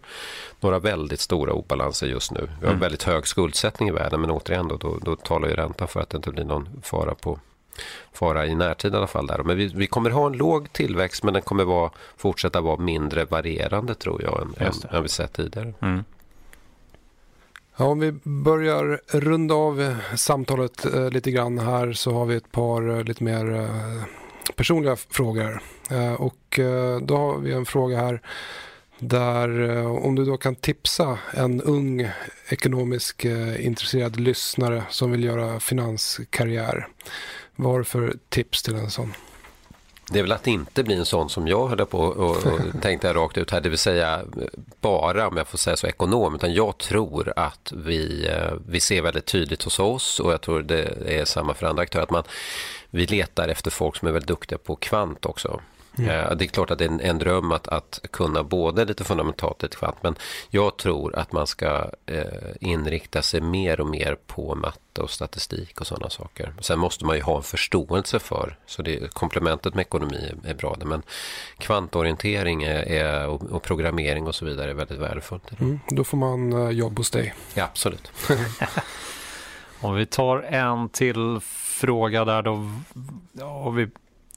några 0.61 0.79
väldigt 0.79 1.21
stora 1.21 1.53
obalanser 1.53 2.07
just 2.07 2.33
nu. 2.33 2.49
Vi 2.61 2.67
har 2.67 2.73
Mm. 2.73 2.81
väldigt 2.81 3.03
hög 3.03 3.27
skuldsättning 3.27 3.89
i 3.89 3.93
världen 3.93 4.21
men 4.21 4.31
återigen 4.31 4.69
då, 4.69 4.77
då, 4.77 4.99
då 5.03 5.17
talar 5.17 5.49
ju 5.49 5.55
räntan 5.55 5.89
för 5.89 6.01
att 6.01 6.11
det 6.11 6.17
inte 6.17 6.31
blir 6.31 6.45
någon 6.45 6.69
fara 6.83 7.15
på 7.15 7.39
fara 8.13 8.47
i 8.47 8.55
närtid 8.55 8.95
i 8.95 8.97
alla 8.97 9.07
fall. 9.07 9.27
Där. 9.27 9.39
Men 9.43 9.57
vi, 9.57 9.67
vi 9.67 9.87
kommer 9.87 10.11
ha 10.11 10.27
en 10.27 10.33
låg 10.33 10.73
tillväxt 10.73 11.23
men 11.23 11.35
den 11.35 11.43
kommer 11.43 11.65
vara, 11.65 11.91
fortsätta 12.17 12.61
vara 12.61 12.77
mindre 12.77 13.25
varierande 13.25 13.95
tror 13.95 14.23
jag 14.23 14.43
än, 14.43 14.67
än, 14.67 14.73
än 14.97 15.03
vi 15.03 15.09
sett 15.09 15.33
tidigare. 15.33 15.75
Mm. 15.83 16.05
Ja, 17.77 17.85
om 17.85 18.01
vi 18.01 18.13
börjar 18.23 19.01
runda 19.07 19.55
av 19.55 19.97
samtalet 20.17 20.85
eh, 20.85 21.11
lite 21.11 21.31
grann 21.31 21.59
här 21.59 21.93
så 21.93 22.13
har 22.13 22.27
vi 22.27 22.37
ett 22.37 22.53
par 22.53 22.91
eh, 22.91 23.05
lite 23.05 23.25
mer 23.25 23.55
eh, 23.55 24.05
personliga 24.57 24.97
frågor. 24.97 25.63
Eh, 25.91 26.13
och 26.13 26.59
eh, 26.59 27.01
då 27.01 27.17
har 27.17 27.39
vi 27.39 27.53
en 27.53 27.67
fråga 27.67 27.97
här 27.97 28.23
där 28.99 29.71
eh, 29.71 30.05
om 30.05 30.15
du 30.15 30.25
då 30.25 30.37
kan 30.37 30.55
tipsa 30.55 31.19
en 31.35 31.63
ung 31.63 32.09
ekonomisk 32.49 33.25
intresserad 33.59 34.21
lyssnare 34.21 34.83
som 34.91 35.11
vill 35.11 35.25
göra 35.25 35.61
finanskarriär. 35.61 36.89
Vad 37.57 37.73
har 37.73 37.79
du 37.79 37.85
för 37.85 38.17
tips 38.29 38.63
till 38.63 38.75
en 38.75 38.91
sån? 38.91 39.13
Det 40.11 40.19
är 40.19 40.23
väl 40.23 40.33
att 40.33 40.47
inte 40.47 40.85
bli 40.85 40.95
en 40.95 41.05
sån 41.05 41.31
som 41.31 41.49
jag 41.49 41.69
höll 41.69 41.87
på 41.87 41.99
och, 41.99 42.37
och 42.47 42.61
tänkte 42.83 43.07
jag 43.07 43.17
rakt 43.17 43.39
ut 43.39 43.51
här, 43.51 43.61
det 43.61 43.69
vill 43.69 43.79
säga 43.79 44.21
bara, 44.81 45.29
om 45.29 45.37
jag 45.37 45.49
får 45.49 45.59
säga 45.59 45.77
så, 45.77 45.87
ekonom, 45.87 46.35
utan 46.35 46.55
jag 46.55 46.79
tror 46.79 47.33
att 47.37 47.73
vi, 47.77 48.27
eh, 48.27 48.53
vi 48.67 48.81
ser 48.81 49.03
väldigt 49.03 49.27
tydligt 49.27 49.63
hos 49.63 49.79
oss. 49.79 50.21
Och 50.21 50.33
jag 50.33 50.41
tror 50.41 50.63
det 50.63 50.83
är 51.07 51.25
samma 51.25 51.55
för 51.55 51.67
andra 51.67 51.83
aktörer, 51.83 52.03
att 52.03 52.11
man, 52.11 52.25
vi 52.91 53.07
letar 53.07 53.49
efter 53.49 53.71
folk 53.71 53.97
som 53.97 54.09
är 54.09 54.13
väldigt 54.13 54.29
duktiga 54.29 54.59
på 54.59 54.77
kvant 54.77 55.27
också. 55.27 55.61
Eh, 55.99 56.37
Det 56.37 56.45
är 56.45 56.47
klart 56.47 56.71
att 56.71 56.79
det 56.79 56.85
är 56.85 56.89
en, 56.89 57.01
en 57.01 57.19
dröm 57.19 57.53
att, 57.53 57.69
att 57.69 58.01
kunna 58.11 58.43
både 58.43 58.85
lite 58.85 59.05
fundamentalt 59.05 59.57
och 59.57 59.63
lite 59.63 59.77
kvant, 59.77 59.97
men 60.03 60.15
jag 60.51 60.77
tror 60.77 61.19
att 61.19 61.33
man 61.33 61.47
ska 61.47 61.91
eh, 62.07 62.25
inrikta 62.61 63.23
sig 63.23 63.41
mer 63.41 63.81
och 63.81 63.87
mer 63.87 64.17
på 64.27 64.55
matte 64.55 65.01
och 65.01 65.11
statistik 65.11 65.81
och 65.81 65.87
sådana 65.87 66.11
saker. 66.11 66.55
Sen 66.61 66.79
måste 66.79 67.05
man 67.05 67.17
ju 67.17 67.23
ha 67.23 67.37
en 67.37 67.43
förståelse 67.43 68.19
för, 68.19 68.59
så 68.67 68.83
det, 68.83 69.13
komplementet 69.15 69.75
med 69.75 69.83
ekonomi 69.83 70.33
är, 70.45 70.51
är 70.51 70.55
bra, 70.55 70.77
det, 70.79 70.85
men 70.87 71.03
kvantorientering 71.59 72.63
är, 72.63 72.89
är, 72.89 73.27
och, 73.29 73.43
och 73.43 73.63
programmering 73.63 74.27
och 74.27 74.35
så 74.35 74.45
vidare 74.45 74.71
är 74.71 74.75
väldigt 74.75 74.99
värdefullt. 74.99 75.61
Mm, 75.61 75.81
då 75.89 76.05
får 76.05 76.17
man 76.17 76.53
eh, 76.53 76.71
jobb 76.71 76.99
hos 76.99 77.11
dig. 77.11 77.35
Ja, 77.55 77.65
absolut. 77.65 78.13
Om 79.81 79.95
vi 79.95 80.07
tar 80.07 80.39
en 80.43 80.89
till 80.89 81.39
fråga 81.43 82.25
där 82.25 82.43
då, 82.43 82.71
ja, 83.33 83.71
vi 83.71 83.89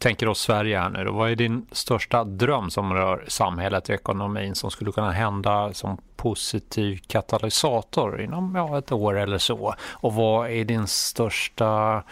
tänker 0.05 0.27
oss 0.27 0.41
Sverige 0.41 0.79
här 0.79 0.89
nu 0.89 1.03
då. 1.03 1.11
Vad 1.11 1.31
är 1.31 1.35
din 1.35 1.65
största 1.71 2.23
dröm 2.23 2.69
som 2.69 2.93
rör 2.93 3.25
samhället 3.27 3.89
och 3.89 3.95
ekonomin 3.95 4.55
som 4.55 4.71
skulle 4.71 4.91
kunna 4.91 5.11
hända 5.11 5.73
som 5.73 5.97
positiv 6.15 6.99
katalysator 7.07 8.21
inom 8.21 8.55
ja, 8.55 8.77
ett 8.77 8.91
år 8.91 9.19
eller 9.19 9.37
så? 9.37 9.75
Och 9.81 10.13
vad 10.13 10.49
är 10.49 10.65
din 10.65 10.87
största 10.87 12.03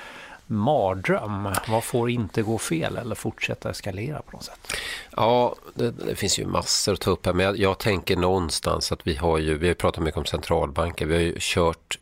mardröm? 0.47 1.49
Vad 1.67 1.83
får 1.83 2.09
inte 2.09 2.41
gå 2.41 2.57
fel 2.57 2.97
eller 2.97 3.15
fortsätta 3.15 3.69
eskalera 3.69 4.21
på 4.21 4.31
något 4.31 4.43
sätt? 4.43 4.73
Ja, 5.15 5.55
det, 5.73 5.91
det 5.91 6.15
finns 6.15 6.39
ju 6.39 6.45
massor 6.45 6.93
att 6.93 7.01
ta 7.01 7.11
upp 7.11 7.25
här, 7.25 7.33
men 7.33 7.45
jag, 7.45 7.57
jag 7.57 7.77
tänker 7.79 8.15
någonstans 8.15 8.91
att 8.91 9.07
vi 9.07 9.15
har 9.15 9.37
ju, 9.37 9.57
vi 9.57 9.67
har 9.67 9.75
pratat 9.75 10.03
mycket 10.03 10.17
om 10.17 10.25
centralbanker, 10.25 11.05
vi 11.05 11.13
har 11.13 11.21
ju 11.21 11.35
kört 11.39 11.97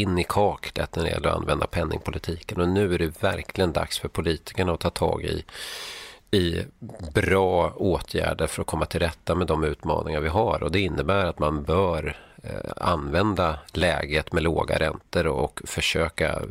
in 0.00 0.18
i 0.18 0.24
kaklet 0.24 0.96
när 0.96 1.04
det 1.04 1.10
gäller 1.10 1.28
att 1.28 1.36
använda 1.36 1.66
penningpolitiken. 1.66 2.60
Och 2.60 2.68
nu 2.68 2.94
är 2.94 2.98
det 2.98 3.22
verkligen 3.22 3.72
dags 3.72 3.98
för 3.98 4.08
politikerna 4.08 4.72
att 4.72 4.80
ta 4.80 4.90
tag 4.90 5.24
i 5.24 5.44
i 6.34 6.66
bra 7.14 7.72
åtgärder 7.76 8.46
för 8.46 8.62
att 8.62 8.66
komma 8.66 8.86
till 8.86 9.00
rätta 9.00 9.34
med 9.34 9.46
de 9.46 9.64
utmaningar 9.64 10.20
vi 10.20 10.28
har 10.28 10.62
och 10.62 10.72
det 10.72 10.80
innebär 10.80 11.26
att 11.26 11.38
man 11.38 11.62
bör 11.62 12.16
eh, 12.42 12.72
använda 12.76 13.58
läget 13.72 14.32
med 14.32 14.42
låga 14.42 14.78
räntor 14.78 15.26
och 15.26 15.60
försöka 15.64 16.28
eh, 16.28 16.42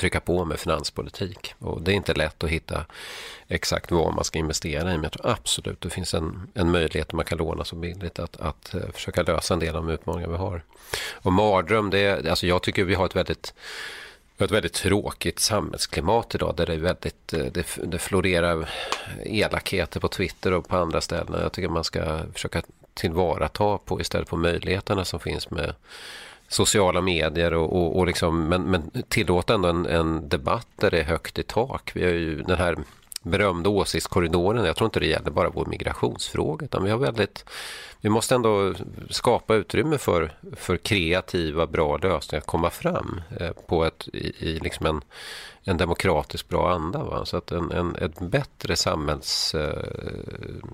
trycka 0.00 0.20
på 0.20 0.44
med 0.44 0.58
finanspolitik. 0.58 1.54
Och 1.58 1.82
det 1.82 1.92
är 1.92 1.96
inte 1.96 2.14
lätt 2.14 2.44
att 2.44 2.50
hitta 2.50 2.84
exakt 3.48 3.90
vad 3.90 4.14
man 4.14 4.24
ska 4.24 4.38
investera 4.38 4.90
i 4.90 4.94
men 4.94 5.02
jag 5.02 5.12
tror 5.12 5.30
absolut 5.30 5.80
det 5.80 5.90
finns 5.90 6.14
en, 6.14 6.48
en 6.54 6.70
möjlighet 6.70 7.12
man 7.12 7.24
kan 7.24 7.38
låna 7.38 7.64
så 7.64 7.76
billigt 7.76 8.18
att, 8.18 8.40
att 8.40 8.74
eh, 8.74 8.90
försöka 8.92 9.22
lösa 9.22 9.54
en 9.54 9.60
del 9.60 9.76
av 9.76 9.86
de 9.86 9.92
utmaningar 9.92 10.28
vi 10.28 10.36
har. 10.36 10.62
Och 11.12 11.32
mardröm, 11.32 11.90
det 11.90 12.30
alltså 12.30 12.46
jag 12.46 12.62
tycker 12.62 12.84
vi 12.84 12.94
har 12.94 13.06
ett 13.06 13.16
väldigt 13.16 13.54
vi 14.38 14.42
har 14.42 14.46
ett 14.46 14.54
väldigt 14.54 14.72
tråkigt 14.72 15.38
samhällsklimat 15.38 16.34
idag 16.34 16.54
där 16.56 16.66
det, 16.66 16.74
är 16.74 16.78
väldigt, 16.78 17.32
eh, 17.32 17.44
det, 17.52 17.66
det 17.84 17.98
florerar 17.98 18.68
elakheter 19.24 20.00
på 20.00 20.08
Twitter 20.08 20.52
och 20.52 20.68
på 20.68 20.76
andra 20.76 21.00
ställen. 21.00 21.40
Jag 21.42 21.52
tycker 21.52 21.68
man 21.68 21.84
ska 21.84 22.20
försöka 22.32 22.62
tillvarata 22.94 23.78
på 23.78 24.00
istället 24.00 24.28
på 24.28 24.36
möjligheterna 24.36 25.04
som 25.04 25.20
finns 25.20 25.50
med 25.50 25.74
sociala 26.48 27.00
medier 27.00 27.54
och, 27.54 27.72
och, 27.72 27.98
och 27.98 28.06
liksom, 28.06 28.48
men, 28.48 28.62
men 28.62 28.90
tillåta 29.08 29.54
ändå 29.54 29.68
en, 29.68 29.86
en 29.86 30.28
debatt 30.28 30.68
där 30.76 30.90
det 30.90 31.00
är 31.00 31.04
högt 31.04 31.38
i 31.38 31.42
tak. 31.42 31.90
Vi 31.94 32.04
har 32.04 32.10
ju 32.10 32.42
den 32.42 32.58
här 32.58 32.76
berömda 33.22 33.70
åsiktskorridoren. 33.70 34.64
Jag 34.64 34.76
tror 34.76 34.86
inte 34.86 35.00
det 35.00 35.06
gäller 35.06 35.30
bara 35.30 35.50
vår 35.50 35.66
migrationsfråga 35.66 36.64
utan 36.64 36.84
vi 36.84 36.90
har 36.90 36.98
väldigt 36.98 37.44
vi 38.00 38.08
måste 38.08 38.34
ändå 38.34 38.74
skapa 39.10 39.54
utrymme 39.54 39.98
för, 39.98 40.32
för 40.56 40.76
kreativa, 40.76 41.66
bra 41.66 41.96
lösningar 41.96 42.40
att 42.40 42.46
komma 42.46 42.70
fram 42.70 43.20
eh, 43.40 43.50
på 43.66 43.84
ett, 43.84 44.08
i, 44.12 44.48
i 44.48 44.58
liksom 44.58 44.86
en, 44.86 45.00
en 45.64 45.76
demokratisk 45.76 46.48
bra 46.48 46.72
anda. 46.72 47.04
Va? 47.04 47.24
Så 47.24 47.36
att 47.36 47.52
en, 47.52 47.72
en, 47.72 47.96
ett 47.96 48.20
bättre 48.20 48.76
samhälls... 48.76 49.54
Eh, 49.54 49.82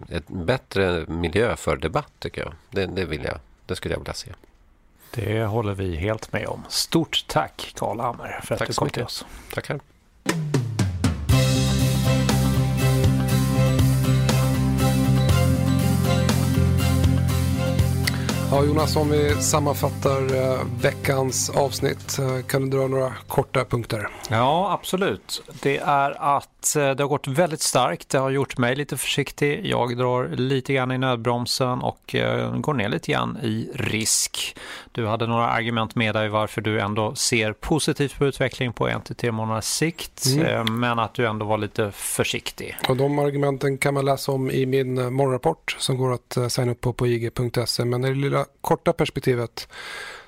ett 0.09 0.29
bättre 0.29 1.05
miljö 1.07 1.57
för 1.57 1.77
debatt 1.77 2.13
tycker 2.19 2.43
jag. 2.43 2.53
Det, 2.71 2.87
det, 2.87 3.05
vill 3.05 3.25
jag. 3.25 3.39
Det 3.67 3.77
skulle 3.77 3.95
jag 3.95 3.99
vilja 4.01 4.15
se. 4.15 4.33
Det 5.11 5.45
håller 5.45 5.75
vi 5.75 5.97
helt 5.97 6.33
med 6.33 6.47
om. 6.47 6.65
Stort 6.69 7.25
tack 7.29 7.73
Karl 7.77 8.01
Hammer 8.01 8.41
för 8.45 8.55
att 8.55 8.59
Tack 8.59 8.69
du 8.69 8.75
kom 8.75 8.87
mycket. 8.87 8.95
till 8.95 9.05
oss. 9.05 9.27
Tackar. 9.55 9.81
Ja, 18.55 18.65
Jonas, 18.65 18.97
om 18.97 19.11
vi 19.11 19.35
sammanfattar 19.35 20.37
eh, 20.37 20.61
veckans 20.83 21.51
avsnitt, 21.51 22.19
eh, 22.19 22.47
kan 22.47 22.71
du 22.71 22.79
dra 22.79 22.89
några 22.89 23.13
korta 23.29 23.65
punkter? 23.65 24.09
Ja, 24.31 24.73
absolut. 24.73 25.43
Det 25.63 25.77
är 25.79 26.37
att 26.37 26.77
eh, 26.77 26.91
det 26.91 27.03
har 27.03 27.09
gått 27.09 27.29
väldigt 27.29 27.61
starkt. 27.61 28.09
Det 28.09 28.19
har 28.19 28.31
gjort 28.31 28.59
mig 28.59 28.77
lite 28.77 28.97
försiktig. 28.97 29.67
Jag 29.67 29.97
drar 29.97 30.29
lite 30.29 30.73
grann 30.75 30.93
i 30.93 30.99
nödbromsen 30.99 31.83
och 31.83 32.17
går 32.57 32.75
ner 32.75 32.89
lite 32.89 33.13
grann 33.13 33.39
i 33.43 33.71
risk. 33.75 34.57
Du 34.93 35.07
hade 35.07 35.27
några 35.27 35.47
argument 35.49 35.95
med 35.95 36.15
dig 36.15 36.29
varför 36.29 36.61
du 36.61 36.81
ändå 36.81 37.15
ser 37.15 37.53
positivt 37.53 38.19
på 38.19 38.27
utveckling 38.27 38.73
på 38.73 38.89
en 38.89 39.01
till 39.01 39.17
tre 39.17 39.33
månaders 39.33 39.65
sikt, 39.65 40.27
Mm. 40.35 40.81
men 40.81 40.99
att 40.99 41.15
du 41.15 41.27
ändå 41.27 41.47
var 41.47 41.59
lite 41.59 41.91
försiktig. 41.93 42.77
Och 42.89 42.97
de 42.97 43.19
argumenten 43.19 43.79
kan 43.79 43.95
man 43.95 44.05
läsa 44.05 44.33
om 44.33 44.51
i 44.51 44.67
min 44.67 45.13
morgonrapport 45.15 45.77
som 45.79 45.99
går 45.99 46.13
att 46.13 46.53
signa 46.53 46.73
upp 46.73 46.81
på 46.81 46.93
på 46.93 47.07
ig.se. 47.07 47.85
Men 47.85 48.03
det 48.03 48.15
lilla 48.15 48.44
korta 48.61 48.93
perspektivet 48.93 49.69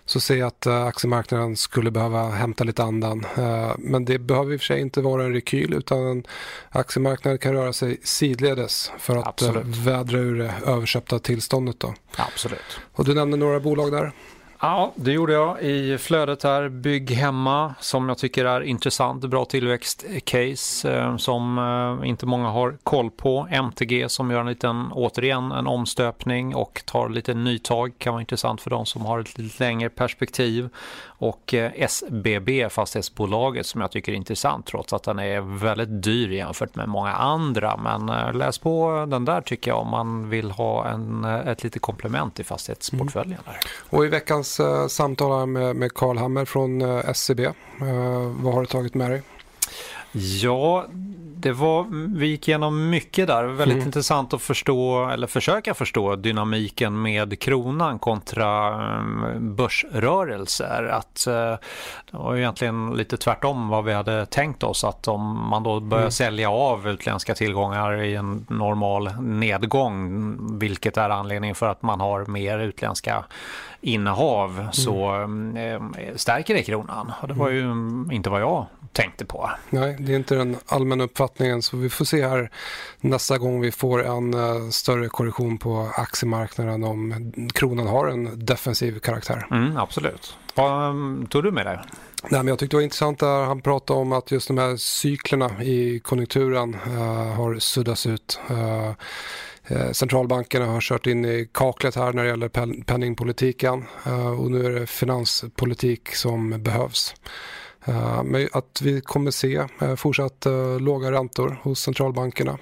så 0.05 0.20
ser 0.20 0.36
jag 0.36 0.47
att 0.47 0.67
eh, 0.67 0.85
aktiemarknaden 0.85 1.57
skulle 1.57 1.91
behöva 1.91 2.28
hämta 2.31 2.65
lite 2.65 2.83
andan. 2.83 3.27
Eh, 3.36 3.73
Men 3.78 4.05
det 4.05 4.19
behöver 4.19 4.53
i 4.53 4.57
och 4.57 4.61
för 4.61 4.65
sig 4.67 4.81
inte 4.81 5.01
vara 5.01 5.25
en 5.25 5.33
rekyl 5.33 5.75
utan 5.75 6.25
aktiemarknaden 6.69 7.39
kan 7.39 7.53
röra 7.53 7.73
sig 7.73 8.01
sidledes 8.03 8.93
för 8.99 9.17
att 9.17 9.43
eh, 9.43 9.49
Absolut. 9.49 9.77
vädra 9.77 10.19
ur 10.19 10.39
det 10.39 10.55
överköpta 10.67 11.19
tillståndet. 11.19 11.81
Då. 11.81 11.95
Absolut. 12.17 12.81
Och 12.93 13.05
du 13.05 13.15
nämnde 13.15 13.36
några 13.36 13.61
bolag 13.61 13.93
där. 13.93 14.12
Ja, 14.60 14.93
det 14.94 15.12
gjorde 15.12 15.33
jag 15.33 15.62
i 15.62 15.99
flödet 15.99 16.43
här. 16.43 16.68
Bygg 16.68 17.10
hemma 17.10 17.75
som 17.81 18.09
jag 18.09 18.18
tycker 18.18 18.44
är 18.44 18.60
intressant, 18.60 19.25
bra 19.25 19.44
tillväxtcase 19.44 20.97
eh, 20.99 21.17
som 21.17 21.59
eh, 21.59 22.09
inte 22.09 22.26
många 22.26 22.49
har 22.49 22.76
koll 22.83 23.10
på. 23.10 23.49
MTG 23.51 24.09
som 24.09 24.31
gör 24.31 24.41
en 24.41 24.47
liten, 24.47 24.93
återigen 24.93 25.52
en 25.52 25.67
omstöpning 25.67 26.55
och 26.55 26.83
tar 26.86 27.09
lite 27.09 27.35
nytag. 27.35 27.93
Kan 27.99 28.12
vara 28.12 28.20
intressant 28.20 28.60
för 28.60 28.70
de 28.70 28.86
som 28.86 29.07
har 29.07 29.20
ett 29.20 29.39
lite 29.39 29.65
längre 29.65 29.89
perspektiv. 29.89 30.68
Och 31.19 31.55
eh, 31.55 31.73
SBB, 31.77 32.69
fastighetsbolaget, 32.70 33.67
som 33.67 33.81
jag 33.81 33.91
tycker 33.91 34.12
är 34.12 34.17
intressant 34.17 34.67
trots 34.67 34.93
att 34.93 35.03
den 35.03 35.19
är 35.19 35.41
väldigt 35.41 36.03
dyr 36.03 36.28
jämfört 36.28 36.75
med 36.75 36.89
många 36.89 37.12
andra. 37.12 37.77
Men 37.77 38.09
eh, 38.09 38.35
läs 38.35 38.59
på 38.59 39.07
den 39.09 39.25
där 39.25 39.41
tycker 39.41 39.70
jag 39.70 39.81
om 39.81 39.91
man 39.91 40.31
vill 40.31 40.51
ha 40.51 40.89
en, 40.89 41.25
eh, 41.25 41.49
ett 41.49 41.62
litet 41.62 41.83
komplement 41.83 42.41
i 42.41 42.45
fastighetsportföljen. 42.45 43.41
Mm. 43.47 43.59
Och 43.91 44.05
i 44.05 44.09
veckans 44.09 44.61
eh, 44.61 44.86
samtal 44.86 45.47
med, 45.47 45.77
med 45.77 45.95
Carl 45.95 46.19
Hammer 46.19 46.45
från 46.45 46.83
eh, 46.83 47.09
SCB, 47.09 47.45
eh, 47.45 47.53
vad 48.41 48.55
har 48.55 48.61
du 48.61 48.67
tagit 48.67 48.95
med 48.95 49.11
dig? 49.11 49.23
Ja, 50.17 50.86
det 51.39 51.53
var, 51.53 51.86
vi 52.19 52.27
gick 52.27 52.49
igenom 52.49 52.91
mycket 52.91 53.27
där. 53.27 53.45
Väldigt 53.45 53.75
mm. 53.75 53.86
intressant 53.86 54.35
att 54.35 54.43
förstå, 54.43 55.09
eller 55.09 55.27
försöka 55.27 55.75
förstå 55.75 56.17
dynamiken 56.17 57.03
med 57.03 57.41
kronan 57.41 57.99
kontra 57.99 58.75
um, 58.99 59.57
börsrörelser. 59.57 60.85
Att, 60.93 61.25
uh, 61.28 61.35
det 62.11 62.17
var 62.17 62.36
egentligen 62.36 62.95
lite 62.95 63.17
tvärtom 63.17 63.69
vad 63.69 63.85
vi 63.85 63.93
hade 63.93 64.27
tänkt 64.27 64.62
oss. 64.62 64.85
Att 64.85 65.09
om 65.09 65.49
man 65.51 65.62
då 65.62 65.81
börjar 65.81 66.03
mm. 66.03 66.11
sälja 66.11 66.51
av 66.51 66.89
utländska 66.89 67.35
tillgångar 67.35 68.03
i 68.03 68.15
en 68.15 68.47
normal 68.49 69.11
nedgång, 69.20 70.59
vilket 70.59 70.97
är 70.97 71.11
anledningen 71.11 71.55
för 71.55 71.69
att 71.69 71.83
man 71.83 72.01
har 72.01 72.27
mer 72.27 72.59
utländska 72.59 73.25
innehav, 73.87 74.59
mm. 74.59 74.73
så 74.73 75.09
mm. 75.11 75.95
stärker 76.17 76.55
det 76.55 76.63
kronan. 76.63 77.13
Och 77.23 77.29
det 77.29 77.35
var 77.35 77.51
ju 77.51 77.71
inte 78.13 78.31
vad 78.31 78.41
jag 78.41 78.67
tänkte 78.93 79.25
på. 79.25 79.51
Nej, 79.71 79.97
det 80.01 80.13
är 80.13 80.17
inte 80.17 80.35
den 80.35 80.57
allmänna 80.67 81.05
uppfattningen 81.05 81.63
så 81.63 81.77
vi 81.77 81.91
får 81.91 82.05
se 82.05 82.27
här 82.27 82.51
nästa 83.01 83.39
gång 83.39 83.61
vi 83.61 83.73
får 83.73 84.07
en 84.07 84.35
uh, 84.35 84.71
större 84.71 85.09
korrektion 85.09 85.59
på 85.59 85.91
aktiemarknaden 85.97 86.85
om 86.85 87.33
kronan 87.55 87.87
har 87.87 88.07
en 88.07 88.47
defensiv 88.47 88.99
karaktär. 88.99 89.47
Mm, 89.51 89.77
absolut. 89.77 90.37
Vad 90.55 90.91
um, 90.91 91.27
tog 91.31 91.43
du 91.43 91.51
med 91.51 91.67
dig? 91.67 91.79
Nej, 92.23 92.41
men 92.41 92.47
jag 92.47 92.59
tyckte 92.59 92.77
det 92.77 92.79
var 92.79 92.85
intressant 92.85 93.19
där 93.19 93.45
han 93.45 93.61
pratade 93.61 94.01
om 94.01 94.13
att 94.13 94.31
just 94.31 94.49
de 94.49 94.59
här 94.59 94.77
cyklerna 94.77 95.63
i 95.63 96.01
konjunkturen 96.01 96.75
uh, 96.75 97.35
har 97.35 97.59
suddats 97.59 98.07
ut. 98.07 98.41
Uh, 98.51 98.93
Centralbankerna 99.93 100.67
har 100.67 100.81
kört 100.81 101.07
in 101.07 101.25
i 101.25 101.49
kaklet 101.53 101.95
här 101.95 102.12
när 102.12 102.23
det 102.23 102.28
gäller 102.28 102.49
penningpolitiken 102.83 103.85
och 104.39 104.51
nu 104.51 104.67
är 104.67 104.81
det 104.81 104.86
finanspolitik 104.86 106.15
som 106.15 106.62
behövs. 106.62 107.15
Eh, 107.86 108.23
men 108.23 108.49
att 108.53 108.81
vi 108.83 109.01
kommer 109.01 109.31
se 109.31 109.67
eh, 109.81 109.95
fortsatt 109.95 110.47
eh, 110.47 110.81
låga 110.81 111.12
räntor 111.12 111.61
hos 111.62 111.81
centralbankerna. 111.81 112.59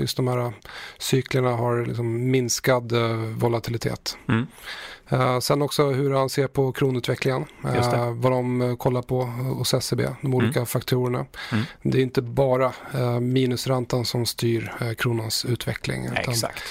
just 0.00 0.16
de 0.16 0.28
här 0.28 0.52
cyklerna 0.98 1.50
har 1.50 1.86
liksom 1.86 2.30
minskad 2.30 2.92
volatilitet. 3.36 4.16
Mm. 4.28 4.46
Sen 5.40 5.62
också 5.62 5.90
hur 5.90 6.14
han 6.14 6.28
ser 6.28 6.46
på 6.46 6.72
kronutvecklingen. 6.72 7.44
vad 8.12 8.32
de 8.32 8.76
kollar 8.78 9.02
på 9.02 9.22
hos 9.22 9.74
SCB, 9.74 10.02
e 10.02 10.14
de 10.22 10.34
olika 10.34 10.58
mm. 10.58 10.66
faktorerna. 10.66 11.26
Mm. 11.52 11.64
Det 11.82 11.98
är 11.98 12.02
inte 12.02 12.22
bara 12.22 12.72
minusräntan 13.20 14.04
som 14.04 14.26
styr 14.26 14.72
kronans 14.98 15.44
utveckling. 15.44 16.04
Utan 16.04 16.34
Exakt. 16.34 16.62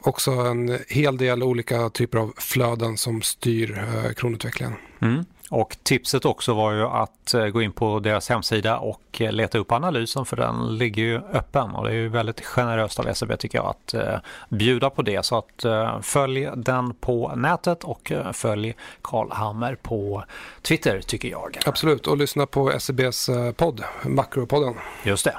också 0.00 0.30
en 0.30 0.78
hel 0.88 1.16
del 1.16 1.42
olika 1.42 1.90
typer 1.90 2.18
av 2.18 2.32
flöden 2.36 2.96
som 2.96 3.22
styr 3.22 3.84
kronutvecklingen. 4.16 4.74
Mm. 5.00 5.24
Och 5.50 5.76
tipset 5.82 6.24
också 6.24 6.54
var 6.54 6.72
ju 6.72 6.86
att 6.86 7.34
eh, 7.34 7.46
gå 7.46 7.62
in 7.62 7.72
på 7.72 7.98
deras 7.98 8.28
hemsida 8.28 8.78
och 8.78 9.20
eh, 9.20 9.32
leta 9.32 9.58
upp 9.58 9.72
analysen 9.72 10.24
för 10.24 10.36
den 10.36 10.78
ligger 10.78 11.02
ju 11.02 11.16
öppen 11.32 11.70
och 11.70 11.84
det 11.84 11.90
är 11.90 11.94
ju 11.94 12.08
väldigt 12.08 12.40
generöst 12.40 13.00
av 13.00 13.14
SEB 13.14 13.38
tycker 13.38 13.58
jag 13.58 13.66
att 13.66 13.94
eh, 13.94 14.18
bjuda 14.48 14.90
på 14.90 15.02
det. 15.02 15.24
Så 15.24 15.38
att 15.38 15.64
följ 16.02 16.50
den 16.56 16.94
på 16.94 17.32
nätet 17.36 17.84
och 17.84 18.12
följ 18.32 18.74
Karl 19.02 19.30
Hammer 19.30 19.74
på 19.74 20.24
Twitter 20.62 21.00
tycker 21.00 21.28
jag. 21.28 21.58
Absolut 21.66 22.06
och 22.06 22.16
lyssna 22.16 22.46
på 22.46 22.72
SEBs 22.78 23.30
podd, 23.56 23.84
Makropodden. 24.02 24.74
Just 25.04 25.24
det. 25.24 25.34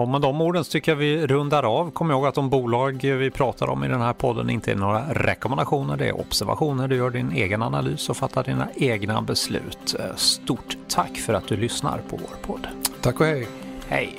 Och 0.00 0.08
med 0.08 0.20
de 0.20 0.40
orden 0.40 0.64
så 0.64 0.70
tycker 0.70 0.92
jag 0.92 0.96
vi 0.96 1.26
rundar 1.26 1.62
av. 1.62 1.90
Kom 1.90 2.10
ihåg 2.10 2.26
att 2.26 2.34
de 2.34 2.50
bolag 2.50 3.00
vi 3.02 3.30
pratar 3.30 3.70
om 3.70 3.84
i 3.84 3.88
den 3.88 4.00
här 4.00 4.12
podden 4.12 4.50
inte 4.50 4.72
är 4.72 4.76
några 4.76 5.04
rekommendationer, 5.10 5.96
det 5.96 6.08
är 6.08 6.20
observationer. 6.20 6.88
Du 6.88 6.96
gör 6.96 7.10
din 7.10 7.32
egen 7.32 7.62
analys 7.62 8.10
och 8.10 8.16
fattar 8.16 8.44
dina 8.44 8.68
egna 8.76 9.22
beslut. 9.22 9.94
Stort 10.16 10.76
tack 10.88 11.16
för 11.16 11.34
att 11.34 11.46
du 11.48 11.56
lyssnar 11.56 11.98
på 11.98 12.16
vår 12.16 12.46
podd. 12.46 12.68
Tack 13.00 13.20
och 13.20 13.26
hej. 13.26 13.46
Hej. 13.88 14.18